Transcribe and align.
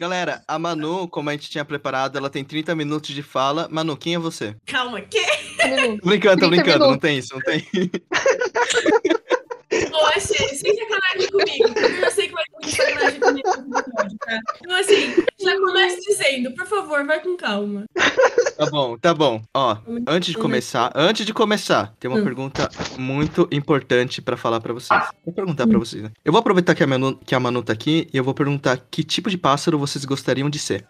Galera, 0.00 0.42
a 0.48 0.58
Manu, 0.58 1.06
como 1.06 1.28
a 1.28 1.32
gente 1.34 1.50
tinha 1.50 1.62
preparado, 1.62 2.16
ela 2.16 2.30
tem 2.30 2.42
30 2.42 2.74
minutos 2.74 3.10
de 3.10 3.22
fala. 3.22 3.68
Manu, 3.70 3.94
quem 3.98 4.14
é 4.14 4.18
você? 4.18 4.56
Calma, 4.64 4.98
que? 5.02 5.20
Tô 6.00 6.08
brincando, 6.08 6.40
tô 6.40 6.48
30 6.48 6.48
brincando, 6.48 6.78
não 6.78 6.86
minutos. 6.86 7.00
tem 7.02 7.18
isso, 7.18 7.34
não 7.34 7.40
tem. 7.42 7.66
Achei, 10.16 10.48
sem 10.48 10.74
sacanagem 10.74 11.30
comigo. 11.30 11.74
porque 11.74 12.04
Eu 12.04 12.10
sei 12.10 12.28
que 12.28 12.34
vai 12.34 12.44
ter 12.62 12.70
sacanagem 12.70 13.20
comigo 13.20 13.48
tá? 14.18 14.40
Então, 14.60 14.76
assim, 14.76 15.14
já 15.42 15.56
começa 15.58 15.96
dizendo, 16.00 16.52
por 16.54 16.66
favor, 16.66 17.04
vai 17.06 17.20
com 17.20 17.36
calma. 17.36 17.84
Tá 18.56 18.66
bom, 18.70 18.98
tá 18.98 19.14
bom. 19.14 19.42
Ó, 19.54 19.76
antes 20.06 20.32
de 20.32 20.38
começar, 20.38 20.92
antes 20.94 21.24
de 21.24 21.32
começar, 21.32 21.94
tem 21.98 22.10
uma 22.10 22.20
Hum. 22.20 22.24
pergunta 22.24 22.68
muito 22.98 23.48
importante 23.50 24.20
pra 24.20 24.36
falar 24.36 24.60
pra 24.60 24.72
vocês. 24.74 25.00
Vou 25.24 25.34
perguntar 25.34 25.66
pra 25.66 25.78
vocês, 25.78 26.02
né? 26.02 26.10
Eu 26.24 26.32
vou 26.32 26.40
aproveitar 26.40 26.74
que 26.74 26.82
a, 26.82 26.86
Manu, 26.86 27.16
que 27.24 27.34
a 27.34 27.40
Manu 27.40 27.62
tá 27.62 27.72
aqui 27.72 28.08
e 28.12 28.16
eu 28.16 28.24
vou 28.24 28.34
perguntar 28.34 28.78
que 28.90 29.02
tipo 29.02 29.30
de 29.30 29.38
pássaro 29.38 29.78
vocês 29.78 30.04
gostariam 30.04 30.50
de 30.50 30.58
ser. 30.58 30.86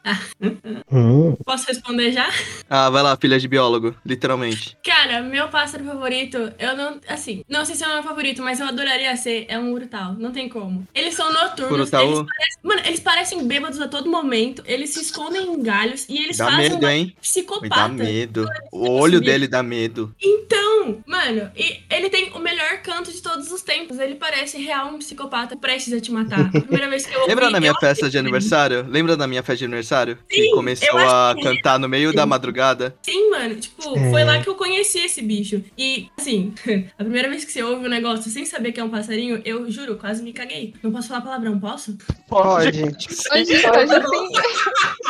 Hum. 0.90 1.36
Posso 1.44 1.66
responder 1.68 2.12
já? 2.12 2.28
Ah, 2.68 2.90
vai 2.90 3.02
lá, 3.02 3.16
filha 3.16 3.38
de 3.38 3.46
biólogo, 3.46 3.94
literalmente. 4.04 4.76
Cara, 4.84 5.22
meu 5.22 5.48
pássaro 5.48 5.84
favorito, 5.84 6.52
eu 6.58 6.76
não. 6.76 6.98
Assim, 7.08 7.44
não 7.48 7.64
sei 7.64 7.74
se 7.76 7.84
é 7.84 7.88
o 7.88 7.94
meu 7.94 8.02
favorito, 8.02 8.42
mas 8.42 8.58
eu 8.60 8.66
adoraria 8.66 9.14
ser. 9.16 9.46
É 9.48 9.58
um 9.58 9.72
urutau. 9.72 10.14
Não 10.18 10.32
tem 10.32 10.48
como. 10.48 10.86
Eles 10.94 11.14
são 11.14 11.32
noturnos. 11.32 11.70
Urutau? 11.92 12.02
Eles 12.02 12.18
parecem, 12.26 12.58
mano, 12.62 12.80
eles 12.84 13.00
parecem 13.00 13.46
bêbados 13.46 13.80
a 13.80 13.86
todo 13.88 14.10
momento. 14.10 14.39
Eles 14.64 14.90
se 14.90 15.00
escondem 15.02 15.42
em 15.52 15.62
galhos 15.62 16.06
e 16.08 16.18
eles 16.18 16.36
Dá 16.38 16.46
fazem 16.46 16.70
medo, 16.70 16.76
uma 16.78 16.92
hein? 16.94 17.04
Me 17.06 17.12
dá 17.12 17.20
psicopata. 17.20 17.88
medo. 17.88 18.46
O 18.72 18.90
olho 18.90 19.20
dele 19.20 19.46
dá 19.46 19.62
medo. 19.62 20.14
Então, 20.20 21.02
mano, 21.06 21.50
e 21.56 21.80
ele 21.90 22.08
tem 22.08 22.30
o 22.32 22.38
melhor 22.38 22.78
canto 22.82 23.12
de 23.12 23.20
todos 23.22 23.50
os 23.52 23.62
tempos. 23.62 23.98
Ele 23.98 24.14
parece 24.14 24.58
real 24.58 24.88
um 24.88 24.98
psicopata 24.98 25.56
prestes 25.56 25.92
a 25.92 26.00
te 26.00 26.10
matar. 26.10 26.50
Primeira 26.52 26.88
vez 26.88 27.04
que 27.06 27.14
eu 27.14 27.20
ouvi, 27.20 27.30
Lembra 27.30 27.50
da 27.50 27.60
minha 27.60 27.74
festa 27.74 28.08
de 28.08 28.18
aniversário? 28.18 28.86
Lembra 28.88 29.16
da 29.16 29.26
minha 29.26 29.42
festa 29.42 29.58
de 29.58 29.64
aniversário? 29.66 30.18
que 30.28 30.44
Sim, 30.44 30.50
começou 30.52 30.88
eu 30.88 31.08
a 31.08 31.30
achei. 31.32 31.42
cantar 31.42 31.78
no 31.78 31.88
meio 31.88 32.12
da 32.12 32.24
madrugada. 32.26 32.94
Sim, 33.02 33.30
mano. 33.30 33.54
Tipo, 33.56 33.98
É. 33.98 34.10
foi 34.10 34.24
lá 34.24 34.40
que 34.40 34.48
eu 34.48 34.54
conheci 34.54 34.98
esse 35.00 35.20
bicho. 35.22 35.62
E, 35.76 36.08
assim, 36.18 36.52
a 36.98 37.02
primeira 37.04 37.28
vez 37.28 37.44
que 37.44 37.52
você 37.52 37.62
ouve 37.62 37.84
um 37.86 37.88
negócio 37.90 38.30
sem 38.30 38.44
saber 38.46 38.72
que 38.72 38.80
é 38.80 38.84
um 38.84 38.90
passarinho, 38.90 39.40
eu 39.44 39.70
juro, 39.70 39.96
quase 39.96 40.22
me 40.22 40.32
caguei. 40.32 40.74
Não 40.82 40.90
posso 40.92 41.08
falar 41.08 41.20
palavrão, 41.20 41.58
posso? 41.58 41.96
Pode. 42.28 42.68
Hoje, 42.82 42.96
hoje 43.32 43.54
assim, 43.66 44.29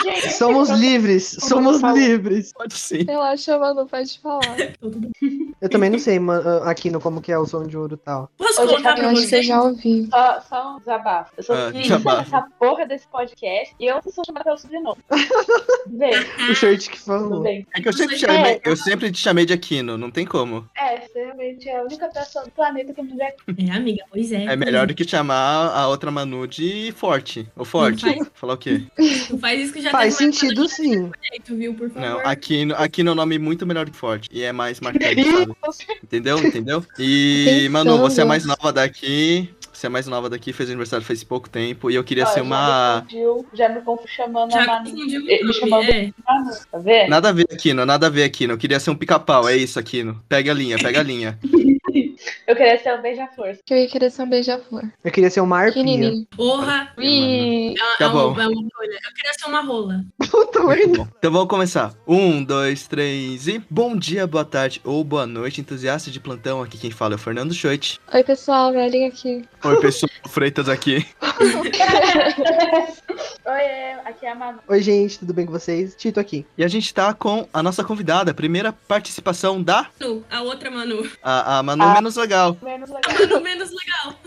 Gente, 0.02 0.32
Somos 0.32 0.70
eu 0.70 0.76
livres. 0.76 1.36
Somos 1.40 1.80
livres. 1.82 2.52
Pode 2.52 2.74
sim. 2.74 3.04
relaxa, 3.04 3.58
mano, 3.58 3.86
pode 3.86 4.18
falar. 4.18 4.40
Eu 5.60 5.68
também 5.68 5.90
não 5.90 5.98
sei, 5.98 6.18
ma- 6.18 6.38
ah, 6.38 6.70
aqui 6.70 6.88
no 6.90 7.00
como 7.00 7.20
que 7.20 7.30
é 7.30 7.38
o 7.38 7.46
som 7.46 7.64
de 7.66 7.76
ouro 7.76 7.94
e 7.94 7.98
tal. 7.98 8.30
Posso 8.38 8.62
Hoje 8.62 8.76
contar 8.76 8.94
pra 8.94 9.10
você? 9.10 9.42
já 9.42 9.62
ouvi. 9.62 10.08
Só, 10.10 10.40
só 10.48 10.76
um 10.76 10.78
desabafo. 10.78 11.32
Eu 11.36 11.42
sou 11.42 11.54
Ah, 11.54 11.70
desabafo. 11.70 12.18
nessa 12.30 12.46
porra 12.58 12.86
desse 12.86 13.06
podcast 13.08 13.74
e 13.78 13.86
eu 13.86 13.96
não 14.02 14.12
sou 14.12 14.24
chamada 14.24 14.44
pelo 14.44 14.58
sobrenome. 14.58 14.96
Vem, 15.86 16.12
O 16.50 16.54
shirt 16.54 16.88
que 16.88 16.98
falou. 16.98 17.42
bem. 17.42 17.66
É 17.74 17.80
que 17.80 17.88
eu 17.88 17.92
sempre, 17.92 18.16
Você- 18.18 18.26
chamei, 18.26 18.52
É. 18.52 18.60
eu 18.64 18.76
sempre 18.76 19.10
te 19.12 19.18
chamei 19.18 19.44
de 19.44 19.52
Aquino, 19.52 19.98
não 19.98 20.10
tem 20.10 20.24
como. 20.24 20.66
É, 20.76 21.00
você 21.00 21.24
realmente 21.24 21.68
é 21.68 21.78
a 21.78 21.82
única 21.82 22.08
pessoa 22.08 22.44
do 22.44 22.50
planeta 22.52 22.94
que 22.94 23.02
me 23.02 23.14
vê. 23.16 23.24
É, 23.24 23.70
amiga, 23.76 24.02
pois 24.10 24.32
é. 24.32 24.44
É 24.44 24.56
melhor 24.56 24.86
do 24.86 24.94
que 24.94 25.06
chamar 25.06 25.68
a 25.76 25.88
outra 25.88 26.10
Manu 26.10 26.46
de 26.46 26.92
Forte. 26.96 27.46
Ou 27.56 27.64
Forte. 27.66 28.06
Falar 28.34 28.54
o 28.54 28.58
quê? 28.58 28.82
Não 29.30 29.38
faz 29.40 29.60
isso 29.60 29.72
que 29.72 29.80
já 29.82 29.90
Faz 29.90 30.14
uma 30.14 30.18
sentido 30.32 30.68
sim. 30.68 31.10
jeito, 31.30 31.56
viu? 31.56 31.74
Por 31.74 31.90
favor. 31.90 32.08
Não, 32.08 32.20
Aquino 32.26 32.74
é 33.10 33.12
um 33.12 33.14
nome 33.14 33.38
muito 33.38 33.66
melhor 33.66 33.84
do 33.86 33.90
que 33.92 33.96
Forte. 33.96 34.28
E 34.32 34.42
é 34.42 34.52
mais 34.52 34.80
marcante, 34.80 35.22
sabe? 35.24 35.54
Entendeu? 36.02 36.38
Entendeu? 36.38 36.84
E, 36.98 37.44
Pensando. 37.66 37.72
Manu, 37.72 37.98
você 37.98 38.22
é 38.22 38.24
mais 38.24 38.44
nova 38.44 38.72
daqui. 38.72 39.50
Você 39.72 39.86
é 39.86 39.88
mais 39.90 40.06
nova 40.06 40.28
daqui, 40.28 40.52
fez 40.52 40.68
aniversário 40.68 41.06
faz 41.06 41.24
pouco 41.24 41.48
tempo. 41.48 41.90
E 41.90 41.94
eu 41.94 42.04
queria 42.04 42.24
Ó, 42.24 42.26
ser 42.26 42.40
Já 42.40 42.42
uma. 42.42 42.96
me 42.96 43.00
confundiu, 43.00 43.46
já 43.54 43.68
me 43.70 43.80
confundiu 43.80 44.08
chamando 44.14 44.54
a 44.54 44.60
Já 44.60 44.66
Manu. 44.66 44.90
confundiu 44.90 45.22
Ele 45.26 45.48
o 45.48 45.52
chamou 45.54 45.82
nome, 45.82 45.90
é. 45.90 46.12
Manu, 46.28 46.50
tá 46.70 46.78
vendo? 46.78 47.08
Nada 47.08 47.28
a 47.30 47.32
ver, 47.32 47.46
Aquino, 47.50 47.86
nada 47.86 48.06
a 48.06 48.10
ver, 48.10 48.24
Aquino. 48.24 48.52
Eu 48.52 48.58
queria 48.58 48.78
ser 48.78 48.90
um 48.90 48.94
pica-pau, 48.94 49.48
é 49.48 49.56
isso, 49.56 49.78
Aquino. 49.78 50.22
Pega 50.28 50.50
a 50.50 50.54
linha, 50.54 50.76
pega 50.78 51.00
a 51.00 51.02
linha. 51.02 51.38
Eu 52.46 52.56
queria 52.56 52.78
ser 52.82 52.94
um 52.94 53.02
beija-flor. 53.02 53.56
Que 53.64 53.72
eu 53.74 53.78
ia 53.78 53.88
querer 53.88 54.10
ser 54.10 54.22
um 54.22 54.28
beija-flor. 54.28 54.82
Eu 55.04 55.10
queria 55.12 55.30
ser 55.30 55.40
uma 55.40 55.58
arpia. 55.58 56.12
Porra. 56.36 56.92
Ih, 56.98 57.74
É 57.74 57.98
Tá 57.98 58.04
é 58.04 58.08
uma- 58.08 58.34
bom. 58.34 58.40
é. 58.40 58.44
Eu 58.44 59.14
queria 59.14 59.32
ser 59.38 59.46
uma 59.48 59.60
rola. 59.60 60.04
Puta 60.30 60.62
merda. 60.64 61.08
Então 61.18 61.30
vamos 61.32 61.48
começar. 61.48 61.94
Um, 62.06 62.42
dois, 62.42 62.86
três 62.88 63.46
e. 63.46 63.62
Bom 63.70 63.96
dia, 63.96 64.26
boa 64.26 64.44
tarde 64.44 64.80
ou 64.84 65.02
boa 65.04 65.26
noite, 65.26 65.60
entusiasta 65.60 66.10
de 66.10 66.18
plantão. 66.20 66.62
Aqui 66.62 66.76
quem 66.78 66.90
fala 66.90 67.14
é 67.14 67.16
o 67.16 67.18
Fernando 67.18 67.54
Schoit. 67.54 68.00
Oi, 68.12 68.24
pessoal, 68.24 68.72
velhinho 68.72 69.08
aqui. 69.08 69.44
Oi, 69.64 69.80
pessoal, 69.80 70.10
Freitas 70.28 70.68
aqui. 70.68 71.06
Oi, 73.46 73.60
é, 73.62 74.00
aqui 74.04 74.26
é 74.26 74.30
a 74.30 74.34
Manu. 74.34 74.58
Oi, 74.68 74.82
gente, 74.82 75.18
tudo 75.18 75.32
bem 75.34 75.46
com 75.46 75.52
vocês? 75.52 75.94
Tito 75.96 76.20
aqui. 76.20 76.46
E 76.56 76.64
a 76.64 76.68
gente 76.68 76.92
tá 76.92 77.12
com 77.14 77.46
a 77.52 77.62
nossa 77.62 77.82
convidada, 77.84 78.30
a 78.30 78.34
primeira 78.34 78.72
participação 78.72 79.62
da 79.62 79.86
Manu, 80.00 80.24
a 80.30 80.42
outra 80.42 80.70
Manu. 80.70 81.08
a, 81.22 81.58
a 81.58 81.62
Manu 81.62 81.82
Ah. 81.82 81.94
Menos 81.94 82.16
Legal. 82.16 82.39
Menos 82.62 82.90
legal. 82.94 83.40
Menos 83.40 83.70
legal. 83.70 84.20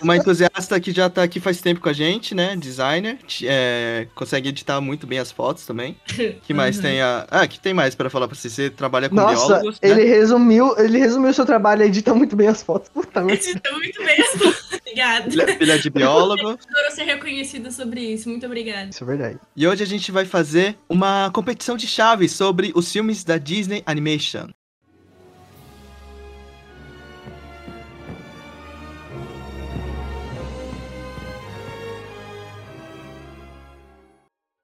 Uma 0.00 0.16
entusiasta 0.16 0.80
que 0.80 0.90
já 0.92 1.08
tá 1.08 1.22
aqui 1.22 1.38
faz 1.38 1.60
tempo 1.60 1.80
com 1.80 1.88
a 1.88 1.92
gente, 1.92 2.34
né? 2.34 2.56
Designer. 2.56 3.18
é, 3.44 4.06
consegue 4.14 4.48
editar 4.48 4.80
muito 4.80 5.06
bem 5.06 5.18
as 5.18 5.30
fotos 5.30 5.64
também. 5.66 5.96
que 6.42 6.52
mais 6.54 6.76
Uhum. 6.76 6.82
tem 6.82 7.00
a. 7.00 7.26
Ah, 7.30 7.46
que 7.46 7.60
tem 7.60 7.72
mais 7.74 7.94
pra 7.94 8.10
falar 8.10 8.26
pra 8.26 8.36
você? 8.36 8.48
Você 8.50 8.70
trabalha 8.70 9.08
com 9.08 9.14
Nossa, 9.14 9.46
biólogos, 9.46 9.80
né? 9.80 9.90
ele 9.90 10.04
resumiu, 10.04 10.74
ele 10.78 10.98
resumiu 10.98 11.30
o 11.30 11.34
seu 11.34 11.44
trabalho 11.46 11.82
e 11.82 11.86
edita 11.86 12.14
muito 12.14 12.34
bem 12.34 12.48
as 12.48 12.62
fotos. 12.62 12.88
Puta. 12.88 13.20
Editou 13.20 13.72
muito 13.78 14.02
bem 14.04 14.20
as 14.20 14.28
fotos. 14.30 14.68
Obrigada. 14.80 15.30
Filha, 15.30 15.46
filha 15.58 15.78
de 15.78 15.90
biólogo. 15.90 16.48
Adoro 16.70 16.90
ser 16.94 17.04
reconhecida 17.04 17.70
sobre 17.70 18.00
isso. 18.00 18.28
Muito 18.28 18.44
obrigada. 18.46 18.90
Isso 18.90 19.02
é 19.02 19.06
verdade. 19.06 19.38
E 19.56 19.66
hoje 19.66 19.82
a 19.82 19.86
gente 19.86 20.10
vai 20.10 20.24
fazer 20.24 20.76
uma 20.88 21.30
competição 21.32 21.76
de 21.76 21.86
chaves 21.86 22.32
sobre 22.32 22.72
os 22.74 22.90
filmes 22.90 23.24
da 23.24 23.38
Disney 23.38 23.82
Animation. 23.86 24.48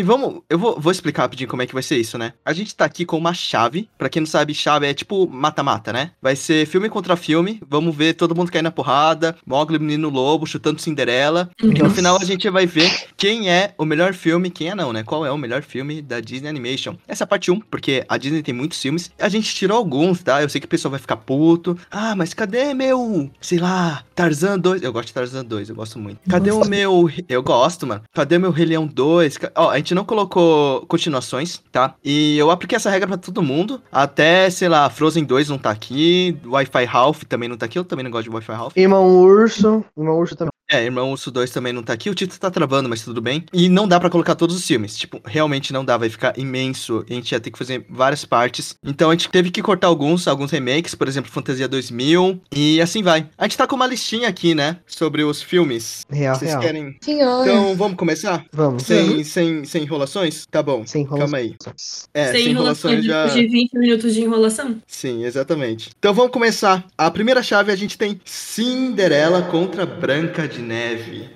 E 0.01 0.05
vamos, 0.05 0.43
eu 0.49 0.57
vou, 0.57 0.79
vou 0.79 0.93
explicar 0.93 1.23
rapidinho 1.23 1.49
como 1.51 1.61
é 1.61 1.67
que 1.67 1.75
vai 1.75 1.83
ser 1.83 1.97
isso, 1.99 2.17
né? 2.17 2.33
A 2.45 2.53
gente 2.53 2.73
tá 2.73 2.85
aqui 2.85 3.05
com 3.05 3.19
uma 3.19 3.35
chave. 3.35 3.89
Pra 3.99 4.09
quem 4.09 4.21
não 4.21 4.29
sabe, 4.29 4.55
chave 4.55 4.87
é 4.87 4.95
tipo 4.95 5.27
mata-mata, 5.29 5.93
né? 5.93 6.13
Vai 6.23 6.37
ser 6.37 6.67
filme 6.69 6.89
contra 6.89 7.17
filme. 7.17 7.61
Vamos 7.69 7.97
ver 7.97 8.15
todo 8.15 8.33
mundo 8.33 8.53
cair 8.53 8.63
na 8.63 8.71
porrada. 8.71 9.35
Mogli, 9.45 9.77
Menino 9.77 10.09
Lobo, 10.09 10.47
chutando 10.47 10.81
Cinderela. 10.81 11.51
E 11.61 11.83
no 11.83 11.91
final 11.91 12.17
a 12.17 12.25
gente 12.25 12.49
vai 12.49 12.65
ver 12.65 13.09
quem 13.17 13.51
é 13.51 13.75
o 13.77 13.85
melhor 13.85 14.15
filme, 14.15 14.51
quem 14.51 14.69
é 14.71 14.75
não, 14.77 14.93
né? 14.93 15.03
Qual 15.03 15.27
é 15.27 15.33
o 15.33 15.37
melhor 15.37 15.63
filme 15.63 16.01
da 16.01 16.21
Disney 16.21 16.49
Animation. 16.49 16.95
Essa 17.09 17.25
é 17.25 17.27
a 17.27 17.29
parte 17.29 17.51
1, 17.51 17.59
porque 17.63 18.05
a 18.09 18.17
Disney 18.17 18.41
tem 18.45 18.55
muitos 18.55 18.81
filmes. 18.81 19.11
A 19.19 19.29
gente 19.29 19.53
tirou 19.53 19.77
alguns, 19.77 20.23
tá? 20.23 20.41
Eu 20.41 20.49
sei 20.49 20.61
que 20.61 20.67
o 20.67 20.71
pessoal 20.71 20.93
vai 20.93 21.01
ficar 21.01 21.17
puto. 21.17 21.77
Ah, 21.91 22.15
mas 22.15 22.33
cadê 22.33 22.73
meu, 22.73 23.29
sei 23.41 23.59
lá, 23.59 24.05
Tarzan 24.15 24.61
2? 24.61 24.81
Eu 24.81 24.93
gosto 24.93 25.09
de 25.09 25.15
Tarzan 25.15 25.45
2, 25.45 25.71
eu 25.71 25.75
gosto 25.75 25.99
muito. 25.99 26.21
Cadê 26.31 26.53
o 26.53 26.65
meu... 26.65 27.11
Eu 27.29 27.43
gosto, 27.43 27.85
mano. 27.85 28.03
Cadê 28.15 28.39
meu 28.39 28.53
Rei 28.53 28.67
Leão 28.67 28.87
2? 28.87 29.39
Ca- 29.39 29.51
Ó, 29.57 29.71
a 29.71 29.77
gente 29.77 29.88
não 29.95 30.05
colocou 30.05 30.85
continuações, 30.87 31.63
tá? 31.71 31.95
E 32.05 32.37
eu 32.39 32.51
apliquei 32.51 32.77
essa 32.77 32.91
regra 32.91 33.09
pra 33.09 33.17
todo 33.17 33.43
mundo. 33.43 33.81
Até, 33.91 34.51
sei 34.51 34.69
lá, 34.69 34.89
Frozen 34.91 35.25
2 35.25 35.49
não 35.49 35.59
tá 35.59 35.71
aqui. 35.71 36.37
Wi-Fi 36.45 36.85
Ralph 36.85 37.23
também 37.25 37.49
não 37.49 37.57
tá 37.57 37.67
aqui. 37.67 37.79
Eu 37.79 37.85
também 37.85 38.05
não 38.05 38.11
gosto 38.11 38.25
de 38.25 38.31
Wi-Fi 38.31 38.53
Ralph. 38.53 38.77
Irmão 38.77 39.07
Urso. 39.07 39.85
Irmão 39.97 40.19
Urso 40.19 40.37
também. 40.37 40.58
É, 40.71 40.85
Irmão 40.85 41.11
Urso 41.13 41.31
2 41.31 41.51
também 41.51 41.73
não 41.73 41.83
tá 41.83 41.95
aqui. 41.95 42.11
O 42.11 42.15
título 42.15 42.39
tá 42.39 42.51
travando, 42.51 42.89
mas 42.91 43.03
tudo 43.03 43.23
bem. 43.23 43.45
E 43.55 43.69
não 43.71 43.89
dá 43.89 43.99
pra 43.99 44.11
colocar 44.11 44.35
todos 44.35 44.55
os 44.55 44.67
filmes. 44.67 44.97
Tipo, 44.97 45.19
realmente 45.25 45.73
não 45.73 45.83
dá. 45.83 45.97
Vai 45.97 46.11
ficar 46.11 46.39
imenso. 46.39 47.05
A 47.09 47.15
gente 47.15 47.33
ia 47.33 47.41
ter 47.41 47.51
que 47.51 47.59
fazer 47.59 47.87
várias 47.89 48.25
partes. 48.27 48.77
Então 48.85 49.09
a 49.11 49.15
gente 49.15 49.31
teve 49.31 49.51
que 49.51 49.63
cortar 49.63 49.87
alguns, 49.87 50.29
alguns 50.29 50.51
remakes. 50.51 50.95
Por 50.95 51.09
exemplo, 51.09 51.31
Fantasia 51.31 51.67
2000. 51.67 52.41
E 52.55 52.81
assim 52.83 53.03
vai. 53.03 53.27
A 53.39 53.45
gente 53.45 53.57
tá 53.57 53.67
com 53.67 53.77
uma 53.77 53.87
listinha 53.87 54.29
aqui, 54.29 54.55
né? 54.55 54.77
Sobre 54.87 55.25
os 55.25 55.41
filmes. 55.43 56.05
Real, 56.11 56.35
Vocês 56.37 56.51
real. 56.51 56.61
querem... 56.61 56.97
Senhor. 57.01 57.47
Então, 57.47 57.75
vamos 57.75 57.97
começar? 57.97 58.45
Vamos. 58.53 58.83
Sem, 58.83 59.25
sem, 59.25 59.65
sem 59.65 59.85
enrolações? 59.85 60.45
Tá 60.51 60.63
bom. 60.63 60.87
Sem 60.87 61.07
Calma 61.07 61.39
aí. 61.39 61.47
enrolações. 61.47 62.09
É, 62.13 62.33
Sem 62.33 62.49
enrolação 62.49 62.95
de, 63.01 63.09
de 63.09 63.47
20 63.49 63.73
minutos 63.79 64.13
de 64.15 64.21
enrolação? 64.21 64.77
Sim, 64.87 65.25
exatamente. 65.25 65.91
Então 65.99 66.13
vamos 66.13 66.31
começar. 66.31 66.85
A 66.97 67.11
primeira 67.11 67.43
chave 67.43 67.73
a 67.73 67.77
gente 67.77 67.97
tem 67.97 68.21
Cinderela 68.25 69.43
contra 69.43 69.87
Branca 69.87 70.47
de 70.47 70.58
Neve. 70.63 71.31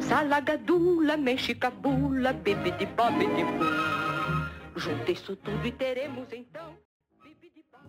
Salagadula, 0.00 1.16
mexicabula, 1.16 2.32
bibidi 2.32 2.86
bobidi. 2.86 3.44
Junta 4.76 5.12
isso 5.12 5.36
tudo 5.36 5.66
e 5.66 5.72
teremos 5.72 6.32
então. 6.32 6.87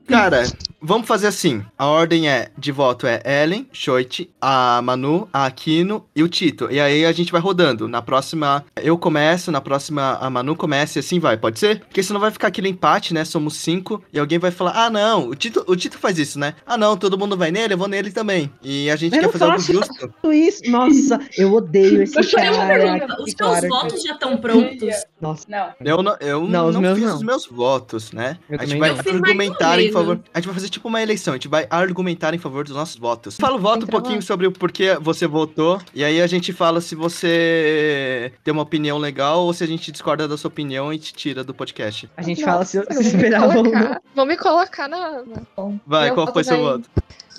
Cara, 0.10 0.44
vamos 0.82 1.08
fazer 1.08 1.28
assim. 1.28 1.64
A 1.78 1.86
ordem 1.86 2.28
é 2.30 2.50
de 2.58 2.72
voto 2.72 3.06
é 3.06 3.22
Ellen, 3.44 3.68
Choit, 3.72 4.30
a 4.42 4.82
Manu, 4.82 5.28
a 5.32 5.46
Aquino 5.46 6.06
e 6.16 6.24
o 6.24 6.28
Tito. 6.28 6.68
E 6.72 6.80
aí 6.80 7.06
a 7.06 7.12
gente 7.12 7.32
vai 7.32 7.40
rodando. 7.40 7.88
Na 7.88 8.02
próxima 8.02 8.66
eu 8.82 8.98
começo, 8.98 9.52
na 9.52 9.62
próxima 9.62 10.18
a 10.20 10.30
Manu 10.30 10.56
começa 10.56 10.98
e 10.98 11.02
assim 11.02 11.20
vai, 11.20 11.38
pode 11.38 11.60
ser? 11.60 11.82
Porque 11.82 12.02
senão 12.02 12.20
vai 12.20 12.32
ficar 12.32 12.48
aquele 12.48 12.70
empate, 12.70 13.14
né? 13.14 13.24
Somos 13.24 13.56
cinco 13.58 14.04
e 14.12 14.20
alguém 14.20 14.40
vai 14.40 14.52
falar: 14.52 14.74
"Ah, 14.86 14.90
não, 14.90 15.30
o 15.30 15.36
Tito, 15.36 15.64
o 15.68 15.76
Tito 15.76 15.98
faz 15.98 16.18
isso, 16.18 16.40
né? 16.40 16.56
Ah, 16.66 16.78
não, 16.78 16.98
todo 16.98 17.18
mundo 17.18 17.38
vai 17.38 17.52
nele, 17.52 17.74
eu 17.74 17.78
vou 17.78 17.88
nele 17.88 18.12
também". 18.12 18.52
E 18.64 18.90
a 18.90 18.96
gente 18.96 19.16
Eu 19.16 19.22
quer 19.24 19.32
fazer 19.32 19.44
algo 19.46 19.60
justo. 19.62 20.14
Isso. 20.32 20.70
Nossa, 20.70 21.20
eu 21.38 21.54
odeio 21.54 22.02
esse 22.02 22.18
eu 22.18 22.32
cara. 22.32 22.68
pergunta, 22.68 23.16
que 23.16 23.22
os 23.24 23.34
teus 23.34 23.52
cara. 23.54 23.68
votos 23.68 24.02
já 24.04 24.14
estão 24.14 24.38
prontos? 24.38 24.96
Nossa, 25.22 25.46
Não. 25.50 25.74
Eu 25.86 26.02
não, 26.02 26.18
eu 26.20 26.48
Não, 26.48 26.72
não 26.72 26.82
meus 26.82 26.98
fiz 26.98 27.08
não. 27.08 27.16
os 27.16 27.24
meus 27.24 27.46
votos, 27.46 28.12
né? 28.12 28.38
Eu 28.50 28.60
a 28.60 28.66
gente 28.66 28.80
vai 28.80 28.90
argumentar 28.92 29.80
em. 29.80 29.92
Favor. 30.00 30.20
A 30.34 30.40
gente 30.40 30.46
vai 30.46 30.54
fazer 30.56 30.70
tipo 30.70 30.88
uma 30.88 31.02
eleição, 31.02 31.34
a 31.34 31.38
gente 31.38 31.48
vai 31.48 31.68
argumentar 31.70 32.34
em 32.34 32.38
favor 32.38 32.64
dos 32.64 32.76
nossos 32.76 32.96
votos. 32.98 33.38
Fala 33.40 33.56
o 33.56 33.60
voto 33.60 33.80
um 33.80 33.84
Entra 33.84 33.96
lá. 33.96 34.02
pouquinho 34.02 34.22
sobre 34.22 34.48
o 34.48 34.52
porquê 34.52 34.98
você 35.00 35.28
votou, 35.28 35.82
e 35.94 36.04
aí 36.04 36.22
a 36.22 36.28
gente 36.28 36.52
fala 36.54 36.82
se 36.82 36.96
você 36.96 38.32
tem 38.44 38.52
uma 38.52 38.64
opinião 38.64 38.98
legal 38.98 39.42
ou 39.46 39.54
se 39.54 39.64
a 39.64 39.68
gente 39.68 39.92
discorda 39.92 40.28
da 40.28 40.38
sua 40.38 40.48
opinião 40.50 40.94
e 40.94 40.98
te 41.00 41.14
tira 41.14 41.44
do 41.44 41.54
podcast. 41.54 42.10
a 42.18 42.22
gente 42.22 42.42
Nossa, 42.42 42.52
fala 42.52 42.66
se 42.94 42.94
se 42.94 43.00
me 43.00 43.06
esperava 43.24 43.48
ou 43.58 43.64
não. 43.64 43.72
colocar- 43.72 44.02
Vão 44.16 44.26
me 44.26 44.38
colocar 44.38 44.88
na. 44.88 45.12
na- 45.24 45.42
Bom, 45.56 45.80
Vai, 45.86 46.06
meu 46.08 46.16
qual 46.16 46.34
foi 46.34 46.44
seu 46.44 46.58
voto? 46.60 46.90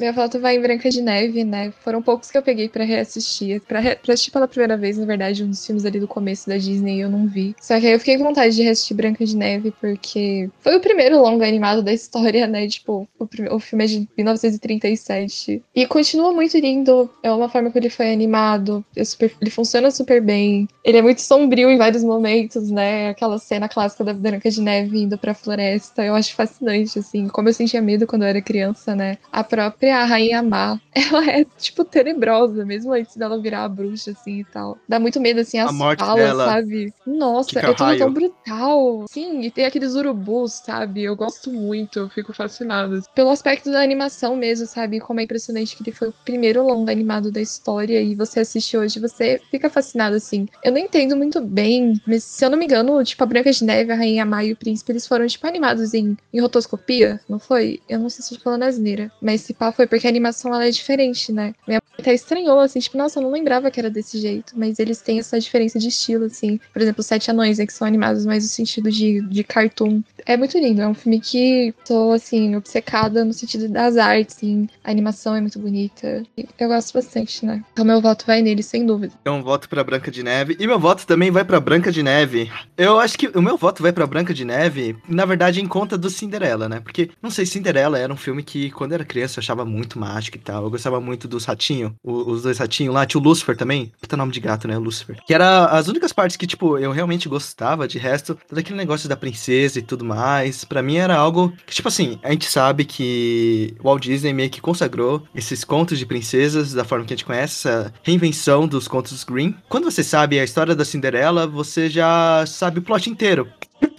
Meu 0.01 0.15
voto 0.15 0.41
vai 0.41 0.57
em 0.57 0.61
Branca 0.63 0.89
de 0.89 1.03
Neve, 1.03 1.45
né? 1.45 1.71
Foram 1.85 2.01
poucos 2.01 2.31
que 2.31 2.39
eu 2.39 2.43
peguei 2.43 2.69
pra 2.71 2.85
reassistir. 2.85 3.61
Pra, 3.61 3.81
re... 3.81 3.95
pra 3.97 4.15
assistir 4.15 4.31
pela 4.31 4.49
primeira 4.49 4.77
vez, 4.77 4.97
na 4.97 5.05
verdade, 5.05 5.45
um 5.45 5.51
dos 5.51 5.65
filmes 5.67 5.85
ali 5.85 6.01
do 6.01 6.09
começo 6.09 6.49
da 6.49 6.57
Disney 6.57 7.01
eu 7.03 7.11
não 7.11 7.27
vi. 7.27 7.55
Só 7.61 7.79
que 7.79 7.87
aí 7.87 7.93
eu 7.93 7.99
fiquei 7.99 8.17
com 8.17 8.25
vontade 8.25 8.57
de 8.57 8.63
reassistir 8.63 8.97
Branca 8.97 9.25
de 9.27 9.37
Neve, 9.37 9.75
porque 9.79 10.49
foi 10.61 10.75
o 10.77 10.81
primeiro 10.81 11.21
longa 11.21 11.47
animado 11.47 11.83
da 11.83 11.93
história, 11.93 12.47
né? 12.47 12.67
Tipo, 12.67 13.07
o, 13.19 13.29
o 13.55 13.61
filme 13.61 13.85
é 13.85 13.87
de 13.87 14.09
1937. 14.17 15.63
E 15.75 15.87
continua 15.87 16.33
muito 16.33 16.57
lindo. 16.59 17.11
É 17.23 17.31
uma 17.31 17.49
forma 17.49 17.71
que 17.71 17.79
ele 17.79 17.91
foi 17.91 18.11
animado. 18.13 18.85
é 18.97 19.05
super- 19.05 19.33
Ele 19.41 19.51
funciona 19.51 19.91
super 19.91 20.23
bem. 20.23 20.67
Ele 20.83 20.97
é 20.99 21.03
muito 21.03 21.21
sombrio 21.21 21.69
em 21.71 21.77
vários 21.77 22.03
momentos, 22.03 22.71
né? 22.71 23.11
Aquela 23.11 23.39
cena 23.39 23.69
clássica 23.69 24.03
da 24.05 24.15
Branca 24.15 24.51
de 24.51 24.61
Neve 24.63 24.99
indo 25.03 25.19
pra 25.19 25.35
floresta. 25.35 26.03
Eu 26.05 26.15
acho 26.15 26.35
fascinante, 26.35 26.99
assim. 26.99 27.29
Como 27.29 27.49
eu 27.49 27.53
sentia 27.53 27.83
medo 27.83 28.07
quando 28.07 28.23
eu 28.23 28.29
era 28.29 28.41
criança, 28.41 28.95
né? 28.97 29.19
A 29.31 29.45
própria 29.45 29.90
Rainha 30.05 30.43
Má, 30.43 30.81
ela 30.95 31.31
é, 31.31 31.45
tipo, 31.59 31.85
tenebrosa, 31.85 32.65
mesmo 32.65 32.93
antes 32.93 33.17
dela 33.17 33.41
virar 33.41 33.65
a 33.65 33.69
bruxa, 33.69 34.13
assim, 34.13 34.41
e 34.41 34.45
tal. 34.45 34.79
Dá 34.89 34.99
muito 34.99 35.21
medo, 35.21 35.41
assim, 35.41 35.59
as 35.59 35.73
morte 35.73 36.01
falas, 36.01 36.25
dela. 36.25 36.45
sabe? 36.47 36.93
Nossa, 37.07 37.59
é 37.59 37.75
tudo 37.75 37.99
tão 37.99 38.13
brutal. 38.13 39.05
Sim, 39.11 39.41
e 39.43 39.51
tem 39.51 39.65
aqueles 39.65 39.95
urubus, 39.95 40.53
sabe? 40.65 41.03
Eu 41.03 41.17
gosto 41.17 41.53
muito, 41.53 41.99
eu 41.99 42.09
fico 42.09 42.33
fascinada. 42.33 43.01
Pelo 43.15 43.31
aspecto 43.31 43.71
da 43.71 43.83
animação 43.83 44.37
mesmo, 44.37 44.67
sabe? 44.67 45.01
Como 45.01 45.21
é 45.21 45.25
impressionante 45.25 45.77
que 45.77 45.83
ele 45.83 45.93
foi 45.93 46.09
o 46.09 46.15
primeiro 46.25 46.63
longa 46.63 46.93
animado 46.93 47.31
da 47.31 47.41
história 47.41 48.01
e 48.01 48.15
você 48.15 48.41
assiste 48.41 48.77
hoje, 48.77 49.01
você 49.01 49.41
fica 49.51 49.71
fascinado, 49.71 50.17
assim. 50.17 50.47
Eu 50.63 50.73
não 50.73 50.79
entendo 50.79 51.17
muito 51.17 51.41
bem, 51.41 52.01
mas 52.07 52.25
se 52.25 52.45
eu 52.45 52.51
não 52.51 52.59
me 52.59 52.65
engano, 52.65 53.03
tipo, 53.05 53.23
a 53.23 53.27
Branca 53.27 53.51
de 53.51 53.65
Neve, 53.65 53.93
a 53.93 53.97
Rainha 53.97 54.25
Má 54.25 54.45
e 54.45 54.53
o 54.53 54.57
Príncipe, 54.57 54.93
eles 54.93 55.07
foram, 55.07 55.27
tipo, 55.27 55.47
animados 55.47 55.95
em, 55.95 56.17
em 56.33 56.41
rotoscopia, 56.41 57.21
não 57.29 57.39
foi? 57.39 57.81
Eu 57.89 57.99
não 57.99 58.09
sei 58.09 58.25
se 58.25 58.35
eu 58.35 58.39
tô 58.39 58.45
falando 58.45 58.65
asneira, 58.65 59.11
mas 59.21 59.41
se 59.43 59.55
pá 59.55 59.70
foi 59.73 59.87
porque 59.87 60.07
a 60.07 60.11
animação, 60.11 60.55
ela 60.55 60.67
é 60.67 60.71
diferente, 60.71 61.33
né? 61.33 61.55
Minha 61.67 61.81
mãe 61.81 62.01
até 62.01 62.15
estranhou, 62.15 62.61
assim, 62.61 62.81
tipo, 62.81 62.97
nossa, 62.97 63.19
eu 63.19 63.23
não 63.23 63.31
lembrava 63.31 63.71
que 63.71 63.79
era 63.79 63.91
desse 63.91 64.19
jeito, 64.19 64.55
mas 64.57 64.79
eles 64.79 65.01
têm 65.01 65.19
essa 65.19 65.39
diferença 65.39 65.79
de 65.79 65.89
estilo, 65.89 66.25
assim. 66.27 66.59
Por 66.73 66.81
exemplo, 66.81 67.01
os 67.01 67.07
Sete 67.07 67.31
Anões, 67.31 67.59
né, 67.59 67.67
que 67.67 67.73
são 67.73 67.87
animados 67.87 68.25
mais 68.25 68.45
no 68.45 68.51
sentido 68.51 68.91
de, 68.91 69.21
de 69.23 69.45
cartoon. 69.45 70.03
É 70.27 70.37
muito 70.37 70.59
lindo, 70.59 70.81
é 70.81 70.89
um 70.89 70.95
filme 70.95 71.21
que 71.21 71.75
tô, 71.85 72.13
assim, 72.13 72.57
obcecada 72.57 73.25
no 73.25 73.33
sentido 73.33 73.69
das 73.69 73.97
artes, 73.97 74.37
assim. 74.37 74.69
A 74.85 74.91
animação 74.91 75.35
é 75.35 75.41
muito 75.41 75.59
bonita. 75.59 76.23
Eu 76.59 76.69
gosto 76.69 76.95
bastante, 76.95 77.45
né? 77.45 77.63
Então 77.73 77.85
meu 77.85 78.01
voto 78.01 78.25
vai 78.27 78.43
nele, 78.43 78.63
sem 78.63 78.87
dúvida. 78.87 79.13
Então, 79.21 79.43
voto 79.43 79.69
pra 79.69 79.85
Branca 79.85 80.11
de 80.11 80.23
Neve. 80.23 80.57
E 80.59 80.67
meu 80.67 80.79
voto 80.79 81.07
também 81.07 81.31
vai 81.31 81.45
pra 81.45 81.61
Branca 81.61 81.91
de 81.91 82.03
Neve. 82.03 82.51
Eu 82.77 82.99
acho 82.99 83.19
que 83.19 83.29
o 83.29 83.43
meu 83.43 83.57
voto 83.57 83.83
vai 83.83 83.93
pra 83.93 84.07
Branca 84.07 84.33
de 84.33 84.45
Neve, 84.45 84.97
na 85.09 85.25
verdade, 85.25 85.61
em 85.61 85.67
conta 85.67 85.99
do 85.99 86.09
Cinderela, 86.09 86.69
né? 86.69 86.81
Porque, 86.81 87.11
não 87.21 87.31
sei, 87.31 87.45
Cinderela 87.47 87.99
era 87.99 88.13
um 88.13 88.17
filme 88.17 88.43
que, 88.43 88.71
quando 88.71 88.93
era 88.93 89.05
criança, 89.05 89.39
eu 89.39 89.43
achava 89.43 89.60
muito 89.65 89.99
mágico 89.99 90.37
e 90.37 90.41
tal. 90.41 90.65
Eu 90.65 90.71
gostava 90.71 91.01
muito 91.01 91.29
dos 91.29 91.45
ratinhos, 91.45 91.93
os 92.05 92.43
dois 92.43 92.59
ratinhos 92.59 92.95
lá. 92.95 93.07
Tinha 93.07 93.21
o 93.21 93.25
Lucifer 93.25 93.57
também. 93.57 93.93
Puta 94.01 94.17
nome 94.17 94.33
de 94.33 94.41
gato, 94.41 94.67
né? 94.67 94.77
Lucifer. 94.79 95.19
Que 95.27 95.35
era 95.35 95.67
as 95.67 95.89
únicas 95.89 96.13
partes 96.13 96.37
que, 96.37 96.47
tipo, 96.47 96.79
eu 96.79 96.93
realmente 96.93 97.29
gostava. 97.29 97.87
De 97.87 97.99
resto, 97.99 98.39
todo 98.49 98.59
aquele 98.59 98.79
negócio 98.79 99.09
da 99.09 99.17
princesa 99.17 99.79
e 99.79 99.83
tudo 99.83 100.05
mais. 100.05 100.65
Pra 100.65 100.83
mim 100.83 100.97
era 100.97 101.17
algo 101.17 101.53
que, 101.67 101.75
tipo 101.75 101.89
assim, 101.89 102.19
a 102.23 102.31
gente 102.31 102.47
sabe 102.47 102.85
que 102.85 103.75
Walt 103.83 104.03
Disney 104.03 104.33
meio 104.33 104.51
que 104.51 104.61
consagrou 104.61 105.23
esses 105.35 105.65
contos 105.65 105.99
de 105.99 106.07
princesas 106.07 106.73
da 106.73 106.85
forma 106.85 107.05
que 107.05 107.13
a 107.13 107.17
gente 107.17 107.25
conhece, 107.25 107.69
essa 107.69 107.93
reinvenção 108.03 108.67
dos 108.67 108.89
contos 108.89 109.25
Green. 109.25 109.55
Quando 109.69 109.85
você 109.85 110.03
sabe 110.03 110.39
a 110.39 110.45
história 110.45 110.75
da 110.75 110.85
Cinderela, 110.85 111.47
você 111.47 111.89
já 111.89 112.45
sabe 112.47 112.79
o 112.79 112.83
plot 112.83 113.11
inteiro. 113.11 113.49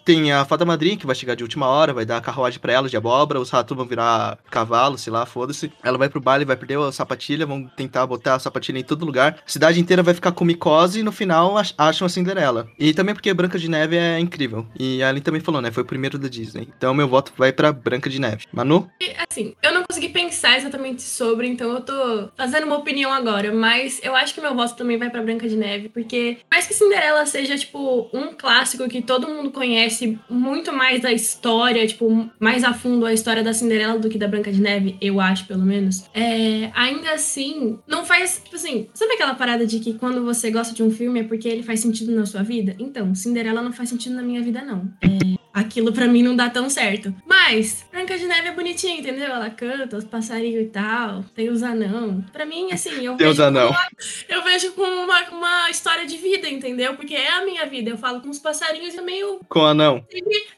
Tem 0.03 0.31
a 0.31 0.43
fada 0.45 0.65
madrinha 0.65 0.97
que 0.97 1.05
vai 1.05 1.15
chegar 1.15 1.35
de 1.35 1.43
última 1.43 1.67
hora, 1.67 1.93
vai 1.93 2.05
dar 2.05 2.17
a 2.17 2.21
carruagem 2.21 2.59
pra 2.59 2.73
ela 2.73 2.89
de 2.89 2.97
abóbora, 2.97 3.39
os 3.39 3.49
ratos 3.51 3.77
vão 3.77 3.85
virar 3.85 4.37
cavalo, 4.49 4.97
sei 4.97 5.13
lá, 5.13 5.25
foda-se. 5.27 5.71
Ela 5.83 5.97
vai 5.97 6.09
pro 6.09 6.19
baile, 6.19 6.43
vai 6.43 6.55
perder 6.55 6.79
a 6.79 6.91
sapatilha, 6.91 7.45
vão 7.45 7.67
tentar 7.77 8.05
botar 8.07 8.35
a 8.35 8.39
sapatilha 8.39 8.79
em 8.79 8.83
todo 8.83 9.05
lugar. 9.05 9.37
A 9.45 9.49
cidade 9.49 9.79
inteira 9.79 10.01
vai 10.01 10.13
ficar 10.13 10.31
com 10.31 10.43
micose 10.43 10.99
e 10.99 11.03
no 11.03 11.11
final 11.11 11.55
ach- 11.57 11.73
acham 11.77 12.05
a 12.05 12.09
Cinderela. 12.09 12.67
E 12.79 12.93
também 12.93 13.13
porque 13.13 13.31
Branca 13.33 13.59
de 13.59 13.69
Neve 13.69 13.95
é 13.95 14.19
incrível. 14.19 14.65
E 14.77 15.03
a 15.03 15.09
Aline 15.09 15.21
também 15.23 15.39
falou, 15.39 15.61
né? 15.61 15.71
Foi 15.71 15.83
o 15.83 15.85
primeiro 15.85 16.17
da 16.17 16.27
Disney. 16.27 16.67
Então 16.77 16.93
meu 16.95 17.07
voto 17.07 17.31
vai 17.37 17.51
pra 17.53 17.71
Branca 17.71 18.09
de 18.09 18.19
Neve. 18.19 18.45
Manu? 18.51 18.89
Assim, 19.29 19.53
eu 19.61 19.71
não 19.73 19.83
consegui 19.83 20.09
pensar 20.09 20.57
exatamente 20.57 21.03
sobre, 21.03 21.47
então 21.47 21.71
eu 21.71 21.81
tô 21.81 22.29
fazendo 22.35 22.65
uma 22.65 22.77
opinião 22.77 23.13
agora, 23.13 23.53
mas 23.53 23.99
eu 24.03 24.15
acho 24.15 24.33
que 24.33 24.41
meu 24.41 24.55
voto 24.55 24.75
também 24.75 24.97
vai 24.97 25.09
pra 25.11 25.21
Branca 25.21 25.47
de 25.47 25.55
Neve, 25.55 25.89
porque 25.89 26.39
mais 26.51 26.65
que 26.65 26.73
Cinderela 26.73 27.25
seja, 27.25 27.55
tipo, 27.57 28.09
um 28.11 28.33
clássico 28.33 28.87
que 28.89 29.01
todo 29.01 29.27
mundo 29.27 29.51
conhece 29.51 29.70
muito 30.29 30.71
mais 30.73 31.01
da 31.01 31.11
história, 31.11 31.85
tipo, 31.85 32.29
mais 32.39 32.63
a 32.63 32.73
fundo 32.73 33.05
a 33.05 33.13
história 33.13 33.43
da 33.43 33.53
Cinderela 33.53 33.99
do 33.99 34.09
que 34.09 34.17
da 34.17 34.27
Branca 34.27 34.51
de 34.51 34.61
Neve, 34.61 34.97
eu 35.01 35.19
acho, 35.19 35.45
pelo 35.47 35.65
menos, 35.65 36.05
é, 36.13 36.71
ainda 36.73 37.13
assim, 37.13 37.79
não 37.87 38.05
faz, 38.05 38.41
tipo 38.43 38.55
assim, 38.55 38.87
sabe 38.93 39.13
aquela 39.13 39.35
parada 39.35 39.65
de 39.65 39.79
que 39.79 39.93
quando 39.93 40.23
você 40.23 40.51
gosta 40.51 40.73
de 40.73 40.83
um 40.83 40.91
filme 40.91 41.21
é 41.21 41.23
porque 41.23 41.47
ele 41.47 41.63
faz 41.63 41.79
sentido 41.79 42.11
na 42.13 42.25
sua 42.25 42.43
vida? 42.43 42.75
Então, 42.79 43.13
Cinderela 43.15 43.61
não 43.61 43.71
faz 43.71 43.89
sentido 43.89 44.15
na 44.15 44.21
minha 44.21 44.41
vida, 44.41 44.61
não. 44.61 44.91
É, 45.01 45.40
aquilo 45.53 45.91
pra 45.93 46.07
mim 46.07 46.23
não 46.23 46.35
dá 46.35 46.49
tão 46.49 46.69
certo. 46.69 47.13
Mas, 47.25 47.85
Branca 47.91 48.17
de 48.17 48.25
Neve 48.25 48.49
é 48.49 48.51
bonitinha, 48.53 48.97
entendeu? 48.99 49.25
Ela 49.25 49.49
canta, 49.49 49.97
os 49.97 50.05
passarinhos 50.05 50.63
e 50.63 50.67
tal, 50.69 51.23
tem 51.35 51.49
os 51.49 51.63
anão. 51.63 52.23
Pra 52.31 52.45
mim, 52.45 52.71
assim, 52.71 53.05
eu 53.05 53.15
Tem 53.21 53.27
os 53.27 53.37
vejo 53.37 53.47
anão. 53.47 53.67
como 53.67 53.79
uma- 53.79 53.87
eu 54.29 54.43
vejo 54.43 54.71
como 54.73 55.01
uma, 55.03 55.29
uma 55.31 55.69
história 55.69 56.05
de 56.05 56.17
vida, 56.17 56.47
entendeu? 56.49 56.95
Porque 56.95 57.15
é 57.15 57.31
a 57.31 57.45
minha 57.45 57.65
vida. 57.65 57.89
Eu 57.89 57.97
falo 57.97 58.21
com 58.21 58.29
os 58.29 58.39
passarinhos 58.39 58.93
e 58.93 58.97
também 58.97 59.19
eu 59.19 59.39
Com 59.49 59.65
a 59.65 59.73
não. 59.73 60.03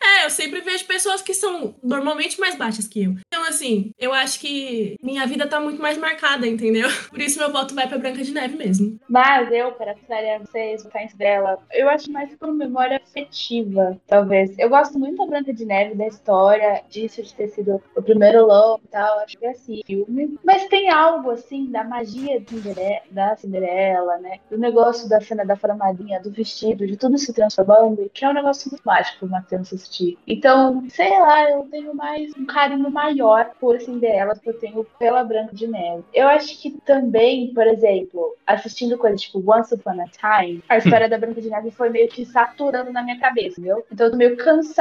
é, 0.02 0.26
eu 0.26 0.30
sempre 0.30 0.62
vejo 0.62 0.86
pessoas 0.86 1.22
que 1.22 1.34
são 1.34 1.76
normalmente 1.84 2.40
mais 2.40 2.56
baixas 2.56 2.88
que 2.88 3.04
eu. 3.04 3.16
Então, 3.28 3.44
assim, 3.46 3.92
eu 4.00 4.14
acho 4.14 4.40
que 4.40 4.96
minha 5.02 5.26
vida 5.26 5.48
tá 5.48 5.60
muito 5.60 5.82
mais 5.82 5.98
marcada, 5.98 6.46
entendeu? 6.48 6.88
Por 7.10 7.20
isso 7.22 7.40
meu 7.40 7.52
voto 7.52 7.74
vai 7.74 7.88
pra 7.88 7.98
Branca 7.98 8.24
de 8.24 8.32
Neve 8.32 8.56
mesmo. 8.56 9.00
Mas 9.10 9.52
eu, 9.52 9.72
para 9.72 9.94
precisaria 9.94 10.40
vocês 10.40 10.84
em 10.86 11.18
dela, 11.18 11.58
eu 11.72 11.90
acho 11.90 12.12
mais 12.12 12.30
por 12.36 12.54
memória 12.54 13.02
afetiva, 13.04 14.00
talvez. 14.08 14.58
Eu 14.58 14.70
gosto 14.70 14.83
muito 14.92 15.18
da 15.18 15.26
Branca 15.26 15.54
de 15.54 15.66
Neve, 15.66 15.96
da 15.96 16.08
história, 16.08 16.82
disso 16.90 17.22
de 17.22 17.34
ter 17.34 17.48
sido 17.50 17.82
o 17.96 18.02
primeiro 18.02 18.46
longo 18.46 18.82
e 18.84 18.88
tal, 18.88 19.20
acho 19.20 19.38
que 19.38 19.46
é 19.46 19.52
assim, 19.52 19.82
filme. 19.86 20.38
Mas 20.44 20.68
tem 20.68 20.90
algo, 20.90 21.32
assim, 21.32 21.70
da 21.72 21.84
magia 21.84 22.42
da 23.12 23.36
Cinderela, 23.36 24.18
né? 24.18 24.40
Do 24.50 24.58
negócio 24.58 25.08
da 25.10 25.20
cena 25.22 25.46
da 25.46 25.56
formadinha, 25.56 26.20
do 26.20 26.32
vestido, 26.32 26.86
de 26.86 26.98
tudo 26.98 27.18
se 27.18 27.34
transformando, 27.34 28.10
que 28.14 28.26
é 28.26 28.30
um 28.30 28.34
negócio 28.34 28.70
muito 28.70 28.84
mágico 28.84 29.20
pra 29.20 29.28
uma 29.28 29.42
criança 29.42 29.76
assistir. 29.76 30.18
Então, 30.28 30.84
sei 30.90 31.10
lá, 31.20 31.50
eu 31.50 31.64
tenho 31.70 31.96
mais 31.96 32.32
um 32.38 32.46
carinho 32.46 32.90
maior 32.90 33.52
por 33.60 33.80
Cinderela 33.80 34.34
do 34.34 34.40
que 34.40 34.50
eu 34.50 34.60
tenho 34.60 34.84
pela 35.00 35.24
Branca 35.24 35.56
de 35.56 35.68
Neve. 35.68 36.04
Eu 36.14 36.28
acho 36.28 36.62
que 36.62 36.72
também, 36.86 37.54
por 37.54 37.66
exemplo, 37.68 38.36
assistindo 38.46 38.98
coisas 38.98 39.22
tipo 39.22 39.44
Once 39.46 39.74
Upon 39.74 40.02
a 40.02 40.08
Time, 40.08 40.64
a 40.70 40.78
história 40.78 41.10
da 41.10 41.18
Branca 41.18 41.42
de 41.42 41.50
Neve 41.50 41.72
foi 41.72 41.90
meio 41.90 42.08
que 42.08 42.26
saturando 42.26 42.92
na 42.92 43.04
minha 43.04 43.20
cabeça, 43.20 43.60
entendeu? 43.60 43.86
Então 43.92 44.08
eu 44.08 44.12
tô 44.12 44.18
meio 44.18 44.38
cansada 44.38 44.73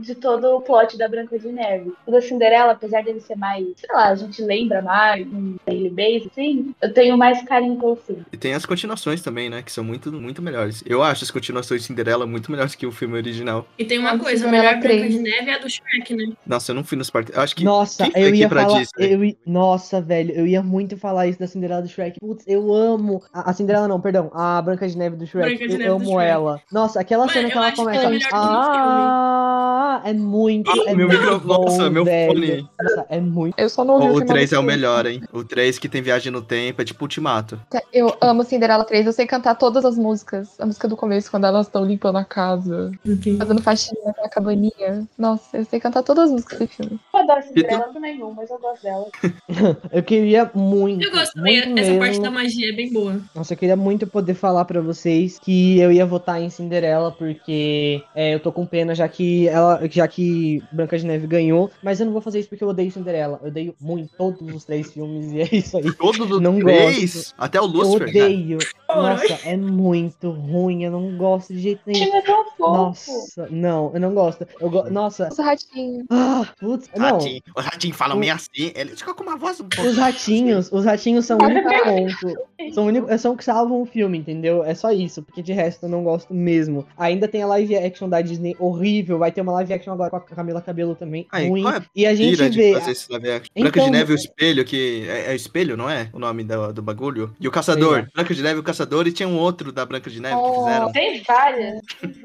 de 0.00 0.14
todo 0.14 0.56
o 0.56 0.60
plot 0.60 0.96
da 0.96 1.08
Branca 1.08 1.38
de 1.38 1.48
Neve. 1.48 1.92
O 2.06 2.10
da 2.10 2.20
Cinderela, 2.20 2.72
apesar 2.72 3.02
dele 3.02 3.20
ser 3.20 3.36
mais, 3.36 3.64
sei 3.76 3.88
lá, 3.92 4.08
a 4.08 4.14
gente 4.14 4.42
lembra 4.42 4.82
mais, 4.82 5.26
um 5.26 5.56
daily 5.66 5.90
base, 5.90 6.28
assim, 6.30 6.74
eu 6.80 6.92
tenho 6.92 7.16
mais 7.16 7.42
carinho 7.42 7.76
pelo 7.78 7.96
filme. 7.96 8.22
E 8.32 8.36
tem 8.36 8.54
as 8.54 8.64
continuações 8.66 9.22
também, 9.22 9.48
né? 9.50 9.62
Que 9.62 9.72
são 9.72 9.82
muito, 9.84 10.12
muito 10.12 10.40
melhores. 10.42 10.82
Eu 10.86 11.02
acho 11.02 11.24
as 11.24 11.30
continuações 11.30 11.80
de 11.82 11.86
Cinderela 11.86 12.26
muito 12.26 12.50
melhores 12.50 12.74
que 12.74 12.86
o 12.86 12.92
filme 12.92 13.14
original. 13.16 13.66
E 13.78 13.84
tem 13.84 13.98
uma 13.98 14.12
Ah, 14.12 14.18
coisa, 14.18 14.44
a 14.44 14.48
Cinderela 14.48 14.68
melhor 14.76 14.80
Branca 14.82 14.96
3. 15.08 15.12
de 15.14 15.18
Neve 15.20 15.50
é 15.50 15.54
a 15.54 15.58
do 15.58 15.68
Shrek, 15.70 16.14
né? 16.14 16.32
Nossa, 16.46 16.70
eu 16.72 16.76
não 16.76 16.84
fui 16.84 16.96
nos 16.98 17.10
parques. 17.10 17.36
Acho 17.36 17.56
que. 17.56 17.64
Nossa, 17.64 18.08
eu 18.14 18.34
ia 18.34 18.48
pra 18.48 18.62
falar. 18.66 18.78
Disney? 18.80 19.12
Eu, 19.30 19.36
nossa, 19.52 20.00
velho, 20.00 20.32
eu 20.32 20.46
ia 20.46 20.62
muito 20.62 20.96
falar 20.96 21.26
isso 21.26 21.38
da 21.38 21.46
Cinderela 21.46 21.82
do 21.82 21.88
Shrek. 21.88 22.18
Putz, 22.20 22.44
eu 22.46 22.72
amo. 22.72 23.22
A, 23.32 23.50
a 23.50 23.52
Cinderela 23.52 23.88
não, 23.88 24.00
perdão. 24.00 24.30
A 24.34 24.60
Branca 24.62 24.86
de 24.88 24.96
Neve 24.96 25.16
do 25.16 25.26
Shrek. 25.26 25.56
Branca 25.58 25.76
de 25.76 25.82
eu 25.82 25.94
amo 25.96 26.04
Shrek. 26.12 26.28
ela. 26.30 26.60
Nossa, 26.70 27.00
aquela 27.00 27.22
Mano, 27.26 27.32
cena 27.32 27.50
que 27.50 27.56
ela 27.58 27.70
que 27.70 27.76
começa. 27.76 28.02
é 28.04 28.08
melhor 28.10 28.28
que 28.28 28.34
no 28.34 28.40
Ah, 28.40 29.31
Ah, 29.34 30.02
é 30.04 30.12
muito. 30.12 30.70
É 30.86 30.94
Meu 30.94 31.08
muito 31.08 31.20
microfone, 31.20 31.64
nossa, 31.64 31.90
meu 31.90 32.04
fone. 32.04 32.68
É 33.08 33.20
muito. 33.20 33.54
Eu 33.58 33.68
só 33.68 33.82
não 33.82 33.94
ouvi 33.94 34.06
O 34.06 34.12
final 34.14 34.26
3 34.28 34.50
do 34.50 34.56
é 34.56 34.58
o 34.58 34.62
melhor, 34.62 35.06
hein? 35.06 35.22
O 35.32 35.42
3 35.42 35.78
que 35.78 35.88
tem 35.88 36.02
viagem 36.02 36.30
no 36.30 36.42
tempo 36.42 36.82
é 36.82 36.84
tipo 36.84 37.04
Ultimato. 37.04 37.58
Eu 37.92 38.14
amo 38.20 38.44
Cinderela 38.44 38.84
3, 38.84 39.06
eu 39.06 39.12
sei 39.12 39.26
cantar 39.26 39.54
todas 39.54 39.84
as 39.84 39.96
músicas. 39.96 40.60
A 40.60 40.66
música 40.66 40.86
do 40.86 40.96
começo, 40.96 41.30
quando 41.30 41.46
elas 41.46 41.66
estão 41.66 41.84
limpando 41.84 42.18
a 42.18 42.24
casa, 42.24 42.92
fazendo 43.38 43.62
faxina 43.62 44.00
naquela 44.04 44.28
cabaninha. 44.28 45.06
Nossa, 45.16 45.56
eu 45.56 45.64
sei 45.64 45.80
cantar 45.80 46.02
todas 46.02 46.24
as 46.24 46.32
músicas 46.32 46.58
desse 46.58 46.76
filme. 46.76 47.00
Eu 47.14 47.20
adoro 47.20 47.42
Cinderela 47.42 47.92
também 47.92 48.18
não, 48.18 48.34
mas 48.34 48.50
eu 48.50 48.58
gosto 48.58 48.82
dela. 48.82 49.06
Eu 49.92 50.02
queria 50.02 50.50
muito. 50.54 51.04
Eu 51.04 51.10
gosto 51.10 51.34
também, 51.34 51.66
muito 51.66 51.78
essa 51.78 51.90
mesmo. 51.90 51.98
parte 51.98 52.20
da 52.20 52.30
magia 52.30 52.68
é 52.70 52.72
bem 52.72 52.92
boa. 52.92 53.20
Nossa, 53.34 53.52
eu 53.52 53.56
queria 53.56 53.76
muito 53.76 54.06
poder 54.06 54.34
falar 54.34 54.64
pra 54.64 54.80
vocês 54.80 55.38
que 55.38 55.78
eu 55.78 55.92
ia 55.92 56.06
votar 56.06 56.40
em 56.40 56.50
Cinderela, 56.50 57.12
porque 57.12 58.02
é, 58.14 58.34
eu 58.34 58.40
tô 58.40 58.50
com 58.50 58.66
pena, 58.66 58.94
já 58.94 59.06
que 59.08 59.21
ela, 59.48 59.80
já 59.90 60.06
que 60.08 60.62
Branca 60.72 60.98
de 60.98 61.06
Neve 61.06 61.26
ganhou, 61.26 61.70
mas 61.82 62.00
eu 62.00 62.06
não 62.06 62.12
vou 62.12 62.22
fazer 62.22 62.40
isso 62.40 62.48
porque 62.48 62.62
eu 62.64 62.68
odeio 62.68 62.90
Cinderela. 62.90 63.38
Eu 63.42 63.48
odeio 63.48 63.74
muito 63.80 64.10
todos 64.16 64.54
os 64.54 64.64
três 64.64 64.92
filmes 64.92 65.32
e 65.32 65.40
é 65.40 65.48
isso 65.52 65.76
aí. 65.76 65.92
Todos 65.94 66.30
os 66.30 66.40
Não 66.40 66.58
três, 66.58 67.14
gosto. 67.14 67.34
até 67.38 67.60
o 67.60 67.64
Eu 67.64 67.68
Lucifer. 67.68 68.12
cara. 68.12 68.24
odeio. 68.26 68.58
Nossa, 68.88 69.38
é 69.44 69.56
muito 69.56 70.30
ruim. 70.30 70.84
Eu 70.84 70.90
não 70.92 71.16
gosto 71.16 71.52
de 71.54 71.60
jeito 71.60 71.80
O 71.86 71.90
nenhum. 71.90 72.14
é 72.14 72.22
tão 72.22 72.44
fofo. 72.56 72.58
Nossa, 72.72 73.48
não, 73.50 73.90
eu 73.94 74.00
não 74.00 74.12
gosto. 74.14 74.46
Eu 74.60 74.70
go... 74.70 74.90
Nossa, 74.90 75.24
Nossa, 75.28 75.42
ratinho. 75.42 76.04
ah, 76.10 76.46
putz, 76.60 76.88
não. 76.96 77.12
Ratinho. 77.18 77.42
Os 77.56 77.64
ratinhos 77.64 77.96
falam 77.96 78.16
meio 78.18 78.34
assim, 78.34 78.72
eles 78.74 78.98
ficam 78.98 79.14
com 79.14 79.22
uma 79.22 79.36
voz 79.36 79.60
um 79.60 79.68
pouco. 79.68 79.88
Os 79.90 79.96
ratinhos, 79.96 80.70
os 80.72 80.84
ratinhos 80.84 81.24
são 81.26 81.38
o 81.38 81.44
único 81.44 81.68
ponto. 81.68 82.74
São, 82.74 82.84
o 82.84 82.86
único, 82.88 83.18
são 83.18 83.32
o 83.32 83.36
que 83.36 83.44
salvam 83.44 83.82
o 83.82 83.86
filme, 83.86 84.18
entendeu? 84.18 84.62
É 84.64 84.74
só 84.74 84.92
isso, 84.92 85.22
porque 85.22 85.42
de 85.42 85.52
resto 85.52 85.84
eu 85.86 85.88
não 85.88 86.04
gosto 86.04 86.32
mesmo. 86.34 86.86
Ainda 86.96 87.26
tem 87.26 87.42
a 87.42 87.46
live 87.46 87.76
action 87.76 88.08
da 88.08 88.20
Disney 88.20 88.54
horrível, 88.58 89.11
vai 89.18 89.30
ter 89.32 89.40
uma 89.40 89.52
live 89.52 89.72
action 89.72 89.92
agora 89.92 90.10
com 90.10 90.16
a 90.16 90.20
Camila 90.20 90.60
Cabelo 90.62 90.94
também, 90.94 91.26
Aí, 91.32 91.48
ruim. 91.48 91.62
qual 91.62 91.74
é 91.74 91.76
a 91.78 91.82
E 91.94 92.06
a 92.06 92.14
gente 92.14 92.48
vê. 92.50 92.72
fazer 92.74 92.90
esse 92.92 93.10
live 93.10 93.30
action. 93.30 93.50
Então- 93.54 93.70
Branca 93.70 93.80
de 93.84 93.90
Neve 93.90 94.12
e 94.12 94.14
o 94.14 94.16
Espelho, 94.16 94.64
que 94.64 95.06
é, 95.08 95.30
é 95.30 95.32
o 95.32 95.36
Espelho, 95.36 95.76
não 95.76 95.88
é? 95.88 96.08
O 96.12 96.18
nome 96.18 96.44
do, 96.44 96.72
do 96.72 96.82
bagulho. 96.82 97.34
E 97.40 97.46
o 97.46 97.50
Caçador. 97.50 98.00
Sei 98.00 98.06
Branca 98.14 98.34
de 98.34 98.42
Neve 98.42 98.56
e 98.56 98.60
o 98.60 98.62
Caçador. 98.62 99.06
E 99.06 99.12
tinha 99.12 99.28
um 99.28 99.38
outro 99.38 99.72
da 99.72 99.84
Branca 99.86 100.10
de 100.10 100.20
Neve 100.20 100.34
que 100.36 100.40
Oh. 100.42 100.64
fizeram. 100.64 100.92
Tem 100.92 101.22
várias. 101.22 101.80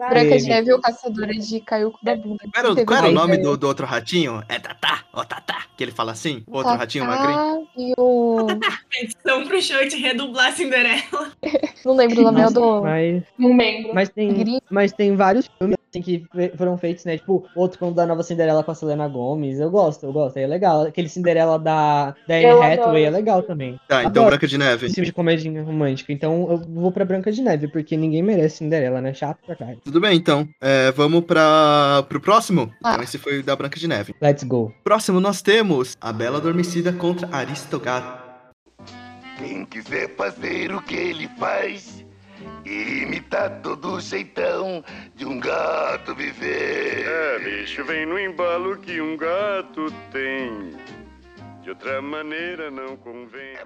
Branca 0.09 0.37
de. 0.37 0.47
Neve 0.47 0.69
e 0.69 0.73
o 0.73 0.81
Caçador 0.81 1.27
de 1.27 1.59
caiu 1.61 1.91
com 1.91 1.97
da 2.03 2.15
bunda. 2.15 2.37
Qual 2.53 2.65
era, 2.73 2.85
qual 2.85 2.97
era 2.99 3.07
o 3.09 3.11
nome 3.11 3.37
do, 3.37 3.57
do 3.57 3.67
outro 3.67 3.85
ratinho? 3.85 4.41
É 4.49 4.59
Tatá, 4.59 5.03
ó 5.13 5.23
Tatá, 5.23 5.63
que 5.75 5.83
ele 5.83 5.91
fala 5.91 6.11
assim? 6.11 6.43
O 6.47 6.57
outro 6.57 6.73
ratinho 6.75 7.05
magrinho. 7.05 7.67
E 7.77 7.93
o. 7.97 8.47
Petição 8.89 9.45
pro 9.47 9.61
show 9.61 9.85
de 9.87 9.95
redublar 9.97 10.51
Cinderela. 10.53 11.31
Não 11.85 11.95
lembro 11.95 12.19
o 12.19 12.23
nome 12.23 12.41
é 12.41 12.49
do. 12.49 12.81
mas, 12.81 13.23
Não 13.37 13.55
lembro. 13.57 13.91
mas, 13.93 14.09
tem, 14.09 14.59
mas 14.69 14.91
tem 14.91 15.15
vários 15.15 15.47
filmes 15.57 15.76
assim, 15.89 16.01
que 16.01 16.25
foram 16.57 16.77
feitos, 16.77 17.05
né? 17.05 17.17
Tipo, 17.17 17.45
outro 17.55 17.79
como 17.79 17.93
da 17.93 18.05
Nova 18.05 18.23
Cinderela 18.23 18.63
com 18.63 18.71
a 18.71 18.75
Selena 18.75 19.07
Gomes. 19.07 19.59
Eu 19.59 19.69
gosto, 19.69 20.05
eu 20.05 20.13
gosto, 20.13 20.37
é 20.37 20.47
legal. 20.47 20.83
Aquele 20.83 21.09
Cinderela 21.09 21.57
da, 21.57 22.15
da 22.27 22.35
Anne 22.35 22.73
Hathaway 22.73 23.05
é 23.05 23.09
legal 23.09 23.43
também. 23.43 23.79
Tá, 23.87 24.01
então 24.01 24.23
Adoro. 24.23 24.27
Branca 24.27 24.47
de 24.47 24.57
Neve. 24.57 24.85
Esse 24.85 24.95
filme 24.95 25.05
de 25.05 25.13
comédia 25.13 25.63
romântica. 25.63 26.11
Então 26.11 26.47
eu 26.49 26.57
vou 26.57 26.91
pra 26.91 27.05
Branca 27.05 27.31
de 27.31 27.41
Neve, 27.41 27.67
porque 27.67 27.95
ninguém 27.95 28.21
merece 28.21 28.57
Cinderela, 28.57 29.01
né? 29.01 29.13
Chato 29.13 29.39
pra 29.45 29.55
caralho. 29.55 29.79
Tudo 29.83 30.01
bem, 30.01 30.17
então. 30.17 30.47
É, 30.61 30.91
vamos 30.91 31.23
pra, 31.25 32.03
pro 32.07 32.19
próximo? 32.19 32.71
Ah. 32.83 32.93
Então 32.93 33.03
esse 33.03 33.17
foi 33.17 33.39
o 33.39 33.43
da 33.43 33.55
Branca 33.55 33.79
de 33.79 33.87
Neve. 33.87 34.15
Let's 34.21 34.43
go. 34.43 34.73
Próximo 34.83 35.19
nós 35.19 35.41
temos 35.41 35.95
A 36.01 36.11
Bela 36.11 36.37
Adormecida 36.37 36.91
contra 36.91 37.29
Aristogata. 37.31 38.27
Quem 39.37 39.65
quiser 39.65 40.15
fazer 40.15 40.73
o 40.73 40.81
que 40.81 40.95
ele 40.95 41.29
faz, 41.37 41.96
imitar 42.67 43.61
todo 43.61 43.93
o 43.93 44.01
jeitão 44.01 44.83
de 45.15 45.25
um 45.25 45.39
gato 45.39 46.13
viver. 46.15 47.07
É, 47.07 47.39
bicho, 47.39 47.83
vem 47.85 48.05
no 48.05 48.19
embalo 48.19 48.77
que 48.77 48.99
um 49.01 49.15
gato 49.15 49.91
tem. 50.11 50.75
De 51.61 51.69
outra 51.69 52.01
maneira 52.01 52.71
não 52.71 52.95
convém. 52.97 53.57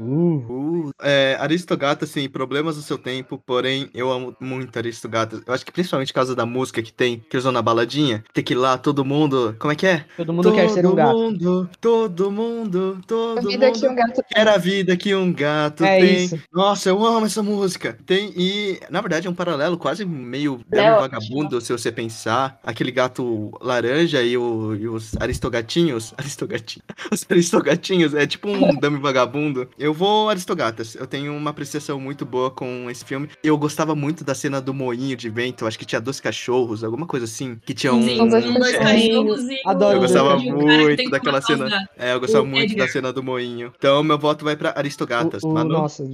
Uh. 0.00 0.86
Uh, 0.88 0.90
é, 1.02 1.36
Aristogata, 1.40 2.04
assim, 2.04 2.28
problemas 2.28 2.76
do 2.76 2.82
seu 2.82 2.96
tempo, 2.98 3.38
porém, 3.44 3.90
eu 3.94 4.10
amo 4.10 4.34
muito 4.40 4.76
Aristogata. 4.78 5.40
Eu 5.46 5.52
acho 5.54 5.64
que 5.64 5.72
principalmente 5.72 6.08
por 6.12 6.14
causa 6.16 6.34
da 6.34 6.46
música 6.46 6.82
que 6.82 6.92
tem, 6.92 7.22
que 7.28 7.38
vão 7.38 7.52
na 7.52 7.62
baladinha, 7.62 8.24
tem 8.32 8.42
que 8.42 8.54
ir 8.54 8.56
lá, 8.56 8.78
todo 8.78 9.04
mundo. 9.04 9.54
Como 9.58 9.72
é 9.72 9.76
que 9.76 9.86
é? 9.86 10.04
Todo 10.16 10.32
mundo 10.32 10.52
quer 10.52 10.68
ser 10.70 10.86
um 10.86 10.94
gato. 10.94 11.16
mundo, 11.16 11.70
todo 11.80 12.30
mundo, 12.30 12.98
A 13.02 13.06
todo 13.06 13.48
vida 13.48 13.66
mundo. 13.66 13.78
que 13.80 13.88
um 13.88 13.94
gato 13.94 14.22
Quer 14.30 14.48
a 14.48 14.56
vida 14.56 14.96
que 14.96 15.14
um 15.14 15.32
gato 15.32 15.84
É 15.84 15.98
tem. 16.00 16.24
isso. 16.24 16.40
Nossa, 16.52 16.88
eu 16.88 17.04
amo 17.04 17.26
essa 17.26 17.42
música. 17.42 17.98
Tem, 18.06 18.32
e, 18.36 18.80
na 18.90 19.00
verdade, 19.00 19.26
é 19.26 19.30
um 19.30 19.34
paralelo 19.34 19.76
quase 19.76 20.04
meio 20.04 20.60
É 20.72 20.90
ótimo. 20.92 21.00
vagabundo, 21.00 21.60
se 21.60 21.72
você 21.72 21.92
pensar. 21.92 22.58
Aquele 22.64 22.90
gato 22.90 23.50
laranja 23.60 24.22
e, 24.22 24.36
o- 24.36 24.74
e 24.74 24.88
os 24.88 25.16
aristogatinhos. 25.20 26.14
Aristogatinhos. 26.18 26.84
Os 27.12 27.26
aristogatinhos 27.28 28.14
é 28.14 28.26
tipo 28.26 28.48
um 28.48 28.74
dame 28.80 28.98
vagabundo. 28.98 29.68
Eu 29.78 29.89
vou 29.94 30.28
Aristogatas. 30.30 30.94
Eu 30.94 31.06
tenho 31.06 31.34
uma 31.34 31.50
apreciação 31.50 32.00
muito 32.00 32.24
boa 32.24 32.50
com 32.50 32.88
esse 32.90 33.04
filme. 33.04 33.28
Eu 33.42 33.56
gostava 33.58 33.94
muito 33.94 34.24
da 34.24 34.34
cena 34.34 34.60
do 34.60 34.72
moinho 34.74 35.16
de 35.16 35.28
vento. 35.28 35.66
Acho 35.66 35.78
que 35.78 35.84
tinha 35.84 36.00
dois 36.00 36.20
cachorros, 36.20 36.82
alguma 36.84 37.06
coisa 37.06 37.24
assim. 37.24 37.58
Que 37.64 37.74
tinha 37.74 37.92
um. 37.92 38.02
Sim, 38.02 38.16
dois 38.28 38.32
cachorrinhos. 38.76 38.78
cachorros 38.78 39.48
e 39.48 39.60
Adoro 39.66 39.96
Eu 39.96 40.00
gostava 40.00 40.36
muito 40.38 41.10
daquela 41.10 41.40
cena. 41.40 41.88
É, 41.96 42.12
eu 42.12 42.20
gostava 42.20 42.44
O 42.44 42.46
muito 42.46 42.72
Edgar. 42.72 42.86
da 42.86 42.92
cena 42.92 43.12
do 43.12 43.22
moinho. 43.22 43.72
Então, 43.76 44.02
meu 44.02 44.18
voto 44.18 44.44
vai 44.44 44.56
pra 44.56 44.72
Aristogatas. 44.76 45.42
O- 45.42 45.48
o- 45.48 45.52
Manu? 45.54 45.70
nossa, 45.70 46.04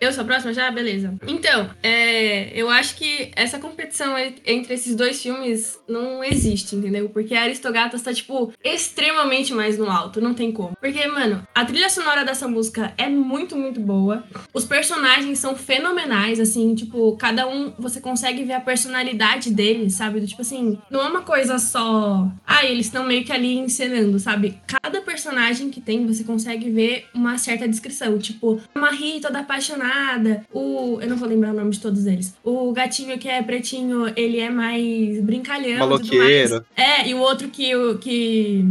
Eu 0.00 0.12
sou 0.12 0.22
a 0.22 0.24
próxima 0.26 0.52
já? 0.52 0.70
Beleza. 0.70 1.14
Então, 1.26 1.70
é, 1.82 2.50
eu 2.58 2.68
acho 2.70 2.96
que 2.96 3.30
essa 3.36 3.58
competição 3.58 4.14
entre 4.46 4.74
esses 4.74 4.94
dois 4.94 5.20
filmes 5.22 5.78
não 5.88 6.22
existe, 6.24 6.76
entendeu? 6.76 7.08
Porque 7.08 7.34
Aristogatas 7.34 8.02
tá, 8.02 8.12
tipo, 8.12 8.52
extremamente 8.62 9.52
mais 9.54 9.78
no 9.78 9.90
alto, 9.90 10.20
não 10.20 10.34
tem 10.34 10.52
como. 10.52 10.72
Porque, 10.80 11.06
mano, 11.06 11.46
a 11.54 11.64
trilha 11.64 11.88
sonora 11.88 12.24
dessa 12.24 12.46
música 12.46 12.92
é 12.98 13.08
muito, 13.14 13.56
muito 13.56 13.80
boa. 13.80 14.24
Os 14.52 14.64
personagens 14.64 15.38
são 15.38 15.54
fenomenais, 15.54 16.40
assim, 16.40 16.74
tipo, 16.74 17.16
cada 17.16 17.46
um 17.46 17.72
você 17.78 18.00
consegue 18.00 18.44
ver 18.44 18.54
a 18.54 18.60
personalidade 18.60 19.50
deles, 19.50 19.94
sabe? 19.94 20.20
Do 20.20 20.26
tipo 20.26 20.42
assim, 20.42 20.78
não 20.90 21.00
é 21.00 21.08
uma 21.08 21.22
coisa 21.22 21.58
só. 21.58 22.28
Ah, 22.46 22.64
eles 22.64 22.86
estão 22.86 23.04
meio 23.04 23.24
que 23.24 23.32
ali 23.32 23.56
encenando, 23.56 24.18
sabe? 24.18 24.58
Cada 24.66 25.00
personagem 25.00 25.70
que 25.70 25.80
tem, 25.80 26.06
você 26.06 26.24
consegue 26.24 26.70
ver 26.70 27.06
uma 27.14 27.38
certa 27.38 27.68
descrição. 27.68 28.18
Tipo, 28.18 28.60
a 28.74 28.78
Marie 28.78 29.20
toda 29.20 29.40
apaixonada. 29.40 30.44
O. 30.52 30.98
Eu 31.00 31.08
não 31.08 31.16
vou 31.16 31.28
lembrar 31.28 31.50
o 31.50 31.56
nome 31.56 31.70
de 31.70 31.80
todos 31.80 32.06
eles. 32.06 32.34
O 32.42 32.72
gatinho 32.72 33.18
que 33.18 33.28
é 33.28 33.42
pretinho, 33.42 34.12
ele 34.16 34.38
é 34.38 34.50
mais 34.50 35.20
brincalhão. 35.20 35.78
Maloqueiro. 35.78 36.64
É, 36.76 37.08
e 37.08 37.14
o 37.14 37.18
outro 37.18 37.48
que. 37.48 37.72
que 38.00 38.64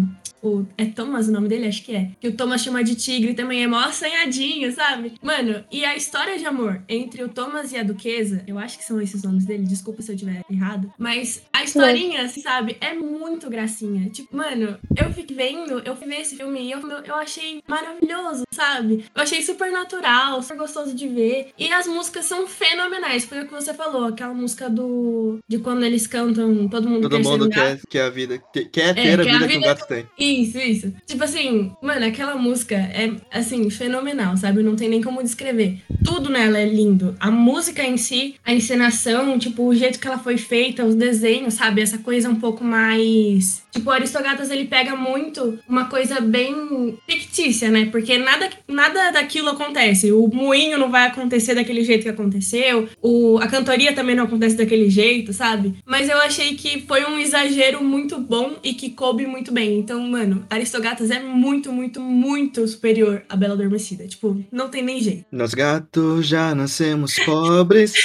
o, 0.43 0.65
é 0.77 0.85
Thomas 0.85 1.27
o 1.27 1.31
nome 1.31 1.47
dele? 1.47 1.67
Acho 1.67 1.83
que 1.83 1.95
é. 1.95 2.09
Que 2.19 2.27
o 2.27 2.35
Thomas 2.35 2.62
chama 2.62 2.83
de 2.83 2.95
tigre 2.95 3.33
também 3.33 3.63
é 3.63 3.67
mó 3.67 3.79
assanhadinho, 3.79 4.71
sabe? 4.73 5.13
Mano, 5.21 5.63
e 5.71 5.85
a 5.85 5.95
história 5.95 6.38
de 6.38 6.45
amor 6.45 6.81
entre 6.88 7.23
o 7.23 7.29
Thomas 7.29 7.71
e 7.71 7.77
a 7.77 7.83
Duquesa, 7.83 8.43
eu 8.45 8.59
acho 8.59 8.77
que 8.77 8.83
são 8.83 9.01
esses 9.01 9.23
nomes 9.23 9.45
dele, 9.45 9.63
desculpa 9.63 10.01
se 10.01 10.12
eu 10.12 10.17
tiver 10.17 10.43
errado, 10.50 10.91
mas 10.97 11.41
a 11.51 11.63
historinha, 11.63 12.27
sabe, 12.27 12.77
é 12.81 12.93
muito 12.93 13.50
gracinha. 13.50 14.09
Tipo, 14.09 14.35
mano, 14.35 14.77
eu 14.95 15.13
fiquei 15.13 15.35
vendo, 15.35 15.79
eu 15.85 15.95
fui 15.95 16.07
ver 16.07 16.21
esse 16.21 16.35
filme 16.35 16.62
e 16.62 16.71
eu, 16.71 16.79
eu 16.79 17.15
achei 17.15 17.62
maravilhoso, 17.67 18.43
sabe? 18.51 19.05
Eu 19.15 19.21
achei 19.21 19.41
super 19.41 19.71
natural, 19.71 20.41
super 20.41 20.57
gostoso 20.57 20.93
de 20.93 21.07
ver. 21.07 21.51
E 21.57 21.71
as 21.71 21.88
músicas 21.88 22.25
são 22.25 22.47
fenomenais, 22.47 23.25
foi 23.25 23.41
o 23.41 23.45
que 23.45 23.53
você 23.53 23.73
falou, 23.73 24.05
aquela 24.05 24.33
música 24.33 24.69
do. 24.69 25.39
de 25.47 25.59
quando 25.59 25.83
eles 25.83 26.05
cantam 26.07 26.67
Todo 26.67 26.89
Mundo 26.89 27.03
Todo 27.03 27.17
Quer 27.17 27.23
mundo 27.23 27.50
quer, 27.50 27.79
quer 27.89 28.01
a 28.01 28.09
vida. 28.09 28.41
Quer, 28.51 28.65
quer 28.65 28.95
ter 28.95 29.19
a 29.19 29.23
quer 29.23 29.35
a 29.35 29.38
vida 29.38 29.39
que 29.39 29.43
um 29.45 29.47
vida 29.47 29.65
gato 29.67 29.88
tem. 29.88 30.07
Isso, 30.42 30.58
isso. 30.58 30.94
Tipo 31.06 31.24
assim, 31.24 31.72
mano, 31.82 32.06
aquela 32.06 32.36
música 32.36 32.75
é, 32.75 33.12
assim, 33.32 33.70
fenomenal, 33.70 34.36
sabe? 34.38 34.63
Não 34.63 34.75
tem 34.75 34.90
nem 34.90 35.02
como 35.02 35.24
descrever. 35.24 35.80
Tudo 36.04 36.30
nela 36.30 36.60
é 36.60 36.66
lindo. 36.66 37.16
A 37.20 37.30
música 37.30 37.84
em 37.84 37.98
si, 37.98 38.36
a 38.44 38.54
encenação, 38.54 39.38
tipo, 39.38 39.63
o 39.63 39.75
jeito 39.75 40.00
que 40.00 40.08
ela 40.08 40.18
foi 40.18 40.38
feita, 40.38 40.86
os 40.86 40.96
desenhos, 40.96 41.56
sabe? 41.56 41.82
Essa 41.82 41.98
coisa 41.98 42.30
um 42.30 42.36
pouco 42.36 42.63
mais. 42.63 43.63
Tipo, 43.72 43.90
Aristogatas 43.90 44.52
ele 44.52 44.66
pega 44.66 44.96
muito 44.96 45.58
uma 45.68 45.86
coisa 45.86 46.22
bem 46.22 46.98
fictícia, 47.08 47.70
né? 47.70 47.88
Porque 47.92 48.18
nada, 48.18 48.50
nada 48.68 49.12
daquilo 49.12 49.50
acontece. 49.50 50.12
O 50.12 50.28
moinho 50.28 50.78
não 50.78 50.92
vai 50.92 51.08
acontecer 51.08 51.56
daquele 51.56 51.84
jeito 51.84 52.04
que 52.04 52.10
aconteceu. 52.10 52.88
O, 53.02 53.40
a 53.40 53.48
cantoria 53.48 53.94
também 53.94 54.16
não 54.16 54.25
acontece 54.25 54.56
daquele 54.56 54.90
jeito, 54.90 55.34
sabe? 55.34 55.74
Mas 55.86 56.08
eu 56.08 56.18
achei 56.20 56.56
que 56.56 56.82
foi 56.82 57.04
um 57.06 57.18
exagero 57.18 57.84
muito 57.84 58.20
bom 58.20 58.54
e 58.63 58.74
que 58.74 58.92
coube 58.92 59.25
muito 59.25 59.52
bem. 59.52 59.80
Então, 59.80 60.00
mano, 60.08 60.23
mano, 60.24 60.46
Aristogatas 60.50 61.12
é 61.12 61.20
muito, 61.22 61.72
muito, 61.72 62.00
muito 62.01 62.68
superior 62.68 63.24
a 63.30 63.36
Bela 63.36 63.53
Adormecida. 63.53 64.08
Tipo, 64.08 64.42
não 64.51 64.70
tem 64.70 64.82
nem 64.84 65.00
jeito. 65.01 65.25
Nós 65.32 65.53
gatos 65.53 66.25
já 66.27 66.53
nascemos 66.56 67.18
pobres. 67.20 67.94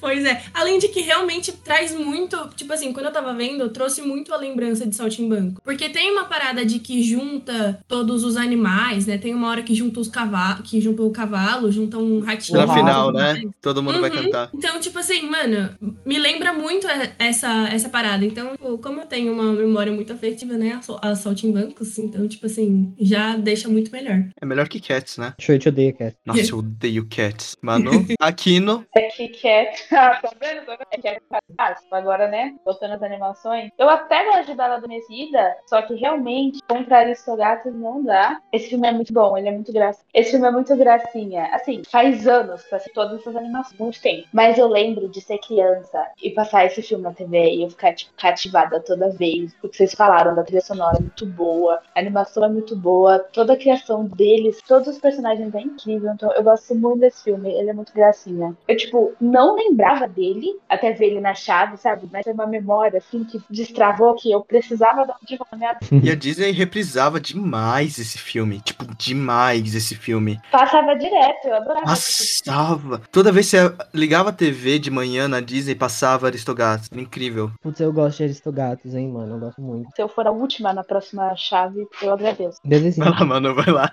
Pois 0.00 0.24
é. 0.24 0.42
Além 0.52 0.78
de 0.78 0.88
que 0.88 1.00
realmente 1.00 1.52
traz 1.52 1.94
muito. 1.94 2.36
Tipo 2.56 2.72
assim, 2.72 2.92
quando 2.92 3.06
eu 3.06 3.12
tava 3.12 3.32
vendo, 3.34 3.68
trouxe 3.68 4.02
muito 4.02 4.34
a 4.34 4.36
lembrança 4.36 4.84
de 4.86 4.94
Saltimbanco. 4.96 5.60
Porque 5.62 5.88
tem 5.88 6.10
uma 6.10 6.24
parada 6.24 6.64
de 6.64 6.78
que 6.80 7.02
junta 7.02 7.78
todos 7.86 8.24
os 8.24 8.36
animais, 8.36 9.06
né? 9.06 9.18
Tem 9.18 9.32
uma 9.34 9.48
hora 9.48 9.62
que 9.62 9.74
junta 9.74 10.00
os 10.00 10.08
cavalos, 10.08 10.68
que 10.68 10.80
junta 10.80 11.02
o 11.02 11.10
cavalo, 11.10 11.70
junta 11.70 11.98
um 11.98 12.18
ratinho. 12.20 12.58
Na 12.58 12.74
final, 12.74 13.12
né? 13.12 13.40
Todo 13.60 13.82
mundo 13.82 14.00
vai 14.00 14.10
Uhum. 14.10 14.24
cantar. 14.24 14.50
Então, 14.52 14.80
tipo 14.80 14.98
assim, 14.98 15.22
mano, 15.28 15.70
me 16.04 16.18
lembra 16.18 16.52
muito 16.52 16.86
e- 16.88 17.10
essa, 17.18 17.68
essa 17.68 17.88
parada. 17.88 18.24
Então, 18.24 18.52
tipo, 18.52 18.78
como 18.78 19.00
eu 19.00 19.06
tenho 19.06 19.32
uma 19.32 19.52
memória 19.52 19.92
muito 19.92 20.12
afetiva, 20.12 20.54
né, 20.54 20.80
a 21.12 21.16
Saltimbancos, 21.16 21.98
então, 21.98 22.26
tipo 22.26 22.46
assim, 22.46 22.94
já 22.98 23.36
deixa 23.36 23.68
muito 23.68 23.92
melhor. 23.92 24.24
É 24.40 24.46
melhor 24.46 24.68
que 24.68 24.80
Cats, 24.80 25.18
né? 25.18 25.34
Show, 25.38 25.54
eu 25.54 25.58
te 25.58 25.68
odeio, 25.68 25.96
cara. 25.96 26.14
Nossa, 26.24 26.52
eu 26.52 26.58
odeio 26.58 27.06
Cats. 27.08 27.56
Manu, 27.62 27.90
Aquino. 28.20 28.84
É 28.94 29.02
que 29.02 29.28
quer. 29.28 29.72
Ah, 30.02 30.18
tá 30.20 30.30
vendo? 30.40 30.64
Tá 30.64 30.72
vendo? 30.72 30.86
É 30.90 30.98
que 30.98 31.08
é 31.08 31.20
fantástico. 31.28 31.94
Agora, 31.94 32.26
né? 32.26 32.54
Voltando 32.64 32.94
às 32.94 33.02
animações. 33.02 33.70
Eu 33.78 33.88
até 33.88 34.24
gosto 34.24 34.46
de 34.46 34.54
Bela 34.54 34.76
Adormecida, 34.76 35.54
só 35.66 35.82
que 35.82 35.94
realmente, 35.94 36.58
contra 36.66 36.98
Aristogatas 36.98 37.74
não 37.74 38.02
dá. 38.02 38.40
Esse 38.52 38.70
filme 38.70 38.88
é 38.88 38.92
muito 38.92 39.12
bom, 39.12 39.36
ele 39.36 39.48
é 39.48 39.52
muito 39.52 39.72
graça. 39.72 40.00
Esse 40.12 40.32
filme 40.32 40.48
é 40.48 40.50
muito 40.50 40.74
gracinha. 40.76 41.46
Assim, 41.52 41.82
faz 41.88 42.26
anos 42.26 42.62
que 42.62 42.92
todas 42.92 43.20
essas 43.20 43.36
animações, 43.36 43.78
muito 43.78 44.00
tempo. 44.00 44.26
Mas 44.32 44.58
eu 44.58 44.66
lembro 44.66 45.08
de 45.08 45.20
ser 45.20 45.38
criança 45.38 46.06
e 46.22 46.30
passar 46.30 46.66
esse 46.66 46.82
filme 46.82 47.04
na 47.04 47.12
TV 47.12 47.54
e 47.54 47.62
eu 47.62 47.70
ficar, 47.70 47.94
tipo, 47.94 48.12
cativada 48.16 48.80
toda 48.80 49.10
vez. 49.10 49.54
Porque 49.60 49.76
vocês 49.76 49.94
falaram 49.94 50.34
da 50.34 50.42
trilha 50.42 50.60
sonora 50.60 50.98
muito 51.02 51.26
boa, 51.26 51.80
a 51.94 52.00
animação 52.00 52.44
é 52.44 52.48
muito 52.48 52.76
boa, 52.76 53.18
toda 53.32 53.52
a 53.52 53.56
criação 53.56 54.04
deles, 54.04 54.60
todos 54.66 54.88
os 54.88 54.98
personagens 54.98 55.54
é 55.54 55.60
incrível. 55.60 56.12
Então 56.12 56.32
eu 56.32 56.42
gosto 56.42 56.74
muito 56.74 57.00
desse 57.00 57.24
filme, 57.24 57.50
ele 57.50 57.70
é 57.70 57.72
muito 57.72 57.92
gracinha. 57.92 58.56
Eu, 58.66 58.76
tipo, 58.76 59.12
não 59.20 59.54
lembrava 59.54 60.08
dele 60.08 60.58
até 60.68 60.92
ver 60.92 61.06
ele 61.06 61.20
na 61.20 61.34
chave, 61.34 61.76
sabe? 61.76 62.08
Mas 62.10 62.26
é 62.26 62.32
uma 62.32 62.46
memória, 62.46 62.98
assim, 62.98 63.24
que 63.24 63.40
destravou 63.50 64.14
que 64.14 64.30
eu 64.30 64.42
precisava 64.42 65.04
dar 65.06 65.16
de 65.22 65.38
na 65.50 65.58
minha 65.58 65.78
E 66.02 66.10
a 66.10 66.14
Disney 66.14 66.50
reprisava 66.50 67.20
demais 67.20 67.98
esse 67.98 68.18
filme. 68.18 68.60
Tipo, 68.60 68.84
demais 68.96 69.74
esse 69.74 69.94
filme. 69.94 70.40
Passava 70.50 70.94
direto, 70.94 71.46
eu 71.46 71.54
adorava. 71.54 71.86
Passava. 71.86 73.00
Toda 73.10 73.32
vez 73.32 73.50
que 73.50 73.56
você 73.56 73.74
ligava 73.94 74.30
a 74.30 74.32
TV 74.32 74.78
de 74.78 74.90
manhã 74.90 75.28
na 75.28 75.40
Disney, 75.40 75.74
passava 75.74 76.26
Aristogatos. 76.26 76.88
Incrível. 76.92 77.50
Putz, 77.62 77.80
eu 77.80 77.92
gosto 77.92 78.18
de 78.18 78.24
Aristogatos, 78.24 78.94
hein, 78.94 79.08
mano. 79.08 79.36
Eu 79.36 79.40
gosto 79.40 79.60
muito. 79.60 79.90
Se 79.94 80.02
eu 80.02 80.08
for 80.08 80.26
a 80.26 80.30
última 80.30 80.72
na 80.72 80.81
próxima 80.84 81.34
chave, 81.36 81.86
eu 82.02 82.12
agradeço. 82.12 82.58
Belezinha. 82.64 83.10
Vai 83.10 83.18
lá, 83.18 83.24
mano, 83.24 83.54
vai 83.54 83.70
lá. 83.72 83.92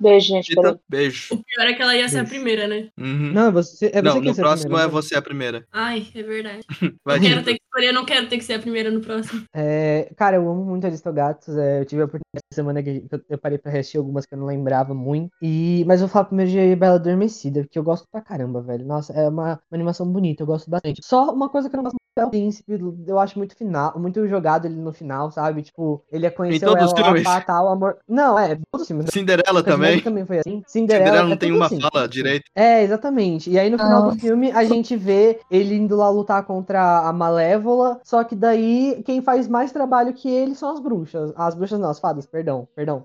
Beijo, 0.00 0.28
gente. 0.28 0.54
peraí. 0.54 0.72
Tita, 0.72 0.80
beijo. 0.88 1.34
O 1.34 1.44
pior 1.44 1.66
é 1.68 1.74
que 1.74 1.82
ela 1.82 1.96
ia 1.96 2.08
ser 2.08 2.20
a 2.20 2.24
primeira, 2.24 2.66
né? 2.66 2.88
Uhum. 2.98 3.32
Não, 3.32 3.52
você, 3.52 3.86
é 3.86 3.90
você 3.90 4.02
Não, 4.02 4.20
que 4.20 4.26
no 4.26 4.32
a 4.32 4.34
próximo 4.34 4.70
primeira, 4.70 4.82
é 4.82 4.86
né? 4.86 4.92
você 4.92 5.16
a 5.16 5.22
primeira. 5.22 5.66
Ai, 5.72 6.06
é 6.14 6.22
verdade. 6.22 6.60
Vai, 7.04 7.18
Eu 7.18 7.22
quero 7.22 7.42
ter 7.44 7.54
que 7.54 7.62
escolher, 7.64 7.88
eu 7.88 7.94
não 7.94 8.04
quero 8.04 8.28
ter 8.28 8.38
que 8.38 8.44
ser 8.44 8.54
a 8.54 8.58
primeira 8.58 8.90
no 8.90 9.00
próximo. 9.00 9.44
É, 9.54 10.10
cara, 10.16 10.36
eu 10.36 10.48
amo 10.48 10.64
muito 10.64 10.86
Aristogatos. 10.86 11.56
É, 11.56 11.80
eu 11.80 11.84
tive 11.84 12.02
a 12.02 12.04
oportunidade 12.06 12.24
essa 12.50 12.54
semana 12.54 12.82
que 12.82 13.04
eu, 13.10 13.20
eu 13.30 13.38
parei 13.38 13.58
pra 13.58 13.72
assistir 13.72 13.98
algumas 13.98 14.26
que 14.26 14.34
eu 14.34 14.38
não 14.38 14.46
lembrava 14.46 14.94
muito. 14.94 15.30
E, 15.42 15.84
mas 15.86 16.00
eu 16.00 16.06
vou 16.06 16.12
falar 16.12 16.26
primeiro 16.26 16.50
de 16.50 16.76
Bela 16.76 16.96
Adormecida, 16.96 17.60
porque 17.62 17.78
eu 17.78 17.84
gosto 17.84 18.06
pra 18.10 18.20
caramba, 18.20 18.62
velho. 18.62 18.86
Nossa, 18.86 19.12
é 19.12 19.28
uma, 19.28 19.52
uma 19.52 19.60
animação 19.72 20.10
bonita, 20.10 20.42
eu 20.42 20.46
gosto 20.46 20.70
bastante. 20.70 21.00
Só 21.04 21.32
uma 21.32 21.48
coisa 21.48 21.68
que 21.68 21.76
eu 21.76 21.78
não 21.78 21.84
gosto 21.84 21.96
muito 21.96 22.24
é 22.24 22.26
o 22.26 22.30
príncipe. 22.30 22.78
Eu 23.06 23.18
acho 23.18 23.38
muito 23.38 23.56
final, 23.56 23.98
muito 23.98 24.26
jogado 24.26 24.66
ele 24.66 24.76
no 24.76 24.92
final, 24.92 25.30
sabe? 25.30 25.53
Tipo, 25.62 26.02
ele 26.10 26.26
é 26.26 26.30
conheceu 26.30 26.68
todos 26.68 26.86
os 26.86 26.92
ela 26.98 27.04
filmes? 27.06 27.22
pá, 27.24 27.40
tal, 27.40 27.68
amor. 27.68 27.96
Não, 28.08 28.38
é, 28.38 28.56
todos 28.70 28.82
os 28.82 28.86
filmes. 28.88 29.06
Cinderela 29.12 29.62
também. 29.62 30.00
Também 30.00 30.24
foi 30.26 30.38
assim. 30.38 30.62
Cinderela, 30.66 31.04
Cinderela 31.06 31.26
não 31.28 31.34
é 31.34 31.36
tem 31.36 31.52
uma 31.52 31.66
assim. 31.66 31.80
fala 31.80 32.08
direito. 32.08 32.44
É, 32.54 32.82
exatamente. 32.82 33.50
E 33.50 33.58
aí 33.58 33.70
no 33.70 33.78
final 33.78 34.04
Ah. 34.08 34.10
do 34.10 34.18
filme 34.20 34.50
a 34.52 34.64
gente 34.64 34.96
vê 34.96 35.38
ele 35.50 35.74
indo 35.74 35.96
lá 35.96 36.08
lutar 36.10 36.42
contra 36.44 37.00
a 37.08 37.12
Malévola, 37.12 38.00
só 38.04 38.22
que 38.24 38.34
daí 38.34 39.02
quem 39.04 39.22
faz 39.22 39.48
mais 39.48 39.72
trabalho 39.72 40.12
que 40.12 40.28
ele 40.28 40.54
são 40.54 40.70
as 40.70 40.80
bruxas. 40.80 41.32
As 41.36 41.54
bruxas 41.54 41.78
não, 41.78 41.90
as 41.90 41.98
fadas, 42.00 42.26
perdão, 42.26 42.66
perdão. 42.74 43.04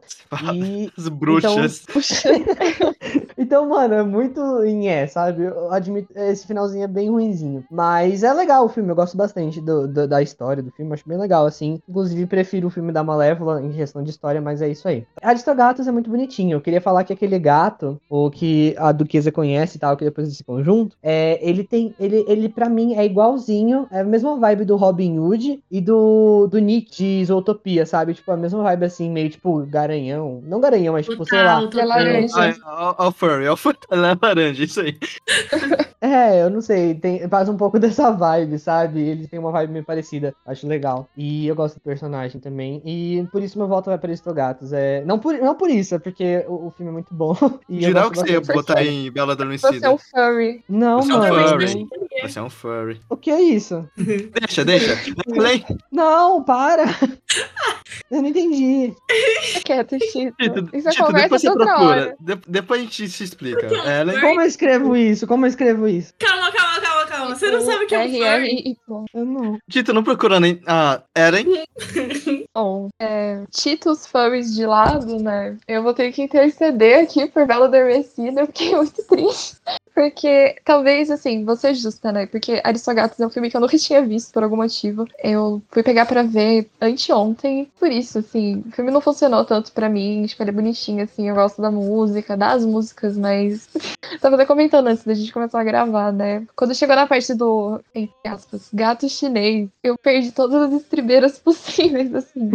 E 0.54 0.92
As 0.98 1.08
bruxas. 1.08 1.84
então, 1.88 2.94
mano, 3.68 3.94
é 3.94 4.04
muito 4.04 4.64
em 4.64 4.88
é, 4.90 5.08
sabe? 5.08 5.44
Eu 5.44 5.72
admito, 5.72 6.12
esse 6.16 6.46
finalzinho 6.46 6.84
é 6.84 6.88
bem 6.88 7.10
ruinzinho. 7.10 7.64
Mas 7.70 8.24
é 8.24 8.34
legal 8.34 8.66
o 8.66 8.70
filme, 8.70 8.90
eu 8.90 8.96
gosto 8.96 9.16
bastante 9.18 9.62
do, 9.62 9.88
do- 9.88 10.08
da 10.08 10.22
história 10.22 10.62
do 10.64 10.72
filme, 10.72 10.94
acho 10.94 11.08
bem 11.08 11.18
legal, 11.18 11.46
assim. 11.46 11.80
Inclusive, 11.88 12.26
prefiro 12.26 12.68
o 12.68 12.72
filme 12.72 12.92
da 12.92 13.04
Malévola 13.04 13.62
em 13.64 13.72
questão 13.72 14.04
de 14.04 14.10
história, 14.10 14.42
mas 14.42 14.62
é 14.62 14.70
isso 14.70 14.88
aí. 14.88 15.06
Aristogatos 15.22 15.88
é 15.88 15.92
muito 15.92 16.10
bonitinho. 16.10 16.56
Eu 16.58 16.62
queria 16.62 16.82
falar 16.82 17.04
que 17.04 17.14
aquele 17.14 17.38
gato, 17.40 18.00
o 18.10 18.30
que 18.30 18.76
a 18.78 18.92
Duquesa 18.92 19.32
conhece 19.32 19.78
e 19.78 19.80
tal, 19.80 19.96
que 19.96 20.06
depois 20.06 20.28
desse 20.28 20.44
conjunto, 20.44 20.96
é, 21.02 21.40
ele 21.42 21.64
tem. 21.64 21.94
Ele, 22.00 22.26
ele 22.28 22.50
para 22.50 22.70
mim, 22.70 22.96
é 22.96 23.06
igualzinho, 23.06 23.88
é 23.92 24.00
a 24.02 24.04
mesma 24.04 24.36
vibe 24.38 24.66
do 24.66 24.76
Robin 24.76 25.20
Hood 25.20 25.64
e 25.72 25.82
do, 25.82 26.48
do 26.48 26.60
Nick 26.60 26.92
de 26.92 27.26
Zootopia, 27.26 27.86
sabe? 27.86 28.14
Tipo, 28.14 28.32
a 28.32 28.38
mesma 28.38 28.62
vibe 28.64 28.86
assim, 28.86 29.10
meio 29.10 29.30
tipo 29.30 29.66
garanhão. 29.68 30.42
Não 30.44 30.60
garanhão, 30.60 30.94
mas 30.94 31.06
tipo, 31.06 31.26
sei 31.26 31.42
lá. 31.44 31.62
Total, 31.62 31.70
De 31.70 31.72
total. 31.72 31.88
laranja. 31.88 32.34
Ah, 32.36 32.48
é, 32.48 32.56
ó, 32.66 32.96
ó 32.98 33.08
o 33.08 33.12
furry, 33.30 33.48
ó 33.48 33.54
o 33.54 33.96
é 33.96 33.96
laranja, 33.96 34.64
isso 34.64 34.82
aí. 34.82 34.98
É, 36.02 36.42
eu 36.42 36.50
não 36.50 36.62
sei, 36.62 36.96
tem, 36.96 37.28
faz 37.28 37.50
um 37.50 37.58
pouco 37.58 37.78
dessa 37.80 38.10
vibe, 38.12 38.58
sabe? 38.58 39.02
Ele 39.02 39.28
tem 39.28 39.38
uma 39.38 39.52
vibe 39.52 39.74
meio 39.74 39.86
parecida, 39.86 40.34
acho 40.46 40.66
legal. 40.66 41.10
E 41.18 41.46
eu 41.46 41.54
gosto 41.54 41.76
do 41.76 41.82
personagem 41.82 42.40
também, 42.40 42.82
e 42.86 43.28
por 43.34 43.44
isso 43.44 43.58
meu 43.58 43.68
voto 43.68 43.88
vai 43.90 43.98
para 43.98 44.10
Aristogatos. 44.10 44.72
É, 44.72 45.04
não, 45.04 45.20
por, 45.20 45.34
não 45.34 45.56
por 45.56 45.70
isso, 45.70 45.96
é 45.96 46.00
porque 46.00 46.46
o, 46.48 46.68
o 46.68 46.72
filme 46.72 46.90
é 46.90 46.94
muito 46.94 47.14
bom. 47.14 47.36
E 47.68 47.82
Geral 47.82 48.10
que 48.10 48.18
você 48.18 48.32
ia 48.32 48.42
botar 48.42 48.84
em 48.84 49.12
Bela 49.12 49.28
Você 49.28 49.32
é 49.32 49.34
Adormecida. 49.34 49.92
um 49.92 49.98
furry. 49.98 50.64
Não, 50.68 51.02
Você 51.02 51.12
é 51.12 51.16
um 51.16 51.20
mano. 51.20 51.50
furry. 51.50 51.88
Você 52.22 52.40
é 52.40 52.42
um 52.42 52.50
furry. 52.50 53.00
O 53.10 53.16
que 53.18 53.30
é 53.32 53.42
isso? 53.42 53.88
Deixa, 53.98 54.64
deixa. 54.66 54.98
Lê. 55.28 55.64
Não, 55.92 56.44
para! 56.44 56.84
eu 58.12 58.22
não 58.22 58.30
entendi. 58.30 58.94
Fica 59.42 59.62
quieto, 59.64 59.98
Tito. 60.00 60.36
Tito, 60.40 60.70
Isso 60.76 60.88
é 60.88 60.92
Tito, 60.92 61.06
conversa 61.06 61.24
depois 61.24 61.42
de 61.42 61.48
você 61.48 61.50
outra 61.50 61.66
procura. 61.66 61.90
hora. 61.90 62.16
De- 62.20 62.42
depois 62.48 62.82
a 62.82 62.84
gente 62.84 63.10
se 63.10 63.24
explica. 63.24 63.66
É, 63.68 64.02
Ellen, 64.02 64.20
Como 64.22 64.42
eu 64.42 64.48
escrevo 64.48 64.96
isso? 64.96 65.28
Como 65.28 65.46
eu 65.46 65.50
escrevo 65.50 65.88
isso? 65.88 66.14
Calma, 66.20 66.52
calma, 66.52 66.82
calma, 66.82 67.06
calma. 67.06 67.36
Você 67.36 67.52
não 67.52 67.62
sabe 67.62 67.86
o 67.86 67.88
que 67.88 67.96
é 67.96 68.00
um 68.00 68.10
furry? 68.12 68.24
RRY. 68.24 68.78
Eu 69.14 69.26
não. 69.26 69.58
Tito, 69.70 69.94
não 69.94 70.04
procura 70.04 70.40
nem. 70.40 70.62
Ah, 70.66 71.02
Eren? 71.16 71.46
Bom, 72.54 72.90
é, 73.00 73.44
Titos 73.52 74.06
furries 74.08 74.54
de 74.56 74.66
lado, 74.66 75.22
né? 75.22 75.58
Eu 75.68 75.84
vou 75.84 75.94
ter 75.94 76.12
que 76.12 76.22
interceder 76.24 77.04
aqui 77.04 77.28
por 77.28 77.46
Bela 77.46 77.66
Adormecida. 77.66 78.42
Eu 78.42 78.48
fiquei 78.48 78.76
muito 78.76 79.04
triste. 79.08 79.58
Porque 80.00 80.56
talvez, 80.64 81.12
assim, 81.12 81.44
vou 81.44 81.58
ser 81.58 81.74
justa, 81.74 82.10
né? 82.10 82.26
Porque 82.26 82.62
Aristogatos 82.64 83.20
é 83.20 83.28
um 83.28 83.30
filme 83.30 83.50
que 83.52 83.58
eu 83.58 83.60
nunca 83.60 83.76
tinha 83.78 84.02
visto 84.02 84.32
por 84.32 84.42
algum 84.42 84.56
motivo. 84.56 85.06
Eu 85.22 85.62
fui 85.70 85.84
pegar 85.84 86.06
pra 86.06 86.24
ver 86.24 86.70
anteontem. 86.80 87.70
Por 87.78 87.92
isso, 87.92 88.20
assim, 88.20 88.64
o 88.66 88.72
filme 88.72 88.92
não 88.92 89.02
funcionou 89.02 89.44
tanto 89.44 89.74
pra 89.74 89.90
mim. 89.90 90.26
Tipo, 90.26 90.42
ele 90.42 90.52
é 90.52 90.54
bonitinho, 90.54 91.04
assim. 91.04 91.28
Eu 91.28 91.36
gosto 91.36 91.62
da 91.62 91.70
música, 91.70 92.38
das 92.38 92.66
músicas, 92.66 93.18
mas. 93.18 93.68
Tava 94.22 94.36
até 94.36 94.46
comentando 94.46 94.88
antes 94.88 95.04
da 95.04 95.14
gente 95.14 95.34
começar 95.34 95.60
a 95.60 95.66
gravar, 95.66 96.14
né? 96.14 96.48
Quando 96.56 96.74
chegou 96.74 96.96
na 96.96 97.06
parte 97.06 97.34
do, 97.34 97.82
entre 97.94 98.16
aspas, 98.24 98.70
gato 98.74 99.10
chinês, 99.10 99.68
eu 99.84 99.98
perdi 99.98 100.32
todas 100.32 100.72
as 100.72 100.82
estribeiras 100.82 101.38
possíveis, 101.44 102.16
assim. 102.16 102.52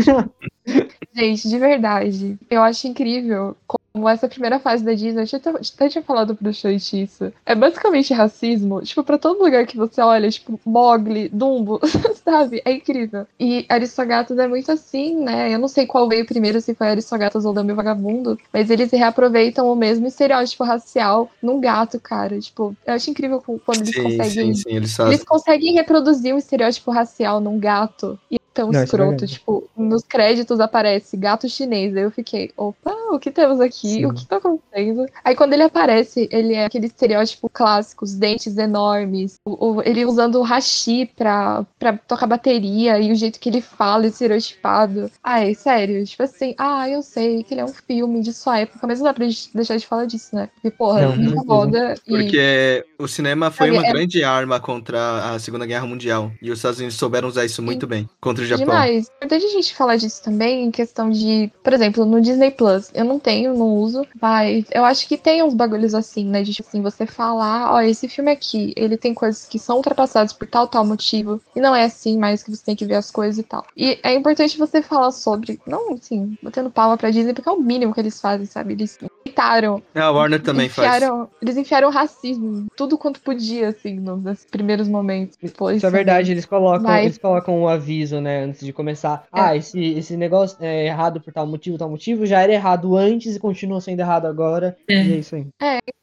Gente, 1.15 1.47
de 1.47 1.59
verdade, 1.59 2.39
eu 2.49 2.63
acho 2.63 2.89
incrível 2.89 3.55
como 3.95 4.09
essa 4.09 4.29
primeira 4.29 4.59
fase 4.59 4.85
da 4.85 4.93
Disney, 4.93 5.23
eu 5.33 5.39
até- 5.39 5.51
até 5.51 5.89
tinha 5.89 6.03
falado 6.03 6.35
pro 6.35 6.53
Shoichi 6.53 7.03
isso, 7.05 7.33
é 7.47 7.55
basicamente 7.55 8.13
racismo, 8.13 8.83
tipo, 8.83 9.05
pra 9.05 9.17
todo 9.17 9.41
lugar 9.43 9.65
que 9.67 9.77
você 9.77 10.01
olha, 10.01 10.29
tipo, 10.29 10.61
Mogli, 10.67 11.29
Dumbo, 11.29 11.79
sabe? 12.25 12.61
É 12.65 12.73
incrível. 12.73 13.25
E 13.39 13.65
Aristogatos 13.69 14.37
é 14.37 14.49
muito 14.49 14.73
assim, 14.73 15.15
né? 15.23 15.55
Eu 15.55 15.61
não 15.61 15.69
sei 15.69 15.87
qual 15.87 16.09
veio 16.09 16.27
primeiro, 16.27 16.61
se 16.61 16.75
foi 16.75 16.89
Aristogatos 16.89 17.45
ou 17.45 17.55
Dumbo 17.55 17.73
Vagabundo, 17.77 18.37
mas 18.53 18.69
eles 18.69 18.91
reaproveitam 18.91 19.71
o 19.71 19.77
mesmo 19.77 20.09
estereótipo 20.09 20.65
racial 20.65 21.31
num 21.41 21.61
gato, 21.61 22.01
cara. 22.01 22.41
Tipo, 22.41 22.77
eu 22.85 22.95
acho 22.95 23.11
incrível 23.11 23.41
quando 23.65 23.83
eles 23.83 23.95
Sim, 23.95 24.03
conseguem 24.03 24.55
sim, 24.55 24.55
sim, 24.55 24.77
eles 24.77 24.99
eles 24.99 25.23
conseguem 25.23 25.75
reproduzir 25.75 26.35
um 26.35 26.39
estereótipo 26.39 26.91
racial 26.91 27.41
num 27.41 27.61
gato 27.61 28.19
e 28.29 28.41
tão 28.55 28.71
Não, 28.71 28.81
é 28.81 28.85
escroto. 28.85 29.11
verdade. 29.11 29.33
tipo, 29.33 29.69
nos 29.77 30.03
créditos 30.05 30.61
aparece 30.61 31.17
gato 31.17 31.49
chinês. 31.49 31.95
Aí 31.97 32.05
eu 32.05 32.11
fiquei, 32.11 32.53
opa, 32.57 32.93
o 33.11 33.19
que 33.19 33.31
temos 33.31 33.61
aqui? 33.61 33.89
Sim. 33.89 34.07
O 34.07 34.15
que 34.15 34.25
tá 34.27 34.37
acontecendo? 34.37 35.07
Aí 35.25 35.35
quando 35.35 35.53
ele 35.53 35.65
aparece, 35.65 36.29
ele 36.31 36.55
é 36.55 36.65
aquele 36.65 36.87
estereótipo 36.87 37.49
clássico, 37.53 38.05
os 38.05 38.15
dentes 38.15 38.57
enormes, 38.57 39.39
o- 39.45 39.75
o- 39.79 39.83
ele 39.83 40.05
usando 40.07 40.37
o 40.37 40.43
hashi 40.43 41.11
pra, 41.17 41.67
pra 41.79 41.97
tocar 41.99 42.27
bateria 42.27 42.99
e 43.01 43.11
o 43.11 43.15
jeito 43.17 43.41
que 43.41 43.49
ele 43.49 43.61
fala, 43.61 44.07
estereotipado. 44.07 45.11
Ai, 45.23 45.55
sério, 45.55 46.05
tipo 46.05 46.23
assim, 46.23 46.55
ah, 46.59 46.89
eu 46.89 47.03
sei 47.03 47.43
que 47.43 47.55
ele 47.55 47.61
é 47.61 47.65
um 47.65 47.69
filme 47.69 48.21
de 48.21 48.33
sua 48.33 48.61
época, 48.61 48.87
mas 48.87 48.99
não 48.99 49.05
dá 49.07 49.15
pra 49.15 49.25
gente 49.29 49.51
deixar 49.55 49.77
de 49.77 49.87
falar 49.87 50.05
disso, 50.07 50.35
né? 50.35 50.49
Porque, 50.55 50.71
porra, 50.71 51.03
Não, 51.03 51.11
com 51.13 51.17
me 51.17 51.27
incomoda 51.27 51.95
e 52.07 52.11
Porque 52.11 52.87
o 52.99 53.09
cinema 53.09 53.51
foi 53.51 53.67
Sabe, 53.69 53.79
uma 53.79 53.87
é- 53.87 53.93
grande 53.93 54.23
arma 54.25 54.61
contra 54.61 55.35
a 55.35 55.39
Segunda 55.39 55.67
Guerra 55.67 55.87
Mundial. 55.87 56.31
E 56.41 56.51
os 56.51 56.59
Estados 56.59 56.79
Unidos 56.79 56.97
souberam 56.97 57.29
usar 57.29 57.45
isso 57.45 57.63
muito 57.63 57.87
bem. 57.87 58.09
Contra 58.21 58.44
pro 58.49 58.59
Japão. 58.59 58.65
Demais. 58.65 59.11
É 59.21 59.25
importante 59.27 59.45
a 59.47 59.51
gente 59.51 59.75
falar 59.75 59.97
disso 59.97 60.23
também 60.23 60.65
em 60.65 60.71
questão 60.71 61.11
de, 61.11 61.51
por 61.63 61.73
exemplo, 61.73 62.05
no 62.05 62.21
Disney 62.21 62.51
Plus. 62.51 62.91
Eu 62.95 63.05
não 63.05 63.19
tenho, 63.19 63.55
não 63.55 63.69
uso, 63.77 64.07
mas 64.21 64.65
eu 64.71 64.85
acho 64.85 65.07
que 65.09 65.17
tem 65.17 65.43
uns 65.43 65.55
bagulhos 65.55 65.95
assim, 65.95 66.27
né? 66.27 66.43
De 66.43 66.53
tipo 66.53 66.69
assim, 66.69 66.83
você 66.83 67.07
falar, 67.07 67.73
ó, 67.73 67.81
esse 67.81 68.09
filme 68.09 68.31
aqui, 68.31 68.73
ele 68.77 68.97
tem 68.97 69.15
coisas 69.15 69.47
que 69.47 69.59
são 69.59 69.77
ultrapassadas 69.77 70.33
por 70.33 70.47
tal, 70.47 70.67
tal 70.69 70.85
motivo. 70.85 71.41
E 71.55 71.61
não 71.61 71.75
é 71.75 71.85
assim 71.85 72.19
mais 72.19 72.43
que 72.43 72.51
você 72.51 72.65
tem 72.65 72.77
que 72.77 72.85
ver 72.85 72.95
as 72.97 73.11
coisas 73.11 73.39
e 73.39 73.43
tal. 73.43 73.65
E 73.77 73.99
é 74.03 74.15
importante 74.15 74.59
você 74.59 74.83
falar 74.83 75.11
sobre, 75.11 75.61
não 75.67 75.95
assim, 75.95 76.37
botando 76.43 76.71
palma 76.71 76.97
pra 76.97 77.11
Disney, 77.11 77.33
porque 77.33 77.49
é 77.49 77.53
o 77.53 77.61
mínimo 77.61 77.95
que 77.95 78.01
eles 78.01 78.21
fazem, 78.21 78.47
sabe? 78.47 78.73
Eles 78.75 78.99
tentaram. 79.25 79.83
É, 79.95 80.01
a 80.01 80.11
Warner 80.11 80.43
também 80.43 80.69
faz. 80.69 80.89
enfiaram, 80.97 81.29
Eles 81.41 81.57
enfiaram 81.57 81.91
racismo, 81.91 82.67
tudo 82.77 82.99
quanto 82.99 83.21
podia, 83.21 83.69
assim, 83.69 83.99
nos, 83.99 84.45
primeiros 84.51 84.89
momentos. 84.89 85.37
Pô, 85.57 85.71
Isso 85.71 85.87
é 85.87 85.91
verdade, 85.91 86.31
eles 86.33 86.45
colocam, 86.45 86.83
Mas- 86.83 87.05
eles 87.05 87.19
colocam 87.19 87.59
um 87.61 87.69
aviso, 87.69 88.21
né, 88.21 88.34
antes 88.43 88.65
de 88.65 88.73
começar. 88.73 89.27
É. 89.35 89.41
Ah, 89.41 89.57
esse, 89.57 89.81
esse 89.81 90.17
negócio 90.17 90.57
é 90.61 90.87
errado 90.87 91.21
por 91.21 91.33
tal 91.33 91.47
motivo, 91.47 91.79
tal 91.79 91.91
motivo, 91.91 92.27
já 92.27 92.41
era 92.41 92.53
errado 92.53 92.97
antes 92.97 93.37
e 93.37 93.41
continua 93.41 93.81
sendo 93.81 94.01
errado 94.01 94.27
agora. 94.27 94.77
É. 94.89 95.05
E 95.05 95.13
é 95.13 95.17
isso 95.17 95.37
aí. 95.37 95.47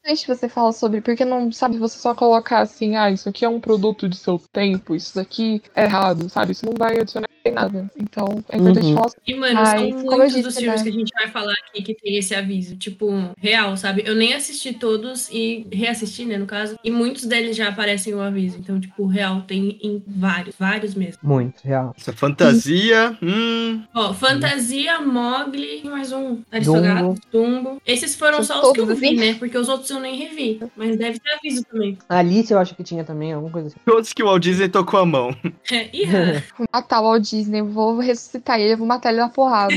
importante 0.02 0.26
você 0.26 0.48
falar 0.48 0.72
sobre, 0.72 1.00
porque 1.00 1.24
não 1.24 1.50
sabe 1.52 1.78
você 1.78 1.98
só 1.98 2.14
colocar 2.14 2.60
assim, 2.60 2.96
ah, 2.96 3.10
isso 3.10 3.28
aqui 3.28 3.44
é 3.44 3.48
um 3.48 3.60
produto 3.60 4.08
de 4.08 4.16
seu 4.16 4.38
tempo, 4.52 4.94
isso 4.94 5.14
daqui 5.14 5.62
é 5.74 5.84
errado, 5.84 6.28
sabe? 6.28 6.52
Isso 6.52 6.66
não 6.66 6.74
vai 6.76 6.98
adicionar 6.98 7.31
em 7.44 7.52
nada. 7.52 7.90
Então, 7.98 8.42
é 8.48 8.56
importante 8.56 8.86
Uhum. 8.86 8.94
falar. 8.94 9.10
E, 9.26 9.34
mano, 9.34 9.58
Ai, 9.58 9.78
são 9.78 9.90
como 10.04 10.16
muitos 10.18 10.32
disse, 10.34 10.42
dos 10.42 10.56
filmes 10.58 10.80
né? 10.80 10.82
que 10.84 10.88
a 10.88 10.98
gente 11.00 11.12
vai 11.18 11.28
falar 11.28 11.54
aqui 11.68 11.82
que 11.82 11.94
tem 11.94 12.16
esse 12.16 12.34
aviso. 12.34 12.76
Tipo, 12.76 13.10
real, 13.38 13.76
sabe? 13.76 14.02
Eu 14.04 14.14
nem 14.14 14.34
assisti 14.34 14.72
todos 14.72 15.28
e 15.30 15.66
reassisti, 15.72 16.24
né, 16.24 16.36
no 16.38 16.46
caso. 16.46 16.76
E 16.82 16.90
muitos 16.90 17.24
deles 17.26 17.56
já 17.56 17.68
aparecem 17.68 18.14
o 18.14 18.20
aviso. 18.20 18.58
Então, 18.58 18.78
tipo, 18.80 19.06
real, 19.06 19.42
tem 19.42 19.78
em 19.82 20.02
vários, 20.06 20.54
vários 20.58 20.94
mesmo. 20.94 21.18
Muito, 21.22 21.60
real. 21.64 21.94
Essa 21.98 22.12
fantasia. 22.12 23.16
Hum. 23.22 23.82
Ó, 23.94 24.12
Fantasia, 24.14 25.00
Mogli, 25.00 25.80
e 25.84 25.88
mais 25.88 26.12
um. 26.12 26.40
Aristogato, 26.50 27.20
Dumbo. 27.30 27.80
Esses 27.86 28.14
foram 28.14 28.42
São 28.42 28.60
só 28.62 28.66
os 28.68 28.72
que 28.72 28.80
eu 28.80 28.86
vi, 28.94 29.14
né? 29.14 29.34
Porque 29.34 29.56
os 29.56 29.68
outros 29.68 29.90
eu 29.90 30.00
nem 30.00 30.16
revi. 30.16 30.60
Mas 30.76 30.96
deve 30.96 31.18
ter 31.18 31.32
aviso 31.34 31.64
também. 31.64 31.98
Alice 32.08 32.52
eu 32.52 32.58
acho 32.58 32.74
que 32.74 32.82
tinha 32.84 33.04
também, 33.04 33.32
alguma 33.32 33.52
coisa 33.52 33.68
assim. 33.68 33.76
Todos 33.84 34.12
que 34.12 34.22
o 34.22 34.26
Walt 34.26 34.42
Disney 34.42 34.68
tocou 34.68 35.00
a 35.00 35.06
mão. 35.06 35.34
É, 35.70 35.90
o 36.58 37.02
Walt 37.02 37.22
Disney, 37.36 37.62
vou 37.62 37.98
ressuscitar 37.98 38.60
ele, 38.60 38.76
vou 38.76 38.86
matar 38.86 39.10
ele 39.10 39.20
na 39.20 39.28
porrada. 39.28 39.74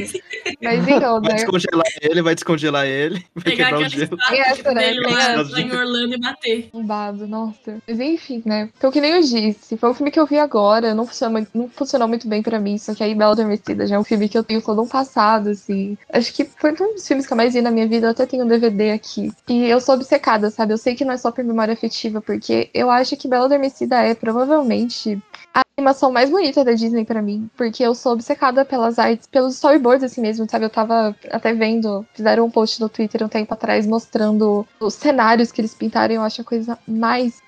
Mas 0.61 0.87
então, 0.87 1.21
Vai 1.21 1.29
né? 1.29 1.35
descongelar 1.35 1.85
ele, 2.01 2.21
vai 2.21 2.35
descongelar 2.35 2.85
ele, 2.85 3.25
vai 3.33 3.43
pegar 3.43 3.65
quebrar 3.69 3.85
o 3.85 3.89
gelo. 3.89 4.03
estátua 4.03 4.37
Essa, 4.37 4.71
né? 4.73 4.81
dele 4.81 4.99
lá, 5.01 5.41
lá 5.41 5.61
em 5.61 5.71
Orlando 5.71 6.15
e 6.15 6.19
bater. 6.19 6.69
Bombado, 6.71 7.27
nossa. 7.27 7.77
Mas 7.87 7.99
enfim, 7.99 8.41
né? 8.45 8.69
Então, 8.77 8.91
que 8.91 8.99
nem 9.01 9.11
eu 9.13 9.21
disse, 9.21 9.77
foi 9.77 9.89
um 9.89 9.93
filme 9.93 10.11
que 10.11 10.19
eu 10.19 10.25
vi 10.25 10.37
agora, 10.37 10.93
não 10.93 11.05
funcionou, 11.05 11.47
não 11.53 11.69
funcionou 11.69 12.07
muito 12.07 12.27
bem 12.27 12.41
pra 12.43 12.59
mim, 12.59 12.77
só 12.77 12.93
que 12.93 13.03
aí 13.03 13.15
Bela 13.15 13.31
Adormecida 13.31 13.87
já 13.87 13.95
é 13.95 13.99
um 13.99 14.03
filme 14.03 14.27
que 14.29 14.37
eu 14.37 14.43
tenho 14.43 14.61
todo 14.61 14.81
um 14.81 14.87
passado, 14.87 15.49
assim. 15.49 15.97
Acho 16.11 16.33
que 16.33 16.45
foi 16.45 16.71
um 16.73 16.93
dos 16.93 17.07
filmes 17.07 17.25
que 17.25 17.33
eu 17.33 17.37
mais 17.37 17.53
vi 17.53 17.61
na 17.61 17.71
minha 17.71 17.87
vida, 17.87 18.07
eu 18.07 18.11
até 18.11 18.25
tenho 18.25 18.43
um 18.45 18.47
DVD 18.47 18.91
aqui. 18.91 19.31
E 19.49 19.65
eu 19.65 19.79
sou 19.81 19.95
obcecada, 19.95 20.49
sabe? 20.49 20.73
Eu 20.73 20.77
sei 20.77 20.95
que 20.95 21.05
não 21.05 21.13
é 21.13 21.17
só 21.17 21.31
por 21.31 21.43
memória 21.43 21.73
afetiva, 21.73 22.21
porque 22.21 22.69
eu 22.73 22.89
acho 22.89 23.15
que 23.17 23.27
Bela 23.27 23.45
Adormecida 23.45 24.01
é 24.01 24.13
provavelmente 24.13 25.17
a 25.53 25.64
animação 25.77 26.09
mais 26.09 26.29
bonita 26.29 26.63
da 26.63 26.71
Disney 26.71 27.03
pra 27.03 27.21
mim, 27.21 27.49
porque 27.57 27.83
eu 27.83 27.93
sou 27.93 28.13
obcecada 28.13 28.63
pelas 28.63 28.97
artes, 28.97 29.27
pelos 29.27 29.55
storyboards 29.55 30.05
assim 30.05 30.21
mesmo, 30.21 30.49
sabe? 30.49 30.63
Eu 30.63 30.69
tava 30.69 31.13
até 31.29 31.53
vendo, 31.53 32.05
fizeram 32.13 32.45
um 32.45 32.49
post 32.49 32.79
no 32.79 32.87
Twitter 32.87 33.21
um 33.23 33.27
tempo 33.27 33.53
atrás 33.53 33.85
mostrando 33.85 34.65
os 34.79 34.93
cenários 34.93 35.51
que 35.51 35.59
eles 35.59 35.75
pintaram, 35.75 36.15
eu 36.15 36.21
acho 36.21 36.41
a 36.41 36.45
coisa 36.45 36.79
mais 36.87 37.41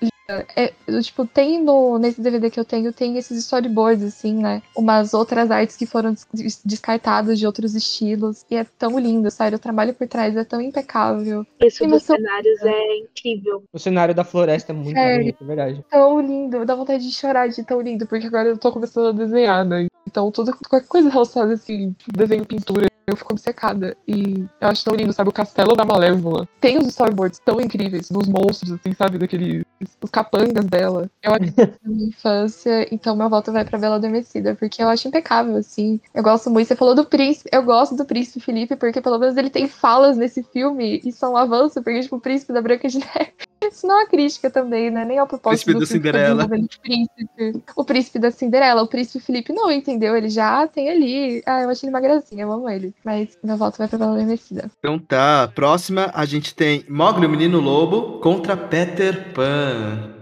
é, 0.54 0.72
eu, 0.86 1.02
tipo, 1.02 1.26
tem 1.26 1.62
no, 1.62 1.98
nesse 1.98 2.20
DVD 2.20 2.50
que 2.50 2.60
eu 2.60 2.64
tenho, 2.64 2.92
tem 2.92 3.16
esses 3.16 3.38
storyboards, 3.38 4.04
assim, 4.04 4.34
né? 4.34 4.62
Umas 4.76 5.14
outras 5.14 5.50
artes 5.50 5.76
que 5.76 5.86
foram 5.86 6.14
des- 6.32 6.60
descartadas 6.64 7.38
de 7.38 7.46
outros 7.46 7.74
estilos. 7.74 8.44
E 8.50 8.56
é 8.56 8.64
tão 8.78 8.98
lindo, 8.98 9.30
sério. 9.30 9.56
O 9.56 9.60
trabalho 9.60 9.94
por 9.94 10.06
trás 10.06 10.36
é 10.36 10.44
tão 10.44 10.60
impecável. 10.60 11.46
Isso 11.60 11.86
dos 11.86 12.02
são- 12.02 12.16
cenários 12.16 12.60
é 12.62 12.96
incrível. 12.98 13.64
O 13.72 13.78
cenário 13.78 14.14
da 14.14 14.24
floresta 14.24 14.72
é 14.72 14.74
muito 14.74 14.96
Sério? 14.96 15.18
bonito, 15.18 15.42
é 15.42 15.46
verdade. 15.46 15.84
Tão 15.90 16.20
lindo. 16.20 16.64
Dá 16.66 16.74
vontade 16.74 17.02
de 17.08 17.14
chorar 17.14 17.48
de 17.48 17.62
tão 17.64 17.80
lindo, 17.80 18.06
porque 18.06 18.26
agora 18.26 18.48
eu 18.48 18.58
tô 18.58 18.70
começando 18.70 19.08
a 19.08 19.12
desenhar, 19.12 19.64
né? 19.64 19.86
Então, 20.06 20.30
tudo, 20.30 20.52
qualquer 20.68 20.86
coisa 20.88 21.08
relacionada, 21.10 21.54
assim, 21.54 21.94
desenho, 22.14 22.44
pintura, 22.44 22.86
eu 23.06 23.16
fico 23.16 23.32
obcecada. 23.32 23.96
E 24.06 24.44
eu 24.60 24.68
acho 24.68 24.84
tão 24.84 24.94
lindo, 24.94 25.12
sabe? 25.12 25.30
O 25.30 25.32
castelo 25.32 25.74
da 25.74 25.84
Malévola. 25.84 26.46
Tem 26.60 26.78
os 26.78 26.86
storyboards 26.88 27.38
tão 27.44 27.60
incríveis 27.60 28.10
dos 28.10 28.26
monstros, 28.28 28.72
assim, 28.72 28.92
sabe? 28.92 29.18
Daqueles. 29.18 29.62
Os 29.80 30.10
capangas 30.10 30.64
dela. 30.64 31.08
Eu 31.22 31.32
acho 31.32 31.52
da 31.54 31.78
minha 31.84 32.08
infância, 32.08 32.92
então 32.92 33.14
meu 33.14 33.28
voto 33.28 33.52
vai 33.52 33.64
pra 33.64 33.78
Bela 33.78 33.96
Adormecida, 33.96 34.54
porque 34.56 34.82
eu 34.82 34.88
acho 34.88 35.06
impecável, 35.08 35.56
assim. 35.56 36.00
Eu 36.12 36.22
gosto 36.22 36.50
muito. 36.50 36.66
Você 36.66 36.76
falou 36.76 36.94
do 36.94 37.04
príncipe. 37.04 37.48
Eu 37.52 37.62
gosto 37.62 37.94
do 37.94 38.04
príncipe 38.04 38.40
Felipe, 38.40 38.76
porque 38.76 39.00
pelo 39.00 39.18
menos 39.18 39.36
ele 39.36 39.50
tem 39.50 39.68
falas 39.68 40.16
nesse 40.16 40.42
filme 40.42 41.00
e 41.04 41.12
são 41.12 41.34
um 41.34 41.36
avanço, 41.36 41.82
porque, 41.82 42.00
tipo, 42.00 42.16
o 42.16 42.20
príncipe 42.20 42.52
da 42.52 42.60
Branca 42.62 42.88
de 42.88 42.98
Neve. 42.98 43.32
Isso 43.62 43.86
não 43.86 43.96
é 43.96 44.02
uma 44.02 44.08
crítica 44.08 44.50
também, 44.50 44.90
né? 44.90 45.04
Nem 45.04 45.18
ao 45.18 45.26
propósito 45.26 45.64
Príncipe 45.66 45.80
do 45.80 45.86
ficar 45.86 46.12
Cinderela. 46.12 46.48
príncipe. 46.48 47.62
O 47.76 47.84
príncipe 47.84 48.18
da 48.18 48.30
Cinderela. 48.30 48.82
O 48.82 48.88
príncipe 48.88 49.20
Felipe 49.24 49.52
não, 49.52 49.70
entendeu? 49.70 50.16
Ele 50.16 50.28
já 50.28 50.66
tem 50.66 50.88
ali. 50.88 51.42
Ah, 51.46 51.62
eu 51.62 51.70
achei 51.70 51.88
ele 51.88 51.94
uma 51.94 52.00
gracinha, 52.00 52.44
eu 52.44 52.52
amo 52.52 52.68
ele. 52.68 52.94
Mas 53.04 53.36
meu 53.42 53.56
voto 53.56 53.78
vai 53.78 53.88
pra 53.88 53.98
Bela 53.98 54.12
Adormecida. 54.12 54.70
Então 54.78 54.98
tá, 54.98 55.50
próxima 55.54 56.10
a 56.14 56.24
gente 56.24 56.54
tem 56.54 56.84
Mogli, 56.88 57.26
o 57.26 57.30
Menino 57.30 57.60
Lobo, 57.60 58.20
contra 58.20 58.56
Peter 58.56 59.32
Pan. 59.32 60.14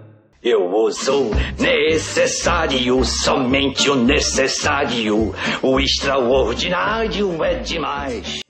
Eu 0.43 0.73
uso 0.73 1.31
necessário, 1.59 3.05
somente 3.05 3.91
o 3.91 3.97
necessário. 3.97 5.35
O 5.61 5.81
extraordinário 5.81 7.43
é 7.43 7.55
demais. 7.57 8.46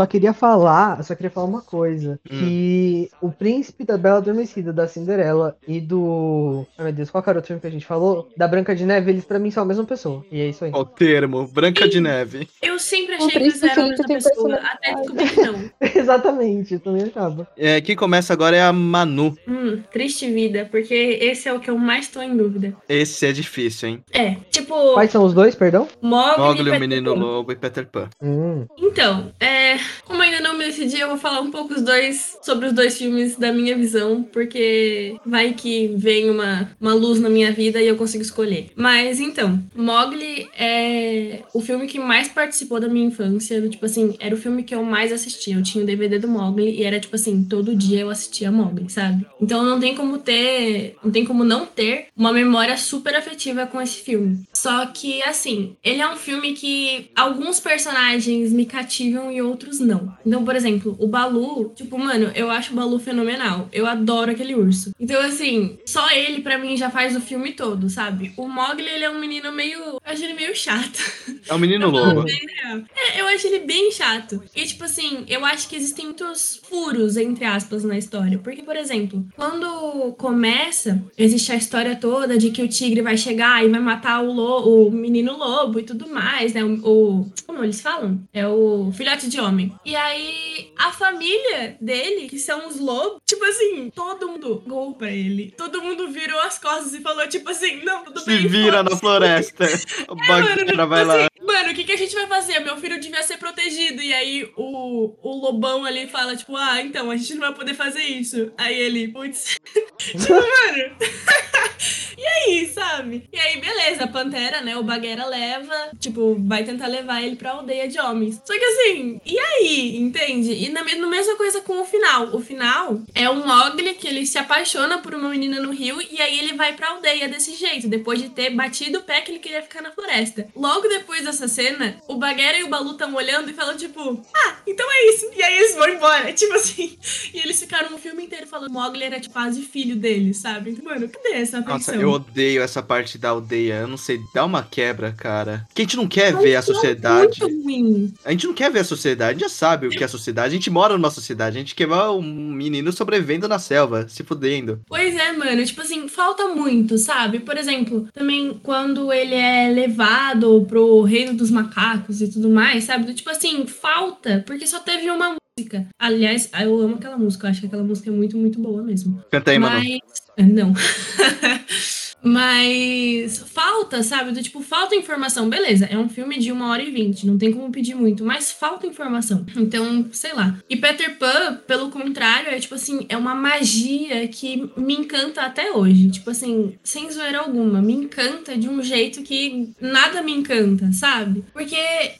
Só 0.00 0.06
queria 0.06 0.32
falar, 0.32 1.04
só 1.04 1.14
queria 1.14 1.30
falar 1.30 1.46
uma 1.46 1.60
coisa. 1.60 2.18
Hum. 2.30 2.38
Que 2.38 3.10
o 3.20 3.30
príncipe 3.30 3.84
da 3.84 3.98
Bela 3.98 4.16
Adormecida, 4.16 4.72
da 4.72 4.88
Cinderela 4.88 5.58
e 5.68 5.78
do. 5.78 6.66
Ai 6.78 6.84
meu 6.86 6.92
Deus, 6.94 7.10
qual 7.10 7.22
era 7.26 7.38
o 7.38 7.42
filme 7.42 7.60
que 7.60 7.66
a 7.66 7.70
gente 7.70 7.84
falou? 7.84 8.30
Da 8.34 8.48
Branca 8.48 8.74
de 8.74 8.86
Neve, 8.86 9.10
eles 9.10 9.26
pra 9.26 9.38
mim 9.38 9.50
são 9.50 9.62
a 9.62 9.66
mesma 9.66 9.84
pessoa. 9.84 10.24
E 10.32 10.40
é 10.40 10.48
isso 10.48 10.64
aí. 10.64 10.70
Ó, 10.72 10.80
o 10.80 10.84
termo, 10.86 11.46
Branca 11.48 11.86
de 11.86 12.00
Neve. 12.00 12.48
Eu 12.62 12.78
sempre 12.78 13.16
O 13.16 13.16
achei 13.18 13.30
que 13.30 13.36
eles 13.36 13.62
eram 13.62 13.84
a 13.84 13.88
mesma 13.88 14.06
pessoa, 14.06 14.54
até 14.54 14.94
descobri 14.94 15.28
que 15.28 15.42
não. 15.42 15.70
Exatamente, 16.00 16.74
eu 16.74 16.80
também 16.80 17.02
achava. 17.02 17.46
É, 17.58 17.78
quem 17.82 17.94
começa 17.94 18.32
agora 18.32 18.56
é 18.56 18.62
a 18.62 18.72
Manu. 18.72 19.36
Hum, 19.46 19.82
triste 19.92 20.32
vida, 20.32 20.66
porque 20.70 20.94
esse 20.94 21.46
é 21.46 21.52
o 21.52 21.60
que 21.60 21.68
eu 21.68 21.76
mais 21.76 22.08
tô 22.08 22.22
em 22.22 22.34
dúvida. 22.34 22.74
Esse 22.88 23.26
é 23.26 23.32
difícil, 23.32 23.90
hein? 23.90 24.04
É, 24.12 24.36
tipo, 24.50 24.94
Quais 24.94 25.10
são 25.10 25.24
os 25.24 25.34
dois, 25.34 25.54
perdão? 25.54 25.86
Mogli, 26.00 26.42
Mogli, 26.42 26.70
e 26.70 26.76
o 26.76 26.80
Menino 26.80 27.14
Pan. 27.14 27.20
Lobo 27.20 27.52
e 27.52 27.56
Peter 27.56 27.86
Pan. 27.86 28.08
Hum. 28.22 28.66
Então, 28.78 29.32
é, 29.38 29.76
como 30.04 30.22
ainda 30.22 30.40
não 30.40 30.56
me 30.56 30.64
decidi, 30.64 30.98
eu 30.98 31.08
vou 31.08 31.18
falar 31.18 31.40
um 31.40 31.50
pouco 31.50 31.74
os 31.74 31.82
dois, 31.82 32.36
sobre 32.42 32.66
os 32.66 32.72
dois 32.72 32.96
filmes 32.96 33.36
da 33.36 33.52
minha 33.52 33.76
visão, 33.76 34.22
porque 34.22 35.16
vai 35.24 35.52
que 35.52 35.92
vem 35.96 36.30
uma, 36.30 36.70
uma 36.80 36.94
luz 36.94 37.20
na 37.20 37.28
minha 37.28 37.52
vida 37.52 37.80
e 37.80 37.88
eu 37.88 37.96
consigo 37.96 38.22
escolher. 38.22 38.70
Mas 38.74 39.20
então, 39.20 39.62
Mogli 39.74 40.48
é 40.58 41.40
o 41.54 41.60
filme 41.60 41.86
que 41.86 41.98
mais 41.98 42.28
participou 42.28 42.80
da 42.80 42.88
minha 42.88 43.06
infância. 43.06 43.60
Tipo 43.68 43.86
assim, 43.86 44.16
era 44.18 44.34
o 44.34 44.38
filme 44.38 44.62
que 44.62 44.74
eu 44.74 44.82
mais 44.82 45.12
assistia. 45.12 45.54
Eu 45.54 45.62
tinha 45.62 45.84
o 45.84 45.86
DVD 45.86 46.18
do 46.18 46.28
Mogli 46.28 46.70
e 46.70 46.82
era 46.82 47.00
tipo 47.00 47.16
assim, 47.16 47.44
todo 47.44 47.74
dia 47.74 48.00
eu 48.00 48.10
assistia 48.10 48.50
Mogli, 48.50 48.88
sabe? 48.88 49.26
Então 49.40 49.62
não 49.62 49.78
tem 49.78 49.94
como 49.94 50.18
ter, 50.18 50.96
não 51.02 51.10
tem 51.10 51.24
como 51.24 51.44
não 51.44 51.66
ter 51.66 52.06
uma 52.16 52.32
memória 52.32 52.76
super 52.76 53.14
afetiva 53.14 53.66
com 53.66 53.80
esse 53.80 54.00
filme. 54.00 54.40
Só 54.60 54.84
que 54.86 55.22
assim, 55.22 55.74
ele 55.82 56.02
é 56.02 56.08
um 56.08 56.16
filme 56.16 56.52
que 56.52 57.10
alguns 57.16 57.58
personagens 57.58 58.52
me 58.52 58.66
cativam 58.66 59.32
e 59.32 59.40
outros 59.40 59.80
não. 59.80 60.14
Então, 60.24 60.44
por 60.44 60.54
exemplo, 60.54 60.94
o 60.98 61.06
Balu, 61.06 61.72
tipo, 61.74 61.98
mano, 61.98 62.30
eu 62.34 62.50
acho 62.50 62.72
o 62.72 62.76
Balu 62.76 62.98
fenomenal. 62.98 63.68
Eu 63.72 63.86
adoro 63.86 64.30
aquele 64.30 64.54
urso. 64.54 64.92
Então, 65.00 65.20
assim, 65.22 65.78
só 65.86 66.10
ele 66.10 66.42
pra 66.42 66.58
mim 66.58 66.76
já 66.76 66.90
faz 66.90 67.16
o 67.16 67.20
filme 67.20 67.52
todo, 67.52 67.88
sabe? 67.88 68.34
O 68.36 68.46
Mogli, 68.48 68.86
ele 68.86 69.04
é 69.04 69.10
um 69.10 69.18
menino 69.18 69.50
meio, 69.50 69.78
eu 69.78 70.00
acho 70.04 70.22
ele 70.22 70.34
meio 70.34 70.54
chato. 70.54 71.00
É 71.48 71.54
o 71.54 71.58
Menino 71.58 71.88
Lobo. 71.88 72.24
É, 72.28 73.20
eu 73.20 73.26
acho 73.28 73.46
ele 73.46 73.60
bem 73.60 73.90
chato. 73.90 74.42
E, 74.54 74.66
tipo 74.66 74.84
assim, 74.84 75.24
eu 75.26 75.44
acho 75.44 75.68
que 75.68 75.76
existem 75.76 76.04
muitos 76.04 76.60
furos, 76.68 77.16
entre 77.16 77.44
aspas, 77.44 77.82
na 77.82 77.96
história. 77.96 78.38
Porque, 78.38 78.62
por 78.62 78.76
exemplo, 78.76 79.26
quando 79.34 80.12
começa, 80.18 81.02
existe 81.16 81.50
a 81.50 81.56
história 81.56 81.96
toda 81.96 82.36
de 82.36 82.50
que 82.50 82.62
o 82.62 82.68
tigre 82.68 83.00
vai 83.00 83.16
chegar 83.16 83.64
e 83.64 83.68
vai 83.68 83.80
matar 83.80 84.20
o, 84.22 84.30
o 84.58 84.90
menino 84.90 85.36
lobo 85.36 85.78
e 85.78 85.82
tudo 85.82 86.08
mais, 86.08 86.52
né? 86.54 86.62
O, 86.64 86.74
o- 86.86 87.32
Como 87.46 87.62
eles 87.64 87.80
falam? 87.80 88.20
É 88.32 88.46
o 88.46 88.90
filhote 88.92 89.28
de 89.28 89.40
homem. 89.40 89.72
E 89.84 89.94
aí, 89.96 90.70
a 90.78 90.92
família 90.92 91.76
dele, 91.80 92.28
que 92.28 92.38
são 92.38 92.68
os 92.68 92.78
lobos, 92.78 93.18
tipo 93.26 93.44
assim, 93.44 93.90
todo 93.94 94.28
mundo 94.28 94.62
gol 94.66 94.94
pra 94.94 95.10
ele. 95.10 95.52
Todo 95.56 95.82
mundo 95.82 96.08
virou 96.10 96.40
as 96.40 96.58
costas 96.58 96.94
e 96.94 97.00
falou, 97.00 97.26
tipo 97.28 97.50
assim, 97.50 97.82
não, 97.84 98.04
tudo 98.04 98.24
bem. 98.24 98.40
Se 98.42 98.48
vira 98.48 98.82
na 98.82 98.96
floresta. 98.96 99.64
O 100.08 100.14
É, 100.14 100.28
mano, 100.28 100.46
Bagheera 100.46 100.66
tipo 100.66 100.86
vai 100.86 101.04
lá. 101.04 101.28
Mano, 101.44 101.70
o 101.70 101.74
que, 101.74 101.84
que 101.84 101.92
a 101.92 101.96
gente 101.96 102.14
vai 102.14 102.26
fazer? 102.26 102.60
Meu 102.60 102.76
filho 102.76 103.00
devia 103.00 103.22
ser 103.22 103.38
protegido. 103.38 104.02
E 104.02 104.12
aí 104.12 104.50
o, 104.56 105.14
o 105.22 105.40
lobão 105.40 105.84
ali 105.84 106.06
fala, 106.06 106.36
tipo, 106.36 106.56
ah, 106.56 106.80
então, 106.80 107.10
a 107.10 107.16
gente 107.16 107.34
não 107.34 107.40
vai 107.40 107.54
poder 107.54 107.74
fazer 107.74 108.02
isso. 108.02 108.52
Aí 108.56 108.78
ele, 108.78 109.08
putz. 109.08 109.58
tipo, 109.98 110.32
mano. 110.32 110.96
e 112.16 112.26
aí, 112.26 112.68
sabe? 112.72 113.28
E 113.32 113.38
aí, 113.38 113.60
beleza, 113.60 114.04
a 114.04 114.08
Pantera, 114.08 114.60
né? 114.60 114.76
O 114.76 114.82
Baguera 114.82 115.26
leva, 115.26 115.90
tipo, 115.98 116.36
vai 116.46 116.64
tentar 116.64 116.86
levar 116.86 117.22
ele 117.22 117.36
pra 117.36 117.52
aldeia 117.52 117.88
de 117.88 117.98
homens. 117.98 118.40
Só 118.44 118.52
que 118.52 118.64
assim, 118.64 119.20
e 119.24 119.38
aí, 119.38 119.96
entende? 119.96 120.52
E 120.52 120.68
na, 120.68 120.82
na 120.82 121.06
mesma 121.06 121.36
coisa 121.36 121.60
com 121.60 121.80
o 121.80 121.84
final. 121.84 122.34
O 122.34 122.40
final 122.40 123.00
é 123.14 123.28
o 123.28 123.46
Mogli 123.46 123.94
que 123.94 124.08
ele 124.08 124.26
se 124.26 124.38
apaixona 124.38 124.98
por 124.98 125.14
uma 125.14 125.30
menina 125.30 125.60
no 125.60 125.70
rio 125.70 126.00
e 126.00 126.20
aí 126.20 126.38
ele 126.38 126.54
vai 126.54 126.74
pra 126.74 126.90
aldeia 126.90 127.28
desse 127.28 127.54
jeito, 127.54 127.88
depois 127.88 128.20
de 128.20 128.28
ter 128.28 128.50
batido 128.50 128.98
o 128.98 129.02
pé 129.02 129.20
que 129.20 129.30
ele 129.30 129.38
queria 129.38 129.62
ficar 129.62 129.82
na 129.82 129.92
floresta. 129.92 130.48
Logo 130.54 130.88
depois 130.88 131.26
dessa 131.30 131.48
cena, 131.48 131.96
o 132.08 132.16
Baguera 132.16 132.58
e 132.58 132.64
o 132.64 132.68
Balu 132.68 132.92
estão 132.92 133.14
olhando 133.14 133.50
e 133.50 133.54
falam, 133.54 133.76
tipo, 133.76 134.20
ah, 134.34 134.56
então 134.66 134.86
é 134.90 135.10
isso. 135.10 135.30
E 135.36 135.42
aí 135.42 135.56
eles 135.58 135.74
vão 135.74 135.88
embora. 135.88 136.32
Tipo 136.40 136.54
assim. 136.54 136.98
E 137.32 137.38
eles 137.38 137.60
ficaram 137.60 137.94
o 137.94 137.98
filme 137.98 138.24
inteiro 138.24 138.46
falando 138.46 138.68
que 138.68 138.72
Mogli 138.72 139.02
era 139.04 139.20
tipo, 139.20 139.32
quase 139.32 139.62
filho 139.62 139.96
deles, 139.96 140.38
sabe? 140.38 140.70
Então, 140.70 140.84
mano, 140.84 141.08
cadê 141.08 141.34
essa 141.34 141.60
Nossa, 141.60 141.90
atenção? 141.90 142.00
eu 142.00 142.10
odeio 142.10 142.62
essa 142.62 142.82
parte 142.82 143.18
da 143.18 143.30
aldeia. 143.30 143.74
Eu 143.80 143.88
não 143.88 143.96
sei, 143.96 144.20
dá 144.34 144.44
uma 144.44 144.62
quebra, 144.62 145.12
cara. 145.12 145.66
Que 145.74 145.82
a 145.82 145.84
gente 145.84 145.96
não 145.96 146.08
quer 146.08 146.34
ver 146.34 146.56
a 146.56 146.58
é 146.58 146.62
sociedade. 146.62 147.40
Muito 147.40 147.62
ruim. 147.62 148.14
A 148.24 148.30
gente 148.30 148.46
não 148.46 148.54
quer 148.54 148.70
ver 148.70 148.80
a 148.80 148.84
sociedade, 148.84 149.30
a 149.30 149.32
gente 149.32 149.42
já 149.42 149.48
sabe 149.48 149.86
o 149.86 149.90
que 149.90 150.02
é 150.02 150.06
a 150.06 150.08
sociedade. 150.08 150.48
A 150.48 150.56
gente 150.56 150.70
mora 150.70 150.94
numa 150.94 151.10
sociedade, 151.10 151.56
a 151.56 151.60
gente 151.60 151.74
quer 151.74 151.86
ver 151.86 151.94
um 152.10 152.22
menino 152.22 152.92
sobrevivendo 152.92 153.48
na 153.48 153.58
selva, 153.58 154.08
se 154.08 154.22
fudendo. 154.24 154.80
Pois 154.88 155.14
é, 155.16 155.32
mano, 155.32 155.64
tipo 155.64 155.80
assim, 155.82 156.08
falta 156.08 156.48
muito, 156.48 156.96
sabe? 156.96 157.40
Por 157.40 157.56
exemplo, 157.56 158.08
também 158.12 158.58
quando 158.62 159.12
ele 159.12 159.34
é 159.34 159.68
levado 159.70 160.64
pro 160.68 161.02
reino 161.20 161.34
dos 161.34 161.50
macacos 161.50 162.22
e 162.22 162.28
tudo 162.28 162.48
mais, 162.48 162.84
sabe? 162.84 163.04
Do 163.04 163.14
Tipo 163.14 163.30
assim, 163.30 163.66
falta, 163.66 164.42
porque 164.46 164.66
só 164.66 164.80
teve 164.80 165.10
uma 165.10 165.36
música. 165.58 165.86
Aliás, 165.98 166.50
eu 166.60 166.80
amo 166.80 166.94
aquela 166.94 167.18
música, 167.18 167.46
eu 167.46 167.50
acho 167.50 167.60
que 167.60 167.66
aquela 167.66 167.84
música 167.84 168.08
é 168.08 168.12
muito, 168.12 168.36
muito 168.36 168.58
boa 168.58 168.82
mesmo. 168.82 169.22
Canta 169.30 169.50
aí, 169.50 169.58
mano. 169.58 169.76
Mas. 169.76 170.48
Não. 170.48 170.72
Mas 172.22 173.38
falta, 173.38 174.02
sabe? 174.02 174.32
Do 174.32 174.42
tipo, 174.42 174.60
falta 174.60 174.94
informação. 174.94 175.48
Beleza, 175.48 175.86
é 175.86 175.96
um 175.96 176.08
filme 176.08 176.38
de 176.38 176.52
uma 176.52 176.68
hora 176.68 176.82
e 176.82 176.90
vinte, 176.90 177.26
não 177.26 177.38
tem 177.38 177.52
como 177.52 177.70
pedir 177.70 177.94
muito, 177.94 178.24
mas 178.24 178.52
falta 178.52 178.86
informação. 178.86 179.44
Então, 179.56 180.06
sei 180.12 180.32
lá. 180.32 180.56
E 180.68 180.76
Peter 180.76 181.18
Pan, 181.18 181.60
pelo 181.66 181.90
contrário, 181.90 182.50
é 182.50 182.58
tipo 182.58 182.74
assim, 182.74 183.06
é 183.08 183.16
uma 183.16 183.34
magia 183.34 184.26
que 184.28 184.70
me 184.76 184.94
encanta 184.94 185.42
até 185.42 185.72
hoje. 185.72 186.10
Tipo 186.10 186.30
assim, 186.30 186.74
sem 186.82 187.10
zoeira 187.10 187.40
alguma, 187.40 187.80
me 187.80 187.94
encanta 187.94 188.56
de 188.56 188.68
um 188.68 188.82
jeito 188.82 189.22
que 189.22 189.70
nada 189.80 190.22
me 190.22 190.32
encanta, 190.32 190.92
sabe? 190.92 191.44
Porque 191.52 191.76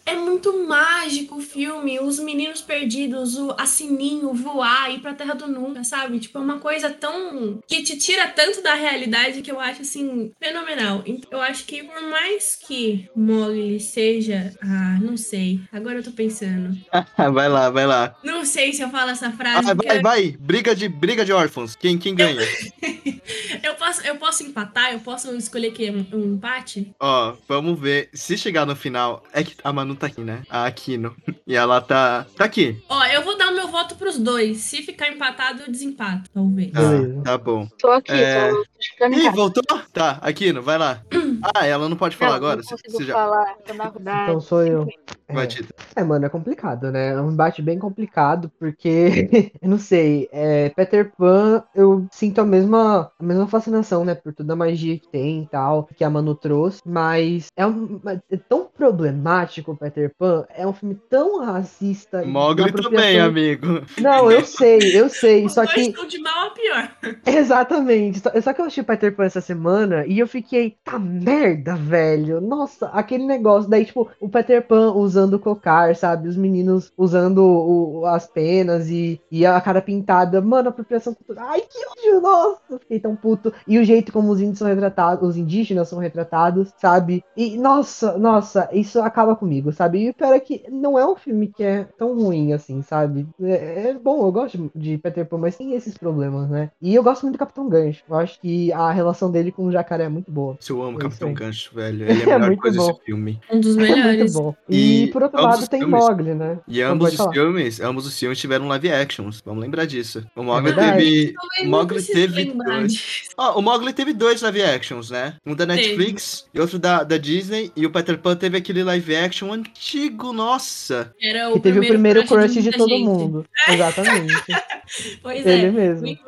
é 0.07 0.15
muito 0.17 0.67
mágico 0.67 1.37
o 1.37 1.41
filme, 1.41 2.01
os 2.01 2.19
meninos 2.19 2.61
perdidos, 2.61 3.37
o 3.37 3.55
a 3.59 3.67
Sininho 3.67 4.33
voar, 4.33 4.93
ir 4.93 5.01
pra 5.01 5.15
Terra 5.15 5.35
do 5.35 5.47
Nunca, 5.47 5.85
sabe? 5.85 6.19
Tipo, 6.19 6.39
é 6.39 6.41
uma 6.41 6.59
coisa 6.59 6.91
tão. 6.91 7.61
que 7.67 7.83
te 7.83 7.97
tira 7.97 8.29
tanto 8.29 8.63
da 8.63 8.75
realidade 8.75 9.43
que 9.43 9.51
eu 9.51 9.61
acho 9.61 9.83
assim, 9.91 10.33
fenomenal. 10.41 11.03
Então, 11.05 11.39
eu 11.39 11.41
acho 11.41 11.65
que 11.65 11.83
por 11.83 12.01
mais 12.03 12.57
que 12.57 13.09
Molly 13.15 13.81
seja. 13.81 14.55
Ah, 14.63 14.99
não 15.03 15.17
sei. 15.17 15.61
Agora 15.73 15.99
eu 15.99 16.05
tô 16.05 16.13
pensando. 16.13 16.77
vai 17.33 17.49
lá, 17.49 17.71
vai 17.71 17.87
lá. 17.87 18.15
Não 18.23 18.45
sei 18.45 18.73
se 18.73 18.83
eu 18.83 18.91
falo 18.91 19.11
essa 19.11 19.31
frase. 19.33 19.71
Ah, 19.71 19.75
vai, 19.75 20.01
vai. 20.01 20.37
Briga 20.39 20.75
de, 20.75 20.89
briga 20.89 21.25
de 21.25 21.33
órfãos. 21.33 21.75
Quem, 21.75 21.99
quem 21.99 22.15
ganha? 22.15 22.41
Eu, 23.63 23.75
posso, 23.75 24.07
eu 24.07 24.17
posso 24.17 24.43
empatar? 24.43 24.93
Eu 24.93 25.01
posso 25.01 25.35
escolher 25.37 25.71
que 25.73 25.91
um, 25.91 26.07
um 26.13 26.35
empate? 26.35 26.93
Ó, 26.99 27.35
vamos 27.47 27.79
ver. 27.79 28.09
Se 28.13 28.37
chegar 28.37 28.67
no 28.67 28.75
final. 28.75 29.23
É 29.33 29.45
que 29.45 29.55
a 29.63 29.73
Manu 29.73 29.95
tá 29.95 30.07
aqui, 30.07 30.21
né? 30.21 30.43
A 30.49 30.67
Aquino. 30.67 31.15
E 31.47 31.57
ela 31.57 31.81
tá. 31.81 32.27
Tá 32.37 32.45
aqui. 32.45 32.81
Ó, 32.89 33.05
eu 33.07 33.23
vou 33.23 33.37
dar 33.37 33.51
o 33.51 33.55
meu 33.55 33.67
voto 33.67 33.97
pros 33.97 34.17
dois. 34.19 34.59
Se 34.59 34.83
ficar 34.83 35.09
empatado, 35.09 35.63
eu 35.63 35.71
desempato, 35.71 36.31
talvez. 36.33 36.71
Beleza. 36.71 37.23
tá 37.25 37.37
bom. 37.37 37.67
Tô 37.77 37.91
aqui, 37.91 38.13
É. 38.13 38.51
tô 38.99 39.07
Ih, 39.09 39.31
voltou? 39.31 39.65
Tá, 39.93 40.19
Aquino, 40.23 40.63
vai 40.63 40.79
lá. 40.79 41.01
Ah, 41.55 41.67
ela 41.67 41.89
não 41.89 41.97
pode 41.97 42.17
falar 42.17 42.33
Não, 42.33 42.37
agora? 42.37 42.57
Não 42.61 42.65
consigo 42.69 42.91
você 42.91 43.05
já. 43.05 43.15
falar, 43.15 43.57
rodada. 43.95 44.23
Então 44.25 44.41
sou 44.43 44.63
eu. 44.63 44.87
Vai, 45.33 45.45
É. 45.45 45.47
Tita. 45.47 45.75
É, 45.97 46.05
mano, 46.05 46.27
é 46.27 46.29
complicado, 46.29 46.91
né? 46.91 47.15
É 47.15 47.21
um 47.21 47.31
embate 47.31 47.63
bem 47.63 47.79
complicado, 47.79 48.51
porque, 48.59 49.31
eu 49.63 49.69
não 49.71 49.79
sei, 49.79 50.29
é, 50.33 50.69
Peter 50.71 51.11
Pan, 51.17 51.63
eu 51.75 52.07
sinto 52.11 52.41
a 52.43 52.45
mesma, 52.45 53.11
a 53.19 53.25
mesma 53.25 53.47
fascinação, 53.47 54.05
né? 54.05 54.15
Por 54.15 54.35
toda 54.35 54.53
a 54.53 54.57
magia 54.57 54.99
que 54.99 55.09
tem 55.09 55.45
e 55.45 55.47
tal, 55.47 55.89
que 55.97 56.05
a 56.05 56.11
Manu 56.11 56.35
trouxe, 56.35 56.83
mas 56.85 57.47
é, 57.57 57.67
um, 57.67 57.99
é 58.05 58.37
tão 58.37 58.67
problemático 58.67 59.73
o 59.73 59.77
Peter 59.77 60.13
Pan, 60.19 60.45
é 60.55 60.67
um 60.67 60.75
filme 60.75 60.99
tão 61.09 61.43
racista. 61.43 62.23
e 62.23 62.27
Mogli 62.27 62.71
também, 62.73 63.19
amigo. 63.19 63.83
Não, 63.99 64.31
eu 64.31 64.45
sei, 64.45 64.79
eu 64.95 65.09
sei, 65.09 65.47
Os 65.47 65.55
só 65.55 65.63
dois 65.63 65.75
que... 65.75 65.81
estão 65.81 66.07
de 66.07 66.19
mal 66.19 66.49
a 66.49 66.51
pior. 66.51 66.91
Exatamente. 67.25 68.21
Só, 68.21 68.31
só 68.43 68.53
que 68.53 68.61
eu 68.61 68.65
assisti 68.67 68.83
Peter 68.83 69.15
Pan 69.15 69.25
essa 69.25 69.41
semana 69.41 69.70
e 70.07 70.19
eu 70.19 70.27
fiquei, 70.27 70.77
tá 70.85 70.99
merda, 70.99 71.75
velho. 71.77 72.41
Nossa, 72.41 72.87
aquele 72.89 73.25
negócio. 73.27 73.69
Daí, 73.71 73.85
tipo, 73.85 74.09
o 74.21 74.29
Peter 74.29 74.67
Pan 74.67 74.93
usando 74.93 75.35
o 75.35 75.39
cocar, 75.39 75.95
sabe? 75.97 76.29
Os 76.29 76.37
meninos 76.37 76.93
usando 76.97 77.39
o- 77.45 78.07
as 78.07 78.27
penas 78.27 78.89
e, 78.91 79.21
e 79.31 79.45
a 79.47 79.61
cara 79.61 79.81
pintada. 79.83 80.41
Mano, 80.41 80.69
apropriação 80.69 81.15
cultural. 81.15 81.47
Ai, 81.49 81.61
que 81.63 81.79
ódio, 81.87 82.21
nossa. 82.21 82.79
Fiquei 82.81 83.01
tão 83.01 83.15
puto. 83.17 83.53
E 83.67 83.79
o 83.79 83.85
jeito 83.85 84.13
como 84.13 84.31
os 84.33 84.41
índios 84.41 84.59
são 84.59 84.69
retratados, 84.69 85.29
os 85.31 85.37
indígenas 85.37 85.89
são 85.89 85.99
retratados, 85.99 86.73
sabe? 86.77 87.25
E, 87.37 87.57
nossa, 87.59 88.17
nossa, 88.19 88.69
isso 88.73 89.01
acaba 89.01 89.37
comigo, 89.37 89.73
sabe? 89.73 90.01
E 90.05 90.11
o 90.11 90.15
pior 90.15 90.33
é 90.35 90.41
que 90.41 90.65
não 90.71 90.99
é 90.99 91.07
um 91.07 91.17
filme 91.17 91.49
que 91.49 91.63
é 91.63 91.85
tão 91.99 92.15
ruim 92.17 92.53
assim, 92.53 92.83
sabe? 92.83 93.27
É, 93.41 93.91
é 93.91 93.95
bom, 93.95 94.25
eu 94.27 94.33
gosto 94.33 94.71
de 94.75 94.99
Peter 94.99 95.27
Pan, 95.27 95.39
mas 95.39 95.57
tem 95.57 95.75
esses 95.75 95.97
problemas, 95.97 96.49
né? 96.49 96.71
E 96.81 96.95
eu 96.95 97.03
gosto 97.03 97.23
muito 97.23 97.37
do 97.37 97.39
Capitão 97.39 97.69
Gancho. 97.69 98.03
Eu 98.09 98.17
acho 98.17 98.41
que 98.41 98.73
a 98.73 98.91
relação 98.91 99.31
dele 99.31 99.53
com 99.53 99.60
o 99.67 99.71
jacaré 99.73 100.05
é 100.05 100.09
muito 100.09 100.31
boa. 100.31 100.57
Se 100.61 100.71
eu 100.73 100.83
amo 100.83 100.99
É 100.99 101.03
Capitão. 101.03 101.33
Gancho, 101.35 101.71
velho. 101.75 102.05
Ele 102.11 102.13
é 102.13 102.15
a 102.15 102.21
É 102.23 102.25
melhor 102.35 102.47
muito 102.49 102.61
coisa 102.61 102.79
bom. 102.79 102.87
desse 102.89 103.05
filme. 103.05 103.41
Um 103.51 103.61
dos 103.61 103.77
É 103.77 103.81
muito 103.81 103.97
melhores. 103.97 104.33
bom. 104.35 104.55
E, 104.69 105.03
E 105.05 105.07
por 105.09 105.23
outro 105.23 105.41
lado 105.43 105.69
tem 105.69 105.81
filmes- 105.81 106.01
Mogli, 106.05 106.35
né? 106.35 106.59
E 106.69 106.83
ambos 106.83 107.11
os 107.11 107.17
falar. 107.17 107.33
filmes, 107.33 107.81
ambos 107.81 108.07
os 108.07 108.19
filmes 108.19 108.39
tiveram 108.39 108.69
live 108.69 108.91
actions. 108.93 109.43
Vamos 109.45 109.63
lembrar 109.63 109.85
disso. 109.87 110.25
O 110.37 110.43
Mogli 110.43 110.73
verdade. 110.73 110.99
teve. 110.99 111.35
O 111.63 111.67
Mogli 111.69 112.03
teve 112.03 112.45
dois. 112.53 113.23
Ó, 113.37 113.59
o 113.59 113.63
Mogli 113.63 113.93
teve 113.93 114.13
dois 114.13 114.43
live 114.43 114.63
actions, 114.63 115.11
né? 115.11 115.35
Um 115.47 115.55
da 115.55 115.67
Teve. 115.67 115.81
Netflix 115.89 116.47
e 116.55 116.61
outro 116.61 116.79
da, 116.79 117.03
da 117.05 117.17
Disney. 117.17 117.71
E 117.77 117.87
o 117.87 117.91
Peter 117.91 118.19
Pan 118.19 118.37
teve 118.37 118.57
aquele 118.57 118.83
live 118.85 119.17
action 119.17 119.53
antigo, 119.53 120.33
nossa. 120.33 121.13
Era 121.21 121.51
Que 121.53 121.61
teve 121.61 121.79
o 121.81 121.87
primeiro 121.87 122.27
crush 122.27 122.53
de 122.55 122.61
muita 122.63 122.79
todo 122.79 122.89
gente. 122.89 123.05
mundo. 123.05 123.45
Exatamente. 123.69 124.35
Pois 125.23 125.47
Ele 125.47 125.67
é, 125.67 125.71
mesmo. 125.71 126.03
me. 126.03 126.19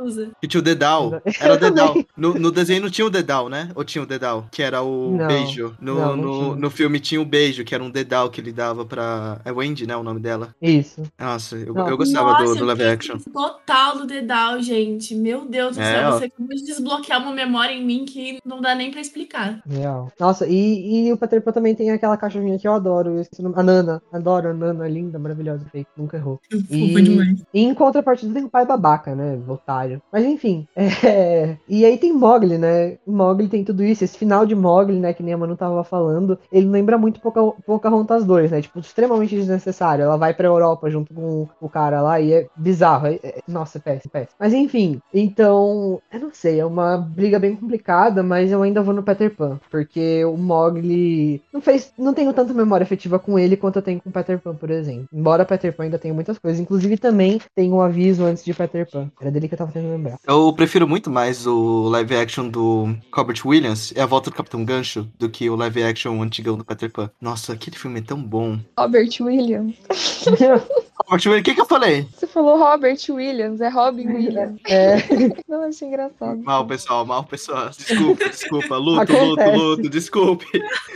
Que 0.41 0.47
tinha 0.47 0.61
o 0.61 0.63
Dedal. 0.63 1.21
Era 1.41 1.55
o 1.55 1.59
Dedal. 1.59 1.97
No, 2.17 2.35
no 2.35 2.49
desenho 2.53 2.83
não 2.83 2.91
tinha 2.91 3.05
o 3.05 3.11
Dedal, 3.11 3.22
né? 3.49 3.71
Ou 3.75 3.85
tinha 3.85 4.03
o 4.03 4.07
Dedal? 4.07 4.47
Que 4.51 4.63
era 4.63 4.83
o 4.83 5.17
Não. 5.17 5.27
beijo. 5.27 5.75
No, 5.81 5.95
Não, 5.95 6.17
não 6.17 6.17
no, 6.17 6.57
no 6.57 6.71
filme 6.71 6.99
tinha 7.01 7.21
o 7.21 7.25
beijo, 7.25 7.65
que 7.65 7.75
era 7.75 7.83
um 7.83 7.91
Dedal 7.91 8.31
que 8.31 8.41
ele 8.41 8.53
dava 8.53 8.85
pra. 8.85 9.41
É 9.45 9.53
Wendy, 9.53 9.87
né? 9.87 9.97
O 9.97 10.03
nome 10.03 10.21
dela. 10.21 10.55
Isso. 10.61 11.03
Nossa, 11.19 11.57
eu, 11.57 11.75
eu 11.77 11.97
gostava 11.97 12.35
do, 12.35 12.45
Nossa, 12.45 12.55
do 12.57 12.65
live 12.65 12.83
eu 12.83 12.91
action. 12.91 13.19
Total 13.33 13.99
do 13.99 14.07
Dedal, 14.07 14.61
gente. 14.63 15.15
Meu 15.15 15.45
Deus 15.45 15.77
do 15.77 15.83
É, 15.83 15.93
céu, 15.93 16.09
ó. 16.09 16.13
você 16.19 16.25
acabou 16.27 16.49
de 16.57 16.65
desbloquear 16.65 17.21
uma 17.23 17.33
memória 17.33 17.73
em 17.73 17.85
mim 17.85 18.05
que 18.05 18.39
não 18.45 18.61
dá 18.61 18.75
nem 18.75 18.91
pra 18.91 19.01
explicar. 19.01 19.61
Real. 19.67 20.11
Nossa, 20.19 20.47
e, 20.47 21.07
e 21.09 21.13
o 21.13 21.17
Peter 21.17 21.43
Pan 21.43 21.53
também 21.53 21.75
tem 21.75 21.91
aquela 21.91 22.17
cachorrinha 22.17 22.59
que 22.59 22.67
eu 22.67 22.73
adoro. 22.75 23.23
A 23.55 23.63
Nana. 23.63 24.03
Adoro 24.13 24.49
a 24.51 24.55
Nana, 24.55 24.89
linda, 24.89 25.19
maravilhosa. 25.19 25.65
Nunca 25.97 26.17
errou. 26.17 26.41
Fofa 26.51 26.67
E, 26.75 27.03
demais. 27.03 27.43
e 27.53 27.61
em 27.63 27.75
contrapartida 27.75 28.33
tem 28.35 28.45
o 28.45 28.49
pai 28.51 28.65
babaca, 28.67 29.15
né? 29.15 29.39
Otário. 29.47 30.01
Mas 30.13 30.25
enfim. 30.25 30.67
é, 30.77 31.57
E 31.69 31.85
aí 31.85 31.99
tem 31.99 32.13
Mogli, 32.13 32.59
né? 32.59 32.99
Mogli 33.13 33.49
tem 33.49 33.65
tudo 33.65 33.83
isso. 33.85 34.05
Esse 34.05 34.17
final 34.19 34.45
de 34.47 34.55
Mogli, 34.55 34.99
né? 34.99 35.13
Que 35.13 35.23
nem 35.23 35.35
a 35.35 35.39
Manu 35.39 35.57
tava 35.57 35.83
falando. 35.85 36.39
Ele 36.51 36.67
lembra 36.67 36.97
muito 36.99 37.21
Poca- 37.21 37.53
Pocahontas 37.67 38.25
2, 38.25 38.51
né? 38.51 38.63
Tipo, 38.63 38.81
extremamente 38.81 39.35
desnecessário. 39.35 40.05
Ela 40.05 40.17
vai 40.17 40.35
pra 40.35 40.47
Europa 40.49 40.91
junto 40.91 41.13
com 41.15 41.49
o 41.61 41.69
cara 41.69 42.01
lá 42.01 42.21
e 42.21 42.33
é 42.33 42.47
bizarro. 42.57 43.07
É- 43.07 43.21
é- 43.23 43.41
Nossa, 43.49 43.79
é 43.79 43.81
péssimo, 43.81 44.11
péssimo. 44.13 44.35
Mas 44.39 44.53
enfim. 44.53 45.01
Então, 45.13 46.01
eu 46.13 46.21
não 46.21 46.31
sei. 46.33 46.61
É 46.61 46.65
uma 46.67 46.97
briga 46.97 47.39
bem 47.39 47.57
complicada, 47.57 48.23
mas 48.23 48.51
eu 48.51 48.63
ainda 48.63 48.83
vou 48.83 48.95
no 48.95 49.03
Peter 49.03 49.35
Pan. 49.35 49.59
Porque 49.71 50.25
o 50.25 50.37
Mogli 50.37 51.43
não 51.53 51.61
fez. 51.61 51.93
Não 51.99 52.15
tenho 52.15 52.33
tanta 52.33 52.53
memória 52.55 52.85
afetiva 52.85 53.19
com 53.19 53.39
ele 53.39 53.57
quanto 53.57 53.77
eu 53.77 53.83
tenho 53.83 54.01
com 54.01 54.11
o 54.11 54.13
Peter 54.13 54.39
Pan, 54.39 54.55
por 54.55 54.71
exemplo. 54.71 55.07
Embora 55.13 55.45
Peter 55.45 55.75
Pan 55.75 55.85
ainda 55.85 55.99
tenha 55.99 56.15
muitas 56.15 56.39
coisas. 56.39 56.61
Inclusive 56.61 56.97
também 56.97 57.41
tem 57.55 57.73
um 57.73 57.81
aviso 57.81 58.25
antes 58.25 58.45
de 58.45 58.55
Peter 58.55 58.89
Pan. 58.91 59.11
Era 59.21 59.31
dele 59.31 59.49
que 59.49 59.55
eu 59.55 59.59
tava 59.59 59.73
tentando 59.73 59.93
lembrar. 59.93 60.19
Eu 60.27 60.53
prefiro 60.53 60.87
muito 60.89 61.11
mais 61.11 61.47
o 61.47 61.89
live 61.89 62.17
action 62.17 62.49
do 62.49 62.92
Robert 63.13 63.41
Williams, 63.45 63.93
é 63.97 64.03
a 64.03 64.07
volta 64.07 64.31
do 64.31 64.37
Capitão 64.37 64.65
Gancho, 64.65 65.09
do 65.19 65.29
que 65.29 65.49
o 65.49 65.57
live 65.57 65.83
action 65.83 66.23
antigão 66.23 66.57
do 66.57 66.65
Peter 66.65 66.91
Pan. 66.91 67.11
Nossa, 67.21 67.53
aquele 67.53 67.77
filme 67.77 68.01
é 68.01 68.03
tão 68.03 68.23
bom. 68.23 68.59
Robert 68.79 69.11
Williams. 69.21 69.77
Robert 71.13 71.27
Williams, 71.27 71.41
o 71.41 71.45
que, 71.45 71.55
que 71.55 71.61
eu 71.61 71.67
falei? 71.67 72.09
Você 72.17 72.27
falou 72.27 72.59
Robert 72.59 72.99
Williams, 73.11 73.61
é 73.61 73.69
Robin 73.69 74.09
Williams. 74.09 74.59
É, 74.67 74.97
Não, 75.47 75.65
achei 75.65 75.87
engraçado. 75.87 76.39
Mal, 76.43 76.67
pessoal, 76.67 77.05
mal, 77.05 77.23
pessoal. 77.25 77.69
Desculpa, 77.69 78.31
desculpa. 78.31 78.77
Luto, 78.79 79.13
luto, 79.13 79.13
Acontece. 79.13 79.57
luto, 79.57 79.91
desculpe. 79.91 80.47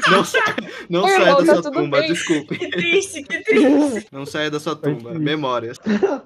Não, 0.08 0.22
não 0.88 1.04
Oi, 1.04 1.10
saia 1.10 1.22
irmão, 1.22 1.44
da 1.44 1.54
tá 1.54 1.62
sua 1.62 1.70
tumba, 1.72 2.00
bem? 2.00 2.12
desculpe. 2.12 2.58
Que 2.58 2.70
triste, 2.70 3.22
que 3.24 3.40
triste. 3.40 4.06
Não 4.10 4.24
saia 4.24 4.50
da 4.50 4.58
sua 4.58 4.74
tumba. 4.74 5.12
Memórias. 5.12 5.76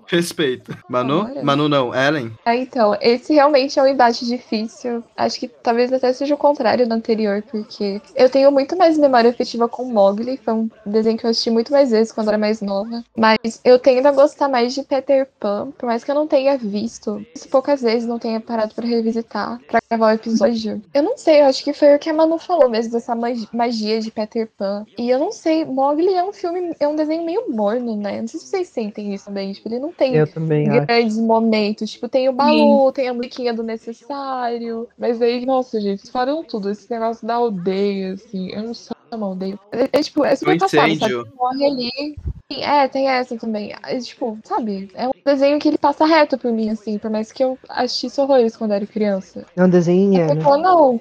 Respeito. 0.07 0.77
Manu? 0.89 1.25
Memória? 1.25 1.43
Manu 1.43 1.69
não, 1.69 1.93
Ellen? 1.93 2.31
É, 2.45 2.55
então, 2.55 2.97
esse 3.01 3.35
realmente 3.35 3.77
é 3.77 3.83
um 3.83 3.89
embate 3.89 4.25
difícil. 4.25 5.03
Acho 5.17 5.41
que 5.41 5.49
talvez 5.49 5.93
até 5.93 6.13
seja 6.13 6.37
o 6.37 6.39
contrário 6.39 6.87
do 6.89 6.93
anterior, 6.95 7.43
porque 7.51 8.01
eu 8.15 8.31
tenho 8.31 8.53
muito 8.53 8.77
mais 8.77 8.97
memória 8.97 9.31
afetiva 9.31 9.69
com 9.69 9.85
Mowgli. 9.85 10.37
Foi 10.37 10.55
um 10.55 10.71
desenho 10.87 11.19
que 11.19 11.27
eu 11.27 11.31
assisti 11.31 11.51
muito 11.51 11.73
mais 11.73 11.91
vezes 11.91 12.13
quando 12.13 12.29
era 12.29 12.39
mais 12.39 12.61
nova. 12.61 13.03
Mas 13.17 13.61
eu 13.65 13.80
tendo 13.81 14.07
a 14.07 14.13
gostar 14.13 14.49
mais 14.49 14.75
de 14.75 14.83
Peter 14.83 15.29
Pan, 15.39 15.71
por 15.77 15.87
mais 15.87 16.05
que 16.05 16.11
eu 16.11 16.15
não 16.15 16.27
tenha 16.27 16.57
visto, 16.57 17.25
poucas 17.51 17.83
vezes 17.83 18.07
não 18.09 18.19
tenha 18.19 18.41
parado 18.41 18.75
pra 18.75 18.87
revisitar, 18.87 19.61
pra 19.67 19.81
gravar 19.91 20.13
o 20.13 20.15
episódio. 20.15 20.81
Eu 20.95 21.03
não 21.03 21.17
sei, 21.17 21.41
eu 21.41 21.47
acho 21.47 21.65
que 21.65 21.73
foi 21.73 21.95
o 21.95 21.99
que 21.99 22.09
a 22.09 22.15
Manu 22.15 22.39
falou 22.39 22.69
mesmo, 22.69 22.93
dessa 22.93 23.15
mag- 23.15 23.49
magia 23.53 24.01
de 24.01 24.11
Peter 24.11 24.49
Pan. 24.57 24.85
E 24.97 25.11
eu 25.11 25.19
não 25.19 25.33
sei, 25.33 25.65
Mowgli 25.65 26.15
é 26.15 26.25
um 26.25 26.33
filme, 26.33 26.75
é 26.79 26.87
um 26.87 26.95
desenho 26.97 27.25
meio 27.25 27.51
morno, 27.51 27.97
né? 27.97 28.21
Não 28.21 28.29
sei 28.29 28.41
se 28.41 28.47
vocês 28.47 28.69
sentem 28.69 29.15
isso 29.15 29.27
também. 29.27 29.53
Tipo, 29.53 29.69
ele 29.69 29.79
não 29.79 29.93
tem 29.93 30.15
eu 30.15 30.27
também 30.31 30.69
acho. 30.69 30.87
grandes 30.87 31.19
momentos. 31.19 31.91
Tipo, 31.91 32.09
tem 32.09 32.29
o 32.29 32.33
Balu, 32.33 32.93
tem 32.93 33.09
a 33.09 33.15
musiquinha 33.15 33.53
do 33.53 33.63
necessário. 33.63 34.89
Mas 34.99 35.21
aí, 35.21 35.45
nossa, 35.47 35.81
gente, 35.81 36.01
eles 36.01 36.11
falaram 36.11 36.45
tudo. 36.45 36.71
Esse 36.71 36.91
negócio 36.91 37.27
da 37.27 37.35
aldeia, 37.35 38.15
assim, 38.15 38.51
eu 38.53 38.63
não 38.63 38.75
sei 38.75 38.95
uma 39.17 39.27
aldeia. 39.27 39.59
É, 39.73 39.89
é, 39.93 40.03
tipo, 40.03 40.25
é 40.25 40.35
super 40.37 40.59
passado, 40.59 40.89
incêndio. 40.89 41.27
Morre 41.37 41.67
ali. 41.67 42.17
É, 42.59 42.89
tem 42.89 43.09
essa 43.09 43.37
também. 43.37 43.73
É, 43.83 43.99
tipo, 43.99 44.39
sabe? 44.45 44.91
É 44.95 45.07
um 45.07 45.13
desenho 45.25 45.59
que 45.59 45.69
ele 45.69 45.79
passa 45.79 46.05
reto 46.05 46.37
por 46.37 46.53
mim, 46.53 46.71
assim, 46.71 46.99
por 46.99 47.11
mais 47.11 47.31
que 47.31 47.45
eu 47.45 47.57
assistisse 47.69 48.21
horrores 48.21 48.57
quando 48.57 48.73
era 48.73 48.85
criança. 48.87 49.47
É 49.57 49.65
um 49.65 49.69
desenho, 49.69 50.21
é, 50.21 50.35
né? 50.35 50.43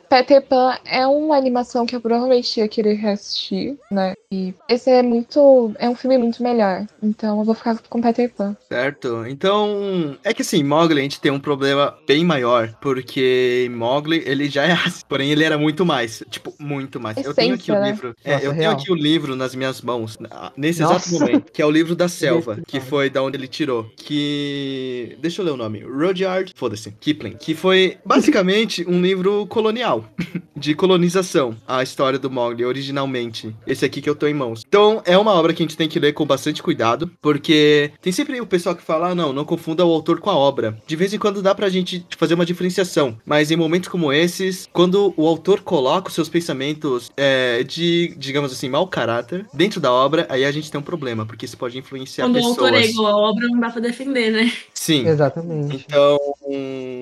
Peter 0.08 0.41
Pan 0.45 0.78
é 0.86 1.08
uma 1.08 1.36
animação 1.36 1.86
que 1.86 1.95
eu 1.95 2.02
provavelmente 2.02 2.60
ia 2.60 2.67
querer 2.67 2.93
reassistir, 2.93 3.78
né? 3.89 4.13
E 4.32 4.54
esse 4.67 4.91
é 4.91 5.02
muito. 5.02 5.74
É 5.80 5.89
um 5.89 5.95
filme 5.95 6.17
muito 6.17 6.43
melhor. 6.43 6.86
Então 7.02 7.39
eu 7.39 7.43
vou 7.43 7.56
ficar 7.56 7.80
com 7.89 8.00
Peter 8.00 8.32
Pan. 8.32 8.56
Certo. 8.67 9.26
Então, 9.26 10.15
é 10.24 10.34
que 10.34 10.43
assim, 10.43 10.63
Mogli 10.63 11.00
a 11.00 11.04
gente 11.04 11.19
tem 11.19 11.32
um 11.32 11.39
problema 11.39 11.98
bem 12.08 12.24
maior, 12.24 12.76
porque 12.80 13.67
Mogli, 13.72 14.22
ele 14.26 14.48
já 14.48 14.65
é 14.65 14.72
assim, 14.86 15.04
porém 15.10 15.32
ele 15.32 15.43
era 15.43 15.58
muito 15.58 15.86
mais, 15.86 16.24
tipo, 16.30 16.54
muito 16.60 17.00
mais. 17.00 17.17
eu 17.17 17.34
tenho 17.34 17.56
aqui 17.56 17.72
Essência, 17.72 17.80
o 17.80 17.82
né? 17.82 17.91
livro, 17.91 17.99
é, 18.24 18.34
Nossa, 18.34 18.46
eu 18.46 18.52
tenho 18.52 18.62
real. 18.62 18.74
aqui 18.74 18.92
o 18.92 18.96
livro 18.96 19.36
nas 19.36 19.56
minhas 19.56 19.82
mãos, 19.82 20.18
nesse 20.56 20.82
Nossa. 20.82 20.96
exato 20.96 21.12
momento, 21.12 21.52
que 21.52 21.62
é 21.62 21.66
o 21.66 21.72
livro 21.72 21.96
da 21.96 22.08
selva, 22.08 22.56
Desse 22.56 22.66
que 22.68 22.80
foi 22.80 23.10
da 23.10 23.22
onde 23.22 23.38
ele 23.38 23.48
tirou, 23.48 23.90
que... 23.96 25.18
Deixa 25.20 25.42
eu 25.42 25.46
ler 25.46 25.52
o 25.52 25.58
nome, 25.58 25.80
Rudyard, 25.80 26.54
foda-se, 26.56 26.92
Kipling, 27.00 27.36
que 27.38 27.54
foi 27.54 27.98
basicamente 28.06 28.86
um 28.88 29.02
livro 29.02 29.46
colonial, 29.48 30.06
de 30.56 30.74
colonização, 30.74 31.56
a 31.68 31.82
história 31.84 32.20
do 32.20 32.30
Mogli, 32.30 32.66
originalmente, 32.66 33.56
esse 33.66 33.86
aqui 33.86 34.02
que 34.02 34.10
eu 34.10 34.16
tô 34.16 34.28
em 34.28 34.34
mãos. 34.34 34.64
Então, 34.68 35.02
é 35.06 35.18
uma 35.18 35.34
obra 35.34 35.54
que 35.54 35.64
a 35.64 35.66
gente 35.66 35.78
tem 35.78 35.88
que 35.88 36.00
ler 36.00 36.14
com 36.14 36.26
bastante 36.26 36.62
cuidado, 36.62 37.12
porque 37.22 37.92
tem 38.02 38.12
sempre 38.12 38.40
o 38.42 38.46
pessoal 38.46 38.76
que 38.76 38.84
fala, 38.84 39.10
ah, 39.10 39.16
não, 39.16 39.34
não 39.34 39.46
confunda 39.46 39.86
o 39.86 39.92
autor 39.92 40.20
com 40.20 40.30
a 40.30 40.36
obra. 40.36 40.78
De 40.86 40.96
vez 40.96 41.14
em 41.14 41.20
quando 41.20 41.42
dá 41.42 41.56
pra 41.56 41.70
gente 41.70 42.06
fazer 42.18 42.34
uma 42.34 42.46
diferenciação, 42.46 43.18
mas 43.26 43.52
em 43.52 43.56
momentos 43.56 43.90
como 43.90 44.12
esses, 44.12 44.68
quando 44.72 45.14
o 45.16 45.28
autor 45.28 45.62
coloca 45.62 46.10
os 46.10 46.14
seus 46.14 46.30
pensamentos 46.30 47.12
é, 47.16 47.64
de, 47.64 47.88
digamos 48.17 48.52
assim, 48.52 48.69
mau 48.69 48.88
caráter 48.88 49.45
dentro 49.54 49.80
da 49.80 49.91
obra, 49.91 50.25
aí 50.30 50.45
a 50.45 50.52
gente 50.52 50.71
tem 50.71 50.80
um 50.80 50.84
problema, 50.84 51.25
porque 51.25 51.45
isso 51.45 51.58
pode 51.58 51.78
influenciar 51.78 52.25
Quando 52.25 52.36
o 52.36 52.39
pessoas. 52.39 52.58
autor 52.58 52.73
é 52.73 52.86
igual 52.86 53.08
à 53.08 53.30
obra, 53.30 53.47
não 53.47 53.60
dá 53.60 53.69
pra 53.69 53.82
defender, 53.82 54.32
né? 54.32 54.52
Sim. 54.73 55.08
Exatamente. 55.08 55.86
Então, 55.88 56.17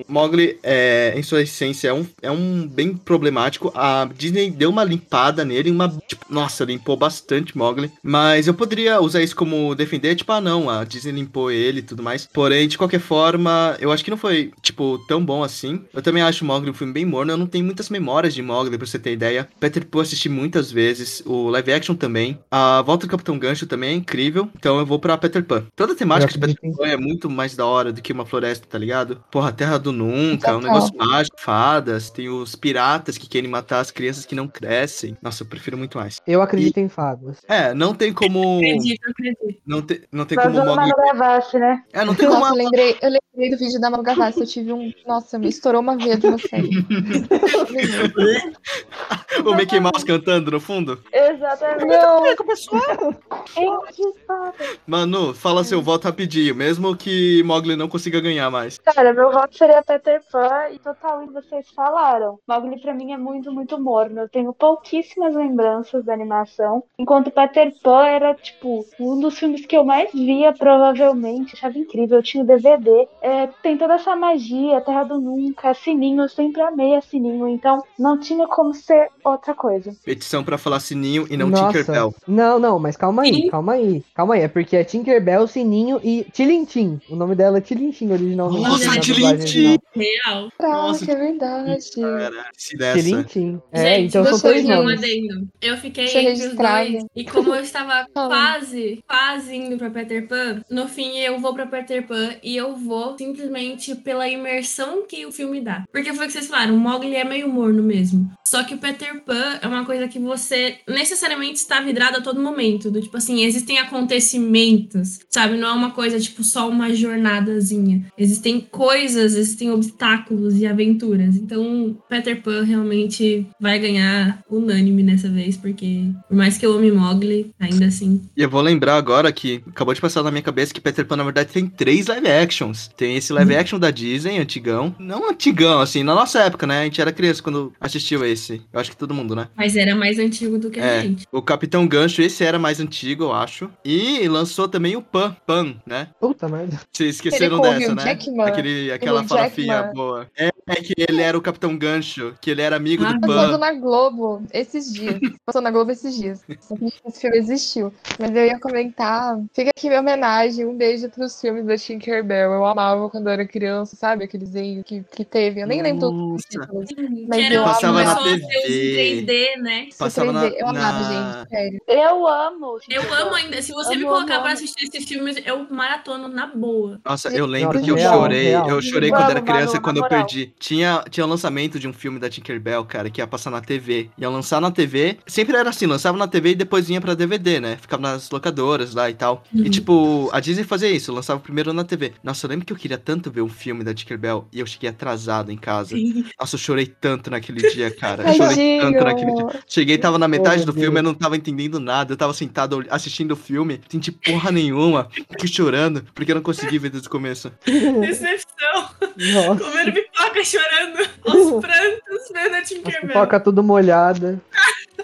Mogli, 0.08 0.58
é, 0.62 1.14
em 1.16 1.22
sua 1.22 1.42
essência, 1.42 1.88
é 1.88 1.92
um, 1.92 2.06
é 2.22 2.30
um 2.30 2.66
bem 2.66 2.96
problemático. 2.96 3.72
A 3.74 4.08
Disney 4.16 4.50
deu 4.50 4.70
uma 4.70 4.84
limpada 4.84 5.44
nele, 5.44 5.70
uma. 5.70 5.88
Tipo, 6.06 6.26
nossa, 6.30 6.64
limpou 6.64 6.96
bastante 6.96 7.56
Mogli. 7.56 7.90
Mas 8.02 8.46
eu 8.46 8.54
poderia 8.54 9.00
usar 9.00 9.22
isso 9.22 9.36
como 9.36 9.74
defender, 9.74 10.14
tipo, 10.14 10.32
ah, 10.32 10.40
não, 10.40 10.68
a 10.68 10.84
Disney 10.84 11.12
limpou 11.12 11.50
ele 11.50 11.80
e 11.80 11.82
tudo 11.82 12.02
mais. 12.02 12.26
Porém, 12.26 12.68
de 12.68 12.78
qualquer 12.78 13.00
forma, 13.00 13.76
eu 13.80 13.92
acho 13.92 14.04
que 14.04 14.10
não 14.10 14.16
foi, 14.16 14.52
tipo, 14.62 14.98
tão 15.06 15.24
bom 15.24 15.42
assim. 15.42 15.84
Eu 15.92 16.02
também 16.02 16.22
acho 16.22 16.44
Mogli 16.44 16.70
um 16.70 16.74
filme 16.74 16.92
bem 16.92 17.04
morno. 17.04 17.32
Eu 17.32 17.38
não 17.38 17.46
tenho 17.46 17.64
muitas 17.64 17.88
memórias 17.88 18.34
de 18.34 18.42
Mogli, 18.42 18.76
pra 18.76 18.86
você 18.86 18.98
ter 18.98 19.12
ideia. 19.12 19.48
Peter 19.60 19.86
eu 19.92 20.00
assisti 20.00 20.28
muitas 20.28 20.70
vezes. 20.70 20.77
O 21.24 21.48
live 21.50 21.72
action 21.72 21.94
também. 21.94 22.38
A 22.50 22.82
volta 22.82 23.06
do 23.06 23.10
Capitão 23.10 23.38
Gancho 23.38 23.66
também 23.66 23.90
é 23.90 23.94
incrível. 23.94 24.48
Então 24.56 24.78
eu 24.78 24.86
vou 24.86 24.98
pra 24.98 25.16
Peter 25.18 25.44
Pan. 25.44 25.64
Toda 25.74 25.92
a 25.92 25.96
temática 25.96 26.32
de 26.32 26.38
Peter 26.38 26.76
Pan 26.76 26.86
é 26.86 26.96
muito 26.96 27.30
mais 27.30 27.56
da 27.56 27.66
hora 27.66 27.92
do 27.92 28.02
que 28.02 28.12
uma 28.12 28.26
floresta, 28.26 28.66
tá 28.68 28.78
ligado? 28.78 29.22
Porra, 29.30 29.52
Terra 29.52 29.78
do 29.78 29.92
Nunca, 29.92 30.56
um 30.56 30.60
Total. 30.60 30.62
negócio 30.74 30.96
mágico, 30.96 31.36
fadas, 31.40 32.10
tem 32.10 32.28
os 32.28 32.54
piratas 32.54 33.18
que 33.18 33.28
querem 33.28 33.50
matar 33.50 33.80
as 33.80 33.90
crianças 33.90 34.24
que 34.24 34.34
não 34.34 34.48
crescem. 34.48 35.16
Nossa, 35.22 35.42
eu 35.42 35.46
prefiro 35.46 35.76
muito 35.76 35.98
mais. 35.98 36.20
Eu 36.26 36.42
acredito 36.42 36.78
em 36.78 36.88
fadas. 36.88 37.38
É, 37.48 37.74
não 37.74 37.94
tem 37.94 38.12
como. 38.12 38.58
Acredito, 38.58 39.10
acredito. 39.10 39.60
Não 39.66 39.82
tem, 39.82 40.00
não 40.12 40.24
tem 40.24 40.36
Nós 40.36 40.46
como. 40.46 40.76
Manu 40.76 40.94
Gavassi, 40.96 41.58
né? 41.58 41.82
É, 41.92 42.04
não 42.04 42.14
tem 42.14 42.28
como. 42.28 42.40
Nossa, 42.40 42.54
eu 42.54 42.64
lembrei, 42.64 42.96
eu 43.02 43.10
lembrei 43.10 43.50
do 43.50 43.58
vídeo 43.58 43.80
da 43.80 43.90
Manu 43.90 44.02
Gavassi. 44.02 44.40
Eu 44.40 44.46
tive 44.46 44.72
um. 44.72 44.92
Nossa, 45.06 45.38
me 45.38 45.48
estourou 45.48 45.80
uma 45.80 45.96
veia 45.96 46.16
de 46.16 46.30
você. 46.30 46.56
o 49.44 49.54
Mickey 49.54 49.80
Mouse 49.80 50.04
cantando 50.04 50.50
no 50.50 50.60
fundo. 50.68 51.00
Exatamente. 51.10 51.86
Não, 51.86 52.26
Eu 52.26 53.82
que 53.84 54.12
falo. 54.26 54.52
Manu, 54.86 55.32
fala 55.32 55.64
seu 55.64 55.80
voto 55.80 56.04
rapidinho, 56.04 56.54
mesmo 56.54 56.94
que 56.94 57.42
Mogli 57.42 57.74
não 57.74 57.88
consiga 57.88 58.20
ganhar 58.20 58.50
mais. 58.50 58.76
Cara, 58.78 59.14
meu 59.14 59.32
voto 59.32 59.56
seria 59.56 59.82
Peter 59.82 60.20
Pan 60.30 60.68
e 60.70 60.78
total 60.78 61.22
o 61.22 61.26
que 61.26 61.32
vocês 61.32 61.70
falaram. 61.70 62.38
Mogli 62.46 62.78
pra 62.82 62.92
mim 62.92 63.12
é 63.12 63.16
muito, 63.16 63.50
muito 63.50 63.80
morno. 63.80 64.20
Eu 64.20 64.28
tenho 64.28 64.52
pouquíssimas 64.52 65.34
lembranças 65.34 66.04
da 66.04 66.12
animação. 66.12 66.84
Enquanto 66.98 67.30
Peter 67.30 67.72
Pan 67.82 68.04
era, 68.04 68.34
tipo, 68.34 68.84
um 69.00 69.18
dos 69.18 69.38
filmes 69.38 69.64
que 69.64 69.76
eu 69.76 69.84
mais 69.84 70.12
via, 70.12 70.52
provavelmente. 70.52 71.54
Achava 71.54 71.78
incrível. 71.78 72.18
Eu 72.18 72.22
tinha 72.22 72.44
o 72.44 72.46
DVD. 72.46 73.08
É, 73.22 73.46
tem 73.62 73.78
toda 73.78 73.94
essa 73.94 74.14
magia, 74.14 74.82
Terra 74.82 75.04
do 75.04 75.18
Nunca, 75.18 75.72
Sininho. 75.72 76.24
Eu 76.24 76.28
sempre 76.28 76.60
amei 76.60 76.94
a 76.94 77.00
Sininho. 77.00 77.48
Então 77.48 77.82
não 77.98 78.18
tinha 78.18 78.46
como 78.46 78.74
ser 78.74 79.08
outra 79.24 79.54
coisa. 79.54 79.96
Petição 80.04 80.44
pra 80.48 80.56
falar 80.56 80.80
sininho 80.80 81.26
e 81.28 81.36
não 81.36 81.50
Nossa. 81.50 81.66
Tinkerbell. 81.78 82.14
Não, 82.26 82.58
não, 82.58 82.78
mas 82.78 82.96
calma 82.96 83.22
aí, 83.22 83.34
Sim. 83.34 83.48
calma 83.50 83.74
aí. 83.74 84.02
Calma 84.14 84.34
aí, 84.34 84.40
é 84.42 84.48
porque 84.48 84.76
é 84.76 84.82
Tinkerbell, 84.82 85.46
Sininho 85.46 86.00
e 86.02 86.24
Tilintim. 86.32 86.98
O 87.10 87.14
nome 87.14 87.34
dela 87.34 87.58
é 87.58 87.60
Tilintim 87.60 88.10
originalmente. 88.10 88.62
Nossa, 88.62 88.84
dublagem 88.84 89.00
Tilintim! 89.02 89.28
original. 89.36 89.78
Real. 89.94 90.48
Nossa, 90.60 91.06
caraca, 91.06 91.24
é 91.24 91.28
verdade. 91.30 91.90
Cara, 92.00 92.44
dessa. 92.78 92.98
Tilintim. 92.98 93.60
É, 93.72 93.96
Gente, 93.96 94.08
então 94.08 94.24
são 94.24 94.40
três 94.40 94.64
um 94.64 94.68
nomes. 94.68 94.98
adendo. 94.98 95.48
Eu 95.60 95.76
fiquei 95.76 96.04
Deixa 96.04 96.20
entre 96.20 96.32
os 96.32 96.38
registrado. 96.40 96.90
dois. 96.92 97.04
E 97.14 97.24
como 97.24 97.54
eu 97.54 97.62
estava 97.62 98.06
quase, 98.14 99.04
quase 99.06 99.54
indo 99.54 99.76
pra 99.76 99.90
Peter 99.90 100.26
Pan, 100.26 100.62
no 100.70 100.88
fim 100.88 101.18
eu 101.18 101.38
vou 101.38 101.52
pra 101.52 101.66
Peter 101.66 102.06
Pan 102.06 102.30
e 102.42 102.56
eu 102.56 102.74
vou 102.74 103.16
simplesmente 103.18 103.94
pela 103.96 104.26
imersão 104.28 105.02
que 105.06 105.26
o 105.26 105.32
filme 105.32 105.60
dá. 105.60 105.84
Porque 105.92 106.12
foi 106.14 106.24
o 106.24 106.26
que 106.26 106.32
vocês 106.32 106.46
falaram, 106.46 106.74
o 106.74 106.78
Mogli 106.78 107.14
é 107.16 107.24
meio 107.24 107.48
morno 107.48 107.82
mesmo. 107.82 108.30
Só 108.46 108.64
que 108.64 108.74
o 108.74 108.78
Peter 108.78 109.22
Pan 109.24 109.58
é 109.60 109.66
uma 109.66 109.84
coisa 109.84 110.08
que 110.08 110.18
você 110.18 110.37
necessariamente 110.86 111.56
está 111.56 111.80
vidrado 111.80 112.18
a 112.18 112.20
todo 112.20 112.40
momento. 112.40 112.90
Do 112.90 113.00
tipo 113.00 113.16
assim, 113.16 113.44
existem 113.44 113.78
acontecimentos, 113.78 115.20
sabe? 115.28 115.56
Não 115.56 115.68
é 115.68 115.72
uma 115.72 115.90
coisa 115.90 116.18
tipo 116.20 116.42
só 116.44 116.68
uma 116.68 116.94
jornadazinha. 116.94 118.06
Existem 118.16 118.60
coisas, 118.60 119.34
existem 119.34 119.70
obstáculos 119.70 120.56
e 120.56 120.66
aventuras. 120.66 121.36
Então, 121.36 121.96
Peter 122.08 122.40
Pan 122.42 122.62
realmente 122.62 123.46
vai 123.60 123.78
ganhar 123.78 124.42
unânime 124.50 125.02
nessa 125.02 125.28
vez, 125.28 125.56
porque 125.56 126.04
por 126.28 126.36
mais 126.36 126.56
que 126.56 126.64
eu 126.64 126.72
ame 126.72 126.90
Mogli, 126.90 127.50
ainda 127.58 127.86
assim. 127.86 128.22
E 128.36 128.42
eu 128.42 128.50
vou 128.50 128.60
lembrar 128.60 128.96
agora 128.96 129.32
que 129.32 129.62
acabou 129.68 129.94
de 129.94 130.00
passar 130.00 130.22
na 130.22 130.30
minha 130.30 130.42
cabeça 130.42 130.72
que 130.72 130.80
Peter 130.80 131.04
Pan, 131.06 131.16
na 131.16 131.24
verdade, 131.24 131.52
tem 131.52 131.66
três 131.66 132.06
live 132.06 132.28
actions. 132.28 132.88
Tem 132.96 133.16
esse 133.16 133.32
live 133.32 133.54
action 133.56 133.78
da 133.78 133.90
Disney, 133.90 134.38
antigão. 134.38 134.94
Não 134.98 135.28
antigão, 135.30 135.80
assim, 135.80 136.02
na 136.02 136.14
nossa 136.14 136.40
época, 136.40 136.66
né? 136.66 136.80
A 136.80 136.84
gente 136.84 137.00
era 137.00 137.12
criança 137.12 137.42
quando 137.42 137.72
assistiu 137.80 138.24
esse. 138.24 138.62
Eu 138.72 138.80
acho 138.80 138.90
que 138.90 138.96
todo 138.96 139.14
mundo, 139.14 139.34
né? 139.34 139.48
Mas 139.56 139.76
era 139.76 139.94
mais 139.94 140.18
antigo 140.18 140.27
do 140.58 140.70
que 140.70 140.80
a 140.80 140.84
É, 140.84 141.02
gente. 141.02 141.26
o 141.32 141.40
Capitão 141.42 141.86
Gancho, 141.86 142.20
esse 142.22 142.44
era 142.44 142.58
mais 142.58 142.80
antigo, 142.80 143.24
eu 143.24 143.32
acho. 143.32 143.70
E 143.84 144.26
lançou 144.28 144.68
também 144.68 144.96
o 144.96 145.02
Pan, 145.02 145.36
Pan, 145.46 145.76
né? 145.86 146.08
Puta 146.20 146.48
merda. 146.48 146.78
Vocês 146.92 147.16
esqueceram 147.16 147.58
com 147.60 147.66
o 147.68 147.70
dessa, 147.78 147.94
né? 147.94 148.02
Jackman? 148.04 148.46
Aquele, 148.46 148.92
aquela 148.92 149.20
Hugh 149.22 149.28
farofinha 149.28 149.74
Jackman. 149.74 149.94
boa. 149.94 150.30
É, 150.36 150.50
é 150.66 150.74
que 150.76 150.94
ele 150.96 151.22
era 151.22 151.36
o 151.36 151.40
Capitão 151.42 151.76
Gancho, 151.76 152.34
que 152.40 152.50
ele 152.50 152.62
era 152.62 152.76
amigo 152.76 153.04
Ah, 153.04 153.12
do 153.12 153.20
Passando 153.20 153.52
Pan. 153.52 153.58
na 153.58 153.72
Globo 153.74 154.42
esses 154.52 154.92
dias. 154.92 155.18
Passou 155.46 155.62
na 155.62 155.70
Globo 155.70 155.90
esses 155.90 156.14
dias. 156.14 156.42
Esse 156.48 157.20
filme 157.20 157.36
existiu. 157.38 157.92
Mas 158.18 158.34
eu 158.34 158.44
ia 158.44 158.58
comentar. 158.58 159.38
Fica 159.54 159.70
aqui 159.70 159.88
minha 159.88 160.00
homenagem. 160.00 160.66
Um 160.66 160.76
beijo 160.76 161.08
pros 161.10 161.40
filmes 161.40 161.64
da 161.66 161.76
Tinkerbell. 161.76 162.52
Eu 162.52 162.64
amava 162.66 163.08
quando 163.08 163.26
eu 163.28 163.32
era 163.32 163.46
criança, 163.46 163.96
sabe? 163.96 164.24
Aquele 164.24 164.44
desenho 164.44 164.82
que, 164.84 165.02
que 165.14 165.24
teve. 165.24 165.60
Eu 165.62 165.66
nem 165.66 165.82
lembro 165.82 166.00
todos 166.08 166.34
os 166.36 166.42
títulos. 166.42 166.88
Que 166.88 167.26
Mas 167.28 167.44
era, 167.44 167.54
eu 167.54 167.64
Passava 167.64 168.02
na 168.02 168.12
a 168.12 168.22
TV. 168.22 168.46
3D, 168.66 169.62
né? 169.62 169.86
Isso, 169.88 169.98
Passava 170.18 170.32
na- 170.32 170.40
3D. 170.42 170.56
Eu 170.60 170.68
amava, 170.68 170.98
na- 171.00 171.32
gente, 171.38 171.48
sério. 171.50 171.80
Eu 171.86 172.26
amo. 172.26 172.78
Eu 172.88 173.14
amo 173.14 173.34
ainda. 173.34 173.62
Se 173.62 173.72
você 173.72 173.96
me 173.96 174.04
colocar 174.04 174.34
amo, 174.34 174.42
pra 174.44 174.52
assistir 174.52 174.84
esses 174.86 175.04
filmes, 175.08 175.36
eu 175.44 175.66
maratono 175.70 176.28
na 176.28 176.46
boa. 176.46 177.00
Nossa, 177.04 177.28
eu 177.30 177.46
lembro 177.46 177.74
Nossa, 177.74 177.84
que 177.84 177.90
eu 177.90 177.96
real, 177.96 178.20
chorei. 178.20 178.42
real. 178.48 178.68
Eu 178.68 178.82
chorei 178.82 179.10
quando 179.10 179.30
era 179.30 179.40
criança 179.42 179.80
quando 179.80 179.96
eu 179.98 180.02
moral. 180.02 180.18
perdi. 180.26 180.52
Tinha, 180.58 181.02
tinha 181.10 181.24
o 181.24 181.28
lançamento 181.28 181.78
de 181.78 181.86
um 181.88 181.92
filme 181.92 182.18
da 182.18 182.28
Tinkerbell, 182.28 182.84
cara, 182.84 183.10
que 183.10 183.20
ia 183.20 183.26
passar 183.26 183.50
na 183.50 183.60
TV. 183.60 184.10
Ia 184.18 184.28
lançar 184.28 184.60
na 184.60 184.70
TV. 184.70 185.18
Sempre 185.26 185.56
era 185.56 185.70
assim, 185.70 185.86
lançava 185.86 186.16
na 186.16 186.26
TV 186.28 186.50
e 186.50 186.54
depois 186.54 186.86
vinha 186.88 187.00
pra 187.00 187.14
DVD, 187.14 187.60
né? 187.60 187.76
Ficava 187.80 188.02
nas 188.02 188.30
locadoras 188.30 188.94
lá 188.94 189.08
e 189.10 189.14
tal. 189.14 189.44
E 189.52 189.62
Uhum. 189.62 189.70
tipo, 189.70 190.28
a 190.32 190.40
Disney 190.40 190.64
fazia 190.64 190.90
isso, 190.90 191.12
lançava 191.12 191.40
primeiro 191.40 191.72
na 191.72 191.84
TV. 191.84 192.12
Nossa, 192.22 192.46
eu 192.46 192.50
lembro 192.50 192.66
que 192.66 192.72
eu 192.72 192.76
queria 192.76 192.98
tanto 192.98 193.30
ver 193.30 193.42
um 193.42 193.48
filme 193.48 193.84
da 193.84 193.94
Tinkerbell 193.94 194.46
e 194.52 194.60
eu 194.60 194.66
cheguei 194.66 194.90
atrasado 194.90 195.50
em 195.50 195.56
casa. 195.56 195.96
Nossa, 196.38 196.54
eu 196.56 196.58
chorei 196.58 196.86
tanto 196.86 197.30
naquele 197.30 197.58
dia, 197.72 197.90
cara. 197.90 198.24
Eu 198.28 198.34
chorei 198.34 198.78
tanto 198.80 199.04
naquele 199.04 199.34
dia. 199.34 199.46
Cheguei, 199.66 199.98
tava 200.08 200.18
na 200.18 200.28
metade 200.28 200.62
Oh, 200.62 200.66
do 200.66 200.72
filme, 200.72 200.86
eu 200.88 200.92
Deus. 201.02 201.04
não 201.04 201.14
tava 201.14 201.36
entendendo 201.36 201.78
nada. 201.78 202.12
Eu 202.12 202.16
tava 202.16 202.32
sentado 202.32 202.84
assistindo 202.90 203.32
o 203.32 203.36
filme, 203.36 203.74
entendi 203.74 204.10
porra 204.12 204.50
nenhuma. 204.50 205.08
Fiquei 205.12 205.48
chorando, 205.48 206.02
porque 206.14 206.30
eu 206.32 206.36
não 206.36 206.42
consegui 206.42 206.78
ver 206.78 206.90
desde 206.90 207.08
o 207.08 207.10
começo. 207.10 207.52
Decepção. 207.66 208.90
Nossa, 209.16 209.64
Comendo 209.64 209.92
pipoca, 209.92 210.44
chorando 210.44 210.98
aos 211.26 211.60
prantos, 211.60 212.28
vendo 212.32 212.54
a 212.54 212.62
Tinkerbell. 212.62 213.08
pipoca 213.08 213.40
tudo 213.40 213.62
molhada. 213.62 214.40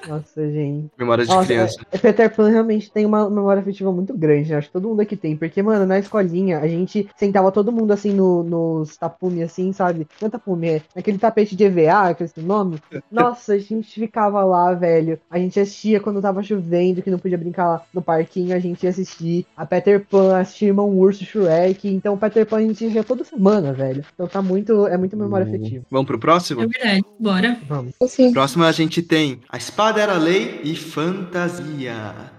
Nossa, 0.09 0.51
gente. 0.51 0.90
Memória 0.99 1.24
de 1.24 1.30
Nossa, 1.30 1.47
criança. 1.47 1.76
é- 1.92 1.99
Peter 1.99 2.34
Pan 2.34 2.49
realmente 2.51 2.90
tem 2.90 3.07
uma 3.07 3.28
memória 3.30 3.61
afetiva 3.62 3.90
muito 3.92 4.16
grande, 4.16 4.51
né? 4.51 4.57
Acho 4.59 4.66
que 4.68 4.72
todo 4.72 4.88
mundo 4.88 5.01
aqui 5.01 5.16
tem. 5.16 5.36
Porque, 5.36 5.62
mano, 5.62 5.86
na 5.86 5.99
escolinha, 5.99 6.59
a 6.59 6.68
gente 6.68 7.09
sentava 7.16 7.51
todo 7.53 7.72
mundo 7.72 7.92
assim 7.92 8.12
no, 8.12 8.42
nos 8.42 8.97
tapume, 8.97 9.42
assim, 9.42 9.72
sabe? 9.72 10.07
Não 10.20 10.28
é 10.28 10.30
tapume, 10.30 10.68
é 10.68 10.82
naquele 10.95 11.16
tapete 11.18 11.57
de 11.57 11.64
EVA, 11.64 12.12
que 12.14 12.22
é 12.22 12.26
esse 12.26 12.40
nome. 12.40 12.78
Nossa, 13.11 13.55
a 13.55 13.59
gente 13.59 13.99
ficava 13.99 14.45
lá, 14.45 14.74
velho. 14.74 15.18
A 15.30 15.38
gente 15.38 15.59
assistia 15.59 16.01
quando 16.01 16.20
tava 16.20 16.42
chovendo, 16.42 17.01
que 17.01 17.11
não 17.11 17.18
podia 17.18 17.38
brincar 17.38 17.66
lá 17.68 17.82
no 17.95 18.03
parquinho, 18.03 18.55
a 18.55 18.59
gente 18.59 18.82
ia 18.82 18.90
assistir 18.90 19.47
a 19.57 19.64
Peter 19.64 20.05
Pan, 20.05 20.36
assistir 20.38 20.66
Irmão 20.66 20.90
Urso, 20.90 21.24
Shrek. 21.24 21.88
Então, 21.88 22.18
Peter 22.18 22.45
Pan 22.45 22.59
a 22.59 22.61
gente 22.62 22.72
assistia 22.84 23.05
toda 23.05 23.24
semana, 23.24 23.72
velho. 23.72 24.05
Então 24.14 24.26
tá 24.26 24.42
muito, 24.42 24.86
é 24.86 24.97
muito 24.99 25.16
memória 25.16 25.47
Uhum. 25.47 25.55
afetiva. 25.55 25.84
Vamos 25.90 26.07
pro 26.07 26.18
próximo? 26.18 26.62
É 26.62 26.66
verdade. 26.66 27.03
Bora. 27.18 27.57
Vamos. 27.68 27.95
Assim, 28.03 28.32
Próximo 28.32 28.64
a 28.64 28.72
gente 28.72 29.01
tem 29.03 29.40
A 29.49 29.57
Espada 29.57 29.84
Era 29.87 30.16
Lei 30.16 30.62
e 30.64 30.74
Fantasia. 30.74 32.32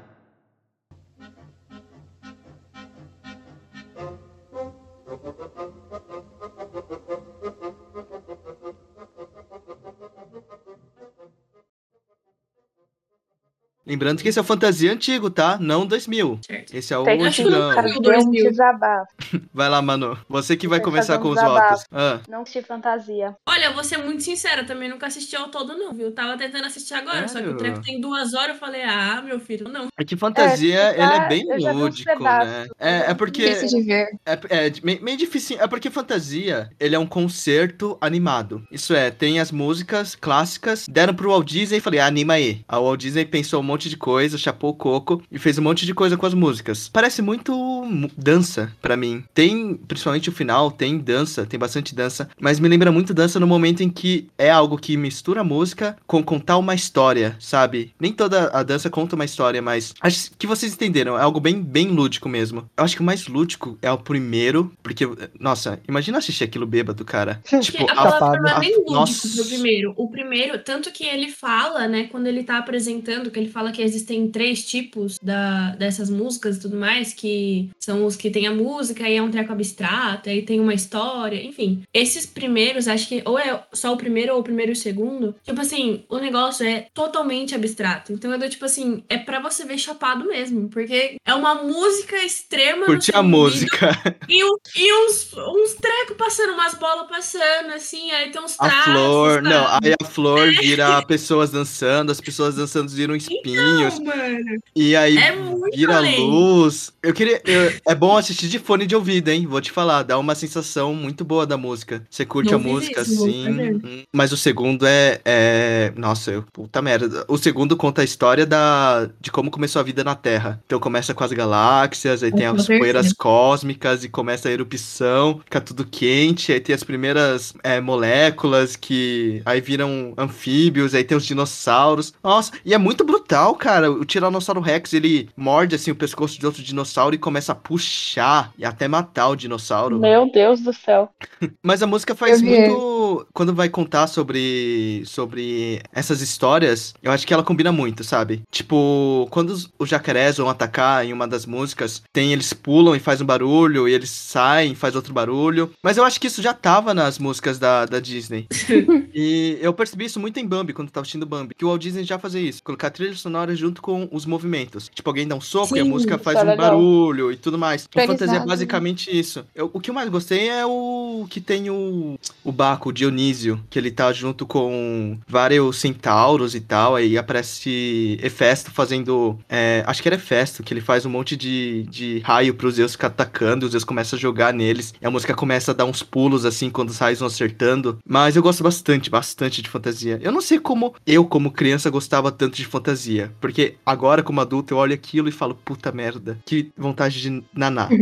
Lembrando 13.85 14.21
que 14.21 14.27
esse 14.29 14.39
é 14.39 14.41
o 14.41 14.45
Fantasia 14.45 14.91
antigo, 14.91 15.29
tá? 15.29 15.57
Não 15.59 15.85
2000. 15.85 16.39
Certo. 16.45 16.73
Esse 16.75 16.93
é 16.93 16.97
o 16.97 17.03
Tem 17.03 17.19
que 17.19 17.23
antigão. 17.25 17.69
um 17.97 18.01
2000. 18.01 18.49
desabafo. 18.49 19.07
Vai 19.53 19.69
lá, 19.69 19.81
Manu. 19.81 20.17
Você 20.27 20.57
que 20.57 20.67
vai 20.67 20.79
começar 20.79 21.19
com 21.19 21.27
um 21.27 21.31
os 21.31 21.35
desabafo. 21.35 21.69
votos. 21.69 21.85
Ah, 21.91 22.19
Não 22.27 22.41
assisti 22.41 22.61
fantasia. 22.63 23.35
Olha, 23.47 23.65
eu 23.65 23.73
vou 23.73 23.83
ser 23.83 23.97
muito 23.97 24.23
sincera, 24.23 24.63
também 24.63 24.89
nunca 24.89 25.07
assisti 25.07 25.35
ao 25.35 25.49
todo, 25.49 25.77
não, 25.77 25.93
viu? 25.93 26.11
Tava 26.11 26.37
tentando 26.37 26.65
assistir 26.65 26.93
agora, 26.95 27.27
só 27.27 27.41
que 27.41 27.47
o 27.49 27.57
treco 27.57 27.81
tem 27.81 27.99
duas 28.01 28.33
horas, 28.33 28.49
eu 28.49 28.55
falei, 28.55 28.83
ah, 28.83 29.21
meu 29.23 29.39
filho, 29.39 29.69
não. 29.69 29.87
é 29.97 30.03
que 30.03 30.15
fantasia, 30.15 30.79
É, 30.79 30.93
ele 30.93 31.01
é 31.01 31.19
tá, 31.19 31.27
bem 31.27 31.73
lúdico, 31.73 32.23
né? 32.23 32.67
É, 32.79 33.11
é 33.11 33.13
porque... 33.13 33.47
difícil 33.49 33.79
de 33.79 33.85
ver. 33.85 34.07
É, 34.25 34.33
é 34.67 34.71
meio, 34.83 35.03
meio 35.03 35.17
difícil. 35.17 35.57
É 35.59 35.67
porque 35.67 35.89
fantasia, 35.89 36.69
ele 36.79 36.95
é 36.95 36.99
um 36.99 37.05
concerto 37.05 37.97
animado. 38.01 38.63
Isso 38.71 38.93
é, 38.95 39.11
tem 39.11 39.39
as 39.39 39.51
músicas 39.51 40.15
clássicas, 40.15 40.85
deram 40.89 41.13
pro 41.13 41.29
Walt 41.29 41.47
Disney 41.47 41.77
e 41.77 41.81
falei, 41.81 41.99
ah, 41.99 42.07
anima 42.07 42.33
aí. 42.33 42.63
A 42.67 42.79
Walt 42.79 42.99
Disney 42.99 43.25
pensou 43.25 43.61
um 43.61 43.74
monte 43.75 43.89
de 43.89 43.97
coisa, 43.97 44.37
chapou 44.37 44.71
o 44.71 44.73
coco 44.73 45.21
e 45.31 45.37
fez 45.37 45.57
um 45.57 45.61
monte 45.61 45.85
de 45.85 45.93
coisa 45.93 46.15
com 46.17 46.25
as 46.25 46.33
músicas. 46.33 46.89
Parece 46.91 47.21
muito 47.21 47.53
mu- 47.53 48.09
dança 48.17 48.71
pra 48.81 48.95
mim. 48.97 49.23
Tem, 49.33 49.75
principalmente 49.75 50.29
o 50.29 50.31
final, 50.31 50.71
tem 50.71 50.97
dança, 50.97 51.45
tem 51.45 51.59
bastante 51.59 51.93
dança, 51.93 52.29
mas 52.39 52.59
me 52.59 52.67
lembra 52.69 52.91
muito 52.91 53.13
dança 53.13 53.39
no 53.39 53.47
momento 53.47 53.81
em 53.83 53.89
que 53.89 54.27
é 54.37 54.49
algo 54.49 54.77
que 54.77 54.95
mistura 54.97 55.41
a 55.41 55.43
música 55.43 55.97
com 56.07 56.23
contar 56.23 56.57
uma 56.57 56.73
história, 56.73 57.35
sabe? 57.39 57.93
Nem 57.99 58.13
toda 58.13 58.49
a 58.49 58.63
dança 58.63 58.89
conta 58.89 59.15
uma 59.15 59.25
história, 59.25 59.61
mas 59.61 59.93
acho 60.01 60.31
que 60.37 60.47
vocês 60.47 60.73
entenderam, 60.73 61.17
é 61.17 61.21
algo 61.21 61.39
bem, 61.39 61.61
bem 61.61 61.87
lúdico 61.87 62.29
mesmo. 62.29 62.69
Eu 62.77 62.83
acho 62.83 62.95
que 62.95 63.01
o 63.01 63.05
mais 63.05 63.27
lúdico 63.27 63.77
é 63.81 63.91
o 63.91 63.97
primeiro, 63.97 64.71
porque, 64.81 65.05
nossa, 65.39 65.79
imagina 65.87 66.17
assistir 66.17 66.43
aquilo 66.45 66.65
bêbado, 66.65 67.03
cara. 67.03 67.41
Tipo, 67.65 67.89
a 67.89 67.93
a, 67.93 68.11
palavra 68.11 68.39
não 68.41 68.49
é 68.49 68.59
nem 68.59 68.75
lúdico 68.77 68.91
nossa. 68.93 69.43
primeiro. 69.45 69.93
O 69.97 70.09
primeiro, 70.09 70.59
tanto 70.59 70.91
que 70.91 71.03
ele 71.03 71.29
fala, 71.31 71.87
né, 71.87 72.03
quando 72.11 72.27
ele 72.27 72.43
tá 72.43 72.57
apresentando, 72.59 73.31
que 73.31 73.39
ele 73.39 73.49
fala 73.49 73.64
que 73.71 73.81
existem 73.81 74.29
três 74.29 74.63
tipos 74.65 75.17
da, 75.21 75.75
dessas 75.75 76.09
músicas 76.09 76.57
e 76.57 76.59
tudo 76.59 76.77
mais, 76.77 77.13
que 77.13 77.69
são 77.79 78.05
os 78.05 78.15
que 78.15 78.29
tem 78.29 78.47
a 78.47 78.53
música 78.53 79.07
e 79.07 79.15
é 79.15 79.21
um 79.21 79.31
treco 79.31 79.51
abstrato, 79.51 80.29
aí 80.29 80.41
tem 80.41 80.59
uma 80.59 80.73
história, 80.73 81.41
enfim. 81.43 81.83
Esses 81.93 82.25
primeiros, 82.25 82.87
acho 82.87 83.07
que 83.07 83.21
ou 83.25 83.37
é 83.37 83.63
só 83.73 83.93
o 83.93 83.97
primeiro 83.97 84.33
ou 84.33 84.39
o 84.39 84.43
primeiro 84.43 84.71
e 84.71 84.73
o 84.73 84.75
segundo, 84.75 85.35
tipo 85.43 85.59
assim, 85.61 86.03
o 86.09 86.17
negócio 86.17 86.65
é 86.65 86.87
totalmente 86.93 87.55
abstrato. 87.55 88.13
Então 88.13 88.33
é 88.33 88.37
do 88.37 88.49
tipo 88.49 88.65
assim, 88.65 89.03
é 89.09 89.17
pra 89.17 89.39
você 89.39 89.65
ver 89.65 89.77
chapado 89.77 90.25
mesmo, 90.25 90.69
porque 90.69 91.15
é 91.25 91.33
uma 91.33 91.55
música 91.55 92.15
extrema. 92.23 92.85
Curtir 92.85 93.11
seu 93.11 93.19
a 93.19 93.23
música. 93.23 93.91
e, 94.27 94.41
e 94.41 94.93
uns, 95.05 95.31
uns 95.33 95.73
trecos 95.75 96.17
passando, 96.17 96.53
umas 96.53 96.73
bolas 96.75 97.07
passando, 97.07 97.73
assim, 97.73 98.11
aí 98.11 98.31
tem 98.31 98.41
uns 98.41 98.55
A 98.59 98.65
traços. 98.69 98.93
flor, 98.93 99.41
não, 99.41 99.65
sabe? 99.65 99.87
aí 99.89 99.95
a 100.01 100.05
flor 100.05 100.49
vira 100.51 101.01
pessoas 101.05 101.49
dançando, 101.51 102.11
as 102.11 102.21
pessoas 102.21 102.55
dançando 102.55 102.89
viram 102.91 103.15
espinhos, 103.55 103.99
Não, 103.99 104.05
mano. 104.05 104.59
e 104.75 104.95
aí 104.95 105.17
É 105.17 105.31
vira 105.73 105.97
além. 105.97 106.19
luz. 106.19 106.91
Eu 107.01 107.13
queria. 107.13 107.41
eu- 107.45 107.73
é 107.87 107.95
bom 107.95 108.17
assistir 108.17 108.47
de 108.47 108.59
fone 108.59 108.85
de 108.85 108.95
ouvido, 108.95 109.29
hein? 109.29 109.45
Vou 109.45 109.61
te 109.61 109.71
falar, 109.71 110.03
dá 110.03 110.17
uma 110.17 110.35
sensação 110.35 110.93
muito 110.93 111.23
boa 111.23 111.45
da 111.45 111.57
música. 111.57 112.03
Você 112.09 112.25
curte 112.25 112.51
Não 112.51 112.59
a 112.59 112.61
música 112.61 113.01
isso, 113.01 113.25
assim. 113.25 114.05
Mas 114.13 114.31
o 114.31 114.37
segundo 114.37 114.85
é. 114.85 115.19
é... 115.25 115.93
Nossa, 115.95 116.31
eu, 116.31 116.43
puta 116.53 116.81
merda. 116.81 117.25
O 117.27 117.37
segundo 117.37 117.75
conta 117.77 118.01
a 118.01 118.05
história 118.05 118.45
da... 118.45 119.09
de 119.19 119.31
como 119.31 119.51
começou 119.51 119.79
a 119.79 119.83
vida 119.83 120.03
na 120.03 120.15
Terra. 120.15 120.61
Então 120.65 120.79
começa 120.79 121.13
com 121.13 121.23
as 121.23 121.31
galáxias, 121.31 122.23
aí 122.23 122.31
tem 122.31 122.49
Com 122.49 122.55
as 122.55 122.67
poeiras 122.67 123.13
cósmicas 123.13 124.03
e 124.03 124.09
começa 124.09 124.49
a 124.49 124.51
erupção, 124.51 125.39
fica 125.43 125.59
tudo 125.61 125.85
quente, 125.85 126.51
aí 126.51 126.59
tem 126.59 126.75
as 126.75 126.83
primeiras 126.83 127.53
é, 127.63 127.79
moléculas 127.81 128.75
que 128.75 129.41
aí 129.45 129.61
viram 129.61 130.13
anfíbios, 130.17 130.93
aí 130.93 131.03
tem 131.03 131.17
os 131.17 131.25
dinossauros. 131.25 132.13
Nossa, 132.23 132.51
e 132.63 132.73
é 132.73 132.77
muito 132.77 133.03
brutal, 133.03 133.55
cara. 133.55 133.91
O 133.91 134.05
Tiranossauro 134.05 134.61
Rex, 134.61 134.93
ele 134.93 135.29
morde 135.55 135.75
assim 135.75 135.91
o 135.91 135.95
pescoço 135.95 136.37
de 136.37 136.45
outro 136.45 136.61
dinossauro 136.61 137.15
e 137.15 137.17
começa 137.17 137.53
a 137.53 137.55
puxar 137.55 138.51
e 138.57 138.65
até 138.65 138.89
matar 138.89 139.29
o 139.29 139.35
dinossauro. 139.37 139.97
Meu 139.99 140.29
Deus 140.29 140.59
do 140.59 140.73
céu. 140.73 141.09
Mas 141.63 141.81
a 141.81 141.87
música 141.87 142.13
faz 142.13 142.41
muito. 142.41 143.25
Quando 143.33 143.53
vai 143.53 143.69
contar 143.69 144.07
sobre, 144.07 145.03
sobre 145.05 145.81
essas 145.93 146.21
histórias, 146.21 146.93
eu 147.01 147.11
acho 147.11 147.25
que 147.25 147.33
ela 147.33 147.43
combina 147.43 147.71
muito, 147.71 148.03
sabe? 148.03 148.41
Tipo, 148.51 149.27
quando 149.31 149.51
os, 149.51 149.69
os 149.79 149.87
jacarés 149.87 150.37
vão 150.37 150.49
atacar 150.49 151.05
em 151.05 151.13
uma 151.13 151.27
das 151.27 151.45
músicas, 151.45 152.03
tem 152.11 152.33
eles 152.33 152.51
pulam 152.51 152.95
e 152.95 152.99
faz 152.99 153.21
um 153.21 153.25
barulho, 153.25 153.87
e 153.87 153.93
eles 153.93 154.09
saem 154.09 154.73
e 154.73 154.75
faz 154.75 154.93
outro 154.93 155.13
barulho. 155.13 155.71
Mas 155.81 155.95
eu 155.95 156.03
acho 156.03 156.19
que 156.19 156.27
isso 156.27 156.41
já 156.41 156.53
tava 156.53 156.93
nas 156.93 157.17
músicas 157.17 157.57
da, 157.57 157.85
da 157.85 157.99
Disney. 158.01 158.47
e 159.15 159.57
eu 159.61 159.73
percebi 159.73 160.05
isso 160.05 160.19
muito 160.19 160.37
em 160.37 160.45
Bambi, 160.45 160.73
quando 160.73 160.89
eu 160.89 160.93
tava 160.93 161.03
assistindo 161.03 161.25
Bambi. 161.25 161.55
Que 161.55 161.63
o 161.63 161.69
Walt 161.69 161.81
Disney 161.81 162.03
já 162.03 162.19
fazia 162.19 162.41
isso. 162.41 162.61
Colocar 162.61 162.89
trilha 162.89 163.15
sonora 163.15 163.55
junto 163.55 163.81
com 163.81 164.09
os 164.11 164.25
movimentos. 164.25 164.89
Tipo, 164.93 165.09
alguém 165.09 165.27
dá 165.27 165.35
um 165.35 165.41
soco 165.45 165.75
e 165.77 165.79
a 165.79 165.83
Sim, 165.83 165.89
música 165.89 166.17
faz 166.17 166.37
é 166.39 166.43
um 166.43 166.47
legal. 166.47 166.71
barulho 166.71 167.31
e 167.31 167.37
tudo 167.37 167.57
mais. 167.57 167.87
Então, 167.89 168.05
fantasia 168.07 168.37
é 168.39 168.45
basicamente 168.45 169.09
isso. 169.17 169.45
Eu- 169.55 169.69
o 169.73 169.79
que 169.79 169.89
eu 169.89 169.93
mais 169.93 170.09
gostei 170.09 170.49
é 170.49 170.65
o 170.65 171.25
que 171.29 171.39
tem 171.39 171.69
o, 171.69 172.17
o 172.43 172.51
Baco, 172.51 172.89
o 172.89 172.93
Dionísio, 172.93 173.59
que 173.69 173.77
ele 173.79 173.91
tá 173.91 174.11
junto 174.11 174.45
com 174.45 175.17
vários 175.27 175.77
centauros 175.77 176.55
e 176.55 176.59
tal. 176.61 176.95
Aí 176.95 177.17
aparece 177.17 178.17
Hefesto 178.21 178.71
fazendo. 178.71 179.37
é, 179.49 179.83
acho 179.87 180.01
que 180.01 180.07
era 180.07 180.15
Hefesto, 180.15 180.63
que 180.63 180.73
ele 180.73 180.81
faz 180.81 181.05
um 181.05 181.09
monte 181.09 181.35
de, 181.35 181.83
de 181.89 182.19
raio 182.19 182.53
pros 182.53 182.75
Zeus 182.75 182.93
ficar 182.93 183.07
atacando. 183.07 183.65
E 183.65 183.67
os 183.67 183.71
Zeus 183.71 183.83
começam 183.83 184.17
a 184.17 184.19
jogar 184.19 184.53
neles. 184.53 184.93
E 185.01 185.05
a 185.05 185.11
música 185.11 185.33
começa 185.33 185.71
a 185.71 185.73
dar 185.73 185.85
uns 185.85 186.03
pulos 186.03 186.45
assim 186.45 186.69
quando 186.69 186.89
os 186.89 186.97
raios 186.97 187.19
vão 187.19 187.27
acertando. 187.27 187.97
Mas 188.07 188.35
eu 188.35 188.43
gosto 188.43 188.63
bastante, 188.63 189.09
bastante 189.09 189.61
de 189.61 189.69
fantasia. 189.69 190.19
Eu 190.21 190.31
não 190.31 190.41
sei 190.41 190.59
como 190.59 190.93
eu, 191.05 191.25
como 191.25 191.51
criança, 191.51 191.89
gostava 191.89 192.31
tanto 192.31 192.55
de 192.55 192.65
fantasia. 192.65 193.31
Porque 193.39 193.75
agora, 193.85 194.23
como 194.23 194.41
adulto, 194.41 194.73
eu 194.73 194.77
olho 194.77 194.93
aquilo 194.93 195.27
e 195.29 195.31
falo, 195.35 195.55
puta 195.55 195.91
merda, 195.91 196.37
que 196.45 196.71
vontade 196.77 197.21
de 197.21 197.43
naná. 197.53 197.87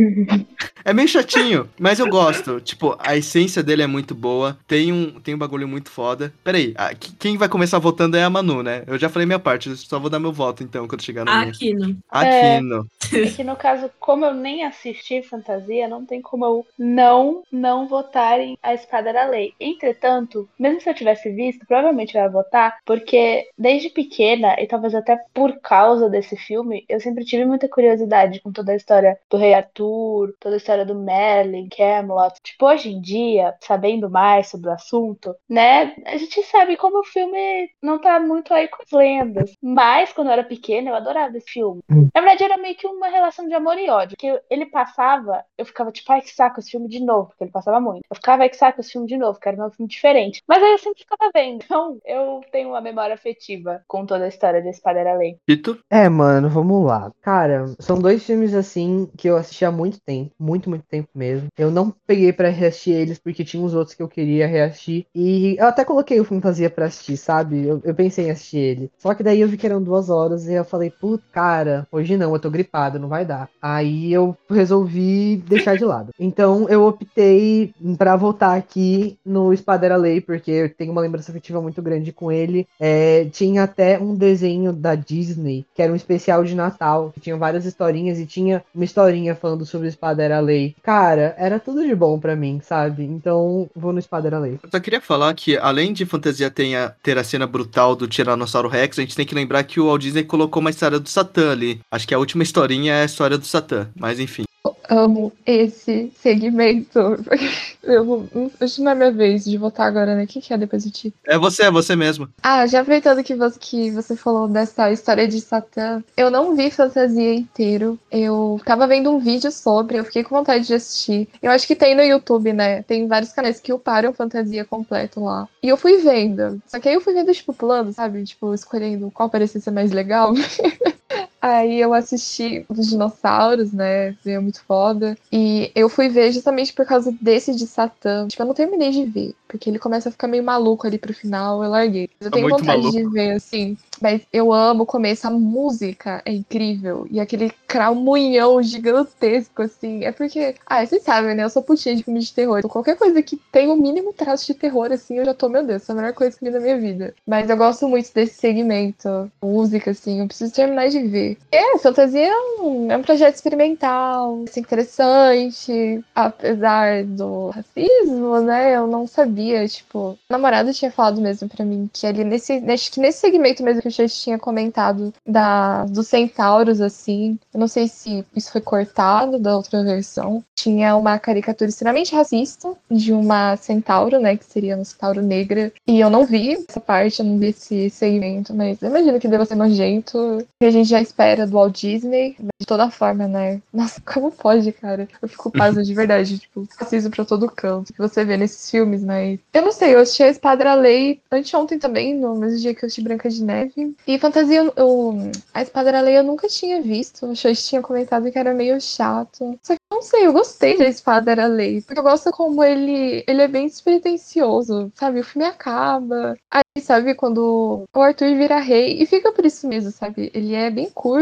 É 0.86 0.92
meio 0.92 1.08
chatinho, 1.08 1.66
mas 1.80 1.98
eu 1.98 2.06
gosto. 2.10 2.60
Tipo, 2.60 2.94
a 2.98 3.16
essência 3.16 3.62
dele 3.62 3.80
é 3.82 3.86
muito 3.86 4.14
boa. 4.14 4.58
Tem 4.68 4.92
um, 4.92 5.18
tem 5.18 5.34
um 5.34 5.38
bagulho 5.38 5.66
muito 5.66 5.90
foda. 5.90 6.30
Pera 6.44 6.58
aí, 6.58 6.74
a- 6.76 6.94
qu- 6.94 7.14
quem 7.18 7.38
vai 7.38 7.48
começar 7.48 7.78
votando 7.78 8.18
é 8.18 8.22
a 8.22 8.28
Manu, 8.28 8.62
né? 8.62 8.82
Eu 8.86 8.98
já 8.98 9.08
falei 9.08 9.24
minha 9.24 9.38
parte, 9.38 9.70
eu 9.70 9.76
só 9.76 9.98
vou 9.98 10.10
dar 10.10 10.18
meu 10.20 10.30
voto 10.30 10.62
então 10.62 10.86
quando 10.86 11.02
chegar 11.02 11.24
minha. 11.24 11.48
Aquino. 11.48 11.96
Aquino. 12.10 12.86
É 13.14 13.30
que 13.30 13.42
no 13.44 13.56
caso, 13.56 13.90
como 13.98 14.24
eu 14.26 14.34
nem 14.34 14.64
assisti 14.64 15.22
fantasia, 15.22 15.88
não 15.88 16.04
tem 16.04 16.20
como 16.20 16.44
eu 16.44 16.66
não 16.78 17.42
não 17.50 17.86
votar 17.88 18.38
em 18.40 18.58
A 18.62 18.74
Espada 18.74 19.08
era 19.08 19.26
Lei. 19.28 19.54
Entretanto, 19.58 20.46
mesmo 20.58 20.80
se 20.80 20.90
eu 20.90 20.94
tivesse 20.94 21.30
visto, 21.30 21.64
provavelmente 21.66 22.14
eu 22.14 22.22
ia 22.22 22.28
votar, 22.28 22.76
porque 22.84 23.46
desde 23.56 23.88
pequena, 23.88 24.54
e 24.60 24.66
talvez 24.66 24.94
até 24.94 25.16
por 25.32 25.58
causa 25.60 26.10
desse 26.10 26.36
filme, 26.36 26.84
eu 26.88 27.00
sempre 27.00 27.23
tive 27.24 27.44
muita 27.44 27.68
curiosidade 27.68 28.40
com 28.40 28.52
toda 28.52 28.72
a 28.72 28.76
história 28.76 29.18
do 29.30 29.36
Rei 29.36 29.54
Arthur, 29.54 30.34
toda 30.40 30.54
a 30.54 30.58
história 30.58 30.84
do 30.84 30.94
Merlin, 30.94 31.68
Camelot. 31.68 32.34
Tipo, 32.42 32.66
hoje 32.66 32.90
em 32.90 33.00
dia, 33.00 33.54
sabendo 33.60 34.10
mais 34.10 34.48
sobre 34.48 34.68
o 34.68 34.72
assunto, 34.72 35.34
né, 35.48 35.94
a 36.06 36.16
gente 36.16 36.42
sabe 36.44 36.76
como 36.76 37.00
o 37.00 37.04
filme 37.04 37.68
não 37.82 38.00
tá 38.00 38.20
muito 38.20 38.52
aí 38.52 38.68
com 38.68 38.82
as 38.82 38.90
lendas. 38.90 39.52
Mas, 39.62 40.12
quando 40.12 40.28
eu 40.28 40.32
era 40.32 40.44
pequena, 40.44 40.90
eu 40.90 40.94
adorava 40.94 41.36
esse 41.36 41.50
filme. 41.50 41.80
Na 41.88 42.20
verdade, 42.20 42.44
era 42.44 42.56
meio 42.58 42.76
que 42.76 42.86
uma 42.86 43.08
relação 43.08 43.46
de 43.46 43.54
amor 43.54 43.78
e 43.78 43.88
ódio. 43.88 44.16
Que 44.18 44.40
ele 44.50 44.66
passava, 44.66 45.44
eu 45.56 45.64
ficava 45.64 45.90
tipo, 45.92 46.12
ai 46.12 46.20
que 46.20 46.34
saco 46.34 46.60
esse 46.60 46.70
filme 46.70 46.88
de 46.88 47.00
novo, 47.00 47.28
porque 47.28 47.44
ele 47.44 47.50
passava 47.50 47.80
muito. 47.80 48.02
Eu 48.10 48.16
ficava, 48.16 48.42
ai 48.42 48.48
que 48.48 48.56
saco 48.56 48.80
esse 48.80 48.92
filme 48.92 49.06
de 49.06 49.16
novo, 49.16 49.38
que 49.38 49.48
era 49.48 49.66
um 49.66 49.70
filme 49.70 49.88
diferente. 49.88 50.42
Mas 50.46 50.62
aí 50.62 50.72
eu 50.72 50.78
sempre 50.78 51.00
ficava 51.00 51.30
vendo. 51.34 51.62
Então, 51.64 51.98
eu 52.04 52.40
tenho 52.52 52.70
uma 52.70 52.80
memória 52.80 53.14
afetiva 53.14 53.82
com 53.86 54.04
toda 54.06 54.24
a 54.24 54.28
história 54.28 54.62
da 54.62 54.70
Espada 54.70 55.00
era 55.00 55.16
Lei. 55.16 55.38
Tito? 55.48 55.78
É, 55.90 56.08
mano, 56.08 56.48
vamos 56.48 56.84
lá. 56.84 57.12
Cara, 57.22 57.74
são 57.78 57.98
dois 57.98 58.22
filmes 58.22 58.52
assim 58.52 59.08
que 59.16 59.28
eu 59.28 59.36
assisti 59.36 59.64
há 59.64 59.70
muito 59.70 59.98
tempo, 59.98 60.32
muito, 60.38 60.68
muito 60.68 60.84
tempo 60.86 61.08
mesmo. 61.14 61.48
Eu 61.56 61.70
não 61.70 61.90
peguei 62.06 62.34
pra 62.34 62.50
reassistir 62.50 62.94
eles 62.94 63.18
porque 63.18 63.42
tinha 63.42 63.62
uns 63.62 63.72
outros 63.72 63.96
que 63.96 64.02
eu 64.02 64.08
queria 64.08 64.46
reassistir. 64.46 65.06
E 65.14 65.56
eu 65.58 65.66
até 65.66 65.86
coloquei 65.86 66.20
o 66.20 66.24
Fantasia 66.24 66.68
pra 66.68 66.84
assistir, 66.84 67.16
sabe? 67.16 67.66
Eu, 67.66 67.80
eu 67.82 67.94
pensei 67.94 68.26
em 68.26 68.30
assistir 68.30 68.58
ele. 68.58 68.90
Só 68.98 69.14
que 69.14 69.22
daí 69.22 69.40
eu 69.40 69.48
vi 69.48 69.56
que 69.56 69.66
eram 69.66 69.82
duas 69.82 70.10
horas 70.10 70.46
e 70.46 70.52
eu 70.52 70.64
falei, 70.64 70.90
putz, 70.90 71.24
cara, 71.32 71.86
hoje 71.90 72.14
não, 72.16 72.34
eu 72.34 72.38
tô 72.38 72.50
gripado, 72.50 72.98
não 72.98 73.08
vai 73.08 73.24
dar. 73.24 73.48
Aí 73.60 74.12
eu 74.12 74.36
resolvi 74.50 75.38
deixar 75.48 75.76
de 75.76 75.84
lado. 75.84 76.12
Então 76.18 76.68
eu 76.68 76.84
optei 76.84 77.72
pra 77.96 78.16
voltar 78.16 78.54
aqui 78.54 79.18
no 79.24 79.52
Espada 79.52 79.86
era 79.86 79.96
Lei, 79.96 80.20
porque 80.20 80.50
eu 80.50 80.74
tenho 80.74 80.92
uma 80.92 81.00
lembrança 81.00 81.30
afetiva 81.30 81.60
muito 81.60 81.80
grande 81.80 82.12
com 82.12 82.30
ele. 82.30 82.66
É, 82.78 83.24
tinha 83.26 83.62
até 83.62 83.98
um 83.98 84.14
desenho 84.14 84.72
da 84.72 84.94
Disney, 84.94 85.64
que 85.74 85.80
era 85.82 85.92
um 85.92 85.96
especial 85.96 86.44
de 86.44 86.54
Natal, 86.54 87.03
que 87.12 87.20
tinha 87.20 87.36
várias 87.36 87.64
historinhas 87.64 88.18
e 88.18 88.26
tinha 88.26 88.64
uma 88.74 88.84
historinha 88.84 89.34
falando 89.34 89.66
sobre 89.66 89.88
Espada 89.88 90.22
era 90.22 90.40
Lei. 90.40 90.74
Cara, 90.82 91.34
era 91.38 91.58
tudo 91.58 91.86
de 91.86 91.94
bom 91.94 92.18
pra 92.18 92.36
mim, 92.36 92.60
sabe? 92.62 93.04
Então 93.04 93.68
vou 93.74 93.92
no 93.92 93.98
Espada 93.98 94.28
era 94.28 94.38
Lei. 94.38 94.58
Eu 94.62 94.70
só 94.70 94.80
queria 94.80 95.00
falar 95.00 95.34
que, 95.34 95.56
além 95.56 95.92
de 95.92 96.06
fantasia 96.06 96.50
tenha, 96.50 96.94
ter 97.02 97.18
a 97.18 97.24
cena 97.24 97.46
brutal 97.46 97.94
do 97.94 98.08
Tiranossauro 98.08 98.68
Rex, 98.68 98.98
a 98.98 99.02
gente 99.02 99.16
tem 99.16 99.26
que 99.26 99.34
lembrar 99.34 99.64
que 99.64 99.80
o 99.80 99.86
Walt 99.86 100.00
Disney 100.00 100.24
colocou 100.24 100.60
uma 100.60 100.70
história 100.70 100.98
do 100.98 101.08
Satã 101.08 101.52
ali. 101.52 101.80
Acho 101.90 102.06
que 102.06 102.14
a 102.14 102.18
última 102.18 102.42
historinha 102.42 102.94
é 102.94 103.02
a 103.02 103.06
história 103.06 103.38
do 103.38 103.46
Satã, 103.46 103.88
mas 103.96 104.20
enfim. 104.20 104.44
Amo 104.88 105.32
esse 105.46 106.12
segmento. 106.20 106.98
Eu, 107.82 108.02
não- 108.04 108.50
acho 108.60 108.76
que 108.76 108.80
não 108.82 108.92
é 108.92 108.94
minha 108.94 109.12
vez 109.12 109.44
de 109.44 109.58
votar 109.58 109.86
agora, 109.86 110.14
né? 110.14 110.24
O 110.24 110.26
que, 110.26 110.52
é 110.52 110.56
depois 110.56 110.84
do 110.84 110.90
Tito? 110.90 111.16
É 111.26 111.36
você, 111.36 111.64
é 111.64 111.70
você 111.70 111.94
mesmo. 111.94 112.28
Ah, 112.42 112.66
já 112.66 112.80
aproveitando 112.80 113.22
que 113.22 113.34
você, 113.34 113.58
que 113.58 113.90
você 113.90 114.16
falou 114.16 114.48
dessa 114.48 114.90
história 114.90 115.28
de 115.28 115.38
Satã, 115.40 116.02
eu 116.16 116.30
não 116.30 116.56
vi 116.56 116.70
fantasia 116.70 117.34
inteiro. 117.34 117.98
Eu 118.10 118.58
tava 118.64 118.86
vendo 118.86 119.10
um 119.10 119.18
vídeo 119.18 119.50
sobre, 119.50 119.98
eu 119.98 120.04
fiquei 120.04 120.24
com 120.24 120.34
vontade 120.34 120.66
de 120.66 120.74
assistir. 120.74 121.28
Eu 121.42 121.50
acho 121.50 121.66
que 121.66 121.76
tem 121.76 121.94
no 121.94 122.02
YouTube, 122.02 122.54
né? 122.54 122.82
Tem 122.84 123.06
vários 123.06 123.32
canais 123.32 123.60
que 123.60 123.72
uparam 123.72 124.14
fantasia 124.14 124.64
completo 124.64 125.22
lá. 125.22 125.46
E 125.62 125.68
eu 125.68 125.76
fui 125.76 125.98
vendo. 125.98 126.62
Só 126.66 126.80
que 126.80 126.88
aí 126.88 126.94
eu 126.94 127.00
fui 127.02 127.12
vendo, 127.12 127.32
tipo, 127.34 127.52
plano, 127.52 127.92
sabe? 127.92 128.24
Tipo, 128.24 128.54
escolhendo 128.54 129.10
qual 129.10 129.28
parecia 129.28 129.60
ser 129.60 129.70
mais 129.72 129.92
legal. 129.92 130.32
Aí 131.44 131.78
eu 131.78 131.92
assisti 131.92 132.64
os 132.70 132.88
dinossauros, 132.88 133.70
né? 133.70 134.16
É 134.24 134.38
muito 134.38 134.62
foda. 134.62 135.14
E 135.30 135.70
eu 135.74 135.90
fui 135.90 136.08
ver 136.08 136.32
justamente 136.32 136.72
por 136.72 136.86
causa 136.86 137.14
desse 137.20 137.54
de 137.54 137.66
Satã. 137.66 138.26
Tipo, 138.26 138.44
eu 138.44 138.46
não 138.46 138.54
terminei 138.54 138.90
de 138.90 139.04
ver. 139.04 139.34
Porque 139.46 139.68
ele 139.68 139.78
começa 139.78 140.08
a 140.08 140.12
ficar 140.12 140.26
meio 140.26 140.42
maluco 140.42 140.86
ali 140.86 140.96
pro 140.96 141.12
final, 141.12 141.62
eu 141.62 141.68
larguei. 141.68 142.08
Eu 142.18 142.30
tenho 142.30 142.48
vontade 142.48 142.78
maluco. 142.78 142.92
de 142.92 143.08
ver, 143.10 143.32
assim. 143.32 143.76
Mas 144.00 144.22
eu 144.32 144.54
amo 144.54 144.84
o 144.84 144.86
começo, 144.86 145.26
a 145.26 145.30
música 145.30 146.22
é 146.24 146.32
incrível. 146.32 147.06
E 147.10 147.20
aquele 147.20 147.52
cramunhão 147.68 148.62
gigantesco, 148.62 149.62
assim. 149.62 150.02
É 150.02 150.12
porque, 150.12 150.54
ah, 150.66 150.84
vocês 150.84 151.02
sabem, 151.02 151.34
né? 151.34 151.44
Eu 151.44 151.50
sou 151.50 151.62
putinha 151.62 151.94
de 151.94 152.02
filme 152.02 152.20
de 152.20 152.32
terror. 152.32 152.58
Então, 152.58 152.70
qualquer 152.70 152.96
coisa 152.96 153.22
que 153.22 153.36
tem 153.52 153.68
o 153.68 153.76
mínimo 153.76 154.14
traço 154.14 154.46
de 154.46 154.54
terror, 154.54 154.90
assim, 154.90 155.18
eu 155.18 155.24
já 155.26 155.34
tô, 155.34 155.48
meu 155.48 155.64
Deus, 155.64 155.82
essa 155.82 155.92
é 155.92 155.94
a 155.94 155.96
melhor 155.96 156.14
coisa 156.14 156.36
que 156.36 156.44
eu 156.44 156.50
vi 156.50 156.58
na 156.58 156.64
minha 156.64 156.78
vida. 156.80 157.14
Mas 157.26 157.50
eu 157.50 157.56
gosto 157.56 157.86
muito 157.86 158.12
desse 158.14 158.34
segmento. 158.34 159.30
Música, 159.42 159.90
assim, 159.90 160.20
eu 160.20 160.26
preciso 160.26 160.52
terminar 160.54 160.88
de 160.88 161.00
ver. 161.00 161.33
É, 161.50 161.78
fantasia 161.78 162.26
é 162.26 162.36
um, 162.60 162.90
é 162.90 162.96
um 162.96 163.02
projeto 163.02 163.34
experimental, 163.34 164.44
interessante. 164.56 166.04
Apesar 166.14 167.04
do 167.04 167.50
racismo, 167.50 168.40
né? 168.40 168.76
Eu 168.76 168.86
não 168.86 169.06
sabia, 169.06 169.66
tipo, 169.68 169.98
o 169.98 170.18
namorado 170.30 170.72
tinha 170.72 170.90
falado 170.90 171.20
mesmo 171.20 171.48
pra 171.48 171.64
mim 171.64 171.88
que 171.92 172.06
ali 172.06 172.24
nesse, 172.24 172.52
acho 172.68 172.90
que 172.92 173.00
nesse 173.00 173.18
segmento 173.18 173.62
mesmo 173.62 173.82
que 173.82 173.88
eu 173.88 173.92
já 173.92 174.08
tinha 174.08 174.38
comentado 174.38 175.12
da, 175.26 175.84
dos 175.84 176.08
centauros, 176.08 176.80
assim, 176.80 177.38
eu 177.52 177.60
não 177.60 177.68
sei 177.68 177.88
se 177.88 178.24
isso 178.34 178.52
foi 178.52 178.60
cortado 178.60 179.38
da 179.38 179.56
outra 179.56 179.82
versão. 179.82 180.42
Tinha 180.56 180.96
uma 180.96 181.18
caricatura 181.18 181.68
extremamente 181.68 182.14
racista 182.14 182.72
de 182.90 183.12
uma 183.12 183.56
centauro, 183.56 184.18
né? 184.18 184.36
Que 184.36 184.44
seria 184.44 184.76
uma 184.76 184.84
centauro 184.84 185.22
negra. 185.22 185.72
E 185.86 186.00
eu 186.00 186.08
não 186.08 186.24
vi 186.24 186.64
essa 186.68 186.80
parte, 186.80 187.20
eu 187.20 187.26
não 187.26 187.38
vi 187.38 187.48
esse 187.48 187.90
segmento, 187.90 188.54
mas 188.54 188.80
eu 188.82 188.88
imagino 188.88 189.20
que 189.20 189.28
deva 189.28 189.44
ser 189.44 189.56
nojento. 189.56 190.46
Que 190.60 190.66
a 190.66 190.70
gente 190.70 190.88
já 190.88 191.00
espera 191.00 191.23
do 191.46 191.52
Walt 191.52 191.80
Disney, 191.80 192.36
de 192.60 192.66
toda 192.66 192.90
forma, 192.90 193.26
né? 193.26 193.60
Nossa, 193.72 194.00
como 194.00 194.30
pode, 194.30 194.70
cara? 194.72 195.08
Eu 195.20 195.28
fico 195.28 195.50
pasma 195.50 195.82
de 195.82 195.94
verdade, 195.94 196.38
tipo, 196.40 196.66
preciso 196.76 197.10
pra 197.10 197.24
todo 197.24 197.50
canto. 197.50 197.92
Que 197.92 197.98
você 197.98 198.24
vê 198.24 198.36
nesses 198.36 198.70
filmes, 198.70 199.02
mas. 199.02 199.38
Eu 199.52 199.62
não 199.62 199.72
sei, 199.72 199.94
eu 199.94 200.00
assisti 200.00 200.22
a 200.22 200.28
Espada 200.28 200.62
era 200.62 200.74
Lei 200.74 201.20
anteontem 201.30 201.78
também, 201.78 202.14
no 202.14 202.36
mesmo 202.36 202.58
dia 202.58 202.74
que 202.74 202.84
eu 202.84 202.86
assisti 202.86 203.02
Branca 203.02 203.28
de 203.28 203.42
Neve. 203.42 203.94
E 204.06 204.18
fantasia, 204.18 204.70
eu, 204.76 205.30
a 205.52 205.62
Espada 205.62 205.88
era 205.88 206.00
Lei 206.00 206.18
eu 206.18 206.24
nunca 206.24 206.48
tinha 206.48 206.82
visto. 206.82 207.26
O 207.26 207.36
Xoxi 207.36 207.68
tinha 207.68 207.82
comentado 207.82 208.30
que 208.30 208.38
era 208.38 208.52
meio 208.52 208.80
chato. 208.80 209.58
Só 209.62 209.74
que 209.74 209.80
não 209.90 210.02
sei, 210.02 210.26
eu 210.26 210.32
gostei 210.32 210.76
da 210.76 210.86
Espada 210.86 211.30
era 211.30 211.46
Lei. 211.46 211.80
Porque 211.80 211.98
eu 211.98 212.04
gosto 212.04 212.30
como 212.30 212.62
ele, 212.62 213.24
ele 213.26 213.42
é 213.42 213.48
bem 213.48 213.66
despretensioso, 213.66 214.90
sabe? 214.94 215.20
O 215.20 215.24
filme 215.24 215.46
acaba. 215.46 216.36
Aí, 216.50 216.82
sabe, 216.82 217.14
quando 217.14 217.84
o 217.94 218.00
Arthur 218.00 218.34
vira 218.36 218.58
rei. 218.58 219.00
E 219.00 219.06
fica 219.06 219.32
por 219.32 219.44
isso 219.44 219.68
mesmo, 219.68 219.90
sabe? 219.90 220.30
Ele 220.34 220.54
é 220.54 220.70
bem 220.70 220.90
curto. 220.90 221.13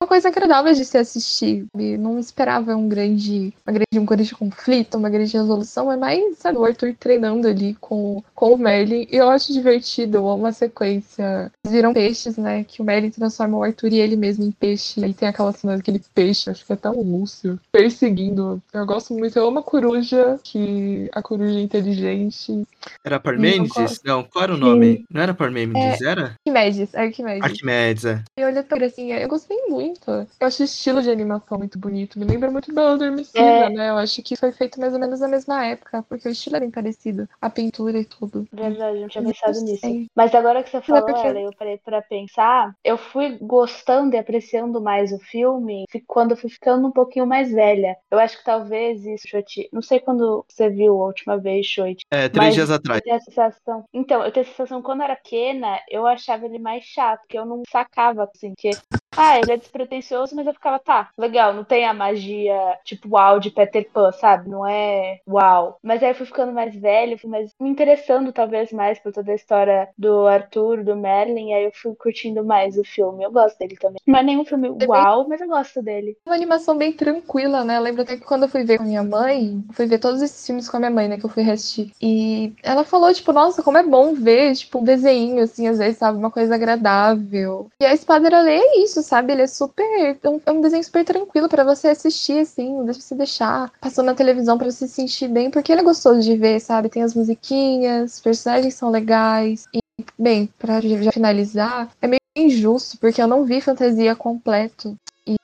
Uma 0.00 0.08
coisa 0.08 0.28
agradável 0.28 0.72
de 0.72 0.84
se 0.84 0.98
assistir. 0.98 1.66
sabe? 1.72 1.96
Não 1.96 2.18
esperava 2.18 2.74
um 2.76 2.88
grande, 2.88 3.52
uma 3.66 3.72
grande, 3.72 3.98
um 3.98 4.04
grande 4.04 4.34
conflito, 4.34 4.96
uma 4.96 5.10
grande 5.10 5.32
resolução. 5.32 5.90
É 5.92 5.96
mais, 5.96 6.38
sabe, 6.38 6.58
o 6.58 6.64
Arthur 6.64 6.94
treinando 6.98 7.46
ali 7.46 7.76
com, 7.80 8.22
com 8.34 8.54
o 8.54 8.58
Merlin. 8.58 9.06
E 9.10 9.16
eu 9.16 9.28
acho 9.28 9.52
divertido 9.52 10.24
uma 10.24 10.52
sequência. 10.52 11.50
Eles 11.64 11.74
viram 11.74 11.92
peixes, 11.92 12.36
né? 12.36 12.64
Que 12.64 12.82
o 12.82 12.84
Merlin 12.84 13.10
transforma 13.10 13.58
o 13.58 13.62
Arthur 13.62 13.92
e 13.92 14.00
ele 14.00 14.16
mesmo 14.16 14.44
em 14.44 14.50
peixe. 14.50 15.04
E 15.04 15.14
tem 15.14 15.28
aquela 15.28 15.52
cena 15.52 15.76
daquele 15.76 16.00
peixe, 16.14 16.50
acho 16.50 16.64
que 16.64 16.72
é 16.72 16.74
até 16.74 16.90
o 16.90 17.02
Lúcio, 17.02 17.58
perseguindo. 17.70 18.60
Eu 18.72 18.86
gosto 18.86 19.14
muito. 19.14 19.38
Eu 19.38 19.48
amo 19.48 19.60
a 19.60 19.62
coruja, 19.62 20.38
que 20.42 21.08
a 21.12 21.22
coruja 21.22 21.58
é 21.58 21.62
inteligente. 21.62 22.64
Era 23.04 23.20
Parmênides? 23.20 24.00
Não, 24.04 24.24
qual 24.24 24.44
era 24.44 24.54
o 24.54 24.56
nome? 24.56 25.04
Não 25.10 25.22
era 25.22 25.34
Parmênides, 25.34 26.00
era? 26.00 26.36
Arquimedes, 26.46 26.94
Arquimedes. 26.94 27.42
Arquimedes, 27.42 28.04
é. 28.04 28.22
E 28.38 28.44
olha 28.44 28.62
tão 28.62 28.78
gracinha, 28.78 29.15
eu 29.22 29.28
gostei 29.28 29.56
muito. 29.68 30.10
Eu 30.10 30.26
acho 30.46 30.62
o 30.62 30.64
estilo 30.64 31.02
de 31.02 31.10
animação 31.10 31.58
muito 31.58 31.78
bonito. 31.78 32.18
Me 32.18 32.24
lembra 32.24 32.50
muito 32.50 32.72
Bela 32.74 32.92
Adormecida, 32.94 33.38
É. 33.40 33.70
né? 33.70 33.90
Eu 33.90 33.96
acho 33.98 34.22
que 34.22 34.36
foi 34.36 34.52
feito 34.52 34.80
mais 34.80 34.92
ou 34.92 34.98
menos 35.00 35.20
na 35.20 35.28
mesma 35.28 35.64
época, 35.64 36.04
porque 36.08 36.28
o 36.28 36.30
estilo 36.32 36.56
é 36.56 36.60
bem 36.60 36.70
parecido. 36.70 37.28
A 37.40 37.50
pintura 37.50 37.98
e 37.98 38.04
tudo. 38.04 38.46
Verdade, 38.52 39.00
não 39.00 39.08
tinha 39.08 39.24
pensado 39.24 39.60
nisso. 39.60 40.06
Mas 40.14 40.34
agora 40.34 40.62
que 40.62 40.70
você 40.70 40.80
falou, 40.80 41.04
porque- 41.04 41.26
ela, 41.26 41.40
eu 41.40 41.50
parei 41.58 41.78
pra 41.78 42.02
pensar, 42.02 42.74
eu 42.84 42.96
fui 42.98 43.38
gostando 43.40 44.14
e 44.14 44.18
apreciando 44.18 44.80
mais 44.80 45.12
o 45.12 45.18
filme 45.18 45.84
fi- 45.90 46.02
quando 46.06 46.32
eu 46.32 46.36
fui 46.36 46.50
ficando 46.50 46.86
um 46.86 46.92
pouquinho 46.92 47.26
mais 47.26 47.50
velha. 47.50 47.96
Eu 48.10 48.18
acho 48.18 48.38
que 48.38 48.44
talvez 48.44 49.04
isso, 49.04 49.26
Shoti, 49.28 49.68
não 49.72 49.82
sei 49.82 50.00
quando 50.00 50.44
você 50.48 50.68
viu 50.68 51.00
a 51.02 51.06
última 51.06 51.36
vez, 51.38 51.66
Shoti. 51.66 52.04
É, 52.10 52.28
três 52.28 52.54
dias 52.54 52.70
atrás. 52.70 52.98
Eu 53.00 53.04
tenho 53.04 53.16
a 53.16 53.20
sensação. 53.20 53.84
Então, 53.92 54.22
eu 54.24 54.32
tenho 54.32 54.44
a 54.46 54.48
sensação, 54.48 54.82
quando 54.82 55.00
eu 55.00 55.04
era 55.04 55.16
pequena, 55.16 55.78
eu 55.90 56.06
achava 56.06 56.44
ele 56.46 56.58
mais 56.58 56.84
chato, 56.84 57.22
que 57.28 57.38
eu 57.38 57.44
não 57.44 57.62
sacava, 57.70 58.28
assim, 58.34 58.52
que 58.56 58.70
ah, 59.16 59.38
ele 59.38 59.52
é 59.52 59.56
despretensioso, 59.56 60.34
mas 60.34 60.46
eu 60.46 60.54
ficava, 60.54 60.78
tá, 60.78 61.10
legal, 61.16 61.54
não 61.54 61.64
tem 61.64 61.86
a 61.86 61.94
magia, 61.94 62.78
tipo, 62.84 63.08
uau 63.10 63.40
de 63.40 63.50
Peter 63.50 63.88
Pan, 63.92 64.12
sabe? 64.12 64.48
Não 64.48 64.66
é 64.66 65.20
uau. 65.26 65.78
Mas 65.82 66.02
aí 66.02 66.10
eu 66.10 66.14
fui 66.14 66.26
ficando 66.26 66.52
mais 66.52 66.74
velho, 66.74 67.18
fui 67.18 67.30
mais 67.30 67.52
me 67.60 67.68
interessando 67.68 68.32
talvez 68.32 68.72
mais 68.72 68.98
por 68.98 69.12
toda 69.12 69.32
a 69.32 69.34
história 69.34 69.88
do 69.96 70.26
Arthur, 70.26 70.84
do 70.84 70.96
Merlin, 70.96 71.50
e 71.50 71.54
aí 71.54 71.64
eu 71.64 71.72
fui 71.74 71.94
curtindo 71.94 72.44
mais 72.44 72.76
o 72.76 72.84
filme. 72.84 73.24
Eu 73.24 73.30
gosto 73.30 73.58
dele 73.58 73.76
também. 73.76 74.00
Não 74.06 74.18
é 74.18 74.22
nenhum 74.22 74.44
filme 74.44 74.68
uau, 74.86 75.26
mas 75.28 75.40
eu 75.40 75.48
gosto 75.48 75.82
dele. 75.82 76.16
Uma 76.26 76.34
animação 76.34 76.76
bem 76.76 76.92
tranquila, 76.92 77.64
né? 77.64 77.76
Eu 77.78 77.82
lembro 77.82 78.02
até 78.02 78.16
que 78.16 78.24
quando 78.24 78.42
eu 78.42 78.48
fui 78.48 78.64
ver 78.64 78.78
com 78.78 78.84
a 78.84 78.86
minha 78.86 79.02
mãe, 79.02 79.64
fui 79.72 79.86
ver 79.86 79.98
todos 79.98 80.20
esses 80.22 80.46
filmes 80.46 80.68
com 80.68 80.76
a 80.76 80.80
minha 80.80 80.90
mãe, 80.90 81.08
né? 81.08 81.18
Que 81.18 81.24
eu 81.24 81.30
fui 81.30 81.48
assistir. 81.50 81.92
E 82.00 82.52
ela 82.62 82.84
falou, 82.84 83.12
tipo, 83.12 83.32
nossa, 83.32 83.62
como 83.62 83.78
é 83.78 83.82
bom 83.82 84.14
ver, 84.14 84.54
tipo, 84.54 84.78
um 84.78 84.84
desenho, 84.84 85.42
assim, 85.42 85.66
às 85.68 85.78
vezes, 85.78 85.98
sabe? 85.98 86.18
Uma 86.18 86.30
coisa 86.30 86.54
agradável. 86.54 87.70
E 87.80 87.84
a 87.84 87.94
Espada 87.94 88.26
era 88.26 88.50
é 88.50 88.78
isso, 88.78 89.02
sabe? 89.06 89.32
Ele 89.32 89.42
é 89.42 89.46
super. 89.46 90.18
É 90.22 90.28
um, 90.28 90.40
é 90.44 90.60
desenho 90.60 90.84
super 90.84 91.04
tranquilo 91.04 91.48
pra 91.48 91.64
você 91.64 91.88
assistir, 91.88 92.40
assim. 92.40 92.84
Deixa 92.84 93.00
você 93.00 93.14
deixar 93.14 93.72
passando 93.80 94.06
na 94.06 94.14
televisão 94.14 94.58
pra 94.58 94.70
você 94.70 94.86
se 94.86 94.94
sentir 94.94 95.28
bem, 95.28 95.50
porque 95.50 95.72
ele 95.72 95.80
é 95.80 95.84
gostoso 95.84 96.20
de 96.20 96.36
ver, 96.36 96.60
sabe? 96.60 96.88
Tem 96.88 97.02
as 97.02 97.14
musiquinhas, 97.14 98.14
os 98.14 98.20
personagens 98.20 98.74
são 98.74 98.90
legais. 98.90 99.66
E, 99.74 99.80
bem, 100.18 100.48
pra 100.58 100.80
já 100.80 101.12
finalizar, 101.12 101.90
é 102.02 102.06
meio 102.06 102.20
injusto, 102.36 102.98
porque 102.98 103.20
eu 103.20 103.26
não 103.26 103.44
vi 103.44 103.60
fantasia 103.60 104.14
completo. 104.14 104.96
E 105.26 105.36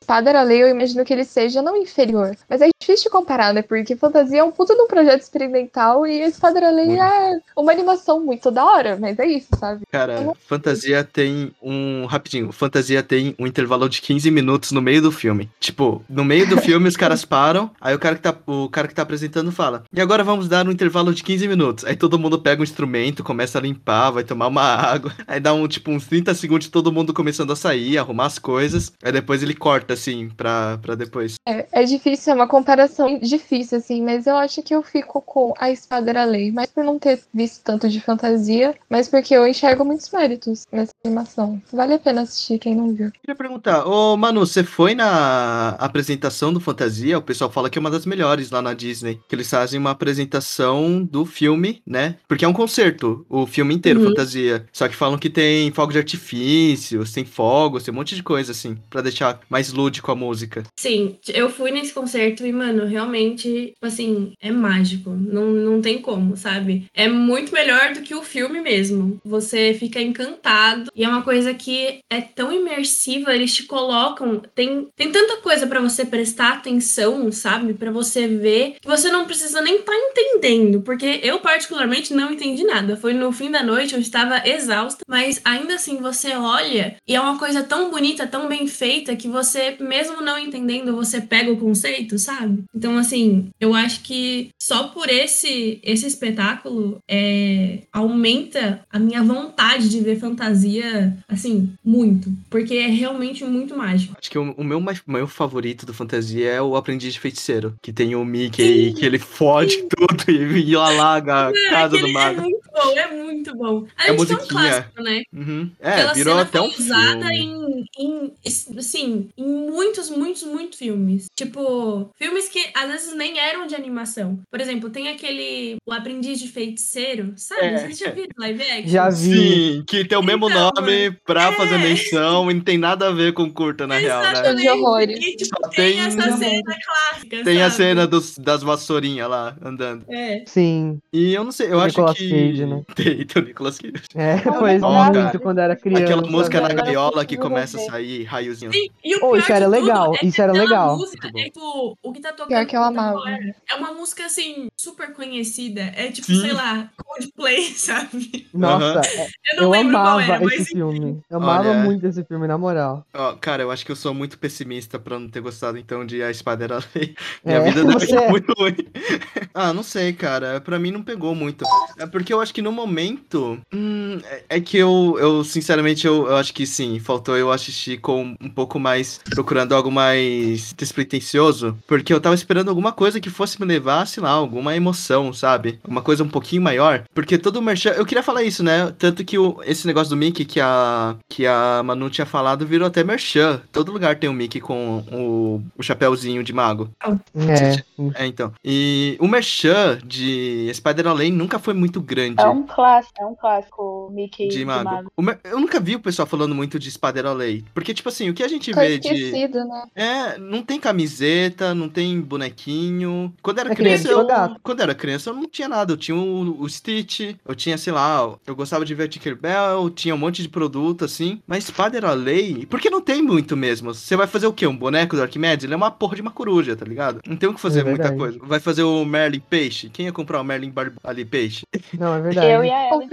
Espada 0.00 0.30
era 0.30 0.42
Lei, 0.42 0.62
eu 0.62 0.68
imagino 0.68 1.04
que 1.04 1.12
ele 1.12 1.24
seja 1.24 1.62
não 1.62 1.76
inferior. 1.76 2.36
Mas 2.48 2.60
é 2.60 2.68
difícil 2.78 3.04
de 3.04 3.10
comparar, 3.10 3.52
né? 3.52 3.62
Porque 3.62 3.96
Fantasia 3.96 4.40
é 4.40 4.44
um 4.44 4.52
puto 4.52 4.74
de 4.74 4.80
um 4.80 4.86
projeto 4.86 5.22
experimental 5.22 6.06
e 6.06 6.20
Espada 6.22 6.58
era 6.58 6.70
Lei 6.70 6.98
é 6.98 7.40
uma 7.56 7.72
animação 7.72 8.20
muito 8.20 8.50
da 8.50 8.64
hora, 8.64 8.96
mas 9.00 9.18
é 9.18 9.26
isso, 9.26 9.48
sabe? 9.58 9.84
Cara, 9.90 10.32
Fantasia 10.46 11.02
tem 11.02 11.52
um. 11.62 12.06
Rapidinho, 12.06 12.52
Fantasia 12.52 13.02
tem 13.02 13.34
um 13.38 13.46
intervalo 13.46 13.88
de 13.88 14.00
15 14.00 14.30
minutos 14.30 14.72
no 14.72 14.82
meio 14.82 15.02
do 15.02 15.10
filme. 15.10 15.50
Tipo, 15.58 16.04
no 16.08 16.24
meio 16.24 16.48
do 16.48 16.60
filme 16.60 16.88
os 16.88 16.96
caras 16.96 17.24
param, 17.24 17.70
aí 17.80 17.94
o 17.94 17.98
cara 17.98 18.14
que 18.14 18.22
tá, 18.22 18.36
o 18.46 18.68
cara 18.68 18.88
que 18.88 18.94
tá 18.94 19.02
apresentando 19.02 19.50
fala: 19.50 19.84
E 19.92 20.00
agora 20.00 20.22
vamos 20.22 20.48
dar 20.48 20.66
um 20.66 20.70
intervalo 20.70 21.14
de 21.14 21.22
15 21.22 21.48
minutos. 21.48 21.84
Aí 21.84 21.96
todo 21.96 22.18
mundo 22.18 22.38
pega 22.38 22.60
um 22.60 22.64
instrumento, 22.64 23.24
começa 23.24 23.58
a 23.58 23.62
limpar, 23.62 24.10
vai 24.10 24.24
tomar 24.24 24.46
uma 24.46 24.62
água. 24.62 25.12
Aí 25.26 25.40
dá 25.40 25.52
um, 25.52 25.66
tipo, 25.66 25.90
uns 25.90 26.06
30 26.06 26.34
segundos 26.34 26.66
de 26.66 26.70
todo 26.70 26.92
mundo 26.92 27.12
começando 27.14 27.52
a 27.52 27.56
sair, 27.56 27.98
arrumar 27.98 28.26
as 28.26 28.38
coisas. 28.38 28.92
Aí 29.02 29.10
depois 29.10 29.25
ele 29.42 29.54
corta, 29.54 29.94
assim, 29.94 30.28
pra, 30.30 30.78
pra 30.78 30.94
depois. 30.94 31.34
É, 31.48 31.66
é 31.72 31.84
difícil, 31.84 32.32
é 32.32 32.36
uma 32.36 32.46
comparação 32.48 33.18
difícil, 33.18 33.78
assim, 33.78 34.02
mas 34.02 34.26
eu 34.26 34.36
acho 34.36 34.62
que 34.62 34.74
eu 34.74 34.82
fico 34.82 35.20
com 35.22 35.54
a 35.58 35.70
Espada 35.70 36.10
era 36.10 36.24
Lei, 36.24 36.50
mais 36.52 36.68
por 36.70 36.84
não 36.84 36.98
ter 36.98 37.20
visto 37.32 37.62
tanto 37.62 37.88
de 37.88 38.00
fantasia, 38.00 38.74
mas 38.88 39.08
porque 39.08 39.34
eu 39.34 39.46
enxergo 39.46 39.84
muitos 39.84 40.10
méritos 40.10 40.66
nessa 40.72 40.92
animação. 41.04 41.60
Vale 41.72 41.94
a 41.94 41.98
pena 41.98 42.22
assistir 42.22 42.58
quem 42.58 42.74
não 42.74 42.92
viu. 42.92 43.10
Queria 43.20 43.34
perguntar, 43.36 43.86
ô 43.86 44.16
Manu, 44.16 44.46
você 44.46 44.62
foi 44.62 44.94
na 44.94 45.70
apresentação 45.78 46.52
do 46.52 46.60
Fantasia? 46.60 47.18
O 47.18 47.22
pessoal 47.22 47.50
fala 47.50 47.70
que 47.70 47.78
é 47.78 47.80
uma 47.80 47.90
das 47.90 48.06
melhores 48.06 48.50
lá 48.50 48.60
na 48.62 48.74
Disney. 48.74 49.20
Que 49.28 49.34
eles 49.34 49.48
fazem 49.50 49.78
uma 49.80 49.90
apresentação 49.90 51.02
do 51.02 51.24
filme, 51.24 51.80
né? 51.86 52.16
Porque 52.28 52.44
é 52.44 52.48
um 52.48 52.52
concerto, 52.52 53.24
o 53.28 53.46
filme 53.46 53.74
inteiro, 53.74 54.00
Uhum. 54.00 54.08
Fantasia. 54.08 54.66
Só 54.72 54.88
que 54.88 54.94
falam 54.94 55.18
que 55.18 55.30
tem 55.30 55.70
fogos 55.72 55.94
de 55.94 55.98
artifícios, 55.98 57.12
tem 57.12 57.24
fogos, 57.24 57.82
tem 57.82 57.92
um 57.92 57.96
monte 57.96 58.14
de 58.14 58.22
coisa, 58.22 58.52
assim, 58.52 58.76
pra 58.90 59.00
deixar 59.00 59.15
mais 59.48 59.72
lúdico 59.72 60.10
a 60.10 60.16
música. 60.16 60.62
Sim, 60.78 61.16
eu 61.28 61.50
fui 61.50 61.70
nesse 61.70 61.92
concerto 61.92 62.46
e, 62.46 62.52
mano, 62.52 62.86
realmente, 62.86 63.72
assim, 63.80 64.32
é 64.40 64.50
mágico. 64.50 65.10
Não, 65.10 65.46
não 65.46 65.80
tem 65.80 66.00
como, 66.00 66.36
sabe? 66.36 66.86
É 66.94 67.08
muito 67.08 67.52
melhor 67.52 67.92
do 67.92 68.02
que 68.02 68.14
o 68.14 68.22
filme 68.22 68.60
mesmo. 68.60 69.18
Você 69.24 69.74
fica 69.74 70.00
encantado. 70.00 70.90
E 70.94 71.04
é 71.04 71.08
uma 71.08 71.22
coisa 71.22 71.54
que 71.54 72.00
é 72.10 72.20
tão 72.20 72.52
imersiva, 72.52 73.34
eles 73.34 73.54
te 73.54 73.64
colocam. 73.64 74.40
Tem, 74.54 74.88
tem 74.96 75.10
tanta 75.10 75.38
coisa 75.38 75.66
pra 75.66 75.80
você 75.80 76.04
prestar 76.04 76.54
atenção, 76.54 77.30
sabe? 77.30 77.74
Pra 77.74 77.90
você 77.90 78.26
ver, 78.26 78.76
que 78.80 78.88
você 78.88 79.10
não 79.10 79.26
precisa 79.26 79.60
nem 79.60 79.76
estar 79.76 79.94
entendendo. 79.94 80.82
Porque 80.82 81.20
eu, 81.22 81.38
particularmente, 81.40 82.14
não 82.14 82.32
entendi 82.32 82.64
nada. 82.64 82.96
Foi 82.96 83.12
no 83.12 83.32
fim 83.32 83.50
da 83.50 83.62
noite, 83.62 83.94
eu 83.94 84.00
estava 84.00 84.46
exausta. 84.46 85.04
Mas 85.08 85.40
ainda 85.44 85.74
assim, 85.74 85.98
você 85.98 86.34
olha 86.36 86.96
e 87.06 87.14
é 87.14 87.20
uma 87.20 87.38
coisa 87.38 87.62
tão 87.62 87.90
bonita, 87.90 88.26
tão 88.26 88.48
bem 88.48 88.66
feita, 88.66 89.05
que 89.14 89.28
você, 89.28 89.76
mesmo 89.78 90.20
não 90.22 90.38
entendendo, 90.38 90.96
você 90.96 91.20
pega 91.20 91.52
o 91.52 91.56
conceito, 91.58 92.18
sabe? 92.18 92.64
Então, 92.74 92.96
assim, 92.96 93.48
eu 93.60 93.74
acho 93.74 94.00
que 94.02 94.48
só 94.60 94.88
por 94.88 95.08
esse, 95.08 95.78
esse 95.82 96.06
espetáculo 96.06 96.98
é, 97.08 97.80
aumenta 97.92 98.80
a 98.90 98.98
minha 98.98 99.22
vontade 99.22 99.88
de 99.88 100.00
ver 100.00 100.18
fantasia, 100.18 101.16
assim, 101.28 101.72
muito. 101.84 102.32
Porque 102.50 102.74
é 102.74 102.86
realmente 102.86 103.44
muito 103.44 103.76
mágico. 103.76 104.14
Acho 104.18 104.30
que 104.30 104.38
o, 104.38 104.52
o 104.52 104.64
meu 104.64 104.80
mais, 104.80 105.02
maior 105.06 105.26
favorito 105.28 105.84
do 105.84 105.92
Fantasia 105.94 106.48
é 106.50 106.62
o 106.62 106.76
Aprendiz 106.76 107.12
de 107.14 107.20
Feiticeiro, 107.20 107.74
que 107.82 107.92
tem 107.92 108.14
o 108.14 108.24
Mickey, 108.24 108.92
que 108.94 109.04
ele 109.04 109.18
fode 109.18 109.84
tudo 109.88 110.24
e, 110.30 110.70
e 110.70 110.74
alaga 110.76 111.48
a 111.48 111.50
É, 111.50 111.70
casa 111.70 111.90
do 111.90 111.96
aquele 111.98 112.12
mago. 112.12 112.40
É 112.40 112.42
muito 112.42 112.66
bom, 112.72 112.98
é 112.98 113.14
muito 113.24 113.56
bom. 113.56 113.86
É 113.98 114.10
Além 114.10 114.16
de 114.16 114.26
ser 114.26 114.34
um 114.34 114.36
musiquinha. 114.36 114.46
clássico, 114.48 115.02
né? 115.02 115.22
Uhum. 115.32 115.70
É, 115.80 115.90
Aquela 115.90 116.12
virou 116.14 116.38
até 116.38 116.60
um 116.60 116.68
usada 116.68 117.26
filme. 117.28 117.86
em, 117.98 118.04
em, 118.04 118.32
assim, 118.78 118.95
em 118.96 119.28
muitos, 119.38 120.10
muitos, 120.10 120.42
muitos 120.42 120.78
filmes. 120.78 121.26
Tipo, 121.36 122.10
filmes 122.16 122.48
que 122.48 122.64
às 122.74 122.88
vezes 122.90 123.14
nem 123.16 123.38
eram 123.38 123.66
de 123.66 123.74
animação. 123.74 124.38
Por 124.50 124.60
exemplo, 124.60 124.90
tem 124.90 125.08
aquele 125.08 125.76
O 125.86 125.92
Aprendiz 125.92 126.38
de 126.40 126.48
Feiticeiro, 126.48 127.32
sabe? 127.36 127.66
É. 127.66 127.78
Vocês 127.78 127.98
já 127.98 128.10
viram 128.10 128.28
live 128.38 128.62
action? 128.62 128.88
Já 128.88 129.08
vi. 129.10 129.16
Sim, 129.16 129.84
que 129.86 130.04
tem 130.04 130.18
o 130.18 130.22
mesmo 130.22 130.48
Então, 130.48 130.70
nome 130.76 131.10
pra 131.24 131.52
fazer 131.52 131.74
é. 131.74 131.78
menção 131.78 132.50
e 132.50 132.54
não 132.54 132.60
tem 132.60 132.78
nada 132.78 133.08
a 133.08 133.12
ver 133.12 133.32
com 133.32 133.50
curta, 133.52 133.86
na 133.86 133.96
real, 133.98 134.22
né? 134.22 134.32
Exatamente. 134.32 134.62
De 134.62 134.68
horrores. 134.70 135.18
E, 135.18 135.36
tipo, 135.36 135.56
Só 135.62 135.68
tem, 135.68 135.92
tem- 135.92 136.00
essa 136.00 136.36
cena 136.36 136.76
clássica, 136.84 137.44
Tem 137.44 137.62
a 137.62 137.70
sabe? 137.70 137.76
cena 137.76 138.06
dos, 138.06 138.38
das 138.38 138.62
vassourinhas 138.62 139.28
lá 139.28 139.56
andando. 139.62 140.04
É. 140.08 140.42
Sim. 140.46 140.98
E 141.12 141.34
eu 141.34 141.44
não 141.44 141.52
sei, 141.52 141.68
eu 141.68 141.76
O 141.76 141.80
acho 141.80 141.88
Nicolas 141.98 142.16
que. 142.18 142.28
Cage, 142.30 142.66
né? 142.66 142.82
Tem, 142.96 143.26
tem 143.26 143.42
o 143.42 143.46
Nicolas 143.46 143.78
Cage. 143.78 143.92
É, 144.14 144.38
foi 144.38 144.78
não, 144.78 145.04
muito 145.12 145.38
quando 145.40 145.58
era 145.58 145.76
criança. 145.76 146.02
Aquela 146.04 146.22
música 146.22 146.60
na 146.60 146.68
gaiola 146.72 147.24
que 147.24 147.36
começa 147.36 147.76
a 147.78 147.80
sair 147.80 148.24
raiozinho. 148.24 148.72
Sim, 148.72 148.85
e 149.04 149.14
o 149.14 149.18
Oh, 149.18 149.30
pior 149.32 149.38
isso 149.38 149.52
era 149.52 149.66
legal, 149.66 150.14
é 150.14 150.26
isso 150.26 150.42
era 150.42 150.52
legal. 150.52 150.96
Música, 150.96 151.28
é 151.36 151.44
tipo, 151.44 151.98
o 152.02 152.12
que 152.12 152.20
tá 152.20 152.30
tocando 152.32 152.48
Pior 152.48 152.66
que 152.66 152.76
eu 152.76 152.82
amava. 152.82 153.20
é 153.68 153.74
uma 153.74 153.92
música 153.92 154.26
assim 154.26 154.68
super 154.86 155.12
conhecida. 155.12 155.80
É 155.96 156.10
tipo, 156.10 156.26
Sim. 156.28 156.40
sei 156.40 156.52
lá, 156.52 156.88
Coldplay, 156.96 157.62
sabe? 157.74 158.46
Nossa, 158.54 159.00
é- 159.06 159.26
Eu 159.52 159.56
não 159.56 159.62
eu 159.64 159.70
lembro 159.70 159.92
qual 159.94 160.06
amava 160.18 160.32
é, 160.34 160.38
mas 160.40 160.60
esse 160.60 160.72
filme. 160.72 161.20
Eu 161.28 161.36
amava 161.38 161.68
Olha. 161.70 161.78
muito 161.80 162.06
esse 162.06 162.24
filme, 162.24 162.46
na 162.46 162.56
moral. 162.56 163.04
Ó, 163.14 163.32
cara, 163.34 163.62
eu 163.62 163.70
acho 163.70 163.84
que 163.84 163.92
eu 163.92 163.96
sou 163.96 164.14
muito 164.14 164.38
pessimista 164.38 164.98
pra 164.98 165.18
não 165.18 165.28
ter 165.28 165.40
gostado 165.40 165.76
então 165.78 166.04
de 166.06 166.22
A 166.22 166.30
Espada 166.30 166.64
era 166.64 166.78
a 166.78 166.82
Lei. 166.94 167.14
Minha 167.44 167.58
É, 167.58 167.64
vida 167.64 167.84
deve 167.84 167.92
você 167.98 168.06
ser 168.06 168.16
é. 168.22 168.30
muito 168.30 168.52
ruim. 168.58 168.76
ah, 169.54 169.72
não 169.72 169.82
sei, 169.82 170.12
cara. 170.12 170.60
Pra 170.60 170.78
mim 170.78 170.90
não 170.90 171.02
pegou 171.02 171.34
muito. 171.34 171.64
É 171.98 172.06
porque 172.06 172.32
eu 172.32 172.40
acho 172.40 172.54
que 172.54 172.62
no 172.62 172.70
momento. 172.72 173.58
hum, 173.72 174.18
é, 174.24 174.44
é 174.50 174.60
que 174.60 174.76
eu, 174.78 175.16
eu 175.18 175.42
sinceramente, 175.44 176.06
eu, 176.06 176.26
eu 176.28 176.36
acho 176.36 176.52
que 176.54 176.66
sim. 176.66 176.98
Faltou 177.00 177.36
eu 177.36 177.50
assistir 177.50 177.98
com 178.00 178.36
um 178.40 178.50
pouco 178.50 178.78
mais. 178.78 179.18
Procurando 179.30 179.74
algo 179.74 179.90
mais 179.90 180.72
despretensioso. 180.74 181.76
Porque 181.86 182.12
eu 182.12 182.20
tava 182.20 182.34
esperando 182.34 182.68
alguma 182.68 182.92
coisa 182.92 183.20
que 183.20 183.30
fosse 183.30 183.60
me 183.60 183.66
levar, 183.66 184.06
sei 184.06 184.22
lá, 184.22 184.30
alguma 184.30 184.75
emoção, 184.76 185.32
sabe? 185.32 185.78
Uma 185.86 186.02
coisa 186.02 186.22
um 186.22 186.28
pouquinho 186.28 186.62
maior. 186.62 187.04
Porque 187.14 187.38
todo 187.38 187.56
o 187.56 187.62
merchan. 187.62 187.90
Eu 187.90 188.06
queria 188.06 188.22
falar 188.22 188.42
isso, 188.42 188.62
né? 188.62 188.92
Tanto 188.98 189.24
que 189.24 189.38
o, 189.38 189.60
esse 189.64 189.86
negócio 189.86 190.10
do 190.10 190.16
Mickey 190.16 190.44
que 190.44 190.60
a, 190.60 191.16
que 191.28 191.46
a 191.46 191.82
Manu 191.84 192.08
tinha 192.10 192.26
falado 192.26 192.66
virou 192.66 192.86
até 192.86 193.02
merchan. 193.02 193.60
Todo 193.72 193.92
lugar 193.92 194.16
tem 194.18 194.28
o 194.30 194.32
Mickey 194.32 194.60
com 194.60 194.98
o, 195.12 195.62
o 195.78 195.82
chapéuzinho 195.82 196.42
de 196.44 196.52
mago. 196.52 196.90
É. 197.04 197.82
É, 198.14 198.26
então. 198.26 198.52
E 198.64 199.16
o 199.20 199.26
merchan 199.26 199.98
de 200.04 200.70
Spider-Man 200.74 201.30
nunca 201.32 201.58
foi 201.58 201.74
muito 201.74 202.00
grande. 202.00 202.40
É 202.40 202.46
um 202.48 202.62
clássico, 202.64 203.14
é 203.20 203.26
um 203.26 203.34
clássico 203.34 204.10
Mickey 204.12 204.48
De 204.48 204.58
de 204.58 204.64
mago. 204.64 204.84
mago. 204.84 205.12
O 205.16 205.22
mer- 205.22 205.38
Eu 205.44 205.60
nunca 205.60 205.80
vi 205.80 205.94
o 205.96 206.00
pessoal 206.00 206.26
falando 206.26 206.54
muito 206.54 206.78
de 206.78 206.90
Spider-Man. 206.90 207.62
Porque, 207.74 207.94
tipo 207.94 208.08
assim, 208.08 208.28
o 208.28 208.34
que 208.34 208.42
a 208.42 208.48
gente 208.48 208.72
vê 208.72 208.98
de. 208.98 209.08
esquecido, 209.08 209.58
né? 209.64 209.82
É, 209.94 210.38
não 210.38 210.62
tem 210.62 210.78
camiseta, 210.80 211.74
não 211.74 211.88
tem 211.88 212.20
bonequinho. 212.20 213.32
Quando 213.42 213.58
era 213.58 213.72
É 213.72 213.74
criança, 213.74 214.08
eu, 214.08 214.26
quando 214.62 214.80
era 214.80 214.94
criança, 214.94 215.30
eu 215.30 215.34
não 215.34 215.46
tinha 215.46 215.68
nada. 215.68 215.92
Eu 215.92 215.96
tinha 215.96 216.16
o, 216.16 216.60
o 216.60 216.68
Stitch, 216.68 217.36
eu 217.46 217.54
tinha, 217.54 217.78
sei 217.78 217.92
lá, 217.92 218.36
eu 218.46 218.56
gostava 218.56 218.84
de 218.84 218.94
ver 218.94 219.08
Tinkerbell, 219.08 219.90
tinha 219.90 220.14
um 220.14 220.18
monte 220.18 220.42
de 220.42 220.48
produto, 220.48 221.04
assim. 221.04 221.40
Mas 221.46 221.64
Spider-Man, 221.64 222.66
porque 222.68 222.90
não 222.90 223.00
tem 223.00 223.22
muito 223.22 223.56
mesmo. 223.56 223.94
Você 223.94 224.16
vai 224.16 224.26
fazer 224.26 224.46
o 224.46 224.52
quê? 224.52 224.66
Um 224.66 224.76
boneco 224.76 225.16
do 225.16 225.22
Arquimedes? 225.22 225.64
Ele 225.64 225.74
é 225.74 225.76
uma 225.76 225.90
porra 225.90 226.16
de 226.16 226.22
uma 226.22 226.30
coruja, 226.30 226.76
tá 226.76 226.84
ligado? 226.84 227.20
Não 227.26 227.36
tem 227.36 227.48
o 227.48 227.54
que 227.54 227.60
fazer 227.60 227.80
É 227.80 227.84
muita 227.84 228.12
coisa. 228.12 228.38
Vai 228.42 228.60
fazer 228.60 228.82
o 228.82 229.04
Merlin 229.04 229.40
Peixe? 229.40 229.88
Quem 229.88 230.06
ia 230.06 230.12
comprar 230.12 230.40
o 230.40 230.44
Merlin 230.44 230.70
Bar 230.70 230.92
ali 231.04 231.24
Peixe? 231.24 231.62
Não, 231.98 232.14
é 232.14 232.20
verdade. 232.20 232.46
Eu 232.46 232.64
e 232.64 232.70
a 232.70 232.88
Ellen. 232.88 233.08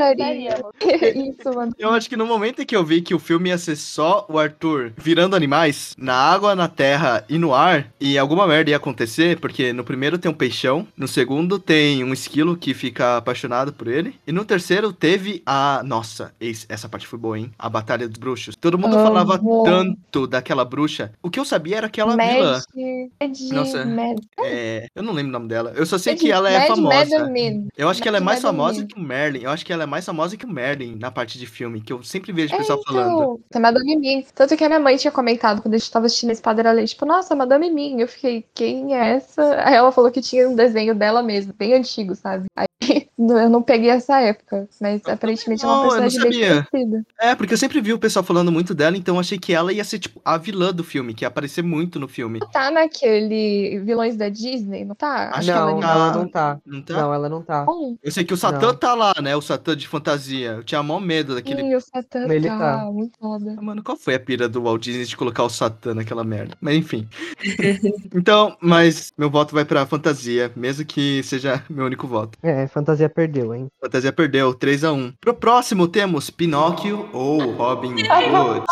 Isso, 1.30 1.54
mano. 1.54 1.74
Eu 1.78 1.92
acho 1.92 2.10
que 2.10 2.18
no 2.18 2.26
momento 2.26 2.62
em 2.62 2.66
que 2.66 2.76
eu 2.76 2.84
vi 2.84 3.02
que 3.02 3.16
o 3.16 3.20
filme 3.20 3.50
ia 3.50 3.58
ser 3.58 3.76
só 3.76 4.26
o 4.30 4.38
Arthur 4.40 4.94
virando 4.98 5.36
animais 5.36 5.94
na 5.98 6.14
água, 6.14 6.56
na 6.56 6.68
terra 6.68 7.24
e 7.30 7.38
no 7.38 7.54
ar, 7.54 7.88
e 8.00 8.18
alguma 8.18 8.48
merda 8.48 8.72
ia 8.72 8.78
acontecer, 8.78 9.40
porque 9.40 9.74
no 9.74 9.84
primeiro 9.84 10.18
tem 10.18 10.30
um 10.32 10.34
peixão, 10.34 10.88
no 10.98 11.08
segundo 11.08 11.33
tem 11.60 12.04
um 12.04 12.14
esquilo 12.14 12.56
que 12.58 12.74
fica 12.74 13.18
apaixonado 13.18 13.74
por 13.74 13.88
ele, 13.88 14.16
e 14.28 14.32
no 14.32 14.44
terceiro 14.46 14.92
teve 14.94 15.42
a. 15.46 15.82
Nossa, 15.86 16.34
essa 16.70 16.88
parte 16.90 17.08
foi 17.08 17.18
boa, 17.20 17.38
hein? 17.38 17.52
A 17.58 17.70
Batalha 17.70 18.08
dos 18.08 18.18
Bruxos. 18.18 18.56
Todo 18.56 18.78
mundo 18.78 18.96
falava 18.96 19.40
tanto 19.64 20.28
daquela 20.28 20.64
bruxa. 20.66 21.12
O 21.22 21.30
que 21.30 21.40
eu 21.40 21.46
sabia 21.46 21.78
era 21.78 21.88
aquela 21.88 22.16
vilã. 22.16 22.62
Mad, 22.76 23.10
Mad, 23.22 23.40
Nossa. 23.52 23.86
Mad, 23.86 24.18
É, 24.40 24.88
eu 24.96 25.04
não 25.04 25.14
lembro 25.14 25.30
o 25.30 25.34
nome 25.34 25.48
dela. 25.48 25.74
Eu 25.76 25.86
só 25.86 25.98
sei 25.98 26.14
Mad- 26.14 26.22
que 26.22 26.32
ela 26.32 26.50
é 26.52 26.68
famosa. 26.68 27.32
Eu 27.78 27.90
acho 27.90 28.02
que 28.02 28.08
ela 28.08 28.18
é 28.18 28.22
mais 28.22 28.42
famosa 28.42 28.86
que 28.86 28.96
o 28.96 29.02
Merlin. 29.02 29.42
Eu 29.44 29.50
acho 29.50 29.66
que 29.66 29.74
ela 29.74 29.84
é 29.84 29.88
mais 29.88 30.06
famosa 30.06 30.38
que 30.38 30.46
o 30.46 30.50
Merlin 30.50 30.96
na 31.00 31.12
parte 31.12 31.38
de 31.40 31.46
filme, 31.48 31.82
que 31.82 31.92
eu 31.94 32.04
sempre 32.04 32.32
vejo 32.32 32.54
o 32.54 32.56
É, 32.56 32.60
pessoal 32.60 32.80
falando. 32.86 33.14
então, 33.14 33.40
é 33.56 33.60
Madame 33.60 33.96
Mim. 33.98 34.26
Tanto 34.36 34.56
que 34.56 34.64
a 34.64 34.68
minha 34.68 34.80
mãe 34.80 34.98
tinha 34.98 35.12
comentado 35.12 35.62
quando 35.62 35.74
a 35.74 35.78
gente 35.78 35.92
tava 35.92 36.06
assistindo 36.06 36.32
Espada 36.32 36.62
era 36.62 36.72
Lei, 36.72 36.86
tipo, 36.86 37.06
nossa, 37.06 37.36
Madame 37.36 37.70
Mim. 37.72 38.00
Eu 38.00 38.08
fiquei, 38.08 38.46
quem 38.54 38.96
é 38.96 39.16
essa? 39.16 39.56
Aí 39.66 39.74
ela 39.76 39.92
falou 39.92 40.12
que 40.12 40.22
tinha 40.22 40.48
um 40.48 40.56
desenho 40.56 40.94
dela 40.96 41.23
mesmo, 41.24 41.54
bem 41.54 41.74
antigo, 41.74 42.16
sabe? 42.16 42.46
Aí 42.56 42.68
eu 43.18 43.50
não 43.50 43.64
peguei 43.64 43.90
essa 43.90 44.20
época, 44.20 44.68
mas 44.80 45.02
aparentemente 45.08 45.64
é 45.64 45.68
não, 45.68 45.74
uma 45.74 45.96
eu 45.96 46.02
não 46.02 46.02
personagem 46.02 46.40
bem 46.40 46.64
conhecida. 46.66 47.06
É, 47.20 47.36
porque 47.36 47.54
eu 47.54 47.58
sempre 47.58 47.82
vi 47.82 47.94
o 47.94 48.00
pessoal 48.00 48.24
falando 48.24 48.52
muito 48.52 48.74
dela, 48.76 48.98
então 48.98 49.16
eu 49.16 49.20
achei 49.20 49.38
que 49.38 49.54
ela 49.54 49.72
ia 49.74 49.84
ser, 49.84 50.00
tipo, 50.00 50.22
a 50.24 50.38
vilã 50.38 50.74
do 50.74 50.84
filme, 50.84 51.14
que 51.14 51.24
ia 51.24 51.28
aparecer 51.28 51.64
muito 51.64 52.00
no 52.00 52.08
filme. 52.08 52.40
Tá 52.52 52.70
naquele 52.70 53.80
vilões 53.80 54.16
da 54.16 54.30
Disney, 54.30 54.86
não 54.86 54.96
tá? 54.96 55.32
Acho 55.34 55.48
que 55.48 55.54
não, 55.56 55.82
ela 55.82 56.04
ela 56.04 56.14
não 56.14 56.28
tá. 56.28 56.60
Não 56.66 56.82
tá? 56.82 56.94
Não, 56.94 57.14
ela 57.14 57.30
não 57.30 57.42
tá. 57.42 57.66
Eu 58.02 58.12
sei 58.12 58.24
que 58.24 58.34
o 58.34 58.38
Satã 58.38 58.68
Não. 58.68 58.76
tá 58.76 58.94
lá, 58.94 59.14
né? 59.22 59.36
O 59.36 59.42
Satã 59.42 59.76
de 59.76 59.88
fantasia. 59.88 60.52
Eu 60.52 60.64
tinha 60.64 60.82
maior 60.84 61.00
medo 61.00 61.36
daquele. 61.36 61.62
sim, 61.62 61.76
o 61.76 61.82
Satã 61.82 62.26
Ele 62.30 62.48
tá, 62.48 62.58
tá. 62.58 62.92
muito 62.92 63.18
foda. 63.18 63.56
Ah, 63.58 63.62
Mano, 63.62 63.84
qual 63.84 63.98
foi 63.98 64.16
a 64.16 64.20
pira 64.20 64.50
do 64.50 64.64
Walt 64.64 64.82
Disney 64.82 65.06
de 65.06 65.18
colocar 65.18 65.44
o 65.44 65.50
Satã 65.50 65.94
naquela 65.94 66.24
merda? 66.24 66.58
Mas 66.60 66.76
enfim. 66.76 67.08
então, 68.14 68.58
mas 68.62 69.12
meu 69.18 69.30
voto 69.30 69.54
vai 69.54 69.66
pra 69.66 69.86
fantasia, 69.86 70.52
mesmo 70.56 70.86
que 70.86 71.13
seja 71.22 71.64
meu 71.70 71.86
único 71.86 72.08
voto. 72.08 72.38
É, 72.42 72.68
fantasia 72.68 73.10
perdeu, 73.10 73.54
hein? 73.54 73.68
Fantasia 73.82 74.12
perdeu, 74.12 74.54
3x1. 74.54 75.14
Pro 75.20 75.34
próximo 75.34 75.88
temos 75.88 76.30
Pinóquio 76.30 77.10
ou 77.12 77.52
Robin 77.52 77.94
Hood. 77.94 78.64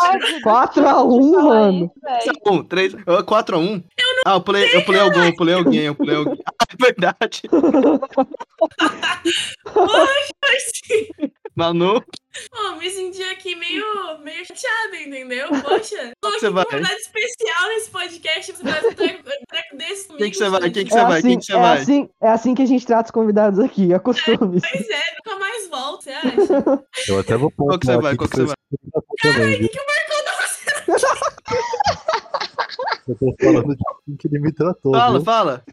4x1, 0.44 1.42
mano. 1.42 1.90
1, 2.46 2.64
3, 2.64 2.94
4x1? 2.94 3.84
Ah, 4.24 4.34
eu 4.34 4.40
pulei, 4.40 4.74
eu 4.74 4.84
pulei 4.84 5.00
algum, 5.00 5.22
eu 5.22 5.36
pulei 5.36 5.54
alguém, 5.54 5.82
eu 5.82 5.94
pulei 5.94 6.16
alguém. 6.16 6.38
Ah, 6.62 6.66
é 6.72 6.84
verdade. 6.84 7.42
Manu, 11.54 12.02
Pô, 12.50 12.76
me 12.78 12.88
senti 12.88 13.22
aqui 13.24 13.54
meio, 13.54 13.84
meio 14.24 14.42
chateada, 14.46 14.96
entendeu? 15.06 15.48
Poxa, 15.60 16.12
tô 16.22 16.30
que 16.30 16.36
aqui 16.36 16.46
com 16.46 16.52
vai? 16.54 16.64
convidado 16.64 16.94
especial 16.94 17.68
nesse 17.68 17.90
podcast. 17.90 18.52
Você 18.56 18.62
faz 18.64 18.84
um 18.86 18.92
treco, 18.94 19.22
treco 19.48 19.76
desse 19.76 20.06
comigo. 20.06 20.22
quem 20.22 20.30
que 20.30 20.36
você 20.38 20.48
vai? 20.48 20.70
Quem 20.70 20.86
que 20.86 20.94
É 20.94 20.96
você 20.96 21.02
vai? 21.04 21.18
assim, 21.18 21.28
Quem 21.28 21.38
que 21.38 21.44
você 21.44 21.52
é, 21.52 21.58
vai? 21.60 21.78
assim, 21.78 22.08
é 22.22 22.28
assim 22.28 22.54
que 22.54 22.62
a 22.62 22.66
gente 22.66 22.86
trata 22.86 23.04
os 23.04 23.10
convidados 23.10 23.58
aqui, 23.58 23.92
acostume-se. 23.92 24.66
Pois 24.70 24.88
é, 24.88 25.00
nunca 25.26 25.38
mais 25.38 25.68
volto, 25.68 26.04
você 26.04 26.10
acha? 26.10 26.84
Eu 27.08 27.18
até 27.18 27.36
vou 27.36 27.50
Qual 27.50 27.78
que 27.78 27.84
você 27.86 27.96
vai? 27.98 28.16
Qual 28.16 28.28
que 28.28 28.36
você 28.36 28.44
vai? 28.46 28.56
porque 29.06 29.28
eu 29.28 29.32
também, 29.34 29.58
viu? 29.58 29.68
Eu 33.08 33.16
tô 33.18 33.34
falando 33.42 33.76
de 33.76 33.82
assim 33.90 34.16
que 34.16 34.28
ele 34.28 34.38
me 34.38 34.52
tratou, 34.52 34.92
Fala, 34.94 35.18
viu? 35.18 35.24
fala. 35.24 35.64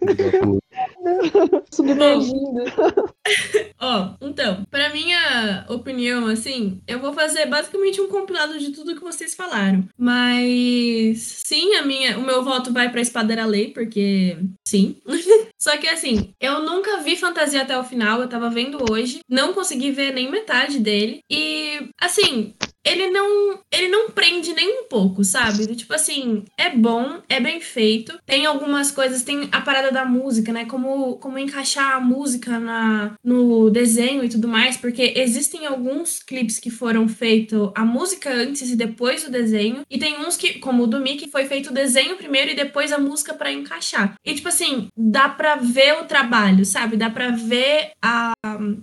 Submergindo. 1.72 2.64
Ó, 3.80 4.14
então, 4.22 4.64
pra 4.70 4.90
minha 4.90 5.66
opinião, 5.70 6.28
assim, 6.28 6.82
eu 6.88 7.00
vou 7.00 7.14
fazer 7.14 7.46
basicamente 7.46 8.02
um 8.02 8.08
compilado 8.08 8.58
de 8.60 8.72
tudo 8.72 8.96
que 8.96 9.02
vocês 9.02 9.36
falaram. 9.36 9.86
Mas 9.98 11.42
sim, 11.46 11.76
a 11.76 11.82
minha, 11.84 12.18
o 12.18 12.22
meu 12.22 12.44
voto 12.44 12.74
vai 12.74 12.92
pra 12.92 13.02
Espadeira 13.02 13.46
Lei, 13.46 13.72
porque 13.72 14.38
sim. 14.68 14.98
Só 15.60 15.78
que 15.78 15.88
assim, 15.88 16.34
eu 16.40 16.62
nunca 16.62 17.02
vi 17.02 17.16
fantasia 17.16 17.62
até 17.62 17.78
o 17.78 17.84
final, 17.84 18.22
eu 18.22 18.30
tava 18.30 18.50
vendo 18.50 18.78
hoje, 18.92 19.20
não 19.30 19.54
consegui 19.54 19.92
ver 19.92 20.14
nem 20.14 20.30
metade 20.30 20.80
dele. 20.80 21.20
E 21.30 21.90
assim, 22.00 22.54
ele 22.86 23.10
não, 23.10 23.60
ele 23.72 23.88
não 23.88 24.10
prende 24.10 24.54
nem 24.54 24.82
um 24.82 24.88
pouco, 24.88 25.24
sabe? 25.24 25.76
Tipo 25.76 25.94
assim, 25.94 26.46
é 26.58 26.70
bom, 26.70 27.22
é 27.28 27.40
bem 27.40 27.60
feito. 27.60 28.18
Tem 28.26 28.46
algumas 28.46 28.90
coisas, 28.90 29.22
tem 29.22 29.50
a 29.52 29.62
parada 29.62 29.92
da 29.92 30.06
música, 30.06 30.52
né? 30.52 30.66
Como, 30.70 31.18
como 31.18 31.38
encaixar 31.38 31.96
a 31.96 32.00
música 32.00 32.60
na, 32.60 33.14
no 33.24 33.70
desenho 33.70 34.24
e 34.24 34.30
tudo 34.30 34.48
mais, 34.48 34.78
porque 34.78 35.14
existem 35.18 35.66
alguns 35.66 36.22
clipes 36.22 36.60
que 36.60 36.70
foram 36.70 37.08
feitos 37.08 37.72
a 37.76 37.84
música 37.84 38.32
antes 38.32 38.70
e 38.70 38.76
depois 38.76 39.24
do 39.24 39.32
desenho, 39.32 39.82
e 39.90 39.98
tem 39.98 40.18
uns 40.20 40.38
que, 40.38 40.60
como 40.60 40.84
o 40.84 40.88
do 40.88 41.00
Mickey, 41.00 41.30
foi 41.30 41.46
feito 41.46 41.70
o 41.70 41.74
desenho 41.74 42.16
primeiro 42.16 42.52
e 42.52 42.56
depois 42.56 42.92
a 42.92 43.00
música 43.00 43.34
pra 43.34 43.52
encaixar. 43.52 44.16
E 44.26 44.34
tipo 44.34 44.48
assim, 44.48 44.88
dá 44.96 45.28
pra 45.28 45.56
ver 45.56 45.94
o 46.02 46.06
trabalho, 46.06 46.66
sabe? 46.66 46.96
Dá 46.96 47.10
pra 47.10 47.32
ver 47.32 47.92
a, 48.02 48.34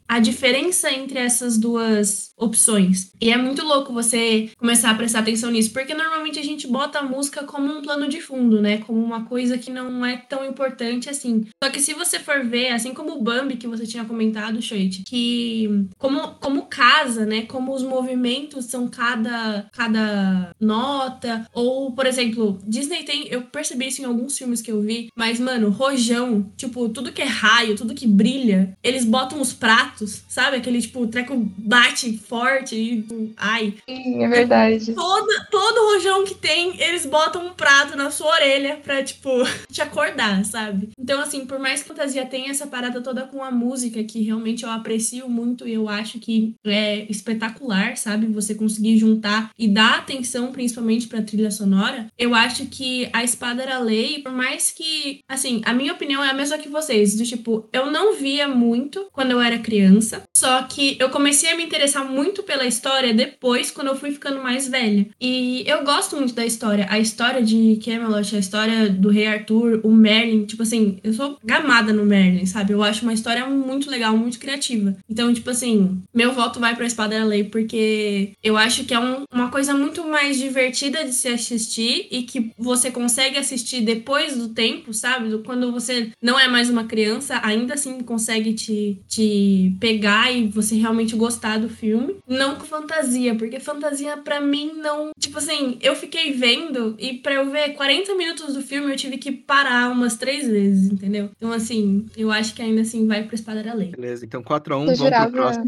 a 0.09 0.19
diferença 0.19 0.91
entre 0.91 1.19
essas 1.19 1.57
duas 1.57 2.31
opções. 2.37 3.13
E 3.21 3.31
é 3.31 3.37
muito 3.37 3.65
louco 3.65 3.93
você 3.93 4.51
começar 4.59 4.91
a 4.91 4.95
prestar 4.95 5.21
atenção 5.21 5.51
nisso, 5.51 5.73
porque 5.73 5.95
normalmente 5.95 6.39
a 6.39 6.43
gente 6.43 6.67
bota 6.67 6.99
a 6.99 7.03
música 7.03 7.45
como 7.45 7.73
um 7.73 7.83
plano 7.83 8.09
de 8.09 8.21
fundo, 8.21 8.61
né? 8.61 8.79
Como 8.79 9.03
uma 9.03 9.25
coisa 9.25 9.57
que 9.57 9.71
não 9.71 10.05
é 10.05 10.17
tão 10.17 10.45
importante 10.45 11.09
assim. 11.09 11.47
Só 11.67 11.73
que 11.73 11.81
se 11.81 11.95
você 11.95 12.21
for 12.21 12.45
ver, 12.45 12.69
assim 12.69 12.95
como 12.95 13.15
o 13.15 13.21
Bambi 13.21 13.57
que 13.57 13.67
você 13.67 13.85
tinha 13.85 14.05
comentado, 14.05 14.63
Shoit, 14.63 15.03
que 15.03 15.89
como, 15.99 16.35
como 16.35 16.67
casa, 16.67 17.27
né? 17.27 17.43
Como 17.43 17.75
os 17.75 17.83
movimentos 17.83 18.67
são 18.67 18.87
cada, 18.87 19.69
cada 19.73 20.55
nota, 20.61 21.45
ou, 21.53 21.91
por 21.91 22.07
exemplo, 22.07 22.57
Disney 22.65 23.03
tem, 23.03 23.27
eu 23.27 23.43
percebi 23.43 23.89
isso 23.89 24.01
em 24.01 24.05
alguns 24.05 24.39
filmes 24.39 24.63
que 24.63 24.71
eu 24.71 24.81
vi, 24.81 25.09
mas, 25.17 25.41
mano, 25.41 25.71
rojão, 25.71 26.49
tipo, 26.57 26.89
tudo 26.89 27.11
que 27.11 27.23
é 27.23 27.27
raio, 27.27 27.75
tudo 27.75 27.97
que 27.97 28.07
brilha, 28.07 28.79
eles 28.81 29.05
botam 29.05 29.41
os 29.41 29.53
pratos, 29.53 30.23
sabe? 30.29 30.59
Aquele, 30.59 30.81
tipo, 30.81 31.01
o 31.01 31.09
treco 31.09 31.35
bate 31.59 32.17
forte 32.17 32.77
e, 32.77 33.35
ai, 33.37 33.75
Sim, 33.89 34.23
é 34.23 34.29
verdade. 34.29 34.95
Todo, 34.95 35.27
todo 35.51 35.95
rojão 35.95 36.25
que 36.25 36.37
tem, 36.37 36.81
eles 36.81 37.05
botam 37.05 37.45
um 37.45 37.55
prato 37.55 37.97
na 37.97 38.13
sua 38.13 38.35
orelha 38.35 38.77
pra, 38.77 39.03
tipo, 39.03 39.29
te 39.69 39.83
acordar, 39.83 40.45
sabe? 40.45 40.91
Então, 40.97 41.21
assim, 41.21 41.45
por 41.45 41.56
mais 41.61 41.83
que 41.83 41.89
fantasia 41.89 42.27
tenha 42.27 42.51
essa 42.51 42.67
parada 42.67 43.01
toda 43.01 43.23
com 43.23 43.43
a 43.43 43.51
música, 43.51 44.03
que 44.05 44.23
realmente 44.23 44.65
eu 44.65 44.71
aprecio 44.71 45.29
muito 45.29 45.67
e 45.67 45.75
eu 45.75 45.89
acho 45.89 46.19
que 46.19 46.55
é 46.65 47.07
espetacular, 47.11 47.97
sabe? 47.97 48.27
Você 48.27 48.55
conseguir 48.55 48.99
juntar 48.99 49.51
e 49.59 49.69
dar 49.69 49.99
atenção 49.99 50.53
principalmente 50.53 51.07
pra 51.07 51.23
trilha 51.23 51.51
sonora, 51.51 52.07
eu 52.19 52.35
acho 52.35 52.67
que 52.67 53.09
a 53.13 53.25
espada 53.25 53.63
era 53.63 53.79
lei, 53.79 54.21
por 54.23 54.33
mais 54.33 54.71
que, 54.71 55.21
assim, 55.29 55.61
a 55.65 55.73
minha 55.73 55.93
opinião 55.93 56.23
é 56.23 56.31
a 56.31 56.35
mesma 56.35 56.59
que 56.59 56.69
vocês, 56.69 57.17
do 57.17 57.25
tipo, 57.25 57.69
eu 57.73 57.91
não 57.91 58.15
via 58.17 58.49
muito 58.49 59.07
quando 59.13 59.33
eu 59.33 59.41
era 59.41 59.59
criança, 59.59 60.23
só 60.37 60.63
que 60.63 60.97
eu 61.01 61.11
comecei 61.11 61.51
a 61.51 61.57
me 61.57 61.65
interessar 61.65 62.05
muito 62.05 62.43
pela 62.43 62.67
história 62.67 63.15
depois, 63.15 63.71
quando 63.71 63.89
eu 63.89 63.97
fui 63.97 64.13
ficando 64.13 64.43
mais 64.43 64.69
velha. 64.69 65.07
E 65.21 65.65
eu 65.67 65.85
gosto 65.85 66.17
muito 66.17 66.35
da 66.35 66.45
história. 66.45 66.87
A 66.91 66.99
história 66.99 67.43
de 67.43 67.79
Camelot, 67.85 68.35
a 68.35 68.39
história 68.39 68.89
do 68.89 69.09
Rei 69.09 69.27
Arthur, 69.27 69.81
o 69.83 69.91
Merlin, 69.91 70.45
tipo 70.45 70.63
assim, 70.63 70.99
eu 71.03 71.13
sou 71.13 71.39
gamada 71.47 71.93
no 71.93 72.05
Merlin, 72.05 72.45
sabe? 72.45 72.73
Eu 72.73 72.83
acho 72.83 73.03
uma 73.03 73.13
história 73.15 73.47
muito 73.47 73.89
legal, 73.91 74.17
muito 74.17 74.39
criativa. 74.39 74.97
Então, 75.09 75.33
tipo 75.33 75.49
assim, 75.49 76.03
meu 76.15 76.33
voto 76.33 76.59
vai 76.59 76.75
pra 76.75 76.85
Espada 76.87 77.19
da 77.19 77.25
Lei, 77.25 77.45
porque 77.45 78.33
eu 78.43 78.57
acho 78.57 78.85
que 78.85 78.93
é 78.93 78.99
um- 78.99 79.23
uma 79.33 79.49
coisa 79.51 79.73
muito 79.75 80.05
mais 80.07 80.39
divertida 80.39 81.05
de 81.05 81.13
se 81.13 81.29
assistir 81.29 82.09
e 82.11 82.23
que 82.25 82.51
você 82.59 82.91
consegue 82.91 83.39
assistir 83.39 83.81
depois 83.83 84.37
do 84.37 84.49
tempo, 84.49 84.93
sabe? 84.93 85.29
Do- 85.29 85.47
Quando 85.47 85.71
você 85.71 86.11
não 86.21 86.39
é 86.39 86.49
mais 86.49 86.69
uma 86.69 86.85
criança, 86.85 87.41
ainda 87.45 87.75
assim 87.75 88.01
consegue 88.01 88.53
te, 88.53 88.99
te 89.07 89.73
pegar 89.79 90.33
e 90.33 90.49
você 90.49 90.75
realmente 90.75 91.15
gostar 91.15 91.59
do 91.59 91.69
filme. 91.69 92.17
Não 92.27 92.57
com 92.57 92.65
fantasia, 92.65 93.35
porque 93.37 93.61
fantasia 93.61 94.17
pra 94.17 94.41
mim 94.41 94.73
não. 94.77 95.11
Tipo 95.19 95.39
assim, 95.39 95.79
eu 95.81 95.95
fiquei 95.95 96.33
vendo 96.33 96.97
e 96.99 97.15
pra 97.15 97.35
eu 97.35 97.51
ver 97.51 97.75
40 97.75 98.15
minutos 98.17 98.55
do 98.55 98.63
filme 98.63 98.91
eu 98.91 98.97
tive 98.97 99.19
que 99.19 99.31
parar 99.31 99.91
umas 99.93 100.17
três 100.17 100.49
vezes, 100.49 100.91
entendeu? 100.91 101.31
Então, 101.37 101.53
assim, 101.53 102.07
eu 102.17 102.33
acho 102.33 102.55
que 102.55 102.63
ainda 102.63 102.81
assim 102.81 103.07
vai 103.07 103.23
pra 103.25 103.35
Espada 103.35 103.63
da 103.63 103.75
Lei. 103.75 103.91
Beleza, 103.91 104.25
então 104.25 104.43
4x1, 104.43 104.71
Eu 104.73 104.79
vamos 104.87 104.99
jurava- 104.99 105.31
pro 105.31 105.43
próximo. 105.43 105.67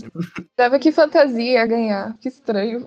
Jurava 0.59 0.79
que 0.79 0.91
fantasia 0.91 1.53
ia 1.53 1.67
ganhar. 1.67 2.17
Que 2.21 2.29
estranho. 2.29 2.87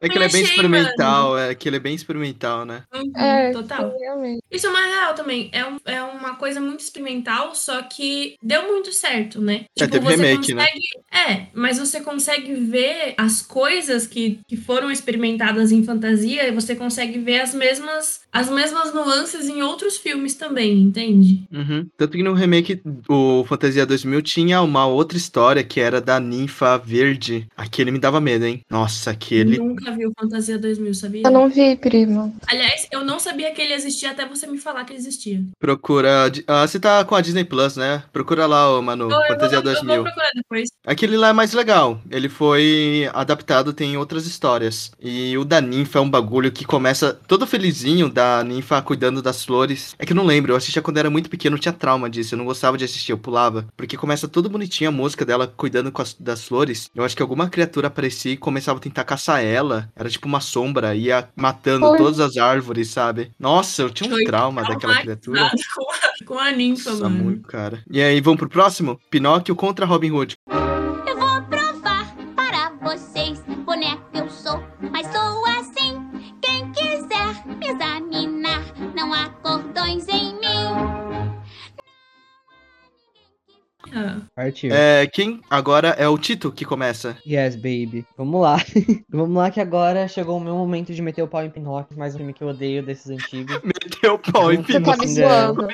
É 0.00 0.08
que 0.08 0.18
ele 0.18 0.24
é 0.24 0.28
bem 0.28 0.42
experimental, 0.42 1.38
é 1.38 1.54
que 1.54 1.68
ele 1.68 1.76
é 1.76 1.80
bem 1.80 1.94
experimental, 1.94 2.64
né? 2.66 2.82
Uhum, 2.94 3.12
É, 3.16 3.50
total. 3.52 3.94
realmente. 3.98 4.42
Isso 4.50 4.66
é 4.66 4.70
uma 4.70 4.84
real 4.84 5.14
também. 5.14 5.48
É, 5.52 5.64
um- 5.64 5.78
é 5.86 6.02
uma 6.02 6.34
coisa 6.36 6.60
muito 6.60 6.80
experimental, 6.80 7.54
só 7.54 7.80
que 7.82 8.36
deu 8.42 8.66
muito 8.66 8.92
certo, 8.92 9.40
né? 9.40 9.64
É, 9.78 9.86
teve 9.86 10.06
remake, 10.06 10.52
né? 10.54 10.66
É, 11.10 11.46
mas 11.54 11.78
você 11.78 12.00
consegue 12.00 12.54
ver 12.54 13.14
as 13.16 13.40
coisas 13.40 14.06
que, 14.06 14.40
que 14.46 14.56
foram 14.56 14.90
experimentadas 14.90 15.72
em 15.72 15.82
fantasia 15.82 16.46
e 16.46 16.52
você 16.52 16.74
consegue 16.76 17.18
ver 17.18 17.40
as 17.40 17.54
mesmas 17.54 18.20
as 18.32 18.48
mesmas 18.48 18.94
nuances 18.94 19.46
em 19.48 19.62
outros 19.62 19.96
filmes 19.98 20.34
também, 20.34 20.78
entende? 20.80 21.42
Uhum. 21.52 21.86
Tanto 21.96 22.16
que 22.16 22.22
no 22.22 22.32
remake, 22.32 22.80
o 23.08 23.44
Fantasia 23.46 23.84
2000 23.84 24.22
tinha 24.22 24.62
uma 24.62 24.86
outra 24.86 25.18
história 25.18 25.62
que 25.62 25.80
era 25.80 26.00
da 26.00 26.18
ninfa 26.18 26.78
verde. 26.78 27.46
Aquele 27.56 27.90
me 27.90 27.98
dava 27.98 28.20
medo, 28.20 28.44
hein? 28.46 28.62
Nossa, 28.70 29.10
aquele. 29.10 29.58
Nunca 29.58 29.90
vi 29.92 30.06
o 30.06 30.12
Fantasia 30.18 30.58
2000, 30.58 30.94
sabia? 30.94 31.22
Eu 31.26 31.30
não 31.30 31.48
vi, 31.48 31.76
primo. 31.76 32.34
Aliás, 32.46 32.86
eu 32.90 33.04
não 33.04 33.18
sabia 33.20 33.52
que 33.52 33.60
ele 33.60 33.74
existia 33.74 34.10
até 34.12 34.26
você 34.26 34.46
me 34.46 34.58
falar 34.58 34.84
que 34.84 34.92
ele 34.92 35.00
existia. 35.00 35.42
Procura. 35.60 36.32
Ah, 36.46 36.66
você 36.66 36.80
tá 36.80 37.04
com 37.04 37.14
a 37.14 37.20
Disney 37.20 37.44
Plus, 37.44 37.76
né? 37.76 38.02
Procura 38.12 38.46
lá, 38.46 38.70
ô, 38.76 38.80
Manu. 38.80 39.10
Eu- 39.10 39.20
eu, 39.20 39.26
Fantasia 39.28 39.60
vou, 39.60 39.70
eu 39.70 39.74
2000. 39.74 39.94
vou 39.96 40.04
procurar 40.04 40.30
depois. 40.34 40.70
Aquele 40.86 41.16
lá 41.16 41.28
é 41.28 41.32
mais 41.32 41.52
legal. 41.52 42.00
Ele 42.10 42.28
foi 42.28 43.10
adaptado, 43.12 43.72
tem 43.72 43.96
outras 43.96 44.26
histórias. 44.26 44.90
E 45.00 45.36
o 45.36 45.44
da 45.44 45.60
ninfa 45.60 45.98
é 45.98 46.02
um 46.02 46.08
bagulho 46.08 46.50
que 46.50 46.64
começa 46.64 47.12
todo 47.28 47.46
felizinho 47.46 48.08
da 48.08 48.21
ninfa 48.44 48.80
cuidando 48.82 49.20
das 49.22 49.44
flores. 49.44 49.94
É 49.98 50.06
que 50.06 50.12
eu 50.12 50.16
não 50.16 50.24
lembro, 50.26 50.52
eu 50.52 50.56
assistia 50.56 50.82
quando 50.82 50.98
era 50.98 51.10
muito 51.10 51.28
pequeno, 51.30 51.58
tinha 51.58 51.72
trauma 51.72 52.08
disso. 52.10 52.34
Eu 52.34 52.38
não 52.38 52.44
gostava 52.44 52.76
de 52.78 52.84
assistir, 52.84 53.12
eu 53.12 53.18
pulava. 53.18 53.66
Porque 53.76 53.96
começa 53.96 54.26
todo 54.28 54.48
bonitinho 54.48 54.88
a 54.90 54.92
música 54.92 55.24
dela 55.24 55.46
cuidando 55.46 55.90
com 55.92 56.02
as- 56.02 56.14
das 56.14 56.44
flores. 56.44 56.88
Eu 56.94 57.04
acho 57.04 57.16
que 57.16 57.22
alguma 57.22 57.48
criatura 57.48 57.88
aparecia 57.88 58.32
e 58.32 58.36
começava 58.36 58.78
a 58.78 58.82
tentar 58.82 59.04
caçar 59.04 59.42
ela. 59.44 59.88
Era 59.96 60.08
tipo 60.08 60.26
uma 60.26 60.40
sombra, 60.40 60.94
ia 60.94 61.28
matando 61.36 61.86
Oi. 61.86 61.98
todas 61.98 62.20
as 62.20 62.36
árvores, 62.36 62.88
sabe? 62.90 63.30
Nossa, 63.38 63.82
eu 63.82 63.90
tinha 63.90 64.10
um 64.10 64.14
Foi 64.14 64.24
trauma 64.24 64.62
daquela 64.62 65.00
criatura. 65.00 65.50
Com 65.74 65.90
a, 65.90 66.24
com 66.26 66.38
a 66.38 66.50
ninfa, 66.52 66.90
Nossa, 66.90 67.02
mano. 67.08 67.24
muito, 67.24 67.48
cara. 67.48 67.82
E 67.90 68.00
aí, 68.00 68.20
vamos 68.20 68.38
pro 68.38 68.48
próximo? 68.48 68.98
Pinóquio 69.10 69.54
contra 69.56 69.84
Robin 69.86 70.10
Hood. 70.12 70.36
Ah, 83.94 84.16
Partiu. 84.34 84.72
É, 84.72 85.06
quem 85.06 85.40
agora 85.50 85.88
é 85.98 86.08
o 86.08 86.16
Tito 86.18 86.50
que 86.52 86.64
começa. 86.64 87.16
Yes, 87.26 87.56
baby. 87.56 88.04
Vamos 88.16 88.40
lá. 88.40 88.56
Vamos 89.10 89.36
lá 89.36 89.50
que 89.50 89.60
agora 89.60 90.08
chegou 90.08 90.36
o 90.36 90.40
meu 90.40 90.54
momento 90.54 90.92
de 90.94 91.02
meter 91.02 91.22
o 91.22 91.28
pau 91.28 91.44
em 91.44 91.50
Pinóquio, 91.50 91.98
mais 91.98 92.14
um 92.14 92.18
filme 92.18 92.32
que 92.32 92.42
eu 92.42 92.48
odeio 92.48 92.82
desses 92.82 93.10
antigos. 93.10 93.60
Meteu 93.62 94.14
o 94.14 94.18
pau 94.18 94.52
em 94.52 94.56
Você 94.62 94.72
Você 94.72 94.80
tá 94.80 94.92
Pinóquio 94.92 95.08
me 95.08 95.14
zoando. 95.14 95.68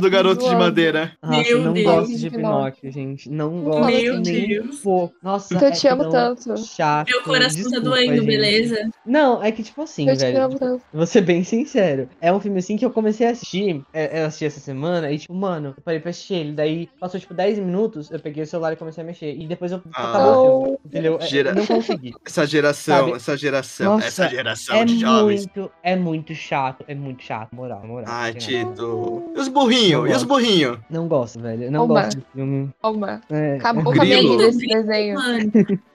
do 0.00 0.10
garoto 0.10 0.48
de 0.48 0.54
madeira. 0.56 1.12
Nossa, 1.22 1.42
Meu 1.42 1.62
não 1.62 1.72
Deus. 1.72 1.86
gosto 1.86 2.16
de 2.18 2.30
Pinóquio. 2.30 2.40
Pinóquio, 2.80 2.92
gente. 2.92 3.30
Não 3.30 3.60
gosto 3.62 3.86
Meu 3.86 4.20
nem 4.20 4.48
Deus. 4.48 4.66
um 4.78 4.82
pouco. 4.82 5.14
Nossa, 5.22 5.54
Eu 5.54 5.60
é 5.66 5.70
te 5.70 5.86
amo 5.88 6.08
tanto. 6.10 6.56
Chato. 6.64 7.08
meu 7.08 7.22
coração 7.22 7.56
Desculpa, 7.62 7.76
tá 7.82 7.88
doendo, 7.88 8.14
gente. 8.16 8.26
beleza? 8.26 8.90
Não, 9.06 9.42
é 9.42 9.52
que 9.52 9.62
tipo 9.62 9.82
assim, 9.82 10.08
Eu 10.08 10.16
te 10.16 10.20
velho. 10.24 10.42
amo 10.44 10.58
tanto. 10.58 10.82
Vou 10.92 11.06
ser 11.06 11.20
bem 11.20 11.44
sincero. 11.44 12.08
É 12.20 12.32
um 12.32 12.40
filme 12.40 12.58
assim 12.58 12.76
que 12.76 12.84
eu 12.84 12.90
comecei 12.90 13.26
a 13.26 13.30
assistir. 13.30 13.82
é, 13.92 14.22
Eu 14.22 14.26
assisti 14.26 14.44
essa 14.46 14.60
semana 14.60 15.10
e, 15.12 15.18
tipo, 15.18 15.34
mano, 15.34 15.74
eu 15.76 15.82
parei 15.84 16.00
pra 16.00 16.10
assistir 16.10 16.34
ele. 16.34 16.52
Daí 16.52 16.88
passou, 16.98 17.18
tipo, 17.20 17.32
10 17.34 17.59
minutos, 17.60 18.10
eu 18.10 18.18
peguei 18.20 18.42
o 18.42 18.46
celular 18.46 18.72
e 18.72 18.76
comecei 18.76 19.02
a 19.02 19.06
mexer. 19.06 19.34
E 19.34 19.46
depois 19.46 19.72
eu 19.72 19.82
Ah. 19.94 20.08
acabou 20.10 20.30
o 20.32 20.64
filme. 20.64 20.78
Entendeu? 20.86 21.18
É, 21.20 21.26
Gera- 21.26 21.54
Não 21.54 21.66
consegui. 21.66 22.14
Essa 22.24 22.46
geração, 22.46 22.98
Sabe? 23.06 23.12
essa 23.16 23.36
geração, 23.36 23.92
Nossa, 23.94 24.06
essa 24.06 24.28
geração 24.28 24.76
É 24.76 24.84
de 24.84 24.98
jovens. 24.98 25.46
muito, 25.46 25.70
é 25.82 25.96
muito 25.96 26.34
chato. 26.34 26.84
É 26.88 26.94
muito 26.94 27.22
chato, 27.22 27.54
moral, 27.54 27.86
moral. 27.86 28.06
Nada. 28.06 28.32
Tito. 28.38 29.32
E 29.36 29.38
os 29.40 29.48
burrinhos? 29.48 30.10
E 30.10 30.12
os 30.14 30.22
burrinhos? 30.24 30.78
Não 30.90 31.06
gosto, 31.08 31.40
velho. 31.40 31.70
Não 31.70 31.86
gosto 31.86 32.16
do 32.18 32.24
filme. 32.34 32.70
Calma. 32.82 33.20
É, 33.30 33.56
Acabou 33.56 33.92
é 33.92 33.96
com 33.96 34.02
a 34.02 34.04
minha 34.04 34.20
vida 34.22 34.42
esse 34.48 34.66
desenho. 34.66 35.18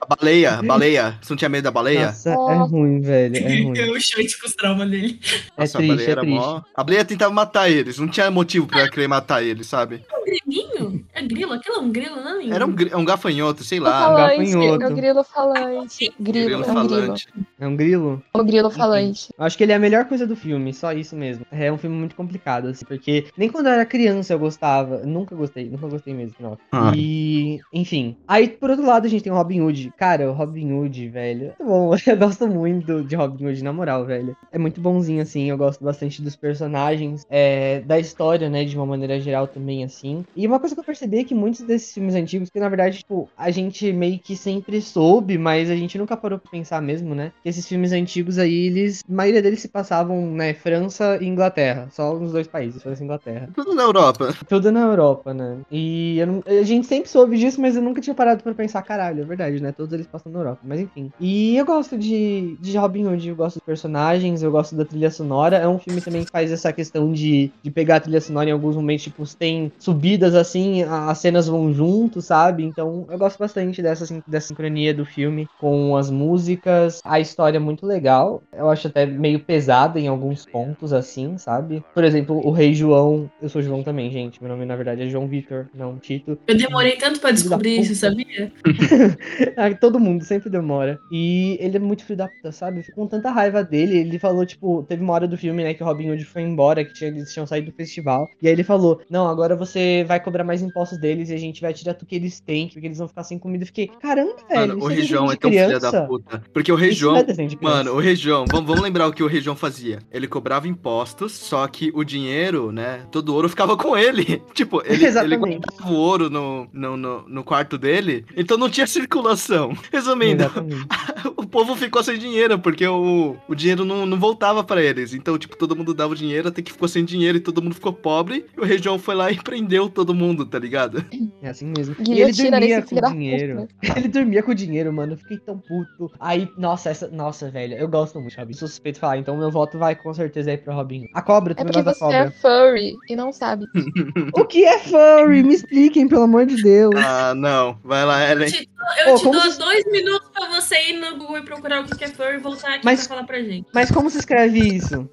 A 0.00 0.16
baleia, 0.16 0.62
baleia. 0.62 1.18
Você 1.20 1.32
não 1.32 1.36
tinha 1.36 1.48
medo 1.48 1.64
da 1.64 1.70
baleia? 1.70 2.06
Nossa, 2.06 2.30
é 2.30 2.36
Oh. 2.36 2.64
ruim, 2.64 3.00
velho. 3.00 3.36
É 3.36 3.40
ruim. 3.40 3.76
eu 3.76 4.00
chute 4.00 4.38
com 4.40 4.46
os 4.46 4.54
traumas 4.54 4.88
dele. 4.90 5.18
É 5.56 5.60
Nossa, 5.62 5.78
a 5.78 5.80
triste, 5.80 5.88
baleia 5.88 6.06
é 6.06 6.10
era 6.10 6.20
triste. 6.20 6.36
mó- 6.36 6.62
A 6.74 6.84
baleia 6.84 7.04
tentava 7.04 7.32
matar 7.34 7.70
eles, 7.70 7.98
não 7.98 8.08
tinha 8.08 8.30
motivo 8.30 8.66
pra 8.66 8.88
querer 8.88 9.08
matar 9.08 9.42
eles, 9.42 9.66
sabe? 9.66 10.04
É 10.12 10.16
um 10.18 10.24
grilinho? 10.24 11.04
É 11.14 11.22
grilo? 11.22 11.55
Aquilo 11.56 11.76
é 11.76 11.80
um 11.80 11.90
grilo, 11.90 12.16
não 12.16 12.40
é? 12.40 12.48
Era 12.48 12.66
um, 12.66 12.72
gri- 12.72 12.94
um 12.94 13.04
gafanhoto, 13.04 13.64
sei 13.64 13.80
lá. 13.80 13.90
falante, 14.06 14.38
gafanhoto. 14.52 14.82
é 14.82 14.86
o 14.88 14.94
grilo 14.94 15.24
falante. 15.24 16.12
Grilo, 16.20 16.44
Grilo 16.46 16.64
é 16.64 16.70
um 16.70 16.86
grilo. 16.86 16.88
falante. 16.88 17.28
É 17.58 17.66
um 17.66 17.76
grilo? 17.76 18.22
O 18.34 18.44
grilo 18.44 18.70
falante. 18.70 19.32
Acho 19.38 19.56
que 19.56 19.64
ele 19.64 19.72
é 19.72 19.76
a 19.76 19.78
melhor 19.78 20.04
coisa 20.06 20.26
do 20.26 20.36
filme, 20.36 20.72
só 20.74 20.92
isso 20.92 21.16
mesmo. 21.16 21.44
É 21.50 21.70
um 21.72 21.78
filme 21.78 21.96
muito 21.96 22.14
complicado, 22.16 22.68
assim, 22.68 22.84
porque 22.84 23.26
nem 23.36 23.48
quando 23.48 23.66
eu 23.66 23.72
era 23.72 23.84
criança 23.86 24.32
eu 24.32 24.38
gostava. 24.38 24.98
Nunca 25.04 25.34
gostei, 25.34 25.68
nunca 25.68 25.86
gostei 25.88 26.14
mesmo, 26.14 26.36
não. 26.40 26.58
Ah. 26.72 26.92
E, 26.94 27.60
enfim. 27.72 28.16
Aí, 28.28 28.48
por 28.48 28.70
outro 28.70 28.86
lado, 28.86 29.06
a 29.06 29.08
gente 29.08 29.22
tem 29.22 29.32
o 29.32 29.36
Robin 29.36 29.60
Hood. 29.60 29.92
Cara, 29.96 30.30
o 30.30 30.34
Robin 30.34 30.72
Hood, 30.72 31.08
velho. 31.08 31.52
É 31.58 31.64
bom, 31.64 31.94
eu 32.06 32.16
gosto 32.16 32.46
muito 32.46 33.02
de 33.04 33.16
Robin 33.16 33.46
Hood, 33.46 33.62
na 33.64 33.72
moral, 33.72 34.04
velho. 34.04 34.36
É 34.52 34.58
muito 34.58 34.80
bonzinho, 34.80 35.22
assim. 35.22 35.48
Eu 35.50 35.56
gosto 35.58 35.82
bastante 35.84 36.20
dos 36.22 36.36
personagens, 36.36 37.26
é, 37.30 37.80
da 37.80 37.98
história, 37.98 38.48
né, 38.50 38.64
de 38.64 38.76
uma 38.76 38.86
maneira 38.86 39.18
geral 39.20 39.46
também, 39.46 39.84
assim. 39.84 40.24
E 40.34 40.46
uma 40.46 40.58
coisa 40.60 40.74
que 40.74 40.80
eu 40.80 40.84
percebi 40.84 41.18
é 41.18 41.24
que 41.24 41.34
muitos 41.46 41.60
desses 41.62 41.92
filmes 41.94 42.14
antigos, 42.14 42.50
que 42.50 42.58
na 42.60 42.68
verdade, 42.68 42.98
tipo, 42.98 43.28
a 43.36 43.50
gente 43.50 43.92
meio 43.92 44.18
que 44.18 44.36
sempre 44.36 44.80
soube, 44.82 45.38
mas 45.38 45.70
a 45.70 45.76
gente 45.76 45.96
nunca 45.98 46.16
parou 46.16 46.38
pra 46.38 46.50
pensar 46.50 46.82
mesmo, 46.82 47.14
né? 47.14 47.30
Que 47.42 47.48
esses 47.48 47.66
filmes 47.66 47.92
antigos 47.92 48.38
aí, 48.38 48.66
eles. 48.66 49.02
A 49.08 49.12
maioria 49.12 49.40
deles 49.42 49.60
se 49.60 49.68
passavam, 49.68 50.30
né, 50.32 50.54
França 50.54 51.18
e 51.20 51.26
Inglaterra. 51.26 51.88
Só 51.90 52.18
nos 52.18 52.32
dois 52.32 52.46
países, 52.48 52.82
França 52.82 53.02
e 53.02 53.04
Inglaterra. 53.04 53.48
Tudo 53.54 53.74
na 53.74 53.82
Europa. 53.82 54.34
Tudo 54.48 54.72
na 54.72 54.80
Europa, 54.80 55.32
né? 55.32 55.58
E 55.70 56.18
eu 56.18 56.26
não- 56.26 56.42
a 56.46 56.62
gente 56.62 56.86
sempre 56.86 57.08
soube 57.08 57.36
disso, 57.38 57.60
mas 57.60 57.76
eu 57.76 57.82
nunca 57.82 58.00
tinha 58.00 58.14
parado 58.14 58.42
pra 58.42 58.54
pensar, 58.54 58.82
caralho, 58.82 59.22
é 59.22 59.24
verdade, 59.24 59.60
né? 59.62 59.72
Todos 59.72 59.92
eles 59.92 60.06
passam 60.06 60.32
na 60.32 60.40
Europa, 60.40 60.60
mas 60.64 60.80
enfim. 60.80 61.10
E 61.20 61.56
eu 61.56 61.64
gosto 61.64 61.96
de, 61.96 62.56
de 62.60 62.76
Robin 62.76 63.06
Hood, 63.06 63.28
eu 63.28 63.36
gosto 63.36 63.56
dos 63.56 63.64
personagens, 63.64 64.42
eu 64.42 64.50
gosto 64.50 64.74
da 64.74 64.84
trilha 64.84 65.10
sonora. 65.10 65.56
É 65.58 65.68
um 65.68 65.78
filme 65.78 66.00
também 66.00 66.24
que 66.24 66.30
faz 66.30 66.50
essa 66.50 66.72
questão 66.72 67.12
de, 67.12 67.50
de 67.62 67.70
pegar 67.70 67.96
a 67.96 68.00
trilha 68.00 68.20
sonora 68.20 68.48
em 68.48 68.52
alguns 68.52 68.76
momentos, 68.76 69.04
tipo, 69.04 69.22
tem 69.36 69.70
subidas 69.78 70.34
assim, 70.34 70.82
a- 70.82 71.10
as 71.10 71.18
cenas 71.36 71.46
vão 71.48 71.72
junto, 71.72 72.22
sabe? 72.22 72.64
Então 72.64 73.06
eu 73.10 73.18
gosto 73.18 73.38
bastante 73.38 73.82
dessa, 73.82 74.22
dessa 74.26 74.48
sincronia 74.48 74.94
do 74.94 75.04
filme 75.04 75.46
com 75.60 75.96
as 75.96 76.10
músicas. 76.10 77.00
A 77.04 77.20
história 77.20 77.58
é 77.58 77.60
muito 77.60 77.86
legal. 77.86 78.42
Eu 78.52 78.70
acho 78.70 78.86
até 78.88 79.04
meio 79.04 79.40
pesada 79.40 80.00
em 80.00 80.08
alguns 80.08 80.46
pontos, 80.46 80.92
assim, 80.92 81.36
sabe? 81.38 81.84
Por 81.94 82.04
exemplo, 82.04 82.40
o 82.44 82.50
Rei 82.50 82.72
João. 82.74 83.30
Eu 83.40 83.48
sou 83.48 83.60
João 83.62 83.82
também, 83.82 84.10
gente. 84.10 84.42
Meu 84.42 84.50
nome 84.50 84.64
na 84.64 84.76
verdade 84.76 85.02
é 85.02 85.08
João 85.08 85.26
Vitor, 85.28 85.66
não 85.74 85.98
Tito. 85.98 86.38
Eu 86.46 86.56
demorei 86.56 86.96
tanto 86.96 87.20
pra 87.20 87.30
descobrir 87.30 87.80
isso, 87.80 87.94
sabia? 87.94 88.52
Ah, 89.56 89.74
Todo 89.74 90.00
mundo 90.00 90.24
sempre 90.24 90.48
demora. 90.50 90.98
E 91.10 91.56
ele 91.60 91.76
é 91.76 91.80
muito 91.80 92.04
filho 92.04 92.16
da 92.18 92.28
puta, 92.28 92.52
sabe? 92.52 92.82
Fico 92.82 92.96
com 93.00 93.06
tanta 93.06 93.30
raiva 93.30 93.62
dele. 93.62 93.98
Ele 93.98 94.18
falou, 94.18 94.44
tipo, 94.46 94.82
teve 94.88 95.02
uma 95.02 95.12
hora 95.12 95.26
do 95.28 95.36
filme, 95.36 95.62
né, 95.64 95.74
que 95.74 95.82
o 95.82 95.86
Robin 95.86 96.10
Hood 96.10 96.24
foi 96.24 96.42
embora, 96.42 96.84
que 96.84 96.92
tinha- 96.92 97.10
eles 97.10 97.32
tinham 97.32 97.46
saído 97.46 97.70
do 97.70 97.76
festival. 97.76 98.28
E 98.40 98.46
aí 98.46 98.52
ele 98.52 98.64
falou: 98.64 99.00
Não, 99.10 99.26
agora 99.28 99.56
você 99.56 100.04
vai 100.06 100.20
cobrar 100.20 100.44
mais 100.44 100.62
impostos 100.62 100.98
deles 100.98 101.25
e 101.30 101.34
a 101.34 101.38
gente 101.38 101.60
vai 101.60 101.72
tirar 101.72 101.94
tudo 101.94 102.08
que 102.08 102.14
eles 102.14 102.40
têm, 102.40 102.68
porque 102.68 102.86
eles 102.86 102.98
vão 102.98 103.08
ficar 103.08 103.24
sem 103.24 103.38
comida. 103.38 103.62
Eu 103.62 103.66
fiquei, 103.66 103.88
caramba, 103.88 104.36
velho. 104.48 104.68
Mano, 104.68 104.84
o 104.84 104.90
é 104.90 104.94
Região 104.94 105.30
é 105.30 105.36
tão 105.36 105.50
filha 105.50 105.78
da 105.78 106.02
puta. 106.02 106.42
Porque 106.52 106.72
o 106.72 106.76
não 106.76 106.82
Região. 106.82 107.16
é. 107.16 107.24
Mano, 107.60 107.92
o 107.92 107.98
Região, 107.98 108.44
vamos, 108.50 108.66
vamos 108.66 108.82
lembrar 108.82 109.06
o 109.06 109.12
que 109.12 109.22
o 109.22 109.26
Região 109.26 109.56
fazia. 109.56 110.00
Ele 110.10 110.28
cobrava 110.28 110.68
impostos, 110.68 111.32
só 111.32 111.66
que 111.66 111.90
o 111.94 112.04
dinheiro, 112.04 112.72
né? 112.72 113.06
Todo 113.10 113.30
o 113.30 113.34
ouro 113.34 113.48
ficava 113.48 113.76
com 113.76 113.96
ele. 113.96 114.42
tipo, 114.54 114.82
ele, 114.84 115.04
ele 115.04 115.36
guardava 115.36 115.90
o 115.90 115.94
ouro 115.94 116.30
no, 116.30 116.68
no, 116.72 116.96
no, 116.96 117.28
no 117.28 117.44
quarto 117.44 117.78
dele, 117.78 118.24
então 118.36 118.56
não 118.56 118.68
tinha 118.68 118.86
circulação. 118.86 119.76
Resumindo, 119.92 120.44
o 121.36 121.46
povo 121.46 121.76
ficou 121.76 122.02
sem 122.02 122.18
dinheiro, 122.18 122.58
porque 122.58 122.86
o, 122.86 123.36
o 123.48 123.54
dinheiro 123.54 123.84
não, 123.84 124.06
não 124.06 124.18
voltava 124.18 124.62
pra 124.64 124.82
eles. 124.82 125.14
Então, 125.14 125.38
tipo, 125.38 125.56
todo 125.56 125.76
mundo 125.76 125.94
dava 125.94 126.12
o 126.12 126.16
dinheiro, 126.16 126.48
até 126.48 126.62
que 126.62 126.72
ficou 126.72 126.88
sem 126.88 127.04
dinheiro 127.04 127.38
e 127.38 127.40
todo 127.40 127.62
mundo 127.62 127.74
ficou 127.74 127.92
pobre. 127.92 128.46
E 128.56 128.60
o 128.60 128.64
Região 128.64 128.98
foi 128.98 129.14
lá 129.14 129.30
e 129.30 129.36
prendeu 129.36 129.88
todo 129.88 130.14
mundo, 130.14 130.44
tá 130.44 130.58
ligado? 130.58 131.04
É 131.42 131.48
assim 131.50 131.72
mesmo. 131.76 131.94
E 131.98 132.20
ele 132.20 132.32
Guilhotina 132.32 132.50
dormia 132.60 132.82
com 132.82 133.12
dinheiro. 133.12 133.56
puta. 133.56 133.74
Ele 133.98 134.08
dormia 134.08 134.42
com 134.42 134.54
dinheiro, 134.54 134.92
mano. 134.92 135.12
Eu 135.14 135.16
fiquei 135.18 135.38
tão 135.38 135.58
puto. 135.58 136.10
Aí, 136.20 136.48
nossa, 136.58 136.90
essa. 136.90 137.08
Nossa, 137.08 137.50
velho. 137.50 137.74
Eu 137.74 137.88
gosto 137.88 138.20
muito, 138.20 138.36
Robin. 138.36 138.52
Sou 138.52 138.68
suspeito 138.68 138.96
de 138.96 139.00
falar, 139.00 139.18
então 139.18 139.36
meu 139.36 139.50
voto 139.50 139.78
vai 139.78 139.94
com 139.94 140.12
certeza 140.12 140.50
aí 140.50 140.56
pro 140.58 140.74
Robin. 140.74 141.06
A 141.14 141.22
cobra, 141.22 141.54
tu 141.54 141.60
É 141.60 141.64
porque 141.64 141.82
gosta 141.82 142.00
da 142.00 142.06
você 142.10 142.16
é 142.16 142.24
cobra. 142.30 142.34
furry 142.70 142.94
e 143.08 143.16
não 143.16 143.32
sabe. 143.32 143.64
O 144.34 144.44
que 144.44 144.64
é 144.64 144.78
furry? 144.78 145.42
Me 145.42 145.54
expliquem, 145.54 146.08
pelo 146.08 146.22
amor 146.22 146.46
de 146.46 146.62
Deus. 146.62 146.94
Ah, 146.96 147.34
não. 147.34 147.78
Vai 147.84 148.04
lá, 148.04 148.30
Ellen. 148.30 148.48
Te- 148.50 148.68
Eu 149.04 149.14
Ô, 149.14 149.18
te 149.18 149.24
dou 149.24 149.32
vocês- 149.34 149.58
dois 149.58 149.84
minutos 149.90 150.28
pra 150.32 150.48
você 150.48 150.76
ir 150.90 151.00
no 151.00 151.16
Google 151.18 151.38
e 151.38 151.42
procurar 151.42 151.80
o 151.82 151.84
que 151.86 152.04
é 152.04 152.08
furry 152.08 152.34
e 152.36 152.38
voltar 152.38 152.74
aqui 152.74 152.84
Mas- 152.84 153.00
pra 153.06 153.16
falar 153.16 153.26
pra 153.26 153.42
gente. 153.42 153.66
Mas 153.74 153.90
como 153.90 154.08
se 154.10 154.18
escreve 154.18 154.58
isso? 154.60 155.08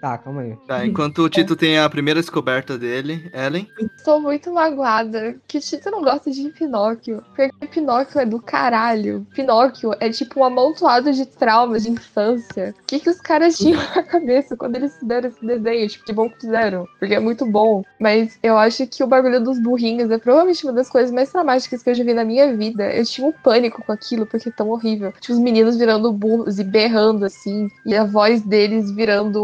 Tá, 0.00 0.18
calma 0.18 0.42
aí. 0.42 0.56
Tá, 0.66 0.86
enquanto 0.86 1.22
o 1.22 1.28
Tito 1.28 1.56
tem 1.56 1.78
a 1.78 1.88
primeira 1.88 2.20
descoberta 2.20 2.78
dele, 2.78 3.30
Ellen. 3.32 3.68
Sou 4.04 4.20
muito 4.20 4.52
magoada 4.52 5.36
que 5.46 5.58
o 5.58 5.60
Tito 5.60 5.90
não 5.90 6.02
gosta 6.02 6.30
de 6.30 6.48
Pinóquio. 6.50 7.22
Porque 7.34 7.66
Pinóquio 7.66 8.20
é 8.20 8.26
do 8.26 8.40
caralho. 8.40 9.26
Pinóquio 9.34 9.92
é 10.00 10.10
tipo 10.10 10.40
um 10.40 10.44
amontoado 10.44 11.12
de 11.12 11.26
traumas 11.26 11.84
de 11.84 11.90
infância. 11.90 12.74
O 12.80 12.86
que, 12.86 13.00
que 13.00 13.10
os 13.10 13.20
caras 13.20 13.56
tinham 13.56 13.80
na 13.94 14.02
cabeça 14.02 14.56
quando 14.56 14.76
eles 14.76 14.96
fizeram 14.98 15.28
esse 15.28 15.44
desenho? 15.44 15.88
Tipo, 15.88 16.04
que 16.04 16.12
bom 16.12 16.30
que 16.30 16.40
fizeram. 16.40 16.86
Porque 16.98 17.14
é 17.14 17.20
muito 17.20 17.46
bom. 17.46 17.82
Mas 18.00 18.38
eu 18.42 18.56
acho 18.56 18.86
que 18.86 19.02
o 19.02 19.06
bagulho 19.06 19.42
dos 19.42 19.58
burrinhos 19.58 20.10
é 20.10 20.18
provavelmente 20.18 20.64
uma 20.64 20.72
das 20.72 20.88
coisas 20.88 21.10
mais 21.10 21.30
traumáticas 21.30 21.82
que 21.82 21.90
eu 21.90 21.94
já 21.94 22.04
vi 22.04 22.14
na 22.14 22.24
minha 22.24 22.54
vida. 22.56 22.92
Eu 22.92 23.04
tinha 23.04 23.26
um 23.26 23.32
pânico 23.32 23.82
com 23.84 23.92
aquilo, 23.92 24.26
porque 24.26 24.48
é 24.48 24.52
tão 24.52 24.70
horrível. 24.70 25.12
Tipo, 25.20 25.34
os 25.34 25.38
meninos 25.38 25.76
virando 25.76 26.12
burros 26.12 26.58
e 26.58 26.64
berrando, 26.64 27.24
assim, 27.24 27.68
e 27.84 27.94
a 27.94 28.04
voz 28.04 28.42
deles 28.42 28.90
virando. 28.90 29.43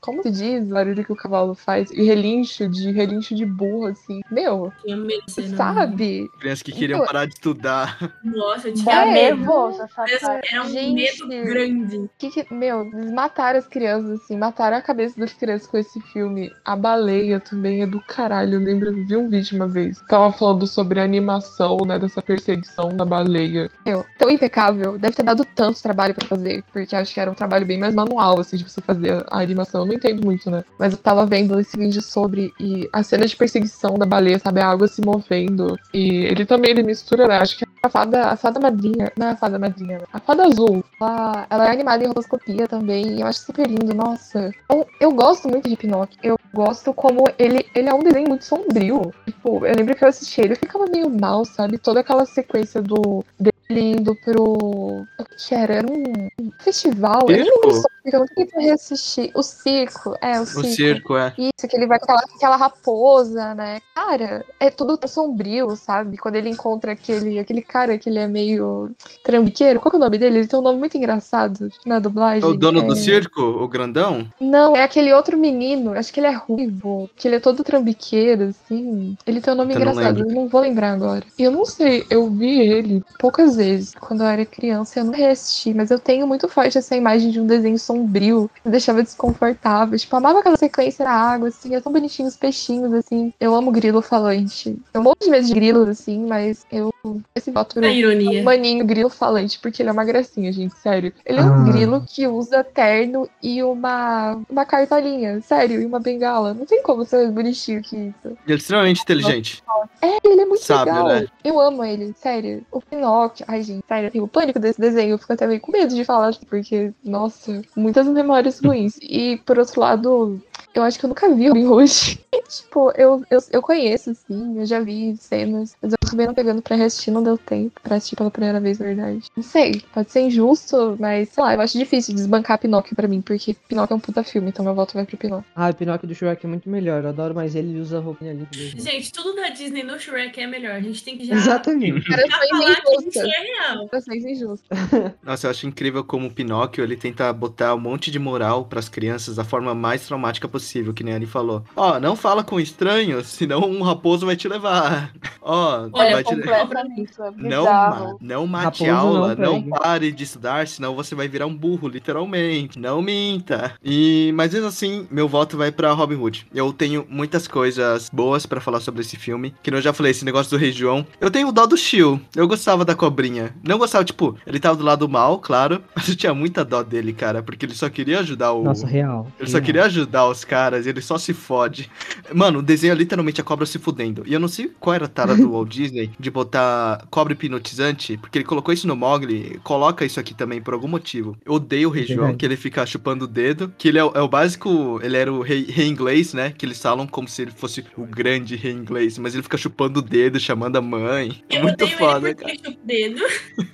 Como 0.00 0.22
se 0.22 0.30
diz 0.30 0.64
o 0.70 0.74
barulho 0.74 1.04
que 1.04 1.12
o 1.12 1.16
cavalo 1.16 1.54
faz? 1.54 1.90
E 1.90 2.02
relincho 2.02 2.68
de 2.68 2.90
relincho 2.90 3.34
de 3.34 3.44
burro, 3.46 3.86
assim. 3.86 4.20
Meu, 4.30 4.72
Tinha 4.82 4.96
medo 4.96 5.22
de 5.26 5.32
ser, 5.32 5.48
não. 5.50 5.56
sabe? 5.56 6.28
Crianças 6.40 6.62
que 6.62 6.72
queriam 6.72 6.98
Então- 6.98 7.06
parar 7.06 7.26
de 7.26 7.34
estudar. 7.34 7.98
Nossa, 8.24 8.68
eu 8.68 8.74
tinha 8.74 8.92
É. 8.92 9.34
parte. 9.34 10.24
Era 10.52 10.62
um 10.62 10.68
Gente. 10.68 10.94
medo 11.26 11.44
grande. 11.44 12.10
Que 12.18 12.30
que- 12.30 12.54
meu, 12.54 12.82
eles 12.92 13.10
mataram 13.12 13.58
as 13.58 13.66
crianças, 13.66 14.20
assim, 14.20 14.36
mataram 14.36 14.76
a 14.76 14.82
cabeça 14.82 15.18
das 15.18 15.32
crianças 15.32 15.66
com 15.66 15.76
esse 15.78 16.00
filme. 16.00 16.50
A 16.64 16.76
baleia 16.76 17.40
também 17.40 17.82
é 17.82 17.86
do 17.86 18.00
caralho. 18.00 18.54
Eu 18.54 18.60
lembro, 18.60 18.88
eu 18.88 19.06
vi 19.06 19.16
um 19.16 19.28
vídeo 19.28 19.56
uma 19.56 19.68
vez. 19.68 20.00
Tava 20.08 20.32
falando 20.32 20.66
sobre 20.66 21.00
a 21.00 21.04
animação, 21.04 21.78
né, 21.86 21.98
dessa 21.98 22.22
perseguição 22.22 22.88
da 22.88 23.04
baleia. 23.04 23.70
Meu, 23.84 24.04
tão 24.18 24.30
impecável. 24.30 24.98
Deve 24.98 25.16
ter 25.16 25.22
dado 25.22 25.44
tanto 25.44 25.82
trabalho 25.82 26.14
pra 26.14 26.26
fazer, 26.26 26.62
porque 26.72 26.94
acho 26.94 27.12
que 27.12 27.20
era 27.20 27.30
um 27.30 27.34
trabalho 27.34 27.66
bem 27.66 27.78
mais 27.78 27.94
manual, 27.94 28.38
assim, 28.40 28.56
de 28.56 28.64
você 28.64 28.80
fazer 28.80 29.24
a 29.30 29.35
animação. 29.42 29.82
Eu 29.82 29.86
não 29.86 29.94
entendo 29.94 30.24
muito, 30.24 30.50
né? 30.50 30.64
Mas 30.78 30.92
eu 30.92 30.98
tava 30.98 31.26
vendo 31.26 31.58
esse 31.58 31.76
vídeo 31.76 32.02
sobre 32.02 32.52
e 32.60 32.88
a 32.92 33.02
cena 33.02 33.26
de 33.26 33.36
perseguição 33.36 33.94
da 33.94 34.06
baleia, 34.06 34.38
sabe? 34.38 34.60
A 34.60 34.68
água 34.68 34.88
se 34.88 35.00
movendo. 35.04 35.78
E 35.92 36.24
ele 36.24 36.44
também, 36.44 36.70
ele 36.70 36.82
mistura, 36.82 37.26
né? 37.26 37.38
Acho 37.38 37.58
que 37.58 37.66
a 37.86 37.88
fada, 37.88 38.26
a 38.26 38.36
fada 38.36 38.60
madrinha, 38.60 39.12
não 39.16 39.28
é 39.28 39.30
a 39.30 39.36
fada 39.36 39.58
madrinha, 39.58 39.98
né? 39.98 40.04
a 40.12 40.18
fada 40.18 40.44
azul, 40.44 40.84
ela, 41.00 41.46
ela 41.48 41.68
é 41.68 41.70
animada 41.70 42.04
em 42.04 42.08
rotoscopia 42.08 42.66
também, 42.66 43.20
eu 43.20 43.26
acho 43.26 43.40
super 43.40 43.66
lindo, 43.66 43.94
nossa. 43.94 44.50
Eu, 44.68 44.86
eu 45.00 45.12
gosto 45.12 45.48
muito 45.48 45.68
de 45.68 45.76
Pinóquio, 45.76 46.18
eu 46.22 46.38
gosto 46.52 46.92
como 46.92 47.24
ele, 47.38 47.66
ele 47.74 47.88
é 47.88 47.94
um 47.94 48.02
desenho 48.02 48.28
muito 48.28 48.44
sombrio. 48.44 49.12
Tipo, 49.24 49.64
eu 49.64 49.76
lembro 49.76 49.94
que 49.94 50.04
eu 50.04 50.08
assisti 50.08 50.40
ele, 50.40 50.52
eu 50.52 50.56
ficava 50.56 50.86
meio 50.86 51.08
mal, 51.08 51.44
sabe? 51.44 51.78
Toda 51.78 52.00
aquela 52.00 52.26
sequência 52.26 52.82
do 52.82 53.24
dele 53.68 53.92
indo 53.92 54.14
pro. 54.14 55.06
O 55.18 55.24
que 55.36 55.54
era? 55.54 55.74
Era 55.76 55.86
um 55.90 56.50
festival. 56.60 57.22
Eu 57.22 57.36
nem 57.36 57.44
lembro 57.44 57.70
Circo? 57.72 57.82
só, 57.82 57.88
porque 58.02 58.16
eu 58.16 58.20
não 58.20 58.46
pra 58.46 58.60
reassistir. 58.62 59.30
O 59.34 59.42
circo, 59.42 60.16
é, 60.20 60.38
o 60.38 60.42
O 60.42 60.46
circo. 60.46 60.66
circo, 60.68 61.16
é. 61.16 61.34
Isso, 61.36 61.68
que 61.68 61.76
ele 61.76 61.86
vai 61.86 61.98
com 61.98 62.04
aquela, 62.04 62.20
aquela 62.36 62.56
raposa, 62.56 63.54
né? 63.54 63.80
Cara, 63.94 64.44
é 64.60 64.70
tudo 64.70 64.98
sombrio, 65.08 65.74
sabe? 65.76 66.16
Quando 66.16 66.36
ele 66.36 66.48
encontra 66.48 66.92
aquele, 66.92 67.38
aquele 67.38 67.62
cara 67.62 67.98
que 67.98 68.08
ele 68.08 68.18
é 68.18 68.26
meio 68.26 68.90
trambiqueiro. 69.24 69.80
Qual 69.80 69.90
que 69.90 69.96
é 69.96 69.98
o 69.98 70.02
nome 70.02 70.18
dele? 70.18 70.38
Ele 70.38 70.46
tem 70.46 70.58
um 70.58 70.62
nome 70.62 70.78
muito 70.78 70.96
engraçado 70.96 71.68
na 71.84 71.98
dublagem. 71.98 72.42
É 72.42 72.46
o 72.46 72.56
dono 72.56 72.80
é... 72.80 72.82
do 72.84 72.96
circo, 72.96 73.40
o 73.42 73.68
grandão? 73.68 74.26
Não, 74.40 74.76
é 74.76 74.82
aquele 74.82 75.12
outro 75.12 75.36
menino. 75.36 75.92
Acho 75.92 76.12
que 76.12 76.20
ele 76.20 76.28
é 76.28 76.32
ruivo. 76.32 77.10
Que 77.16 77.28
ele 77.28 77.36
é 77.36 77.40
todo 77.40 77.64
trambiqueiro, 77.64 78.44
assim. 78.44 79.16
Ele 79.26 79.40
tem 79.40 79.52
um 79.52 79.56
nome 79.56 79.74
Eu 79.74 79.80
não 79.80 79.92
engraçado. 79.92 80.16
lembro. 80.18 80.30
Eu 80.30 80.34
não 80.34 80.48
vou 80.48 80.60
lembrar 80.60 80.92
agora. 80.92 81.24
E 81.38 81.42
eu 81.42 81.50
não 81.50 81.64
sei, 81.64 82.04
eu 82.10 82.30
vi 82.30 82.60
ele 82.60 83.02
poucas 83.18 83.55
vezes 83.56 83.94
quando 83.98 84.22
eu 84.22 84.26
era 84.26 84.44
criança. 84.44 85.00
Eu 85.00 85.04
não 85.04 85.12
reassisti, 85.12 85.74
mas 85.74 85.90
eu 85.90 85.98
tenho 85.98 86.26
muito 86.26 86.48
forte 86.48 86.78
essa 86.78 86.96
imagem 86.96 87.30
de 87.30 87.40
um 87.40 87.46
desenho 87.46 87.78
sombrio. 87.78 88.50
Que 88.54 88.60
me 88.64 88.70
deixava 88.70 89.02
desconfortável. 89.02 89.98
Tipo, 89.98 90.14
eu 90.14 90.18
amava 90.18 90.40
aquela 90.40 90.56
sequência 90.56 91.04
na 91.04 91.12
água, 91.12 91.48
assim. 91.48 91.74
É 91.74 91.80
tão 91.80 91.92
bonitinho 91.92 92.28
os 92.28 92.36
peixinhos, 92.36 92.92
assim. 92.92 93.32
Eu 93.40 93.54
amo 93.54 93.72
grilo 93.72 94.00
falante. 94.02 94.78
Eu 94.92 95.02
morro 95.02 95.16
de 95.20 95.30
medo 95.30 95.46
de 95.46 95.54
grilos, 95.54 95.88
assim, 95.88 96.26
mas 96.26 96.66
eu. 96.70 96.92
Esse 97.34 97.50
voto 97.50 97.78
A 97.78 97.88
ironia. 97.88 98.40
um 98.40 98.44
maninho 98.44 98.84
grilo 98.84 99.08
falante, 99.10 99.58
porque 99.58 99.82
ele 99.82 99.88
é 99.88 99.92
uma 99.92 100.04
gracinha, 100.04 100.52
gente, 100.52 100.76
sério. 100.78 101.12
Ele 101.24 101.38
é 101.38 101.42
um 101.42 101.54
Ah. 101.66 101.72
grilo 101.72 102.04
que 102.06 102.26
usa 102.26 102.62
terno 102.64 103.28
e 103.42 103.62
uma, 103.62 104.40
uma 104.50 104.64
cartolinha, 104.64 105.40
sério, 105.42 105.80
e 105.80 105.86
uma 105.86 106.00
bengala. 106.00 106.54
Não 106.54 106.64
tem 106.66 106.82
como 106.82 107.04
ser 107.04 107.16
mais 107.18 107.30
bonitinho 107.30 107.82
que 107.82 107.96
isso. 107.96 108.26
Ele 108.44 108.52
é 108.52 108.54
extremamente 108.54 109.02
inteligente. 109.02 109.62
É, 110.02 110.16
ele 110.24 110.40
é 110.42 110.46
muito 110.46 110.64
Sábio, 110.64 110.92
legal. 110.92 111.08
né? 111.08 111.26
Eu 111.44 111.60
amo 111.60 111.84
ele, 111.84 112.14
sério. 112.16 112.64
O 112.70 112.80
Pinóquio, 112.80 113.44
ai 113.48 113.62
gente, 113.62 113.84
sério, 113.86 114.06
eu 114.08 114.10
tenho 114.10 114.28
pânico 114.28 114.58
desse 114.58 114.80
desenho. 114.80 115.10
Eu 115.12 115.18
fico 115.18 115.32
até 115.32 115.46
meio 115.46 115.60
com 115.60 115.72
medo 115.72 115.94
de 115.94 116.04
falar, 116.04 116.34
porque, 116.48 116.92
nossa, 117.04 117.62
muitas 117.76 118.06
memórias 118.06 118.58
ruins. 118.60 118.96
E, 119.00 119.36
por 119.44 119.58
outro 119.58 119.80
lado, 119.80 120.40
eu 120.76 120.82
acho 120.82 120.98
que 120.98 121.04
eu 121.04 121.08
nunca 121.08 121.32
vi 121.34 121.48
Robin 121.48 121.66
Hood. 121.66 122.20
tipo, 122.48 122.92
eu, 122.96 123.24
eu, 123.30 123.40
eu 123.50 123.62
conheço, 123.62 124.14
sim, 124.14 124.58
eu 124.58 124.66
já 124.66 124.80
vi 124.80 125.16
cenas, 125.16 125.74
mas 125.82 125.92
eu 125.92 125.98
acabei 126.04 126.26
não 126.26 126.34
pegando 126.34 126.62
pra 126.62 126.76
reassistir, 126.76 127.12
não 127.12 127.22
deu 127.22 127.36
tempo 127.36 127.80
pra 127.82 127.96
assistir 127.96 128.16
pela 128.16 128.30
primeira 128.30 128.60
vez, 128.60 128.78
na 128.78 128.86
verdade. 128.86 129.24
Não 129.36 129.42
sei, 129.42 129.82
pode 129.92 130.10
ser 130.10 130.20
injusto, 130.20 130.96
mas 131.00 131.30
sei 131.30 131.42
lá, 131.42 131.54
eu 131.54 131.60
acho 131.60 131.78
difícil 131.78 132.14
desbancar 132.14 132.58
Pinóquio 132.58 132.94
pra 132.94 133.08
mim, 133.08 133.20
porque 133.20 133.54
Pinóquio 133.68 133.94
é 133.94 133.96
um 133.96 134.00
puta 134.00 134.22
filme, 134.22 134.48
então 134.48 134.64
meu 134.64 134.74
voto 134.74 134.94
vai 134.94 135.04
pro 135.04 135.16
Pinóquio. 135.16 135.46
Ah, 135.54 135.70
o 135.70 135.74
Pinóquio 135.74 136.08
do 136.08 136.14
Shrek 136.14 136.44
é 136.44 136.48
muito 136.48 136.68
melhor. 136.68 137.02
Eu 137.02 137.08
adoro 137.08 137.34
mais 137.34 137.54
ele, 137.54 137.70
ele 137.70 137.80
usa 137.80 137.98
a 137.98 138.00
roupinha 138.00 138.30
ali. 138.30 138.46
mesmo. 138.54 138.80
Gente, 138.80 139.12
tudo 139.12 139.34
da 139.34 139.48
Disney 139.48 139.82
no 139.82 139.98
Shrek 139.98 140.40
é 140.40 140.46
melhor. 140.46 140.72
A 140.72 140.80
gente 140.80 141.02
tem 141.02 141.16
que 141.16 141.24
já, 141.24 141.34
Exatamente. 141.34 142.00
já 142.02 142.16
Gerações 142.16 142.48
falar 142.48 142.76
que 142.76 143.08
isso 143.08 143.18
é 143.20 143.40
real. 143.40 143.88
Injustas. 144.26 144.78
Nossa, 145.22 145.46
eu 145.46 145.50
acho 145.50 145.66
incrível 145.66 146.04
como 146.04 146.26
o 146.26 146.30
Pinóquio 146.30 146.82
ele 146.82 146.96
tenta 146.96 147.32
botar 147.32 147.74
um 147.74 147.80
monte 147.80 148.10
de 148.10 148.18
moral 148.18 148.64
pras 148.64 148.88
crianças 148.88 149.36
da 149.36 149.44
forma 149.44 149.74
mais 149.74 150.06
traumática 150.06 150.48
possível, 150.48 150.65
que 150.94 151.02
nem 151.04 151.14
a 151.14 151.16
Annie 151.16 151.26
falou. 151.26 151.62
Ó, 151.76 151.98
não 152.00 152.16
fala 152.16 152.42
com 152.44 152.58
estranhos, 152.60 153.26
senão 153.28 153.60
um 153.60 153.82
raposo 153.82 154.26
vai 154.26 154.36
te 154.36 154.48
levar. 154.48 155.12
Ó, 155.40 155.88
Olha, 155.92 156.12
vai 156.12 156.24
te 156.24 156.34
Completamente. 156.34 157.12
É 157.20 157.30
Não, 157.36 157.64
ma- 157.64 158.16
não 158.20 158.46
mate 158.46 158.84
Raposo 158.84 158.86
não 158.90 158.98
aula, 158.98 159.34
não, 159.36 159.54
pegue. 159.62 159.70
pare 159.78 160.12
de 160.12 160.24
estudar, 160.24 160.66
senão 160.66 160.94
você 160.94 161.14
vai 161.14 161.28
virar 161.28 161.46
um 161.46 161.54
burro, 161.56 161.88
literalmente. 161.88 162.78
Não 162.78 163.00
minta. 163.02 163.72
E, 163.84 164.32
mas 164.34 164.52
mesmo 164.52 164.68
assim, 164.68 165.06
meu 165.10 165.28
voto 165.28 165.56
vai 165.56 165.70
pra 165.70 165.92
Robin 165.92 166.16
Hood. 166.16 166.46
Eu 166.54 166.72
tenho 166.72 167.06
muitas 167.08 167.46
coisas 167.46 168.10
boas 168.12 168.46
pra 168.46 168.60
falar 168.60 168.80
sobre 168.80 169.00
esse 169.02 169.16
filme. 169.16 169.54
Que 169.62 169.70
eu 169.70 169.80
já 169.80 169.92
falei, 169.92 170.10
esse 170.10 170.24
negócio 170.24 170.50
do 170.50 170.56
Rei 170.60 170.72
João. 170.72 171.06
Eu 171.20 171.30
tenho 171.30 171.48
o 171.48 171.52
dó 171.52 171.66
do 171.66 171.76
Shio. 171.76 172.20
Eu 172.34 172.48
gostava 172.48 172.84
da 172.84 172.94
cobrinha. 172.94 173.54
Não 173.62 173.78
gostava, 173.78 174.04
tipo, 174.04 174.36
ele 174.46 174.58
tava 174.58 174.76
do 174.76 174.84
lado 174.84 175.08
mal, 175.08 175.38
claro. 175.38 175.82
Mas 175.94 176.08
eu 176.08 176.16
tinha 176.16 176.34
muita 176.34 176.64
dó 176.64 176.82
dele, 176.82 177.12
cara. 177.12 177.42
Porque 177.42 177.66
ele 177.66 177.74
só 177.74 177.88
queria 177.88 178.20
ajudar 178.20 178.52
o. 178.52 178.62
Nossa, 178.64 178.86
real. 178.86 179.26
Ele 179.38 179.48
só 179.50 179.58
real. 179.58 179.64
queria 179.64 179.84
ajudar 179.84 180.26
os 180.28 180.44
caras, 180.44 180.55
ele 180.86 181.00
só 181.00 181.18
se 181.18 181.32
fode. 181.34 181.90
Mano, 182.34 182.58
o 182.58 182.62
desenho 182.62 182.92
é 182.92 182.94
literalmente 182.94 183.40
a 183.40 183.44
cobra 183.44 183.66
se 183.66 183.78
fudendo. 183.78 184.22
E 184.26 184.32
eu 184.32 184.40
não 184.40 184.48
sei 184.48 184.70
qual 184.80 184.94
era 184.94 185.04
a 185.04 185.08
tara 185.08 185.36
do 185.36 185.50
Walt 185.50 185.68
Disney 185.72 186.10
de 186.18 186.30
botar 186.30 187.06
cobra 187.10 187.32
hipnotizante, 187.32 188.16
porque 188.16 188.38
ele 188.38 188.44
colocou 188.44 188.72
isso 188.72 188.86
no 188.86 188.96
Mogli, 188.96 189.60
coloca 189.62 190.04
isso 190.04 190.18
aqui 190.20 190.34
também 190.34 190.60
por 190.60 190.74
algum 190.74 190.88
motivo. 190.88 191.36
Eu 191.44 191.54
odeio 191.54 191.88
o 191.88 191.92
Rei 191.92 192.04
João, 192.06 192.18
verdade. 192.18 192.38
que 192.38 192.46
ele 192.46 192.56
fica 192.56 192.84
chupando 192.86 193.24
o 193.24 193.28
dedo, 193.28 193.72
que 193.78 193.88
ele 193.88 193.98
é, 193.98 194.04
o- 194.04 194.12
é 194.14 194.20
o 194.20 194.28
básico, 194.28 195.00
ele 195.02 195.16
era 195.16 195.32
o 195.32 195.42
rei, 195.42 195.64
rei 195.68 195.86
inglês, 195.86 196.32
né? 196.34 196.52
Que 196.56 196.64
eles 196.66 196.80
falam 196.80 197.06
como 197.06 197.28
se 197.28 197.42
ele 197.42 197.50
fosse 197.50 197.84
o 197.96 198.04
grande 198.06 198.56
rei 198.56 198.72
inglês, 198.72 199.18
mas 199.18 199.34
ele 199.34 199.42
fica 199.42 199.56
chupando 199.56 200.00
o 200.00 200.02
dedo, 200.02 200.38
chamando 200.40 200.76
a 200.76 200.82
mãe. 200.82 201.42
É 201.48 201.58
Eu 201.58 201.62
muito 201.62 201.82
odeio 201.84 201.98
foda, 201.98 202.28
ele 202.28 202.34
cara. 202.34 202.52
porque 202.54 202.70
chupa 202.70 202.82
o 202.82 202.86
dedo. 202.86 203.20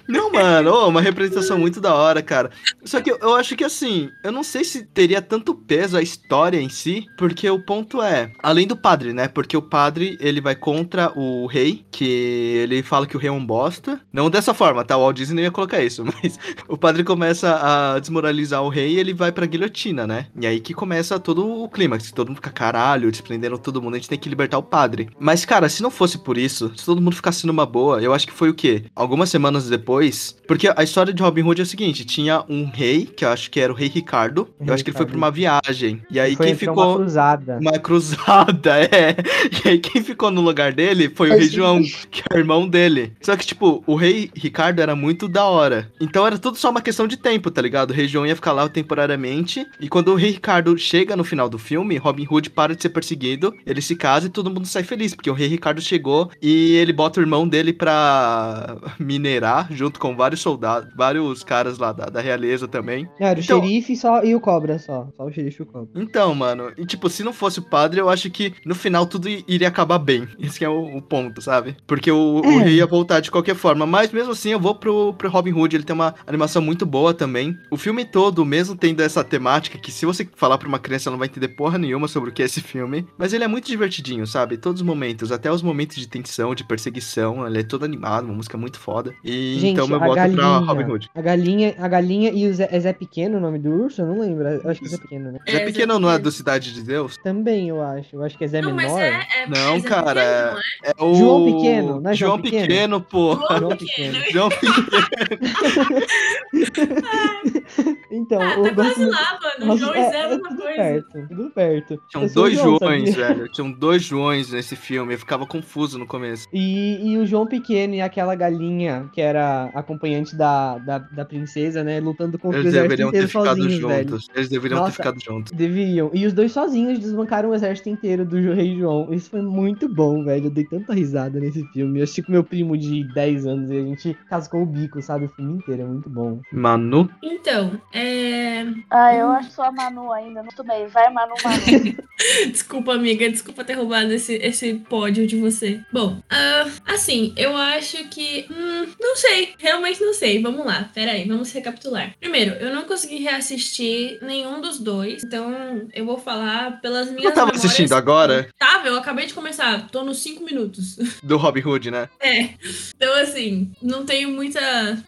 Não, 0.08 0.30
mano, 0.32 0.70
ô, 0.70 0.88
uma 0.88 1.00
representação 1.00 1.58
muito 1.58 1.80
da 1.80 1.94
hora, 1.94 2.22
cara. 2.22 2.50
Só 2.84 3.00
que 3.00 3.10
eu, 3.10 3.18
eu 3.20 3.34
acho 3.34 3.56
que 3.56 3.64
assim, 3.64 4.10
eu 4.24 4.32
não 4.32 4.42
sei 4.42 4.64
se 4.64 4.84
teria 4.84 5.20
tanto 5.22 5.54
peso 5.54 5.96
a 5.96 6.02
história 6.02 6.60
em 6.62 6.68
si, 6.68 7.06
porque 7.16 7.48
o 7.48 7.60
ponto 7.60 8.02
é, 8.02 8.30
além 8.42 8.66
do 8.66 8.76
padre, 8.76 9.12
né? 9.12 9.28
Porque 9.28 9.56
o 9.56 9.62
padre, 9.62 10.16
ele 10.20 10.40
vai 10.40 10.54
contra 10.54 11.12
o 11.18 11.46
rei, 11.46 11.84
que 11.90 12.04
ele 12.04 12.82
fala 12.82 13.06
que 13.06 13.16
o 13.16 13.20
rei 13.20 13.28
é 13.28 13.32
um 13.32 13.44
bosta. 13.44 14.00
Não 14.12 14.30
dessa 14.30 14.54
forma, 14.54 14.84
tá? 14.84 14.96
O 14.96 15.00
Walt 15.00 15.16
Disney 15.16 15.36
não 15.36 15.42
ia 15.42 15.50
colocar 15.50 15.82
isso, 15.82 16.04
mas 16.22 16.38
o 16.68 16.76
padre 16.76 17.04
começa 17.04 17.58
a 17.60 17.98
desmoralizar 17.98 18.62
o 18.62 18.68
rei 18.68 18.94
e 18.94 18.98
ele 18.98 19.12
vai 19.12 19.32
pra 19.32 19.46
guilhotina, 19.46 20.06
né? 20.06 20.26
E 20.38 20.46
aí 20.46 20.60
que 20.60 20.74
começa 20.74 21.18
todo 21.18 21.46
o 21.46 21.68
clímax, 21.68 22.08
que 22.08 22.14
todo 22.14 22.28
mundo 22.28 22.36
fica 22.36 22.50
caralho, 22.50 23.10
desprenderam 23.10 23.56
todo 23.56 23.80
mundo, 23.80 23.94
a 23.94 23.98
gente 23.98 24.08
tem 24.08 24.18
que 24.18 24.28
libertar 24.28 24.58
o 24.58 24.62
padre. 24.62 25.08
Mas, 25.18 25.44
cara, 25.44 25.68
se 25.68 25.82
não 25.82 25.90
fosse 25.90 26.18
por 26.18 26.38
isso, 26.38 26.72
se 26.76 26.84
todo 26.84 27.00
mundo 27.00 27.16
ficasse 27.16 27.46
numa 27.46 27.66
boa, 27.66 28.00
eu 28.00 28.12
acho 28.12 28.26
que 28.26 28.32
foi 28.32 28.48
o 28.48 28.54
quê? 28.54 28.84
Algumas 28.94 29.30
semanas 29.30 29.68
depois, 29.68 30.36
porque 30.46 30.72
a 30.74 30.82
história 30.82 31.12
de 31.12 31.22
Robin 31.22 31.42
Hood 31.42 31.60
é 31.60 31.64
o 31.64 31.66
seguinte, 31.66 32.04
tinha 32.04 32.44
um 32.48 32.70
rei, 32.70 33.06
que 33.06 33.24
eu 33.24 33.28
acho 33.28 33.50
que 33.50 33.60
era 33.60 33.72
o 33.72 33.76
rei 33.76 33.88
Ricardo, 33.88 34.48
eu 34.60 34.66
Rei 34.66 34.74
acho 34.74 34.84
que 34.84 34.90
ele 34.90 34.96
foi 34.96 35.06
pra 35.06 35.16
uma 35.16 35.30
viagem, 35.30 36.02
e 36.10 36.18
aí 36.20 36.36
Foi 36.36 36.46
quem 36.46 36.51
entrar 36.52 36.72
ficou... 36.72 36.86
uma 36.88 36.96
cruzada. 36.96 37.58
Uma 37.60 37.78
cruzada, 37.78 38.78
é. 38.84 39.16
E 39.64 39.68
aí 39.68 39.78
quem 39.78 40.02
ficou 40.02 40.30
no 40.30 40.40
lugar 40.40 40.72
dele 40.72 41.10
foi 41.14 41.28
o 41.30 41.32
Ai, 41.32 41.38
rei 41.38 41.46
gente. 41.48 41.56
João, 41.56 41.82
que 42.10 42.22
é 42.30 42.34
o 42.34 42.38
irmão 42.38 42.68
dele. 42.68 43.12
Só 43.20 43.36
que, 43.36 43.46
tipo, 43.46 43.82
o 43.86 43.94
rei 43.94 44.30
Ricardo 44.34 44.80
era 44.80 44.94
muito 44.96 45.28
da 45.28 45.44
hora. 45.44 45.90
Então 46.00 46.26
era 46.26 46.38
tudo 46.38 46.56
só 46.56 46.70
uma 46.70 46.80
questão 46.82 47.06
de 47.06 47.16
tempo, 47.16 47.50
tá 47.50 47.60
ligado? 47.62 47.90
O 47.90 47.94
rei 47.94 48.06
João 48.08 48.26
ia 48.26 48.34
ficar 48.36 48.52
lá 48.52 48.68
temporariamente. 48.68 49.66
E 49.80 49.88
quando 49.88 50.08
o 50.08 50.14
rei 50.14 50.30
Ricardo 50.32 50.76
chega 50.78 51.16
no 51.16 51.24
final 51.24 51.48
do 51.48 51.58
filme, 51.58 51.96
Robin 51.96 52.26
Hood 52.30 52.50
para 52.50 52.74
de 52.74 52.82
ser 52.82 52.90
perseguido, 52.90 53.54
ele 53.66 53.80
se 53.82 53.96
casa 53.96 54.26
e 54.26 54.30
todo 54.30 54.50
mundo 54.50 54.66
sai 54.66 54.82
feliz, 54.82 55.14
porque 55.14 55.30
o 55.30 55.34
rei 55.34 55.48
Ricardo 55.48 55.80
chegou 55.80 56.30
e 56.40 56.74
ele 56.76 56.92
bota 56.92 57.20
o 57.20 57.22
irmão 57.22 57.46
dele 57.48 57.72
pra 57.72 58.76
minerar, 58.98 59.68
junto 59.70 59.98
com 59.98 60.14
vários 60.16 60.40
soldados, 60.40 60.90
vários 60.96 61.42
caras 61.44 61.78
lá 61.78 61.92
da, 61.92 62.06
da 62.06 62.20
realeza 62.20 62.66
também. 62.68 63.08
Era 63.18 63.38
o 63.38 63.42
Então- 63.42 63.60
xerife 63.60 63.96
só, 63.96 64.22
e 64.22 64.34
o 64.34 64.40
cobra 64.40 64.78
só. 64.78 65.08
Só 65.16 65.24
o 65.26 65.32
xerife 65.32 65.60
e 65.60 65.62
o 65.62 65.66
cobra. 65.66 65.88
Então, 65.94 66.34
mano. 66.42 66.72
E, 66.76 66.84
tipo, 66.84 67.08
se 67.08 67.22
não 67.22 67.32
fosse 67.32 67.58
o 67.60 67.62
padre, 67.62 68.00
eu 68.00 68.08
acho 68.08 68.28
que 68.30 68.52
no 68.66 68.74
final 68.74 69.06
tudo 69.06 69.28
iria 69.28 69.68
acabar 69.68 69.98
bem. 69.98 70.26
Esse 70.40 70.58
que 70.58 70.64
é 70.64 70.68
o, 70.68 70.96
o 70.96 71.00
ponto, 71.02 71.40
sabe? 71.40 71.76
Porque 71.86 72.10
o, 72.10 72.40
o 72.40 72.60
É. 72.60 72.64
rei 72.64 72.74
ia 72.74 72.86
voltar 72.86 73.20
de 73.20 73.30
qualquer 73.30 73.54
forma. 73.54 73.86
Mas 73.86 74.10
mesmo 74.10 74.32
assim, 74.32 74.50
eu 74.50 74.60
vou 74.60 74.74
pro, 74.74 75.14
pro 75.14 75.30
Robin 75.30 75.52
Hood. 75.52 75.76
Ele 75.76 75.84
tem 75.84 75.94
uma 75.94 76.14
animação 76.26 76.60
muito 76.60 76.84
boa 76.84 77.14
também. 77.14 77.56
O 77.70 77.76
filme 77.76 78.04
todo, 78.04 78.44
mesmo 78.44 78.76
tendo 78.76 79.00
essa 79.00 79.22
temática, 79.22 79.78
que 79.78 79.92
se 79.92 80.04
você 80.04 80.28
falar 80.36 80.58
pra 80.58 80.68
uma 80.68 80.78
criança, 80.78 81.08
ela 81.08 81.14
não 81.14 81.18
vai 81.18 81.28
entender 81.28 81.48
porra 81.48 81.78
nenhuma 81.78 82.08
sobre 82.08 82.30
o 82.30 82.32
que 82.32 82.42
é 82.42 82.46
esse 82.46 82.60
filme. 82.60 83.06
Mas 83.16 83.32
ele 83.32 83.44
é 83.44 83.48
muito 83.48 83.66
divertidinho, 83.66 84.26
sabe? 84.26 84.56
Todos 84.56 84.80
os 84.80 84.86
momentos, 84.86 85.30
até 85.30 85.50
os 85.52 85.62
momentos 85.62 85.96
de 85.96 86.08
tensão, 86.08 86.54
de 86.54 86.64
perseguição. 86.64 87.46
Ele 87.46 87.60
é 87.60 87.62
todo 87.62 87.84
animado, 87.84 88.24
uma 88.24 88.34
música 88.34 88.58
muito 88.58 88.78
foda. 88.78 89.14
E 89.24 89.58
Gente, 89.60 89.72
então 89.72 89.88
eu 89.88 89.94
a 89.96 89.98
voto 89.98 90.12
pra 90.14 90.26
galinha, 90.28 90.58
Robin 90.58 90.84
Hood. 90.90 91.10
A 91.14 91.22
galinha, 91.22 91.74
a 91.78 91.88
galinha 91.88 92.30
e 92.32 92.48
o 92.48 92.54
Zé, 92.54 92.68
é 92.70 92.80
Zé 92.80 92.92
Pequeno 92.92 93.38
o 93.38 93.40
nome 93.40 93.58
do 93.58 93.70
urso? 93.70 94.02
Eu 94.02 94.06
não 94.06 94.20
lembro. 94.20 94.48
Eu 94.48 94.70
acho 94.70 94.80
que 94.80 94.86
é 94.86 94.90
Zé 94.90 94.96
Pequeno, 94.98 95.32
né? 95.32 95.38
Zé 95.48 95.60
Pequeno 95.64 95.98
não 95.98 96.10
é 96.10 96.18
do 96.18 96.31
Cidade 96.32 96.72
de 96.74 96.82
Deus? 96.82 97.16
Também, 97.18 97.68
eu 97.68 97.80
acho. 97.82 98.16
Eu 98.16 98.22
acho 98.24 98.36
que 98.36 98.44
é 98.44 98.48
Zé 98.48 98.60
Não, 98.60 98.72
mas 98.74 98.92
Menor. 98.92 99.00
é, 99.00 99.26
é 99.42 99.46
Não, 99.48 99.74
é 99.76 99.80
cara, 99.82 100.20
Pequeno, 100.24 100.52
não 100.52 100.60
é? 100.60 100.92
é 100.98 101.04
o... 101.04 101.14
João 101.14 101.44
Pequeno, 101.44 102.00
não 102.00 102.10
é 102.10 102.14
João 102.14 102.30
João 102.32 102.42
Pequeno? 102.42 102.66
Pequeno, 102.66 103.00
pô. 103.00 103.34
João 103.58 103.76
Pequeno. 103.76 104.18
João 104.32 104.48
Pequeno. 104.48 104.72
Então, 108.14 108.40
Ah, 108.42 108.54
eu 108.58 108.64
tá 108.64 108.70
gosto 108.72 108.94
quase 108.94 109.04
lá, 109.06 109.38
mano. 109.42 109.66
Nossa, 109.66 109.78
João 109.78 109.94
e 109.94 110.10
Zé 110.10 110.16
é 110.16 110.20
a 110.20 110.24
é 110.24 110.28
mesma 110.28 110.48
tudo 110.48 110.60
coisa. 110.62 110.76
perto, 110.76 111.28
tudo 111.28 111.50
perto. 111.50 112.02
Tinham 112.10 112.26
dois 112.26 112.54
João, 112.54 112.78
Joões, 112.78 113.10
sabia? 113.10 113.26
velho. 113.34 113.48
Tinham 113.52 113.72
dois 113.72 114.02
Joões 114.02 114.52
nesse 114.52 114.76
filme. 114.76 115.14
Eu 115.14 115.18
ficava 115.18 115.46
confuso 115.46 115.98
no 115.98 116.06
começo. 116.06 116.46
E, 116.52 117.00
e 117.10 117.16
o 117.16 117.24
João 117.26 117.46
Pequeno 117.46 117.94
e 117.94 118.02
aquela 118.02 118.34
galinha, 118.34 119.08
que 119.14 119.20
era 119.20 119.70
acompanhante 119.74 120.36
da, 120.36 120.76
da, 120.78 120.98
da 120.98 121.24
princesa, 121.24 121.82
né? 121.82 122.00
Lutando 122.00 122.38
contra 122.38 122.58
o 122.58 122.62
Eles 122.62 122.74
exército 122.74 122.88
deveriam 122.90 123.10
ter 123.10 123.26
ficado 123.28 123.46
sozinhos, 123.56 123.80
velho. 123.80 124.08
juntos. 124.10 124.28
Eles 124.34 124.48
deveriam 124.50 124.78
Nossa. 124.80 124.90
ter 124.90 124.96
ficado 124.96 125.20
juntos. 125.24 125.52
Deveriam. 125.52 126.10
E 126.12 126.21
os 126.26 126.32
dois 126.32 126.52
sozinhos 126.52 126.98
desbancaram 126.98 127.50
o 127.50 127.54
exército 127.54 127.88
inteiro 127.88 128.24
do 128.24 128.36
Rei 128.36 128.76
João. 128.76 129.12
Isso 129.12 129.30
foi 129.30 129.42
muito 129.42 129.88
bom, 129.88 130.24
velho. 130.24 130.46
Eu 130.46 130.50
dei 130.50 130.64
tanta 130.64 130.92
risada 130.92 131.38
nesse 131.40 131.64
filme. 131.68 131.98
Eu 131.98 132.04
assisti 132.04 132.22
com 132.22 132.32
meu 132.32 132.44
primo 132.44 132.76
de 132.76 133.04
10 133.12 133.46
anos 133.46 133.70
e 133.70 133.78
a 133.78 133.82
gente 133.82 134.16
cascou 134.28 134.62
o 134.62 134.66
bico, 134.66 135.00
sabe? 135.02 135.26
O 135.26 135.28
filme 135.30 135.54
inteiro. 135.54 135.82
É 135.82 135.86
muito 135.86 136.08
bom. 136.08 136.40
Manu? 136.52 137.08
Então, 137.22 137.80
é. 137.92 138.64
Ah, 138.90 139.14
eu 139.14 139.28
acho 139.30 139.50
só 139.50 139.64
a 139.64 139.72
Manu 139.72 140.12
ainda, 140.12 140.42
não 140.42 140.50
tomei. 140.50 140.86
Vai, 140.86 141.12
Manu, 141.12 141.34
Manu. 141.42 141.96
Desculpa, 142.50 142.94
amiga, 142.94 143.28
desculpa 143.28 143.64
ter 143.64 143.74
roubado 143.74 144.12
esse, 144.12 144.34
esse 144.34 144.74
pódio 144.74 145.26
de 145.26 145.36
você. 145.36 145.80
Bom, 145.92 146.18
ah, 146.30 146.66
assim, 146.86 147.32
eu 147.36 147.56
acho 147.56 148.08
que. 148.08 148.46
Hum, 148.50 148.86
não 149.00 149.16
sei, 149.16 149.54
realmente 149.58 150.00
não 150.00 150.14
sei. 150.14 150.40
Vamos 150.40 150.64
lá, 150.64 150.90
peraí, 150.94 151.26
vamos 151.26 151.52
recapitular. 151.52 152.14
Primeiro, 152.20 152.52
eu 152.54 152.72
não 152.72 152.84
consegui 152.84 153.18
reassistir 153.18 154.18
nenhum 154.22 154.60
dos 154.60 154.78
dois, 154.78 155.24
então 155.24 155.88
eu 155.92 156.06
vou 156.06 156.11
falar 156.18 156.80
pelas 156.80 157.08
minhas. 157.08 157.24
Não 157.24 157.30
tava 157.32 157.46
memórias- 157.46 157.64
assistindo 157.64 157.92
agora? 157.94 158.48
Tava, 158.58 158.88
eu 158.88 158.96
acabei 158.96 159.26
de 159.26 159.34
começar, 159.34 159.88
tô 159.90 160.02
nos 160.04 160.18
5 160.18 160.44
minutos. 160.44 160.96
Do 161.22 161.36
Robin 161.36 161.60
Hood, 161.62 161.90
né? 161.90 162.08
É. 162.20 162.50
Então, 162.96 163.14
assim, 163.20 163.70
não 163.82 164.04
tenho 164.04 164.30
muita, 164.30 164.60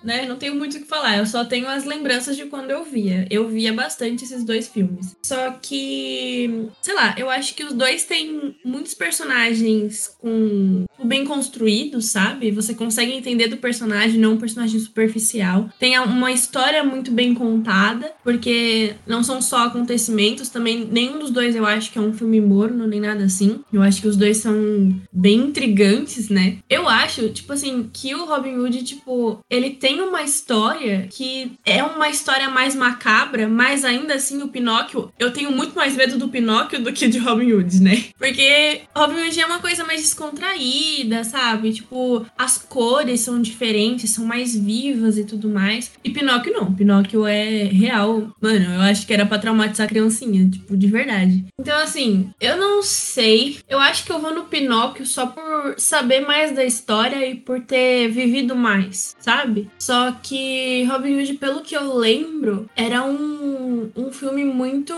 né? 0.02 0.26
Não 0.26 0.36
tenho 0.36 0.54
muito 0.54 0.76
o 0.76 0.80
que 0.80 0.86
falar. 0.86 1.18
Eu 1.18 1.26
só 1.26 1.44
tenho 1.44 1.68
as 1.68 1.84
lembranças 1.84 2.36
de 2.36 2.46
quando 2.46 2.70
eu 2.70 2.84
via. 2.84 3.26
Eu 3.30 3.48
via 3.48 3.72
bastante 3.72 4.24
esses 4.24 4.44
dois 4.44 4.68
filmes. 4.68 5.16
Só 5.22 5.50
que, 5.62 6.68
sei 6.82 6.94
lá, 6.94 7.14
eu 7.16 7.28
acho 7.30 7.54
que 7.54 7.64
os 7.64 7.72
dois 7.72 8.04
têm 8.04 8.56
muitos 8.64 8.94
personagens 8.94 10.14
com 10.20 10.84
bem 11.02 11.24
construídos, 11.24 12.06
sabe? 12.06 12.50
Você 12.50 12.74
consegue 12.74 13.12
entender 13.12 13.48
do 13.48 13.56
personagem, 13.56 14.18
não 14.20 14.32
um 14.34 14.38
personagem 14.38 14.78
superficial. 14.80 15.68
Tem 15.78 15.98
uma 15.98 16.30
história 16.32 16.82
muito 16.84 17.10
bem 17.10 17.34
contada, 17.34 18.12
porque 18.22 18.94
não 19.06 19.22
são 19.22 19.40
só 19.42 19.66
acontecimentos, 19.66 20.48
também 20.48 20.84
nenhum 20.94 21.18
dos 21.18 21.30
dois 21.30 21.56
eu 21.56 21.66
acho 21.66 21.90
que 21.90 21.98
é 21.98 22.00
um 22.00 22.12
filme 22.12 22.40
morno, 22.40 22.86
nem 22.86 23.00
nada 23.00 23.24
assim. 23.24 23.60
Eu 23.72 23.82
acho 23.82 24.00
que 24.00 24.08
os 24.08 24.16
dois 24.16 24.36
são 24.36 24.54
bem 25.12 25.40
intrigantes, 25.40 26.28
né? 26.28 26.58
Eu 26.70 26.88
acho, 26.88 27.28
tipo 27.30 27.52
assim, 27.52 27.90
que 27.92 28.14
o 28.14 28.24
Robin 28.24 28.56
Hood, 28.56 28.84
tipo, 28.84 29.40
ele 29.50 29.70
tem 29.70 30.00
uma 30.00 30.22
história 30.22 31.08
que 31.10 31.52
é 31.66 31.82
uma 31.82 32.08
história 32.08 32.48
mais 32.48 32.74
macabra, 32.74 33.48
mas 33.48 33.84
ainda 33.84 34.14
assim 34.14 34.40
o 34.42 34.48
Pinóquio, 34.48 35.12
eu 35.18 35.32
tenho 35.32 35.50
muito 35.50 35.74
mais 35.74 35.96
medo 35.96 36.16
do 36.16 36.28
Pinóquio 36.28 36.82
do 36.82 36.92
que 36.92 37.08
de 37.08 37.18
Robin 37.18 37.52
Hood, 37.52 37.82
né? 37.82 38.04
Porque 38.16 38.82
Robin 38.94 39.20
Hood 39.20 39.40
é 39.40 39.46
uma 39.46 39.58
coisa 39.58 39.84
mais 39.84 40.00
descontraída, 40.00 41.24
sabe? 41.24 41.72
Tipo, 41.72 42.24
as 42.38 42.56
cores 42.56 43.20
são 43.20 43.42
diferentes, 43.42 44.10
são 44.10 44.24
mais 44.24 44.54
vivas 44.54 45.18
e 45.18 45.24
tudo 45.24 45.48
mais. 45.48 45.90
E 46.04 46.10
Pinóquio 46.10 46.52
não, 46.52 46.72
Pinóquio 46.72 47.26
é 47.26 47.64
real. 47.64 48.32
Mano, 48.40 48.74
eu 48.74 48.80
acho 48.82 49.06
que 49.06 49.12
era 49.12 49.26
pra 49.26 49.38
traumatizar 49.38 49.86
a 49.86 49.88
criancinha, 49.88 50.48
tipo, 50.48 50.76
de 50.84 50.92
verdade. 50.92 51.44
Então, 51.58 51.76
assim, 51.78 52.30
eu 52.40 52.56
não 52.56 52.82
sei. 52.82 53.58
Eu 53.68 53.78
acho 53.78 54.04
que 54.04 54.12
eu 54.12 54.20
vou 54.20 54.34
no 54.34 54.44
Pinóquio 54.44 55.06
só 55.06 55.26
por 55.26 55.74
saber 55.78 56.20
mais 56.20 56.54
da 56.54 56.64
história 56.64 57.26
e 57.26 57.34
por 57.34 57.60
ter 57.60 58.08
vivido 58.08 58.54
mais, 58.54 59.16
sabe? 59.18 59.70
Só 59.78 60.12
que 60.12 60.84
Robin 60.84 61.18
Hood, 61.18 61.34
pelo 61.34 61.62
que 61.62 61.74
eu 61.76 61.96
lembro, 61.96 62.68
era 62.76 63.02
um, 63.04 63.90
um 63.96 64.12
filme 64.12 64.44
muito. 64.44 64.94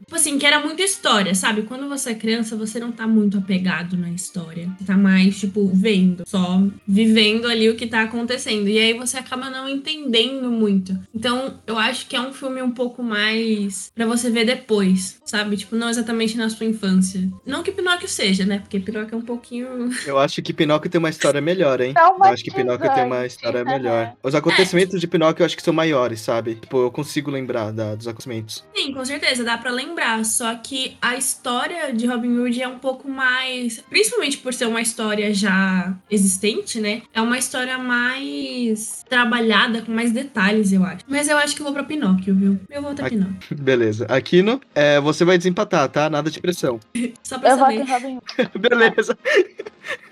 Tipo 0.00 0.16
assim, 0.16 0.38
que 0.38 0.46
era 0.46 0.60
muito 0.60 0.82
história, 0.82 1.34
sabe? 1.34 1.62
Quando 1.62 1.88
você 1.88 2.10
é 2.10 2.14
criança, 2.14 2.56
você 2.56 2.80
não 2.80 2.92
tá 2.92 3.06
muito 3.06 3.38
apegado 3.38 3.96
na 3.96 4.10
história. 4.10 4.68
Você 4.78 4.84
tá 4.84 4.96
mais, 4.96 5.38
tipo, 5.38 5.66
vendo, 5.72 6.24
só 6.26 6.62
vivendo 6.86 7.46
ali 7.46 7.68
o 7.68 7.76
que 7.76 7.86
tá 7.86 8.02
acontecendo. 8.02 8.68
E 8.68 8.78
aí 8.78 8.92
você 8.94 9.18
acaba 9.18 9.50
não 9.50 9.68
entendendo 9.68 10.50
muito. 10.50 10.98
Então, 11.14 11.58
eu 11.66 11.78
acho 11.78 12.06
que 12.06 12.16
é 12.16 12.20
um 12.20 12.32
filme 12.32 12.62
um 12.62 12.70
pouco 12.70 13.02
mais 13.02 13.90
pra 13.94 14.06
você 14.06 14.30
ver 14.30 14.44
depois, 14.44 14.95
sabe? 15.24 15.56
Tipo, 15.56 15.76
não 15.76 15.88
exatamente 15.88 16.36
na 16.36 16.48
sua 16.48 16.66
infância. 16.66 17.28
Não 17.44 17.62
que 17.62 17.70
Pinóquio 17.72 18.08
seja, 18.08 18.44
né? 18.44 18.58
Porque 18.58 18.78
Pinóquio 18.80 19.14
é 19.14 19.18
um 19.18 19.22
pouquinho. 19.22 19.90
Eu 20.06 20.18
acho 20.18 20.40
que 20.42 20.52
Pinóquio 20.52 20.90
tem 20.90 20.98
uma 20.98 21.10
história 21.10 21.40
melhor, 21.40 21.80
hein? 21.80 21.94
Eu 21.96 22.24
acho 22.24 22.42
que 22.44 22.50
Pinóquio 22.50 22.92
tem 22.94 23.04
uma 23.04 23.26
história 23.26 23.64
melhor. 23.64 24.12
Os 24.22 24.34
acontecimentos 24.34 25.00
de 25.00 25.06
Pinóquio 25.06 25.42
eu 25.42 25.46
acho 25.46 25.56
que 25.56 25.62
são 25.62 25.72
maiores, 25.74 26.20
sabe? 26.20 26.54
Tipo, 26.56 26.78
eu 26.82 26.90
consigo 26.90 27.30
lembrar 27.30 27.72
da- 27.72 27.94
dos 27.94 28.06
acontecimentos. 28.08 28.64
Sim, 28.74 28.92
com 28.92 29.04
certeza, 29.04 29.44
dá 29.44 29.56
pra 29.58 29.70
lembrar. 29.70 30.24
Só 30.24 30.54
que 30.56 30.96
a 31.00 31.16
história 31.16 31.92
de 31.92 32.06
Robin 32.06 32.36
Hood 32.38 32.60
é 32.62 32.68
um 32.68 32.78
pouco 32.78 33.08
mais. 33.08 33.82
Principalmente 33.88 34.38
por 34.38 34.52
ser 34.54 34.66
uma 34.66 34.80
história 34.80 35.32
já 35.34 35.94
existente, 36.10 36.80
né? 36.80 37.02
É 37.12 37.20
uma 37.20 37.38
história 37.38 37.76
mais 37.78 39.04
trabalhada, 39.08 39.82
com 39.82 39.92
mais 39.92 40.12
detalhes, 40.12 40.72
eu 40.72 40.82
acho. 40.84 41.04
Mas 41.08 41.28
eu 41.28 41.36
acho 41.36 41.54
que 41.54 41.60
eu 41.60 41.64
vou 41.64 41.72
pra 41.72 41.84
Pinóquio, 41.84 42.34
viu? 42.34 42.58
Eu 42.70 42.82
vou 42.82 42.94
pra 42.94 43.06
Aqui- 43.06 43.16
Pinóquio. 43.16 43.56
Beleza. 43.56 44.06
Aquino, 44.06 44.60
é, 44.76 45.00
você 45.00 45.24
vai 45.24 45.36
desempatar, 45.38 45.88
tá? 45.88 46.08
Nada 46.10 46.30
de 46.30 46.40
pressão. 46.40 46.78
Só 47.22 47.38
pra 47.38 47.50
Eu 47.50 47.56
voto 47.56 47.72
saber. 47.72 47.82
em 47.82 47.90
Robin 47.92 48.18
Hood. 48.38 48.58
Beleza. 48.58 49.18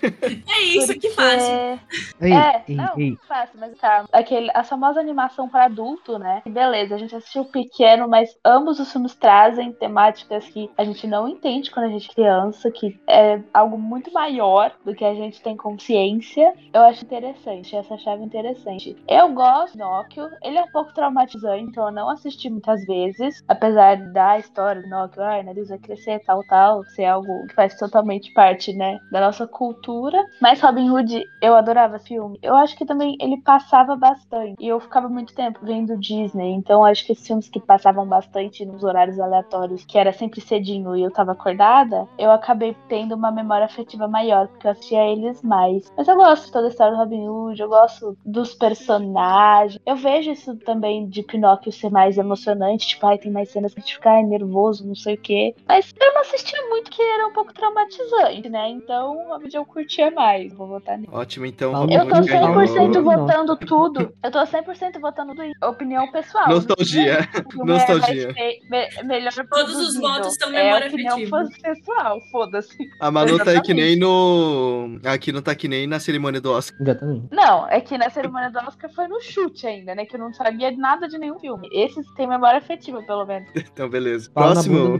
É 0.01 0.61
isso, 0.63 0.93
que 0.93 1.09
Porque- 1.09 1.09
fácil. 1.11 1.79
Ei, 2.21 2.33
é, 2.33 2.63
ei, 2.67 2.75
não, 2.75 2.93
ei. 2.97 3.17
fácil, 3.27 3.59
mas 3.59 3.77
tá. 3.77 4.05
Aquele, 4.11 4.49
a 4.53 4.63
famosa 4.63 4.99
animação 4.99 5.47
para 5.49 5.65
adulto, 5.65 6.17
né? 6.17 6.41
Beleza, 6.47 6.95
a 6.95 6.97
gente 6.97 7.15
assistiu 7.15 7.45
pequeno, 7.45 8.07
mas 8.07 8.35
ambos 8.45 8.79
os 8.79 8.91
filmes 8.91 9.15
trazem 9.15 9.71
temáticas 9.73 10.45
que 10.47 10.69
a 10.77 10.83
gente 10.83 11.05
não 11.07 11.27
entende 11.27 11.69
quando 11.71 11.85
a 11.87 11.89
gente 11.89 12.09
é 12.11 12.13
criança, 12.13 12.71
que 12.71 12.99
é 13.07 13.39
algo 13.53 13.77
muito 13.77 14.11
maior 14.13 14.71
do 14.83 14.93
que 14.95 15.03
a 15.05 15.13
gente 15.13 15.41
tem 15.41 15.55
consciência. 15.57 16.53
Eu 16.73 16.81
acho 16.83 17.03
interessante, 17.03 17.75
essa 17.75 17.97
chave 17.97 18.23
é 18.23 18.25
interessante. 18.25 18.95
Eu 19.07 19.29
gosto 19.29 19.73
do 19.73 19.77
Pinóquio, 19.79 20.29
ele 20.43 20.57
é 20.57 20.63
um 20.63 20.71
pouco 20.71 20.93
traumatizante, 20.93 21.63
então 21.63 21.85
eu 21.87 21.91
não 21.93 22.09
assisti 22.09 22.49
muitas 22.49 22.83
vezes, 22.85 23.43
apesar 23.47 23.95
da 24.11 24.37
história 24.39 24.54
do 24.55 24.81
Pinóquio, 24.83 25.21
ai, 25.21 25.43
nariz 25.43 25.69
vai 25.69 25.77
crescer, 25.77 26.19
tal, 26.25 26.43
tal, 26.43 26.83
ser 26.85 27.05
algo 27.05 27.47
que 27.47 27.55
faz 27.55 27.75
totalmente 27.75 28.31
parte, 28.33 28.73
né, 28.73 28.99
da 29.11 29.21
nossa 29.21 29.45
cultura. 29.47 30.23
Mas 30.41 30.61
Robin 30.61 30.89
Hood, 30.89 31.23
eu 31.41 31.55
adorava 31.55 31.99
filme. 31.99 32.39
Eu 32.41 32.55
acho 32.55 32.75
que 32.77 32.85
também 32.85 33.17
ele 33.19 33.37
passava 33.41 33.95
bastante. 33.95 34.55
E 34.59 34.67
eu 34.67 34.79
ficava 34.79 35.09
muito 35.09 35.33
tempo 35.35 35.59
vendo 35.61 35.97
Disney. 35.97 36.53
Então 36.53 36.85
acho 36.85 37.05
que 37.05 37.11
esses 37.11 37.25
filmes 37.25 37.49
que 37.49 37.59
passavam 37.59 38.07
bastante 38.07 38.65
nos 38.65 38.83
horários 38.83 39.19
aleatórios, 39.19 39.85
que 39.85 39.97
era 39.97 40.13
sempre 40.13 40.41
cedinho 40.41 40.95
e 40.95 41.03
eu 41.03 41.11
tava 41.11 41.33
acordada, 41.33 42.07
eu 42.17 42.31
acabei 42.31 42.75
tendo 42.87 43.15
uma 43.15 43.31
memória 43.31 43.65
afetiva 43.65 44.07
maior, 44.07 44.47
porque 44.47 44.67
eu 44.67 44.71
assistia 44.71 45.05
eles 45.05 45.41
mais. 45.41 45.91
Mas 45.97 46.07
eu 46.07 46.15
gosto 46.15 46.45
de 46.45 46.51
toda 46.51 46.67
a 46.67 46.69
história 46.69 46.93
do 46.93 46.99
Robin 46.99 47.27
Hood, 47.27 47.61
eu 47.61 47.69
gosto 47.69 48.17
dos 48.25 48.53
personagens. 48.53 49.79
Eu 49.85 49.95
vejo 49.95 50.31
isso 50.31 50.55
também 50.57 51.07
de 51.07 51.23
Pinóquio 51.23 51.71
ser 51.71 51.89
mais 51.89 52.17
emocionante, 52.17 52.87
tipo, 52.87 53.05
ai, 53.05 53.17
tem 53.17 53.31
mais 53.31 53.49
cenas 53.49 53.73
que 53.73 53.79
a 53.79 53.83
gente 53.83 53.95
fica 53.95 54.11
ai, 54.11 54.23
nervoso, 54.23 54.44
não 54.47 54.95
sei 54.95 55.15
o 55.15 55.17
quê. 55.17 55.55
Mas 55.67 55.93
eu 55.99 56.13
não 56.13 56.21
assistia 56.21 56.59
muito, 56.69 56.89
que 56.91 57.01
era 57.01 57.27
um 57.27 57.33
pouco 57.33 57.53
traumatizante, 57.53 58.49
né? 58.49 58.69
Então, 58.69 59.31
Hood 59.33 59.55
eu 59.55 59.65
curtia 59.65 60.11
mais. 60.11 60.53
Vou 60.53 60.67
votar 60.67 60.97
nele. 60.97 61.09
Ótimo, 61.11 61.45
então. 61.45 61.71
Eu 61.89 62.07
tô 62.07 62.15
Hood 62.17 62.27
ganhou. 62.27 62.55
100% 62.55 62.93
Não. 62.93 63.03
votando 63.03 63.55
tudo. 63.57 64.13
Eu 64.23 64.31
tô 64.31 64.39
100% 64.39 64.99
votando 64.99 65.35
tudo. 65.35 65.51
Opinião 65.69 66.11
pessoal. 66.11 66.47
Nostalgia. 66.49 67.27
Filme 67.51 67.71
Nostalgia. 67.71 68.33
É 68.37 68.59
me- 68.69 69.03
melhor 69.07 69.31
Todos 69.49 69.75
os 69.75 69.95
votos 69.99 70.35
são 70.39 70.49
É 70.53 70.63
memória 70.63 70.87
opinião 70.87 71.15
afetiva. 71.15 71.43
pessoal, 71.61 72.19
foda-se. 72.31 72.75
A 73.01 73.11
Manu 73.11 73.37
tá 73.43 73.51
aí 73.51 73.61
que 73.61 73.73
nem 73.73 73.95
no. 73.97 74.99
Aqui 75.05 75.31
não 75.31 75.41
tá 75.41 75.53
que 75.55 75.67
nem 75.67 75.87
na 75.87 75.99
cerimônia 75.99 76.39
do 76.41 76.51
Oscar. 76.51 76.79
Exatamente. 76.81 77.27
Não, 77.31 77.67
é 77.67 77.79
que 77.81 77.97
na 77.97 78.09
cerimônia 78.09 78.49
do 78.49 78.59
Oscar 78.59 78.89
foi 78.93 79.07
no 79.07 79.21
chute 79.21 79.67
ainda, 79.67 79.93
né? 79.95 80.05
Que 80.05 80.15
eu 80.15 80.19
não 80.19 80.33
sabia 80.33 80.71
nada 80.71 81.07
de 81.07 81.17
nenhum 81.17 81.39
filme. 81.39 81.67
Esse 81.71 82.01
tem 82.15 82.27
memória 82.27 82.57
afetiva, 82.59 83.01
pelo 83.03 83.25
menos. 83.25 83.49
Então, 83.75 83.89
beleza. 83.89 84.29
Próximo, 84.35 84.99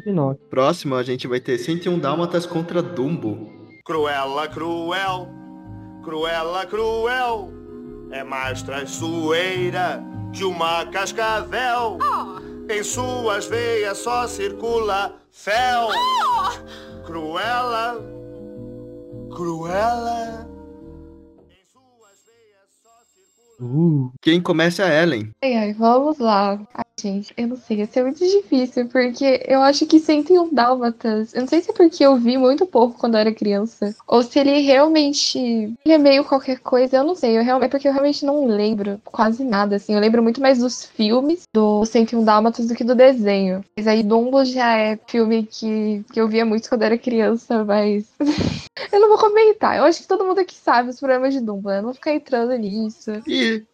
próximo 0.50 0.96
a 0.96 1.04
gente 1.04 1.28
vai 1.28 1.42
ter 1.42 1.58
101 1.58 2.00
Dálmatas 2.00 2.46
contra 2.46 2.82
Dumbo. 2.82 3.52
Cruela, 3.84 4.48
cruel, 4.48 5.28
cruela, 6.02 6.66
cruel, 6.66 7.52
é 8.12 8.24
mais 8.24 8.64
traiçoeira 8.64 10.02
que 10.32 10.46
uma 10.46 10.86
cascavel. 10.86 11.98
Em 12.70 12.82
suas 12.82 13.46
veias 13.46 13.98
só 13.98 14.26
circula 14.26 15.16
fel. 15.30 15.90
Cruela, 17.06 18.02
cruela. 19.36 20.55
Uh. 23.60 24.12
Quem 24.22 24.42
começa 24.42 24.84
é 24.84 25.00
a 25.00 25.04
Ellen. 25.04 25.30
Ai, 25.44 25.56
ai, 25.56 25.74
vamos 25.74 26.20
lá. 26.20 26.60
Ai, 26.74 26.86
gente, 27.00 27.34
eu 27.38 27.48
não 27.48 27.56
sei, 27.56 27.82
esse 27.82 28.00
é 28.00 28.04
muito 28.04 28.20
difícil, 28.20 28.88
porque 28.88 29.44
eu 29.48 29.62
acho 29.62 29.86
que 29.86 30.00
101 30.00 30.54
Dálmatas. 30.54 31.34
Eu 31.34 31.42
não 31.42 31.48
sei 31.48 31.62
se 31.62 31.72
é 31.72 31.74
porque 31.74 32.06
eu 32.06 32.18
vi 32.18 32.38
muito 32.38 32.66
pouco 32.66 32.98
quando 32.98 33.16
eu 33.16 33.20
era 33.20 33.34
criança, 33.34 33.96
ou 34.08 34.24
se 34.24 34.40
ele 34.40 34.60
realmente. 34.62 35.38
Ele 35.38 35.94
é 35.94 35.98
meio 35.98 36.24
qualquer 36.24 36.60
coisa, 36.60 36.98
eu 36.98 37.04
não 37.04 37.16
sei. 37.16 37.38
Eu 37.38 37.44
realmente, 37.44 37.68
é 37.68 37.70
porque 37.70 37.88
eu 37.88 37.94
realmente 37.94 38.26
não 38.26 38.46
lembro 38.46 39.00
quase 39.06 39.44
nada, 39.44 39.76
assim. 39.76 39.94
Eu 39.94 40.00
lembro 40.00 40.24
muito 40.24 40.42
mais 40.42 40.60
dos 40.60 40.86
filmes 40.86 41.44
do 41.54 41.86
101 41.86 42.24
Dálmatas 42.24 42.68
do 42.68 42.76
que 42.76 42.84
do 42.84 42.96
desenho. 42.96 43.64
Mas 43.78 43.88
aí 43.88 44.04
Dumbo 44.04 44.44
já 44.46 44.78
é 44.78 45.00
filme 45.08 45.48
que, 45.50 46.04
que 46.12 46.20
eu 46.20 46.28
via 46.28 46.46
muito 46.46 46.70
quando 46.70 46.82
eu 46.82 46.88
era 46.88 46.98
criança, 46.98 47.64
mas. 47.64 48.06
eu 48.92 49.00
não 49.00 49.10
vou 49.10 49.18
comentar. 49.18 49.78
Eu 49.78 49.84
acho 49.84 50.02
que 50.02 50.08
todo 50.08 50.26
mundo 50.26 50.40
aqui 50.40 50.56
sabe 50.56 50.90
os 50.90 51.00
problemas 51.00 51.34
de 51.34 51.42
Dumbo, 51.42 51.70
né? 51.70 51.78
Eu 51.78 51.82
não 51.82 51.90
vou 51.90 51.94
ficar 51.94 52.14
entrando 52.14 52.56
nisso. 52.58 53.12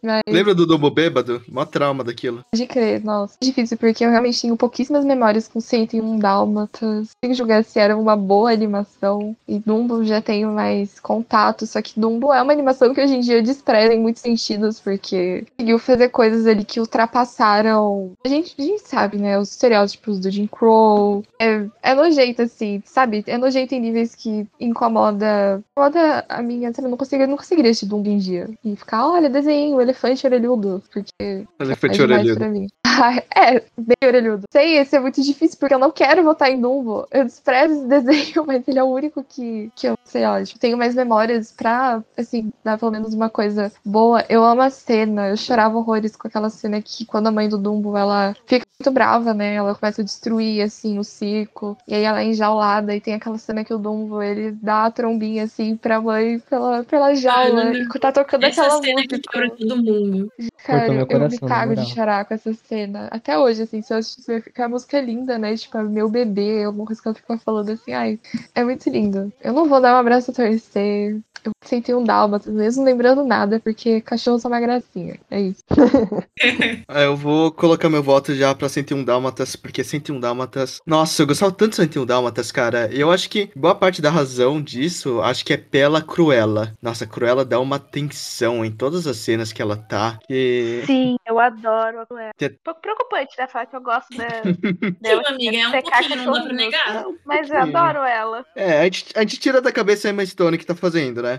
Mas... 0.02 0.22
lembra 0.28 0.54
do 0.54 0.66
Dumbo 0.66 0.90
bêbado? 0.90 1.42
Mó 1.48 1.64
trauma 1.64 2.04
daquilo. 2.04 2.44
Pode 2.50 2.66
crer, 2.66 3.02
nossa. 3.02 3.36
É 3.40 3.44
difícil, 3.44 3.76
porque 3.76 4.04
eu 4.04 4.10
realmente 4.10 4.42
tenho 4.42 4.56
pouquíssimas 4.56 5.04
memórias 5.04 5.48
com 5.48 5.60
101 5.60 6.18
Dálmatas. 6.18 7.10
Tenho 7.20 7.32
que 7.32 7.38
julgar 7.38 7.64
se 7.64 7.78
era 7.78 7.96
uma 7.96 8.16
boa 8.16 8.52
animação. 8.52 9.36
E 9.46 9.58
Dumbo 9.58 10.04
já 10.04 10.20
tenho 10.20 10.50
mais 10.52 10.98
contato. 11.00 11.66
Só 11.66 11.80
que 11.80 11.98
Dumbo 11.98 12.32
é 12.32 12.42
uma 12.42 12.52
animação 12.52 12.92
que 12.94 13.00
hoje 13.00 13.16
em 13.16 13.20
dia 13.20 13.36
eu 13.36 13.42
desprezo 13.42 13.92
em 13.92 14.00
muitos 14.00 14.22
sentidos, 14.22 14.80
porque 14.80 15.44
conseguiu 15.56 15.78
fazer 15.78 16.08
coisas 16.08 16.46
ali 16.46 16.64
que 16.64 16.80
ultrapassaram. 16.80 18.12
A 18.24 18.28
gente, 18.28 18.54
a 18.58 18.62
gente 18.62 18.82
sabe, 18.82 19.18
né? 19.18 19.38
Os 19.38 19.50
estereótipos 19.50 20.18
do 20.20 20.30
Jim 20.30 20.46
Crow. 20.46 21.24
É, 21.38 21.66
é 21.82 21.94
nojento, 21.94 22.42
assim, 22.42 22.82
sabe? 22.84 23.24
É 23.26 23.38
nojento 23.38 23.74
em 23.74 23.80
níveis 23.80 24.14
que 24.14 24.46
incomoda. 24.60 25.62
Incomoda 25.72 26.24
a 26.28 26.42
minha. 26.42 26.72
Sabe? 26.72 26.86
Eu 26.86 26.90
não, 26.90 26.96
consigo, 26.96 27.22
eu 27.22 27.28
não 27.28 27.36
conseguiria 27.36 27.70
assistir 27.70 27.86
Dumbo 27.86 28.08
em 28.08 28.18
dia. 28.18 28.48
E 28.64 28.76
ficar, 28.76 29.08
olha, 29.08 29.28
desenho, 29.28 29.61
elefante 29.80 30.26
orelhudo. 30.26 30.82
Porque 30.92 31.46
Elefante 31.60 32.00
é 32.00 32.04
orelhudo. 32.04 32.36
pra 32.36 32.48
mim. 32.48 32.66
Ai, 33.00 33.22
é, 33.34 33.64
bem 33.76 33.96
orelhudo. 34.04 34.44
Sei, 34.50 34.76
esse 34.78 34.96
é 34.96 35.00
muito 35.00 35.22
difícil 35.22 35.58
porque 35.58 35.74
eu 35.74 35.78
não 35.78 35.90
quero 35.90 36.22
votar 36.22 36.50
em 36.50 36.60
Dumbo. 36.60 37.06
Eu 37.10 37.24
desprezo 37.24 37.74
esse 37.74 37.86
desenho, 37.88 38.46
mas 38.46 38.66
ele 38.66 38.78
é 38.78 38.82
o 38.82 38.92
único 38.92 39.24
que, 39.24 39.70
que 39.74 39.86
eu 39.86 39.98
sei, 40.04 40.24
ó, 40.24 40.42
tipo, 40.42 40.58
tenho 40.58 40.76
mais 40.76 40.94
memórias 40.94 41.52
pra, 41.52 42.02
assim, 42.16 42.52
dar 42.64 42.78
pelo 42.78 42.90
menos 42.90 43.14
uma 43.14 43.30
coisa 43.30 43.72
boa. 43.84 44.24
Eu 44.28 44.44
amo 44.44 44.62
a 44.62 44.70
cena, 44.70 45.28
eu 45.28 45.36
chorava 45.36 45.76
horrores 45.76 46.16
com 46.16 46.28
aquela 46.28 46.50
cena 46.50 46.82
que 46.82 47.04
quando 47.06 47.28
a 47.28 47.32
mãe 47.32 47.48
do 47.48 47.58
Dumbo, 47.58 47.96
ela 47.96 48.34
fica 48.46 48.66
muito 48.78 48.90
brava, 48.92 49.32
né? 49.32 49.54
Ela 49.54 49.74
começa 49.74 50.02
a 50.02 50.04
destruir, 50.04 50.62
assim, 50.62 50.98
o 50.98 51.04
circo. 51.04 51.76
E 51.86 51.94
aí 51.94 52.02
ela 52.02 52.20
é 52.20 52.26
enjaulada 52.26 52.94
e 52.94 53.00
tem 53.00 53.14
aquela 53.14 53.38
cena 53.38 53.64
que 53.64 53.72
o 53.72 53.78
Dumbo, 53.78 54.22
ele 54.22 54.52
dá 54.52 54.86
a 54.86 54.90
trombinha, 54.90 55.44
assim, 55.44 55.76
pra 55.76 56.00
mãe 56.00 56.38
pela, 56.40 56.84
pela 56.84 57.14
jaula. 57.14 57.64
Mano, 57.64 57.76
e 57.76 57.98
tá 57.98 58.12
tocando 58.12 58.44
Essa 58.44 58.62
aquela 58.62 58.82
cena 58.82 58.94
música. 58.94 59.20
Todo 59.56 59.76
mundo. 59.76 60.32
Cara, 60.64 60.88
meu 60.88 61.00
eu 61.00 61.06
coração, 61.06 61.48
me 61.48 61.54
cago 61.54 61.74
de 61.74 61.86
chorar 61.86 62.24
com 62.24 62.34
essa 62.34 62.52
cena. 62.52 63.08
Até 63.10 63.38
hoje, 63.38 63.62
assim, 63.62 63.82
se 63.82 63.92
eu 63.92 63.98
assistir, 63.98 64.42
ficar 64.42 64.66
a 64.66 64.68
música 64.68 64.98
é 64.98 65.02
linda, 65.02 65.38
né? 65.38 65.56
Tipo, 65.56 65.78
é 65.78 65.82
meu 65.82 66.08
bebê, 66.08 66.64
alguma 66.64 66.86
coisa 66.86 67.00
que 67.00 67.08
ela 67.08 67.14
fica 67.14 67.38
falando 67.38 67.70
assim, 67.70 67.92
ai, 67.92 68.20
é 68.54 68.64
muito 68.64 68.88
lindo. 68.88 69.32
Eu 69.40 69.52
não 69.52 69.68
vou 69.68 69.80
dar 69.80 69.94
um 69.94 69.98
abraço 69.98 70.30
a 70.30 70.34
torcer. 70.34 71.20
Eu 71.44 71.50
senti 71.64 71.92
um 71.92 72.04
dálmatas, 72.04 72.52
mesmo 72.52 72.84
lembrando 72.84 73.24
nada, 73.24 73.58
porque 73.58 74.00
cachorro 74.00 74.38
são 74.38 74.50
uma 74.50 74.60
gracinha. 74.60 75.18
É 75.30 75.40
isso. 75.40 75.62
É, 76.88 77.04
eu 77.06 77.16
vou 77.16 77.52
colocar 77.52 77.88
meu 77.88 78.02
voto 78.02 78.34
já 78.34 78.54
pra 78.54 78.68
101 78.68 79.04
Dálmatas, 79.04 79.54
porque 79.54 79.84
101 79.84 80.18
Dálmatas. 80.18 80.80
Nossa, 80.84 81.22
eu 81.22 81.26
gostava 81.26 81.52
tanto 81.52 81.70
de 81.70 81.76
101 81.76 82.04
Dálmatas, 82.04 82.50
cara. 82.50 82.88
Eu 82.92 83.10
acho 83.12 83.30
que 83.30 83.50
boa 83.54 83.74
parte 83.74 84.02
da 84.02 84.10
razão 84.10 84.60
disso, 84.60 85.20
acho 85.22 85.44
que 85.44 85.52
é 85.52 85.56
pela 85.56 86.02
Cruella. 86.02 86.74
Nossa, 86.82 87.04
a 87.04 87.06
Cruella 87.06 87.44
dá 87.44 87.60
uma 87.60 87.78
tensão 87.78 88.64
em 88.64 88.70
todas 88.70 89.06
as 89.06 89.18
cenas 89.18 89.52
que 89.52 89.62
ela 89.62 89.76
tá. 89.76 90.18
Que. 90.26 90.82
Sim, 90.86 91.16
eu 91.26 91.38
adoro 91.38 92.00
a 92.00 92.06
Cruella. 92.06 92.30
Que- 92.36 92.46
Um 92.46 92.64
pouco 92.64 92.80
preocupante, 92.80 93.34
né? 93.38 93.46
Falar 93.46 93.66
que 93.66 93.76
eu 93.76 93.80
gosto 93.82 94.08
da, 94.16 94.26
dela. 95.00 95.22
Sim, 95.28 95.34
amiga, 95.34 95.56
é 95.58 95.68
um 95.68 95.72
pouquinho, 95.72 96.16
não 96.16 96.24
dá 96.24 96.32
pra 96.32 96.40
cachorro, 96.40 96.52
negar. 96.52 97.04
Mas 97.24 97.50
eu 97.50 97.56
adoro 97.58 97.98
ela. 98.04 98.44
É, 98.56 98.80
a 98.80 98.84
gente, 98.84 99.04
a 99.14 99.20
gente 99.20 99.38
tira 99.38 99.60
da 99.60 99.70
cabeça 99.72 100.08
a 100.08 100.10
Emma 100.10 100.26
Stone 100.26 100.58
que 100.58 100.66
tá 100.66 100.74
fazendo, 100.74 101.22
né? 101.22 101.31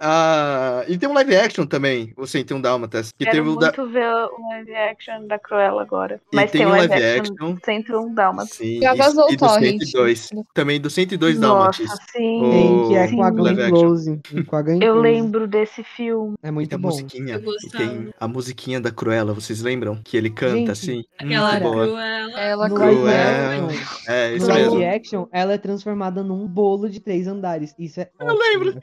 Ah, 0.00 0.84
e 0.86 0.96
tem 0.96 1.08
um 1.08 1.12
live 1.14 1.34
action 1.36 1.66
também, 1.66 2.12
o 2.16 2.26
101 2.26 2.60
Dálmatas. 2.60 3.12
Que 3.12 3.24
Quero 3.24 3.36
teve 3.36 3.48
o 3.48 3.56
da. 3.56 3.66
muito 3.66 3.88
ver 3.92 4.06
o 4.08 4.48
live 4.50 4.74
action 4.74 5.26
da 5.26 5.38
Cruella 5.38 5.82
agora. 5.82 6.20
E 6.32 6.36
Mas 6.36 6.50
tem 6.50 6.60
tem, 6.60 6.66
um 6.66 6.70
live, 6.70 6.88
live 6.88 7.04
action, 7.20 7.34
action. 7.34 7.56
101 7.64 8.14
Dálmatas. 8.14 8.50
Sim, 8.54 8.80
Já 8.80 8.94
e- 8.94 8.98
vazou 8.98 9.24
e, 9.30 9.34
o 9.34 9.36
do 9.36 9.38
torrent. 9.46 9.78
102. 9.84 10.30
Também 10.54 10.80
do 10.80 10.88
102 10.90 11.38
Nossa, 11.38 11.82
Dálmatas. 11.82 12.06
sim. 12.12 12.42
O- 12.42 12.50
Tem, 12.50 12.88
que 12.88 12.94
é 12.94 13.08
com 13.16 13.22
a. 13.22 13.30
Glenn 13.30 13.54
Live. 13.56 13.70
Close. 13.70 14.20
Eu 14.80 14.94
lembro 15.00 15.46
desse 15.46 15.82
filme. 15.84 16.34
É 16.42 16.48
E 16.48 16.50
muito 16.50 16.68
tem 16.70 16.76
a 16.76 16.80
bom. 16.80 16.88
musiquinha. 16.88 17.36
E 17.64 17.68
tem 17.70 18.08
a 18.18 18.28
musiquinha 18.28 18.80
da 18.80 18.90
Cruella, 18.90 19.32
vocês 19.34 19.62
lembram? 19.62 20.00
Que 20.02 20.16
ele 20.16 20.30
canta 20.30 20.54
Gente, 20.56 20.70
assim. 20.70 21.04
Aquela 21.18 21.50
Muito 21.52 21.62
boa. 21.62 21.86
cruela. 21.86 22.40
Ela 22.40 22.68
Cruella. 22.70 23.02
live 23.02 23.78
É, 24.06 24.30
no 24.30 24.36
isso 24.36 24.46
live 24.48 24.76
mesmo. 24.76 24.94
action, 24.96 25.26
ela 25.32 25.52
é 25.54 25.58
transformada 25.58 26.22
num 26.22 26.46
bolo 26.46 26.88
de 26.88 27.00
três 27.00 27.26
andares. 27.26 27.74
Isso 27.78 28.00
é 28.00 28.08
Eu 28.20 28.34
lembro. 28.36 28.74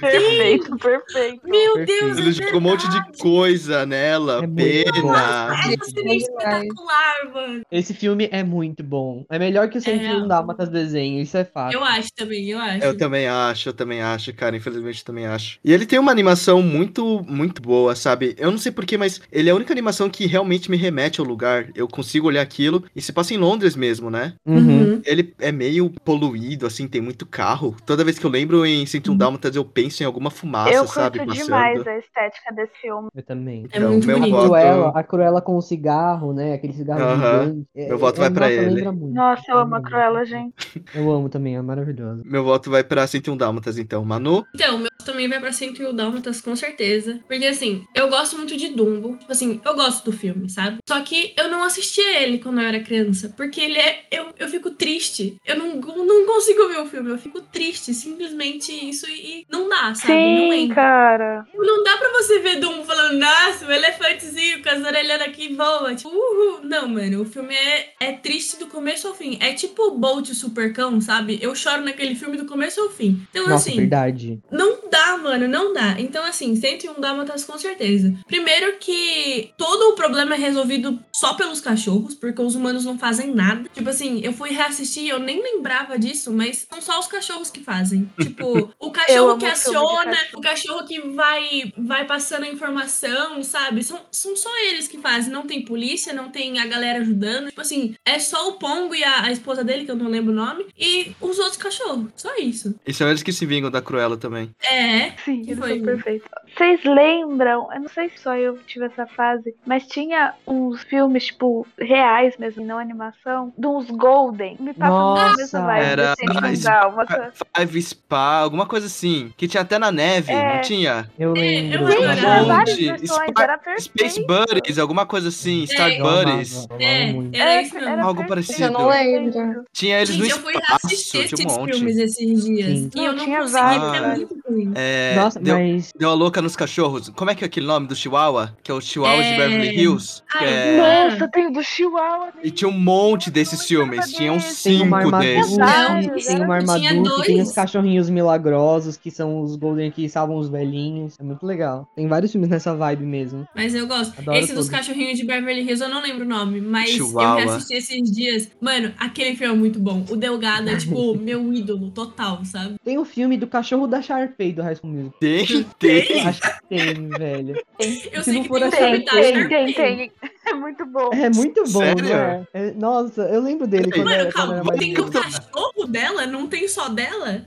Perfeito, 0.00 0.76
perfeito. 0.78 1.40
Meu 1.48 1.74
Perfeito. 1.74 2.04
Deus, 2.04 2.18
Ele 2.18 2.28
é 2.28 2.32
jogou 2.32 2.58
um 2.58 2.60
monte 2.60 2.88
de 2.88 3.18
coisa 3.18 3.86
nela, 3.86 4.44
É 4.44 4.46
pena. 4.46 5.50
É 5.68 6.14
espetacular, 6.16 7.32
mano. 7.32 7.62
Esse 7.70 7.94
filme 7.94 8.28
é 8.30 8.42
muito 8.42 8.82
bom. 8.82 9.24
É 9.30 9.38
melhor 9.38 9.68
que 9.68 9.78
o 9.78 9.80
101 9.80 10.24
É. 10.24 10.28
Dálmatas 10.28 10.68
desenho, 10.68 11.20
isso 11.20 11.36
é 11.36 11.44
fato. 11.44 11.72
Eu 11.74 11.82
acho 11.84 12.08
também, 12.14 12.48
eu 12.50 12.58
acho. 12.58 12.84
Eu 12.84 12.96
também 12.96 13.26
acho, 13.26 13.68
eu 13.68 13.72
também 13.72 14.00
acho, 14.02 14.32
cara. 14.34 14.56
Infelizmente, 14.56 15.00
eu 15.00 15.04
também 15.04 15.26
acho. 15.26 15.58
E 15.64 15.72
ele 15.72 15.86
tem 15.86 15.98
uma 15.98 16.12
animação 16.12 16.62
muito, 16.62 17.24
muito 17.28 17.62
boa, 17.62 17.94
sabe? 17.94 18.34
Eu 18.38 18.50
não 18.50 18.58
sei 18.58 18.72
porquê, 18.72 18.96
mas 18.96 19.20
ele 19.30 19.48
é 19.48 19.52
a 19.52 19.56
única 19.56 19.72
animação 19.72 20.08
que 20.10 20.26
realmente 20.26 20.70
me 20.70 20.76
remete 20.76 21.20
ao 21.20 21.26
lugar. 21.26 21.68
Eu 21.74 21.86
consigo 21.88 22.28
olhar 22.28 22.42
aquilo 22.42 22.84
e 22.94 23.00
se 23.00 23.12
passa 23.12 23.34
em 23.34 23.38
Londres 23.38 23.76
mesmo, 23.76 24.10
né? 24.10 24.34
Uhum. 24.46 25.00
Ele 25.04 25.34
é 25.38 25.52
meio 25.52 25.90
poluído, 26.04 26.66
assim, 26.66 26.86
tem 26.88 27.00
muito 27.00 27.26
carro. 27.26 27.76
Toda 27.86 28.04
vez 28.04 28.18
que 28.18 28.24
eu 28.26 28.30
lembro 28.30 28.64
em 28.64 28.84
101 28.86 29.16
Dálmatas, 29.16 29.54
eu 29.56 29.64
penso 29.64 29.83
em 30.02 30.06
alguma 30.06 30.30
fumaça, 30.30 30.72
eu 30.72 30.86
sabe? 30.86 31.18
curto 31.18 31.30
Passando. 31.30 31.44
demais 31.46 31.86
a 31.86 31.98
estética 31.98 32.54
desse 32.54 32.72
filme. 32.80 33.08
Eu 33.14 33.22
também. 33.22 33.66
É 33.72 33.76
Então, 33.78 33.90
muito 33.92 34.06
meu 34.06 34.18
bonito. 34.18 34.34
A 34.34 34.38
voto- 34.38 34.48
Cruella, 34.48 34.92
a 34.94 35.02
Cruella 35.02 35.40
com 35.42 35.56
o 35.56 35.62
cigarro, 35.62 36.32
né? 36.32 36.54
Aquele 36.54 36.72
cigarro 36.72 37.02
Aham. 37.02 37.44
gigante. 37.44 37.66
É- 37.74 37.88
Meu 37.88 37.98
voto 37.98 38.16
é- 38.16 38.20
vai 38.20 38.30
pra 38.30 38.48
nossa, 38.48 38.60
ele. 38.60 38.74
lembra 38.74 38.92
muito. 38.92 39.14
Nossa, 39.14 39.42
eu 39.52 39.58
amo 39.58 39.74
a 39.74 39.82
Cruella, 39.82 40.24
gente. 40.24 40.54
Eu 40.94 41.10
amo 41.12 41.28
também, 41.28 41.56
é 41.56 41.62
maravilhosa. 41.62 42.22
Meu 42.24 42.44
voto 42.44 42.70
vai 42.70 42.82
pra 42.84 43.06
101 43.06 43.36
Dálmatas, 43.36 43.78
então. 43.78 44.04
Manu? 44.04 44.44
Então, 44.54 44.76
o 44.76 44.78
meu 44.78 44.88
também 45.04 45.28
vai 45.28 45.40
pra 45.40 45.52
101 45.52 45.94
Dálmatas, 45.94 46.40
com 46.40 46.54
certeza. 46.56 47.20
Porque, 47.28 47.44
assim, 47.46 47.84
eu 47.94 48.08
gosto 48.08 48.36
muito 48.36 48.56
de 48.56 48.68
Dumbo. 48.68 49.16
Tipo 49.16 49.32
assim, 49.32 49.60
eu 49.64 49.74
gosto 49.74 50.04
do 50.04 50.12
filme, 50.16 50.48
sabe? 50.48 50.78
Só 50.88 51.00
que 51.02 51.34
eu 51.38 51.48
não 51.50 51.62
assistia 51.64 52.22
ele 52.22 52.38
quando 52.38 52.60
eu 52.60 52.66
era 52.68 52.80
criança. 52.80 53.32
Porque 53.36 53.60
ele 53.60 53.78
é. 53.78 54.04
Eu, 54.10 54.26
eu 54.38 54.48
fico 54.48 54.70
triste. 54.70 55.36
Eu 55.46 55.58
não, 55.58 55.74
não 55.76 56.26
consigo 56.26 56.68
ver 56.68 56.78
o 56.80 56.86
filme. 56.86 57.10
Eu 57.10 57.18
fico 57.18 57.40
triste. 57.40 57.92
Simplesmente 57.94 58.70
isso 58.72 59.06
e, 59.08 59.40
e 59.40 59.46
não 59.50 59.68
dá, 59.68 59.73
sabe? 59.94 60.12
não 60.12 60.50
Sim, 60.50 60.52
entra. 60.62 60.74
cara. 60.74 61.46
Não 61.54 61.82
dá 61.82 61.96
pra 61.96 62.12
você 62.12 62.38
ver 62.40 62.60
Dumbo 62.60 62.84
falando, 62.84 63.18
nossa, 63.18 63.66
o 63.66 63.72
elefantezinho 63.72 64.62
com 64.62 64.68
as 64.68 64.82
orelhas 64.84 65.20
aqui 65.22 65.54
voa. 65.54 65.94
Tipo, 65.94 66.10
uhul. 66.10 66.60
Não, 66.62 66.88
mano, 66.88 67.22
o 67.22 67.24
filme 67.24 67.54
é, 67.54 67.94
é 68.00 68.12
triste 68.12 68.58
do 68.58 68.66
começo 68.66 69.08
ao 69.08 69.14
fim. 69.14 69.38
É 69.40 69.52
tipo 69.52 69.90
Bolt 69.92 70.30
o 70.30 70.34
Supercão, 70.34 71.00
sabe? 71.00 71.38
Eu 71.40 71.54
choro 71.54 71.82
naquele 71.82 72.14
filme 72.14 72.36
do 72.36 72.46
começo 72.46 72.80
ao 72.80 72.90
fim. 72.90 73.26
Então, 73.30 73.46
Nossa, 73.48 73.68
assim. 73.68 73.76
verdade. 73.78 74.40
Não 74.50 74.78
dá, 74.90 75.16
mano, 75.18 75.48
não 75.48 75.72
dá. 75.72 75.96
Então, 75.98 76.24
assim, 76.24 76.54
101 76.54 77.00
Dálmatas 77.00 77.44
com 77.44 77.58
certeza. 77.58 78.14
Primeiro 78.26 78.76
que 78.78 79.52
todo 79.56 79.90
o 79.90 79.94
problema 79.94 80.34
é 80.34 80.38
resolvido 80.38 80.98
só 81.12 81.34
pelos 81.34 81.60
cachorros, 81.60 82.14
porque 82.14 82.40
os 82.40 82.54
humanos 82.54 82.84
não 82.84 82.98
fazem 82.98 83.34
nada. 83.34 83.68
Tipo 83.72 83.90
assim, 83.90 84.20
eu 84.22 84.32
fui 84.32 84.50
reassistir, 84.50 85.08
eu 85.08 85.18
nem 85.18 85.42
lembrava 85.42 85.98
disso, 85.98 86.32
mas 86.32 86.66
são 86.70 86.80
só 86.80 86.98
os 86.98 87.06
cachorros 87.06 87.50
que 87.50 87.60
fazem. 87.60 88.10
Tipo, 88.20 88.70
o 88.78 88.90
cachorro 88.90 89.38
que 89.38 89.46
filme 89.46 89.63
cachorro. 89.72 90.10
o 90.34 90.40
cachorro 90.40 90.86
que 90.86 91.00
vai 91.00 91.72
vai 91.76 92.06
passando 92.06 92.44
a 92.44 92.48
informação, 92.48 93.42
sabe? 93.42 93.82
São, 93.82 94.00
são 94.10 94.36
só 94.36 94.50
eles 94.68 94.88
que 94.88 94.98
fazem. 94.98 95.32
Não 95.32 95.46
tem 95.46 95.64
polícia, 95.64 96.12
não 96.12 96.30
tem 96.30 96.58
a 96.58 96.66
galera 96.66 97.00
ajudando. 97.00 97.48
Tipo 97.48 97.60
assim, 97.60 97.94
é 98.04 98.18
só 98.18 98.48
o 98.48 98.52
Pongo 98.54 98.94
e 98.94 99.02
a, 99.04 99.24
a 99.24 99.32
esposa 99.32 99.64
dele, 99.64 99.84
que 99.84 99.90
eu 99.90 99.96
não 99.96 100.08
lembro 100.08 100.32
o 100.32 100.34
nome, 100.34 100.66
e 100.78 101.14
os 101.20 101.38
outros 101.38 101.56
cachorros. 101.56 102.10
Só 102.16 102.34
isso. 102.36 102.74
E 102.86 102.92
são 102.92 103.08
eles 103.08 103.22
que 103.22 103.32
se 103.32 103.46
vingam 103.46 103.70
da 103.70 103.82
Cruella 103.82 104.16
também. 104.16 104.50
É. 104.62 105.10
Sim, 105.24 105.42
que 105.42 105.50
eles 105.50 105.58
foi? 105.58 105.76
são 105.76 105.84
perfeitos. 105.84 106.28
Vocês 106.56 106.80
lembram? 106.84 107.68
Eu 107.72 107.80
não 107.80 107.88
sei 107.88 108.08
se 108.10 108.18
só 108.18 108.36
eu 108.36 108.56
tive 108.66 108.86
essa 108.86 109.06
fase, 109.06 109.54
mas 109.66 109.86
tinha 109.86 110.34
uns 110.46 110.82
filmes, 110.84 111.26
tipo, 111.26 111.66
reais 111.78 112.36
mesmo, 112.38 112.64
não 112.64 112.78
animação, 112.78 113.52
de 113.56 113.66
uns 113.66 113.90
Golden. 113.90 114.56
Me 114.60 114.72
passa 114.72 114.90
Nossa, 114.90 115.24
na 115.30 115.36
mesma 115.36 115.60
vibe. 115.66 115.84
Era 115.84 116.14
Decente 116.14 116.32
com 116.32 117.60
Five- 117.60 117.82
Spa, 117.82 118.38
alguma 118.38 118.66
coisa 118.66 118.86
assim. 118.86 119.32
Que 119.36 119.48
tinha 119.48 119.62
até 119.62 119.78
na 119.78 119.90
neve, 119.90 120.32
É. 120.32 120.54
não 120.54 120.60
tinha? 120.62 121.10
Eu 121.18 121.24
eu 121.28 121.32
lembro. 121.32 121.90
Gente, 121.90 122.20
tinha 122.20 122.42
várias 122.44 122.76
versões, 122.78 123.30
Spa- 123.30 123.42
era 123.42 123.58
perfeito. 123.58 123.82
Space 123.82 124.26
Buddies, 124.26 124.78
alguma 124.78 125.06
coisa 125.06 125.28
assim. 125.28 125.66
Star 125.66 125.90
É. 125.90 125.98
Amava, 125.98 126.24
Buddies. 126.24 126.66
É, 126.78 127.14
era 127.38 127.62
isso 127.62 127.74
mesmo. 127.74 128.04
Algo 128.06 128.26
parecido. 128.26 128.62
Eu 128.64 128.70
não 128.70 128.88
lembro. 128.88 129.64
Tinha 129.72 129.96
eles 130.00 130.16
no 130.16 130.24
Gente, 130.24 130.30
eu 130.36 130.38
fui 130.42 130.52
espaço, 130.52 130.86
assistir 130.86 131.18
esses 131.24 131.44
um 131.46 131.64
filmes 131.64 131.96
esses 131.96 132.44
dias. 132.44 132.78
Sim. 132.78 132.90
E 132.94 133.04
eu 133.04 133.12
Não, 133.12 133.24
tinha 133.24 133.40
consegui, 133.40 133.58
vários, 133.60 134.22
é 134.22 134.50
ruim. 134.50 134.72
É, 134.74 135.14
Nossa, 135.16 135.40
deu, 135.40 135.58
mas. 135.58 135.92
deu 135.96 136.10
a 136.10 136.14
louca 136.14 136.40
nos 136.44 136.54
cachorros. 136.56 137.08
Como 137.10 137.30
é 137.30 137.34
que 137.34 137.42
é 137.42 137.46
aquele 137.46 137.66
nome 137.66 137.86
do 137.88 137.96
Chihuahua? 137.96 138.56
Que 138.62 138.70
é 138.70 138.74
o 138.74 138.80
Chihuahua 138.80 139.22
de 139.22 139.28
É. 139.30 139.36
Beverly 139.36 139.76
Hills. 139.76 140.22
Que 140.30 140.44
Ai, 140.44 140.52
é... 140.78 141.10
Nossa, 141.10 141.28
tem 141.28 141.46
o 141.48 141.52
do 141.52 141.62
Chihuahua. 141.62 142.28
E 142.42 142.50
tinha 142.50 142.68
um 142.68 142.78
monte 142.78 143.30
desses 143.30 143.64
filmes. 143.66 144.12
Tinha 144.12 144.32
uns 144.32 144.62
Tem 144.62 144.82
uma 144.82 145.00
cinco 145.02 145.14
armadura, 145.16 145.18
desses. 145.22 146.26
Tem 146.26 146.36
uma 146.44 146.58
Tinha 146.62 146.90
armadura, 146.90 147.24
tem 147.24 147.36
dois. 147.36 147.48
os 147.48 147.54
cachorrinhos 147.54 148.08
milagrosos, 148.10 148.96
que 148.96 149.10
são 149.10 149.40
os 149.42 149.56
Golden 149.56 149.90
que 149.90 150.08
salvam 150.08 150.36
os 150.36 150.48
velhinhos. 150.48 151.14
É 151.18 151.22
muito 151.22 151.44
legal. 151.46 151.88
Tem 151.96 152.06
vários 152.06 152.30
filmes 152.32 152.50
nessa 152.50 152.74
vibe 152.74 153.04
mesmo. 153.04 153.46
Mas 153.54 153.74
eu 153.74 153.86
gosto. 153.86 154.18
Adoro 154.18 154.36
Esse 154.38 154.54
dos 154.54 154.68
cachorrinhos 154.68 155.18
de 155.18 155.24
Beverly 155.26 155.62
Hills, 155.62 155.82
eu 155.82 155.88
não 155.88 156.02
lembro 156.02 156.24
o 156.24 156.28
nome, 156.28 156.60
mas 156.60 156.90
Chihuahua. 156.90 157.40
eu 157.40 157.48
reassisti 157.48 157.74
esses 157.74 158.10
dias. 158.10 158.48
Mano, 158.60 158.92
aquele 158.98 159.34
filme 159.36 159.54
é 159.54 159.56
muito 159.58 159.78
bom. 159.80 160.04
O 160.10 160.16
Delgado 160.16 160.68
é, 160.68 160.76
tipo, 160.76 161.14
meu 161.18 161.52
ídolo 161.52 161.90
total, 161.90 162.44
sabe? 162.44 162.74
Tem 162.84 162.98
o 162.98 163.04
filme 163.04 163.36
do 163.36 163.46
cachorro 163.46 163.86
da 163.86 164.02
Sharpay 164.02 164.52
do 164.52 164.62
High 164.62 164.76
School 164.76 164.92
Music. 164.92 165.14
Tem, 165.20 165.64
tem. 165.78 166.22
Acho 166.42 166.60
que 166.60 166.68
tem, 166.68 167.08
velho. 167.08 167.62
Eu 167.78 168.22
Se 168.22 168.24
sei 168.24 168.34
não 168.34 168.42
que 168.42 168.48
for 168.48 168.60
tem 168.60 168.70
Tem, 168.70 169.04
Sharpay- 169.04 169.48
tem, 169.48 169.48
tem, 169.48 169.72
tem. 169.74 170.12
É 170.46 170.52
muito 170.54 170.84
bom. 170.86 171.10
É 171.12 171.30
muito 171.30 171.62
bom, 171.72 171.80
Sério? 171.80 172.04
né? 172.04 172.46
É- 172.52 172.70
nossa, 172.72 173.22
eu 173.22 173.40
lembro 173.42 173.66
dele 173.66 173.90
quando, 173.90 174.04
Mano, 174.04 174.22
quando 174.24 174.32
calma, 174.34 174.54
era 174.54 174.64
mais 174.64 174.78
tem 174.80 174.98
o 174.98 175.10
cachorro 175.10 175.86
dela? 175.88 176.26
Não 176.26 176.46
tem 176.46 176.68
só 176.68 176.88
dela? 176.88 177.46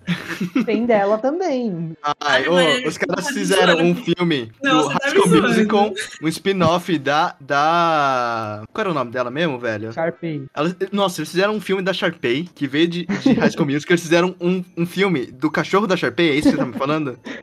Tem 0.65 0.85
dela 0.85 1.18
também. 1.19 1.95
Ai, 2.19 2.47
ô, 2.47 2.53
Mas- 2.53 2.85
os 2.85 2.97
caras 2.97 3.26
tá 3.27 3.34
fizeram 3.34 3.77
um 3.80 3.95
filme 3.95 4.51
Não, 4.64 4.84
do 4.84 4.89
tá 4.89 4.97
High 5.03 5.11
School. 5.15 5.41
Musical, 5.41 5.93
um 6.23 6.27
spin-off 6.27 6.97
da, 6.97 7.35
da... 7.39 8.64
Qual 8.73 8.81
era 8.81 8.91
o 8.91 8.93
nome 8.93 9.11
dela 9.11 9.30
mesmo, 9.30 9.59
velho? 9.59 9.93
Sharpay. 9.93 10.45
Elas- 10.53 10.76
nossa, 10.91 11.19
eles 11.22 11.30
fizeram 11.30 11.53
um 11.55 11.61
filme 11.61 11.81
da 11.84 11.93
Sharpay, 11.93 12.49
que 12.55 12.68
veio 12.68 12.88
de, 12.88 13.05
de 13.05 13.34
High 13.34 13.51
School 13.51 13.68
Musical, 13.68 13.93
eles 13.93 14.01
fizeram 14.03 14.35
um, 14.41 14.64
um 14.76 14.85
filme 14.85 15.26
do 15.27 15.51
cachorro 15.51 15.85
da 15.88 15.95
Sharpay, 15.95 16.30
é 16.31 16.35
isso 16.35 16.49
que 16.49 16.55
você 16.55 16.57
tá 16.57 16.65
me 16.65 16.73
falando? 16.73 17.18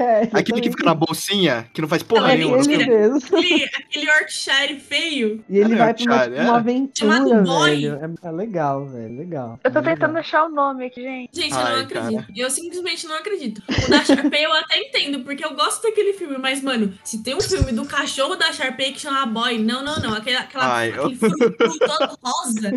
É, 0.00 0.28
Aquele 0.32 0.60
que 0.62 0.70
fica 0.70 0.84
na 0.84 0.94
bolsinha, 0.94 1.68
que 1.74 1.80
não 1.82 1.88
faz 1.88 2.02
porra 2.02 2.22
Não, 2.22 2.28
É 2.30 2.36
nenhuma. 2.36 2.58
ele 2.60 2.86
mesmo. 2.86 3.16
Aquele, 3.18 3.64
aquele 3.64 4.06
Yorkshire 4.06 4.80
feio. 4.80 5.44
E 5.48 5.58
ele 5.58 5.74
Ah, 5.74 5.78
vai 5.78 5.94
pra 5.94 6.04
uma, 6.04 6.26
uma 6.26 6.36
é. 6.36 6.48
aventura, 6.56 7.12
Chamado 7.12 7.42
Boy. 7.44 7.70
velho. 7.70 7.98
É, 8.22 8.28
é 8.28 8.30
legal, 8.30 8.86
velho. 8.86 9.18
Legal. 9.18 9.60
Eu 9.62 9.70
tô 9.70 9.78
É 9.78 9.82
legal. 9.82 9.94
tentando 9.96 10.18
achar 10.18 10.44
o 10.44 10.48
nome 10.48 10.86
aqui, 10.86 11.02
gente. 11.02 11.30
Gente, 11.34 11.52
eu 11.52 11.58
não 11.58 11.66
Ai, 11.66 11.80
acredito. 11.82 12.14
cara. 12.20 12.26
Eu 12.36 12.50
simplesmente 12.50 13.06
não 13.06 13.16
acredito. 13.16 13.62
O 13.68 13.90
da 13.90 14.04
Sharpay 14.04 14.44
eu 14.44 14.52
até 14.54 14.78
entendo, 14.78 15.20
porque 15.20 15.44
eu 15.44 15.54
gosto 15.54 15.82
daquele 15.82 16.12
filme, 16.14 16.38
mas, 16.38 16.62
mano, 16.62 16.94
se 17.04 17.22
tem 17.22 17.34
um 17.34 17.40
filme 17.40 17.72
do 17.72 17.84
cachorro 17.84 18.36
da 18.36 18.52
Sharpay 18.52 18.92
que 18.92 19.00
chama 19.00 19.26
Boy, 19.26 19.58
não, 19.58 19.84
não, 19.84 19.96
não. 20.00 20.14
Aquele, 20.14 20.36
aquela, 20.36 20.76
Ai, 20.76 20.90
eu- 20.96 21.04
aquele 21.06 21.16
frufru 21.16 21.50
todo 21.56 22.18
rosa. 22.22 22.70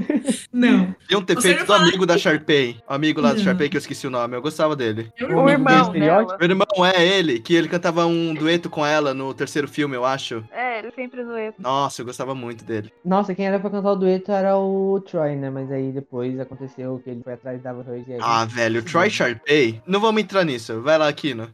Não. 0.52 0.94
Ter 1.26 1.36
Você 1.36 1.54
feito 1.54 1.66
do 1.66 1.74
amigo 1.74 2.06
da 2.06 2.18
Sharpay. 2.18 2.78
O 2.90 2.94
amigo 2.94 3.22
lá 3.22 3.32
do 3.32 3.38
Não. 3.38 3.44
Sharpay, 3.44 3.70
que 3.70 3.78
eu 3.78 3.80
esqueci 3.80 4.08
o 4.08 4.10
nome, 4.10 4.36
eu 4.36 4.42
gostava 4.42 4.76
dele. 4.76 5.10
Eu 5.18 5.38
O 5.38 5.50
irmão. 5.50 5.92
Meu 5.94 6.50
irmão 6.50 6.86
é 6.86 7.06
ele, 7.06 7.13
que 7.44 7.54
ele 7.56 7.68
cantava 7.68 8.06
um 8.06 8.34
dueto 8.34 8.70
com 8.70 8.86
ela 8.86 9.14
no 9.14 9.34
terceiro 9.34 9.68
filme, 9.68 9.96
eu 9.96 10.06
acho. 10.06 10.44
É, 10.52 10.80
ele 10.80 10.92
sempre 10.92 11.24
zoeiro. 11.24 11.54
Nossa, 11.60 12.02
eu 12.02 12.06
gostava 12.06 12.34
muito 12.34 12.64
dele. 12.64 12.92
Nossa, 13.04 13.36
quem 13.36 13.46
era 13.48 13.60
pra 13.60 13.70
cantar 13.70 13.92
o 13.92 13.96
dueto 13.96 14.32
era 14.32 14.58
o 14.58 15.00
Troy, 15.02 15.36
né? 15.36 15.50
Mas 15.50 15.72
aí 15.72 15.92
depois 15.92 16.40
aconteceu 16.40 17.00
que 17.04 17.10
ele 17.10 17.22
foi 17.24 17.34
atrás 17.34 17.62
da 17.62 17.72
Rose 17.72 18.04
e 18.08 18.14
aí... 18.14 18.20
Ah, 18.22 18.46
velho, 18.46 18.84
Troy 18.84 19.10
Sharpay. 19.10 19.82
Não 19.86 20.00
vamos 20.00 20.22
entrar 20.22 20.44
nisso. 20.44 20.82
Vai 20.82 20.98
lá, 20.98 21.12
Kino. 21.14 21.50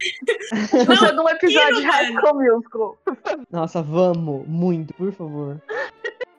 Não, 1.01 1.15
num 1.23 1.29
episódio 1.29 1.75
de 1.75 1.81
Tiro, 1.81 1.91
High 1.91 2.13
School 2.13 2.35
Musical. 2.55 2.97
Nossa, 3.51 3.81
vamos, 3.81 4.47
muito, 4.47 4.93
por 4.93 5.11
favor. 5.11 5.61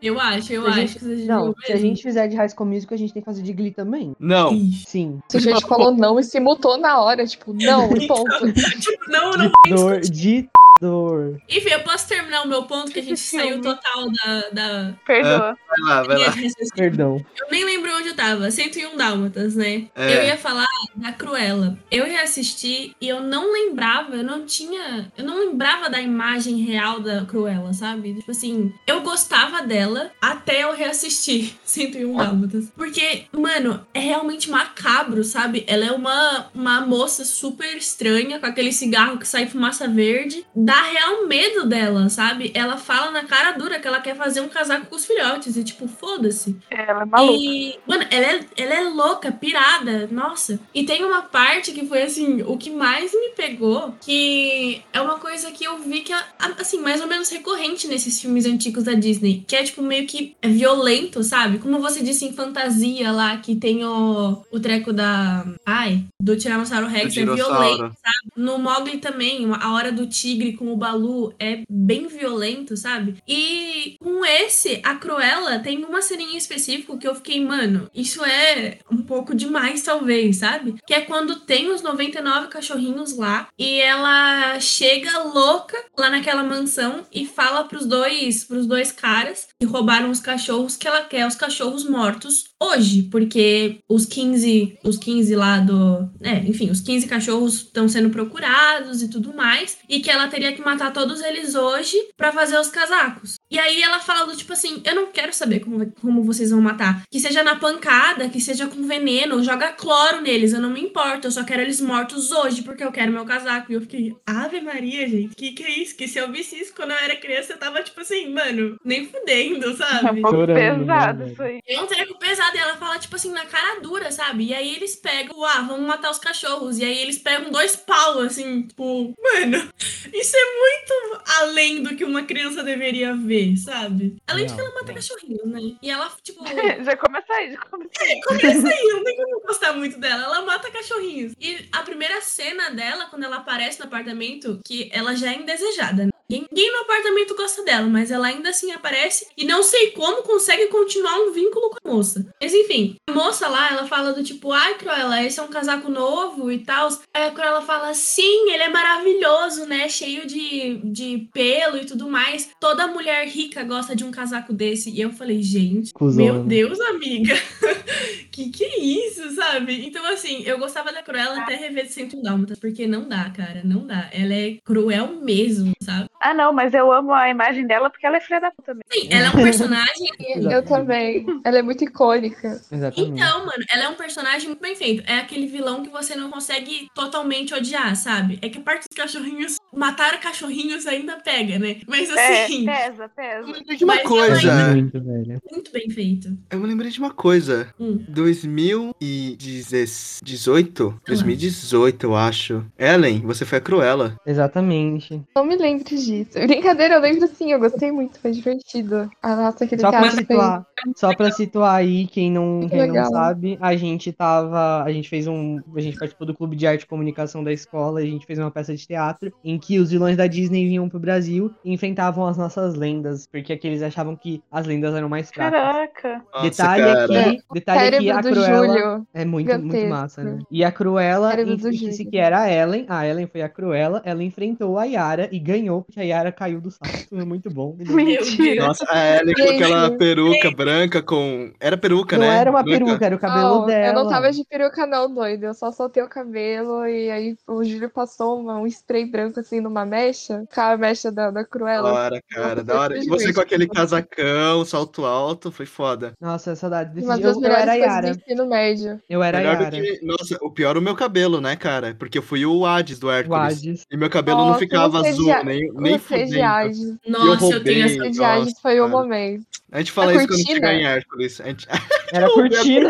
Eu 0.02 0.18
acho, 0.18 0.50
eu 0.54 0.62
Se 0.62 0.68
a 0.68 0.70
acho 0.70 0.80
gente- 0.80 0.98
que 0.98 1.26
Não, 1.26 1.54
se 1.62 1.72
a 1.72 1.76
gente 1.76 2.02
fizer 2.02 2.26
de 2.26 2.34
High 2.34 2.48
School 2.48 2.66
Musical, 2.70 2.94
a 2.94 2.98
gente 2.98 3.12
tem 3.12 3.20
que 3.20 3.26
fazer 3.26 3.42
de 3.42 3.52
Glee 3.52 3.70
também. 3.70 4.14
Não. 4.18 4.48
Sim. 4.86 5.20
Se 5.28 5.36
a 5.36 5.40
gente 5.40 5.66
falou 5.66 5.94
não 5.94 6.18
e 6.18 6.24
se 6.24 6.40
mutou 6.40 6.78
na 6.78 6.98
hora, 7.02 7.26
tipo, 7.26 7.52
não, 7.52 7.94
e 7.94 8.06
ponto. 8.06 8.24
Tipo, 8.80 9.09
não, 9.10 9.32
não. 9.32 9.50
Dor, 9.68 10.00
de 10.00 10.48
dor. 10.80 11.40
Enfim, 11.48 11.70
eu 11.70 11.80
posso 11.80 12.08
terminar 12.08 12.42
o 12.42 12.48
meu 12.48 12.64
ponto, 12.64 12.90
que 12.90 13.00
a 13.00 13.02
gente 13.02 13.20
saiu 13.20 13.60
total 13.60 14.10
da, 14.10 14.48
da 14.50 14.94
Perdoa. 15.06 15.56
Vai 15.68 15.80
lá, 15.86 16.02
vai 16.02 16.18
lá. 16.18 16.34
Perdão. 16.74 17.24
Eu 17.38 17.50
nem 17.50 17.64
lembro 17.64 17.94
onde 17.96 18.08
eu 18.08 18.16
tava. 18.16 18.50
101 18.50 18.96
Dálmatas, 18.96 19.54
né? 19.54 19.86
É. 19.94 20.16
Eu 20.16 20.24
ia 20.24 20.36
falar 20.36 20.66
da 20.96 21.12
Cruella. 21.12 21.78
Eu 21.90 22.04
reassisti 22.04 22.94
e 23.00 23.08
eu 23.08 23.20
não 23.20 23.52
lembrava, 23.52 24.16
eu 24.16 24.24
não 24.24 24.44
tinha. 24.44 25.12
Eu 25.16 25.24
não 25.24 25.38
lembrava 25.38 25.90
da 25.90 26.00
imagem 26.00 26.58
real 26.58 27.00
da 27.00 27.24
Cruella, 27.24 27.72
sabe? 27.72 28.14
Tipo 28.14 28.30
assim, 28.30 28.72
eu 28.86 29.02
gostava 29.02 29.62
dela 29.62 30.10
até 30.20 30.64
eu 30.64 30.74
reassistir 30.74 31.54
101 31.64 32.16
Dálmatas. 32.16 32.72
Porque, 32.76 33.24
mano, 33.32 33.86
é 33.92 34.00
realmente 34.00 34.50
macabro, 34.50 35.22
sabe? 35.24 35.64
Ela 35.66 35.86
é 35.86 35.92
uma, 35.92 36.50
uma 36.54 36.80
moça 36.80 37.24
super 37.24 37.76
estranha, 37.76 38.38
com 38.40 38.46
aquele 38.46 38.72
cigarro 38.72 39.18
que 39.18 39.28
sai 39.28 39.46
fumaça 39.46 39.86
verde. 39.88 40.44
Dá 40.70 40.82
real 40.82 41.26
medo 41.26 41.66
dela, 41.66 42.08
sabe? 42.08 42.52
Ela 42.54 42.76
fala 42.76 43.10
na 43.10 43.24
cara 43.24 43.50
dura 43.58 43.80
que 43.80 43.88
ela 43.88 44.00
quer 44.00 44.14
fazer 44.14 44.40
um 44.40 44.48
casaco 44.48 44.86
com 44.86 44.94
os 44.94 45.04
filhotes. 45.04 45.56
E, 45.56 45.64
tipo, 45.64 45.88
foda-se. 45.88 46.56
Ela 46.70 47.02
é 47.02 47.04
maluca. 47.04 47.36
E, 47.36 47.76
mano, 47.88 48.04
ela 48.08 48.26
é, 48.26 48.40
ela 48.56 48.74
é 48.74 48.82
louca, 48.88 49.32
pirada, 49.32 50.08
nossa. 50.12 50.60
E 50.72 50.84
tem 50.84 51.04
uma 51.04 51.22
parte 51.22 51.72
que 51.72 51.84
foi, 51.84 52.02
assim, 52.02 52.42
o 52.42 52.56
que 52.56 52.70
mais 52.70 53.12
me 53.12 53.30
pegou, 53.30 53.96
que 54.00 54.80
é 54.92 55.00
uma 55.00 55.18
coisa 55.18 55.50
que 55.50 55.64
eu 55.64 55.76
vi 55.78 56.02
que, 56.02 56.12
é, 56.12 56.22
assim, 56.56 56.80
mais 56.80 57.00
ou 57.00 57.08
menos 57.08 57.28
recorrente 57.30 57.88
nesses 57.88 58.20
filmes 58.20 58.46
antigos 58.46 58.84
da 58.84 58.94
Disney, 58.94 59.44
que 59.48 59.56
é, 59.56 59.64
tipo, 59.64 59.82
meio 59.82 60.06
que 60.06 60.36
é 60.40 60.46
violento, 60.46 61.24
sabe? 61.24 61.58
Como 61.58 61.80
você 61.80 62.00
disse 62.00 62.24
em 62.24 62.32
Fantasia 62.32 63.10
lá, 63.10 63.36
que 63.38 63.56
tem 63.56 63.84
o, 63.84 64.40
o 64.52 64.60
treco 64.60 64.92
da... 64.92 65.44
Ai, 65.66 66.04
do 66.22 66.36
Tiranossauro 66.36 66.86
Rex, 66.86 67.12
Do 67.12 67.20
é 67.20 67.34
violento, 67.34 67.96
sabe? 67.96 68.32
No 68.36 68.56
Mogli 68.56 68.98
também, 68.98 69.50
a 69.52 69.72
hora 69.72 69.90
do 69.90 70.06
tigre 70.06 70.59
com 70.60 70.70
o 70.70 70.76
Balu 70.76 71.32
é 71.38 71.62
bem 71.70 72.06
violento, 72.06 72.76
sabe? 72.76 73.16
E 73.26 73.96
com 73.98 74.22
esse, 74.26 74.78
a 74.84 74.94
Cruella 74.94 75.58
tem 75.58 75.82
uma 75.82 76.02
ceninha 76.02 76.36
específica 76.36 76.98
que 76.98 77.08
eu 77.08 77.14
fiquei, 77.14 77.42
mano, 77.42 77.90
isso 77.94 78.22
é 78.22 78.78
um 78.92 78.98
pouco 78.98 79.34
demais, 79.34 79.82
talvez, 79.82 80.36
sabe? 80.36 80.74
Que 80.86 80.92
é 80.92 81.00
quando 81.00 81.40
tem 81.40 81.72
os 81.72 81.80
99 81.80 82.48
cachorrinhos 82.48 83.16
lá 83.16 83.48
e 83.58 83.80
ela 83.80 84.60
chega 84.60 85.22
louca 85.22 85.78
lá 85.96 86.10
naquela 86.10 86.44
mansão 86.44 87.06
e 87.10 87.24
fala 87.24 87.64
pros 87.64 87.86
dois, 87.86 88.44
pros 88.44 88.66
dois 88.66 88.92
caras 88.92 89.48
que 89.58 89.64
roubaram 89.64 90.10
os 90.10 90.20
cachorros 90.20 90.76
que 90.76 90.86
ela 90.86 91.04
quer 91.04 91.26
os 91.26 91.36
cachorros 91.36 91.88
mortos 91.88 92.50
hoje, 92.62 93.04
porque 93.04 93.78
os 93.88 94.04
15, 94.04 94.78
os 94.84 94.98
15 94.98 95.34
lá 95.34 95.58
do, 95.58 96.10
é, 96.20 96.36
enfim, 96.40 96.70
os 96.70 96.82
15 96.82 97.06
cachorros 97.06 97.54
estão 97.54 97.88
sendo 97.88 98.10
procurados 98.10 99.02
e 99.02 99.08
tudo 99.08 99.34
mais, 99.34 99.78
e 99.88 100.00
que 100.00 100.10
ela 100.10 100.28
teria 100.28 100.49
que 100.52 100.62
matar 100.62 100.92
todos 100.92 101.20
eles 101.20 101.54
hoje 101.54 101.96
pra 102.16 102.32
fazer 102.32 102.58
os 102.58 102.68
casacos. 102.68 103.39
E 103.50 103.58
aí 103.58 103.82
ela 103.82 103.98
fala 104.00 104.26
do 104.26 104.36
tipo 104.36 104.52
assim, 104.52 104.80
eu 104.84 104.94
não 104.94 105.06
quero 105.10 105.32
saber 105.32 105.60
como, 105.60 105.90
como 106.00 106.22
vocês 106.22 106.50
vão 106.50 106.60
matar, 106.60 107.02
que 107.10 107.18
seja 107.18 107.42
na 107.42 107.56
pancada, 107.56 108.28
que 108.28 108.40
seja 108.40 108.66
com 108.66 108.86
veneno, 108.86 109.42
joga 109.42 109.72
cloro 109.72 110.20
neles, 110.20 110.52
eu 110.52 110.60
não 110.60 110.70
me 110.70 110.80
importo, 110.80 111.26
eu 111.26 111.30
só 111.32 111.42
quero 111.44 111.62
eles 111.62 111.80
mortos 111.80 112.30
hoje 112.30 112.62
porque 112.62 112.84
eu 112.84 112.92
quero 112.92 113.12
meu 113.12 113.24
casaco. 113.24 113.72
E 113.72 113.74
eu 113.74 113.80
fiquei, 113.80 114.14
Ave 114.26 114.60
Maria, 114.60 115.08
gente, 115.08 115.34
que 115.34 115.52
que 115.52 115.64
é 115.64 115.70
isso? 115.78 115.96
Que 115.96 116.06
se 116.06 116.18
eu 116.18 116.30
visse 116.30 116.56
isso 116.60 116.72
quando 116.74 116.92
eu 116.92 116.96
era 116.96 117.16
criança, 117.16 117.52
eu 117.52 117.58
tava 117.58 117.82
tipo 117.82 118.00
assim, 118.00 118.32
mano, 118.32 118.76
nem 118.84 119.06
fudendo, 119.06 119.66
É 119.66 119.70
um 119.70 119.76
sabe? 119.76 120.20
pouco 120.22 120.36
Chorando, 120.36 120.80
pesado 120.80 121.24
né, 121.24 121.32
isso 121.32 121.42
aí. 121.42 121.60
É 121.66 121.80
um 121.80 121.86
treco 121.86 122.18
pesado, 122.18 122.56
e 122.56 122.60
ela 122.60 122.76
fala, 122.76 122.98
tipo 122.98 123.16
assim, 123.16 123.32
na 123.32 123.46
cara 123.46 123.80
dura, 123.80 124.10
sabe? 124.12 124.46
E 124.46 124.54
aí 124.54 124.74
eles 124.76 124.94
pegam, 124.96 125.44
ah, 125.44 125.62
vamos 125.62 125.86
matar 125.86 126.10
os 126.10 126.18
cachorros. 126.18 126.78
E 126.78 126.84
aí 126.84 126.98
eles 126.98 127.18
pegam 127.18 127.50
dois 127.50 127.74
pau, 127.76 128.20
assim, 128.20 128.62
tipo, 128.62 129.12
mano, 129.20 129.68
isso 130.12 130.36
é 130.36 130.44
muito 130.44 131.22
além 131.40 131.82
do 131.82 131.96
que 131.96 132.04
uma 132.04 132.22
criança 132.22 132.62
deveria 132.62 133.14
ver, 133.16 133.39
sabe? 133.56 134.16
Além 134.26 134.46
de 134.46 134.52
que 134.52 134.58
Não, 134.58 134.66
ela 134.66 134.74
mata 134.74 134.86
não. 134.88 134.94
cachorrinho, 134.94 135.46
né? 135.46 135.60
E 135.82 135.90
ela, 135.90 136.10
tipo. 136.22 136.44
já 136.84 136.96
começa 136.96 137.32
aí, 137.32 137.52
já 137.52 137.58
começa 137.58 138.02
aí. 138.02 138.20
Começa 138.22 138.68
aí, 138.68 138.84
não 138.92 139.04
tem 139.04 139.16
como 139.16 139.40
gostar 139.42 139.72
muito 139.74 139.98
dela. 139.98 140.24
Ela 140.24 140.42
mata 140.42 140.70
cachorrinhos. 140.70 141.32
E 141.40 141.68
a 141.72 141.82
primeira 141.82 142.20
cena 142.20 142.70
dela, 142.70 143.06
quando 143.06 143.24
ela 143.24 143.36
aparece 143.36 143.78
no 143.80 143.86
apartamento, 143.86 144.60
que 144.64 144.90
ela 144.92 145.14
já 145.14 145.32
é 145.32 145.36
indesejada. 145.36 146.06
né? 146.06 146.12
Ninguém 146.30 146.72
no 146.72 146.82
apartamento 146.82 147.34
gosta 147.34 147.64
dela, 147.64 147.88
mas 147.88 148.10
ela 148.10 148.28
ainda 148.28 148.50
assim 148.50 148.70
aparece 148.70 149.26
e 149.36 149.44
não 149.44 149.62
sei 149.62 149.90
como 149.90 150.22
consegue 150.22 150.68
continuar 150.68 151.18
um 151.18 151.32
vínculo 151.32 151.70
com 151.70 151.88
a 151.88 151.92
moça. 151.92 152.24
Mas 152.40 152.54
enfim, 152.54 152.94
a 153.08 153.12
moça 153.12 153.48
lá, 153.48 153.70
ela 153.70 153.86
fala 153.86 154.12
do 154.12 154.22
tipo, 154.22 154.52
ai, 154.52 154.74
Cruella, 154.74 155.24
esse 155.24 155.40
é 155.40 155.42
um 155.42 155.48
casaco 155.48 155.90
novo 155.90 156.50
e 156.52 156.58
tal. 156.58 156.88
Aí 157.12 157.24
a 157.24 157.30
Cruella 157.32 157.62
fala, 157.62 157.92
sim, 157.94 158.50
ele 158.50 158.62
é 158.62 158.68
maravilhoso, 158.68 159.66
né? 159.66 159.88
Cheio 159.88 160.26
de, 160.26 160.80
de 160.84 161.28
pelo 161.32 161.76
e 161.76 161.84
tudo 161.84 162.08
mais. 162.08 162.50
Toda 162.60 162.86
mulher 162.86 163.26
rica 163.26 163.64
gosta 163.64 163.96
de 163.96 164.04
um 164.04 164.10
casaco 164.10 164.52
desse. 164.52 164.90
E 164.90 165.00
eu 165.00 165.12
falei, 165.12 165.42
gente, 165.42 165.92
meu 166.00 166.44
Deus, 166.44 166.78
amiga. 166.80 167.34
que 168.30 168.50
que 168.50 168.64
é 168.64 168.80
isso, 168.80 169.34
sabe? 169.34 169.86
Então, 169.86 170.04
assim, 170.06 170.42
eu 170.44 170.58
gostava 170.58 170.92
da 170.92 171.02
Cruella 171.02 171.40
até 171.40 171.56
rever 171.56 171.86
de 171.86 171.92
101 171.92 172.22
Dálmatas, 172.22 172.58
porque 172.58 172.86
não 172.86 173.08
dá, 173.08 173.30
cara, 173.30 173.62
não 173.64 173.86
dá. 173.86 174.08
Ela 174.12 174.34
é 174.34 174.58
cruel 174.64 175.20
mesmo, 175.22 175.72
sabe? 175.82 176.08
Ah, 176.20 176.34
não, 176.34 176.52
mas 176.52 176.74
eu 176.74 176.92
amo 176.92 177.12
a 177.14 177.30
imagem 177.30 177.66
dela 177.66 177.88
porque 177.88 178.04
ela 178.06 178.18
é 178.18 178.20
filha 178.20 178.40
da 178.40 178.50
puta 178.50 178.74
mesmo. 178.74 178.84
Sim, 178.92 179.08
ela 179.10 179.26
é 179.26 179.30
um 179.30 179.42
personagem. 179.42 180.10
Eu 180.50 180.62
também. 180.64 181.24
Ela 181.44 181.58
é 181.58 181.62
muito 181.62 181.84
icônica. 181.84 182.60
Exatamente. 182.70 183.12
Então, 183.22 183.46
mano, 183.46 183.64
ela 183.72 183.84
é 183.84 183.88
um 183.88 183.94
personagem 183.94 184.48
muito 184.48 184.60
bem 184.60 184.74
feito. 184.76 185.02
É 185.10 185.18
aquele 185.18 185.46
vilão 185.46 185.82
que 185.82 185.88
você 185.90 186.14
não 186.14 186.30
consegue 186.30 186.88
totalmente 186.94 187.54
odiar, 187.54 187.94
sabe? 187.96 188.38
É 188.42 188.48
que 188.48 188.58
a 188.58 188.60
parte 188.60 188.86
dos 188.88 188.96
cachorrinhos, 188.96 189.56
matar 189.72 190.20
cachorrinhos 190.20 190.86
ainda 190.86 191.16
pega, 191.16 191.58
né? 191.58 191.76
Mas 191.86 192.10
É, 192.10 192.44
assim, 192.44 192.64
pesa, 192.66 193.08
pesa. 193.08 193.46
lembrei 193.46 193.76
de 193.76 193.84
uma 193.84 193.94
Mas 193.94 194.02
coisa. 194.06 194.50
ainda- 194.52 194.68
Muito, 194.74 195.00
velho. 195.02 195.40
muito 195.50 195.72
bem 195.72 195.88
feito. 195.90 196.28
Eu 196.50 196.60
me 196.60 196.66
lembrei 196.66 196.90
de 196.90 196.98
uma 196.98 197.10
coisa. 197.12 197.72
Hum. 197.80 198.04
2018? 198.08 201.00
2018, 201.06 202.06
eu 202.06 202.16
acho. 202.16 202.64
Ellen, 202.78 203.20
você 203.20 203.44
foi 203.44 203.58
a 203.58 203.60
Cruella. 203.60 204.16
Exatamente. 204.26 205.22
Não 205.34 205.44
me 205.44 205.56
lembro 205.56 205.84
disso. 205.84 206.09
Brincadeira, 206.46 206.94
eu 206.94 207.00
lembro 207.00 207.26
sim, 207.28 207.52
eu 207.52 207.58
gostei 207.58 207.90
muito, 207.90 208.18
foi 208.18 208.32
divertido. 208.32 209.10
A 209.22 209.36
nossa, 209.36 209.64
aquele 209.64 209.80
Só 209.80 209.90
pra 209.90 210.00
teatro 210.00 210.16
foi. 210.16 210.24
situar, 210.24 210.66
só 210.96 211.14
pra 211.14 211.30
situar 211.30 211.74
aí, 211.74 212.06
quem 212.06 212.30
não, 212.30 212.44
Muito 212.60 212.70
quem 212.70 212.86
não 212.86 213.04
sabe, 213.06 213.58
a 213.60 213.76
gente 213.76 214.12
tava. 214.12 214.82
A 214.82 214.92
gente 214.92 215.08
fez 215.08 215.26
um. 215.26 215.60
A 215.74 215.80
gente 215.80 215.98
participou 215.98 216.26
do 216.26 216.34
clube 216.34 216.56
de 216.56 216.66
arte 216.66 216.82
e 216.82 216.86
comunicação 216.86 217.44
da 217.44 217.52
escola, 217.52 218.00
a 218.00 218.04
gente 218.04 218.26
fez 218.26 218.38
uma 218.38 218.50
peça 218.50 218.74
de 218.74 218.86
teatro 218.86 219.32
em 219.44 219.58
que 219.58 219.78
os 219.78 219.90
vilões 219.90 220.16
da 220.16 220.26
Disney 220.26 220.66
vinham 220.66 220.88
pro 220.88 220.98
Brasil 220.98 221.52
e 221.64 221.72
enfrentavam 221.72 222.26
as 222.26 222.36
nossas 222.36 222.74
lendas, 222.74 223.26
porque 223.26 223.52
aqueles 223.52 223.82
achavam 223.82 224.16
que 224.16 224.42
as 224.50 224.66
lendas 224.66 224.94
eram 224.94 225.08
mais 225.08 225.30
fracas. 225.30 225.60
Caraca. 225.60 226.22
Nossa, 226.32 226.50
detalhe 226.50 226.82
cara. 226.82 227.04
aqui, 227.04 227.42
detalhe 227.52 227.96
aqui, 227.96 228.10
a 228.10 228.22
Cruella 228.22 228.66
Júlio. 228.66 229.06
é 229.12 229.24
muito, 229.24 229.48
muito 229.48 229.62
Gigantesco. 229.62 229.88
massa, 229.88 230.24
né? 230.24 230.38
E 230.50 230.64
a 230.64 230.72
Cruella, 230.72 231.32
disse 231.44 232.04
que 232.04 232.18
era 232.18 232.40
a 232.42 232.52
Ellen, 232.52 232.86
a 232.88 233.06
Ellen 233.06 233.26
foi 233.26 233.42
a 233.42 233.48
Cruella, 233.48 234.02
ela 234.04 234.22
enfrentou 234.22 234.78
a 234.78 234.84
Yara 234.84 235.28
e 235.30 235.38
ganhou, 235.38 235.82
porque 235.82 235.99
a 236.00 236.04
Yara 236.04 236.32
caiu 236.32 236.60
do 236.60 236.70
salto, 236.70 237.16
é 237.18 237.24
muito 237.24 237.50
bom. 237.50 237.76
Mentira. 237.78 238.66
Nossa, 238.66 238.84
a 238.88 239.18
Ellen 239.18 239.34
com 239.34 239.42
aquela 239.50 239.90
peruca 239.96 240.50
branca 240.50 241.02
com. 241.02 241.52
Era 241.60 241.76
peruca, 241.76 242.16
Não 242.16 242.26
né? 242.26 242.36
era 242.38 242.50
uma 242.50 242.62
Branca. 242.62 242.84
peruca, 242.84 243.06
era 243.06 243.16
o 243.16 243.18
cabelo 243.18 243.60
Não, 243.60 243.66
dela. 243.66 243.86
Eu 243.88 243.92
não 243.94 244.08
tava 244.08 244.30
de 244.32 244.44
peruca, 244.44 244.86
não, 244.86 245.12
doido. 245.12 245.44
Eu 245.44 245.54
só 245.54 245.70
soltei 245.72 246.02
o 246.02 246.08
cabelo 246.08 246.86
e 246.86 247.10
aí 247.10 247.36
o 247.48 247.62
Júlio 247.64 247.90
passou 247.90 248.40
uma- 248.40 248.58
um 248.58 248.66
spray 248.66 249.04
branco 249.04 249.40
assim 249.40 249.60
numa 249.60 249.84
mecha, 249.84 250.44
com 250.54 250.60
a 250.60 250.76
mecha 250.76 251.10
da, 251.10 251.30
da 251.30 251.40
Da 251.40 251.44
Cruella. 251.44 251.92
hora, 251.92 252.22
cara, 252.30 252.62
da 252.62 252.78
hora. 252.80 252.98
E 252.98 253.06
você 253.08 253.32
com 253.32 253.40
aquele 253.40 253.66
casacão, 253.66 254.64
salto 254.64 255.04
alto, 255.04 255.50
foi 255.50 255.66
foda. 255.66 256.12
Nossa, 256.20 256.54
saudade 256.54 256.94
desse 256.94 257.06
dia. 257.06 257.16
das 257.16 257.24
Eu, 257.24 257.32
eu 257.34 257.40
melhores 257.40 257.62
era 257.62 257.72
a 257.72 257.76
Yara. 257.76 258.12
do 258.36 258.46
médio. 258.46 259.00
Eu 259.08 259.22
era 259.22 259.38
Melhor 259.38 259.60
Yara. 259.60 259.70
que. 259.70 260.00
Nossa, 260.04 260.38
o 260.42 260.50
pior 260.50 260.76
o 260.76 260.82
meu 260.82 260.94
cabelo, 260.94 261.40
né, 261.40 261.56
cara? 261.56 261.94
Porque 261.98 262.18
eu 262.18 262.22
fui 262.22 262.44
o 262.46 262.64
Hades 262.66 262.98
do 262.98 263.06
O 263.08 263.10
Hércules. 263.10 263.58
Hades. 263.58 263.84
E 263.90 263.96
meu 263.96 264.08
cabelo 264.10 264.38
não 264.38 264.46
Nossa, 264.48 264.58
ficava 264.58 264.98
azul, 265.06 265.32
a- 265.32 265.42
nem, 265.44 265.70
nem 265.74 265.89
De 265.92 265.98
fudendo. 265.98 266.42
Hades. 266.42 266.78
Nossa, 267.06 267.26
eu, 267.26 267.36
roubei. 267.36 267.60
tenho 267.62 267.86
essa. 267.86 268.22
Nossa, 268.22 268.60
foi 268.60 268.80
o 268.80 268.88
momento. 268.88 269.44
A 269.72 269.78
gente 269.78 269.92
fala 269.92 270.10
A 270.10 270.14
isso 270.14 270.22
quando 270.26 270.36
cortina? 270.36 270.54
chegar 270.54 270.74
em 270.74 270.84
Hércules. 270.84 271.40
A 271.40 271.44
gente... 271.44 271.66
Era 272.12 272.26
a 272.26 272.30
cortina. 272.30 272.88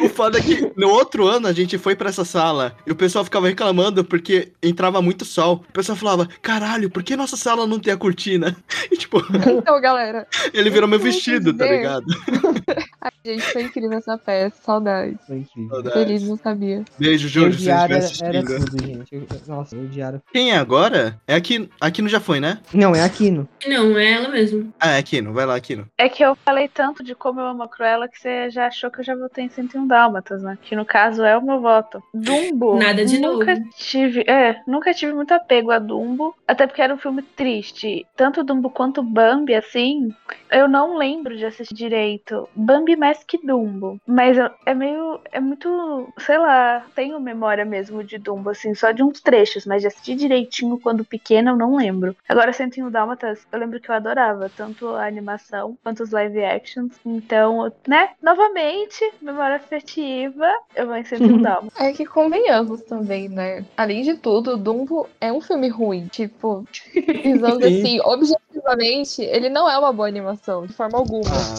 O 0.00 0.08
foda 0.08 0.38
é 0.38 0.42
que 0.42 0.72
no 0.76 0.88
outro 0.88 1.26
ano 1.26 1.46
a 1.48 1.52
gente 1.52 1.76
foi 1.78 1.94
pra 1.94 2.08
essa 2.08 2.24
sala 2.24 2.74
e 2.86 2.90
o 2.92 2.96
pessoal 2.96 3.24
ficava 3.24 3.46
reclamando 3.48 4.04
porque 4.04 4.52
entrava 4.62 5.00
muito 5.02 5.24
sol. 5.24 5.64
O 5.68 5.72
pessoal 5.72 5.96
falava, 5.96 6.28
caralho, 6.40 6.90
por 6.90 7.02
que 7.02 7.16
nossa 7.16 7.36
sala 7.36 7.66
não 7.66 7.78
tem 7.78 7.92
a 7.92 7.96
cortina? 7.96 8.56
E 8.90 8.96
tipo, 8.96 9.22
Então, 9.58 9.80
galera, 9.80 10.26
ele 10.52 10.68
virou 10.68 10.88
meu 10.88 10.98
vestido, 10.98 11.54
tá 11.54 11.64
ligado? 11.66 12.04
a 13.00 13.10
gente 13.24 13.42
foi 13.52 13.62
incrível 13.62 13.98
essa 13.98 14.18
peça. 14.18 14.56
Saudades. 14.62 15.16
Foi 15.26 15.36
incrível. 15.38 15.70
Saudades. 15.70 15.92
Feliz, 15.98 16.22
não 16.28 16.36
sabia. 16.36 16.84
Beijo, 16.98 17.28
Júlio, 17.28 17.54
se 17.58 17.70
era, 17.70 17.98
era 18.22 18.42
tudo, 18.44 18.84
gente. 18.86 19.14
Eu- 19.14 19.26
Nossa, 19.46 19.76
eu 19.76 19.86
de 19.86 20.00
Yara. 20.00 20.22
Quem 20.32 20.52
é 20.52 20.56
agora? 20.58 21.18
É 21.26 21.34
Aquino. 21.34 21.68
Aquino 21.80 22.08
já 22.08 22.20
foi, 22.20 22.40
né? 22.40 22.58
Não, 22.74 22.94
é 22.94 23.02
Aquino. 23.02 23.48
Não, 23.66 23.96
é 23.98 24.12
ela 24.12 24.28
mesmo. 24.28 24.72
Ah, 24.78 24.90
é 24.92 24.98
Aquino. 24.98 25.32
Vai 25.32 25.46
lá, 25.46 25.54
Aquino. 25.56 25.86
É 25.96 26.08
que 26.08 26.22
eu 26.22 26.36
falei 26.44 26.68
tanto 26.68 27.02
de 27.02 27.14
como 27.14 27.40
eu 27.40 27.46
amo 27.46 27.62
a 27.62 27.68
Cruella 27.68 28.08
que 28.08 28.18
você 28.22 28.50
já 28.50 28.66
achou 28.66 28.90
que 28.90 29.00
eu 29.00 29.04
já 29.04 29.14
votei 29.16 29.44
em 29.44 29.48
101 29.48 29.86
Dálmatas, 29.86 30.42
né? 30.42 30.56
Que 30.62 30.76
no 30.76 30.84
caso 30.84 31.24
é 31.24 31.36
o 31.36 31.42
meu 31.42 31.60
voto. 31.60 32.02
Dumbo. 32.14 32.78
Nada 32.78 33.04
de 33.04 33.18
nunca 33.20 33.54
novo. 33.54 33.68
tive, 33.76 34.20
é, 34.28 34.60
nunca 34.66 34.94
tive 34.94 35.12
muito 35.12 35.32
apego 35.34 35.70
a 35.72 35.78
Dumbo, 35.78 36.34
até 36.46 36.66
porque 36.66 36.80
era 36.80 36.94
um 36.94 36.98
filme 36.98 37.22
triste. 37.22 38.06
Tanto 38.16 38.44
Dumbo 38.44 38.70
quanto 38.70 39.02
Bambi, 39.02 39.54
assim, 39.54 40.08
eu 40.50 40.68
não 40.68 40.96
lembro 40.96 41.36
de 41.36 41.44
assistir 41.44 41.74
direito. 41.74 42.48
Bambi 42.54 42.94
mais 42.96 43.24
que 43.24 43.38
Dumbo, 43.44 44.00
mas 44.06 44.38
eu- 44.38 44.50
é 44.64 44.72
meio, 44.74 45.20
é 45.32 45.40
muito, 45.40 46.12
sei 46.18 46.38
lá, 46.38 46.84
tenho 46.94 47.18
memória 47.20 47.64
mesmo 47.64 48.04
de 48.04 48.18
Dumbo, 48.18 48.50
assim, 48.50 48.74
só 48.74 48.92
de 48.92 49.02
uns 49.02 49.20
trechos, 49.20 49.66
mas 49.66 49.82
de 49.82 49.88
assistir 49.88 50.14
direitinho 50.14 50.78
quando 50.78 51.04
pequena 51.04 51.50
eu 51.50 51.56
não 51.56 51.76
lembro. 51.76 52.14
Agora 52.28 52.52
101 52.52 52.90
Dálmatas, 52.90 53.44
eu 53.50 53.58
lembro 53.58 53.80
que 53.80 53.90
eu 53.90 53.94
adorava, 53.94 54.50
tanto 54.56 54.88
a 54.88 55.06
animação 55.06 55.76
quanto 55.82 56.02
os 56.02 56.10
live 56.12 56.44
actions. 56.44 56.92
Então, 57.04 57.72
né, 57.86 58.10
novamente, 58.22 59.12
memória 59.20 59.56
afetiva, 59.56 60.50
eu 60.74 60.86
vou 60.86 60.96
em 60.96 61.04
101 61.04 61.42
Dálmatas. 61.42 61.80
É 61.80 61.92
que 61.92 62.04
convenhamos 62.04 62.82
também, 62.82 63.28
né? 63.28 63.64
Além 63.76 64.02
de 64.02 64.14
tudo, 64.14 64.56
Dumbo 64.56 65.08
é 65.20 65.32
um 65.32 65.40
filme 65.40 65.68
ruim. 65.68 66.06
Tipo, 66.08 66.66
Sim. 66.72 67.02
assim, 67.44 68.00
objetivamente, 68.00 69.22
ele 69.22 69.48
não 69.48 69.68
é 69.68 69.78
uma 69.78 69.92
boa 69.92 70.08
animação, 70.08 70.66
de 70.66 70.72
forma 70.72 70.98
alguma. 70.98 71.30
Ah, 71.30 71.54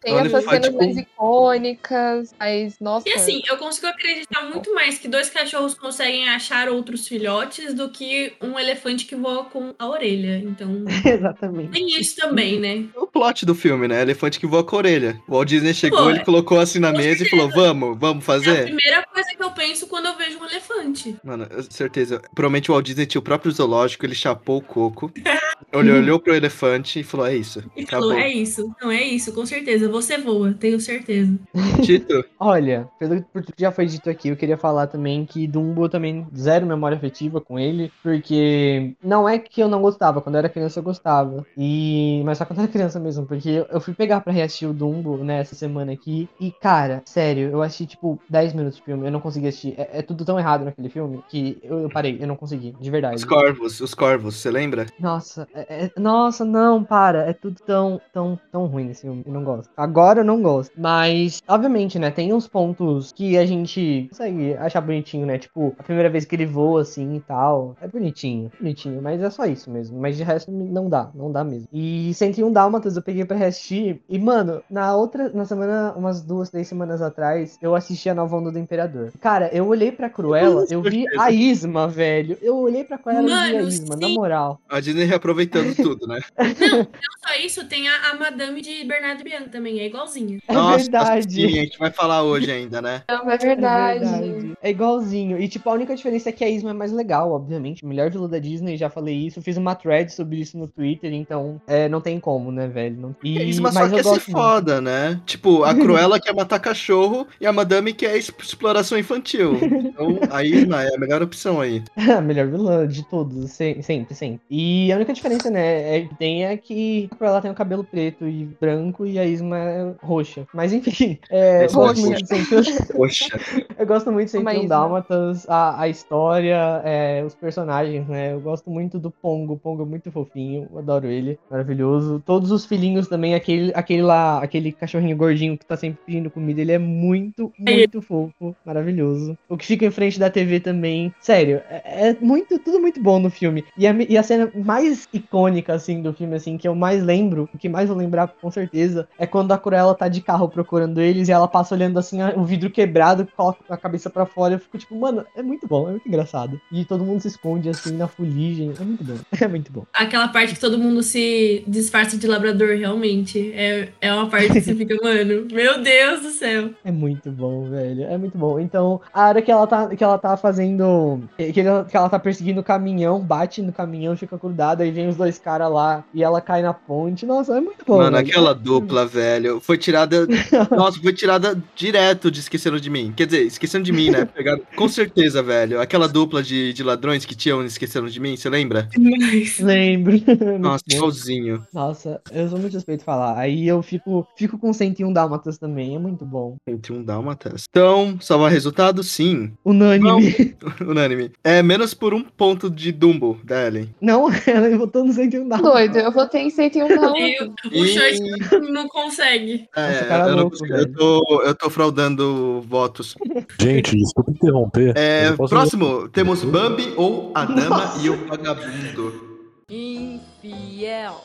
tem 0.00 0.14
Olha, 0.14 0.26
essas 0.26 0.44
cenas 0.44 0.66
tipo, 0.66 0.78
mais 0.78 0.96
icônicas, 0.96 2.34
mas, 2.38 2.78
nossa. 2.80 3.08
E 3.08 3.12
assim, 3.12 3.42
eu 3.48 3.56
consigo 3.56 3.86
acreditar 3.86 4.42
muito 4.44 4.74
mais 4.74 4.98
que 4.98 5.08
dois 5.08 5.30
cachorros 5.30 5.74
conseguem 5.74 6.28
achar 6.28 6.68
outros 6.68 7.06
filhotes 7.08 7.74
do 7.74 7.88
que 7.90 8.34
um 8.40 8.58
elefante 8.58 9.06
que 9.06 9.16
voa 9.16 9.44
com 9.44 9.74
a 9.78 9.86
orelha. 9.86 10.38
Então, 10.38 10.84
Exatamente. 11.04 11.70
tem 11.70 11.88
isso 11.88 12.16
também, 12.16 12.58
né? 12.58 12.84
O 12.96 13.06
plot 13.06 13.44
do 13.44 13.54
filme, 13.54 13.88
né? 13.88 14.02
Elefante 14.02 14.38
que 14.38 14.46
voa 14.46 14.64
com 14.64 14.76
a 14.76 14.78
orelha. 14.78 15.20
O 15.28 15.32
Walt 15.32 15.48
Disney 15.48 15.74
chegou, 15.86 16.04
Pô, 16.04 16.10
ele 16.10 16.24
colocou 16.24 16.60
assim 16.60 16.78
na 16.78 16.92
mesa 16.92 17.24
e 17.24 17.28
falou: 17.28 17.50
Vamos, 17.50 17.98
vamos 17.98 18.22
É 18.28 18.32
a 18.32 18.34
fazer? 18.34 18.64
primeira 18.64 19.02
coisa 19.04 19.28
que 19.34 19.42
eu 19.42 19.50
penso 19.50 19.86
quando 19.86 20.06
eu 20.06 20.16
vejo 20.16 20.38
um 20.38 20.44
elefante. 20.44 21.16
Mano, 21.24 21.46
certeza. 21.70 22.20
Provavelmente 22.34 22.70
o 22.70 22.74
Walt 22.74 22.84
Disney 22.86 23.06
tinha 23.06 23.18
o 23.20 23.22
próprio 23.22 23.50
zoológico, 23.52 24.04
ele 24.04 24.14
chapou 24.14 24.58
o 24.58 24.62
coco. 24.62 25.10
Ele 25.72 25.90
olhou 25.92 26.18
pro 26.20 26.34
elefante 26.34 27.00
e 27.00 27.04
falou: 27.04 27.26
É 27.26 27.36
isso. 27.36 27.62
E 27.76 27.82
Acabou. 27.82 28.10
falou, 28.10 28.22
é 28.24 28.28
isso. 28.30 28.70
Não, 28.80 28.90
é 28.90 29.02
isso, 29.02 29.32
com 29.32 29.44
certeza. 29.44 29.88
Você 29.88 30.18
voa, 30.18 30.52
tenho 30.54 30.80
certeza. 30.80 31.38
Tito, 31.82 32.24
Olha, 32.38 32.88
pelo 32.98 33.22
por 33.24 33.42
tudo 33.42 33.54
que 33.54 33.62
já 33.62 33.72
foi 33.72 33.86
dito 33.86 34.08
aqui, 34.10 34.28
eu 34.28 34.36
queria 34.36 34.56
falar 34.56 34.86
também 34.86 35.24
que 35.24 35.46
Dumbo 35.46 35.88
também 35.88 36.26
zero 36.36 36.66
memória 36.66 36.96
afetiva 36.96 37.40
com 37.40 37.58
ele, 37.58 37.90
porque 38.02 38.94
não 39.02 39.28
é 39.28 39.38
que 39.38 39.60
eu 39.62 39.68
não 39.68 39.80
gostava, 39.82 40.20
quando 40.20 40.34
eu 40.36 40.40
era 40.40 40.48
criança 40.48 40.78
eu 40.78 40.82
gostava. 40.84 41.44
E 41.56 42.22
mas 42.24 42.38
só 42.38 42.44
quando 42.44 42.58
eu 42.58 42.64
era 42.64 42.72
criança 42.72 43.00
mesmo, 43.00 43.26
porque 43.26 43.64
eu- 43.70 43.80
fui 43.80 43.94
pegar 43.94 44.20
pra 44.20 44.32
reassistir 44.32 44.68
o 44.68 44.74
Dumbo 44.74 45.18
nessa 45.24 45.54
semana 45.54 45.92
aqui 45.92 46.28
e 46.40 46.50
cara, 46.52 47.02
sério, 47.06 47.50
eu 47.50 47.62
assisti 47.62 47.86
tipo 47.86 48.20
10 48.28 48.52
minutos 48.52 48.76
de 48.78 48.84
filme, 48.84 49.06
eu 49.06 49.12
não 49.12 49.20
consegui 49.20 49.48
assistir. 49.48 49.74
É, 49.78 49.98
é 49.98 50.02
tudo 50.02 50.24
tão 50.24 50.38
errado 50.38 50.64
naquele 50.64 50.88
filme 50.88 51.22
que 51.28 51.58
eu, 51.62 51.80
eu 51.80 51.88
parei, 51.90 52.18
eu 52.20 52.26
não 52.26 52.36
consegui, 52.36 52.72
de 52.80 52.90
verdade. 52.90 53.16
os 53.16 53.24
corvos, 53.24 53.80
os 53.80 53.94
corvos, 53.94 54.36
você 54.36 54.50
lembra? 54.50 54.86
Nossa, 54.98 55.45
é- 55.54 55.84
é- 55.86 56.00
nossa, 56.00 56.44
não, 56.44 56.82
para. 56.82 57.28
É 57.28 57.32
tudo 57.32 57.60
tão, 57.66 58.00
tão, 58.12 58.38
tão 58.50 58.66
ruim 58.66 58.84
nesse 58.84 59.02
filme. 59.02 59.22
Eu 59.26 59.32
não 59.32 59.44
gosto. 59.44 59.70
Agora 59.76 60.20
eu 60.20 60.24
não 60.24 60.42
gosto. 60.42 60.72
Mas, 60.76 61.40
obviamente, 61.48 61.98
né? 61.98 62.10
Tem 62.10 62.32
uns 62.32 62.46
pontos 62.46 63.12
que 63.12 63.36
a 63.38 63.46
gente 63.46 64.06
consegue 64.10 64.54
achar 64.54 64.80
bonitinho, 64.80 65.26
né? 65.26 65.38
Tipo, 65.38 65.74
a 65.78 65.82
primeira 65.82 66.10
vez 66.10 66.24
que 66.24 66.34
ele 66.34 66.46
voa 66.46 66.82
assim 66.82 67.16
e 67.16 67.20
tal. 67.20 67.76
É 67.80 67.88
bonitinho, 67.88 68.50
bonitinho. 68.58 69.00
Mas 69.00 69.22
é 69.22 69.30
só 69.30 69.44
isso 69.46 69.70
mesmo. 69.70 69.98
Mas 70.00 70.16
de 70.16 70.22
resto 70.22 70.50
não 70.50 70.88
dá, 70.88 71.10
não 71.14 71.30
dá 71.30 71.44
mesmo. 71.44 71.68
E 71.72 72.12
101 72.14 72.52
Dálmatas 72.52 72.96
eu 72.96 73.02
peguei 73.02 73.24
pra 73.24 73.36
reassistir. 73.36 74.00
E, 74.08 74.18
mano, 74.18 74.62
na 74.70 74.94
outra, 74.96 75.30
na 75.30 75.44
semana, 75.44 75.92
umas 75.96 76.22
duas, 76.22 76.50
três 76.50 76.68
semanas 76.68 77.00
atrás, 77.00 77.58
eu 77.62 77.74
assisti 77.74 78.08
a 78.08 78.14
nova 78.14 78.36
onda 78.36 78.50
do 78.50 78.58
Imperador. 78.58 79.12
Cara, 79.20 79.48
eu 79.52 79.66
olhei 79.66 79.92
pra 79.92 80.10
Cruella, 80.10 80.64
eu 80.70 80.82
vi 80.82 81.04
a 81.18 81.30
Isma, 81.30 81.88
velho. 81.88 82.36
Eu 82.42 82.56
olhei 82.56 82.84
pra 82.84 82.98
Cruella 82.98 83.28
e 83.28 83.50
vi 83.50 83.56
a 83.56 83.62
Isma, 83.62 83.96
na 83.96 84.06
sim. 84.06 84.14
moral. 84.14 84.60
A 84.68 84.80
Disney 84.80 85.04
reaproveitou 85.04 85.35
aproveitando 85.36 85.74
tudo, 85.76 86.06
né? 86.06 86.20
Não, 86.38 86.78
não 86.78 86.86
só 87.26 87.34
isso, 87.44 87.66
tem 87.66 87.88
a, 87.88 88.10
a 88.10 88.16
Madame 88.16 88.60
de 88.62 88.84
Bernardo 88.84 89.22
Bianco 89.22 89.50
também, 89.50 89.78
é 89.80 89.86
igualzinha. 89.86 90.38
É 90.48 90.52
Nossa, 90.52 90.78
verdade. 90.78 91.32
sim, 91.34 91.44
a 91.44 91.62
gente 91.62 91.78
vai 91.78 91.90
falar 91.90 92.22
hoje 92.22 92.50
ainda, 92.50 92.80
né? 92.80 93.02
Não, 93.08 93.28
é 93.30 93.36
verdade. 93.36 94.04
É 94.04 94.08
verdade. 94.08 94.52
É 94.62 94.70
igualzinho. 94.70 95.40
E, 95.40 95.48
tipo, 95.48 95.68
a 95.68 95.72
única 95.74 95.94
diferença 95.94 96.30
é 96.30 96.32
que 96.32 96.44
a 96.44 96.48
Isma 96.48 96.70
é 96.70 96.74
mais 96.74 96.92
legal, 96.92 97.32
obviamente. 97.32 97.84
Melhor 97.84 98.10
vilã 98.10 98.28
da 98.28 98.38
Disney, 98.38 98.76
já 98.76 98.88
falei 98.88 99.14
isso. 99.14 99.42
Fiz 99.42 99.56
uma 99.56 99.74
thread 99.74 100.12
sobre 100.12 100.38
isso 100.40 100.56
no 100.58 100.66
Twitter, 100.66 101.12
então 101.12 101.60
é, 101.66 101.88
não 101.88 102.00
tem 102.00 102.18
como, 102.18 102.50
né, 102.50 102.66
velho? 102.66 102.96
Não... 102.96 103.16
E, 103.22 103.50
Isso, 103.50 103.62
mas 103.62 103.74
só 103.74 103.88
quer 103.88 103.96
ser 103.96 104.02
gosto 104.02 104.30
muito. 104.30 104.32
foda, 104.42 104.80
né? 104.80 105.20
Tipo, 105.26 105.64
a 105.64 105.74
Cruella 105.74 106.20
quer 106.20 106.34
matar 106.34 106.58
cachorro 106.58 107.26
e 107.40 107.46
a 107.46 107.52
Madame 107.52 107.92
quer 107.92 108.16
exploração 108.16 108.98
infantil. 108.98 109.58
Então, 109.62 110.18
a 110.30 110.42
Isma 110.44 110.82
é 110.84 110.94
a 110.94 110.98
melhor 110.98 111.22
opção 111.22 111.60
aí. 111.60 111.82
a 111.96 112.20
melhor 112.20 112.46
vilã 112.48 112.86
de 112.86 113.04
todos, 113.08 113.50
se- 113.52 113.82
sempre, 113.82 114.14
sempre. 114.14 114.40
E 114.50 114.90
a 114.92 114.96
única 114.96 115.12
diferença, 115.12 115.25
né, 115.50 115.96
é, 115.96 116.00
que 116.02 116.14
tem 116.14 116.44
é 116.44 116.56
que 116.56 117.08
a 117.10 117.16
Cruella 117.16 117.42
tem 117.42 117.50
o 117.50 117.54
cabelo 117.54 117.84
preto 117.84 118.26
e 118.26 118.44
branco 118.60 119.06
e 119.06 119.18
a 119.18 119.24
Isma 119.24 119.58
é 119.58 119.94
roxa. 120.02 120.46
Mas 120.52 120.72
enfim, 120.72 121.18
é, 121.30 121.62
eu 121.62 121.64
é 121.64 121.68
gosto 121.68 122.00
muito 122.00 122.22
de 122.22 122.28
sempre. 122.28 122.56
Eu 123.78 123.86
gosto 123.86 124.10
muito 124.10 124.30
de 124.30 124.38
Uma 124.38 124.52
101 124.52 124.64
Isma. 124.64 124.68
Dálmatas, 124.68 125.48
a, 125.48 125.82
a 125.82 125.88
história, 125.88 126.80
é, 126.84 127.22
os 127.24 127.34
personagens, 127.34 128.06
né? 128.08 128.32
Eu 128.32 128.40
gosto 128.40 128.70
muito 128.70 128.98
do 128.98 129.10
Pongo. 129.10 129.54
O 129.54 129.58
Pongo 129.58 129.82
é 129.82 129.86
muito 129.86 130.10
fofinho, 130.10 130.66
eu 130.72 130.78
adoro 130.78 131.06
ele, 131.06 131.38
maravilhoso. 131.50 132.22
Todos 132.24 132.50
os 132.50 132.64
filhinhos 132.64 133.06
também, 133.06 133.34
aquele, 133.34 133.72
aquele 133.74 134.02
lá, 134.02 134.42
aquele 134.42 134.72
cachorrinho 134.72 135.16
gordinho 135.16 135.58
que 135.58 135.66
tá 135.66 135.76
sempre 135.76 136.00
pedindo 136.06 136.30
comida, 136.30 136.60
ele 136.60 136.72
é 136.72 136.78
muito, 136.78 137.52
muito 137.58 138.00
fofo, 138.00 138.56
maravilhoso. 138.64 139.36
O 139.48 139.56
que 139.56 139.66
fica 139.66 139.84
em 139.84 139.90
frente 139.90 140.18
da 140.18 140.30
TV 140.30 140.60
também, 140.60 141.14
sério, 141.20 141.60
é, 141.68 142.10
é 142.10 142.16
muito, 142.20 142.58
tudo 142.58 142.80
muito 142.80 143.02
bom 143.02 143.18
no 143.18 143.30
filme. 143.30 143.64
E 143.76 143.86
a, 143.86 143.94
e 144.08 144.16
a 144.16 144.22
cena 144.22 144.50
mais 144.54 145.06
icônica, 145.18 145.74
assim, 145.74 146.02
do 146.02 146.12
filme, 146.12 146.36
assim, 146.36 146.56
que 146.56 146.66
eu 146.66 146.74
mais 146.74 147.02
lembro, 147.02 147.48
o 147.52 147.58
que 147.58 147.68
mais 147.68 147.88
vou 147.88 147.96
lembrar 147.96 148.28
com 148.28 148.50
certeza, 148.50 149.08
é 149.18 149.26
quando 149.26 149.52
a 149.52 149.58
Cruella 149.58 149.94
tá 149.94 150.08
de 150.08 150.20
carro 150.20 150.48
procurando 150.48 151.00
eles 151.00 151.28
e 151.28 151.32
ela 151.32 151.48
passa 151.48 151.74
olhando 151.74 151.98
assim, 151.98 152.18
o 152.36 152.44
vidro 152.44 152.70
quebrado, 152.70 153.26
coloca 153.36 153.58
a 153.68 153.76
cabeça 153.76 154.10
pra 154.10 154.26
fora. 154.26 154.54
Eu 154.54 154.58
fico 154.58 154.78
tipo, 154.78 154.94
mano, 154.96 155.24
é 155.36 155.42
muito 155.42 155.66
bom, 155.66 155.88
é 155.88 155.90
muito 155.92 156.08
engraçado. 156.08 156.60
E 156.72 156.84
todo 156.84 157.04
mundo 157.04 157.20
se 157.20 157.28
esconde 157.28 157.68
assim 157.68 157.96
na 157.96 158.08
fuligem. 158.08 158.72
É 158.78 158.84
muito 158.84 159.04
bom, 159.04 159.14
é 159.40 159.48
muito 159.48 159.72
bom. 159.72 159.86
Aquela 159.92 160.28
parte 160.28 160.54
que 160.54 160.60
todo 160.60 160.78
mundo 160.78 161.02
se 161.02 161.64
disfarça 161.66 162.16
de 162.16 162.26
labrador, 162.26 162.76
realmente. 162.76 163.52
É, 163.52 163.88
é 164.00 164.12
uma 164.12 164.28
parte 164.28 164.52
que 164.52 164.60
você 164.60 164.74
fica, 164.74 164.96
mano, 165.02 165.46
meu 165.50 165.82
Deus 165.82 166.20
do 166.22 166.30
céu. 166.30 166.70
É 166.84 166.90
muito 166.90 167.30
bom, 167.30 167.68
velho. 167.68 168.04
É 168.04 168.16
muito 168.16 168.36
bom. 168.36 168.58
Então, 168.58 169.00
a 169.12 169.28
hora 169.28 169.42
que 169.42 169.50
ela 169.50 169.66
tá, 169.66 169.88
que 169.88 170.02
ela 170.02 170.18
tá 170.18 170.36
fazendo. 170.36 171.20
Que 171.36 171.60
ela, 171.60 171.84
que 171.84 171.96
ela 171.96 172.08
tá 172.08 172.18
perseguindo 172.18 172.60
o 172.60 172.64
caminhão, 172.64 173.20
bate 173.20 173.62
no 173.62 173.72
caminhão, 173.72 174.16
fica 174.16 174.36
grudada, 174.36 174.84
aí 174.84 174.90
vem 174.90 175.05
os 175.06 175.16
dois 175.16 175.38
caras 175.38 175.70
lá 175.70 176.04
e 176.12 176.22
ela 176.22 176.40
cai 176.40 176.62
na 176.62 176.72
ponte. 176.72 177.26
Nossa, 177.26 177.56
é 177.56 177.60
muito 177.60 177.84
bom. 177.86 177.98
Mano, 177.98 178.16
velho. 178.16 178.28
aquela 178.28 178.54
dupla, 178.54 179.06
velho, 179.06 179.60
foi 179.60 179.78
tirada. 179.78 180.26
Nossa, 180.70 181.00
foi 181.00 181.12
tirada 181.12 181.60
direto 181.74 182.30
de 182.30 182.40
Esqueceram 182.40 182.78
de 182.78 182.90
Mim. 182.90 183.12
Quer 183.16 183.26
dizer, 183.26 183.42
Esqueceram 183.42 183.82
de 183.82 183.92
Mim, 183.92 184.10
né? 184.10 184.24
Pegaram... 184.34 184.60
Com 184.74 184.88
certeza, 184.88 185.42
velho. 185.42 185.80
Aquela 185.80 186.08
dupla 186.08 186.42
de, 186.42 186.72
de 186.72 186.82
ladrões 186.82 187.24
que 187.24 187.34
tinham 187.34 187.64
Esqueceram 187.64 188.06
de 188.06 188.20
Mim, 188.20 188.36
você 188.36 188.48
lembra? 188.48 188.88
Mas... 188.96 189.58
Lembro. 189.58 190.16
Nossa, 190.58 190.84
igualzinho. 190.90 191.66
Nossa, 191.72 192.20
eu 192.32 192.48
sou 192.48 192.58
muito 192.58 192.72
suspeito 192.72 193.00
de 193.00 193.04
falar. 193.04 193.38
Aí 193.38 193.66
eu 193.66 193.82
fico, 193.82 194.26
fico 194.36 194.58
com 194.58 194.72
101 194.72 195.12
Dálmatas 195.12 195.58
também, 195.58 195.94
é 195.94 195.98
muito 195.98 196.24
bom. 196.24 196.56
Entre 196.66 196.92
um 196.92 197.02
Dálmatas. 197.02 197.64
Então, 197.68 198.18
salvar 198.20 198.50
resultado, 198.50 199.02
sim. 199.02 199.52
Unânime. 199.64 200.56
Unânime. 200.80 201.32
É 201.42 201.62
menos 201.62 201.94
por 201.94 202.14
um 202.14 202.22
ponto 202.22 202.70
de 202.70 202.92
Dumbo, 202.92 203.38
da 203.44 203.66
Ellen. 203.66 203.94
Não, 204.00 204.28
ela 204.46 204.76
votou 204.76 204.95
no 205.04 205.12
101 205.12 205.48
Dálmatas. 205.48 205.72
Doido, 205.72 205.98
eu 205.98 206.12
votei 206.12 206.42
em 206.42 206.50
101 206.50 206.86
E 206.86 206.96
Dálmatas. 206.96 207.48
o 207.72 207.84
E- 207.84 207.88
short 207.88 208.70
não 208.70 208.88
consegue. 208.88 209.68
É, 209.76 209.92
Nossa, 209.92 210.04
cara 210.06 210.30
eu, 210.30 210.36
louco, 210.36 210.66
eu 210.66 210.92
tô, 210.92 211.42
eu 211.44 211.54
tô 211.54 211.70
fraudando 211.70 212.60
votos. 212.68 213.14
Gente, 213.60 213.96
desculpa 213.96 214.30
interromper. 214.30 214.92
É, 214.96 215.32
próximo, 215.32 216.08
temos 216.08 216.42
Bambi 216.44 216.92
ou 216.96 217.32
A 217.34 217.44
Dama 217.44 217.94
e 218.02 218.10
o 218.10 218.26
Vagabundo. 218.26 219.36
Infiel, 219.68 221.24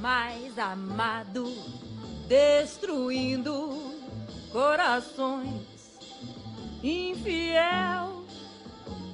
mais 0.00 0.58
amado, 0.58 1.46
destruindo 2.28 3.68
corações. 4.52 5.76
Infiel, 6.82 8.22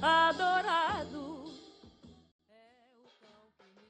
adorado. 0.01 1.22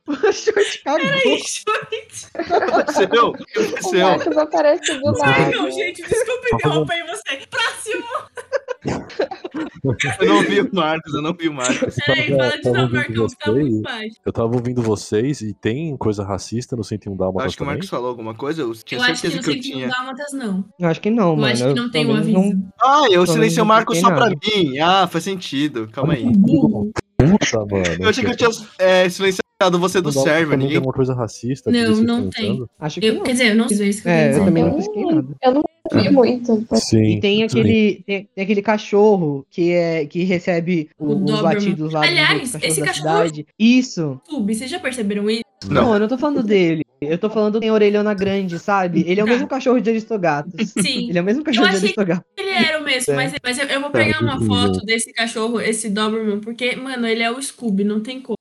O 0.06 0.16
short 0.34 0.84
cagou. 0.84 1.00
Peraí, 1.00 1.40
short. 1.48 2.28
Aconteceu? 2.36 3.28
O 3.30 3.36
Aconteceu. 3.36 4.08
Marcos 4.08 4.38
aparece 4.38 5.00
do 5.00 5.12
nada. 5.14 5.52
Não, 5.52 5.72
gente, 5.72 6.04
desculpa 6.04 6.48
interromper 6.54 7.06
você. 7.08 7.48
Próximo. 7.50 8.06
Eu 10.20 10.28
não 10.28 10.42
vi 10.44 10.62
o 10.62 10.70
Marcos, 10.74 11.14
eu 11.14 11.22
não 11.22 11.34
vi 11.34 11.48
o 11.48 11.54
Marcos. 11.54 11.96
Peraí, 12.06 12.30
fala 12.30 12.58
de 12.58 12.70
novo, 12.70 13.30
que 13.30 13.36
tá 13.38 13.52
muito 13.52 13.82
baixo. 13.82 14.16
Eu 14.26 14.34
tava 14.34 14.54
ouvindo 14.54 14.82
vocês 14.82 15.42
e 15.42 15.54
tem 15.54 15.96
coisa 15.96 16.24
racista 16.24 16.76
no 16.76 16.84
101 16.84 17.16
Dálmatas 17.16 17.48
Acho 17.48 17.58
que 17.58 17.64
o? 17.64 17.66
Marcos 17.66 17.90
falou 17.90 18.10
alguma 18.10 18.36
coisa, 18.36 18.62
eu 18.62 18.74
tinha 18.74 19.00
Eu 19.00 19.04
acho 19.04 19.14
que 19.14 19.30
certeza 19.30 19.36
não 19.38 19.44
que, 19.44 19.50
eu 19.50 19.54
sei 19.54 19.62
que 19.62 19.70
tinha. 19.72 19.88
Dálmatas, 19.88 20.34
não. 20.34 20.66
Eu 20.80 20.90
acho 20.90 21.00
que 21.02 21.10
não, 21.10 21.30
Eu 21.30 21.36
mano. 21.38 21.54
acho 21.54 21.64
que 21.64 21.74
não 21.74 21.90
tem 21.92 22.06
um 22.06 22.16
aviso. 22.16 22.64
Ah, 22.82 23.06
eu 23.10 23.26
silenciei 23.26 23.62
o 23.62 23.66
não 23.66 23.74
Marcos 23.74 24.00
só 24.00 24.12
pra 24.12 24.30
mim. 24.30 24.80
Ah, 24.80 25.08
faz 25.08 25.24
sentido. 25.24 25.88
Calma 25.94 26.14
aí. 26.14 26.24
Puta, 26.24 27.60
mano. 27.60 27.86
Eu 28.00 28.10
achei 28.10 28.24
que 28.24 28.32
eu 28.32 28.36
tinha 28.36 28.50
é, 28.80 29.08
silenciado 29.08 29.44
você 29.72 30.02
do 30.02 30.12
Dálmatas 30.12 30.24
server. 30.24 30.44
também 30.44 30.50
tem 30.50 30.58
Ninguém... 30.60 30.78
alguma 30.78 30.94
coisa 30.94 31.14
racista 31.14 31.72
Não, 31.72 31.82
não 31.82 31.92
estão 32.28 32.30
tem. 32.30 32.66
Acho 32.80 33.00
que 33.00 33.08
Eu, 33.08 33.14
não. 33.16 33.24
quer 33.24 33.32
dizer, 33.34 33.48
eu 33.52 33.56
não 33.56 33.70
sei 33.70 33.90
isso 33.90 34.02
que 34.02 34.08
eu 34.08 34.12
É, 34.12 34.26
eu 34.26 34.30
dizer. 34.34 34.46
também 34.46 34.64
não 34.64 34.74
pesquei 34.76 35.06
nada. 35.06 35.28
Eu 35.42 35.54
não 35.54 35.64
vi 35.94 36.10
muito. 36.10 36.66
Sim. 36.76 37.04
E 37.04 37.20
tem 37.20 37.44
aquele, 37.44 38.04
tem, 38.06 38.30
tem 38.36 38.44
aquele 38.44 38.62
cachorro 38.62 39.46
que, 39.50 39.72
é, 39.72 40.06
que 40.06 40.24
recebe 40.24 40.90
o- 40.98 41.14
O 41.14 41.24
os 41.26 41.42
latidos 41.42 41.94
lá 41.94 42.02
Aliás, 42.04 42.52
cachorros 42.52 42.64
esse 42.64 42.82
cachorro- 42.82 43.18
cidade. 43.28 43.46
Isso. 43.60 44.02
YouTube, 44.30 44.56
vocês 44.56 44.70
já 44.72 44.80
perceberam 44.80 45.30
isso? 45.30 45.44
Não. 45.70 45.84
Não. 45.86 45.94
eu 45.94 46.00
não 46.02 46.08
tô 46.08 46.18
falando 46.18 46.44
dele. 46.44 46.84
Eu 47.02 47.18
tô 47.18 47.30
falando 47.30 47.60
tem 47.60 47.70
orelhona 47.70 48.14
grande, 48.14 48.58
sabe? 48.60 49.04
Ele 49.06 49.20
é 49.20 49.24
o 49.24 49.28
Tá. 49.28 49.34
mesmo 49.34 49.48
cachorro 49.48 49.80
de 49.82 49.90
Aristogatos. 49.90 50.54
Sim. 50.80 51.10
Ele 51.10 51.18
é 51.18 51.22
o 51.22 51.24
mesmo 51.26 51.44
cachorro 51.44 51.68
de 51.68 51.76
achei- 51.76 51.88
Aristogatos. 51.88 52.24
Ele 52.38 52.50
era 52.50 52.80
o 52.80 52.84
mesmo, 52.84 53.12
É. 53.14 53.16
mas, 53.18 53.34
mas 53.44 53.58
eu, 53.60 53.66
eu 53.66 53.82
vou 53.82 53.90
Tá, 53.90 54.00
pegar 54.00 54.22
uma 54.22 54.36
entendi. 54.36 54.48
foto 54.48 54.80
desse 54.86 55.12
cachorro, 55.12 55.60
esse 55.60 55.90
Doberman, 55.90 56.40
porque, 56.40 56.76
mano, 56.78 57.06
ele 57.06 57.22
é 57.24 57.30
o 57.30 57.42
Scooby, 57.42 57.84
não 57.84 58.00
tem 58.02 58.22
como. 58.22 58.38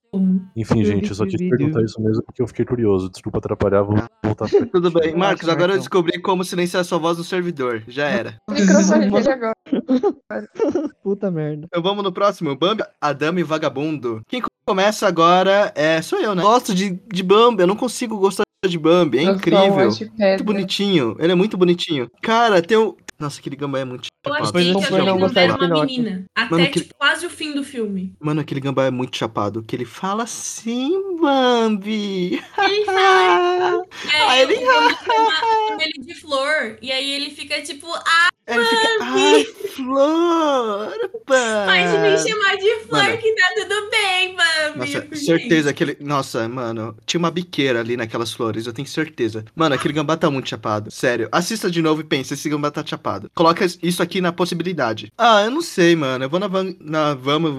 Enfim, 0.54 0.84
gente, 0.84 1.08
eu 1.08 1.14
só 1.14 1.24
quis 1.24 1.40
perguntar 1.40 1.82
isso 1.82 2.00
mesmo 2.00 2.22
porque 2.22 2.42
eu 2.42 2.46
fiquei 2.46 2.64
curioso. 2.64 3.10
Desculpa 3.10 3.38
atrapalhar, 3.38 3.82
vou 3.82 3.96
voltar 4.22 4.48
pra 4.48 4.66
Tudo 4.72 4.90
bem. 4.90 5.16
Marcos, 5.16 5.48
agora 5.48 5.72
eu 5.72 5.78
descobri 5.78 6.20
como 6.20 6.44
silenciar 6.44 6.84
sua 6.84 6.98
voz 6.98 7.16
no 7.16 7.24
servidor. 7.24 7.82
Já 7.88 8.08
era. 8.08 8.36
Microfone 8.50 9.28
agora. 9.28 9.54
Puta 11.02 11.30
merda. 11.30 11.66
Então 11.66 11.82
vamos 11.82 12.04
no 12.04 12.12
próximo. 12.12 12.54
Bambi, 12.56 12.82
a 13.00 13.12
Dama 13.12 13.40
e 13.40 13.42
o 13.42 13.46
Vagabundo. 13.46 14.22
Quem 14.28 14.42
começa 14.66 15.06
agora 15.06 15.72
é 15.74 16.02
sou 16.02 16.20
eu, 16.20 16.34
né? 16.34 16.42
Gosto 16.42 16.74
de, 16.74 17.00
de 17.12 17.22
Bambi, 17.22 17.62
eu 17.62 17.66
não 17.66 17.76
consigo 17.76 18.18
gostar 18.18 18.44
de 18.68 18.78
Bambi. 18.78 19.18
É 19.18 19.24
Eu 19.24 19.34
incrível. 19.34 19.90
pedra. 19.90 20.28
Muito 20.28 20.44
bonitinho. 20.44 21.16
Ele 21.18 21.32
é 21.32 21.34
muito 21.34 21.56
bonitinho. 21.56 22.08
Cara, 22.22 22.62
tem 22.62 22.76
o. 22.76 22.96
Nossa, 23.22 23.38
aquele 23.40 23.54
gambá 23.56 23.78
é 23.78 23.84
muito 23.84 24.08
Eu 24.24 24.32
chapado. 24.32 24.48
achei 24.58 24.72
que 24.74 24.80
Depois 24.80 24.86
a 24.86 24.90
não 24.90 25.42
era 25.42 25.54
uma 25.54 25.80
menina. 25.86 26.24
Até, 26.36 26.50
Mano, 26.50 26.66
que- 26.70 26.80
tipo, 26.80 26.94
quase 26.96 27.24
o 27.26 27.30
fim 27.30 27.52
do 27.54 27.62
filme. 27.62 28.12
Mano, 28.20 28.40
aquele 28.40 28.60
gambá 28.60 28.84
é 28.86 28.90
muito 28.90 29.16
chapado. 29.16 29.62
Que 29.62 29.76
ele 29.76 29.84
fala 29.84 30.24
assim, 30.24 31.16
Bambi. 31.20 32.42
Ele 32.58 32.84
fala. 32.84 33.84
É, 34.12 34.22
Aí 34.28 34.42
ele- 34.42 34.56
chamo 34.56 35.80
ele 35.80 36.04
de 36.06 36.14
flor. 36.20 36.78
E 36.82 36.90
aí 36.90 37.12
ele 37.12 37.30
fica 37.30 37.62
tipo, 37.62 37.86
ah, 37.94 38.28
Ele 38.46 38.64
fica. 38.64 38.98
Ai, 39.02 39.44
flor! 39.44 40.88
pode 41.26 41.98
me 41.98 42.10
Bambi. 42.10 42.28
chamar 42.28 42.56
de 42.56 42.74
flor 42.86 43.02
Mano. 43.04 43.18
que 43.18 43.34
tá 43.34 43.46
tudo 43.56 43.68
Bambi. 43.68 43.91
Nossa, 44.94 45.16
certeza 45.16 45.72
que 45.72 45.84
ele. 45.84 45.96
Nossa, 46.00 46.48
mano, 46.48 46.96
tinha 47.06 47.18
uma 47.18 47.30
biqueira 47.30 47.80
ali 47.80 47.96
naquelas 47.96 48.32
flores, 48.32 48.66
eu 48.66 48.72
tenho 48.72 48.86
certeza. 48.88 49.44
Mano, 49.54 49.74
aquele 49.74 49.94
gambá 49.94 50.16
tá 50.16 50.30
muito 50.30 50.48
chapado. 50.48 50.90
Sério, 50.90 51.28
assista 51.32 51.70
de 51.70 51.82
novo 51.82 52.00
e 52.00 52.04
pense, 52.04 52.34
esse 52.34 52.48
gambá 52.48 52.70
tá 52.70 52.84
chapado. 52.84 53.30
Coloca 53.34 53.64
isso 53.82 54.02
aqui 54.02 54.20
na 54.20 54.32
possibilidade. 54.32 55.12
Ah, 55.16 55.42
eu 55.42 55.50
não 55.50 55.62
sei, 55.62 55.96
mano. 55.96 56.24
Eu 56.24 56.30
vou 56.30 56.40
na, 56.40 56.48
van, 56.48 56.74
na 56.80 57.14
Vama. 57.14 57.50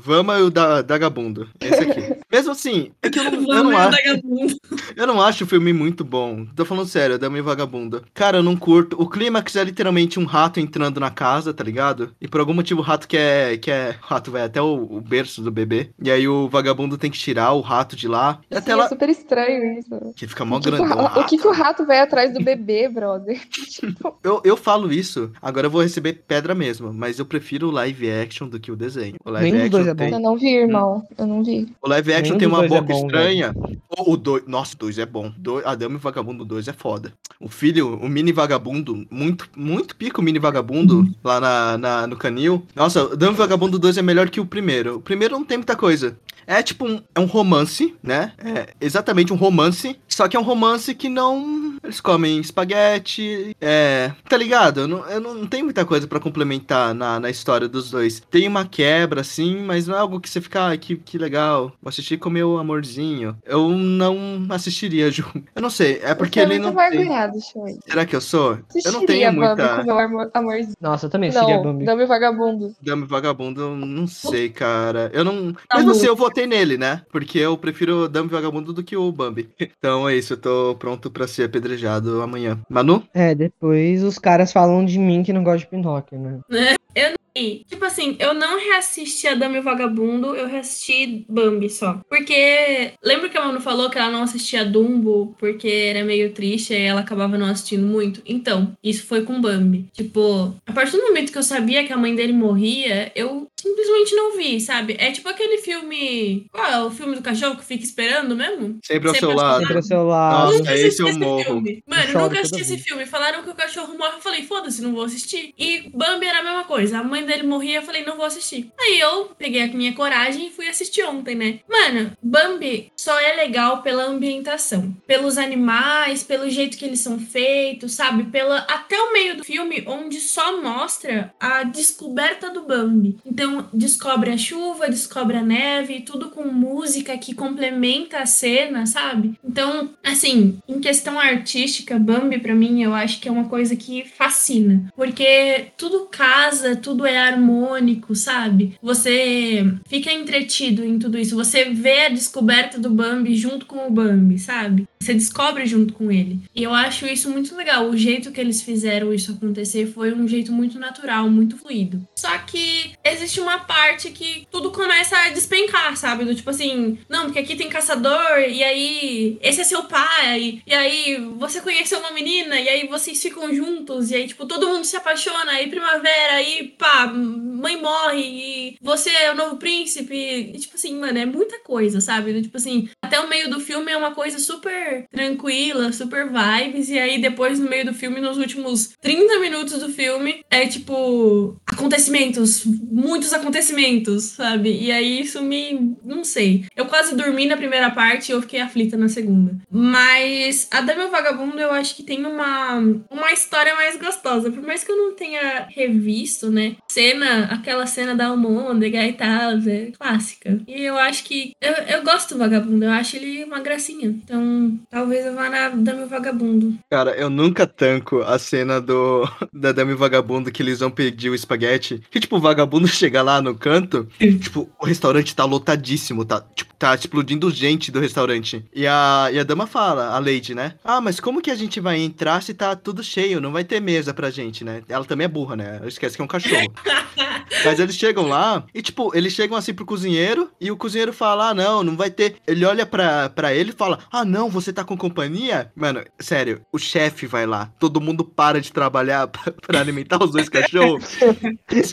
Vama 0.00 0.38
e 0.38 0.42
o 0.42 0.50
da, 0.50 0.82
Dagabundo. 0.82 1.48
Esse 1.60 1.82
aqui. 1.82 2.17
Mesmo 2.30 2.52
assim, 2.52 2.90
é 3.02 3.08
que 3.08 3.18
eu 3.18 3.24
não, 3.24 3.54
eu 3.56 3.64
não 3.64 3.76
acho. 3.76 3.90
vagabundo. 3.96 4.56
Eu 4.96 5.06
não 5.06 5.20
acho 5.20 5.44
o 5.44 5.46
filme 5.46 5.72
muito 5.72 6.04
bom. 6.04 6.44
Tô 6.54 6.64
falando 6.64 6.86
sério, 6.88 7.18
Dama 7.18 7.38
e 7.38 7.42
Vagabunda. 7.42 8.02
Cara, 8.12 8.38
eu 8.38 8.42
não 8.42 8.56
curto. 8.56 9.00
O 9.00 9.08
clímax 9.08 9.56
é 9.56 9.64
literalmente 9.64 10.18
um 10.20 10.24
rato 10.24 10.60
entrando 10.60 11.00
na 11.00 11.10
casa, 11.10 11.54
tá 11.54 11.64
ligado? 11.64 12.10
E 12.20 12.28
por 12.28 12.40
algum 12.40 12.52
motivo 12.54 12.80
o 12.80 12.84
rato 12.84 13.08
quer. 13.08 13.56
quer 13.58 13.98
o 14.02 14.06
rato 14.06 14.30
vai 14.30 14.42
até 14.42 14.60
o, 14.60 14.86
o 14.90 15.00
berço 15.00 15.40
do 15.42 15.50
bebê. 15.50 15.90
E 16.02 16.10
aí 16.10 16.28
o 16.28 16.48
vagabundo 16.48 16.98
tem 16.98 17.10
que 17.10 17.18
tirar 17.18 17.52
o 17.52 17.60
rato 17.60 17.96
de 17.96 18.06
lá. 18.08 18.40
E 18.50 18.56
até 18.56 18.72
Sim, 18.72 18.78
lá. 18.78 18.84
é 18.84 18.88
super 18.88 19.08
estranho 19.08 19.78
isso. 19.78 20.12
Que 20.16 20.26
fica 20.26 20.44
mó 20.44 20.58
O 20.58 20.60
que, 20.60 20.70
que 20.70 20.80
o, 20.82 21.04
o 21.20 21.24
que 21.26 21.38
que 21.38 21.46
o 21.48 21.52
rato 21.52 21.86
vai 21.86 22.00
atrás 22.00 22.32
do 22.34 22.42
bebê, 22.42 22.88
brother? 22.88 23.40
Eu, 24.22 24.40
eu 24.44 24.56
falo 24.56 24.92
isso, 24.92 25.30
agora 25.40 25.66
eu 25.66 25.70
vou 25.70 25.80
receber 25.82 26.24
pedra 26.26 26.54
mesmo, 26.54 26.92
mas 26.92 27.18
eu 27.18 27.26
prefiro 27.26 27.68
o 27.68 27.70
live 27.70 28.10
action 28.10 28.48
do 28.48 28.58
que 28.58 28.70
o 28.72 28.76
desenho. 28.76 29.16
O 29.24 29.30
live 29.30 29.50
Nem 29.52 29.62
action 29.66 29.80
é 29.88 29.94
tem, 29.94 30.12
Eu 30.12 30.20
não 30.20 30.36
vi, 30.36 30.48
irmão. 30.54 31.06
Eu 31.16 31.26
não 31.26 31.42
vi. 31.44 31.68
o 31.80 31.88
live 31.88 32.12
action 32.12 32.17
Nenhum 32.22 32.38
tem 32.38 32.48
uma 32.48 32.58
dois 32.58 32.72
é 32.72 32.80
boca 32.80 32.92
bom, 32.92 33.06
estranha. 33.06 33.54
O, 33.98 34.12
o 34.12 34.16
dois, 34.16 34.44
nossa, 34.46 34.74
o 34.74 34.78
2 34.78 34.98
é 34.98 35.06
bom. 35.06 35.32
Do, 35.36 35.58
a 35.66 35.74
Dama 35.74 35.96
e 35.96 35.98
Vagabundo 35.98 36.44
2 36.44 36.68
é 36.68 36.72
foda. 36.72 37.12
O 37.40 37.48
filho, 37.48 37.94
o 37.96 38.08
mini 38.08 38.32
vagabundo, 38.32 39.06
muito, 39.10 39.48
muito 39.56 39.94
pico 39.96 40.20
o 40.20 40.24
mini 40.24 40.38
vagabundo 40.38 41.08
lá 41.22 41.40
na, 41.40 41.78
na- 41.78 42.06
no 42.06 42.16
canil. 42.16 42.64
Nossa, 42.74 43.04
o 43.04 43.16
Dama 43.16 43.32
e 43.32 43.34
o 43.34 43.38
Vagabundo 43.38 43.78
2 43.78 43.96
é 43.98 44.02
melhor 44.02 44.28
que 44.28 44.40
o 44.40 44.46
primeiro. 44.46 44.96
O 44.96 45.00
primeiro 45.00 45.34
não 45.38 45.44
tem 45.44 45.56
muita 45.58 45.76
coisa. 45.76 46.18
É 46.48 46.62
tipo 46.62 46.86
um, 46.86 47.02
é 47.14 47.20
um 47.20 47.26
romance, 47.26 47.94
né? 48.02 48.32
É 48.42 48.68
exatamente 48.80 49.34
um 49.34 49.36
romance. 49.36 50.00
Só 50.08 50.26
que 50.26 50.34
é 50.34 50.40
um 50.40 50.42
romance 50.42 50.94
que 50.94 51.08
não. 51.10 51.76
Eles 51.84 52.00
comem 52.00 52.40
espaguete. 52.40 53.54
É. 53.60 54.12
Tá 54.26 54.36
ligado? 54.38 54.80
Eu 54.80 54.88
não, 54.88 55.06
eu 55.06 55.20
não, 55.20 55.34
não 55.34 55.46
tenho 55.46 55.64
muita 55.66 55.84
coisa 55.84 56.06
pra 56.06 56.18
complementar 56.18 56.94
na, 56.94 57.20
na 57.20 57.28
história 57.28 57.68
dos 57.68 57.90
dois. 57.90 58.22
Tem 58.30 58.48
uma 58.48 58.64
quebra, 58.64 59.20
assim, 59.20 59.62
mas 59.62 59.86
não 59.86 59.94
é 59.94 59.98
algo 59.98 60.18
que 60.20 60.28
você 60.28 60.40
fica. 60.40 60.70
Ah, 60.70 60.76
que, 60.76 60.96
que 60.96 61.18
legal. 61.18 61.70
Vou 61.82 61.90
assistir 61.90 62.16
com 62.16 62.30
meu 62.30 62.56
amorzinho. 62.56 63.36
Eu 63.44 63.68
não 63.68 64.46
assistiria, 64.48 65.10
Ju. 65.12 65.24
Eu 65.54 65.60
não 65.60 65.70
sei. 65.70 66.00
É 66.02 66.14
porque 66.14 66.40
ele 66.40 66.58
muito 66.58 66.74
não 66.74 66.90
tem. 66.90 67.78
Será 67.86 68.06
que 68.06 68.16
eu 68.16 68.20
sou? 68.22 68.52
Eu 68.52 68.56
não 68.56 68.64
Assistiria 68.68 69.06
tenho 69.06 69.32
Bambi 69.32 69.46
muita. 69.46 69.76
com 69.76 69.84
meu 69.84 69.98
amor, 69.98 70.30
amorzinho. 70.32 70.76
Nossa, 70.80 71.06
eu 71.06 71.10
também 71.10 71.28
assistiria 71.28 71.56
Não, 71.56 71.62
Bambi. 71.62 71.84
Dama 71.84 72.02
e 72.02 72.06
Vagabundo. 72.06 72.74
Dama 72.80 73.04
e 73.04 73.08
Vagabundo, 73.08 73.60
eu 73.60 73.76
não 73.76 74.06
sei, 74.06 74.48
cara. 74.48 75.10
Eu 75.12 75.24
não. 75.24 75.54
Mesmo 75.74 75.90
assim, 75.90 76.06
bom. 76.06 76.06
eu 76.06 76.16
votei 76.38 76.46
nele, 76.46 76.78
né? 76.78 77.02
Porque 77.10 77.38
eu 77.38 77.58
prefiro 77.58 78.08
e 78.08 78.28
Vagabundo 78.28 78.72
do 78.72 78.84
que 78.84 78.96
o 78.96 79.10
Bambi. 79.10 79.48
Então 79.78 80.08
é 80.08 80.16
isso, 80.16 80.32
eu 80.32 80.36
tô 80.36 80.76
pronto 80.76 81.10
pra 81.10 81.28
ser 81.28 81.44
apedrejado 81.44 82.20
amanhã. 82.20 82.58
Manu? 82.68 83.02
É, 83.14 83.34
depois 83.34 84.02
os 84.02 84.18
caras 84.18 84.52
falam 84.52 84.84
de 84.84 84.98
mim 84.98 85.22
que 85.22 85.32
não 85.32 85.44
gosta 85.44 85.60
de 85.60 85.66
Pinóquio, 85.68 86.18
né? 86.18 86.40
Eu 86.94 87.10
não 87.10 87.27
Tipo 87.66 87.84
assim, 87.84 88.16
eu 88.18 88.34
não 88.34 88.58
reassisti 88.58 89.26
a 89.26 89.34
Dama 89.34 89.56
e 89.56 89.60
o 89.60 89.62
Vagabundo, 89.62 90.34
eu 90.34 90.46
reassisti 90.46 91.24
Bambi 91.28 91.68
só. 91.70 92.00
Porque. 92.08 92.92
Lembra 93.02 93.28
que 93.28 93.38
a 93.38 93.44
Manu 93.44 93.60
falou 93.60 93.90
que 93.90 93.98
ela 93.98 94.10
não 94.10 94.22
assistia 94.22 94.64
Dumbo 94.64 95.34
porque 95.38 95.68
era 95.68 96.04
meio 96.04 96.32
triste 96.32 96.72
e 96.72 96.82
ela 96.82 97.00
acabava 97.00 97.38
não 97.38 97.46
assistindo 97.46 97.86
muito? 97.86 98.22
Então, 98.26 98.76
isso 98.82 99.06
foi 99.06 99.22
com 99.22 99.40
Bambi. 99.40 99.88
Tipo, 99.92 100.54
a 100.66 100.72
partir 100.72 100.96
do 100.96 101.02
momento 101.02 101.32
que 101.32 101.38
eu 101.38 101.42
sabia 101.42 101.84
que 101.84 101.92
a 101.92 101.96
mãe 101.96 102.14
dele 102.14 102.32
morria, 102.32 103.10
eu 103.14 103.48
simplesmente 103.60 104.14
não 104.14 104.36
vi, 104.36 104.60
sabe? 104.60 104.96
É 104.98 105.10
tipo 105.10 105.28
aquele 105.28 105.58
filme. 105.58 106.46
Qual 106.52 106.66
é 106.66 106.82
o 106.82 106.90
filme 106.90 107.16
do 107.16 107.22
cachorro 107.22 107.56
que 107.56 107.64
fica 107.64 107.84
esperando 107.84 108.36
mesmo? 108.36 108.78
Sempre 108.84 109.08
ao 109.08 109.14
seu 109.14 109.34
lado. 109.34 109.60
Sempre 109.60 109.76
ao 109.76 109.82
seu 109.82 110.04
lado. 110.04 110.58
Nossa, 110.58 110.74
esse 110.74 111.02
eu 111.02 111.18
morro. 111.18 111.44
filme. 111.44 111.82
Mano, 111.86 112.02
choro 112.10 112.24
nunca 112.24 112.40
assisti 112.40 112.60
esse 112.60 112.78
filme. 112.78 113.06
Falaram 113.06 113.42
que 113.42 113.50
o 113.50 113.54
cachorro 113.54 113.96
morre. 113.96 114.16
Eu 114.16 114.20
falei, 114.20 114.42
foda-se, 114.42 114.82
não 114.82 114.92
vou 114.92 115.04
assistir. 115.04 115.52
E 115.58 115.90
Bambi 115.94 116.26
era 116.26 116.40
a 116.40 116.42
mesma 116.42 116.64
coisa. 116.64 116.98
A 116.98 117.04
mãe 117.04 117.24
dele 117.28 117.46
morria. 117.46 117.76
Eu 117.76 117.82
falei, 117.82 118.04
não 118.04 118.16
vou 118.16 118.26
assistir. 118.26 118.72
Aí 118.78 118.98
eu 118.98 119.26
peguei 119.38 119.62
a 119.62 119.68
minha 119.68 119.94
coragem 119.94 120.48
e 120.48 120.50
fui 120.50 120.68
assistir 120.68 121.04
ontem, 121.04 121.34
né? 121.34 121.60
Mano, 121.68 122.12
Bambi 122.22 122.92
só 122.96 123.18
é 123.20 123.34
legal 123.34 123.82
pela 123.82 124.04
ambientação. 124.04 124.94
Pelos 125.06 125.38
animais, 125.38 126.22
pelo 126.24 126.50
jeito 126.50 126.76
que 126.76 126.84
eles 126.84 127.00
são 127.00 127.18
feitos, 127.18 127.92
sabe? 127.92 128.24
Pela, 128.24 128.58
até 128.60 128.98
o 128.98 129.12
meio 129.12 129.36
do 129.36 129.44
filme, 129.44 129.84
onde 129.86 130.20
só 130.20 130.60
mostra 130.60 131.32
a 131.38 131.62
descoberta 131.62 132.50
do 132.50 132.62
Bambi. 132.62 133.16
Então, 133.24 133.68
descobre 133.72 134.30
a 134.30 134.36
chuva, 134.36 134.88
descobre 134.88 135.36
a 135.36 135.42
neve, 135.42 136.00
tudo 136.00 136.30
com 136.30 136.44
música 136.44 137.16
que 137.18 137.34
complementa 137.34 138.18
a 138.18 138.26
cena, 138.26 138.86
sabe? 138.86 139.38
Então, 139.44 139.90
assim, 140.02 140.58
em 140.66 140.80
questão 140.80 141.18
artística, 141.18 141.98
Bambi 141.98 142.38
pra 142.38 142.54
mim 142.54 142.82
eu 142.82 142.94
acho 142.94 143.20
que 143.20 143.28
é 143.28 143.32
uma 143.32 143.48
coisa 143.48 143.76
que 143.76 144.04
fascina, 144.04 144.90
porque 144.96 145.66
tudo 145.76 146.06
casa, 146.10 146.76
tudo 146.76 147.06
é 147.08 147.18
harmônico, 147.18 148.14
sabe? 148.14 148.74
Você 148.82 149.66
fica 149.88 150.12
entretido 150.12 150.84
em 150.84 150.98
tudo 150.98 151.18
isso, 151.18 151.36
você 151.36 151.66
vê 151.66 152.06
a 152.06 152.10
descoberta 152.10 152.78
do 152.78 152.90
Bambi 152.90 153.34
junto 153.34 153.66
com 153.66 153.86
o 153.86 153.90
Bambi, 153.90 154.38
sabe? 154.38 154.86
Você 155.00 155.14
descobre 155.14 155.64
junto 155.66 155.94
com 155.94 156.10
ele. 156.10 156.40
E 156.54 156.62
eu 156.62 156.74
acho 156.74 157.06
isso 157.06 157.30
muito 157.30 157.54
legal. 157.56 157.88
O 157.88 157.96
jeito 157.96 158.32
que 158.32 158.40
eles 158.40 158.60
fizeram 158.60 159.12
isso 159.14 159.32
acontecer 159.32 159.86
foi 159.86 160.12
um 160.12 160.26
jeito 160.26 160.52
muito 160.52 160.78
natural, 160.78 161.30
muito 161.30 161.56
fluido. 161.56 162.06
Só 162.16 162.36
que 162.38 162.92
existe 163.04 163.40
uma 163.40 163.60
parte 163.60 164.10
que 164.10 164.46
tudo 164.50 164.70
começa 164.70 165.16
a 165.16 165.28
despencar, 165.30 165.96
sabe? 165.96 166.24
Do 166.24 166.34
tipo 166.34 166.50
assim, 166.50 166.98
não, 167.08 167.24
porque 167.24 167.38
aqui 167.38 167.56
tem 167.56 167.68
caçador, 167.68 168.38
e 168.40 168.62
aí 168.62 169.38
esse 169.40 169.60
é 169.60 169.64
seu 169.64 169.84
pai, 169.84 170.62
e 170.66 170.74
aí 170.74 171.16
você 171.38 171.60
conheceu 171.60 172.00
uma 172.00 172.10
menina, 172.10 172.58
e 172.60 172.68
aí 172.68 172.88
vocês 172.88 173.22
ficam 173.22 173.54
juntos, 173.54 174.10
e 174.10 174.16
aí, 174.16 174.26
tipo, 174.26 174.46
todo 174.46 174.68
mundo 174.68 174.84
se 174.84 174.96
apaixona, 174.96 175.52
aí 175.52 175.68
primavera, 175.68 176.34
aí 176.34 176.74
pá, 176.76 177.06
mãe 177.06 177.80
morre, 177.80 178.22
e 178.22 178.76
você 178.80 179.10
é 179.10 179.32
o 179.32 179.36
novo 179.36 179.56
príncipe. 179.56 180.14
E, 180.14 180.58
tipo 180.58 180.74
assim, 180.74 180.98
mano, 180.98 181.18
é 181.18 181.26
muita 181.26 181.60
coisa, 181.60 182.00
sabe? 182.00 182.32
Do 182.32 182.48
Tipo 182.48 182.56
assim, 182.56 182.88
até 183.04 183.20
o 183.20 183.28
meio 183.28 183.50
do 183.50 183.60
filme 183.60 183.92
é 183.92 183.96
uma 183.96 184.14
coisa 184.14 184.38
super 184.38 184.87
tranquila, 185.10 185.92
super 185.92 186.26
vibes, 186.26 186.88
e 186.88 186.98
aí 186.98 187.20
depois 187.20 187.58
no 187.58 187.68
meio 187.68 187.86
do 187.86 187.94
filme, 187.94 188.20
nos 188.20 188.36
últimos 188.36 188.94
30 189.00 189.38
minutos 189.38 189.80
do 189.80 189.88
filme, 189.88 190.42
é 190.50 190.66
tipo 190.66 191.56
acontecimentos, 191.78 192.64
muitos 192.64 193.32
acontecimentos, 193.32 194.24
sabe? 194.24 194.76
E 194.82 194.90
aí 194.90 195.20
isso 195.20 195.40
me. 195.40 195.96
não 196.04 196.24
sei. 196.24 196.64
Eu 196.76 196.86
quase 196.86 197.14
dormi 197.14 197.46
na 197.46 197.56
primeira 197.56 197.90
parte 197.90 198.30
e 198.30 198.32
eu 198.32 198.42
fiquei 198.42 198.60
aflita 198.60 198.96
na 198.96 199.08
segunda. 199.08 199.56
Mas 199.70 200.66
a 200.72 200.80
Dama 200.80 201.08
Vagabundo 201.08 201.60
eu 201.60 201.70
acho 201.70 201.94
que 201.94 202.02
tem 202.02 202.26
uma, 202.26 202.76
uma 203.10 203.32
história 203.32 203.74
mais 203.76 203.96
gostosa. 203.96 204.50
Por 204.50 204.62
mais 204.62 204.82
que 204.82 204.90
eu 204.90 204.96
não 204.96 205.14
tenha 205.14 205.66
revisto, 205.70 206.50
né? 206.50 206.76
Cena, 206.88 207.44
aquela 207.44 207.86
cena 207.86 208.14
da 208.14 208.26
almôndega 208.26 209.06
e 209.06 209.12
tal, 209.12 209.52
é 209.66 209.92
clássica. 209.98 210.60
E 210.66 210.82
eu 210.82 210.98
acho 210.98 211.24
que. 211.24 211.52
Eu, 211.60 211.72
eu 211.72 212.02
gosto 212.02 212.34
do 212.34 212.38
Vagabundo, 212.38 212.84
eu 212.84 212.90
acho 212.90 213.16
ele 213.16 213.44
uma 213.44 213.60
gracinha. 213.60 214.08
Então 214.08 214.78
talvez 214.90 215.24
eu 215.24 215.34
vá 215.34 215.48
na 215.48 215.68
Dama 215.68 216.06
Vagabundo. 216.06 216.76
Cara, 216.90 217.12
eu 217.12 217.30
nunca 217.30 217.66
tanco 217.66 218.20
a 218.22 218.38
cena 218.38 218.80
do 218.80 219.28
da 219.52 219.70
Dama 219.70 219.94
Vagabundo 219.94 220.50
que 220.50 220.62
eles 220.62 220.80
vão 220.80 220.90
pedir 220.90 221.30
o 221.30 221.34
espaguete. 221.34 221.67
Que, 222.10 222.20
tipo, 222.20 222.36
o 222.36 222.40
vagabundo 222.40 222.86
chega 222.88 223.22
lá 223.22 223.40
no 223.40 223.54
canto, 223.54 224.08
tipo, 224.18 224.68
o 224.78 224.86
restaurante 224.86 225.34
tá 225.34 225.44
lotadíssimo, 225.44 226.24
tá, 226.24 226.40
tipo, 226.54 226.74
tá 226.78 226.94
explodindo 226.94 227.50
gente 227.50 227.90
do 227.90 228.00
restaurante. 228.00 228.64
E 228.74 228.86
a, 228.86 229.28
e 229.32 229.38
a 229.38 229.44
dama 229.44 229.66
fala, 229.66 230.14
a 230.14 230.18
Lady, 230.18 230.54
né? 230.54 230.74
Ah, 230.84 231.00
mas 231.00 231.20
como 231.20 231.42
que 231.42 231.50
a 231.50 231.54
gente 231.54 231.80
vai 231.80 231.98
entrar 231.98 232.42
se 232.42 232.54
tá 232.54 232.76
tudo 232.76 233.02
cheio? 233.02 233.40
Não 233.40 233.52
vai 233.52 233.64
ter 233.64 233.80
mesa 233.80 234.14
pra 234.14 234.30
gente, 234.30 234.64
né? 234.64 234.82
Ela 234.88 235.04
também 235.04 235.24
é 235.24 235.28
burra, 235.28 235.56
né? 235.56 235.76
Ela 235.76 235.88
esquece 235.88 236.16
que 236.16 236.22
é 236.22 236.24
um 236.24 236.28
cachorro. 236.28 236.72
Mas 237.64 237.78
eles 237.80 237.96
chegam 237.96 238.26
lá 238.26 238.64
e, 238.74 238.82
tipo, 238.82 239.10
eles 239.16 239.32
chegam 239.32 239.56
assim 239.56 239.72
pro 239.72 239.86
cozinheiro 239.86 240.50
e 240.60 240.70
o 240.70 240.76
cozinheiro 240.76 241.12
fala: 241.12 241.50
Ah, 241.50 241.54
não, 241.54 241.82
não 241.82 241.96
vai 241.96 242.10
ter. 242.10 242.36
Ele 242.46 242.64
olha 242.64 242.86
pra, 242.86 243.28
pra 243.30 243.54
ele 243.54 243.70
e 243.70 243.74
fala: 243.74 243.98
Ah, 244.10 244.24
não, 244.24 244.48
você 244.48 244.72
tá 244.72 244.84
com 244.84 244.96
companhia? 244.96 245.72
Mano, 245.74 246.02
sério, 246.18 246.60
o 246.72 246.78
chefe 246.78 247.26
vai 247.26 247.46
lá, 247.46 247.70
todo 247.78 248.00
mundo 248.00 248.24
para 248.24 248.60
de 248.60 248.72
trabalhar 248.72 249.26
pra, 249.28 249.52
pra 249.66 249.80
alimentar 249.80 250.22
os 250.22 250.30
dois 250.30 250.48
cachorros. 250.48 251.04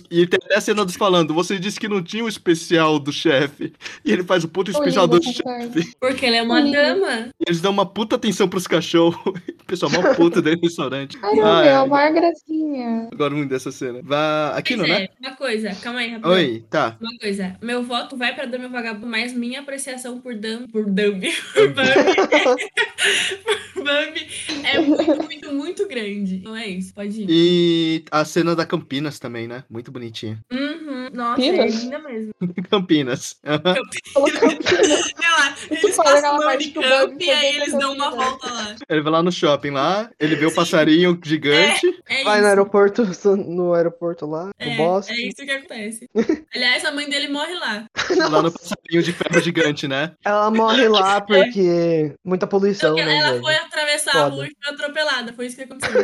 E 0.10 0.26
tem 0.26 0.40
até 0.44 0.56
a 0.56 0.62
cena 0.62 0.86
dos 0.86 0.96
falando: 0.96 1.34
Você 1.34 1.60
disse 1.60 1.80
que 1.80 1.88
não 1.88 2.02
tinha 2.02 2.24
o 2.24 2.30
especial 2.30 2.98
do 2.98 3.12
chefe. 3.12 3.74
E 4.04 4.12
ele 4.12 4.24
faz 4.24 4.44
o 4.44 4.48
puto 4.48 4.72
especial 4.72 5.08
do 5.08 5.22
chefe. 5.22 5.94
Porque 6.00 6.26
ele 6.26 6.38
é 6.38 6.42
uma 6.42 6.62
dama. 6.62 7.30
E 7.40 7.44
eles 7.48 7.62
dão 7.62 7.72
uma 7.72 7.86
puta 7.86 8.16
atenção 8.16 8.48
pros 8.48 8.68
cachorros. 8.68 9.20
O 9.66 9.68
pessoal 9.68 9.92
mó 9.92 10.14
puta 10.14 10.44
dentro 10.44 10.62
do 10.62 10.68
restaurante. 10.68 11.18
Ai, 11.24 11.40
Ai, 11.40 11.68
é 11.70 11.76
a 11.76 11.88
maior 11.88 12.14
gracinha. 12.14 13.10
Agora 13.12 13.34
muito 13.34 13.50
dessa 13.50 13.72
cena. 13.72 14.00
Vai. 14.04 14.60
Aqui 14.60 14.76
não, 14.76 14.86
né? 14.88 15.06
é, 15.06 15.10
Uma 15.20 15.36
coisa, 15.36 15.74
calma 15.82 16.02
aí, 16.02 16.12
rapidinho. 16.12 16.34
Oi, 16.36 16.64
tá. 16.70 16.96
Uma 17.02 17.18
coisa, 17.18 17.58
meu 17.64 17.82
voto 17.82 18.16
vai 18.16 18.36
pra 18.36 18.46
Dama 18.46 18.68
o 18.68 18.70
Vagabundo, 18.70 19.08
mas 19.08 19.34
minha 19.34 19.62
apreciação 19.62 20.22
por 20.22 20.36
Dam, 20.36 20.68
por 20.68 20.86
Dambi, 20.86 21.32
por 21.56 21.74
Bambi, 21.74 22.70
por 23.74 23.84
Bambi 23.84 24.28
é 24.64 24.80
muito, 24.80 25.24
muito, 25.24 25.54
muito 25.54 25.88
grande. 25.88 26.42
Não 26.44 26.56
é 26.56 26.68
isso, 26.68 26.94
pode 26.94 27.24
ir. 27.24 27.28
E 27.28 28.04
a 28.12 28.24
cena 28.24 28.56
da 28.56 28.68
Campinas 28.68 29.18
também, 29.18 29.48
né? 29.48 29.55
Muito 29.70 29.92
bonitinha. 29.92 30.40
Uhum, 30.52 31.10
nossa, 31.14 31.42
é 31.42 31.46
Campinas? 31.52 31.84
linda 31.84 32.00
mesmo. 32.00 32.34
Campinas. 32.70 33.40
Campinas. 33.44 35.12
Eles 35.72 35.96
falou 35.96 36.12
passa 36.14 36.28
aquela 36.28 36.38
no 36.38 36.52
Unicamp 36.56 37.24
e 37.26 37.30
aí 37.32 37.56
eles 37.56 37.72
ver 37.72 37.80
dão 37.80 37.94
uma 37.94 38.10
volta 38.12 38.52
lá. 38.52 38.76
Ele 38.90 39.02
vai 39.02 39.12
lá 39.12 39.24
no 39.24 39.32
shopping 39.32 39.72
lá, 39.72 40.10
ele 40.20 40.36
vê 40.36 40.46
o 40.46 40.54
passarinho 40.54 41.20
gigante. 41.24 41.86
É 42.08 42.24
Vai 42.24 42.42
no 42.42 42.48
aeroporto, 42.48 43.04
no 43.36 43.74
aeroporto 43.74 44.26
lá, 44.26 44.46
no 44.46 44.52
É, 44.60 44.76
Boston. 44.78 45.14
é 45.14 45.16
isso 45.18 45.38
que 45.38 45.52
acontece. 45.52 46.10
Aliás, 46.54 46.86
a 46.86 46.92
mãe 46.92 47.10
dele 47.10 47.28
morre 47.30 47.54
lá. 47.56 47.86
Lá 48.30 48.42
no 48.42 48.52
passarinho 48.52 49.02
de 49.04 49.12
ferro 49.14 49.42
gigante, 49.42 49.88
né? 49.88 50.14
Ela 50.24 50.52
morre 50.52 50.88
lá 50.88 51.20
porque 51.22 52.14
muita 52.24 52.46
poluição, 52.48 52.92
Porque 52.96 53.06
né, 53.06 53.18
ela 53.18 53.30
velho? 53.32 53.42
foi 53.44 53.56
atravessar 53.56 54.12
a 54.12 54.24
Foda. 54.26 54.36
rua 54.36 54.48
e 54.48 54.52
foi 54.64 54.74
atropelada. 54.74 55.34
Foi 55.34 55.46
isso 55.48 55.56
que 55.56 55.64
aconteceu. 55.64 56.04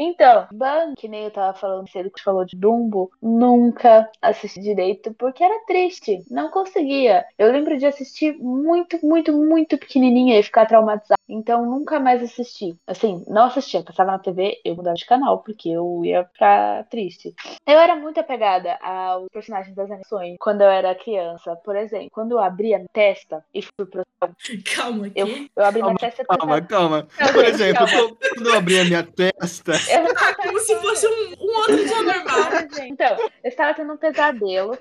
Então, 0.00 0.46
Bang, 0.52 0.94
que 0.96 1.08
nem 1.08 1.24
eu 1.24 1.30
tava 1.30 1.58
falando 1.58 1.88
cedo 1.90 2.10
que 2.10 2.22
falou 2.22 2.44
de 2.44 2.56
Dumbo, 2.56 3.10
nunca 3.20 4.08
assisti 4.22 4.60
direito 4.60 5.12
porque 5.14 5.42
era 5.42 5.64
triste, 5.66 6.24
não 6.30 6.50
conseguia. 6.50 7.24
Eu 7.36 7.50
lembro 7.50 7.76
de 7.76 7.84
assistir 7.84 8.36
muito, 8.38 9.04
muito, 9.04 9.32
muito 9.32 9.76
pequenininha 9.76 10.38
e 10.38 10.42
ficar 10.42 10.66
traumatizada. 10.66 11.18
Então 11.28 11.66
nunca 11.66 11.98
mais 11.98 12.22
assisti. 12.22 12.76
Assim, 12.86 13.24
não 13.26 13.46
assistia, 13.46 13.82
passava 13.82 14.12
na 14.12 14.18
TV, 14.20 14.60
eu 14.64 14.76
mudava 14.76 14.94
de 14.94 15.04
canal 15.04 15.38
porque 15.42 15.68
eu 15.68 16.02
ia 16.04 16.24
ficar 16.24 16.84
triste. 16.84 17.34
Eu 17.66 17.78
era 17.78 17.96
muito 17.96 18.20
apegada 18.20 18.78
aos 18.80 19.28
personagens 19.32 19.74
das 19.74 19.90
animações 19.90 20.36
quando 20.38 20.62
eu 20.62 20.68
era 20.70 20.94
criança. 20.94 21.56
Por 21.56 21.74
exemplo, 21.76 22.08
quando 22.12 22.32
eu 22.32 22.38
abri 22.38 22.72
a 22.72 22.78
minha 22.78 22.88
testa 22.92 23.44
e 23.52 23.60
fui 23.62 23.84
pro 23.84 24.04
Calma, 24.74 25.10
eu, 25.14 25.28
eu 25.54 25.64
abri 25.64 25.82
minha 25.82 25.94
Calma, 25.94 25.98
testa 25.98 26.22
e 26.22 26.24
calma, 26.24 26.60
calma. 26.62 27.08
Não, 27.20 27.32
Por 27.32 27.44
exemplo, 27.44 27.86
calma. 27.86 28.16
quando 28.34 28.48
eu 28.48 28.54
abri 28.56 28.80
a 28.80 28.84
minha 28.84 29.02
testa. 29.04 29.72
Eu 29.90 30.02
não 30.02 30.10
Ah, 30.16 30.34
como 30.34 30.58
se 30.58 30.76
fosse 30.76 31.06
um, 31.06 31.34
um 31.40 31.56
outro 31.58 31.76
dia 31.76 32.02
normal. 32.02 32.38
Então, 32.86 33.16
eu 33.42 33.48
estava 33.48 33.74
tendo 33.74 33.92
um 33.92 33.96
pesadelo 33.96 34.76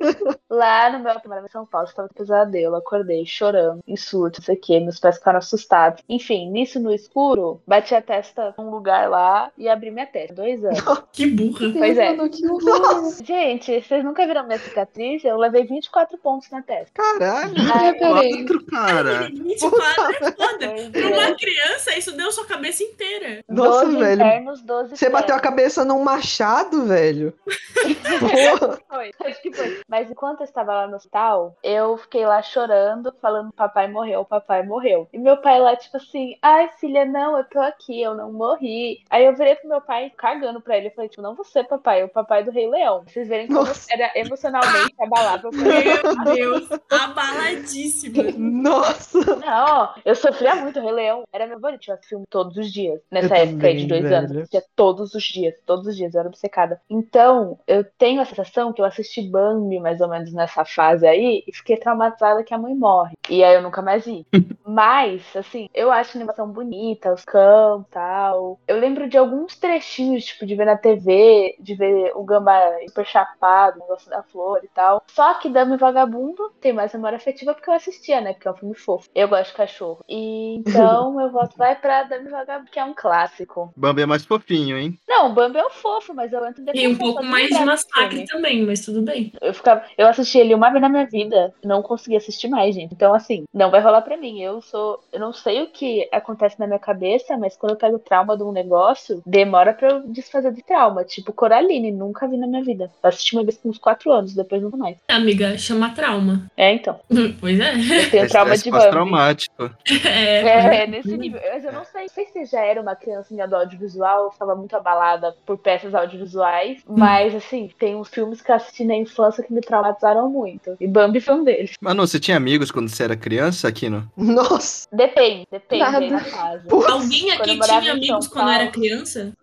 lá 0.49 0.89
no 0.89 0.99
meu 0.99 1.11
apartamento 1.11 1.45
em 1.45 1.51
São 1.51 1.65
Paulo. 1.65 1.87
Eu 1.87 1.89
estava 1.89 2.07
tendo 2.07 2.15
um 2.15 2.25
pesadelo, 2.25 2.75
acordei 2.75 3.25
chorando, 3.25 3.81
em 3.87 3.95
surto, 3.95 4.39
não 4.39 4.45
sei 4.45 4.55
o 4.55 4.59
que. 4.59 4.79
Meus 4.79 4.99
pais 4.99 5.17
ficaram 5.17 5.39
assustados. 5.39 6.03
Enfim, 6.09 6.49
nisso 6.49 6.79
no 6.79 6.93
escuro, 6.93 7.61
bati 7.67 7.93
a 7.95 8.01
testa 8.01 8.53
num 8.57 8.69
lugar 8.69 9.09
lá 9.09 9.51
e 9.57 9.67
abri 9.67 9.91
minha 9.91 10.05
testa. 10.05 10.35
Dois 10.35 10.63
anos. 10.63 10.79
Que 11.11 11.25
burra. 11.25 11.73
Pois 11.73 11.97
é. 11.97 12.11
Mano, 12.11 12.29
que 12.29 12.45
horror. 12.47 13.13
Gente, 13.23 13.81
vocês 13.81 14.03
nunca 14.03 14.25
viram 14.27 14.45
minha 14.45 14.59
cicatriz? 14.59 15.23
Eu 15.23 15.37
levei 15.37 15.63
24 15.65 16.17
pontos 16.17 16.49
na 16.51 16.61
testa. 16.61 16.91
Caralho! 16.93 17.53
Ai. 17.73 17.93
Quatro, 17.97 18.65
cara. 18.65 19.29
24 19.33 20.03
é 20.11 20.31
foda. 20.31 20.91
Pra 20.91 21.01
é. 21.01 21.07
uma 21.07 21.35
criança, 21.35 21.97
isso 21.97 22.15
deu 22.15 22.31
sua 22.31 22.45
cabeça 22.45 22.83
inteira. 22.83 23.43
Nossa, 23.49 23.85
12 23.85 23.97
velho. 23.97 24.13
internos, 24.13 24.61
12 24.61 24.96
Você 24.97 25.09
bateu 25.09 25.35
a 25.35 25.39
cabeça 25.39 25.85
num 25.85 26.03
machado, 26.03 26.85
velho. 26.85 27.31
Porra. 28.57 28.79
Foi, 28.87 29.11
acho 29.29 29.41
que 29.43 29.53
foi. 29.53 29.81
Mas 29.87 30.09
enquanto 30.09 30.39
eu 30.39 30.45
estava 30.45 30.73
lá 30.73 30.87
no 30.87 30.95
hospital, 30.95 31.55
eu 31.61 31.97
fiquei 31.97 32.25
lá 32.25 32.41
chorando, 32.41 33.13
falando 33.21 33.53
papai 33.53 33.87
morreu, 33.87 34.25
papai 34.25 34.63
morreu. 34.63 35.07
E 35.13 35.19
meu 35.19 35.37
pai 35.37 35.59
lá, 35.59 35.75
tipo 35.75 35.97
assim, 35.97 36.35
ai 36.41 36.69
filha, 36.79 37.05
não, 37.05 37.37
eu 37.37 37.43
tô 37.43 37.59
aqui, 37.59 38.01
eu 38.01 38.15
não 38.15 38.33
morri. 38.33 39.03
Aí 39.09 39.25
eu 39.25 39.35
virei 39.35 39.55
pro 39.55 39.69
meu 39.69 39.81
pai 39.81 40.11
cagando 40.17 40.59
pra 40.59 40.77
ele. 40.77 40.87
Eu 40.87 40.91
falei, 40.91 41.09
tipo, 41.09 41.21
não 41.21 41.35
você, 41.35 41.63
papai, 41.63 42.01
é 42.01 42.05
o 42.05 42.09
papai 42.09 42.43
do 42.43 42.49
Rei 42.49 42.67
Leão. 42.67 43.03
Vocês 43.05 43.27
verem 43.27 43.47
como 43.47 43.65
Nossa. 43.65 43.87
era 43.91 44.11
emocionalmente 44.15 44.95
abalável. 44.99 45.51
Meu 45.53 46.33
Deus, 46.33 46.69
abaladíssima. 46.89 48.23
Nossa! 48.35 49.35
Não, 49.35 49.93
eu 50.03 50.15
sofria 50.15 50.55
muito. 50.55 50.79
O 50.79 50.81
Rei 50.81 50.91
Leão 50.91 51.23
era 51.31 51.45
meu 51.45 51.59
favorito. 51.59 51.87
Eu 51.87 51.93
assistia 51.93 52.09
filme 52.09 52.25
todos 52.29 52.57
os 52.57 52.71
dias. 52.71 52.99
Nessa 53.11 53.37
Eu 53.37 53.43
época 53.43 53.67
aí 53.67 53.77
de 53.77 53.87
também, 53.87 54.01
dois 54.01 54.13
anos. 54.13 54.31
Eu 54.31 54.37
velho. 54.37 54.47
Todos 54.93 55.13
os 55.13 55.23
dias. 55.23 55.55
Todos 55.65 55.87
os 55.87 55.95
dias. 55.95 56.13
Eu 56.13 56.19
era 56.21 56.29
obcecada. 56.29 56.81
Então, 56.89 57.59
eu 57.67 57.83
tenho 57.97 58.21
a 58.21 58.25
sensação 58.25 58.71
que 58.71 58.81
eu 58.81 58.85
assisti 58.85 59.21
Bambi 59.21 59.79
mais 59.79 59.99
ou 60.01 60.07
menos 60.07 60.33
nessa 60.33 60.63
fase 60.63 61.05
aí 61.05 61.43
e 61.47 61.53
fiquei 61.53 61.77
traumatizada 61.77 62.43
que 62.43 62.53
a 62.53 62.57
mãe 62.57 62.75
morre. 62.75 63.15
E 63.29 63.43
aí 63.43 63.55
eu 63.55 63.61
nunca 63.61 63.81
mais 63.81 64.05
vi. 64.05 64.25
Mas, 64.65 65.23
assim, 65.35 65.69
eu 65.73 65.91
acho 65.91 66.17
a 66.17 66.19
animação 66.19 66.49
bonita, 66.49 67.13
os 67.13 67.23
e 67.23 67.91
tal. 67.91 68.59
Eu 68.67 68.79
lembro 68.79 69.09
de 69.09 69.17
alguns 69.17 69.55
trechinhos, 69.57 70.25
tipo, 70.25 70.45
de 70.45 70.55
ver 70.55 70.65
na 70.65 70.77
TV, 70.77 71.55
de 71.59 71.75
ver 71.75 72.11
o 72.15 72.23
gambá 72.23 72.59
super 72.87 73.05
chapado, 73.05 73.77
o 73.77 73.79
negócio 73.81 74.09
da 74.09 74.23
flor 74.23 74.61
e 74.63 74.67
tal. 74.67 75.01
Só 75.07 75.35
que 75.35 75.49
Dama 75.49 75.77
Vagabundo 75.77 76.51
tem 76.59 76.73
mais 76.73 76.93
memória 76.93 77.15
afetiva 77.15 77.53
porque 77.53 77.69
eu 77.69 77.73
assistia, 77.73 78.21
né? 78.21 78.33
Porque 78.33 78.47
é 78.47 78.51
um 78.51 78.55
filme 78.55 78.75
fofo. 78.75 79.09
Eu 79.15 79.27
gosto 79.27 79.51
de 79.51 79.57
cachorro. 79.57 80.03
E 80.07 80.55
então 80.57 81.13
meu 81.15 81.29
voto 81.31 81.57
vai 81.57 81.75
pra 81.75 82.03
Dama 82.03 82.29
Vagabundo, 82.29 82.71
que 82.71 82.79
é 82.79 82.85
um 82.85 82.93
clássico. 82.93 83.71
Bambi 83.75 84.01
é 84.01 84.05
mais 84.05 84.25
fofinho, 84.25 84.76
hein? 84.77 84.99
Não, 85.07 85.31
o 85.31 85.33
Bambi 85.33 85.57
é 85.57 85.65
um 85.65 85.69
fofo, 85.69 86.13
mas 86.13 86.31
eu 86.31 86.45
entro 86.45 86.63
E 86.73 86.87
um 86.87 86.95
pouco 86.95 87.23
mais 87.23 87.47
de 87.49 87.63
massacre 87.65 88.09
filme. 88.09 88.27
também, 88.27 88.65
mas 88.65 88.81
tudo 88.81 89.01
bem. 89.01 89.31
Eu, 89.41 89.53
ficava, 89.53 89.83
eu 89.97 90.07
assisti 90.07 90.37
ele 90.37 90.53
uma 90.53 90.69
vez 90.69 90.81
na 90.81 90.89
minha 90.89 91.05
vida, 91.05 91.53
não 91.63 91.81
consegui 91.81 92.15
assistir 92.15 92.47
mais, 92.47 92.73
gente. 92.75 92.93
Então, 92.93 93.13
assim, 93.13 93.45
não 93.53 93.69
vai 93.71 93.81
rolar 93.81 94.01
pra 94.01 94.17
mim. 94.17 94.41
Eu 94.41 94.61
sou. 94.61 95.03
Eu 95.11 95.19
não 95.19 95.33
sei 95.33 95.63
o 95.63 95.67
que 95.67 96.07
acontece 96.11 96.59
na 96.59 96.67
minha 96.67 96.79
cabeça, 96.79 97.37
mas 97.37 97.55
quando 97.55 97.71
eu 97.71 97.77
pego 97.77 97.99
trauma 97.99 98.37
de 98.37 98.43
um 98.43 98.51
negócio, 98.51 99.21
demora 99.25 99.73
pra 99.73 99.89
eu 99.89 100.01
desfazer 100.07 100.51
de 100.53 100.63
trauma. 100.63 101.03
Tipo 101.03 101.33
Coraline, 101.33 101.91
nunca 101.91 102.27
vi 102.27 102.37
na 102.37 102.47
minha 102.47 102.63
vida. 102.63 102.91
Eu 103.03 103.09
assisti 103.09 103.35
uma 103.35 103.43
vez 103.43 103.57
com 103.57 103.69
uns 103.69 103.77
4 103.77 104.11
anos, 104.11 104.33
depois 104.33 104.61
nunca 104.61 104.77
mais. 104.77 104.97
Amiga, 105.07 105.57
chama 105.57 105.89
trauma. 105.93 106.49
É, 106.55 106.73
então. 106.73 106.99
Pois 107.39 107.59
é. 107.59 107.73
Eu 107.75 108.09
tenho 108.09 108.27
trauma 108.29 108.57
de 108.57 108.69
Bambi. 108.71 108.83
pós-traumático. 108.83 109.69
É. 110.07 110.83
É, 110.83 110.87
nesse 110.87 111.17
nível. 111.17 111.39
Mas 111.53 111.63
eu 111.63 111.71
não 111.71 111.83
sei, 111.83 112.01
não 112.03 112.09
sei 112.09 112.25
se 112.27 112.45
já 112.45 112.61
era 112.63 112.81
uma 112.81 112.95
criancinha 112.95 113.47
do 113.47 113.55
audiovisual, 113.55 114.23
eu 114.23 114.29
estava 114.29 114.55
muito 114.55 114.66
abalada 114.75 115.35
por 115.45 115.57
peças 115.57 115.93
audiovisuais, 115.93 116.81
mas 116.87 117.33
assim, 117.35 117.69
tem 117.77 117.95
uns 117.95 118.09
filmes 118.09 118.41
que 118.41 118.51
eu 118.51 118.55
assisti 118.55 118.83
na 118.83 118.95
infância 118.95 119.43
que 119.43 119.53
me 119.53 119.61
traumatizaram 119.61 120.29
muito. 120.29 120.75
E 120.79 120.87
Bambi 120.87 121.19
foi 121.19 121.35
um 121.35 121.43
deles. 121.43 121.73
Mano, 121.81 122.05
você 122.05 122.19
tinha 122.19 122.37
amigos 122.37 122.71
quando 122.71 122.89
você 122.89 123.03
era 123.03 123.15
criança, 123.15 123.67
Aquino? 123.67 124.09
Nossa! 124.15 124.87
Depende, 124.91 125.47
depende 125.51 125.83
Nada. 125.83 126.09
da 126.09 126.19
fase. 126.19 126.67
Alguém 126.69 127.31
aqui 127.31 127.59
tinha 127.59 127.91
amigos 127.91 128.27
quando 128.27 128.49
era 128.49 128.67
criança? 128.67 129.33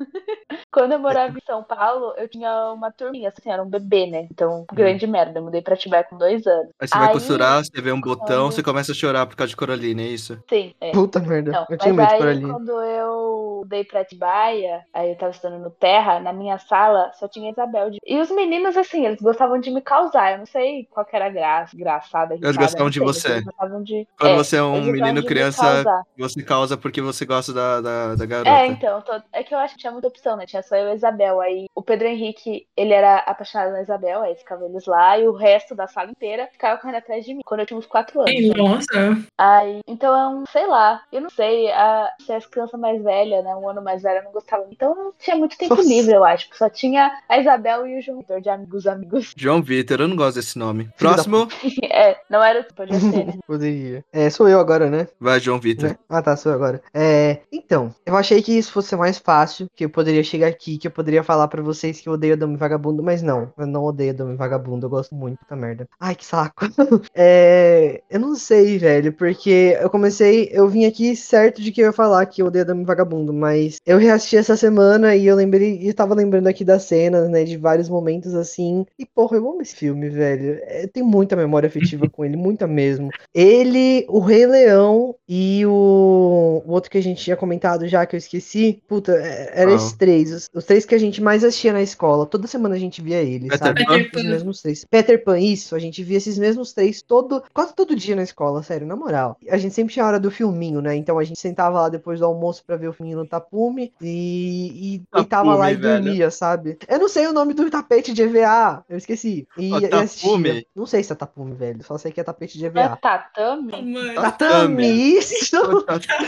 Quando 0.74 0.90
eu 0.90 0.98
morava 0.98 1.30
em 1.38 1.40
São 1.46 1.62
Paulo, 1.62 2.14
eu 2.16 2.28
tinha 2.28 2.72
uma 2.72 2.90
turminha, 2.90 3.28
assim, 3.28 3.48
era 3.48 3.62
um 3.62 3.68
bebê, 3.70 4.06
né? 4.06 4.26
Então, 4.28 4.66
grande 4.72 5.06
merda. 5.06 5.38
Eu 5.38 5.44
mudei 5.44 5.62
pra 5.62 5.74
Atibaia 5.74 6.02
com 6.02 6.18
dois 6.18 6.44
anos. 6.44 6.70
Aí 6.80 6.88
você 6.88 6.98
vai 6.98 7.12
costurar, 7.12 7.64
você 7.64 7.80
vê 7.80 7.92
um 7.92 8.00
botão, 8.00 8.26
quando- 8.26 8.52
você 8.52 8.60
começa 8.60 8.90
a 8.90 8.94
chorar 8.94 9.24
por 9.26 9.36
causa 9.36 9.50
de 9.50 9.56
Coraline, 9.56 10.02
é 10.02 10.06
isso? 10.08 10.36
Sim, 10.48 10.74
é. 10.80 10.90
Puta 10.90 11.20
merda. 11.20 11.52
Não, 11.52 11.66
eu 11.70 11.78
tinha 11.78 11.94
medo 11.94 12.08
de 12.08 12.14
aí, 12.14 12.18
Coraline. 12.18 12.50
quando 12.52 12.80
eu 12.82 13.60
mudei 13.62 13.84
pra 13.84 14.00
Atibaia, 14.00 14.82
aí 14.92 15.10
eu 15.10 15.16
tava 15.16 15.30
estudando 15.30 15.62
no 15.62 15.70
Terra, 15.70 16.18
na 16.18 16.32
minha 16.32 16.58
sala 16.58 17.12
só 17.14 17.28
tinha 17.28 17.50
Isabel. 17.52 17.90
de- 17.90 17.98
E 18.04 18.18
os 18.20 18.30
meninos, 18.32 18.76
assim, 18.76 19.06
eles 19.06 19.20
gostavam 19.20 19.60
de 19.60 19.70
me 19.70 19.80
causar. 19.80 20.32
Eu 20.32 20.38
não 20.38 20.46
sei 20.46 20.86
qual 20.90 21.06
que 21.06 21.14
era 21.14 21.26
a 21.26 21.30
graça, 21.30 21.76
engraçada, 21.76 22.34
Eles 22.34 22.56
gostavam 22.56 22.90
de 22.90 22.98
você. 22.98 23.32
Eles 23.32 23.44
gostavam 23.44 23.82
de... 23.82 24.08
Quando 24.18 24.34
você 24.36 24.56
é 24.56 24.62
um 24.62 24.82
menino 24.82 25.24
criança, 25.24 25.84
você 26.18 26.42
causa 26.42 26.76
porque 26.76 27.00
você 27.00 27.24
gosta 27.24 27.52
da, 27.52 27.80
da, 27.80 28.14
da 28.16 28.26
garota. 28.26 28.50
É, 28.50 28.66
então, 28.66 29.00
tô- 29.02 29.22
é 29.32 29.42
que 29.44 29.54
eu 29.54 29.58
acho 29.58 29.74
que 29.74 29.80
tinha 29.80 29.92
muita 29.92 30.08
opção, 30.08 30.36
né? 30.36 30.46
Tinha 30.46 30.63
só 30.68 30.76
eu 30.76 30.88
e 30.88 30.90
a 30.92 30.94
Isabel. 30.94 31.40
Aí 31.40 31.66
o 31.74 31.82
Pedro 31.82 32.08
Henrique, 32.08 32.66
ele 32.76 32.92
era 32.92 33.18
apaixonado 33.18 33.72
na 33.72 33.82
Isabel, 33.82 34.22
aí 34.22 34.34
ficava 34.34 34.64
eles 34.64 34.86
lá, 34.86 35.18
e 35.18 35.26
o 35.26 35.32
resto 35.32 35.74
da 35.74 35.86
sala 35.86 36.10
inteira 36.10 36.48
ficava 36.52 36.80
correndo 36.80 36.96
atrás 36.96 37.24
de 37.24 37.34
mim, 37.34 37.40
quando 37.44 37.60
eu 37.60 37.66
tinha 37.66 37.78
uns 37.78 37.86
4 37.86 38.20
anos. 38.20 38.56
Nossa. 38.56 39.18
Aí, 39.38 39.80
então 39.86 40.16
é 40.16 40.28
um, 40.28 40.44
sei 40.46 40.66
lá, 40.66 41.02
eu 41.12 41.20
não 41.20 41.30
sei, 41.30 41.70
a, 41.70 42.10
se 42.24 42.32
as 42.32 42.46
crianças 42.46 42.78
mais 42.78 43.02
velhas, 43.02 43.44
né, 43.44 43.54
um 43.54 43.68
ano 43.68 43.82
mais 43.82 44.02
velha, 44.02 44.22
não 44.22 44.32
gostavam. 44.32 44.66
Então 44.70 44.94
não 44.94 45.12
tinha 45.18 45.36
muito 45.36 45.56
tempo 45.56 45.76
Nossa. 45.76 45.88
livre, 45.88 46.14
eu 46.14 46.24
acho. 46.24 46.48
Só 46.52 46.68
tinha 46.68 47.10
a 47.28 47.38
Isabel 47.38 47.86
e 47.86 47.98
o 47.98 48.02
João 48.02 48.18
Vitor, 48.18 48.40
de 48.40 48.48
amigos, 48.48 48.86
amigos. 48.86 49.32
João 49.36 49.62
Vitor, 49.62 50.00
eu 50.00 50.08
não 50.08 50.16
gosto 50.16 50.36
desse 50.36 50.58
nome. 50.58 50.90
Próximo, 50.98 51.48
é, 51.90 52.16
não 52.28 52.42
era 52.42 52.60
o 52.60 52.74
podia 52.74 52.98
ser, 52.98 53.26
né? 53.26 53.34
Poderia. 53.46 54.04
É, 54.12 54.30
sou 54.30 54.48
eu 54.48 54.58
agora, 54.58 54.88
né? 54.88 55.06
vai 55.20 55.40
João 55.40 55.58
Vitor. 55.58 55.90
Né? 55.90 55.98
Ah, 56.08 56.22
tá, 56.22 56.36
sou 56.36 56.52
eu 56.52 56.56
agora. 56.56 56.82
É, 56.92 57.40
então, 57.52 57.94
eu 58.04 58.16
achei 58.16 58.42
que 58.42 58.56
isso 58.56 58.72
fosse 58.72 58.94
mais 58.96 59.18
fácil, 59.18 59.68
que 59.74 59.84
eu 59.84 59.90
poderia 59.90 60.22
chegar 60.22 60.52
aqui, 60.54 60.78
que 60.78 60.86
eu 60.86 60.90
poderia 60.90 61.22
falar 61.22 61.48
pra 61.48 61.62
vocês 61.62 62.00
que 62.00 62.08
eu 62.08 62.14
odeio 62.14 62.36
Dama 62.36 62.54
e 62.54 62.56
Vagabundo, 62.56 63.02
mas 63.02 63.22
não, 63.22 63.52
eu 63.58 63.66
não 63.66 63.84
odeio 63.84 64.14
Dama 64.14 64.32
e 64.32 64.36
Vagabundo, 64.36 64.86
eu 64.86 64.90
gosto 64.90 65.14
muito, 65.14 65.38
puta 65.38 65.56
merda. 65.56 65.88
Ai, 66.00 66.14
que 66.14 66.24
saco. 66.24 66.64
É, 67.16 68.02
eu 68.10 68.18
não 68.18 68.34
sei, 68.34 68.78
velho, 68.78 69.12
porque 69.12 69.76
eu 69.80 69.88
comecei, 69.88 70.48
eu 70.52 70.68
vim 70.68 70.84
aqui 70.84 71.14
certo 71.14 71.62
de 71.62 71.70
que 71.70 71.80
eu 71.80 71.86
ia 71.86 71.92
falar 71.92 72.26
que 72.26 72.42
eu 72.42 72.46
odeio 72.46 72.64
Dama 72.64 72.82
e 72.82 72.84
Vagabundo, 72.84 73.32
mas 73.32 73.76
eu 73.86 73.98
reassisti 73.98 74.36
essa 74.36 74.56
semana 74.56 75.14
e 75.14 75.26
eu 75.26 75.36
lembrei, 75.36 75.78
e 75.80 75.92
tava 75.92 76.14
lembrando 76.14 76.46
aqui 76.48 76.64
das 76.64 76.84
cenas, 76.84 77.28
né, 77.28 77.44
de 77.44 77.56
vários 77.56 77.88
momentos 77.88 78.34
assim, 78.34 78.84
e 78.98 79.06
porra, 79.06 79.36
eu 79.36 79.48
amo 79.48 79.62
esse 79.62 79.76
filme, 79.76 80.08
velho. 80.08 80.58
É, 80.62 80.86
tem 80.86 81.02
muita 81.02 81.36
memória 81.36 81.66
afetiva 81.66 82.08
com 82.08 82.24
ele, 82.24 82.36
muita 82.36 82.66
mesmo. 82.66 83.10
Ele, 83.34 84.06
o 84.08 84.20
Rei 84.20 84.46
Leão 84.46 85.14
e 85.28 85.64
o, 85.66 86.62
o 86.64 86.72
outro 86.72 86.90
que 86.90 86.98
a 86.98 87.02
gente 87.02 87.22
tinha 87.22 87.36
comentado 87.36 87.86
já, 87.88 88.04
que 88.06 88.16
eu 88.16 88.18
esqueci. 88.18 88.82
Puta, 88.88 89.12
é- 89.12 89.50
era 89.54 89.70
Qual? 89.70 89.76
esses 89.76 89.92
três. 89.92 90.43
Os, 90.44 90.50
os 90.54 90.64
três 90.64 90.84
que 90.84 90.94
a 90.94 90.98
gente 90.98 91.20
mais 91.22 91.44
assistia 91.44 91.72
na 91.72 91.82
escola. 91.82 92.26
Toda 92.26 92.46
semana 92.46 92.74
a 92.74 92.78
gente 92.78 93.00
via 93.02 93.22
eles, 93.22 93.50
Peter 93.50 93.58
sabe? 93.58 93.84
Pan? 93.84 94.18
Os 94.18 94.24
mesmos 94.24 94.62
três. 94.62 94.84
Peter 94.84 95.22
Pan, 95.24 95.38
isso. 95.38 95.74
A 95.74 95.78
gente 95.78 96.02
via 96.02 96.16
esses 96.18 96.38
mesmos 96.38 96.72
três 96.72 97.02
todo, 97.02 97.42
quase 97.52 97.74
todo 97.74 97.94
dia 97.96 98.16
na 98.16 98.22
escola, 98.22 98.62
sério, 98.62 98.86
na 98.86 98.96
moral. 98.96 99.36
A 99.48 99.56
gente 99.56 99.74
sempre 99.74 99.92
tinha 99.92 100.04
a 100.04 100.08
hora 100.08 100.20
do 100.20 100.30
filminho, 100.30 100.80
né? 100.80 100.94
Então 100.96 101.18
a 101.18 101.24
gente 101.24 101.38
sentava 101.38 101.80
lá 101.82 101.88
depois 101.88 102.20
do 102.20 102.26
almoço 102.26 102.64
pra 102.66 102.76
ver 102.76 102.88
o 102.88 102.92
filminho 102.92 103.18
no 103.18 103.26
tapume 103.26 103.92
e, 104.00 104.94
e 104.94 104.98
Tapume, 104.98 105.22
deitava 105.22 105.54
lá 105.54 105.72
e 105.72 105.76
velho. 105.76 106.04
dormia, 106.04 106.30
sabe? 106.30 106.78
Eu 106.88 106.98
não 106.98 107.08
sei 107.08 107.26
o 107.26 107.32
nome 107.32 107.54
do 107.54 107.70
tapete 107.70 108.12
de 108.12 108.22
EVA, 108.22 108.84
eu 108.88 108.96
esqueci. 108.96 109.46
E, 109.58 109.70
e 109.70 109.86
assistia. 109.86 110.28
tapume? 110.30 110.66
Não 110.74 110.86
sei 110.86 111.02
se 111.02 111.12
é 111.12 111.16
tapume, 111.16 111.54
velho, 111.54 111.82
só 111.84 111.96
sei 111.98 112.12
que 112.12 112.20
é 112.20 112.24
tapete 112.24 112.58
de 112.58 112.64
É 112.64 112.68
EVA. 112.68 112.96
tatame? 113.00 114.14
Tatame, 114.14 114.86
isso! 115.18 115.54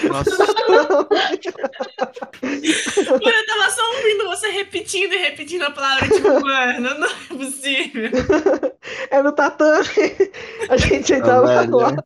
Nossa, 0.07 0.37
Mano, 2.43 3.21
eu 3.25 3.47
tava 3.47 3.71
só 3.71 3.83
ouvindo 4.07 4.25
você 4.27 4.49
repetindo 4.49 5.13
e 5.13 5.17
repetindo 5.19 5.63
a 5.63 5.71
palavra, 5.71 6.09
tipo, 6.09 6.29
mano, 6.41 6.99
não 6.99 7.07
é 7.07 7.37
possível. 7.45 8.11
É 9.11 9.21
no 9.21 9.33
tatame. 9.33 9.89
A 10.69 10.77
gente 10.79 11.09
sentava 11.09 11.45
velho. 11.47 11.77
lá 11.77 11.97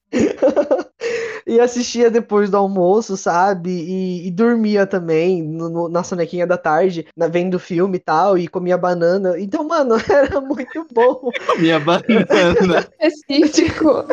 e 1.47 1.61
assistia 1.61 2.11
depois 2.11 2.49
do 2.51 2.57
almoço, 2.57 3.17
sabe? 3.19 3.71
E, 3.71 4.27
e 4.27 4.31
dormia 4.31 4.87
também 4.87 5.43
no- 5.43 5.69
no- 5.69 5.89
na 5.91 6.03
sonequinha 6.03 6.47
da 6.47 6.57
tarde, 6.57 7.07
na, 7.17 7.27
vendo 7.29 7.59
filme 7.59 7.97
e 7.97 8.01
tal, 8.01 8.39
e 8.39 8.49
comia 8.49 8.79
banana. 8.79 9.39
Então, 9.39 9.63
mano, 9.65 9.97
era 10.09 10.41
muito 10.41 10.87
bom. 10.93 11.31
minha 11.59 11.79
banana. 11.81 12.89
Específico. 13.01 14.07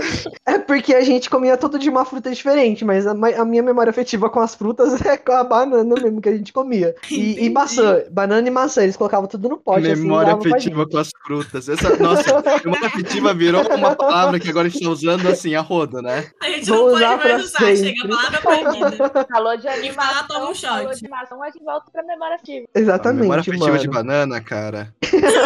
É 0.45 0.57
porque 0.59 0.93
a 0.93 1.01
gente 1.01 1.29
comia 1.29 1.55
todo 1.57 1.79
de 1.79 1.89
uma 1.89 2.03
fruta 2.05 2.29
diferente, 2.31 2.83
mas 2.83 3.07
a, 3.07 3.11
a 3.11 3.45
minha 3.45 3.63
memória 3.63 3.91
afetiva 3.91 4.29
com 4.29 4.39
as 4.41 4.55
frutas 4.55 4.99
é 5.05 5.15
com 5.17 5.31
a 5.31 5.43
banana 5.43 5.95
mesmo 6.01 6.19
que 6.21 6.29
a 6.29 6.35
gente 6.35 6.51
comia. 6.51 6.93
E, 7.09 7.45
e 7.45 7.49
maçã, 7.83 8.03
banana 8.11 8.47
e 8.47 8.51
maçã, 8.51 8.83
eles 8.83 8.97
colocavam 8.97 9.27
tudo 9.27 9.49
no 9.49 9.57
pote. 9.57 9.89
assim, 9.91 10.01
Memória 10.01 10.35
pra 10.37 10.49
afetiva 10.51 10.87
com 10.87 10.97
as 10.97 11.09
frutas. 11.25 11.69
Essa, 11.69 11.95
nossa, 11.97 12.43
memória 12.63 12.87
afetiva 12.87 13.33
virou 13.33 13.61
uma 13.75 13.95
palavra 13.95 14.39
que 14.39 14.49
agora 14.49 14.67
a 14.67 14.69
gente 14.69 14.83
tá 14.83 14.89
usando 14.89 15.27
assim, 15.27 15.55
a 15.55 15.61
roda, 15.61 16.01
né? 16.01 16.25
A 16.41 16.49
gente 16.49 16.67
Vou 16.69 16.77
não 16.77 16.83
pode 16.91 17.03
usar 17.03 17.17
pra 17.17 17.29
mais 17.33 17.45
usar, 17.45 17.59
chega 17.59 17.71
a 17.71 17.75
sempre. 17.75 18.07
palavra 18.09 18.41
proibida. 18.41 19.25
Falou 19.31 19.57
de 19.57 19.65
E 19.65 19.69
animação, 19.69 20.27
toma 20.27 20.49
um 20.49 20.55
falou 20.55 20.55
shot. 20.55 20.99
de 20.99 21.05
animação, 21.05 21.43
a 21.43 21.45
gente 21.49 21.63
volta 21.63 21.91
pra 21.91 22.03
memória 22.03 22.35
ativa. 22.35 22.57
A 22.57 22.79
memória 22.79 22.81
Exatamente, 22.81 23.39
afetiva 23.39 23.67
mano. 23.67 23.79
de 23.79 23.87
banana, 23.89 24.41
cara. 24.41 24.93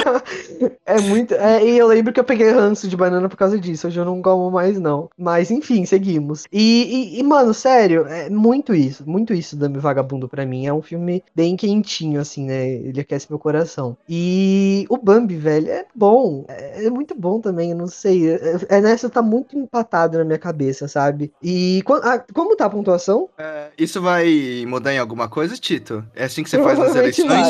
É 0.85 0.99
muito. 0.99 1.33
É, 1.35 1.63
e 1.63 1.77
eu 1.77 1.87
lembro 1.87 2.11
que 2.11 2.19
eu 2.19 2.23
peguei 2.23 2.49
ranço 2.51 2.87
de 2.87 2.97
banana 2.97 3.29
por 3.29 3.37
causa 3.37 3.57
disso. 3.59 3.87
Hoje 3.87 3.99
eu 3.99 4.05
não 4.05 4.21
como 4.21 4.51
mais, 4.51 4.79
não. 4.79 5.09
Mas 5.17 5.49
enfim, 5.51 5.85
seguimos. 5.85 6.45
E, 6.51 7.15
e- 7.15 7.19
e, 7.19 7.23
mano, 7.23 7.53
sério, 7.53 8.05
é 8.07 8.29
muito 8.29 8.73
isso. 8.73 9.03
Muito 9.07 9.33
isso, 9.33 9.55
Dame 9.55 9.77
Vagabundo 9.79 10.27
pra 10.27 10.45
mim. 10.45 10.65
É 10.65 10.73
um 10.73 10.81
filme 10.81 11.23
bem 11.35 11.55
quentinho, 11.55 12.10
assim, 12.19 12.45
né? 12.45 12.67
Ele 12.69 12.99
aquece 12.99 13.27
meu 13.29 13.39
coração. 13.39 13.95
E 14.09 14.85
o 14.89 14.97
Bambi, 14.97 15.35
velho, 15.37 15.69
é 15.69 15.85
bom. 15.95 16.45
É, 16.47 16.85
é 16.85 16.89
muito 16.89 17.15
bom 17.15 17.39
também, 17.39 17.71
eu 17.71 17.77
não 17.77 17.87
sei. 17.87 18.29
É, 18.31 18.57
é 18.69 18.81
nessa 18.81 19.09
tá 19.09 19.21
muito 19.21 19.57
empatado 19.57 20.17
na 20.17 20.23
minha 20.25 20.37
cabeça, 20.39 20.87
sabe? 20.87 21.31
E 21.41 21.81
quan- 21.85 22.01
ah, 22.03 22.23
como 22.33 22.55
tá 22.55 22.65
a 22.65 22.69
pontuação? 22.69 23.29
Isso 23.77 24.01
vai 24.01 24.63
mudar 24.67 24.93
em 24.93 24.97
alguma 24.99 25.27
coisa, 25.29 25.55
Tito? 25.57 26.03
É 26.15 26.25
assim 26.25 26.43
que 26.43 26.49
você 26.49 26.57
faz 26.61 26.77
nas 26.77 26.91
Provavelmente 26.91 27.21
eleições? 27.21 27.41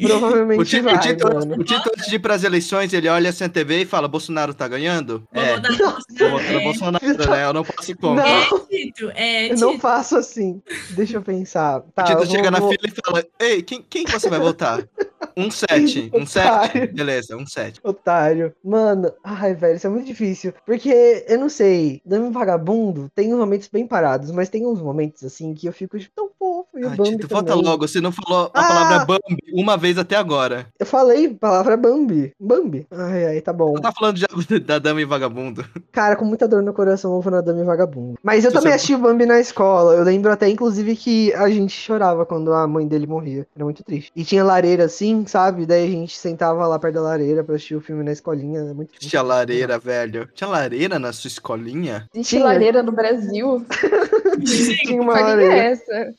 vai. 0.00 0.08
Provavelmente 0.08 0.60
O 0.60 0.64
Tito, 0.64 0.84
vai, 0.84 0.94
o, 0.94 0.98
Tito, 1.00 1.26
o 1.60 1.64
Tito, 1.64 1.90
antes 1.96 2.06
de 2.08 2.16
ir 2.16 2.18
pras 2.18 2.44
eleições, 2.44 2.92
ele 2.92 3.08
olha 3.08 3.30
assim 3.30 3.44
a 3.44 3.48
TV 3.48 3.82
e 3.82 3.86
fala: 3.86 4.06
Bolsonaro 4.08 4.52
tá 4.54 4.68
ganhando? 4.68 5.22
Vou 5.32 5.42
é, 5.42 5.52
vou 5.60 5.62
Bolsonaro. 5.62 6.02
votar 6.30 6.52
no 6.52 6.58
É. 6.58 6.62
Bolsonaro, 6.64 7.30
né? 7.30 7.44
Eu 7.44 7.52
não 7.52 7.64
posso 7.64 7.90
ir 7.90 7.94
contra. 7.96 8.24
Não. 8.24 8.30
É, 8.30 8.68
Tito, 8.68 9.10
é, 9.14 9.52
Eu 9.52 9.56
não 9.58 9.70
Tito. 9.72 9.80
faço 9.80 10.16
assim. 10.16 10.60
Deixa 10.90 11.16
eu 11.16 11.22
pensar. 11.22 11.82
Tá, 11.94 12.02
o 12.02 12.06
Tito 12.06 12.18
vou- 12.18 12.26
chega 12.26 12.50
na 12.50 12.58
vou- 12.60 12.70
fila 12.70 12.82
e 12.84 12.90
fala: 13.04 13.24
Ei, 13.40 13.62
quem, 13.66 13.82
quem 13.82 14.04
que 14.04 14.12
você 14.12 14.30
vai 14.30 14.38
votar? 14.38 14.82
Um 15.36 15.50
7. 15.50 16.10
Um 16.14 16.26
7? 16.26 16.46
Otário. 16.48 16.92
Beleza, 16.94 17.36
um 17.36 17.46
7. 17.46 17.80
Otário. 17.82 18.54
Mano, 18.64 19.12
ai, 19.24 19.54
velho, 19.54 19.76
isso 19.76 19.86
é 19.86 19.90
muito 19.90 20.06
difícil. 20.06 20.52
Porque, 20.64 21.24
eu 21.28 21.38
não 21.38 21.48
sei, 21.48 22.00
Dame 22.04 22.30
Vagabundo 22.30 23.10
tem 23.14 23.32
uns 23.32 23.38
momentos 23.38 23.68
bem 23.68 23.86
parados, 23.86 24.30
mas 24.30 24.48
tem 24.48 24.66
uns 24.66 24.80
momentos 24.80 25.22
assim 25.24 25.54
que 25.54 25.66
eu 25.66 25.72
fico 25.72 25.98
tipo, 25.98 26.12
tão 26.14 26.28
fofo. 26.38 26.66
E 26.76 26.84
o 26.84 26.90
Ai, 26.90 26.96
Bambi 26.96 27.10
Tito, 27.12 27.28
volta 27.28 27.54
logo. 27.54 27.86
Você 27.86 28.00
não 28.00 28.12
falou 28.12 28.50
a 28.52 28.60
Ah! 28.60 28.68
palavra 28.68 29.04
Bambi 29.06 29.42
uma 29.52 29.76
vez 29.76 29.96
até 29.98 30.16
agora. 30.16 30.66
Eu 30.78 30.86
falei 30.86 31.28
palavra 31.28 31.76
Bambi. 31.76 32.32
Bambi. 32.38 32.86
Ai, 32.90 33.26
ai, 33.26 33.40
tá 33.40 33.52
bom. 33.52 33.72
Você 33.72 33.82
tá 33.82 33.92
falando 33.92 34.16
de 34.16 34.26
da 34.60 34.78
Dama 34.78 35.00
e 35.00 35.04
Vagabundo. 35.04 35.64
Cara, 35.92 36.16
com 36.16 36.24
muita 36.24 36.46
dor 36.48 36.62
no 36.62 36.72
coração, 36.72 37.14
eu 37.14 37.20
vou 37.20 37.32
na 37.32 37.40
Dame 37.40 37.62
Vagabundo. 37.64 38.18
Mas 38.22 38.44
eu 38.44 38.50
Você 38.50 38.56
também 38.56 38.72
sabe- 38.72 38.74
assisti 38.76 38.94
o 38.94 38.98
Bambi 38.98 39.26
na 39.26 39.40
escola. 39.40 39.94
Eu 39.94 40.02
lembro 40.04 40.30
até, 40.30 40.48
inclusive, 40.48 40.96
que 40.96 41.32
a 41.34 41.48
gente 41.48 41.72
chorava 41.72 42.26
quando 42.26 42.52
a 42.52 42.66
mãe 42.66 42.86
dele 42.86 43.06
morria. 43.06 43.46
Era 43.54 43.64
muito 43.64 43.82
triste. 43.82 44.12
E 44.14 44.24
tinha 44.24 44.44
lareira 44.44 44.84
assim, 44.84 45.15
sabe? 45.24 45.64
Daí 45.64 45.84
a 45.84 45.90
gente 45.90 46.18
sentava 46.18 46.66
lá 46.66 46.78
perto 46.78 46.94
da 46.96 47.02
lareira 47.02 47.44
pra 47.44 47.54
assistir 47.54 47.76
o 47.76 47.80
filme 47.80 48.02
na 48.02 48.10
escolinha. 48.12 48.60
Era 48.60 48.74
muito 48.74 48.98
Tinha 48.98 49.22
lareira, 49.22 49.78
velho. 49.78 50.28
Tinha 50.34 50.48
lareira 50.50 50.98
na 50.98 51.12
sua 51.12 51.28
escolinha? 51.28 52.08
Existe 52.12 52.36
Tinha. 52.36 52.44
lareira 52.44 52.82
no 52.82 52.90
Brasil? 52.92 53.64
Tinha 54.44 55.00
uma 55.02 55.14
que 55.14 55.20
lareira. 55.22 55.54
é 55.54 55.66
essa? 55.72 56.14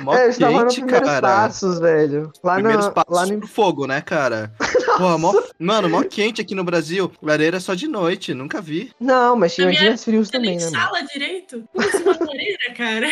Mó 0.00 0.14
É, 0.14 0.26
eu 0.26 0.30
estava 0.30 0.52
no 0.52 0.60
quente, 0.66 0.80
primeiros 0.80 1.08
cara. 1.08 1.20
passos, 1.28 1.78
velho. 1.78 2.32
Lá 2.42 2.54
Primeiros 2.54 2.86
na, 2.86 2.90
passos 2.92 3.14
lá 3.14 3.26
no... 3.26 3.38
pro 3.38 3.48
fogo, 3.48 3.86
né, 3.86 4.00
cara? 4.00 4.52
Pô, 4.96 5.18
mó, 5.18 5.32
mano, 5.58 5.88
mó 5.88 6.02
quente 6.04 6.40
aqui 6.40 6.54
no 6.54 6.62
Brasil. 6.62 7.10
Lareira 7.20 7.58
só 7.58 7.74
de 7.74 7.88
noite, 7.88 8.32
nunca 8.32 8.60
vi. 8.60 8.92
Não, 9.00 9.34
mas 9.36 9.54
tinha 9.54 9.70
dias 9.70 10.04
frios 10.04 10.30
também, 10.30 10.56
né? 10.56 10.64
mano? 10.64 10.76
sala 10.76 11.02
direito? 11.02 11.64
Como 11.72 11.88
assim 11.88 12.02
uma 12.02 12.16
lareira, 12.20 12.74
cara? 12.76 13.08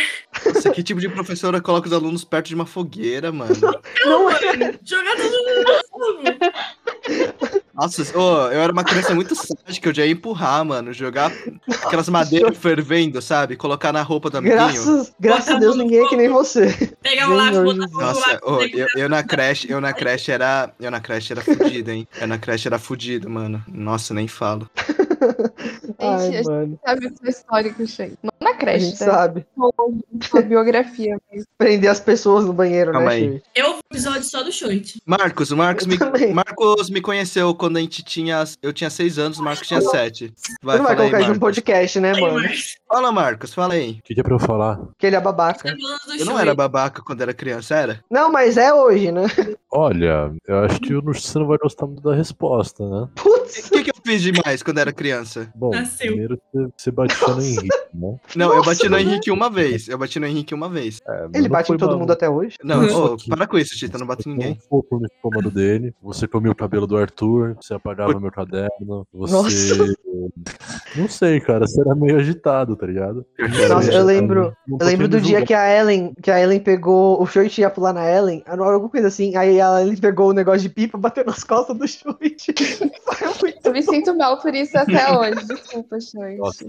Nossa, 0.46 0.70
que 0.70 0.82
tipo 0.82 1.00
de 1.00 1.08
professora 1.08 1.60
coloca 1.60 1.88
os 1.88 1.92
alunos 1.92 2.24
perto 2.24 2.46
de 2.48 2.54
uma 2.54 2.66
fogueira, 2.66 3.32
mano? 3.32 3.56
Não 4.04 4.30
é. 4.30 4.56
Mano, 4.56 4.78
jogar 4.84 5.16
todo 5.16 5.32
mundo 5.32 5.64
no 5.66 5.88
fogo. 5.88 6.22
Nossa, 7.82 8.16
ô, 8.16 8.46
eu 8.52 8.60
era 8.60 8.72
uma 8.72 8.84
criança 8.84 9.12
muito 9.12 9.34
sádica, 9.34 9.88
eu 9.88 9.94
já 9.94 10.06
ia 10.06 10.12
empurrar, 10.12 10.64
mano. 10.64 10.92
Jogar 10.92 11.32
aquelas 11.84 12.08
madeiras 12.08 12.56
fervendo, 12.56 13.20
sabe? 13.20 13.56
Colocar 13.56 13.92
na 13.92 14.02
roupa 14.02 14.30
do 14.30 14.38
amiguinho. 14.38 14.60
Graças, 14.60 15.12
graças 15.18 15.56
a 15.56 15.58
Deus 15.58 15.76
ninguém 15.76 16.04
é 16.04 16.08
que 16.08 16.14
nem 16.14 16.28
você. 16.28 16.94
Pegar 17.02 17.28
um 17.28 17.34
lápis, 17.34 17.58
botar 17.58 17.88
Nossa, 17.88 18.40
dele. 18.58 18.82
eu, 18.82 18.86
eu 18.96 19.08
na 19.08 19.24
creche, 19.24 19.68
eu 19.68 19.80
na 19.80 19.92
creche 19.92 20.30
era. 20.30 20.72
Eu 20.78 20.92
na 20.92 21.00
creche 21.00 21.32
era 21.32 21.42
fudido, 21.42 21.90
hein? 21.90 22.06
Eu 22.20 22.28
na 22.28 22.38
creche 22.38 22.68
era 22.68 22.78
fudido, 22.78 23.28
mano. 23.28 23.60
Nossa, 23.66 24.14
nem 24.14 24.28
falo. 24.28 24.70
Ai, 25.98 26.18
Gente, 26.20 26.36
a 26.36 26.36
gente 26.38 26.46
mano. 26.48 26.80
sabe 26.84 27.06
o 27.06 27.16
seu 27.16 27.30
histórico, 27.30 27.86
gente. 27.86 28.18
Não 28.22 28.32
na 28.40 28.50
A 28.50 28.54
creche, 28.54 28.86
gente 28.86 28.98
tá? 28.98 29.04
sabe. 29.06 29.46
Sua 30.22 30.42
biografia. 30.42 31.16
mesmo. 31.30 31.46
Prender 31.56 31.90
as 31.90 32.00
pessoas 32.00 32.44
no 32.44 32.52
banheiro, 32.52 32.92
Calma 32.92 33.10
né, 33.10 33.14
aí. 33.16 33.28
Shui? 33.28 33.42
Eu 33.54 33.72
vi 33.74 33.78
o 33.78 33.80
episódio 33.92 34.24
só 34.24 34.42
do 34.42 34.50
Shoit. 34.52 35.00
Marcos, 35.06 35.50
o 35.50 35.56
Marcos 35.56 35.86
me. 35.86 35.96
Marcos 36.32 36.90
me 36.90 37.00
conheceu 37.00 37.54
quando 37.54 37.76
a 37.76 37.80
gente 37.80 38.02
tinha. 38.02 38.42
Eu 38.62 38.72
tinha 38.72 38.90
seis 38.90 39.18
anos, 39.18 39.38
o 39.38 39.42
Marcos 39.44 39.66
tinha 39.68 39.80
sete. 39.80 40.32
Vai, 40.62 40.76
Você 40.76 40.82
não 40.82 40.84
vai 40.88 40.92
aí, 40.92 40.96
colocar 40.98 41.18
isso 41.20 41.28
no 41.28 41.34
Marcos. 41.34 41.38
podcast, 41.38 42.00
né, 42.00 42.12
mano? 42.20 42.40
Fala, 42.88 43.12
Marcos, 43.12 43.54
fala 43.54 43.74
aí. 43.74 43.92
O 43.92 44.02
que, 44.02 44.14
que 44.14 44.20
é 44.20 44.22
pra 44.22 44.34
eu 44.34 44.38
falar? 44.40 44.80
Que 44.98 45.06
ele 45.06 45.16
é 45.16 45.20
babaca. 45.20 45.74
Eu 46.18 46.26
não 46.26 46.38
era 46.38 46.54
babaca 46.54 47.02
quando 47.02 47.20
era 47.22 47.32
criança, 47.32 47.74
era? 47.76 48.04
Não, 48.10 48.30
mas 48.30 48.56
é 48.56 48.72
hoje, 48.74 49.10
né? 49.12 49.22
Olha, 49.74 50.30
eu 50.46 50.58
acho 50.60 50.80
que 50.80 50.92
eu 50.92 51.00
não- 51.02 51.14
você 51.14 51.38
não 51.38 51.46
vai 51.46 51.56
gostar 51.58 51.86
muito 51.86 52.02
da 52.02 52.14
resposta, 52.14 52.86
né? 52.88 53.08
Putz. 53.16 53.68
O 53.68 53.70
que, 53.70 53.84
que 53.84 53.90
eu 53.90 53.94
fiz 54.04 54.22
demais 54.22 54.62
quando 54.62 54.78
era 54.78 54.92
criança? 54.92 55.50
Bom, 55.54 55.70
Nasceu. 55.70 56.08
primeiro 56.08 56.38
você, 56.52 56.68
você 56.76 56.90
batia 56.90 57.28
no 57.28 57.40
Henrique, 57.42 57.68
né? 57.94 58.16
Não, 58.36 58.50
eu 58.50 58.56
Nossa, 58.56 58.70
bati 58.70 58.88
no. 58.88 58.98
Henrique 58.98 59.30
uma 59.30 59.48
vez. 59.50 59.88
Eu 59.88 59.96
bati 59.98 60.18
no 60.20 60.26
Henrique 60.26 60.54
uma 60.54 60.68
vez. 60.68 61.00
É, 61.08 61.26
Ele 61.34 61.48
bate 61.48 61.72
em 61.72 61.76
todo 61.76 61.90
uma- 61.92 61.98
mundo 61.98 62.12
até 62.12 62.28
hoje. 62.28 62.56
Não, 62.62 63.16
que- 63.16 63.28
para 63.30 63.46
com 63.46 63.58
isso, 63.58 63.74
Tita, 63.76 63.96
eu 63.96 64.00
não 64.00 64.06
bato 64.06 64.28
em 64.28 64.32
ninguém. 64.32 64.58
focou 64.68 65.00
no 65.00 65.06
estômago 65.06 65.50
dele, 65.50 65.94
você 66.02 66.28
comia 66.28 66.52
o 66.52 66.56
cabelo 66.56 66.86
do 66.86 66.96
Arthur, 66.96 67.56
você 67.60 67.74
apagava 67.74 68.18
meu 68.20 68.30
caderno, 68.30 69.06
você. 69.12 69.32
Nossa. 69.34 69.94
Não 70.94 71.08
sei, 71.08 71.40
cara, 71.40 71.66
você 71.66 71.80
era 71.80 71.94
meio 71.94 72.18
agitado, 72.18 72.76
tá 72.76 72.86
ligado? 72.86 73.24
Nossa, 73.68 73.90
eu 73.92 74.04
lembro. 74.04 74.54
Eu 74.68 74.86
lembro 74.86 75.08
do 75.08 75.20
dia 75.20 75.44
que 75.44 75.54
a 75.54 75.80
Ellen, 75.80 76.12
que 76.22 76.30
a 76.30 76.38
Ellen 76.40 76.60
pegou. 76.60 77.20
O 77.20 77.26
Shoit 77.26 77.60
ia 77.60 77.70
pular 77.70 77.92
na 77.94 78.08
Ellen, 78.08 78.42
alguma 78.46 78.88
coisa 78.90 79.08
assim. 79.08 79.34
Aí 79.34 79.58
a 79.62 79.80
Ellen 79.82 79.96
pegou 79.96 80.30
o 80.30 80.32
negócio 80.32 80.62
de 80.62 80.68
pipa, 80.68 80.98
bateu 80.98 81.24
nas 81.24 81.44
costas 81.44 81.76
do 81.76 81.84
muito 83.40 83.60
Eu 83.64 83.72
me 83.72 83.82
sinto 83.82 84.14
mal 84.16 84.38
por 84.40 84.54
isso 84.54 84.76
até 84.76 85.10
hoje. 85.16 85.46
Desculpa, 85.46 86.00
Xande. 86.00 86.36
Nossa, 86.38 86.64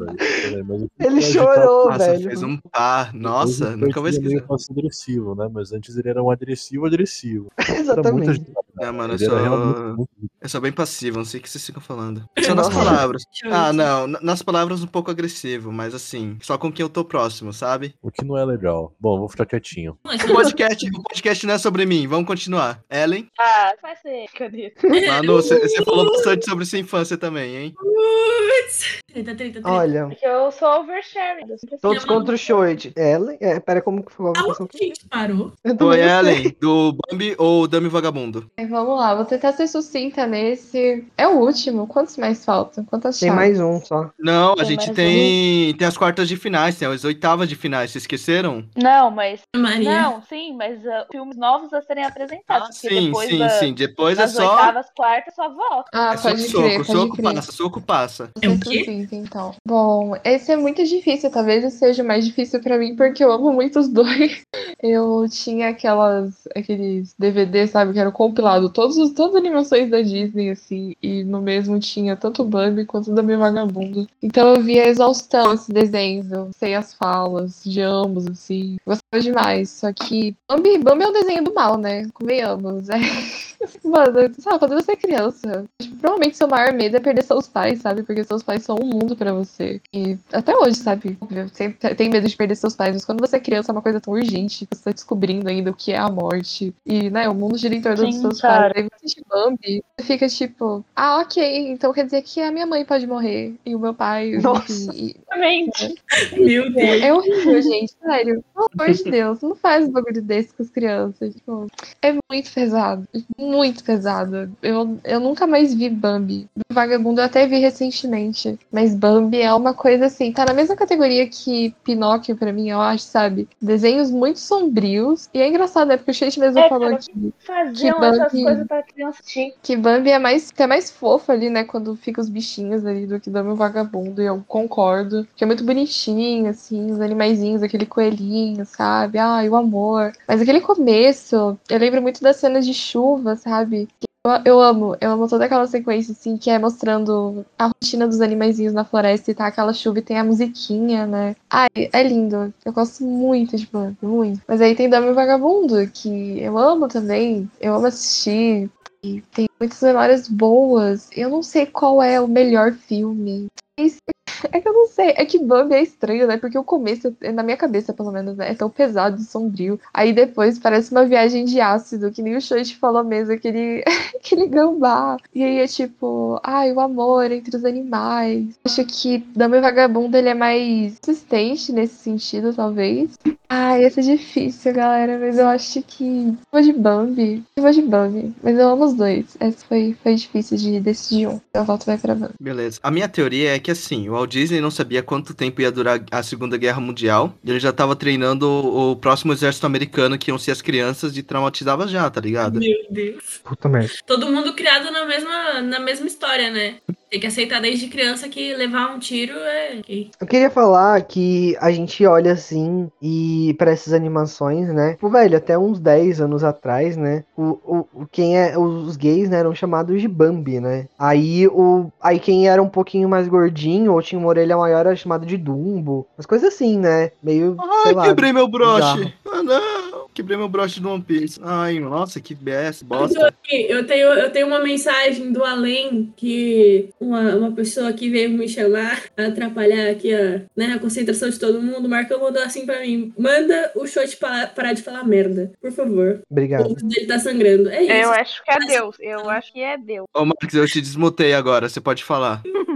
Ele 0.99 1.21
chorou, 1.21 1.89
Nossa, 1.89 1.97
velho. 2.11 2.23
fez 2.23 2.43
um 2.43 2.57
par. 2.57 3.13
Nossa, 3.13 3.75
nunca 3.75 3.99
vou 3.99 4.07
ele 4.07 4.17
esquecer. 4.17 4.35
meio 4.35 4.47
passivo 4.47 4.79
agressivo, 4.79 5.35
né? 5.35 5.49
Mas 5.51 5.71
antes 5.73 5.97
ele 5.97 6.09
era 6.09 6.23
um 6.23 6.29
agressivo 6.31 6.85
agressivo. 6.85 7.51
Era 7.57 7.71
muito 8.11 8.31
Exatamente. 8.31 8.53
Não, 8.87 8.93
mano, 8.93 9.13
eu 9.13 9.17
era 9.17 9.25
sou- 9.25 9.37
realmente 9.43 10.09
Eu 10.41 10.49
sou 10.49 10.61
bem 10.61 10.71
passivo, 10.71 11.17
não 11.17 11.25
sei 11.25 11.39
o 11.39 11.43
que 11.43 11.49
vocês 11.49 11.65
ficam 11.65 11.81
falando. 11.81 12.27
Só 12.43 12.53
nas 12.55 12.69
palavras. 12.69 13.23
Ah, 13.45 13.71
não, 13.73 14.07
nas 14.07 14.41
palavras 14.41 14.83
um 14.83 14.87
pouco 14.87 15.09
agressivo, 15.11 15.71
mas 15.71 15.93
assim, 15.95 16.37
só 16.41 16.57
com 16.57 16.71
quem 16.71 16.83
eu 16.83 16.89
tô 16.89 17.03
próximo, 17.05 17.53
sabe? 17.53 17.95
O 18.01 18.11
que 18.11 18.23
não 18.25 18.37
é 18.37 18.43
legal. 18.45 18.93
Bom, 18.99 19.19
vou 19.19 19.29
ficar 19.29 19.45
quietinho. 19.45 19.97
O 20.03 20.33
podcast, 20.33 20.89
o 20.89 21.03
podcast 21.03 21.45
não 21.47 21.53
é 21.53 21.57
sobre 21.57 21.85
mim, 21.85 22.07
vamos 22.07 22.27
continuar. 22.27 22.83
Ellen, 22.89 23.29
Ah, 23.39 23.73
vai 23.81 23.95
ser. 23.95 24.25
Cadê? 24.37 24.73
Manu, 25.07 25.35
você 25.35 25.59
você 25.59 25.83
falou 25.83 26.05
bastante 26.11 26.45
sobre 26.45 26.65
sua 26.65 26.79
infância 26.79 27.17
também, 27.17 27.55
hein? 27.55 27.73
Putz. 27.77 28.99
Treta, 29.13 29.35
treta, 29.35 29.53
treta. 29.61 29.69
Olha, 29.71 30.07
Porque 30.07 30.25
eu 30.25 30.51
sou 30.51 30.79
oversharing. 30.81 31.45
todos 31.81 32.03
contra 32.03 32.33
o 32.33 32.37
Shoit. 32.37 32.91
Ellen? 32.95 33.37
É, 33.39 33.59
pera, 33.59 33.81
como 33.81 34.03
que 34.03 34.11
foi 34.11 34.31
a 34.31 34.33
votação? 34.41 34.67
Gente, 34.73 35.05
parou. 35.07 35.51
Foi. 35.77 35.99
Ellen, 35.99 36.55
do 36.59 36.93
Bambi 37.11 37.35
ou 37.37 37.67
Dami 37.67 37.89
Vagabundo? 37.89 38.49
Aí, 38.57 38.65
Vamos 38.65 38.97
lá, 38.97 39.13
vou 39.13 39.23
tentar 39.25 39.51
ser 39.53 39.67
sucinta 39.67 40.25
nesse. 40.25 41.05
É 41.15 41.27
o 41.27 41.37
último. 41.39 41.85
Quantos 41.85 42.17
mais 42.17 42.43
faltam? 42.43 42.83
Quantas 42.85 43.19
Tem 43.19 43.29
chaves? 43.29 43.59
mais 43.59 43.59
um 43.59 43.79
só. 43.85 44.09
Não, 44.19 44.53
a 44.53 44.55
Tem 44.57 44.65
gente 44.65 44.85
mais 44.87 44.95
tem, 44.95 45.73
tem 45.75 45.87
as 45.87 45.97
quartas 45.97 46.27
de 46.27 46.35
finais, 46.35 46.75
tem 46.77 46.87
as 46.87 47.03
oitavas 47.03 47.47
de 47.47 47.55
finais, 47.55 47.91
vocês 47.91 48.03
esqueceram? 48.03 48.65
Não, 48.75 49.11
mas. 49.11 49.41
Maria. 49.55 50.01
Não, 50.01 50.21
sim, 50.23 50.55
mas 50.55 50.85
ah, 50.87 51.05
filmes 51.11 51.37
novos 51.37 51.71
a 51.71 51.81
serem 51.83 52.03
apresentados. 52.03 52.79
porque 52.79 52.89
Sim, 52.95 53.05
depois 53.05 53.29
sim, 53.29 53.37
da- 53.37 53.49
sim. 53.49 53.73
Depois 53.73 54.17
é 54.17 54.27
só. 54.27 54.49
oitavas, 54.55 54.87
quartas, 54.95 55.35
só 55.35 55.49
volta. 55.49 55.89
Ah, 55.93 56.13
É 56.13 56.17
soco, 56.17 56.63
crer, 56.63 56.77
pode 56.77 56.91
soco 56.91 57.15
crer. 57.17 57.33
passa, 57.35 57.51
soco 57.51 57.81
passa. 57.81 58.29
É 58.41 58.49
o 58.49 58.59
quê? 58.59 59.02
Então. 59.11 59.55
Bom, 59.67 60.15
esse 60.23 60.51
é 60.51 60.57
muito 60.57 60.83
difícil, 60.83 61.31
talvez 61.31 61.73
seja 61.73 62.03
mais 62.03 62.25
difícil 62.25 62.61
pra 62.61 62.77
mim, 62.77 62.95
porque 62.95 63.23
eu 63.23 63.31
amo 63.31 63.51
muito 63.51 63.79
os 63.79 63.87
dois. 63.87 64.43
Eu 64.85 65.25
tinha 65.29 65.69
aquelas, 65.69 66.45
aqueles 66.53 67.15
DVD, 67.17 67.65
sabe, 67.67 67.93
que 67.93 67.99
era 67.99 68.11
compilado, 68.11 68.69
todos 68.69 68.97
os, 68.97 69.13
todas 69.13 69.35
as 69.35 69.39
animações 69.39 69.89
da 69.89 70.01
Disney, 70.01 70.49
assim, 70.49 70.93
e 71.01 71.23
no 71.23 71.41
mesmo 71.41 71.79
tinha 71.79 72.17
tanto 72.17 72.43
Bambi 72.43 72.85
quanto 72.85 73.09
o 73.09 73.15
da 73.15 73.23
Minha 73.23 73.37
Vagabundo. 73.37 74.05
Então 74.21 74.55
eu 74.55 74.61
via 74.61 74.87
exaustão 74.87 75.53
esses 75.53 75.69
desenhos, 75.69 76.29
eu 76.31 76.49
sei 76.53 76.75
as 76.75 76.93
falas 76.93 77.63
de 77.63 77.79
ambos, 77.79 78.27
assim, 78.27 78.77
gostava 78.85 79.21
demais. 79.21 79.69
Só 79.69 79.93
que 79.93 80.35
Bambi, 80.49 80.77
Bambi 80.77 81.03
é 81.03 81.07
o 81.07 81.13
desenho 81.13 81.43
do 81.45 81.53
mal, 81.53 81.77
né? 81.77 82.07
Convenhamos. 82.13 82.89
É. 82.89 82.97
Mano, 83.83 84.33
sabe, 84.39 84.59
quando 84.59 84.75
você 84.75 84.91
é 84.91 84.95
criança, 84.95 85.65
tipo, 85.81 85.95
provavelmente 85.97 86.37
seu 86.37 86.47
maior 86.47 86.73
medo 86.73 86.97
é 86.97 86.99
perder 86.99 87.23
seus 87.23 87.47
pais, 87.47 87.81
sabe? 87.81 88.03
Porque 88.03 88.23
seus 88.23 88.43
pais 88.43 88.63
são 88.63 88.77
um 88.81 88.92
mundo 88.93 89.15
pra 89.15 89.33
você. 89.33 89.81
E 89.93 90.17
até 90.31 90.55
hoje, 90.55 90.75
sabe? 90.75 91.17
Sempre 91.53 91.95
tem 91.95 92.09
medo 92.09 92.27
de 92.27 92.35
perder 92.35 92.55
seus 92.55 92.75
pais, 92.75 92.93
mas 92.93 93.05
quando 93.05 93.19
você 93.19 93.37
é 93.37 93.39
criança 93.39 93.71
é 93.71 93.73
uma 93.73 93.81
coisa 93.81 93.99
tão 93.99 94.13
urgente, 94.13 94.67
você 94.71 94.83
tá 94.83 94.91
descobrindo 94.91 95.49
ainda 95.49 95.71
o 95.71 95.75
que 95.75 95.91
é 95.91 95.97
a 95.97 96.09
morte. 96.09 96.73
E, 96.85 97.09
né, 97.09 97.27
o 97.27 97.33
mundo 97.35 97.57
gira 97.57 97.75
em 97.75 97.81
torno 97.81 98.05
dos 98.05 98.15
Sim, 98.15 98.21
seus 98.21 98.41
cara. 98.41 98.73
pais. 98.73 98.73
Aí 98.77 98.83
você 98.83 98.95
assiste 98.95 99.23
Bambi, 99.27 99.83
você 99.99 100.05
fica 100.05 100.27
tipo, 100.29 100.85
ah, 100.95 101.17
ok, 101.19 101.71
então 101.71 101.91
quer 101.93 102.05
dizer 102.05 102.21
que 102.21 102.41
a 102.41 102.51
minha 102.51 102.65
mãe 102.65 102.85
pode 102.85 103.07
morrer. 103.07 103.55
E 103.65 103.75
o 103.75 103.79
meu 103.79 103.93
pai. 103.93 104.31
Nossa. 104.37 104.91
e- 104.93 105.15
Exatamente. 105.35 105.95
Meu 106.37 106.71
Deus. 106.71 107.01
é 107.01 107.13
horrível, 107.13 107.61
gente, 107.61 107.93
sério. 108.01 108.43
Pelo 108.53 108.67
amor 108.79 108.93
de 108.93 109.03
Deus, 109.09 109.41
não 109.41 109.55
faz 109.55 109.87
um 109.87 109.91
bagulho 109.91 110.21
desse 110.21 110.53
com 110.53 110.63
as 110.63 110.69
crianças. 110.69 111.33
Tipo, 111.33 111.67
é 112.01 112.13
muito 112.31 112.51
pesado. 112.53 113.07
Muito 113.37 113.83
pesado. 113.83 114.51
Eu, 114.61 114.97
eu 115.03 115.19
nunca 115.19 115.47
mais 115.47 115.73
vi 115.73 115.89
Bambi. 115.89 116.47
Vagabundo 116.71 117.21
eu 117.21 117.25
até 117.25 117.47
vi 117.47 117.57
recentemente. 117.59 118.57
Mas 118.71 118.95
Bambi 118.95 119.41
é 119.41 119.53
uma 119.53 119.73
coisa 119.73 120.05
assim, 120.05 120.31
tá 120.31 120.45
na 120.45 120.53
mesma 120.53 120.75
categoria 120.75 121.27
que 121.27 121.73
Pinóquio 121.83 122.35
pra 122.35 122.53
mim, 122.53 122.69
eu 122.69 122.79
acho, 122.81 123.03
sabe? 123.05 123.47
Desenhos 123.61 124.11
muito 124.11 124.39
sombrios. 124.39 125.29
E 125.33 125.39
é 125.39 125.47
engraçado, 125.47 125.87
né? 125.87 125.97
Porque 125.97 126.11
o 126.11 126.13
Chase 126.13 126.39
mesmo 126.39 126.59
É, 126.59 126.69
falou 126.69 126.85
cara, 126.89 126.95
aqui 126.95 127.33
Faziam 127.39 127.99
Que 127.99 128.05
essas 128.05 128.17
Bambi- 128.31 128.43
coisas 128.43 128.67
pra 128.67 128.83
criança 128.83 129.19
assistir. 129.19 129.53
que 129.61 129.75
Bambi 129.75 130.09
é 130.11 130.19
mais, 130.19 130.51
é 130.57 130.67
mais 130.67 130.91
fofo 130.91 131.31
ali, 131.31 131.49
né? 131.49 131.63
Quando 131.63 131.95
fica 131.95 132.21
os 132.21 132.29
bichinhos 132.29 132.85
ali 132.85 133.05
do 133.05 133.19
que 133.19 133.29
Dama 133.29 133.53
o 133.53 133.55
Vagabundo. 133.55 134.21
E 134.21 134.25
eu 134.25 134.43
concordo. 134.47 135.22
Que 135.35 135.43
é 135.43 135.47
muito 135.47 135.63
bonitinho, 135.63 136.49
assim, 136.49 136.91
os 136.91 136.99
animaizinhos, 136.99 137.63
aquele 137.63 137.85
coelhinho, 137.85 138.65
sabe? 138.65 139.17
Ai, 139.17 139.49
o 139.49 139.55
amor. 139.55 140.13
Mas 140.27 140.41
aquele 140.41 140.61
começo, 140.61 141.57
eu 141.69 141.79
lembro 141.79 142.01
muito 142.01 142.21
das 142.21 142.37
cenas 142.37 142.65
de 142.65 142.73
chuva, 142.73 143.35
sabe? 143.35 143.87
Eu, 144.25 144.31
eu 144.45 144.61
amo, 144.61 144.95
eu 145.01 145.11
amo 145.11 145.27
toda 145.27 145.43
aquela 145.43 145.67
sequência, 145.67 146.13
assim, 146.13 146.37
que 146.37 146.49
é 146.49 146.57
mostrando 146.57 147.45
a 147.59 147.67
rotina 147.67 148.07
dos 148.07 148.21
animaizinhos 148.21 148.73
na 148.73 148.85
floresta 148.85 149.29
e 149.29 149.35
tá 149.35 149.47
aquela 149.47 149.73
chuva 149.73 149.99
e 149.99 150.01
tem 150.01 150.17
a 150.17 150.23
musiquinha, 150.23 151.05
né? 151.05 151.35
Ai, 151.49 151.67
é 151.75 152.03
lindo. 152.03 152.53
Eu 152.63 152.71
gosto 152.71 153.03
muito 153.03 153.57
de 153.57 153.67
Bambi, 153.67 153.97
muito. 154.01 154.41
Mas 154.47 154.61
aí 154.61 154.75
tem 154.75 154.89
Dama 154.89 155.07
e 155.07 155.13
Vagabundo, 155.13 155.85
que 155.89 156.39
eu 156.39 156.57
amo 156.57 156.87
também. 156.87 157.51
Eu 157.59 157.75
amo 157.75 157.87
assistir. 157.87 158.71
E 159.03 159.19
tem 159.33 159.49
muitas 159.59 159.81
memórias 159.81 160.29
boas. 160.29 161.09
Eu 161.11 161.29
não 161.29 161.43
sei 161.43 161.65
qual 161.65 162.01
é 162.01 162.21
o 162.21 162.27
melhor 162.27 162.71
filme. 162.71 163.47
Mas 163.77 163.97
É 164.07 164.12
que 164.61 164.67
eu 164.67 164.73
não 164.73 164.87
sei. 164.87 165.13
É 165.15 165.25
que 165.25 165.39
Bambi 165.39 165.75
é 165.75 165.81
estranho, 165.81 166.27
né? 166.27 166.37
Porque 166.37 166.57
o 166.57 166.63
começo, 166.63 167.15
na 167.33 167.43
minha 167.43 167.57
cabeça, 167.57 167.93
pelo 167.93 168.11
menos, 168.11 168.37
né? 168.37 168.51
É 168.51 168.55
tão 168.55 168.69
pesado 168.69 169.19
e 169.19 169.23
sombrio. 169.23 169.79
Aí 169.93 170.13
depois 170.13 170.59
parece 170.59 170.91
uma 170.91 171.05
viagem 171.05 171.45
de 171.45 171.59
ácido, 171.59 172.11
que 172.11 172.21
nem 172.21 172.35
o 172.35 172.41
Shoichi 172.41 172.75
falou 172.75 173.03
mesmo, 173.03 173.33
aquele, 173.33 173.83
aquele 174.15 174.47
gambá. 174.47 175.17
E 175.33 175.43
aí 175.43 175.59
é 175.59 175.67
tipo, 175.67 176.39
ai, 176.43 176.71
o 176.71 176.79
amor 176.79 177.31
entre 177.31 177.55
os 177.55 177.65
animais. 177.65 178.47
Acho 178.63 178.85
que 178.85 179.19
Dama 179.35 179.57
e 179.57 179.61
Vagabundo 179.61 180.17
ele 180.17 180.29
é 180.29 180.33
mais 180.33 180.97
consistente 180.99 181.71
nesse 181.71 181.95
sentido, 181.95 182.53
talvez. 182.53 183.11
Ai, 183.49 183.83
esse 183.83 183.99
é 183.99 184.03
difícil, 184.03 184.73
galera. 184.73 185.17
Mas 185.19 185.37
eu 185.37 185.47
acho 185.47 185.81
que. 185.83 186.03
Eu 186.03 186.37
vou 186.51 186.61
de 186.61 186.73
Bambi. 186.73 187.43
Eu 187.55 187.63
vou 187.63 187.71
de 187.71 187.81
Bambi. 187.81 188.33
Mas 188.41 188.57
eu 188.57 188.67
amo 188.67 188.85
os 188.85 188.93
dois. 188.93 189.37
Essa 189.39 189.65
foi, 189.67 189.95
foi 190.01 190.15
difícil 190.15 190.57
de 190.57 190.79
decidir 190.79 191.27
um. 191.27 191.39
Então 191.49 191.61
o 191.63 191.65
voto 191.65 191.85
vai 191.85 191.97
pra 191.97 192.15
Bambi. 192.15 192.33
Beleza. 192.39 192.79
A 192.81 192.89
minha 192.89 193.07
teoria 193.07 193.55
é 193.55 193.59
que 193.59 193.69
assim, 193.71 194.09
o 194.09 194.15
Walt 194.23 194.31
Disney 194.31 194.61
não 194.61 194.71
sabia 194.71 195.03
quanto 195.03 195.33
tempo 195.33 195.61
ia 195.61 195.71
durar 195.71 196.03
a 196.11 196.23
Segunda 196.23 196.57
Guerra 196.57 196.79
Mundial. 196.79 197.37
E 197.43 197.49
ele 197.49 197.59
já 197.59 197.71
tava 197.71 197.95
treinando 197.95 198.47
o, 198.47 198.91
o 198.91 198.95
próximo 198.95 199.33
exército 199.33 199.65
americano, 199.65 200.17
que 200.17 200.31
iam 200.31 200.37
ser 200.37 200.51
as 200.51 200.61
crianças, 200.61 201.15
e 201.17 201.23
traumatizava 201.23 201.87
já, 201.87 202.09
tá 202.09 202.21
ligado? 202.21 202.59
Meu 202.59 202.85
Deus. 202.89 203.41
Puta 203.43 203.69
merda. 203.69 203.93
Todo 204.05 204.31
mundo 204.31 204.53
criado 204.53 204.89
na 204.91 205.05
mesma, 205.05 205.61
na 205.61 205.79
mesma 205.79 206.07
história, 206.07 206.49
né? 206.51 206.77
Tem 207.13 207.19
que 207.19 207.27
aceitar 207.27 207.61
desde 207.61 207.89
criança 207.89 208.27
que 208.27 208.55
levar 208.55 208.89
um 208.89 208.97
tiro 208.97 209.37
é. 209.37 209.81
Eu 210.19 210.25
queria 210.25 210.49
falar 210.49 210.99
que 211.03 211.55
a 211.61 211.71
gente 211.71 212.03
olha 212.07 212.31
assim 212.31 212.89
e 212.99 213.53
para 213.55 213.69
essas 213.69 213.93
animações, 213.93 214.73
né? 214.73 214.93
Tipo, 214.93 215.11
velho, 215.11 215.37
até 215.37 215.55
uns 215.55 215.79
10 215.79 216.21
anos 216.21 216.43
atrás, 216.43 216.97
né? 216.97 217.23
O, 217.37 217.59
o, 217.93 218.07
quem 218.11 218.39
é 218.39 218.57
os 218.57 218.97
gays, 218.97 219.29
né, 219.29 219.37
eram 219.37 219.53
chamados 219.53 220.01
de 220.01 220.07
Bambi, 220.07 220.59
né? 220.59 220.87
Aí 220.97 221.47
o 221.49 221.91
aí 222.01 222.19
quem 222.19 222.49
era 222.49 222.63
um 222.63 222.67
pouquinho 222.67 223.07
mais 223.07 223.27
gordinho 223.27 223.93
ou 223.93 224.01
tinha 224.01 224.17
uma 224.17 224.29
orelha 224.29 224.57
maior 224.57 224.79
era 224.79 224.95
chamado 224.95 225.23
de 225.23 225.37
Dumbo. 225.37 226.07
Umas 226.17 226.25
coisas 226.25 226.51
assim, 226.51 226.79
né? 226.79 227.11
Meio, 227.21 227.55
sei 227.83 227.91
Ai, 227.91 227.93
lá. 227.93 228.03
quebrei 228.05 228.33
meu 228.33 228.47
broche. 228.47 229.13
Ah, 229.31 229.43
não. 229.43 229.92
Quebrei 230.13 230.37
meu 230.37 230.47
broche 230.47 230.79
do 230.79 230.89
One 230.89 231.03
Piece. 231.03 231.39
Ai, 231.43 231.79
nossa, 231.79 232.21
que 232.21 232.35
BS, 232.35 232.83
bosta. 232.83 233.33
eu 233.51 233.83
tenho, 233.83 234.07
eu 234.07 234.29
tenho 234.29 234.47
uma 234.47 234.59
mensagem 234.59 235.31
do 235.31 235.43
além 235.43 236.13
que 236.15 236.89
uma, 236.99 237.35
uma 237.35 237.51
pessoa 237.51 237.89
aqui 237.89 238.09
veio 238.09 238.29
me 238.29 238.47
chamar 238.47 239.01
atrapalhar 239.17 239.89
aqui 239.89 240.13
a, 240.13 240.43
né, 240.55 240.73
a 240.73 240.79
concentração 240.79 241.29
de 241.29 241.39
todo 241.39 241.61
mundo. 241.61 241.85
O 241.85 241.89
Marcão 241.89 242.19
mandou 242.19 242.41
assim 242.41 242.65
pra 242.65 242.81
mim: 242.81 243.13
manda 243.17 243.71
o 243.75 243.87
Shot 243.87 244.15
parar, 244.17 244.53
parar 244.53 244.73
de 244.73 244.81
falar 244.81 245.03
merda, 245.03 245.51
por 245.61 245.71
favor. 245.71 246.21
O 246.29 246.31
Obrigado. 246.31 246.63
ouvido 246.69 246.87
dele 246.87 247.07
tá 247.07 247.19
sangrando. 247.19 247.69
É 247.69 247.83
isso. 247.83 247.91
Eu 247.91 248.11
acho 248.11 248.43
que 248.43 248.51
é 248.51 248.59
Deus. 248.59 248.95
Eu 248.99 249.29
acho 249.29 249.53
que 249.53 249.59
é 249.59 249.77
Deus. 249.77 250.05
Ô, 250.13 250.25
Max, 250.25 250.53
eu 250.53 250.67
te 250.67 250.81
desmutei 250.81 251.33
agora, 251.33 251.67
você 251.67 251.81
pode 251.81 252.03
falar. 252.03 252.41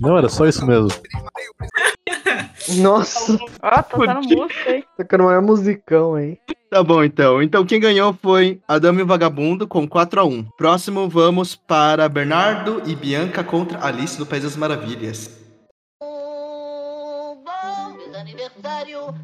Não, 0.00 0.18
era 0.18 0.28
só 0.28 0.46
isso 0.46 0.64
mesmo. 0.66 0.88
Nossa, 2.76 3.32
música 3.32 4.70
aí. 4.70 4.84
tocando 4.96 5.22
o 5.22 5.24
maior 5.24 5.42
musicão 5.42 6.14
aí. 6.14 6.38
Tá 6.70 6.82
bom, 6.82 7.02
então. 7.02 7.42
Então, 7.42 7.64
quem 7.64 7.80
ganhou 7.80 8.16
foi 8.22 8.60
a 8.68 8.78
Dama 8.78 9.00
e 9.00 9.02
o 9.02 9.06
Vagabundo 9.06 9.66
com 9.66 9.88
4 9.88 10.20
a 10.20 10.24
1 10.24 10.44
Próximo, 10.56 11.08
vamos 11.08 11.56
para 11.56 12.08
Bernardo 12.08 12.82
e 12.84 12.94
Bianca 12.94 13.42
contra 13.42 13.82
Alice 13.84 14.18
no 14.18 14.26
País 14.26 14.42
das 14.42 14.56
Maravilhas. 14.56 15.47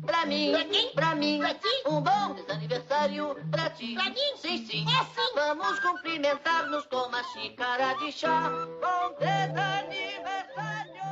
Pra 0.05 0.27
mim. 0.27 0.53
Pra 0.53 0.65
quem? 0.65 0.93
Pra 0.93 1.15
mim. 1.15 1.39
Pra 1.39 1.55
ti? 1.55 1.83
Um 1.87 2.01
bom 2.01 2.35
desaniversário 2.35 3.37
pra 3.51 3.71
ti. 3.71 3.95
Pra 3.95 4.05
mim? 4.05 4.37
Sim, 4.37 4.67
sim. 4.67 4.85
É 4.89 5.05
sim. 5.05 5.35
Vamos 5.35 5.81
cumprimentar-nos 5.81 6.87
com 6.87 6.97
uma 6.97 7.23
xícara 7.33 7.95
de 7.95 8.13
chá. 8.13 8.51
Bom 8.81 9.15
desaniversário. 9.19 11.05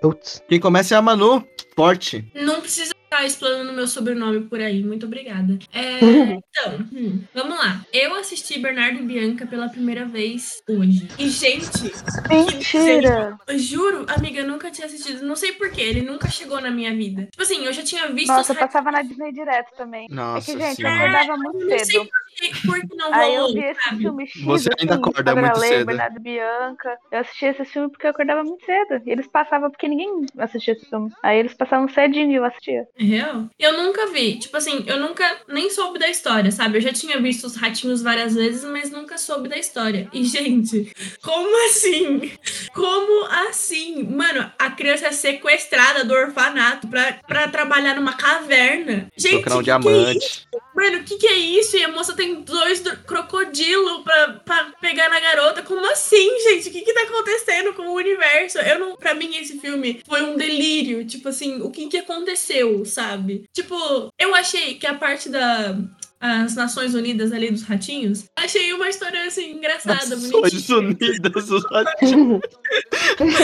Putz. 0.00 0.42
Quem 0.48 0.58
começa 0.58 0.94
é 0.94 0.98
a 0.98 1.02
Manu. 1.02 1.46
Forte. 1.76 2.30
Não 2.34 2.60
precisa 2.60 2.92
ficar 3.12 3.26
explanando 3.26 3.72
meu 3.74 3.86
sobrenome 3.86 4.40
por 4.40 4.58
aí. 4.60 4.82
Muito 4.82 5.04
obrigada. 5.06 5.58
É, 5.72 5.98
então, 6.00 6.86
hum, 6.92 7.22
vamos 7.34 7.58
lá. 7.58 7.84
Eu 7.92 8.14
assisti 8.14 8.58
Bernardo 8.58 8.98
e 9.00 9.02
Bianca 9.02 9.46
pela 9.46 9.68
primeira 9.68 10.06
vez 10.06 10.62
hoje. 10.68 11.06
E, 11.18 11.28
gente, 11.28 11.92
Mentira! 12.28 13.38
eu 13.46 13.58
juro, 13.58 14.06
amiga, 14.08 14.40
eu 14.40 14.48
nunca 14.48 14.70
tinha 14.70 14.86
assistido. 14.86 15.22
Não 15.24 15.36
sei 15.36 15.52
porquê, 15.52 15.82
ele 15.82 16.02
nunca 16.02 16.28
chegou 16.30 16.60
na 16.60 16.70
minha 16.70 16.94
vida. 16.94 17.28
Tipo 17.30 17.42
assim, 17.42 17.64
eu 17.64 17.72
já 17.72 17.82
tinha 17.82 18.08
visto 18.08 18.28
Nossa, 18.28 18.52
os 18.52 18.58
eu 18.58 18.66
passava 18.66 18.90
na 18.90 19.02
Disney 19.02 19.32
direto 19.32 19.76
também. 19.76 20.08
Nossa 20.08 20.50
é 20.50 20.54
que, 20.54 20.60
gente, 20.60 20.82
eu 20.82 20.88
acordava 20.88 21.36
muito 21.36 21.60
Eu 21.60 21.68
não 21.68 21.78
sei 21.78 21.84
cedo. 21.84 22.08
Que, 22.36 22.66
por 22.66 22.80
que 22.80 22.94
não 22.96 23.12
Aí 23.12 23.34
eu 23.34 23.52
vi 23.52 23.60
esse 23.60 23.82
sabe? 23.82 23.98
filme 23.98 24.26
X, 24.26 24.42
Você 24.42 24.70
ainda 24.78 24.94
assim, 24.94 25.02
acorda 25.02 25.36
muito 25.36 25.58
Lei, 25.58 25.68
cedo. 25.70 25.86
Bernardo 25.86 26.20
Bianca. 26.20 26.96
Eu 27.10 27.18
assisti 27.20 27.44
esse 27.46 27.64
filme 27.64 27.90
porque 27.90 28.06
eu 28.06 28.10
acordava 28.10 28.42
muito 28.44 28.64
cedo. 28.64 29.02
E 29.06 29.10
eles 29.10 29.26
passavam 29.26 29.70
porque 29.70 29.88
ninguém 29.88 30.26
assistia 30.38 30.74
esse 30.74 30.86
filme. 30.88 31.10
Aí 31.22 31.38
eles 31.38 31.54
passavam 31.54 31.88
cedinho 31.88 32.30
e 32.30 32.34
eu 32.36 32.44
assistia. 32.44 32.86
É 32.98 33.04
real? 33.04 33.46
Eu 33.58 33.76
nunca 33.82 34.06
vi. 34.08 34.38
Tipo 34.38 34.56
assim, 34.56 34.84
eu 34.86 34.98
nunca 34.98 35.24
nem 35.48 35.70
soube 35.70 35.98
da 35.98 36.08
história, 36.08 36.50
sabe? 36.50 36.78
Eu 36.78 36.82
já 36.82 36.92
tinha 36.92 37.20
visto 37.20 37.44
os 37.44 37.56
ratinhos 37.56 38.02
várias 38.02 38.34
vezes, 38.34 38.64
mas 38.64 38.90
nunca 38.90 39.18
soube 39.18 39.48
da 39.48 39.56
história. 39.56 40.08
E, 40.12 40.24
gente, 40.24 40.92
como 41.22 41.66
assim? 41.68 42.32
Como 42.74 43.26
assim? 43.48 44.02
Mano, 44.04 44.50
a 44.58 44.70
criança 44.70 45.06
é 45.08 45.12
sequestrada 45.12 46.04
do 46.04 46.14
orfanato 46.14 46.86
pra, 46.88 47.18
pra 47.26 47.48
trabalhar 47.48 47.94
numa 47.94 48.14
caverna. 48.14 49.08
Gente, 49.16 49.42
Procurar 49.42 49.56
um 49.56 49.60
é 49.60 49.62
diamante. 49.62 50.18
isso? 50.18 50.46
Mano, 50.74 50.98
o 50.98 51.04
que, 51.04 51.16
que 51.16 51.26
é 51.26 51.34
isso? 51.36 51.76
E 51.76 51.82
a 51.84 51.88
moça 51.88 52.14
tem 52.14 52.40
dois 52.42 52.80
do- 52.80 52.96
crocodilo 53.04 54.02
pra, 54.02 54.28
pra 54.44 54.64
pegar 54.80 55.08
na 55.08 55.20
garota. 55.20 55.62
Como 55.62 55.84
assim, 55.90 56.40
gente? 56.40 56.68
O 56.68 56.72
que, 56.72 56.82
que 56.82 56.94
tá 56.94 57.02
acontecendo 57.02 57.74
com 57.74 57.82
o 57.88 57.94
universo? 57.94 58.58
Eu 58.58 58.78
não. 58.78 58.96
Pra 58.96 59.14
mim, 59.14 59.36
esse 59.36 59.58
filme 59.58 60.00
foi 60.08 60.22
um 60.22 60.36
delírio. 60.36 61.06
Tipo 61.06 61.28
assim, 61.28 61.60
o 61.62 61.70
que, 61.70 61.88
que 61.88 61.98
aconteceu, 61.98 62.84
sabe? 62.84 63.44
Tipo, 63.52 63.74
eu 64.18 64.34
achei 64.34 64.74
que 64.74 64.86
a 64.86 64.94
parte 64.94 65.28
da. 65.28 65.76
As 66.22 66.54
Nações 66.54 66.94
Unidas 66.94 67.32
ali 67.32 67.50
dos 67.50 67.64
ratinhos, 67.64 68.26
achei 68.38 68.72
uma 68.72 68.88
história 68.88 69.26
assim, 69.26 69.56
engraçada, 69.56 70.14
Nações 70.14 70.30
bonitinha. 70.30 70.78
Unidas, 70.78 71.50
os 71.50 71.64
ratinhos. 71.64 72.40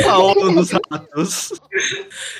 A 0.09 0.19
ONU 0.19 0.55
dos 0.55 0.71
ratos. 0.71 1.53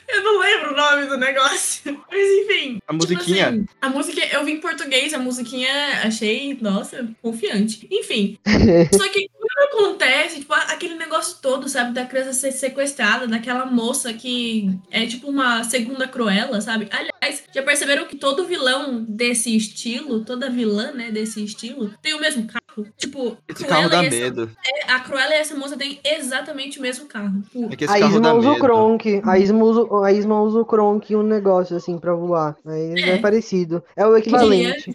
Eu 0.09 0.23
não 0.23 0.39
lembro 0.41 0.73
o 0.73 0.77
nome 0.77 1.07
do 1.07 1.17
negócio. 1.17 2.01
Mas 2.09 2.29
enfim. 2.45 2.79
A 2.87 2.93
musiquinha. 2.93 3.51
Tipo 3.51 3.63
assim, 3.63 3.67
a 3.81 3.89
música, 3.89 4.27
eu 4.33 4.45
vi 4.45 4.53
em 4.53 4.61
português, 4.61 5.13
a 5.13 5.19
musiquinha 5.19 5.73
achei, 6.05 6.57
nossa, 6.61 7.09
confiante. 7.21 7.89
Enfim. 7.91 8.39
Só 8.97 9.09
que 9.09 9.29
acontece, 9.65 10.41
tipo, 10.41 10.53
aquele 10.55 10.95
negócio 10.95 11.39
todo, 11.41 11.69
sabe, 11.69 11.93
da 11.93 12.07
criança 12.07 12.33
ser 12.33 12.53
sequestrada, 12.53 13.27
daquela 13.27 13.67
moça 13.67 14.13
que 14.13 14.71
é 14.91 15.07
tipo 15.07 15.29
uma 15.29 15.65
segunda 15.65 16.07
cruela, 16.07 16.61
sabe? 16.61 16.89
Aliás, 16.91 17.45
já 17.55 17.63
perceberam 17.63 18.07
que 18.07 18.17
todo 18.17 18.47
vilão 18.47 19.05
desse 19.09 19.55
estilo, 19.57 20.25
toda 20.25 20.51
vilã, 20.51 20.93
né, 20.93 21.11
desse 21.11 21.43
estilo, 21.45 21.93
tem 22.03 22.15
o 22.15 22.21
mesmo 22.21 22.47
carro? 22.85 22.95
Tipo, 22.97 23.37
Esse 23.49 23.65
Cruella 23.65 23.77
carro 23.77 23.91
dá 23.91 24.05
essa- 24.05 24.17
medo. 24.17 24.51
é, 24.67 24.93
a 24.93 25.01
Cruella 25.01 25.35
e 25.35 25.39
essa 25.39 25.55
moça 25.55 25.77
têm 25.77 26.01
exatamente 26.05 26.79
o 26.79 26.83
mesmo 26.83 27.07
carro. 27.07 27.41
Tipo, 27.43 27.73
É 27.73 27.77
que 27.77 27.85
esse 27.85 27.95
A 27.95 27.99
carro 27.99 28.11
Isma 28.13 28.21
dá 28.23 28.35
usa 28.35 28.51
o. 28.53 28.59
Kronk. 28.59 29.23
A 29.25 29.39
Isma 29.39 29.65
usa, 29.65 30.05
a 30.05 30.13
Isma 30.13 30.41
usa 30.43 30.61
o 30.61 30.65
Kronk 30.65 31.13
e 31.13 31.17
um 31.17 31.23
negócio 31.23 31.77
assim 31.77 31.99
pra 31.99 32.15
voar. 32.15 32.57
Aí 32.67 32.95
é, 33.03 33.09
É. 33.11 33.19
parecido. 33.19 33.83
É 33.97 34.07
o 34.07 34.17
equivalente. 34.17 34.95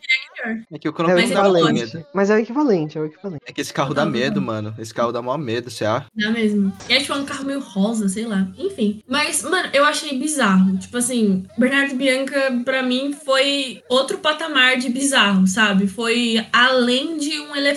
É 0.72 0.77
que 0.77 0.88
o 0.88 0.89
É 0.89 0.91
o 0.91 0.93
Kronk 0.93 1.14
dá 1.14 1.22
equivalente. 1.22 1.95
medo. 1.95 2.05
Mas 2.14 2.30
é 2.30 2.35
o 2.35 2.39
equivalente, 2.39 2.97
é 2.97 3.01
o 3.01 3.05
equivalente. 3.05 3.43
É 3.47 3.51
que 3.53 3.61
esse 3.61 3.73
carro 3.73 3.93
dá 3.93 4.05
medo, 4.05 4.41
mano. 4.41 4.73
Esse 4.77 4.93
carro 4.93 5.11
dá 5.11 5.22
maior 5.22 5.38
medo, 5.38 5.69
você 5.69 5.85
acha? 5.85 6.07
Dá 6.15 6.30
mesmo. 6.31 6.73
E 6.89 6.93
é 6.93 6.99
tipo 6.99 7.14
um 7.14 7.26
carro 7.26 7.45
meio 7.45 7.60
rosa, 7.60 8.10
sei 8.10 8.26
lá. 8.26 8.47
Enfim. 8.57 9.01
Mas, 9.07 9.41
mano, 9.43 9.69
eu 9.73 9.85
achei 9.85 10.18
bizarro. 10.19 10.77
Tipo 10.77 10.97
assim, 10.97 11.45
Bernardo 11.57 11.95
Bianca, 11.95 12.61
pra 12.65 12.84
mim, 12.84 13.14
foi 13.14 13.81
outro 13.89 14.18
patamar 14.18 14.77
de 14.77 14.89
bizarro, 14.89 15.47
sabe? 15.47 15.88
Foi 15.88 16.45
além 16.51 17.18
de 17.18 17.39
um 17.39 17.55
elefante 17.55 17.73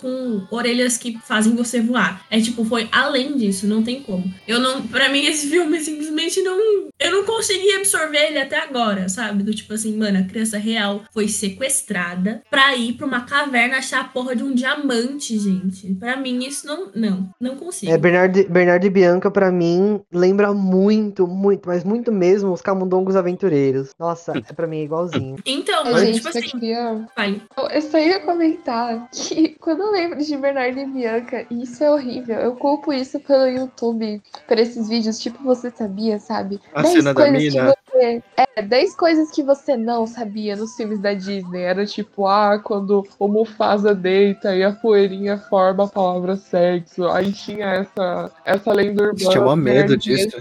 com 0.00 0.42
orelhas 0.50 0.96
que 0.96 1.18
fazem 1.26 1.54
você 1.54 1.80
voar. 1.80 2.24
É 2.30 2.40
tipo, 2.40 2.64
foi 2.64 2.88
além 2.92 3.36
disso, 3.36 3.66
não 3.66 3.82
tem 3.82 4.02
como. 4.02 4.24
Eu 4.46 4.60
não. 4.60 4.82
Pra 4.86 5.08
mim, 5.08 5.24
esse 5.24 5.48
filme 5.48 5.78
simplesmente 5.80 6.40
não. 6.42 6.88
Eu 6.98 7.12
não 7.12 7.24
consegui 7.24 7.72
absorver 7.74 8.18
ele 8.28 8.38
até 8.38 8.58
agora, 8.60 9.08
sabe? 9.08 9.42
Do 9.42 9.54
tipo 9.54 9.72
assim, 9.74 9.96
mano, 9.96 10.18
a 10.18 10.22
criança 10.22 10.58
real 10.58 11.02
foi 11.12 11.28
sequestrada 11.28 12.42
pra 12.50 12.74
ir 12.76 12.94
pra 12.94 13.06
uma 13.06 13.20
caverna 13.22 13.76
achar 13.78 14.00
a 14.00 14.04
porra 14.04 14.34
de 14.34 14.42
um 14.42 14.54
diamante, 14.54 15.38
gente. 15.38 15.94
Pra 15.94 16.16
mim, 16.16 16.44
isso 16.46 16.66
não. 16.66 16.88
Não, 16.94 17.28
não 17.40 17.56
consigo. 17.56 17.92
É, 17.92 17.98
Bernardo, 17.98 18.44
Bernardo 18.48 18.84
e 18.86 18.90
Bianca, 18.90 19.30
pra 19.30 19.52
mim, 19.52 20.00
lembra 20.12 20.52
muito, 20.52 21.26
muito, 21.26 21.68
mas 21.68 21.84
muito 21.84 22.10
mesmo 22.10 22.52
os 22.52 22.60
Camundongos 22.62 23.14
Aventureiros. 23.16 23.90
Nossa, 23.98 24.32
é 24.36 24.52
pra 24.52 24.66
mim 24.66 24.78
é 24.80 24.84
igualzinho. 24.84 25.36
Então, 25.44 25.84
mano, 25.84 25.98
gente, 26.00 26.14
tipo 26.16 26.32
só 26.32 26.38
assim. 26.38 26.48
queria- 26.48 27.06
Fale. 27.14 27.42
Eu 27.72 27.82
só 27.82 27.98
ia 27.98 28.20
comentar 28.20 29.08
que 29.28 29.56
quando 29.60 29.82
eu 29.82 29.90
lembro 29.90 30.18
de 30.18 30.36
Bernardo 30.36 30.78
e 30.78 30.86
Bianca, 30.86 31.46
isso 31.50 31.84
é 31.84 31.90
horrível. 31.90 32.36
Eu 32.36 32.56
culpo 32.56 32.92
isso 32.92 33.20
pelo 33.20 33.46
YouTube, 33.46 34.22
por 34.46 34.58
esses 34.58 34.88
vídeos, 34.88 35.18
tipo 35.18 35.42
você 35.44 35.70
sabia, 35.70 36.18
sabe? 36.18 36.60
A 36.74 36.82
10 36.82 36.94
cena 36.94 37.14
da 37.14 37.22
coisas 37.22 37.42
que 37.42 37.50
mina. 37.50 37.74
você. 37.92 38.22
É, 38.56 38.62
10 38.62 38.96
coisas 38.96 39.30
que 39.30 39.42
você 39.42 39.76
não 39.76 40.06
sabia 40.06 40.56
nos 40.56 40.74
filmes 40.76 40.98
da 41.00 41.14
Disney. 41.14 41.62
Era 41.62 41.84
tipo, 41.84 42.26
ah, 42.26 42.58
quando 42.62 43.06
o 43.18 43.28
Mufasa 43.28 43.94
deita 43.94 44.54
e 44.54 44.62
a 44.62 44.72
poeirinha 44.72 45.38
forma 45.38 45.84
a 45.84 45.88
palavra 45.88 46.36
sexo. 46.36 47.08
Aí 47.08 47.32
tinha 47.32 47.66
essa, 47.66 48.30
essa 48.44 48.72
lenda 48.72 49.02
urbana. 49.02 49.30
Tinha 49.30 49.44
do 49.44 49.56
medo 49.56 49.96
disso. 49.96 50.36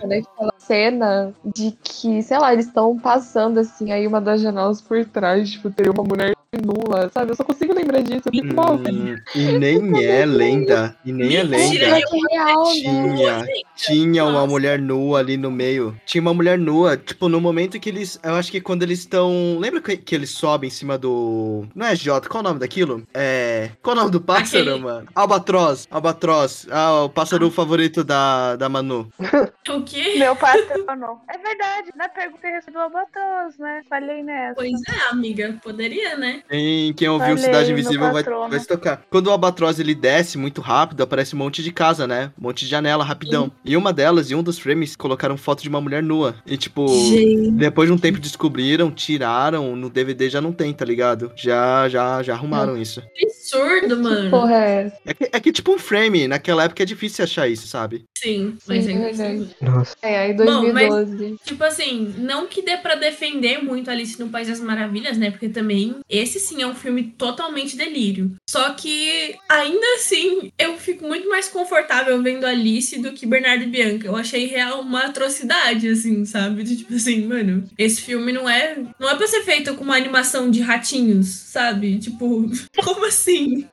Cena 0.57 1.33
de 1.55 1.71
que, 1.81 2.21
sei 2.21 2.37
lá, 2.37 2.53
eles 2.53 2.67
estão 2.67 2.97
passando 2.99 3.59
assim, 3.59 3.91
aí 3.91 4.05
uma 4.05 4.19
das 4.19 4.41
janelas 4.41 4.81
por 4.81 5.03
trás, 5.05 5.49
tipo, 5.49 5.69
teria 5.71 5.91
uma 5.91 6.03
mulher 6.03 6.36
nua, 6.55 7.09
sabe? 7.09 7.31
Eu 7.31 7.35
só 7.35 7.43
consigo 7.43 7.73
lembrar 7.73 8.01
disso. 8.01 8.23
Eu 8.25 8.31
fico 8.31 8.55
mal. 8.55 8.75
Hum, 8.75 9.15
e 9.35 9.57
nem 9.57 10.05
é 10.05 10.25
lenda. 10.25 10.95
E 11.03 11.11
nem 11.11 11.35
é 11.35 11.43
lenda. 11.43 12.01
que 12.07 12.19
real, 12.31 12.63
né? 12.63 12.71
Tinha, 12.73 13.47
tinha 13.75 14.25
uma 14.25 14.47
mulher 14.47 14.79
nua 14.79 15.19
ali 15.19 15.35
no 15.35 15.51
meio. 15.51 15.99
Tinha 16.05 16.21
uma 16.21 16.33
mulher 16.33 16.57
nua, 16.57 16.95
tipo, 16.95 17.27
no 17.27 17.41
momento 17.41 17.79
que 17.79 17.89
eles. 17.89 18.17
Eu 18.23 18.35
acho 18.35 18.49
que 18.51 18.61
quando 18.61 18.83
eles 18.83 18.99
estão. 18.99 19.57
Lembra 19.59 19.81
que, 19.81 19.97
que 19.97 20.15
eles 20.15 20.29
sobem 20.31 20.67
em 20.69 20.71
cima 20.71 20.97
do. 20.97 21.65
Não 21.75 21.85
é 21.85 21.95
Jota? 21.95 22.29
Qual 22.29 22.41
é 22.41 22.45
o 22.45 22.47
nome 22.49 22.59
daquilo? 22.61 23.03
É. 23.13 23.71
Qual 23.81 23.93
é 23.95 23.99
o 23.99 24.01
nome 24.03 24.11
do 24.11 24.21
pássaro, 24.21 24.63
Aquele- 24.69 24.79
mano? 24.83 25.07
Albatroz. 25.13 25.87
Albatroz. 25.91 26.65
Ah, 26.71 27.03
o 27.03 27.09
pássaro 27.09 27.51
favorito 27.51 28.03
da, 28.03 28.55
da 28.55 28.69
Manu. 28.69 29.11
O 29.69 29.83
quê? 29.83 30.15
Meu 30.17 30.33
patrono. 30.33 31.19
É 31.29 31.37
verdade. 31.37 31.89
Na 31.97 32.07
pergunta 32.07 32.47
eu 32.47 32.53
recebi 32.53 32.77
o 32.77 32.79
Albatroz, 32.79 33.57
né? 33.59 33.81
Falei 33.89 34.23
nessa. 34.23 34.55
Pois 34.55 34.71
é, 34.87 35.11
amiga. 35.11 35.59
Poderia, 35.61 36.15
né? 36.15 36.36
Quem, 36.49 36.93
quem 36.93 37.07
ouviu 37.09 37.37
Cidade 37.37 37.71
Invisível 37.71 38.11
vai, 38.11 38.23
vai 38.23 38.59
se 38.59 38.67
tocar. 38.67 39.03
Quando 39.09 39.27
o 39.27 39.31
Albatroz 39.31 39.79
ele 39.79 39.95
desce 39.95 40.37
muito 40.37 40.61
rápido, 40.61 41.01
aparece 41.03 41.35
um 41.35 41.39
monte 41.39 41.61
de 41.63 41.71
casa, 41.71 42.07
né? 42.07 42.31
Um 42.39 42.43
monte 42.43 42.65
de 42.65 42.71
janela, 42.71 43.03
rapidão. 43.03 43.51
E 43.63 43.75
uma 43.77 43.93
delas, 43.93 44.31
em 44.31 44.35
um 44.35 44.43
dos 44.43 44.59
frames, 44.59 44.95
colocaram 44.95 45.37
foto 45.37 45.61
de 45.63 45.69
uma 45.69 45.81
mulher 45.81 46.01
nua. 46.03 46.35
E 46.45 46.57
tipo, 46.57 46.87
Gente. 46.87 47.51
depois 47.51 47.87
de 47.89 47.93
um 47.93 47.97
tempo 47.97 48.19
descobriram, 48.19 48.91
tiraram, 48.91 49.75
no 49.75 49.89
DVD 49.89 50.29
já 50.29 50.41
não 50.41 50.51
tem, 50.51 50.73
tá 50.73 50.85
ligado? 50.85 51.31
Já, 51.35 51.87
já, 51.89 52.21
já 52.23 52.33
arrumaram 52.33 52.77
isso. 52.77 53.01
Que 53.15 53.25
absurdo, 53.25 53.97
mano. 54.01 54.29
Porra, 54.29 54.55
é. 54.55 54.91
É 55.05 55.13
que, 55.13 55.29
é 55.31 55.39
que 55.39 55.51
tipo 55.51 55.73
um 55.73 55.79
frame, 55.79 56.27
naquela 56.27 56.63
época 56.65 56.83
é 56.83 56.85
difícil 56.85 57.23
achar 57.23 57.47
isso, 57.47 57.67
sabe? 57.67 58.05
Sim, 58.17 58.57
mas 58.67 58.83
Sim, 58.85 58.95
é 58.97 58.99
verdade. 59.11 59.55
Nossa. 59.61 59.95
É, 60.01 60.17
aí 60.19 60.33
Bom, 60.33 60.73
mas- 60.73 60.89
2012. 60.89 61.37
Tipo 61.45 61.63
assim, 61.63 62.13
não 62.17 62.47
que 62.47 62.61
dê 62.61 62.77
pra 62.77 62.95
defender 62.95 63.63
muito 63.63 63.89
Alice 63.91 64.19
no 64.19 64.29
País 64.29 64.47
das 64.47 64.59
Maravilhas, 64.59 65.17
né? 65.17 65.29
Porque 65.31 65.47
também 65.49 65.95
esse 66.09 66.26
sim 66.27 66.61
é 66.61 66.67
um 66.67 66.75
filme 66.75 67.03
totalmente 67.17 67.77
delírio. 67.77 68.31
Só 68.49 68.71
que 68.71 69.35
ainda 69.47 69.85
assim, 69.95 70.51
eu 70.57 70.77
fico 70.77 71.05
muito 71.07 71.29
mais 71.29 71.47
confortável 71.47 72.21
vendo 72.21 72.45
Alice 72.45 72.97
do 72.99 73.13
que 73.13 73.25
Bernardo 73.25 73.63
e 73.63 73.67
Bianca. 73.67 74.07
Eu 74.07 74.15
achei 74.15 74.45
real 74.45 74.81
uma 74.81 75.05
atrocidade, 75.05 75.87
assim, 75.87 76.25
sabe? 76.25 76.63
De, 76.63 76.77
tipo 76.77 76.93
assim, 76.93 77.25
mano, 77.25 77.63
esse 77.77 78.01
filme 78.01 78.31
não 78.31 78.49
é. 78.49 78.77
Não 78.99 79.09
é 79.09 79.15
pra 79.15 79.27
ser 79.27 79.43
feito 79.43 79.75
com 79.75 79.83
uma 79.83 79.95
animação 79.95 80.49
de 80.49 80.61
ratinhos, 80.61 81.27
sabe? 81.27 81.97
Tipo, 81.99 82.49
como 82.83 83.05
assim? 83.05 83.65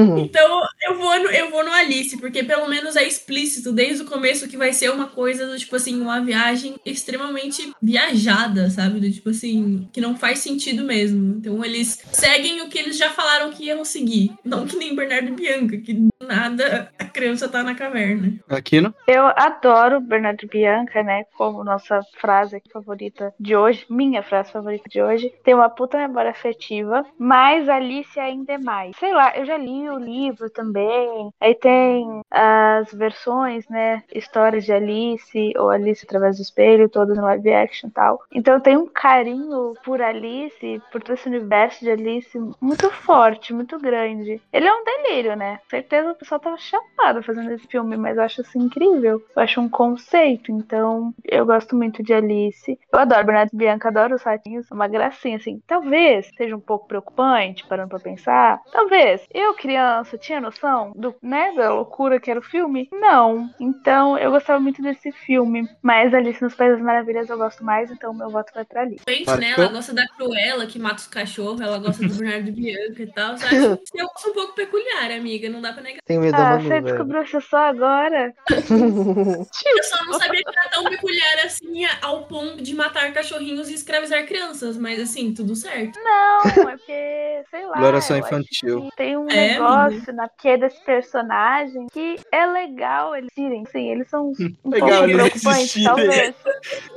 Então 0.00 0.62
eu 0.82 0.96
vou, 0.96 1.18
no, 1.18 1.30
eu 1.30 1.50
vou 1.50 1.64
no 1.64 1.72
Alice, 1.72 2.16
porque 2.18 2.42
pelo 2.42 2.68
menos 2.68 2.96
é 2.96 3.06
explícito 3.06 3.72
desde 3.72 4.02
o 4.02 4.06
começo 4.06 4.48
que 4.48 4.56
vai 4.56 4.72
ser 4.72 4.90
uma 4.90 5.06
coisa 5.06 5.46
do 5.46 5.58
tipo 5.58 5.76
assim, 5.76 6.00
uma 6.00 6.20
viagem 6.20 6.76
extremamente 6.84 7.72
viajada, 7.80 8.70
sabe? 8.70 9.00
Do 9.00 9.10
tipo 9.10 9.30
assim, 9.30 9.88
que 9.92 10.00
não 10.00 10.16
faz 10.16 10.38
sentido 10.38 10.84
mesmo. 10.84 11.36
Então 11.38 11.64
eles 11.64 12.02
seguem 12.12 12.62
o 12.62 12.68
que 12.68 12.78
eles 12.78 12.96
já 12.96 13.10
falaram 13.10 13.50
que 13.50 13.64
iam 13.64 13.84
seguir. 13.84 14.32
Não 14.44 14.66
que 14.66 14.76
nem 14.76 14.94
Bernardo 14.94 15.28
e 15.28 15.32
Bianca, 15.32 15.76
que 15.78 15.94
do 15.94 16.12
nada 16.26 16.90
a 16.98 17.04
criança 17.04 17.48
tá 17.48 17.62
na 17.62 17.74
caverna. 17.74 18.38
Aquino? 18.48 18.94
Eu 19.06 19.26
adoro 19.26 20.00
Bernardo 20.00 20.44
e 20.44 20.48
Bianca, 20.48 21.02
né? 21.02 21.24
Como 21.36 21.64
nossa 21.64 22.00
frase 22.18 22.56
aqui 22.56 22.70
favorita 22.70 23.34
de 23.38 23.56
hoje, 23.56 23.84
minha 23.90 24.22
frase 24.22 24.52
favorita 24.52 24.88
de 24.88 25.02
hoje. 25.02 25.32
Tem 25.44 25.54
uma 25.54 25.68
puta 25.68 25.98
memória 25.98 26.30
afetiva, 26.30 27.04
mas 27.18 27.68
Alice 27.68 28.18
ainda 28.18 28.54
é 28.54 28.58
mais. 28.58 28.96
Sei 28.98 29.12
lá, 29.12 29.36
eu 29.36 29.44
já 29.44 29.56
li 29.56 29.81
o 29.90 29.98
livro 29.98 30.50
também. 30.50 31.32
Aí 31.40 31.54
tem 31.54 32.22
as 32.30 32.92
versões, 32.92 33.68
né? 33.68 34.02
Histórias 34.14 34.64
de 34.64 34.72
Alice, 34.72 35.52
ou 35.56 35.70
Alice 35.70 36.04
através 36.04 36.36
do 36.36 36.42
espelho, 36.42 36.88
todas 36.88 37.16
em 37.16 37.20
live 37.20 37.52
action 37.52 37.88
e 37.88 37.92
tal. 37.92 38.20
Então 38.32 38.60
tenho 38.60 38.80
um 38.80 38.86
carinho 38.86 39.74
por 39.84 40.00
Alice, 40.00 40.80
por 40.90 41.02
todo 41.02 41.14
esse 41.14 41.28
universo 41.28 41.80
de 41.80 41.90
Alice 41.90 42.38
muito 42.60 42.90
forte, 42.90 43.52
muito 43.52 43.78
grande. 43.78 44.40
Ele 44.52 44.66
é 44.66 44.72
um 44.72 44.84
delírio, 44.84 45.36
né? 45.36 45.60
Certeza 45.68 46.12
o 46.12 46.14
pessoal 46.14 46.40
tava 46.40 46.56
chapado 46.56 47.22
fazendo 47.22 47.50
esse 47.52 47.66
filme, 47.66 47.96
mas 47.96 48.16
eu 48.16 48.22
acho 48.22 48.40
assim 48.40 48.60
incrível. 48.60 49.22
Eu 49.34 49.42
acho 49.42 49.60
um 49.60 49.68
conceito, 49.68 50.50
então 50.50 51.14
eu 51.24 51.44
gosto 51.46 51.76
muito 51.76 52.02
de 52.02 52.12
Alice. 52.12 52.78
Eu 52.92 52.98
adoro 52.98 53.26
Bernardo 53.26 53.50
Bianca, 53.52 53.88
adoro 53.88 54.14
os 54.14 54.22
ratinhos, 54.22 54.70
é 54.70 54.74
uma 54.74 54.88
gracinha, 54.88 55.36
assim. 55.36 55.60
Talvez 55.66 56.30
seja 56.36 56.56
um 56.56 56.60
pouco 56.60 56.86
preocupante, 56.86 57.66
parando 57.66 57.90
pra 57.90 57.98
pensar. 57.98 58.60
Talvez. 58.70 59.26
Eu, 59.32 59.54
criança, 59.72 60.18
tinha 60.18 60.40
noção 60.40 60.92
do, 60.94 61.14
né, 61.22 61.52
da 61.56 61.72
loucura 61.72 62.20
que 62.20 62.30
era 62.30 62.38
o 62.38 62.42
filme? 62.42 62.88
Não. 62.92 63.48
Então, 63.58 64.18
eu 64.18 64.30
gostava 64.30 64.60
muito 64.60 64.82
desse 64.82 65.10
filme. 65.12 65.66
Mas 65.80 66.12
Alice 66.12 66.42
nos 66.42 66.54
Países 66.54 66.80
Maravilhas 66.82 67.28
eu 67.30 67.38
gosto 67.38 67.64
mais, 67.64 67.90
então 67.90 68.12
meu 68.12 68.28
voto 68.28 68.52
vai 68.54 68.64
pra 68.64 68.82
Alice. 68.82 69.02
Gente, 69.08 69.30
né? 69.38 69.54
Ela 69.56 69.68
gosta 69.68 69.94
da 69.94 70.06
Cruella, 70.08 70.66
que 70.66 70.78
mata 70.78 70.96
os 70.96 71.06
cachorros, 71.06 71.60
ela 71.60 71.78
gosta 71.78 72.06
do 72.06 72.14
Bernardo 72.14 72.48
e 72.48 72.52
Bianca 72.52 73.02
e 73.02 73.06
tal. 73.06 73.38
Sabe? 73.38 73.56
Eu 73.94 74.06
gosto 74.06 74.30
um 74.30 74.34
pouco 74.34 74.54
peculiar, 74.54 75.10
amiga, 75.12 75.48
não 75.48 75.60
dá 75.60 75.72
pra 75.72 75.82
negar. 75.82 76.00
Tenho 76.04 76.20
medo 76.20 76.36
da 76.36 76.46
Ah, 76.46 76.50
Manu, 76.56 76.62
você 76.62 76.68
velho. 76.68 76.84
descobriu 76.86 77.22
isso 77.22 77.40
só 77.40 77.56
agora? 77.58 78.34
Eu 78.50 79.82
só 79.84 80.04
não 80.04 80.12
sabia 80.14 80.42
que 80.42 80.58
era 80.58 80.68
tão 80.70 80.84
peculiar 80.84 81.44
assim 81.44 81.84
ao 82.02 82.24
ponto 82.24 82.62
de 82.62 82.74
matar 82.74 83.12
cachorrinhos 83.12 83.70
e 83.70 83.74
escravizar 83.74 84.26
crianças, 84.26 84.76
mas 84.76 85.00
assim, 85.00 85.32
tudo 85.32 85.54
certo. 85.54 85.98
Não, 86.02 86.40
é 86.42 86.52
porque, 86.76 87.42
sei 87.50 87.66
lá. 87.66 87.72
Exploração 87.74 88.16
infantil. 88.18 88.88
Tem 88.96 89.16
um 89.16 89.30
É, 89.30 89.56
negócio 89.62 90.12
na 90.12 90.28
que 90.28 90.56
desse 90.56 90.80
personagem 90.84 91.86
que 91.92 92.16
é 92.32 92.46
legal 92.46 93.14
eles 93.14 93.30
irem. 93.36 93.64
Sim, 93.70 93.90
eles 93.90 94.08
são 94.08 94.32
um 94.64 94.70
Legal 94.70 94.88
pouco 95.00 95.12
preocupantes, 95.12 95.84
talvez. 95.84 96.34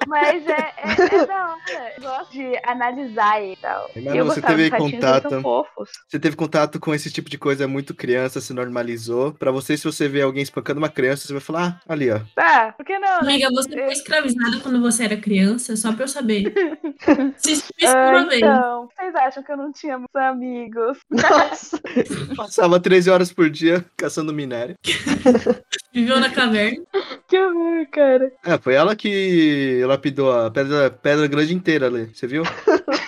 Mas 0.07 0.47
é, 0.47 0.73
é, 0.77 1.15
é 1.15 1.25
da 1.25 1.45
hora. 1.47 1.93
Eu 1.97 2.01
gosto 2.03 2.31
de 2.31 2.59
analisar 2.63 3.43
e 3.43 3.55
tal. 3.57 3.89
Eu 3.95 4.25
você 4.25 4.41
teve 4.41 4.69
contato? 4.71 5.29
são 5.29 5.41
fofos. 5.41 5.89
Você 6.07 6.19
teve 6.19 6.35
contato 6.35 6.79
com 6.79 6.93
esse 6.93 7.11
tipo 7.11 7.29
de 7.29 7.37
coisa 7.37 7.67
muito 7.67 7.93
criança, 7.93 8.41
se 8.41 8.53
normalizou. 8.53 9.33
Pra 9.33 9.51
você, 9.51 9.77
se 9.77 9.83
você 9.83 10.07
vê 10.07 10.21
alguém 10.21 10.43
espancando 10.43 10.79
uma 10.79 10.89
criança, 10.89 11.27
você 11.27 11.33
vai 11.33 11.41
falar, 11.41 11.81
ah, 11.87 11.93
ali, 11.93 12.11
ó. 12.11 12.19
Tá, 12.35 12.73
por 12.75 12.85
que 12.85 12.97
não? 12.99 13.21
né? 13.21 13.33
Amiga, 13.33 13.49
você 13.51 13.69
foi 13.69 13.93
escravizada 13.93 14.59
quando 14.61 14.81
você 14.81 15.05
era 15.05 15.17
criança, 15.17 15.75
só 15.75 15.93
pra 15.93 16.03
eu 16.03 16.07
saber. 16.07 16.53
Se 17.37 17.51
isso 17.53 17.65
Ah, 17.85 18.09
uma 18.09 18.29
vez. 18.29 18.41
então, 18.41 18.89
vocês 18.95 19.15
acham 19.15 19.43
que 19.43 19.51
eu 19.51 19.57
não 19.57 19.71
tinha 19.71 19.97
muitos 19.97 20.15
amigos? 20.15 20.97
Nossa. 21.09 22.54
Passava 22.55 22.79
13 22.79 23.09
horas 23.09 23.33
por 23.33 23.49
dia 23.49 23.83
caçando 23.97 24.31
minério. 24.31 24.77
Viveu 25.93 26.21
na 26.21 26.29
caverna. 26.29 26.85
Que 27.27 27.37
horror, 27.37 27.85
cara. 27.91 28.31
É, 28.45 28.57
foi 28.57 28.75
ela 28.75 28.95
que 28.95 29.83
lapidou 29.85 30.31
a 30.31 30.49
pedra, 30.49 30.89
pedra 30.89 31.27
grande 31.27 31.53
inteira 31.53 31.87
ali, 31.87 32.05
você 32.15 32.25
viu? 32.25 32.43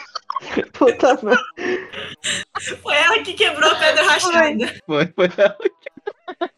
Puta 0.73 1.17
merda. 1.23 1.41
Foi 2.83 2.93
ela 2.93 3.19
que 3.19 3.33
quebrou 3.35 3.71
a 3.71 3.75
pedra 3.75 4.03
rachada. 4.03 4.75
Foi, 4.85 5.07
foi 5.15 5.29
ela 5.37 5.57
que... 5.57 6.11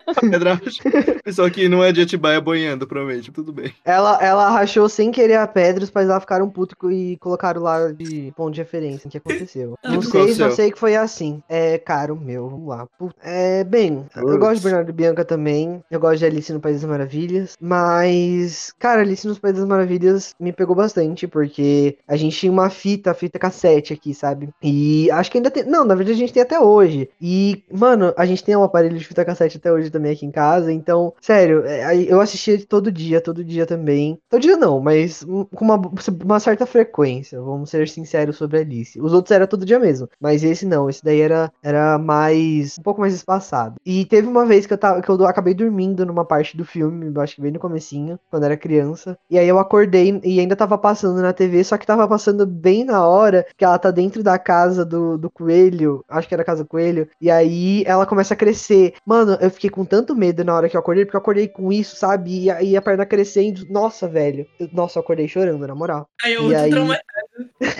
A 0.07 0.21
pedra 0.21 0.53
rachou. 0.55 0.91
Pessoal 1.23 1.51
que 1.51 1.69
não 1.69 1.83
é 1.83 1.91
de 1.91 2.01
Atibaia 2.01 2.41
boiando, 2.41 2.87
provavelmente, 2.87 3.31
tudo 3.31 3.53
bem. 3.53 3.73
Ela, 3.85 4.17
ela 4.21 4.49
rachou 4.49 4.89
sem 4.89 5.11
querer 5.11 5.35
a 5.35 5.47
pedra, 5.47 5.83
os 5.83 5.89
pais 5.89 6.07
lá 6.07 6.19
ficaram 6.19 6.49
putos 6.49 6.75
e 6.91 7.17
colocaram 7.17 7.61
lá 7.61 7.91
de 7.91 8.33
ponto 8.35 8.53
de 8.53 8.61
referência 8.61 9.07
o 9.07 9.11
que 9.11 9.17
aconteceu. 9.17 9.77
Não 9.83 9.99
que 9.99 10.07
sei, 10.07 10.33
só 10.33 10.49
sei 10.49 10.71
que 10.71 10.79
foi 10.79 10.95
assim. 10.95 11.41
É 11.47 11.77
caro 11.77 12.15
meu, 12.15 12.49
vamos 12.49 12.67
lá. 12.67 12.87
É, 13.23 13.63
bem, 13.63 14.05
eu 14.15 14.23
Putz. 14.23 14.37
gosto 14.37 14.55
de 14.55 14.63
Bernardo 14.63 14.89
e 14.89 14.93
Bianca 14.93 15.23
também. 15.23 15.83
Eu 15.91 15.99
gosto 15.99 16.19
de 16.19 16.25
Alice 16.25 16.51
no 16.51 16.59
País 16.59 16.81
das 16.81 16.89
Maravilhas. 16.89 17.55
Mas, 17.61 18.73
cara, 18.79 19.01
Alice 19.01 19.27
nos 19.27 19.39
País 19.39 19.55
das 19.55 19.65
Maravilhas 19.65 20.33
me 20.39 20.51
pegou 20.51 20.75
bastante, 20.75 21.27
porque 21.27 21.97
a 22.07 22.15
gente 22.15 22.37
tinha 22.37 22.51
uma 22.51 22.69
fita, 22.69 23.13
fita 23.13 23.37
cassete 23.37 23.93
aqui, 23.93 24.13
sabe? 24.13 24.49
E 24.61 25.09
acho 25.11 25.29
que 25.29 25.37
ainda 25.37 25.51
tem. 25.51 25.63
Não, 25.63 25.85
na 25.85 25.95
verdade 25.95 26.15
a 26.15 26.19
gente 26.19 26.33
tem 26.33 26.41
até 26.41 26.59
hoje. 26.59 27.09
E, 27.21 27.63
mano, 27.71 28.13
a 28.17 28.25
gente 28.25 28.43
tem 28.43 28.55
um 28.55 28.63
aparelho 28.63 28.97
de 28.97 29.05
fita 29.05 29.23
cassete 29.23 29.58
até 29.59 29.71
hoje 29.71 29.89
também 29.89 30.13
aqui 30.13 30.25
em 30.25 30.31
casa. 30.31 30.71
Então, 30.71 31.13
sério, 31.21 31.63
é, 31.65 31.95
eu 31.95 32.19
assistia 32.19 32.59
todo 32.65 32.91
dia, 32.91 33.21
todo 33.21 33.43
dia 33.43 33.65
também. 33.65 34.19
Todo 34.29 34.41
dia 34.41 34.57
não, 34.57 34.79
mas 34.79 35.23
com 35.23 35.65
uma, 35.65 35.79
uma 36.23 36.39
certa 36.39 36.65
frequência. 36.65 37.39
Vamos 37.39 37.69
ser 37.69 37.87
sinceros 37.87 38.37
sobre 38.37 38.59
Alice. 38.59 38.99
Os 38.99 39.13
outros 39.13 39.31
era 39.31 39.47
todo 39.47 39.65
dia 39.65 39.79
mesmo. 39.79 40.09
Mas 40.19 40.43
esse 40.43 40.65
não, 40.65 40.89
esse 40.89 41.03
daí 41.03 41.21
era, 41.21 41.51
era 41.61 41.97
mais. 41.97 42.77
um 42.79 42.83
pouco 42.83 43.01
mais 43.01 43.13
espaçado. 43.13 43.75
E 43.85 44.05
teve 44.05 44.27
uma 44.27 44.45
vez 44.45 44.65
que 44.65 44.73
eu, 44.73 44.77
tava, 44.77 45.01
que 45.01 45.09
eu 45.09 45.25
acabei 45.25 45.53
dormindo 45.53 46.05
numa 46.05 46.25
parte 46.25 46.57
do 46.57 46.65
filme, 46.65 47.11
acho 47.19 47.35
que 47.35 47.41
bem 47.41 47.51
no 47.51 47.59
comecinho, 47.59 48.19
quando 48.29 48.43
era 48.43 48.57
criança. 48.57 49.17
E 49.29 49.37
aí 49.37 49.47
eu 49.47 49.59
acordei 49.59 50.19
e 50.23 50.39
ainda 50.39 50.55
tava 50.55 50.77
passando 50.77 51.21
na 51.21 51.33
TV, 51.33 51.63
só 51.63 51.77
que 51.77 51.85
tava 51.85 52.07
passando 52.07 52.45
bem 52.45 52.83
na 52.83 53.05
hora 53.05 53.45
que 53.57 53.65
ela 53.65 53.77
tá 53.77 53.91
dentro 53.91 54.23
da 54.23 54.37
casa 54.37 54.85
do, 54.85 55.17
do 55.17 55.29
coelho. 55.29 56.03
Acho 56.07 56.27
que 56.27 56.33
era 56.33 56.43
a 56.43 56.45
casa 56.45 56.63
do 56.63 56.69
coelho. 56.69 57.07
E 57.19 57.29
aí 57.29 57.83
ela 57.85 58.05
começa 58.05 58.33
a 58.33 58.37
crescer. 58.37 58.93
Mano, 59.05 59.37
eu 59.41 59.48
fiquei 59.49 59.69
com 59.69 59.83
tanto 59.85 60.15
medo 60.15 60.43
na 60.43 60.55
hora 60.55 60.69
que 60.69 60.75
eu 60.75 60.79
acordei, 60.79 61.05
porque 61.05 61.15
eu 61.17 61.21
acordei 61.21 61.47
com 61.47 61.71
isso, 61.71 61.95
sabe? 61.95 62.43
E 62.45 62.51
aí 62.51 62.75
a 62.77 62.81
perna 62.81 63.05
crescendo. 63.05 63.65
Nossa, 63.69 64.07
velho. 64.07 64.45
Eu- 64.59 64.69
nossa, 64.73 64.99
eu 64.99 65.01
acordei 65.01 65.27
chorando, 65.27 65.65
na 65.67 65.75
moral. 65.75 66.07
Aí 66.23 66.33
eu 66.33 66.51
E 66.51 66.55
tô 66.55 66.59
aí- 66.61 66.69
traumatizado. 66.71 67.09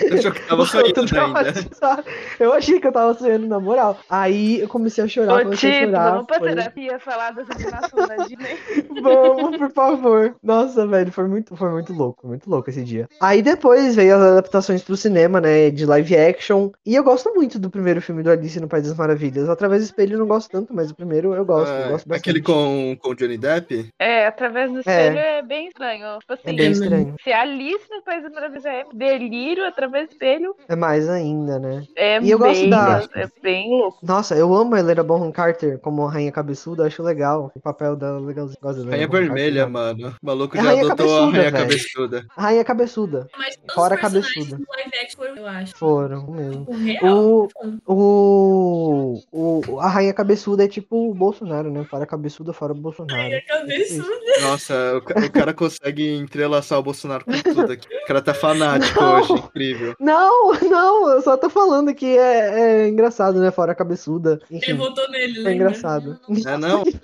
Eu 0.02 0.18
achou 0.18 0.32
que 0.32 0.40
tava 0.40 0.62
Eu 0.62 0.66
sonhando. 0.66 2.04
Eu 2.38 2.52
achei 2.54 2.80
que 2.80 2.86
eu 2.86 2.92
tava 2.92 3.14
sonhando, 3.14 3.46
na 3.46 3.60
moral. 3.60 3.98
Aí 4.08 4.60
eu 4.60 4.68
comecei 4.68 5.04
a 5.04 5.08
chorar, 5.08 5.34
Ô, 5.40 5.42
comecei 5.44 5.70
a 5.70 5.74
Tito, 5.74 5.86
chorar. 5.86 6.10
vamos 6.12 6.26
pra 6.26 6.38
foi- 6.38 6.48
terapia 6.48 6.98
falar 6.98 7.30
da 7.32 7.42
Disney. 7.42 8.56
Vamos, 9.02 9.56
por 9.58 9.70
favor. 9.72 10.34
Nossa, 10.42 10.86
velho, 10.86 11.10
foi 11.12 11.26
muito, 11.28 11.56
foi 11.56 11.70
muito 11.70 11.92
louco, 11.92 12.26
muito 12.26 12.48
louco 12.50 12.68
esse 12.70 12.82
dia. 12.82 13.08
Aí 13.20 13.42
depois 13.42 13.94
veio 13.94 14.16
as 14.16 14.22
adaptações 14.22 14.82
pro 14.82 14.96
cinema, 14.96 15.40
né, 15.40 15.70
de 15.70 15.86
live 15.86 16.16
action. 16.16 16.70
E 16.84 16.94
eu 16.94 17.04
gosto 17.04 17.32
muito 17.34 17.58
do 17.58 17.70
primeiro 17.70 18.00
filme 18.02 18.22
do 18.22 18.30
Alice 18.30 18.58
no 18.60 18.68
País 18.68 18.88
das 18.88 18.96
Maravilhas. 18.96 19.48
Através 19.48 19.82
do 19.82 19.86
espelho 19.86 20.14
eu 20.14 20.18
não 20.18 20.26
gosto 20.26 20.50
tanto, 20.50 20.74
mas 20.74 20.90
o 20.90 20.94
primeiro 20.94 21.34
eu 21.34 21.44
gosto, 21.44 21.59
eu 21.68 21.74
Ah, 21.74 21.88
gosto 21.90 22.08
bastante. 22.08 22.16
aquele 22.18 22.42
com, 22.42 22.96
com 23.00 23.10
o 23.10 23.14
Johnny 23.14 23.36
Depp? 23.38 23.88
É, 23.98 24.26
através 24.26 24.70
do 24.72 24.80
espelho 24.80 25.18
é, 25.18 25.42
bem 25.42 25.68
estranho. 25.68 26.18
Tipo 26.20 26.32
assim, 26.32 26.42
É 26.44 26.52
bem 26.52 26.70
estranho. 26.72 27.14
se 27.22 27.32
a 27.32 27.42
Alice 27.42 27.84
no 27.90 28.02
País 28.02 28.22
das 28.22 28.32
Maravilhas 28.32 28.64
é 28.64 28.84
delírio 28.92 29.66
através 29.66 30.08
do 30.08 30.12
espelho, 30.12 30.54
É 30.68 30.76
mais 30.76 31.08
ainda, 31.08 31.58
né? 31.58 31.82
é 31.96 32.20
E 32.20 32.30
eu 32.30 32.38
gosto 32.38 32.60
bem, 32.60 32.70
da- 32.70 33.02
é 33.16 33.28
bem 33.42 33.68
louco. 33.70 33.98
Nossa, 34.02 34.34
eu 34.34 34.54
amo 34.54 34.74
a 34.74 34.78
Helena 34.80 35.02
Bonham 35.02 35.32
Carter 35.32 35.78
como 35.78 36.06
rainha 36.06 36.32
cabeçuda, 36.32 36.86
acho 36.86 37.02
legal. 37.02 37.50
O 37.54 37.60
papel 37.60 37.96
dela 37.96 38.18
é 38.18 38.22
legalzinho. 38.26 38.58
Gosto 38.62 38.88
Rainha 38.88 39.08
Vermelha, 39.08 39.66
Carter, 39.66 39.72
mano. 39.72 40.16
O 40.22 40.26
maluco 40.26 40.56
É 40.56 40.60
já 40.62 40.68
rainha 40.68 40.84
adotou 40.86 41.16
a 41.16 41.20
rainha 41.26 41.32
velho. 41.50 41.52
cabeçuda. 41.56 42.26
A 42.36 42.42
rainha 42.42 42.64
cabeçuda. 42.64 43.26
Mas 43.36 43.56
todos 43.56 43.74
Fora 43.74 43.94
os 43.94 44.00
cabeçuda. 44.00 44.56
do 44.56 44.64
live 44.68 44.90
action 45.02 45.16
foram, 45.18 45.36
eu 45.36 45.46
acho. 45.46 45.76
Foram 45.76 46.26
mesmo. 46.30 46.66
O 46.68 46.72
real. 46.74 47.48
O, 47.86 49.20
o, 49.32 49.62
o- 49.68 49.80
a 49.80 49.88
rainha 49.88 50.12
cabeçuda 50.14 50.64
é 50.64 50.68
tipo 50.68 51.10
o 51.10 51.14
Bolsonaro, 51.14 51.49
né? 51.70 51.84
Fora 51.84 52.06
cabeçuda, 52.06 52.52
fora 52.52 52.72
Bolsonaro. 52.74 53.18
Rainha 53.20 53.42
cabeçuda. 53.46 54.08
Nossa, 54.42 54.96
o, 54.96 55.02
ca- 55.02 55.20
o 55.26 55.30
cara 55.32 55.52
consegue 55.52 56.08
entrelaçar 56.16 56.78
o 56.78 56.82
Bolsonaro 56.82 57.24
com 57.24 57.32
tudo 57.32 57.72
aqui. 57.72 57.88
O 58.04 58.06
cara 58.06 58.22
tá 58.22 58.32
fanático 58.34 59.00
Não. 59.00 59.20
hoje, 59.20 59.32
incrível. 59.32 59.94
Não, 59.98 60.52
não, 60.68 61.10
eu 61.10 61.22
só 61.22 61.36
tô 61.36 61.50
falando 61.50 61.92
que 61.94 62.16
é, 62.16 62.84
é 62.84 62.88
engraçado, 62.88 63.40
né? 63.40 63.50
Fora 63.50 63.74
cabeçuda. 63.74 64.40
Enfim, 64.50 64.66
Quem 64.66 64.76
votou 64.76 65.08
nele, 65.10 65.32
é 65.40 65.42
lembra? 65.42 65.52
engraçado. 65.54 66.18
É 66.46 66.56
não? 66.56 66.84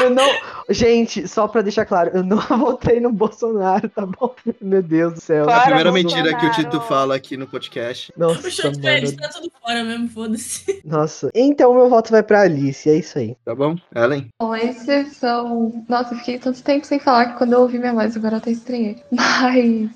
Eu 0.00 0.10
não. 0.10 0.28
Gente, 0.70 1.26
só 1.26 1.48
pra 1.48 1.60
deixar 1.60 1.84
claro, 1.84 2.10
eu 2.14 2.22
não 2.22 2.36
votei 2.58 3.00
no 3.00 3.10
Bolsonaro, 3.10 3.88
tá 3.88 4.06
bom? 4.06 4.32
Meu 4.60 4.80
Deus 4.82 5.14
do 5.14 5.20
céu. 5.20 5.40
É 5.48 5.52
a 5.52 5.56
Para, 5.56 5.62
primeira 5.64 5.90
Bolsonaro. 5.90 6.24
mentira 6.24 6.38
que 6.40 6.46
o 6.46 6.50
Tito 6.64 6.80
fala 6.82 7.16
aqui 7.16 7.36
no 7.36 7.48
podcast. 7.48 8.12
O 8.16 8.20
Nossa, 8.20 8.48
show 8.48 8.70
de 8.70 8.80
férias 8.80 9.10
mano. 9.16 9.22
tá 9.22 9.28
tudo 9.34 9.50
fora 9.60 9.82
mesmo, 9.82 10.08
foda-se. 10.10 10.80
Nossa. 10.84 11.30
Então 11.34 11.74
meu 11.74 11.88
voto 11.88 12.12
vai 12.12 12.22
pra 12.22 12.42
Alice, 12.42 12.88
é 12.88 12.96
isso 12.96 13.18
aí. 13.18 13.36
Tá 13.48 13.54
bom? 13.54 13.76
Ellen? 13.96 14.28
Bom, 14.38 14.54
esses 14.54 15.16
são. 15.16 15.82
Nossa, 15.88 16.12
eu 16.12 16.18
fiquei 16.18 16.38
tanto 16.38 16.62
tempo 16.62 16.84
sem 16.84 16.98
falar 16.98 17.30
que 17.30 17.38
quando 17.38 17.54
eu 17.54 17.62
ouvi 17.62 17.78
minha 17.78 17.94
voz 17.94 18.14
agora 18.14 18.34
eu 18.34 18.38
até 18.40 18.50
estranhei. 18.50 19.02
Mas, 19.10 19.90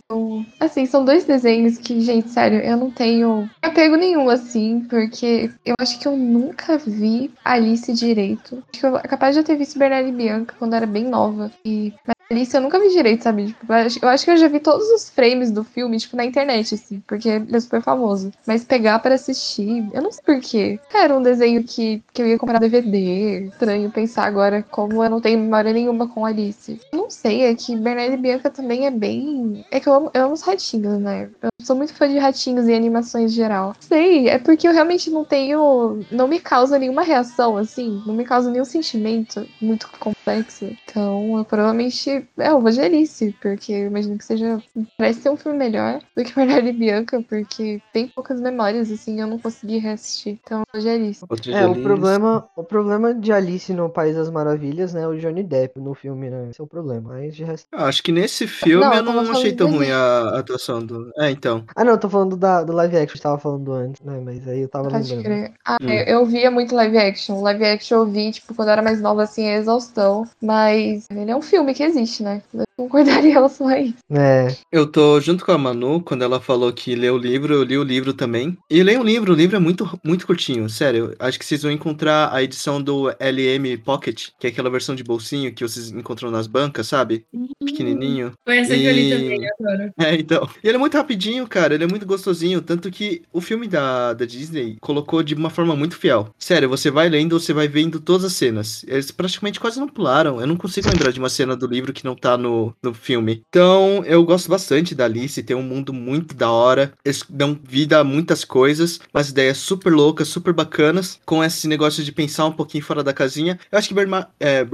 assim, 0.59 0.87
são 0.87 1.05
dois 1.05 1.27
desenhos 1.27 1.77
que, 1.77 2.01
gente, 2.01 2.31
sério, 2.31 2.61
eu 2.61 2.79
não 2.79 2.91
tenho 2.91 3.51
apego 3.61 3.97
nenhum, 3.97 4.31
assim, 4.31 4.81
porque 4.89 5.51
eu 5.67 5.75
acho 5.79 6.01
que 6.01 6.09
eu 6.09 6.17
nunca 6.17 6.79
vi 6.79 7.31
Alice 7.45 7.93
direito. 7.93 8.65
Acho 8.73 8.81
que 8.81 8.87
eu 8.87 8.93
capaz 9.03 9.35
de 9.35 9.43
eu 9.43 9.45
ter 9.45 9.57
visto 9.57 9.79
Bernardo 9.79 10.09
e 10.09 10.13
Bianca 10.13 10.55
quando 10.59 10.73
eu 10.73 10.79
era 10.79 10.87
bem 10.87 11.05
nova. 11.05 11.51
E... 11.63 11.93
Alice 12.31 12.55
eu 12.57 12.63
nunca 12.63 12.81
vi 12.81 12.89
direito, 12.89 13.23
sabe? 13.25 13.49
Tipo, 13.49 13.71
eu 13.71 14.09
acho- 14.09 14.25
que 14.25 14.31
eu 14.31 14.37
já 14.39 14.49
vi 14.49 14.59
todos 14.59 14.89
os 14.89 15.11
frames 15.11 15.51
do 15.51 15.63
filme, 15.63 15.99
tipo, 15.99 16.17
na 16.17 16.25
internet, 16.25 16.75
assim, 16.75 17.01
porque 17.07 17.29
ele 17.29 17.55
é 17.55 17.61
super 17.61 17.83
famoso. 17.83 18.31
Mas 18.47 18.65
pegar 18.65 18.99
pra 19.01 19.15
assistir, 19.15 19.87
eu 19.93 20.01
não 20.01 20.11
sei 20.11 20.23
porquê. 20.25 20.81
Era 20.95 21.15
um 21.15 21.23
desenho 21.23 21.63
que, 21.63 22.03
que 22.13 22.23
eu 22.23 22.27
ia 22.27 22.39
comprar 22.39 22.59
DVD. 22.59 23.49
Estranho 23.49 23.91
pensar 23.91 24.25
agora 24.25 24.63
como 24.71 25.05
eu 25.05 25.11
não 25.11 25.21
tenho 25.21 25.39
memória 25.39 25.73
nenhuma 25.75 26.09
com 26.09 26.25
Alice. 26.25 26.81
Eu 26.91 26.99
não 26.99 27.11
sei, 27.11 27.43
é 27.43 27.55
que 27.55 27.77
Bernardo 27.77 28.15
e 28.15 28.17
Bianca 28.17 28.51
também 28.51 28.87
é 28.87 28.91
bem. 28.91 29.63
É 29.71 29.79
que 29.79 29.87
eu 29.89 29.93
amo, 29.93 30.11
eu 30.15 30.25
amo 30.25 30.33
os 30.33 30.41
ratinhos, 30.43 30.99
né? 31.01 31.31
Eu 31.43 31.51
sou 31.63 31.77
muito 31.77 31.93
fã 31.95 32.09
de 32.09 32.19
ratinhos 32.19 32.67
e 32.67 32.73
animações 32.73 33.31
em 33.31 33.35
geral. 33.35 33.75
Sei, 33.79 34.29
é 34.29 34.39
porque 34.39 34.67
eu 34.67 34.73
realmente 34.73 35.11
não 35.11 35.25
tenho. 35.25 36.07
Não 36.11 36.27
me 36.27 36.41
causa 36.41 36.79
nenhuma 36.79 37.03
reação, 37.03 37.59
assim. 37.59 38.03
Não 38.07 38.15
me 38.15 38.25
causa 38.25 38.51
nenhum 38.51 38.65
sentimento 38.65 39.47
muito 39.61 39.91
complexo. 39.99 40.65
Então, 40.89 41.37
eu 41.39 41.45
provavelmente. 41.45 42.12
É, 42.39 42.49
eu 42.49 42.61
vou 42.61 42.71
de 42.71 42.81
Alice, 42.81 43.35
porque 43.41 43.73
eu 43.73 43.87
imagino 43.87 44.19
que 44.19 44.25
seja. 44.25 44.63
Parece 44.97 45.21
ser 45.21 45.31
um 45.31 45.37
filme 45.37 45.59
melhor 45.59 46.01
do 46.17 46.25
que 46.25 46.35
Bernardo 46.35 46.69
e 46.69 46.73
Bianca, 46.73 47.23
porque 47.29 47.81
tem 47.93 48.09
poucas 48.09 48.41
memórias, 48.41 48.91
assim, 48.91 49.21
eu 49.21 49.27
não 49.27 49.39
consegui 49.39 49.79
reassistir. 49.79 50.39
Então, 50.43 50.63
eu 50.75 50.81
Alice. 50.93 51.25
É, 51.53 51.67
o 51.67 51.83
problema, 51.83 52.49
o 52.57 52.65
problema 52.65 53.15
de 53.15 53.33
Alice 53.33 53.73
no 53.73 53.89
País 53.89 54.17
das 54.17 54.31
Maravilhas, 54.31 54.93
né? 54.93 55.03
é 55.03 55.07
O 55.07 55.19
Johnny 55.19 55.43
Depp 55.43 55.81
no 55.81 55.95
filme, 55.95 56.31
né? 56.31 56.49
Esse 56.51 56.61
é 56.61 56.65
o 56.65 56.67
problema. 56.67 57.11
Mas 57.15 57.35
de 57.35 57.45
resto. 57.45 57.67
Eu 57.73 57.81
acho 57.81 58.03
que 58.03 58.13
nesse 58.13 58.47
filme 58.47 58.85
Não, 58.85 58.93
eu 58.95 59.05
eu 59.05 59.13
não 59.13 59.31
achei 59.31 59.53
tão 59.53 59.71
ruim 59.71 59.91
a 59.91 60.39
atuação 60.39 60.85
do. 60.85 61.11
É, 61.19 61.31
então. 61.31 61.65
Ah, 61.75 61.85
não, 61.85 61.93
eu 61.93 61.99
tô 61.99 62.09
falando 62.09 62.37
da, 62.37 62.63
do 62.63 62.73
live 62.73 62.97
action 62.97 63.17
que 63.17 63.23
tava 63.23 63.39
falando 63.39 63.73
antes, 63.73 64.01
né? 64.03 64.21
Mas 64.25 64.47
aí 64.47 64.61
eu 64.61 64.69
tava 64.69 64.89
Pode 64.89 65.15
lembrando. 65.15 65.25
crer. 65.25 65.53
Ah, 65.65 65.77
Hum. 65.83 65.89
eu, 65.89 66.05
eu 66.21 66.27
via 66.27 66.51
muito 66.51 66.75
live 66.75 66.97
action. 66.99 67.41
Live 67.41 67.65
action 67.65 67.99
eu 67.99 68.07
vi, 68.07 68.31
tipo, 68.33 68.55
quando 68.55 68.69
eu 68.69 68.73
era 68.73 68.83
mais 68.83 69.01
nova, 69.01 69.23
assim, 69.23 69.49
a 69.49 69.57
exaustão. 69.57 70.25
Mas 70.41 71.07
ele 71.11 71.31
é 71.31 71.37
um 71.37 71.43
filme 71.43 71.75
que 71.75 71.83
existe, 71.83 72.02
né? 72.23 72.43
Concordaria 72.83 73.31
em 73.31 73.33
relação 73.33 73.69
a 73.69 73.79
isso. 73.81 73.95
É. 74.11 74.49
Eu 74.73 74.87
tô 74.87 75.21
junto 75.21 75.45
com 75.45 75.53
a 75.53 75.59
Manu, 75.59 76.01
quando 76.01 76.23
ela 76.23 76.41
falou 76.41 76.73
que 76.73 76.95
leu 76.97 77.15
o 77.15 77.19
livro, 77.19 77.55
eu 77.55 77.63
li 77.63 77.79
o 77.79 77.85
livro 77.85 78.13
também. 78.13 78.59
E 78.69 78.83
leio 78.83 79.01
o 79.01 79.05
livro, 79.05 79.33
o 79.33 79.37
livro 79.37 79.55
é 79.57 79.59
muito, 79.61 79.99
muito 80.05 80.27
curtinho, 80.27 80.69
sério. 80.69 81.15
Acho 81.19 81.39
que 81.39 81.45
vocês 81.45 81.63
vão 81.63 81.71
encontrar 81.71 82.33
a 82.33 82.43
edição 82.43 82.83
do 82.83 83.09
LM 83.21 83.77
Pocket, 83.85 84.31
que 84.39 84.47
é 84.49 84.51
aquela 84.51 84.69
versão 84.69 84.95
de 84.97 85.05
bolsinho 85.05 85.53
que 85.55 85.63
vocês 85.67 85.91
encontram 85.93 86.31
nas 86.31 86.47
bancas, 86.49 86.89
sabe? 86.89 87.25
Pequenininho. 87.65 88.33
Foi 88.45 88.59
essa 88.59 88.75
que 88.75 88.85
eu 88.85 88.93
li 88.93 89.13
E- 89.13 89.17
também 89.17 89.49
agora. 89.61 89.93
É, 90.03 90.15
então. 90.17 90.49
E 90.63 90.67
ele 90.69 90.77
é 90.77 90.81
muito 90.81 90.97
rapidinho, 90.97 91.47
cara. 91.47 91.75
Ele 91.75 91.85
é 91.85 91.87
muito 91.87 92.05
gostosinho. 92.07 92.61
Tanto 92.61 92.91
que 92.91 93.23
o 93.33 93.41
filme 93.41 93.69
da, 93.69 94.13
da 94.13 94.25
Disney 94.25 94.77
colocou 94.81 95.23
de 95.23 95.35
uma 95.35 95.51
forma 95.51 95.77
muito 95.77 95.97
fiel. 95.97 96.31
Sério, 96.39 96.69
você 96.69 96.91
vai 96.91 97.09
lendo, 97.09 97.39
você 97.39 97.53
vai 97.53 97.69
vendo 97.69 98.01
todas 98.01 98.25
as 98.25 98.33
cenas. 98.33 98.85
Eles 98.89 99.11
praticamente 99.13 99.61
quase 99.61 99.79
não 99.79 99.87
pularam. 99.89 100.41
Eu 100.41 100.47
não 100.47 100.57
consigo 100.57 100.89
lembrar 100.89 101.13
de 101.13 101.19
uma 101.21 101.29
cena 101.29 101.55
do 101.55 101.67
livro 101.67 101.93
que 101.93 102.05
não 102.05 102.17
tá 102.17 102.37
no, 102.37 102.72
no 102.83 102.95
filme. 102.95 103.43
Então, 103.49 104.03
eu 104.05 104.25
gosto 104.25 104.49
bastante 104.49 104.95
da 104.95 105.05
Alice. 105.05 105.43
Tem 105.43 105.57
um 105.57 105.63
mundo 105.63 105.93
muito 105.93 106.35
da 106.35 106.51
hora. 106.51 106.93
Eles 107.05 107.25
dão 107.29 107.59
vida 107.63 107.99
a 107.99 108.05
muitas 108.05 108.45
coisas. 108.45 109.01
Umas 109.15 109.29
ideias 109.31 109.59
super 109.59 109.93
loucas, 109.93 110.29
super 110.29 110.53
bacanas. 110.53 111.21
Com 111.25 111.43
esse 111.43 111.67
negócio 111.69 112.03
de 112.05 112.13
pensar 112.13 112.47
um 112.47 112.53
pouquinho 112.53 112.85
fora 112.85 113.03
da 113.03 113.13
casinha. 113.13 113.59
Eu 113.71 113.79
acho 113.79 113.89
que 113.89 113.95
Berma, 113.95 114.29
é, 114.41 114.65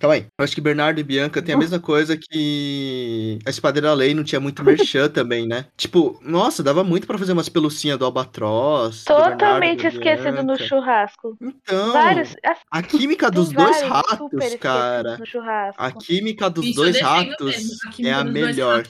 calma 0.00 0.14
aí. 0.14 0.26
Eu 0.38 0.44
acho 0.44 0.54
que 0.54 0.60
Bernardo 0.60 1.00
e 1.00 1.04
Bianca 1.04 1.42
tem 1.42 1.54
a 1.54 1.58
mesma 1.58 1.78
coisa 1.78 2.16
que 2.16 3.38
a 3.46 3.50
Espada 3.50 3.80
da 3.80 3.92
Lei 3.94 4.14
não 4.14 4.24
tinha 4.24 4.40
muito 4.40 4.64
merchan 4.64 5.08
também, 5.10 5.46
né? 5.46 5.66
Tipo, 5.76 6.18
nossa, 6.22 6.62
dava 6.62 6.84
muito 6.84 7.06
pra 7.06 7.18
fazer 7.18 7.32
umas 7.32 7.48
pelucinhas 7.48 7.98
do 7.98 8.04
Albatroz. 8.04 9.04
do 9.04 9.14
Bernardo, 9.14 9.38
Totalmente 9.38 9.82
da 9.82 9.88
esquecido 9.88 10.42
no 10.42 10.56
churrasco. 10.58 11.36
Então, 11.40 11.92
Vários. 11.92 12.34
a 12.70 12.82
química 12.82 13.30
dos 13.30 13.50
dois 13.50 13.82
ratos, 13.82 14.54
cara. 14.60 15.18
No 15.18 15.26
churrasco. 15.26 15.82
A 15.82 15.90
química 15.92 16.50
dos 16.50 16.66
Isso 16.66 16.76
dois 16.76 17.00
ratos 17.00 17.33
mesmo. 17.40 17.72
A 17.86 18.08
é 18.08 18.12
a 18.12 18.24
melhor. 18.24 18.84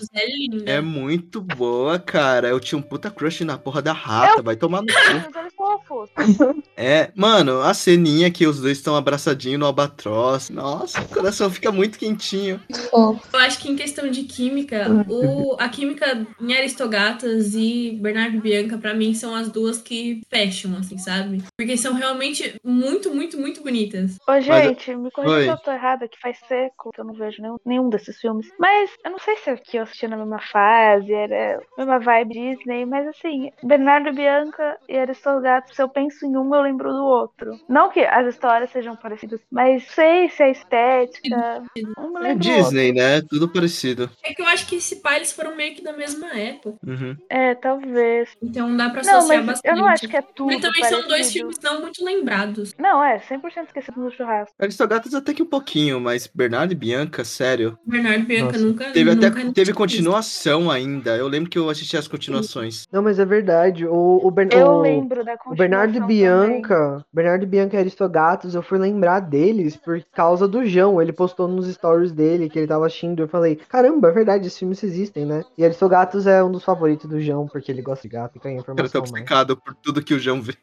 é. 0.67 0.75
É 0.77 0.81
muito 0.81 1.41
boa, 1.41 1.99
cara. 1.99 2.49
Eu 2.49 2.61
tinha 2.61 2.79
um 2.79 2.83
puta 2.83 3.11
crush 3.11 3.45
na 3.45 3.57
porra 3.57 3.81
da 3.81 3.93
rata. 3.93 4.43
Vai 4.43 4.57
tomar 4.57 4.83
no 4.83 4.89
cu. 5.87 6.09
Mas. 6.17 6.37
É, 6.77 7.11
mano, 7.15 7.61
a 7.61 7.73
ceninha 7.73 8.31
que 8.31 8.47
os 8.47 8.61
dois 8.61 8.79
estão 8.79 8.97
abraçadinhos 8.97 9.61
no 9.61 9.67
albatroz. 9.67 10.51
Nossa, 10.51 11.01
o 11.01 11.09
coração 11.09 11.51
fica 11.51 11.71
muito 11.71 11.99
quentinho. 11.99 12.61
Eu 12.93 13.19
acho 13.41 13.59
que 13.59 13.71
em 13.71 13.77
questão 13.77 14.11
de 14.11 14.25
química, 14.25 14.87
o, 15.09 15.57
a 15.59 15.69
química 15.69 16.27
em 16.41 16.55
Aristogatas 16.55 17.55
e 17.55 17.99
Bernardo 18.01 18.41
Bianca, 18.41 18.79
pra 18.79 18.95
mim, 18.95 19.15
são 19.15 19.35
as 19.35 19.51
duas 19.51 19.79
que 19.79 20.21
fecham, 20.29 20.77
assim, 20.77 20.99
sabe? 20.99 21.43
Porque 21.57 21.77
são 21.77 21.95
realmente 21.95 22.55
muito, 22.65 23.15
muito, 23.15 23.39
muito 23.39 23.63
bonitas. 23.63 24.17
Ô, 24.29 24.41
gente, 24.41 24.95
me 24.97 25.11
corrija 25.11 25.43
se 25.43 25.49
eu 25.49 25.57
tô 25.59 25.71
errada, 25.71 26.09
que 26.09 26.19
faz 26.21 26.39
século 26.49 26.93
que 26.93 27.01
eu 27.01 27.05
não 27.05 27.15
vejo 27.15 27.41
nenhum, 27.41 27.57
nenhum 27.65 27.89
desses 27.89 28.19
filmes. 28.21 28.34
Mas 28.59 28.91
eu 29.05 29.11
não 29.11 29.19
sei 29.19 29.37
se 29.37 29.51
é 29.51 29.57
que 29.57 29.77
eu 29.77 29.83
assisti 29.83 30.07
na 30.09 30.17
mesma 30.17 30.41
fase, 30.41 31.13
era 31.13 31.57
a 31.57 31.79
mesma 31.79 31.99
vibe 31.99 32.35
Disney, 32.35 32.85
mas 32.85 33.07
assim, 33.09 33.51
Bernardo 33.63 34.09
e 34.09 34.13
Bianca 34.13 34.77
e 34.89 34.97
Aristogato, 34.99 35.75
se 35.75 35.83
eu 35.83 35.89
penso 35.89 36.25
em 36.27 36.37
um, 36.37 36.55
eu 36.55 36.63
lembro 36.63 36.91
do 36.93 37.05
outro. 37.05 37.59
Não 37.69 37.91
que 37.91 38.01
as 38.01 38.27
histórias 38.27 38.71
sejam 38.71 38.97
parecidas, 38.97 39.41
mas 39.51 39.85
sei 39.89 40.29
se 40.31 40.43
a 40.43 40.49
estética. 40.51 41.63
Um 41.99 42.19
É 42.19 42.23
lembra 42.23 42.35
o 42.35 42.39
Disney, 42.39 42.93
né? 42.93 43.21
Tudo 43.23 43.49
parecido. 43.49 44.11
É 44.23 44.33
que 44.35 44.43
eu 44.43 44.47
acho 44.47 44.67
que 44.67 44.77
esse 44.77 44.97
pai 44.97 45.17
eles 45.17 45.33
foram 45.33 45.55
meio 45.55 45.75
que 45.75 45.83
da 45.83 45.93
mesma 45.93 46.29
época. 46.39 46.77
Uhum. 46.87 47.17
É, 47.29 47.55
talvez. 47.55 48.31
Então 48.43 48.75
dá 48.77 48.91
pra 48.91 49.03
Não, 49.03 49.19
associar 49.19 49.39
mas 49.45 49.47
bastante. 49.47 49.73
eu 49.73 49.77
não 49.77 49.89
acho 49.89 50.09
que 50.09 50.17
é 50.17 50.23
tudo 50.23 50.53
Mas 50.53 50.61
também 50.61 50.85
são 50.85 50.99
dois 51.01 51.11
parecido. 51.11 51.33
filmes 51.39 51.57
não 51.63 51.81
muito 51.81 52.05
lembrados. 52.05 52.73
Não, 52.79 53.03
é, 53.03 53.19
100% 53.21 53.67
esquecido 53.67 54.01
no 54.01 54.11
churrasco. 54.11 54.55
Aristogatas 54.61 55.15
até 55.15 55.33
que 55.35 55.43
um 55.43 55.47
pouquinho, 55.47 56.01
mas 56.01 56.27
Bernardo 56.27 56.73
e 56.73 56.77
Bianca, 56.77 57.25
sério. 57.25 57.79
Bernardo 57.87 58.24
e 58.25 58.27
Bianca 58.29 58.53
Nossa. 58.53 58.65
nunca. 58.67 58.85
Teve 58.93 59.15
nunca 59.15 59.29
até 59.29 59.51
teve 59.53 59.73
continuação 59.73 60.71
ainda. 60.71 61.17
Eu 61.17 61.29
lembro 61.29 61.49
que 61.51 61.59
eu 61.59 61.69
assisti 61.71 61.97
as 61.97 62.09
continuações. 62.09 62.87
Não, 62.93 63.03
mas 63.03 63.19
é 63.19 63.25
verdade. 63.25 63.87
O, 63.87 64.21
o, 64.23 64.31
Ber- 64.31 64.49
Eu 64.53 64.67
o- 64.69 64.81
lembro 64.81 65.25
da 65.25 65.35
O 65.47 65.55
Bernardo 65.55 65.97
e 65.97 66.01
continuação 66.01 66.07
Bianca, 66.07 67.07
Bernardo 67.13 67.43
e 67.43 67.47
Bianca 67.47 67.77
e 67.77 67.79
Aristogatos, 67.81 68.55
eu 68.55 68.63
fui 68.63 68.79
lembrar 68.79 69.21
deles 69.21 69.77
por 69.77 70.03
causa 70.15 70.47
do 70.49 70.65
João. 70.67 71.01
Ele 71.01 71.13
postou 71.13 71.47
nos 71.49 71.67
stories 71.73 72.13
dele 72.13 72.49
que 72.49 72.59
ele 72.59 72.67
tava 72.67 72.87
assistindo. 72.87 73.23
Eu 73.23 73.29
falei, 73.29 73.57
caramba, 73.69 74.09
é 74.09 74.13
verdade, 74.13 74.47
esses 74.47 74.59
filmes 74.59 74.83
existem, 74.83 75.25
né? 75.25 75.43
E 75.57 75.65
Aristogatos 75.65 76.27
é 76.27 76.43
um 76.43 76.51
dos 76.51 76.65
favoritos 76.65 77.09
do 77.09 77.21
João, 77.21 77.47
porque 77.47 77.71
ele 77.71 77.83
gosta 77.83 78.09
de 78.09 78.15
gato 78.15 78.37
e 78.37 78.41
tem 78.41 78.57
Eu 78.57 78.63
tô 78.63 78.73
informação 78.73 79.01
mais. 79.01 79.11
obcecado 79.13 79.57
por 79.57 79.75
tudo 79.75 80.03
que 80.03 80.15
o 80.15 80.19
João 80.19 80.41
vê. 80.43 80.55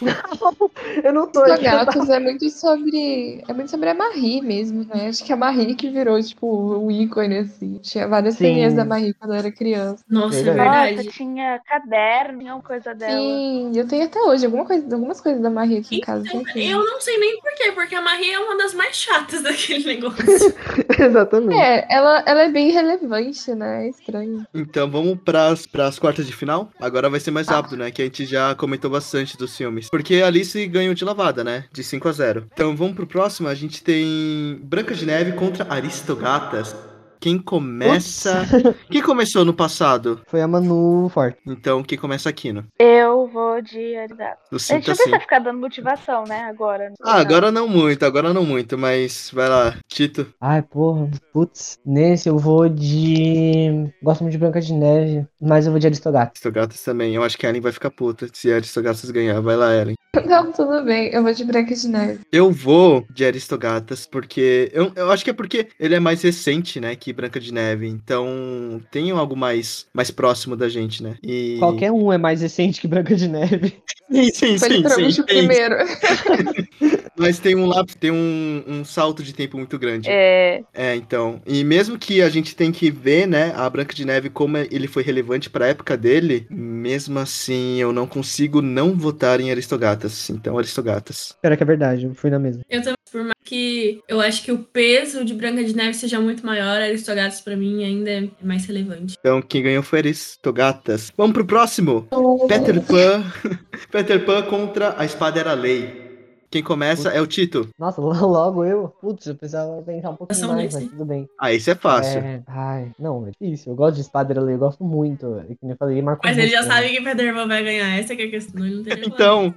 Eu 1.02 1.12
não 1.12 1.26
tô 1.26 1.42
Os 1.42 1.60
gatos 1.60 2.08
é 2.08 2.18
muito 2.20 2.48
sobre. 2.50 3.42
É 3.48 3.52
muito 3.52 3.70
sobre 3.70 3.88
a 3.90 3.94
Marie 3.94 4.40
mesmo, 4.40 4.84
né? 4.84 5.08
Acho 5.08 5.24
que 5.24 5.32
a 5.32 5.36
Marie 5.36 5.74
que 5.74 5.88
virou, 5.90 6.20
tipo, 6.22 6.46
um 6.78 6.90
ícone, 7.08 7.38
assim. 7.38 7.78
Tinha 7.82 8.06
várias 8.06 8.36
Sim. 8.36 8.74
da 8.74 8.84
Marie 8.84 9.14
quando 9.14 9.32
eu 9.32 9.38
era 9.38 9.50
criança. 9.50 10.04
Nossa, 10.08 10.54
Nossa, 10.54 11.04
tinha 11.10 11.60
caderno, 11.66 12.38
tinha 12.38 12.54
uma 12.54 12.62
coisa 12.62 12.94
dela. 12.94 13.18
Sim, 13.18 13.72
eu 13.74 13.86
tenho 13.88 14.04
até 14.04 14.20
hoje 14.20 14.44
alguma 14.44 14.64
coisa, 14.64 14.94
algumas 14.94 15.20
coisas 15.20 15.42
da 15.42 15.50
Marie 15.50 15.78
aqui 15.78 15.96
em 15.96 16.00
casa. 16.00 16.24
tem 16.24 16.40
aqui. 16.40 16.68
Eu 16.68 16.84
não 16.84 17.00
sei 17.00 17.18
nem 17.18 17.40
por 17.40 17.54
quê, 17.54 17.72
porque 17.72 17.94
a 17.94 18.02
Marie 18.02 18.30
é 18.30 18.38
uma 18.38 18.56
das 18.56 18.74
mais 18.74 18.96
chatas 18.96 19.42
daquele 19.42 19.84
negócio. 19.84 20.24
Exatamente. 20.98 21.60
É, 21.60 21.86
ela, 21.90 22.22
ela 22.26 22.42
é 22.42 22.48
bem 22.50 22.70
relevante, 22.70 23.54
né? 23.54 23.86
É 23.86 23.88
estranho. 23.88 24.46
Então 24.54 24.90
vamos 24.90 25.18
pras, 25.24 25.66
pras 25.66 25.98
quartas 25.98 26.26
de 26.26 26.34
final. 26.34 26.70
Agora 26.80 27.10
vai 27.10 27.20
ser 27.20 27.30
mais 27.30 27.48
rápido, 27.48 27.76
né? 27.76 27.90
Que 27.90 28.02
a 28.02 28.04
gente 28.04 28.26
já 28.26 28.54
comentou 28.54 28.90
bastante 28.90 29.36
dos 29.36 29.56
filmes. 29.56 29.88
Porque 29.88 30.16
a 30.16 30.26
Alice 30.26 30.66
ganhou 30.66 30.94
de 30.94 31.04
lavada, 31.04 31.42
né? 31.42 31.64
De 31.72 31.82
5 31.82 32.08
a 32.08 32.12
0. 32.12 32.46
Então 32.52 32.76
vamos 32.76 32.94
pro 32.94 33.06
próximo. 33.06 33.48
A 33.48 33.54
gente 33.54 33.82
tem 33.82 34.60
Branca 34.62 34.94
de 34.94 35.06
Neve 35.06 35.32
contra 35.32 35.66
Aristogatas. 35.68 36.74
Quem 37.20 37.38
começa. 37.38 38.46
Quem 38.90 39.02
começou 39.02 39.44
no 39.44 39.52
passado? 39.54 40.20
Foi 40.26 40.40
a 40.40 40.48
Manu 40.48 41.08
Forte. 41.08 41.38
Então 41.46 41.82
quem 41.82 41.98
começa 41.98 42.28
aqui, 42.28 42.52
né? 42.52 42.64
Eu 42.78 43.26
vou 43.28 43.60
de 43.60 43.96
Aristogato. 43.96 44.38
Eu 44.50 44.56
A 44.56 44.58
gente 44.58 44.62
sinto 44.62 44.86
não 44.86 44.92
assim. 44.92 45.02
precisa 45.02 45.20
ficar 45.20 45.38
dando 45.40 45.58
motivação, 45.60 46.24
né, 46.24 46.40
agora. 46.48 46.92
Ah, 47.02 47.20
agora 47.20 47.50
não 47.50 47.68
muito, 47.68 48.04
agora 48.04 48.32
não 48.32 48.44
muito, 48.44 48.76
mas 48.78 49.30
vai 49.32 49.48
lá, 49.48 49.76
Tito. 49.88 50.26
Ai, 50.40 50.62
porra. 50.62 51.08
Putz. 51.32 51.78
Nesse 51.84 52.28
eu 52.28 52.38
vou 52.38 52.68
de. 52.68 53.90
Gosto 54.02 54.22
muito 54.22 54.32
de 54.32 54.38
Branca 54.38 54.60
de 54.60 54.72
Neve, 54.72 55.26
mas 55.40 55.66
eu 55.66 55.72
vou 55.72 55.80
de 55.80 55.86
Aristogatos. 55.86 56.32
Aristogatas 56.40 56.82
também. 56.82 57.14
Eu 57.14 57.22
acho 57.22 57.36
que 57.36 57.46
a 57.46 57.50
Ellen 57.50 57.60
vai 57.62 57.72
ficar 57.72 57.90
puta 57.90 58.28
se 58.32 58.50
a 58.52 58.56
Aristogatas 58.56 59.10
ganhar. 59.10 59.40
Vai 59.40 59.56
lá, 59.56 59.74
Ellen. 59.74 59.94
Não, 60.26 60.50
tudo 60.52 60.84
bem. 60.84 61.10
Eu 61.12 61.22
vou 61.22 61.32
de 61.32 61.44
Branca 61.44 61.74
de 61.74 61.88
Neve. 61.88 62.20
Eu 62.32 62.50
vou 62.50 63.06
de 63.10 63.24
Aristogatas, 63.24 64.06
porque. 64.06 64.70
Eu, 64.72 64.92
eu 64.96 65.10
acho 65.10 65.24
que 65.24 65.30
é 65.30 65.34
porque 65.34 65.68
ele 65.78 65.94
é 65.94 66.00
mais 66.00 66.22
recente, 66.22 66.80
né? 66.80 66.96
Que 66.96 67.07
Branca 67.12 67.40
de 67.40 67.52
Neve. 67.52 67.86
Então 67.86 68.80
tem 68.90 69.10
algo 69.10 69.36
mais, 69.36 69.86
mais 69.92 70.10
próximo 70.10 70.56
da 70.56 70.68
gente, 70.68 71.02
né? 71.02 71.16
E. 71.22 71.56
Qualquer 71.58 71.92
um 71.92 72.12
é 72.12 72.18
mais 72.18 72.40
recente 72.40 72.80
que 72.80 72.88
Branca 72.88 73.14
de 73.14 73.28
Neve. 73.28 73.74
Sim, 74.10 74.30
sim, 74.32 74.58
Foi 74.58 74.70
sim. 74.70 74.76
literalmente 74.76 75.14
sim, 75.16 75.20
o 75.20 75.26
primeiro. 75.26 75.76
Mas 77.18 77.38
tem 77.38 77.54
um 77.54 77.66
lápis, 77.66 77.94
tem 77.94 78.10
um, 78.10 78.62
um 78.66 78.84
salto 78.84 79.22
de 79.22 79.32
tempo 79.32 79.56
muito 79.56 79.78
grande. 79.78 80.08
É. 80.08 80.62
É, 80.72 80.94
então. 80.94 81.40
E 81.46 81.64
mesmo 81.64 81.98
que 81.98 82.22
a 82.22 82.28
gente 82.28 82.54
tem 82.54 82.70
que 82.70 82.90
ver, 82.90 83.26
né, 83.26 83.52
a 83.56 83.68
Branca 83.68 83.94
de 83.94 84.04
Neve, 84.04 84.30
como 84.30 84.56
ele 84.56 84.86
foi 84.86 85.02
relevante 85.02 85.50
pra 85.50 85.68
época 85.68 85.96
dele, 85.96 86.46
mesmo 86.50 87.18
assim 87.18 87.80
eu 87.80 87.92
não 87.92 88.06
consigo 88.06 88.62
não 88.62 88.94
votar 88.94 89.40
em 89.40 89.50
Aristogatas. 89.50 90.30
Então, 90.30 90.56
Aristogatas. 90.58 91.36
Pior 91.42 91.56
que 91.56 91.62
é 91.62 91.66
verdade, 91.66 92.06
eu 92.06 92.14
fui 92.14 92.30
na 92.30 92.38
mesma. 92.38 92.62
Eu 92.68 92.80
também, 92.80 92.96
por 93.10 93.22
mais 93.22 93.34
que 93.44 94.00
eu 94.08 94.20
acho 94.20 94.42
que 94.42 94.52
o 94.52 94.58
peso 94.58 95.24
de 95.24 95.34
Branca 95.34 95.64
de 95.64 95.74
Neve 95.74 95.94
seja 95.94 96.20
muito 96.20 96.44
maior, 96.44 96.80
Aristogatas 96.80 97.40
pra 97.40 97.56
mim 97.56 97.84
ainda 97.84 98.10
é 98.10 98.28
mais 98.42 98.64
relevante. 98.66 99.16
Então, 99.18 99.42
quem 99.42 99.62
ganhou 99.62 99.82
foi 99.82 100.00
Aristogatas. 100.00 101.12
Vamos 101.16 101.32
pro 101.32 101.44
próximo. 101.44 102.08
Peter 102.48 102.80
Pan. 102.82 103.24
Peter 103.90 104.24
Pan 104.24 104.42
contra 104.42 104.94
a 104.98 105.04
Espada 105.04 105.40
Era 105.40 105.54
Lei. 105.54 106.07
Quem 106.50 106.62
começa 106.62 107.10
é 107.10 107.20
o 107.20 107.26
Tito. 107.26 107.68
Nossa, 107.78 108.00
logo 108.00 108.64
eu. 108.64 108.88
Putz, 109.00 109.26
eu 109.26 109.34
precisava 109.34 109.82
pensar 109.82 110.10
um 110.10 110.16
pouquinho 110.16 110.48
mais, 110.48 110.56
nesses. 110.62 110.80
mas 110.82 110.90
tudo 110.90 111.04
bem. 111.04 111.28
Ah, 111.38 111.52
esse 111.52 111.70
é 111.70 111.74
fácil. 111.74 112.20
É, 112.20 112.42
ai, 112.46 112.92
não, 112.98 113.26
é 113.26 113.30
difícil. 113.30 113.72
Eu 113.72 113.76
gosto 113.76 113.96
de 113.96 114.02
espada 114.02 114.34
eu 114.38 114.58
gosto 114.58 114.84
muito. 114.84 115.42
E 115.48 115.56
como 115.56 115.72
eu 115.72 115.76
falei, 115.76 116.00
marcou 116.00 116.28
Mas 116.28 116.38
ele 116.38 116.48
já 116.48 116.62
né? 116.62 116.68
sabe 116.68 116.88
que 116.90 117.02
Peter 117.02 117.34
Pan 117.34 117.46
vai 117.46 117.62
ganhar, 117.62 117.98
essa 117.98 118.14
que 118.14 118.22
é 118.22 118.26
a 118.26 118.30
questão. 118.30 118.64
Ele 118.64 118.76
não 118.76 118.84
tem 118.84 119.06
Então, 119.06 119.54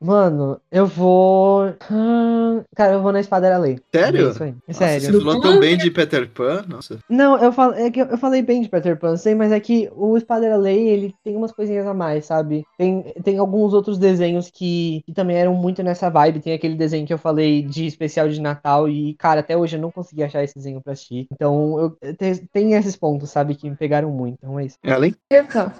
Mano, 0.00 0.60
eu 0.72 0.86
vou. 0.86 1.72
Hum, 1.90 2.62
Cara, 2.74 2.94
eu 2.94 3.02
vou 3.02 3.12
na 3.12 3.20
espada 3.20 3.56
lei. 3.58 3.78
sério? 3.94 4.26
É 4.26 4.30
isso 4.30 4.42
aí. 4.42 4.50
É 4.50 4.54
Nossa, 4.66 4.78
sério. 4.78 5.00
Você 5.12 5.18
falou 5.20 5.40
tão 5.40 5.60
bem 5.60 5.76
de 5.76 5.90
Peter 5.90 6.28
Pan. 6.28 6.64
Nossa. 6.68 6.98
Não, 7.08 7.38
eu, 7.38 7.52
fal... 7.52 7.72
é 7.74 7.90
que 7.90 8.00
eu 8.00 8.06
eu 8.06 8.18
falei 8.18 8.42
bem 8.42 8.62
de 8.62 8.68
Peter 8.68 8.98
Pan, 8.98 9.16
sei, 9.16 9.34
mas 9.34 9.52
é 9.52 9.60
que 9.60 9.88
o 9.94 10.16
Espada 10.16 10.56
Lei, 10.56 10.88
ele 10.88 11.14
tem 11.22 11.36
umas 11.36 11.52
coisinhas 11.52 11.86
a 11.86 11.94
mais, 11.94 12.26
sabe? 12.26 12.64
Tem, 12.76 13.02
tem 13.22 13.38
alguns 13.38 13.72
outros 13.72 13.98
desenhos 13.98 14.50
que, 14.50 14.69
que 15.06 15.12
também 15.14 15.36
eram 15.36 15.54
muito 15.54 15.82
nessa 15.82 16.08
vibe. 16.10 16.40
Tem 16.40 16.52
aquele 16.52 16.74
desenho 16.74 17.06
que 17.06 17.12
eu 17.12 17.18
falei 17.18 17.62
de 17.62 17.86
especial 17.86 18.28
de 18.28 18.40
Natal 18.40 18.88
e, 18.88 19.14
cara, 19.14 19.40
até 19.40 19.56
hoje 19.56 19.76
eu 19.76 19.80
não 19.80 19.90
consegui 19.90 20.22
achar 20.22 20.42
esse 20.42 20.54
desenho 20.54 20.80
pra 20.80 20.92
assistir. 20.92 21.26
Então, 21.32 21.78
eu, 22.02 22.14
te- 22.14 22.46
tem 22.52 22.74
esses 22.74 22.96
pontos, 22.96 23.30
sabe, 23.30 23.54
que 23.54 23.68
me 23.68 23.76
pegaram 23.76 24.10
muito. 24.10 24.38
Então 24.42 24.58
é 24.58 24.66
isso. 24.66 24.76
Ellen? 24.82 25.14
Pan. 25.52 25.72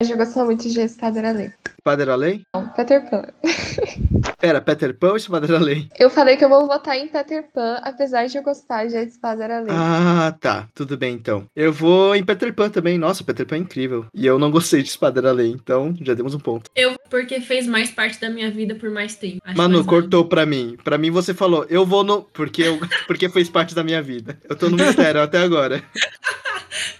Eu 0.00 0.16
gosto 0.16 0.44
muito 0.44 0.68
de 0.68 0.80
Espada 0.80 1.18
Era 1.18 1.52
Era 1.84 2.14
Lei? 2.14 2.42
Não, 2.54 2.68
Peter 2.68 3.08
Pan. 3.08 3.22
Pera, 4.38 4.60
Peter 4.60 4.96
Pan 4.96 5.10
ou 5.10 5.16
Espada 5.16 5.46
Era 5.46 5.58
Lei? 5.58 5.88
Eu 5.98 6.10
falei 6.10 6.36
que 6.36 6.44
eu 6.44 6.48
vou 6.48 6.66
votar 6.66 6.96
em 6.96 7.08
Peter 7.08 7.44
Pan, 7.52 7.80
apesar 7.82 8.26
de 8.26 8.36
eu 8.36 8.42
gostar 8.42 8.86
de 8.86 8.96
A 8.96 9.02
Espada 9.02 9.44
Era 9.44 9.60
Lei. 9.60 9.74
Ah, 9.74 10.34
tá. 10.38 10.68
Tudo 10.74 10.96
bem, 10.96 11.14
então. 11.14 11.46
Eu 11.56 11.72
vou 11.72 12.14
em 12.14 12.24
Peter 12.24 12.52
Pan 12.54 12.68
também. 12.68 12.98
Nossa, 12.98 13.24
Peter 13.24 13.46
Pan 13.46 13.56
é 13.56 13.58
incrível. 13.58 14.06
E 14.14 14.26
eu 14.26 14.38
não 14.38 14.50
gostei 14.50 14.82
de 14.82 14.90
Espada 14.90 15.20
Era 15.20 15.32
Lei, 15.32 15.50
então 15.50 15.94
já 16.00 16.14
demos 16.14 16.34
um 16.34 16.38
ponto. 16.38 16.70
Eu, 16.76 16.94
porque 17.10 17.40
fez 17.40 17.66
mais 17.66 17.90
parte 17.90 18.20
da 18.20 18.30
minha 18.30 18.50
vida 18.50 18.74
por 18.74 18.90
mais 18.90 19.16
tempo. 19.16 19.38
Acho 19.44 19.56
Manu, 19.56 19.78
mais 19.78 19.86
cortou 19.86 20.24
pra 20.24 20.46
mim. 20.46 20.76
Pra 20.84 20.98
mim 20.98 21.10
você 21.10 21.32
falou, 21.32 21.66
eu 21.68 21.84
vou 21.84 22.04
no. 22.04 22.22
Porque, 22.22 22.62
eu... 22.62 22.78
porque 23.06 23.28
fez 23.28 23.48
parte 23.48 23.74
da 23.74 23.82
minha 23.82 24.02
vida. 24.02 24.38
Eu 24.48 24.56
tô 24.56 24.68
no 24.68 24.76
mistério 24.76 25.22
até 25.22 25.38
agora. 25.38 25.82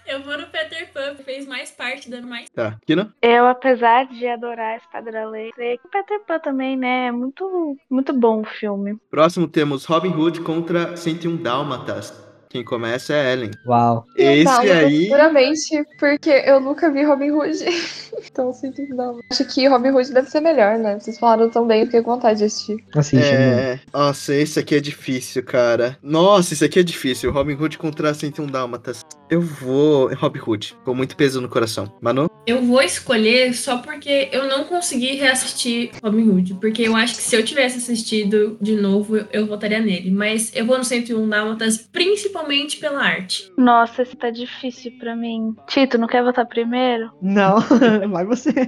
Eu 0.05 0.23
vou 0.23 0.35
no 0.37 0.47
Peter 0.47 0.91
Pan, 0.91 1.15
fez 1.23 1.47
mais 1.47 1.69
parte 1.69 2.09
da 2.09 2.19
mais. 2.19 2.49
Tá. 2.49 2.77
Kino? 2.85 3.13
Eu, 3.21 3.45
apesar 3.47 4.07
de 4.07 4.27
adorar 4.27 4.78
a 4.79 4.85
Espada 4.85 5.11
da 5.11 5.29
Lei, 5.29 5.51
creio 5.51 5.77
que 5.77 5.87
o 5.87 5.91
Peter 5.91 6.19
Pan 6.25 6.39
também, 6.39 6.77
né? 6.77 7.07
É 7.07 7.11
muito, 7.11 7.77
muito 7.89 8.13
bom 8.13 8.41
o 8.41 8.45
filme. 8.45 8.97
Próximo 9.11 9.47
temos 9.47 9.85
Robin 9.85 10.09
Hood 10.09 10.41
contra 10.41 10.95
101 10.95 11.37
Dálmatas. 11.37 12.29
Quem 12.49 12.63
começa 12.63 13.13
é 13.13 13.33
Ellen. 13.33 13.51
Uau. 13.67 14.05
Esse 14.15 14.45
Dálmatas, 14.45 14.71
aí. 14.71 15.07
Puramente 15.07 15.85
porque 15.99 16.29
eu 16.29 16.59
nunca 16.59 16.91
vi 16.91 17.03
Robin 17.03 17.29
Hood. 17.29 17.57
então, 18.25 18.51
sinto 18.53 18.81
não. 18.95 19.19
Acho 19.31 19.45
que 19.45 19.67
Robin 19.67 19.89
Hood 19.89 20.11
deve 20.11 20.29
ser 20.31 20.39
melhor, 20.39 20.79
né? 20.79 20.99
Vocês 20.99 21.19
falaram 21.19 21.49
tão 21.49 21.67
bem, 21.67 21.81
eu 21.81 21.85
fiquei 21.85 22.01
com 22.01 22.11
vontade 22.11 22.39
de 22.39 22.45
assistir. 22.45 22.83
Assiste, 22.95 23.31
mano. 23.31 23.59
É, 23.59 23.79
nossa, 23.93 24.33
esse 24.33 24.59
aqui 24.59 24.75
é 24.75 24.79
difícil, 24.79 25.43
cara. 25.43 25.97
Nossa, 26.01 26.53
esse 26.53 26.65
aqui 26.65 26.79
é 26.79 26.83
difícil. 26.83 27.31
Robin 27.31 27.53
Hood 27.53 27.77
contra 27.77 28.13
101 28.13 28.47
Dálmatas. 28.47 29.05
Eu 29.29 29.41
vou 29.41 30.11
em 30.11 30.15
Robin 30.15 30.39
Hood, 30.39 30.75
com 30.83 30.95
muito 30.95 31.15
peso 31.15 31.39
no 31.39 31.47
coração. 31.47 31.93
Manu? 32.01 32.27
Eu 32.47 32.63
vou 32.63 32.81
escolher 32.81 33.53
só 33.53 33.77
porque 33.77 34.27
eu 34.31 34.47
não 34.47 34.63
consegui 34.63 35.15
reassistir 35.15 35.91
Robin 36.03 36.27
Hood. 36.27 36.55
Porque 36.55 36.81
eu 36.81 36.95
acho 36.95 37.15
que 37.15 37.21
se 37.21 37.35
eu 37.35 37.45
tivesse 37.45 37.77
assistido 37.77 38.57
de 38.59 38.75
novo, 38.75 39.17
eu, 39.17 39.27
eu 39.31 39.45
votaria 39.45 39.79
nele. 39.79 40.09
Mas 40.09 40.51
eu 40.55 40.65
vou 40.65 40.79
no 40.79 40.83
101 40.83 41.29
Dálmatas 41.29 41.77
principalmente 41.77 42.77
pela 42.77 43.03
arte. 43.03 43.51
Nossa, 43.55 44.01
esse 44.01 44.15
tá 44.15 44.31
difícil 44.31 44.93
pra 44.97 45.15
mim. 45.15 45.55
Tito, 45.67 45.99
não 45.99 46.07
quer 46.07 46.23
votar 46.23 46.47
primeiro? 46.47 47.11
Não, 47.21 47.59
vai 48.09 48.25
você. 48.25 48.49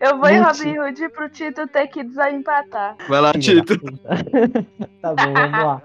Eu 0.00 0.18
vou 0.18 0.28
em. 0.28 0.38
Robin 0.38 0.78
Hood 0.78 1.08
pro 1.10 1.28
Tito 1.28 1.66
ter 1.66 1.88
que 1.88 2.04
desempatar. 2.04 2.96
Vai 3.08 3.20
lá, 3.20 3.32
Tito. 3.32 3.74
Tá 5.00 5.14
bom, 5.14 5.32
vamos 5.32 5.64
lá. 5.64 5.82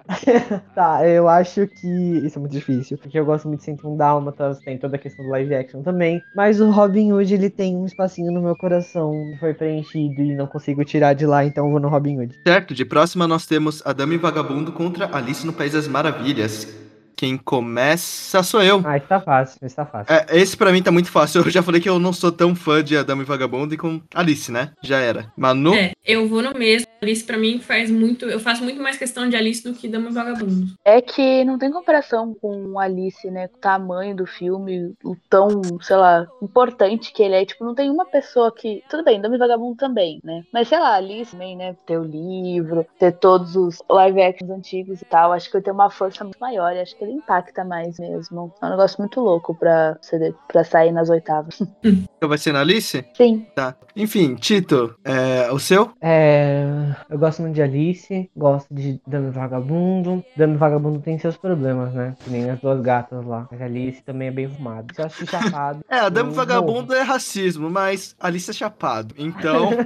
tá, 0.74 1.08
eu 1.08 1.30
acho 1.30 1.68
que 1.68 1.88
isso 2.26 2.40
é 2.40 2.40
muito 2.40 2.52
difícil, 2.52 2.83
porque 2.92 3.20
eu 3.20 3.26
gosto 3.26 3.48
muito 3.48 3.60
de 3.60 3.66
101 3.66 3.98
Dálmatas, 3.98 4.60
tem 4.60 4.78
toda 4.78 4.96
a 4.96 5.00
questão 5.00 5.26
do 5.26 5.32
live 5.32 5.56
action 5.56 5.82
também, 5.82 6.22
mas 6.36 6.60
o 6.60 6.70
Robin 6.70 7.12
Hood, 7.12 7.34
ele 7.34 7.50
tem 7.50 7.76
um 7.76 7.86
espacinho 7.86 8.32
no 8.32 8.42
meu 8.42 8.56
coração, 8.56 9.12
que 9.34 9.40
foi 9.40 9.54
preenchido 9.54 10.22
e 10.22 10.36
não 10.36 10.48
consigo 10.48 10.84
tirar 10.84 11.14
de 11.14 11.26
lá, 11.26 11.46
então 11.46 11.70
vou 11.70 11.80
no 11.80 11.90
Robin 11.90 12.20
Hood. 12.20 12.40
Certo, 12.46 12.74
de 12.74 12.86
próxima 12.86 13.28
nós 13.28 13.46
temos 13.46 13.82
A 13.86 13.94
Dama 13.94 14.14
e 14.14 14.18
o 14.18 14.20
Vagabundo 14.20 14.72
contra 14.72 15.10
Alice 15.16 15.46
no 15.46 15.54
País 15.54 15.74
das 15.74 15.88
Maravilhas. 15.88 16.83
Quem 17.16 17.38
começa 17.38 18.42
sou 18.44 18.62
eu. 18.62 18.82
Ah, 18.86 18.98
isso 18.98 19.08
tá 19.08 19.20
fácil, 19.20 19.60
isso 19.66 19.76
tá 19.76 19.86
fácil. 19.86 20.14
É, 20.14 20.26
esse 20.38 20.58
pra 20.58 20.72
mim 20.72 20.82
tá 20.82 20.92
muito 20.92 21.12
fácil. 21.12 21.42
Eu 21.42 21.50
já 21.50 21.64
falei 21.64 21.80
que 21.80 21.90
eu 21.90 22.00
não 22.00 22.14
sou 22.14 22.32
tão 22.32 22.56
fã 22.56 22.84
de 22.84 22.98
A 22.98 23.04
Dama 23.04 23.24
e 23.24 23.26
Vagabundo 23.26 23.74
e 23.74 23.78
com 23.78 24.02
Alice, 24.14 24.52
né? 24.52 24.72
Já 24.82 25.00
era. 25.00 25.32
Manu? 25.38 25.74
É, 25.74 25.94
eu 26.06 26.28
vou 26.28 26.42
no 26.42 26.54
mesmo. 26.54 26.88
Alice 27.02 27.24
pra 27.24 27.38
mim 27.38 27.60
faz 27.60 27.92
muito. 27.92 28.26
Eu 28.26 28.40
faço 28.40 28.64
muito 28.64 28.82
mais 28.82 28.98
questão 28.98 29.28
de 29.28 29.36
Alice 29.36 29.64
do 29.64 29.74
que 29.74 29.88
Dama 29.88 30.10
e 30.10 30.14
Vagabundo. 30.14 30.68
É 30.86 31.02
que 31.02 31.44
não 31.44 31.58
tem 31.58 31.72
comparação 31.72 32.34
com 32.34 32.80
Alice, 32.80 33.30
né? 33.30 33.48
Com 33.48 33.58
o 33.58 33.62
tamanho 33.62 34.16
do 34.16 34.26
filme, 34.26 34.94
o 35.04 35.16
tão, 35.30 35.62
sei 35.82 35.96
lá, 35.98 36.26
importante 36.42 37.12
que 37.12 37.22
ele 37.22 37.36
é. 37.36 37.46
Tipo, 37.46 37.66
não 37.66 37.76
tem 37.76 37.90
uma 37.90 38.06
pessoa 38.06 38.54
que. 38.54 38.84
Tudo 38.90 39.04
bem, 39.04 39.22
Dama 39.22 39.36
e 39.36 39.40
Vagabundo 39.40 39.76
também, 39.76 40.20
né? 40.24 40.44
Mas 40.52 40.68
sei 40.68 40.80
lá, 40.80 40.96
Alice 40.96 41.32
também, 41.32 41.56
né? 41.56 41.76
Ter 41.86 41.98
o 41.98 42.04
livro, 42.04 42.86
ter 42.98 43.12
todos 43.14 43.56
os 43.56 43.82
live 43.90 44.22
actions 44.22 44.50
antigos 44.50 45.02
e 45.02 45.06
tal. 45.06 45.34
Acho 45.34 45.50
que 45.50 45.58
ele 45.58 45.64
tem 45.64 45.74
uma 45.74 45.90
força 45.90 46.24
muito 46.24 46.40
maior. 46.40 46.76
Acho 46.76 46.96
que 46.96 47.03
ele 47.04 47.14
impacta 47.14 47.64
mais 47.64 48.00
mesmo. 48.00 48.54
É 48.62 48.66
um 48.66 48.70
negócio 48.70 48.98
muito 49.00 49.20
louco 49.20 49.54
pra, 49.56 49.98
ser- 50.02 50.34
pra 50.48 50.64
sair 50.64 50.92
nas 50.92 51.10
oitavas. 51.10 51.62
Então 52.24 52.30
vai 52.30 52.38
ser 52.38 52.54
na 52.54 52.62
Alice? 52.62 53.04
Sim. 53.18 53.46
Tá. 53.54 53.76
Enfim, 53.98 54.36
Tito, 54.36 54.96
é, 55.04 55.52
o 55.52 55.60
seu? 55.60 55.92
É, 56.02 56.66
eu 57.10 57.20
gosto 57.20 57.42
muito 57.42 57.54
de 57.56 57.62
Alice, 57.62 58.32
gosto 58.36 58.74
de 58.74 59.02
e 59.06 59.30
Vagabundo. 59.30 60.24
E 60.38 60.46
Vagabundo 60.56 61.00
tem 61.02 61.20
seus 61.20 61.36
problemas, 61.36 61.94
né? 61.94 62.16
Que 62.24 62.30
nem 62.30 62.50
as 62.50 62.60
duas 62.62 62.80
gatas 62.80 63.26
lá. 63.26 63.46
Mas 63.52 63.62
Alice 63.62 64.02
também 64.04 64.30
é 64.30 64.32
bem 64.32 64.46
arrumada. 64.46 64.88
Se 64.94 65.02
eu 65.02 65.06
assistir 65.06 65.28
chapado. 65.30 65.84
É, 65.94 66.08
eu 66.08 66.32
Vagabundo 66.32 66.96
é 66.96 67.02
racismo, 67.02 67.70
mas 67.70 68.16
Alice 68.20 68.50
é 68.50 68.54
chapado. 68.54 69.14
Então. 69.18 69.72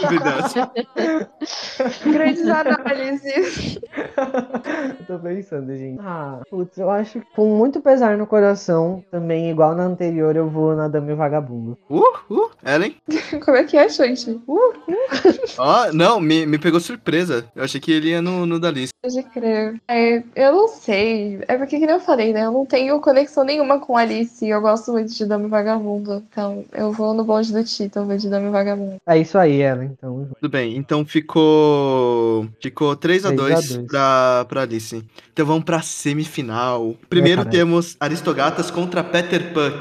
Dúvidas. 0.00 0.54
Grandes 2.04 2.48
análises. 2.48 3.78
Eu 4.86 5.06
tô 5.06 5.18
pensando, 5.18 5.74
gente. 5.76 6.00
Ah, 6.00 6.40
putz, 6.48 6.76
eu 6.78 6.90
acho 6.90 7.20
que 7.20 7.26
com 7.34 7.56
muito 7.56 7.80
pesar 7.80 8.16
no 8.16 8.26
coração, 8.26 9.04
também, 9.10 9.50
igual 9.50 9.74
na 9.74 9.84
anterior, 9.84 10.34
eu 10.36 10.48
vou 10.48 10.74
na 10.74 10.88
Dama 10.88 11.12
e 11.12 11.14
Vagabundo. 11.14 11.76
Uh, 11.90 12.02
uh, 12.30 12.50
Ellen? 12.64 12.96
Como 13.44 13.56
é 13.56 13.64
que 13.64 13.76
é, 13.76 13.88
gente? 13.88 14.30
Uh, 14.46 14.72
Ó, 15.58 15.92
não, 15.92 16.20
me, 16.20 16.46
me 16.46 16.58
pegou 16.58 16.80
surpresa. 16.80 17.44
Eu 17.54 17.64
achei 17.64 17.80
que 17.80 17.92
ele 17.92 18.10
ia 18.10 18.22
no, 18.22 18.46
no 18.46 18.60
da 18.60 18.68
Alice. 18.68 18.92
pode 19.02 19.22
crer. 19.24 19.80
É, 19.88 20.22
eu 20.34 20.52
não 20.52 20.68
sei. 20.68 21.40
É 21.48 21.56
porque, 21.56 21.78
que 21.78 21.86
nem 21.86 21.94
eu 21.94 22.00
falei, 22.00 22.32
né? 22.32 22.44
Eu 22.44 22.52
não 22.52 22.66
tenho 22.66 23.00
conexão 23.00 23.44
nenhuma 23.44 23.80
com 23.80 23.96
Alice. 23.96 24.46
Eu 24.46 24.60
gosto 24.60 24.92
muito 24.92 25.12
de 25.12 25.24
Dama 25.24 25.46
e 25.46 25.50
Vagabundo. 25.50 26.24
Então, 26.30 26.64
eu 26.72 26.92
vou 26.92 27.14
no 27.14 27.24
bonde 27.24 27.52
do 27.52 27.64
Tito, 27.64 27.98
eu 27.98 28.06
vou 28.06 28.16
de 28.16 28.28
Dama 28.28 28.48
e 28.48 28.50
Vagabundo. 28.50 28.96
É 29.06 29.18
isso 29.18 29.38
aí, 29.38 29.60
ela, 29.60 29.84
então. 29.84 30.28
Tudo 30.40 30.50
bem, 30.50 30.76
então 30.76 31.04
ficou. 31.04 32.46
Ficou 32.60 32.96
3 32.96 33.26
a 33.26 33.28
3 33.28 33.40
a 33.40 33.54
2 33.54 33.68
2. 33.68 33.86
pra, 33.88 34.44
pra 34.48 34.62
Alice. 34.62 34.75
Então 35.32 35.46
vamos 35.46 35.64
pra 35.64 35.82
semifinal. 35.82 36.96
Primeiro 37.08 37.42
caralho. 37.42 37.56
temos 37.56 37.96
Aristogatas 37.98 38.70
contra 38.70 39.02
Peter 39.02 39.52
Pan. 39.52 39.72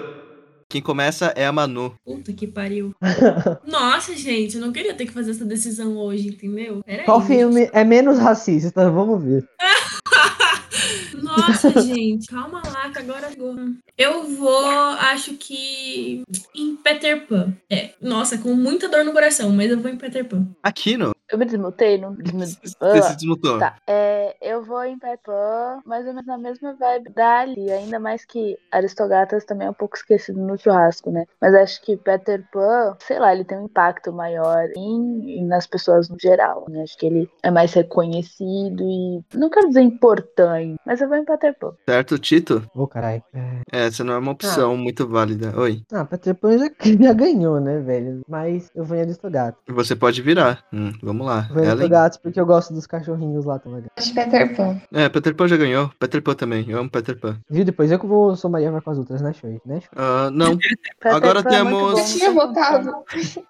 Quem 0.68 0.82
começa 0.82 1.32
é 1.36 1.46
a 1.46 1.52
Manu. 1.52 1.96
Puta 2.04 2.34
que 2.34 2.48
pariu. 2.48 2.94
Nossa, 3.66 4.16
gente, 4.16 4.56
eu 4.56 4.62
não 4.62 4.72
queria 4.72 4.94
ter 4.94 5.06
que 5.06 5.14
fazer 5.14 5.32
essa 5.32 5.46
decisão 5.46 5.96
hoje, 5.96 6.30
entendeu? 6.30 6.82
Peraí. 6.84 7.06
Qual 7.06 7.22
gente. 7.22 7.38
filme 7.38 7.70
é 7.72 7.84
menos 7.84 8.18
racista? 8.18 8.90
Vamos 8.90 9.24
ver. 9.24 9.48
Nossa, 11.22 11.82
gente, 11.82 12.28
calma 12.28 12.62
lá, 12.66 12.90
que 12.90 13.00
agora 13.00 13.28
agora. 13.28 13.72
Eu 13.98 14.24
vou, 14.36 14.66
acho 15.00 15.36
que 15.36 16.24
em 16.54 16.76
Peter 16.76 17.26
Pan. 17.26 17.54
É, 17.70 17.92
nossa, 18.02 18.38
com 18.38 18.54
muita 18.54 18.90
dor 18.90 19.04
no 19.04 19.12
coração, 19.14 19.52
mas 19.52 19.72
eu 19.72 19.80
vou 19.80 19.90
em 19.90 19.98
Peter 19.98 20.26
Pan. 20.26 20.48
Aquino. 20.62 21.16
Eu 21.32 21.38
me 21.40 21.46
desmutei, 21.46 21.98
não 21.98 22.14
desmutei. 22.14 22.46
Você 22.80 23.02
se 23.04 23.16
desmutou. 23.16 23.58
Tá. 23.60 23.76
É, 23.88 24.36
eu 24.42 24.64
vou 24.64 24.84
em 24.84 24.98
Peter 25.00 25.20
Pan, 25.24 25.80
mais 25.86 26.06
ou 26.06 26.14
menos 26.14 26.26
na 26.28 26.38
mesma 26.38 26.74
vibe 26.76 27.10
da 27.14 27.40
Ali. 27.40 27.72
Ainda 27.72 28.00
mais 28.00 28.24
que 28.26 28.56
Aristogatas 28.72 29.44
também 29.44 29.68
é 29.68 29.72
um 29.72 29.74
pouco 29.74 29.96
esquecido 29.98 30.40
no 30.40 30.58
churrasco, 30.58 31.10
né? 31.12 31.26
Mas 31.42 31.54
acho 31.56 31.82
que 31.82 31.98
Peter 31.98 32.44
Pan, 32.52 32.96
sei 33.00 33.18
lá, 33.20 33.34
ele 33.34 33.44
tem 33.44 33.58
um 33.58 33.66
impacto 33.66 34.14
maior 34.14 34.68
em, 34.78 35.40
em- 35.40 35.46
nas 35.48 35.66
pessoas 35.66 36.10
no 36.10 36.18
geral. 36.20 36.66
Né? 36.70 36.84
Acho 36.84 36.98
que 36.98 37.06
ele 37.08 37.30
é 37.42 37.50
mais 37.50 37.74
reconhecido 37.74 38.84
e. 38.84 39.22
Não 39.34 39.50
quero 39.50 39.68
dizer 39.70 39.82
importante, 39.82 40.76
mas 40.86 41.02
eu 41.02 41.08
vou 41.08 41.18
em 41.18 41.26
Peter 41.26 41.58
Pan. 41.58 41.74
Certo, 41.90 42.20
Tito? 42.20 42.64
Ô, 42.76 42.88
caralho. 42.88 43.24
É... 43.34 43.86
Essa 43.86 44.04
não 44.04 44.14
é 44.14 44.18
uma 44.18 44.32
opção 44.32 44.78
muito 44.78 45.08
válida. 45.08 45.58
Oi. 45.60 45.82
Ah, 45.92 46.06
Peter 46.06 46.36
Pan 46.36 46.58
já, 46.58 46.70
já 47.02 47.14
ganhou, 47.14 47.60
né, 47.60 47.80
velho? 47.80 48.22
Mas 48.28 48.70
eu 48.76 48.84
vou 48.84 48.96
em 48.96 49.02
Aristogato. 49.02 49.58
Você 49.70 49.96
pode 49.96 50.22
virar. 50.22 50.64
Hum, 50.72 50.92
vamos 51.02 51.15
lá. 51.24 51.46
Eu 51.50 51.56
vou 51.56 51.64
em 51.64 51.66
Ellen? 51.66 51.72
Aristogato 51.72 52.20
porque 52.22 52.40
eu 52.40 52.46
gosto 52.46 52.74
dos 52.74 52.88
cachorrinhos 52.88 53.46
lá 53.46 53.60
também. 53.60 53.84
Acho 53.96 54.14
Peter 54.14 54.56
Pan. 54.56 54.82
É, 54.92 55.08
Peter 55.08 55.36
Pan 55.36 55.48
já 55.48 55.58
ganhou. 55.58 55.92
Peter 56.00 56.22
Pan 56.22 56.34
também. 56.34 56.66
Eu 56.68 56.80
amo 56.80 56.90
Peter 56.90 57.18
Pan. 57.20 57.38
Viu? 57.50 57.64
Depois 57.64 57.92
eu 57.92 58.00
que 58.00 58.06
vou 58.06 58.36
sou 58.36 58.50
Maria 58.50 58.72
vai 58.72 58.82
com 58.82 58.92
as 58.92 58.98
outras, 58.98 59.22
né, 59.22 59.34
Shoei? 59.34 59.62
Né? 59.66 59.82
Ah, 59.96 60.30
não. 60.32 60.58
Agora 61.06 61.44
Pan 61.44 61.50
é 61.50 61.52
temos. 61.52 62.00
Eu 62.00 62.20
tinha 62.20 62.32
votado. 62.34 62.92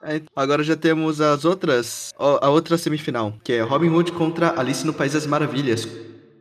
É, 0.03 0.21
agora 0.35 0.63
já 0.63 0.75
temos 0.75 1.21
as 1.21 1.45
outras. 1.45 2.13
A 2.19 2.49
outra 2.49 2.77
semifinal, 2.77 3.33
que 3.43 3.53
é 3.53 3.61
Robin 3.61 3.89
Hood 3.89 4.11
contra 4.11 4.59
Alice 4.59 4.85
no 4.85 4.93
País 4.93 5.13
das 5.13 5.25
Maravilhas. 5.25 5.87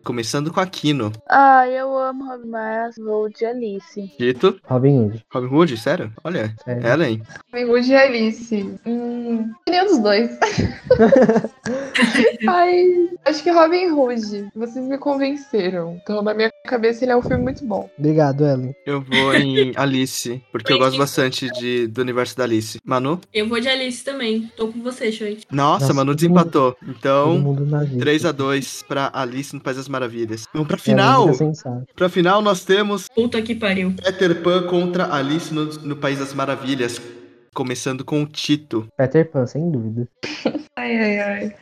Começando 0.04 0.52
com 0.52 0.60
Aquino. 0.60 1.10
Ah, 1.28 1.66
eu 1.66 1.96
amo 1.98 2.26
Robin, 2.26 2.48
mas 2.48 2.94
vou 2.96 3.30
de 3.30 3.46
Alice. 3.46 4.12
Dito. 4.18 4.60
Robin 4.64 4.98
Hood. 5.06 5.24
Robin 5.32 5.46
Hood, 5.54 5.76
sério? 5.78 6.12
Olha. 6.22 6.54
Sério. 6.62 6.86
Ellen. 6.86 7.22
Robin 7.50 7.70
Hood 7.70 7.90
e 7.90 7.96
Alice. 7.96 8.78
Hum, 8.84 9.50
nenhum 9.66 9.86
dos 9.86 9.98
dois. 10.00 10.30
Ai, 12.46 13.08
acho 13.24 13.42
que 13.42 13.50
Robin 13.50 13.90
Hood. 13.92 14.48
Vocês 14.54 14.84
me 14.86 14.98
convenceram. 14.98 15.98
Então, 16.02 16.22
na 16.22 16.34
minha 16.34 16.50
cabeça, 16.66 17.04
ele 17.04 17.12
é 17.12 17.16
um 17.16 17.22
filme 17.22 17.42
muito 17.42 17.64
bom. 17.64 17.88
Obrigado, 17.98 18.46
Ellen. 18.46 18.74
Eu 18.84 19.00
vou 19.00 19.34
em 19.34 19.72
Alice, 19.76 20.42
porque 20.52 20.72
eu 20.72 20.78
gosto 20.78 20.98
bastante 20.98 21.50
de, 21.52 21.86
do 21.86 22.02
universo 22.02 22.36
da 22.36 22.44
Alice. 22.44 22.78
Manu? 22.84 23.20
Eu 23.32 23.48
vou 23.48 23.58
de 23.58 23.68
Alice 23.68 24.04
também. 24.04 24.52
Tô 24.54 24.68
com 24.68 24.82
você, 24.82 25.10
Shoit. 25.10 25.46
Nossa, 25.50 25.84
Nossa, 25.84 25.94
Manu 25.94 26.14
desempatou. 26.14 26.76
Então, 26.86 27.38
mundo 27.38 27.64
na 27.64 27.84
vida. 27.84 28.04
3x2 28.04 28.84
pra 28.86 29.10
Alice 29.14 29.54
no 29.54 29.60
País 29.62 29.78
das 29.78 29.88
Maravilhas. 29.94 30.48
Vamos 30.52 30.66
pra 30.68 30.76
Ellen 30.76 30.84
final. 30.84 31.34
sensato. 31.34 31.86
Pra 31.94 32.08
final, 32.08 32.42
nós 32.42 32.64
temos 32.64 33.06
Puta 33.14 33.40
que 33.40 33.54
pariu. 33.54 33.94
Peter 34.02 34.42
Pan 34.42 34.66
contra 34.66 35.12
Alice 35.14 35.54
no, 35.54 35.66
no 35.66 35.96
País 35.96 36.18
das 36.18 36.34
Maravilhas. 36.34 37.00
Começando 37.54 38.04
com 38.04 38.22
o 38.22 38.26
Tito. 38.26 38.88
Peter 38.96 39.30
Pan, 39.30 39.46
sem 39.46 39.70
dúvida. 39.70 40.08
Ai, 40.76 40.96
ai, 40.98 41.18
ai. 41.20 41.56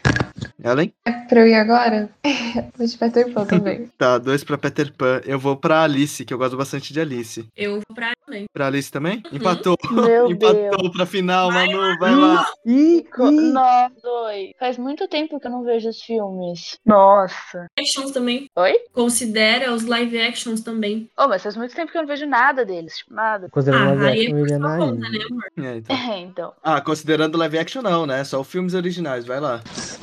Ellen? 0.64 0.92
É 1.04 1.12
pra 1.12 1.40
eu 1.40 1.46
ir 1.46 1.54
agora? 1.54 2.08
Vou 2.76 2.86
de 2.86 2.96
Peter 2.96 3.30
Pan 3.32 3.44
também. 3.44 3.90
Tá, 3.98 4.16
dois 4.16 4.42
pra 4.42 4.56
Peter 4.56 4.90
Pan. 4.96 5.20
Eu 5.26 5.38
vou 5.38 5.54
pra 5.54 5.82
Alice, 5.82 6.24
que 6.24 6.32
eu 6.32 6.38
gosto 6.38 6.56
bastante 6.56 6.92
de 6.94 7.00
Alice. 7.00 7.46
Eu 7.54 7.72
vou 7.74 7.94
pra 7.94 8.12
também. 8.24 8.46
Pra 8.52 8.66
Alice 8.68 8.90
também? 8.90 9.22
Empatou. 9.30 9.76
Meu 9.90 10.30
Empatou 10.30 10.78
Deus. 10.78 10.92
pra 10.96 11.04
final, 11.06 11.52
Manu. 11.52 11.98
Vai 11.98 12.14
lá. 12.16 12.46
Ih. 12.66 13.04
Nós 13.52 13.92
dois. 14.02 14.50
Faz 14.58 14.78
muito 14.78 15.06
tempo 15.08 15.38
que 15.38 15.46
eu 15.46 15.50
não 15.50 15.62
vejo 15.62 15.90
os 15.90 16.00
filmes. 16.00 16.78
Nossa. 16.86 17.66
Actions 17.78 18.10
também. 18.10 18.48
Oi? 18.56 18.72
Considera 18.94 19.72
os 19.74 19.84
live 19.84 20.18
actions 20.20 20.62
também. 20.62 21.08
Oh, 21.18 21.28
mas 21.28 21.42
faz 21.42 21.54
muito 21.56 21.74
tempo 21.74 21.92
que 21.92 21.98
eu 21.98 22.02
não 22.02 22.08
vejo 22.08 22.26
nada 22.26 22.64
deles. 22.64 22.96
tipo, 22.96 23.12
Nada. 23.14 23.48
Considerando 23.50 24.02
Ah, 24.02 24.06
a 24.06 24.10
aí 24.10 24.26
é 24.26 24.30
por 24.30 24.48
sua 24.48 24.58
conta, 24.78 25.08
né, 25.10 25.18
amor? 25.30 25.44
É, 25.66 25.81
então. 25.82 25.96
É, 25.96 26.18
então. 26.20 26.52
Ah, 26.62 26.80
considerando 26.80 27.38
live 27.38 27.58
action 27.58 27.82
não, 27.82 28.06
né? 28.06 28.24
Só 28.24 28.40
os 28.40 28.48
filmes 28.50 28.74
originais, 28.74 29.26
vai 29.26 29.40
lá. 29.40 29.60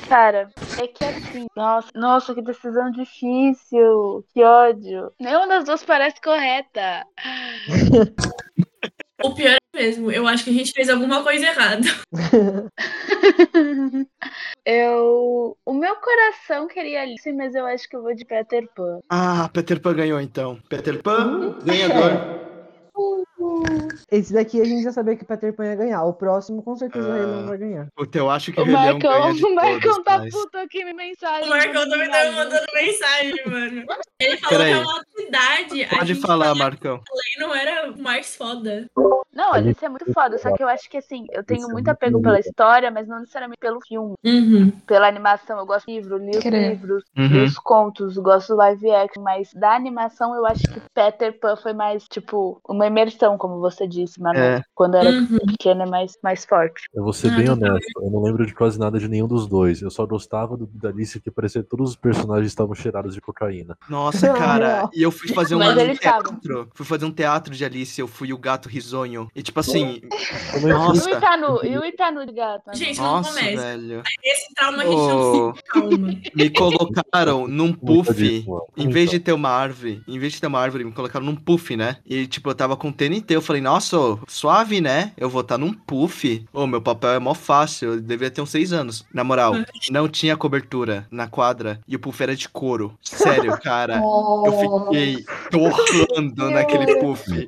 Cara, 0.07 0.49
é 0.77 0.87
que 0.87 1.03
assim. 1.03 1.47
Nossa, 1.55 1.87
nossa, 1.95 2.33
que 2.33 2.41
decisão 2.41 2.91
difícil. 2.91 4.25
Que 4.33 4.43
ódio. 4.43 5.11
Nenhuma 5.19 5.47
das 5.47 5.65
duas 5.65 5.83
parece 5.83 6.21
correta. 6.21 7.05
O 9.21 9.33
pior 9.33 9.51
é 9.51 9.77
mesmo. 9.77 10.11
Eu 10.11 10.25
acho 10.27 10.45
que 10.45 10.49
a 10.49 10.53
gente 10.53 10.71
fez 10.71 10.89
alguma 10.89 11.21
coisa 11.23 11.45
errada. 11.45 11.87
Eu. 14.65 15.57
O 15.65 15.73
meu 15.73 15.95
coração 15.97 16.67
queria 16.67 17.01
Alice, 17.01 17.31
mas 17.33 17.53
eu 17.53 17.65
acho 17.65 17.87
que 17.89 17.95
eu 17.95 18.01
vou 18.01 18.15
de 18.15 18.23
Peter 18.23 18.67
Pan. 18.73 18.99
Ah, 19.09 19.49
Peter 19.53 19.79
Pan 19.81 19.93
ganhou 19.93 20.21
então. 20.21 20.59
Peter 20.69 21.01
Pan, 21.01 21.59
ganhador. 21.63 22.39
Esse 24.11 24.33
daqui 24.33 24.61
a 24.61 24.65
gente 24.65 24.83
já 24.83 24.91
sabia 24.91 25.15
que 25.15 25.23
Peter 25.25 25.53
Pan 25.53 25.65
ia 25.65 25.75
ganhar. 25.75 26.03
O 26.03 26.13
próximo, 26.13 26.61
com 26.63 26.75
certeza, 26.75 27.07
o 27.07 27.11
Rei 27.13 27.21
Leão 27.25 27.43
Ah. 27.43 27.47
vai 27.47 27.57
ganhar. 27.57 27.87
Puta, 27.95 28.17
eu 28.17 28.29
acho 28.29 28.51
que 28.51 28.59
o 28.61 28.65
Marcão, 28.65 28.99
ganha 28.99 29.33
de 29.33 29.45
o 29.45 29.55
Marcão 29.55 30.03
tá 30.03 30.17
mas- 30.19 30.33
puto 30.33 30.57
aqui 30.57 30.83
me 30.83 30.93
mensagem. 30.93 31.45
O 31.45 31.49
Marcão 31.49 31.89
também 31.89 32.09
tava 32.09 32.31
mandando 32.31 32.65
mensagem, 32.73 33.35
mano. 33.45 33.85
Ele 34.19 34.37
falou 34.37 34.49
Peraí. 34.57 34.73
que 34.73 34.79
a 34.79 34.83
nossa 34.83 35.21
idade. 35.21 35.83
a 35.83 35.89
Pode 35.89 36.15
falar, 36.15 36.55
Marcão. 36.55 37.01
não 37.39 37.55
era 37.55 37.91
o 37.91 38.01
mais 38.01 38.35
foda. 38.35 38.87
Não, 39.31 39.53
Alice 39.53 39.85
é 39.85 39.89
muito 39.89 40.11
foda, 40.11 40.37
só 40.37 40.53
que 40.53 40.61
eu 40.61 40.67
acho 40.67 40.89
que 40.89 40.97
assim, 40.97 41.25
eu 41.31 41.43
tenho 41.43 41.69
muito 41.69 41.87
apego 41.87 42.21
pela 42.21 42.39
história, 42.39 42.91
mas 42.91 43.07
não 43.07 43.19
necessariamente 43.19 43.59
pelo 43.59 43.79
filme. 43.87 44.15
Uhum. 44.25 44.71
Pela 44.85 45.07
animação, 45.07 45.57
eu 45.59 45.65
gosto 45.65 45.85
do 45.85 45.91
livro, 45.93 46.17
li 46.17 46.31
os 46.37 46.43
livros, 46.43 47.03
Uhum. 47.17 47.43
os 47.45 47.57
contos, 47.57 48.17
gosto 48.17 48.49
do 48.49 48.55
live 48.57 48.91
action, 48.91 49.21
mas 49.23 49.53
da 49.53 49.73
animação 49.75 50.35
eu 50.35 50.45
acho 50.45 50.63
que 50.63 50.81
Peter 50.93 51.39
Pan 51.39 51.55
foi 51.55 51.73
mais, 51.73 52.03
tipo, 52.07 52.59
uma 52.67 52.87
imersão, 52.87 53.28
como 53.37 53.59
você 53.59 53.87
disse, 53.87 54.19
Manu. 54.21 54.39
É. 54.39 54.61
Quando 54.73 54.95
era 54.95 55.09
Uhum. 55.09 55.37
pequena, 55.47 55.83
é 55.83 55.85
mais, 55.89 56.17
mais 56.23 56.45
forte. 56.45 56.83
Eu 56.93 57.03
vou 57.03 57.13
ser 57.13 57.31
Ah, 57.31 57.35
bem 57.35 57.49
honesto, 57.49 58.01
eu 58.01 58.09
não 58.11 58.21
lembro 58.21 58.45
de 58.45 58.53
quase 58.53 58.79
nada 58.79 58.99
de 58.99 59.07
nenhum 59.07 59.27
dos 59.27 59.47
dois. 59.47 59.81
Eu 59.81 59.89
só 59.89 60.05
gostava 60.05 60.55
do 60.57 60.67
da 60.73 60.89
Alice 60.89 61.19
que 61.19 61.29
parecia 61.31 61.61
que 61.63 61.69
todos 61.69 61.91
os 61.91 61.95
personagens 61.95 62.47
estavam 62.47 62.73
cheirados 62.75 63.13
de 63.13 63.21
cocaína. 63.21 63.77
Nossa, 63.89 64.31
cara, 64.33 64.89
e 64.93 65.01
eu 65.01 65.11
fui 65.11 65.29
fazer 65.33 65.55
um 65.55 65.63
eles 65.63 65.99
teatro. 65.99 66.69
Fui 66.73 66.85
fazer 66.85 67.05
um 67.05 67.11
teatro 67.11 67.53
de 67.53 67.65
Alice, 67.65 67.99
eu 67.99 68.07
fui 68.07 68.31
o 68.33 68.37
gato 68.37 68.69
risonho. 68.69 69.27
E 69.35 69.41
tipo 69.41 69.59
assim, 69.59 70.01
não 70.61 70.69
E 70.69 70.71
o 70.73 70.77
nossa, 70.77 71.09
Itanu, 71.11 71.65
e 71.65 71.77
o 71.77 71.85
Itanu 71.85 72.25
de 72.25 72.33
gato? 72.33 72.63
Manu? 72.67 72.77
Gente, 72.77 72.97
não 72.99 73.05
nossa, 73.17 73.29
começa. 73.39 73.61
velho. 73.61 74.03
Esse 74.23 74.53
trauma 74.55 74.83
a 74.83 74.85
gente 74.85 74.95
não 74.95 75.49
Ô, 75.49 75.55
se 75.55 75.63
calma. 75.63 76.07
me 76.35 76.49
colocaram 76.49 77.47
num 77.47 77.73
puff. 77.73 78.13
disso. 78.13 78.61
Em 78.77 78.89
vez 78.89 79.09
de 79.09 79.19
ter 79.19 79.33
uma 79.33 79.49
árvore, 79.49 80.01
em 80.07 80.19
vez 80.19 80.33
de 80.33 80.41
ter 80.41 80.47
uma 80.47 80.59
árvore, 80.59 80.83
me 80.83 80.91
colocaram 80.91 81.25
num 81.25 81.35
puff, 81.35 81.75
né? 81.75 81.97
E 82.05 82.27
tipo, 82.27 82.49
eu 82.49 82.55
tava 82.55 82.75
com 82.77 82.91
Eu 83.29 83.41
falei, 83.41 83.61
nossa, 83.61 83.97
suave, 84.27 84.81
né? 84.81 85.11
Eu 85.17 85.29
vou 85.29 85.41
estar 85.41 85.57
num 85.57 85.73
puff. 85.73 86.45
Ô, 86.53 86.65
meu 86.67 86.81
papel 86.81 87.11
é 87.11 87.19
mó 87.19 87.33
fácil, 87.33 87.93
eu 87.93 88.01
devia 88.01 88.29
ter 88.29 88.41
uns 88.41 88.49
seis 88.49 88.73
anos. 88.73 89.05
Na 89.13 89.23
moral, 89.23 89.53
não 89.89 90.07
tinha 90.07 90.35
cobertura 90.37 91.05
na 91.11 91.27
quadra 91.27 91.79
e 91.87 91.95
o 91.95 91.99
puff 91.99 92.21
era 92.21 92.35
de 92.35 92.49
couro. 92.49 92.93
Sério, 93.01 93.57
cara. 93.61 94.01
Eu 94.45 94.85
fiquei 94.85 95.25
torrando 95.51 96.49
naquele 96.51 96.95
puff. 96.99 97.47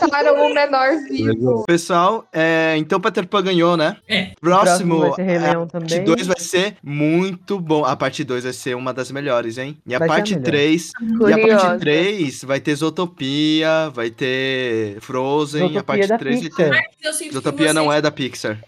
Mataram 0.00 0.46
o 0.46 0.54
menor 0.54 0.88
vivo. 1.08 1.64
Pessoal, 1.66 2.26
é, 2.32 2.74
então 2.78 3.00
Peter 3.00 3.26
Pan 3.26 3.42
ganhou, 3.42 3.76
né? 3.76 3.96
É. 4.08 4.32
Próximo, 4.40 5.00
vai 5.00 5.12
ser 5.14 5.22
Rei 5.22 5.36
a 5.36 5.40
Leão 5.40 5.66
parte 5.66 5.88
também. 5.88 6.04
2 6.04 6.26
vai 6.26 6.40
ser 6.40 6.76
muito 6.82 7.58
bom. 7.58 7.84
A 7.84 7.96
parte 7.96 8.24
2 8.24 8.44
vai 8.44 8.52
ser 8.52 8.76
uma 8.76 8.92
das 8.92 9.10
melhores, 9.10 9.58
hein? 9.58 9.76
E 9.86 9.94
a 9.94 9.98
Vai 9.98 10.08
parte 10.08 10.34
melhor. 10.34 10.44
3. 10.44 10.92
E 11.00 11.32
a 11.32 11.58
parte 11.58 11.80
3 11.80 12.44
vai 12.44 12.60
ter 12.60 12.74
Zootopia, 12.74 13.90
vai 13.92 14.10
ter 14.10 14.67
Frozen. 15.00 15.60
Zootopia 15.60 15.80
a 15.80 15.84
parte 15.84 16.06
da 16.06 16.18
3 16.18 16.40
vai 16.40 16.48
Pixar. 16.48 16.66
ter. 16.66 16.70
Mas 16.70 16.86
eu 17.04 17.12
sinto 17.12 17.28
que 17.28 17.32
Zootopia 17.34 17.72
não 17.74 17.92
é 17.92 18.00
da 18.00 18.10
Pixar. 18.10 18.58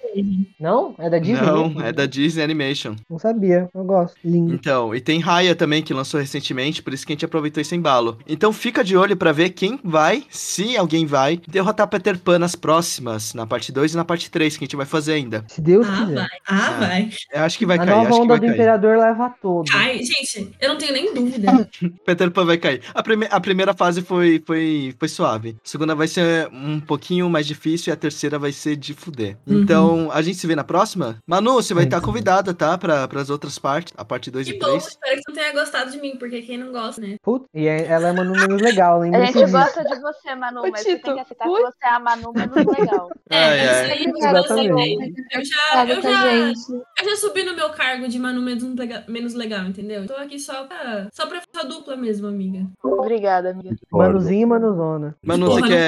Não? 0.58 0.94
É 0.98 1.08
da 1.08 1.18
Disney? 1.18 1.46
Não, 1.46 1.80
é 1.82 1.92
da 1.92 2.04
Disney 2.06 2.42
Animation. 2.42 2.94
Não 3.08 3.18
sabia. 3.18 3.68
Eu 3.74 3.84
gosto. 3.84 4.16
Lindo. 4.24 4.52
Então, 4.54 4.94
e 4.94 5.00
tem 5.00 5.18
Raya 5.20 5.54
também, 5.54 5.82
que 5.82 5.94
lançou 5.94 6.20
recentemente, 6.20 6.82
por 6.82 6.92
isso 6.92 7.06
que 7.06 7.12
a 7.12 7.14
gente 7.14 7.24
aproveitou 7.24 7.60
esse 7.60 7.74
embalo. 7.74 8.18
Então 8.28 8.52
fica 8.52 8.82
de 8.84 8.96
olho 8.96 9.16
pra 9.16 9.32
ver 9.32 9.50
quem 9.50 9.78
vai, 9.82 10.24
se 10.28 10.76
alguém 10.76 11.06
vai, 11.06 11.40
derrotar 11.48 11.88
Peter 11.88 12.18
Pan 12.18 12.38
nas 12.38 12.54
próximas, 12.54 13.32
na 13.34 13.46
parte 13.46 13.72
2 13.72 13.94
e 13.94 13.96
na 13.96 14.04
parte 14.04 14.30
3, 14.30 14.56
que 14.56 14.64
a 14.64 14.66
gente 14.66 14.76
vai 14.76 14.84
fazer 14.86 15.12
ainda. 15.14 15.44
Se 15.48 15.60
Deus 15.60 15.86
Ah, 15.88 15.96
quiser. 16.04 16.14
vai. 16.14 16.28
Ah, 16.48 16.66
Ah, 16.70 16.70
vai. 16.80 17.10
Eu 17.32 17.42
acho 17.42 17.58
que 17.58 17.66
vai 17.66 17.76
a 17.76 17.78
cair, 17.78 17.90
nova 17.90 18.00
acho 18.08 18.16
que 18.16 18.22
onda 18.22 18.28
vai 18.28 18.38
do 18.40 18.46
cair. 18.46 18.54
Imperador 18.54 18.98
leva 18.98 19.34
todo. 19.40 19.70
Ai, 19.72 19.98
gente, 20.02 20.50
eu 20.60 20.68
não 20.70 20.76
tenho 20.78 20.92
nem 20.92 21.14
dúvida. 21.14 21.68
Peter 22.04 22.30
Pan 22.30 22.44
vai 22.44 22.58
cair. 22.58 22.82
A, 22.94 23.02
prime 23.02 23.26
a 23.30 23.40
primeira 23.40 23.72
fase 23.72 24.02
foi, 24.02 24.42
foi, 24.46 24.94
foi 24.98 25.08
suave. 25.08 25.56
A 25.64 25.68
segunda 25.68 25.89
vai 25.94 26.08
ser 26.08 26.48
um 26.52 26.80
pouquinho 26.80 27.28
mais 27.28 27.46
difícil 27.46 27.90
e 27.90 27.94
a 27.94 27.96
terceira 27.96 28.38
vai 28.38 28.52
ser 28.52 28.76
de 28.76 28.94
fuder. 28.94 29.36
Uhum. 29.46 29.62
Então, 29.62 30.10
a 30.12 30.22
gente 30.22 30.38
se 30.38 30.46
vê 30.46 30.54
na 30.56 30.64
próxima? 30.64 31.16
Manu, 31.26 31.54
você 31.54 31.74
vai 31.74 31.84
estar 31.84 32.00
convidada, 32.00 32.52
tá? 32.54 32.76
Pra, 32.78 33.06
pras 33.08 33.30
outras 33.30 33.58
partes, 33.58 33.92
a 33.96 34.04
parte 34.04 34.30
2 34.30 34.46
Que 34.46 34.54
e 34.54 34.58
bom, 34.58 34.66
3. 34.66 34.86
espero 34.86 35.16
que 35.16 35.22
tu 35.22 35.32
tenha 35.32 35.52
gostado 35.52 35.90
de 35.90 36.00
mim, 36.00 36.16
porque 36.18 36.42
quem 36.42 36.58
não 36.58 36.72
gosta, 36.72 37.00
né? 37.00 37.16
Puta, 37.22 37.46
e 37.54 37.66
é- 37.66 37.86
ela 37.86 38.08
é 38.08 38.12
uma 38.12 38.24
menos 38.24 38.60
legal, 38.60 38.96
A 38.96 38.98
lembra 39.00 39.26
gente 39.26 39.50
gosta 39.50 39.82
de 39.84 40.00
você, 40.00 40.34
Manu, 40.34 40.62
mas 40.70 40.80
você 40.82 40.94
Tito, 40.96 41.04
tem 41.04 41.14
que 41.14 41.20
aceitar 41.20 41.44
que 41.44 41.50
você 41.50 41.62
você 41.62 41.76
é 41.86 41.88
a 41.90 42.00
Manu 42.00 42.32
menos 42.34 42.56
legal. 42.56 43.08
É, 43.32 43.64
isso 43.64 43.92
aí, 43.92 44.12
Exatamente. 44.16 45.14
Eu 45.32 45.44
já, 45.44 45.86
eu, 45.86 46.02
já, 46.02 46.30
gente? 46.30 46.72
eu 46.72 47.10
já 47.10 47.16
subi 47.16 47.44
no 47.44 47.54
meu 47.54 47.70
cargo 47.70 48.08
de 48.08 48.18
Manu 48.18 48.42
menos 48.42 48.62
legal, 48.74 49.02
menos 49.08 49.34
legal, 49.34 49.64
entendeu? 49.66 50.06
Tô 50.06 50.14
aqui 50.14 50.38
só 50.38 50.64
pra, 50.64 51.08
só 51.12 51.26
pra 51.26 51.40
fazer 51.52 51.68
dupla 51.68 51.96
mesmo, 51.96 52.26
amiga. 52.26 52.66
Obrigada, 52.82 53.50
amiga. 53.50 53.76
Manuzinho 53.92 54.42
e 54.42 54.46
Manuzona. 54.46 55.14
Manu, 55.24 55.46
você 55.46 55.62
quer. 55.62 55.79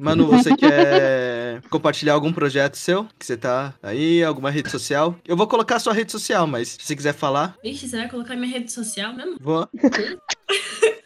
Manu, 0.00 0.26
você 0.26 0.54
quer 0.56 1.62
compartilhar 1.70 2.14
algum 2.14 2.32
projeto 2.32 2.76
seu? 2.76 3.06
Que 3.18 3.26
você 3.26 3.36
tá 3.36 3.74
aí, 3.82 4.22
alguma 4.22 4.50
rede 4.50 4.70
social? 4.70 5.16
Eu 5.26 5.36
vou 5.36 5.46
colocar 5.46 5.76
a 5.76 5.80
sua 5.80 5.92
rede 5.92 6.12
social, 6.12 6.46
mas 6.46 6.68
se 6.68 6.78
você 6.80 6.96
quiser 6.96 7.14
falar, 7.14 7.56
Vixe, 7.62 7.88
você 7.88 7.96
vai 7.96 8.08
colocar 8.08 8.36
minha 8.36 8.50
rede 8.52 8.72
social 8.72 9.12
mesmo? 9.14 9.36
vou. 9.40 9.68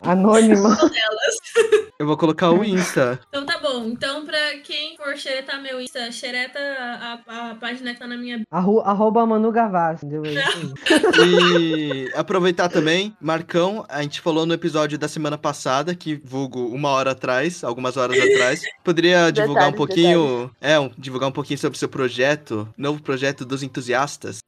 Anônima. 0.02 0.76
Eu 1.98 2.06
vou 2.06 2.16
colocar 2.16 2.50
o 2.50 2.64
Insta. 2.64 3.20
Então 3.28 3.44
tá 3.44 3.58
bom. 3.58 3.84
Então, 3.84 4.24
pra 4.24 4.56
quem 4.64 4.96
for 4.96 5.14
xeretar 5.18 5.60
meu 5.60 5.78
Insta, 5.78 6.10
xereta 6.10 6.58
a, 6.58 7.18
a, 7.26 7.50
a 7.50 7.54
página 7.56 7.92
que 7.92 7.98
tá 8.00 8.06
na 8.06 8.16
minha. 8.16 8.40
Arro, 8.50 8.80
arroba 8.80 9.26
Manu 9.26 9.52
Gavassi? 9.52 10.06
É. 10.06 11.26
E 11.26 12.10
aproveitar 12.14 12.70
também, 12.70 13.14
Marcão, 13.20 13.84
a 13.88 14.00
gente 14.02 14.20
falou 14.22 14.46
no 14.46 14.54
episódio 14.54 14.98
da 14.98 15.08
semana 15.08 15.36
passada, 15.36 15.94
que 15.94 16.14
vulgo 16.24 16.66
uma 16.68 16.88
hora 16.88 17.10
atrás, 17.10 17.62
algumas 17.62 17.98
horas 17.98 18.18
atrás. 18.18 18.62
Poderia 18.82 19.30
divulgar 19.30 19.68
um 19.68 19.72
Detalhes, 19.72 19.76
pouquinho. 19.76 20.50
É, 20.60 20.80
um- 20.80 20.90
divulgar 20.96 21.28
um 21.28 21.32
pouquinho 21.32 21.58
sobre 21.58 21.76
o 21.76 21.78
seu 21.78 21.88
projeto, 21.88 22.66
novo 22.78 23.02
projeto 23.02 23.44
dos 23.44 23.62
entusiastas. 23.62 24.38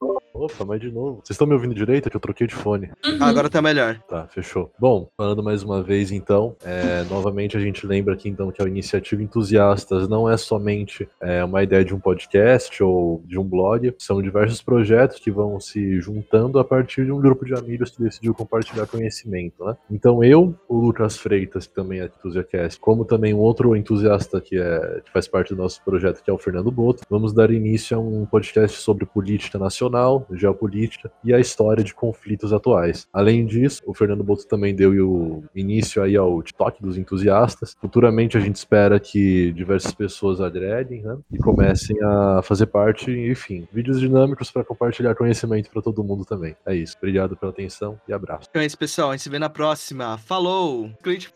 Opa, 0.43 0.64
mas 0.64 0.81
de 0.81 0.90
novo. 0.90 1.20
Vocês 1.23 1.36
estão 1.36 1.47
me 1.47 1.55
ouvindo 1.55 1.73
direito? 1.73 2.09
É 2.09 2.10
que 2.10 2.16
eu 2.16 2.20
troquei 2.20 2.48
de 2.48 2.55
fone. 2.55 2.90
Uhum. 3.06 3.19
Agora 3.20 3.48
tá 3.48 3.62
melhor. 3.62 4.01
Tá, 4.09 4.27
fechou. 4.27 4.73
Bom, 4.77 5.09
falando 5.16 5.40
mais 5.40 5.62
uma 5.62 5.81
vez 5.85 6.10
então, 6.10 6.56
é, 6.64 7.05
novamente 7.05 7.56
a 7.56 7.60
gente 7.60 7.86
lembra 7.86 8.14
aqui 8.14 8.28
então 8.28 8.51
que 8.51 8.60
a 8.60 8.66
iniciativa 8.66 9.23
Entusiastas 9.23 10.09
não 10.09 10.28
é 10.28 10.36
somente 10.36 11.09
é, 11.20 11.44
uma 11.44 11.62
ideia 11.62 11.85
de 11.85 11.94
um 11.94 12.01
podcast 12.01 12.82
ou 12.82 13.23
de 13.24 13.39
um 13.39 13.44
blog, 13.44 13.94
são 14.01 14.20
diversos 14.20 14.60
projetos 14.60 15.20
que 15.20 15.31
vão 15.31 15.60
se 15.60 16.01
juntando 16.01 16.59
a 16.59 16.64
partir 16.64 17.05
de 17.05 17.12
um 17.12 17.20
grupo 17.20 17.44
de 17.44 17.55
amigos 17.55 17.90
que 17.90 18.02
decidiu 18.02 18.35
compartilhar 18.35 18.89
conhecimento, 18.89 19.64
né? 19.64 19.77
Então 19.89 20.24
eu, 20.24 20.56
o 20.69 20.77
Lucas 20.77 21.19
Freitas, 21.19 21.69
que 21.69 21.74
também 21.74 22.01
é 22.01 22.06
Entusiacast, 22.06 22.81
como 22.81 23.05
também 23.05 23.32
um 23.32 23.39
outro 23.39 23.77
entusiasta 23.77 24.40
que, 24.40 24.59
é, 24.59 25.02
que 25.05 25.12
faz 25.12 25.28
parte 25.28 25.55
do 25.55 25.62
nosso 25.62 25.81
projeto, 25.85 26.20
que 26.20 26.28
é 26.28 26.32
o 26.32 26.39
Fernando 26.39 26.73
Boto, 26.73 27.05
vamos 27.09 27.32
dar 27.32 27.52
início 27.52 27.97
a 27.97 28.01
um 28.01 28.27
podcast 28.27 28.81
sobre 28.81 29.06
política 29.06 29.56
nacional, 29.56 30.27
geopolítica 30.37 31.11
e 31.25 31.33
a 31.33 31.41
história 31.41 31.83
de 31.83 31.95
conflitos 31.95 32.53
atuais. 32.53 33.09
Além 33.13 33.47
disso, 33.47 33.83
o 33.87 33.95
Fernando 33.95 34.25
Boto 34.25 34.47
também 34.47 34.75
deu 34.75 34.93
o 34.93 35.45
início 35.55 36.03
aí 36.03 36.17
ao 36.17 36.43
TikTok 36.43 36.83
dos 36.83 36.99
entusiastas. 36.99 37.77
Futuramente 37.81 38.37
a 38.37 38.41
gente 38.41 38.57
espera 38.57 38.99
que 38.99 39.53
diversas 39.53 39.93
pessoas 39.93 40.41
agreguem, 40.41 41.03
né? 41.03 41.19
E 41.31 41.39
comecem 41.39 41.97
a 42.03 42.43
fazer 42.43 42.67
parte, 42.67 43.11
enfim, 43.11 43.67
vídeos 43.73 44.01
dinâmicos 44.01 44.51
para 44.51 44.65
compartilhar 44.65 45.15
conhecimento 45.15 45.71
para 45.71 45.83
todo 45.83 46.05
mundo 46.05 46.25
também. 46.25 46.57
É 46.67 46.75
isso. 46.75 46.97
Obrigado 46.99 47.37
pela 47.37 47.53
atenção 47.53 48.01
e 48.09 48.13
abraço. 48.13 48.49
Então 48.51 48.63
é 48.63 48.67
isso, 48.67 48.79
pessoal. 48.79 49.11
A 49.11 49.13
gente 49.13 49.23
se 49.23 49.31
vê 49.31 49.39
na 49.39 49.51
próxima. 49.51 50.19
Falou! 50.19 50.91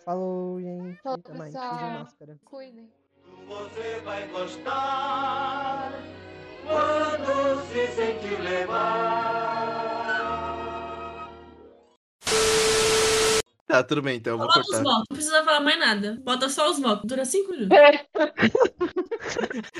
Falou, 0.05 0.60
gente. 0.60 1.02
Falou, 1.02 1.18
pessoal. 1.18 2.06
Cuidem. 2.44 2.89
Você 3.48 4.01
vai 4.05 4.27
gostar 4.28 5.93
quando 6.66 7.62
se 7.68 7.86
sentir 7.94 8.40
levar. 8.43 9.47
Tá, 13.68 13.82
tudo 13.82 14.01
bem, 14.01 14.16
então 14.16 14.34
eu 14.34 14.38
vou 14.38 14.47
os 14.47 14.55
cortar. 14.55 14.82
votos, 14.82 15.05
não 15.10 15.16
precisa 15.16 15.43
falar 15.44 15.60
mais 15.60 15.78
nada. 15.78 16.18
Bota 16.24 16.48
só 16.48 16.70
os 16.70 16.78
votos. 16.78 17.05
Dura 17.05 17.24
cinco 17.24 17.51
minutos. 17.51 17.76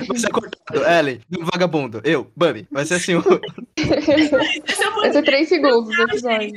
Vai 0.07 0.17
ser 0.17 0.29
cortado. 0.29 0.85
Ellen, 0.85 1.21
do 1.29 1.45
vagabundo. 1.45 2.01
Eu, 2.03 2.29
Bami. 2.35 2.67
Vai 2.69 2.85
ser 2.85 2.95
assim. 2.95 3.15
o- 3.15 3.23
Esse 3.77 4.83
é 4.83 4.89
o 4.89 4.95
Vai 4.95 5.11
ser 5.13 5.23
três 5.23 5.47
segundos 5.47 5.97
o 5.97 6.01
episódio. 6.01 6.51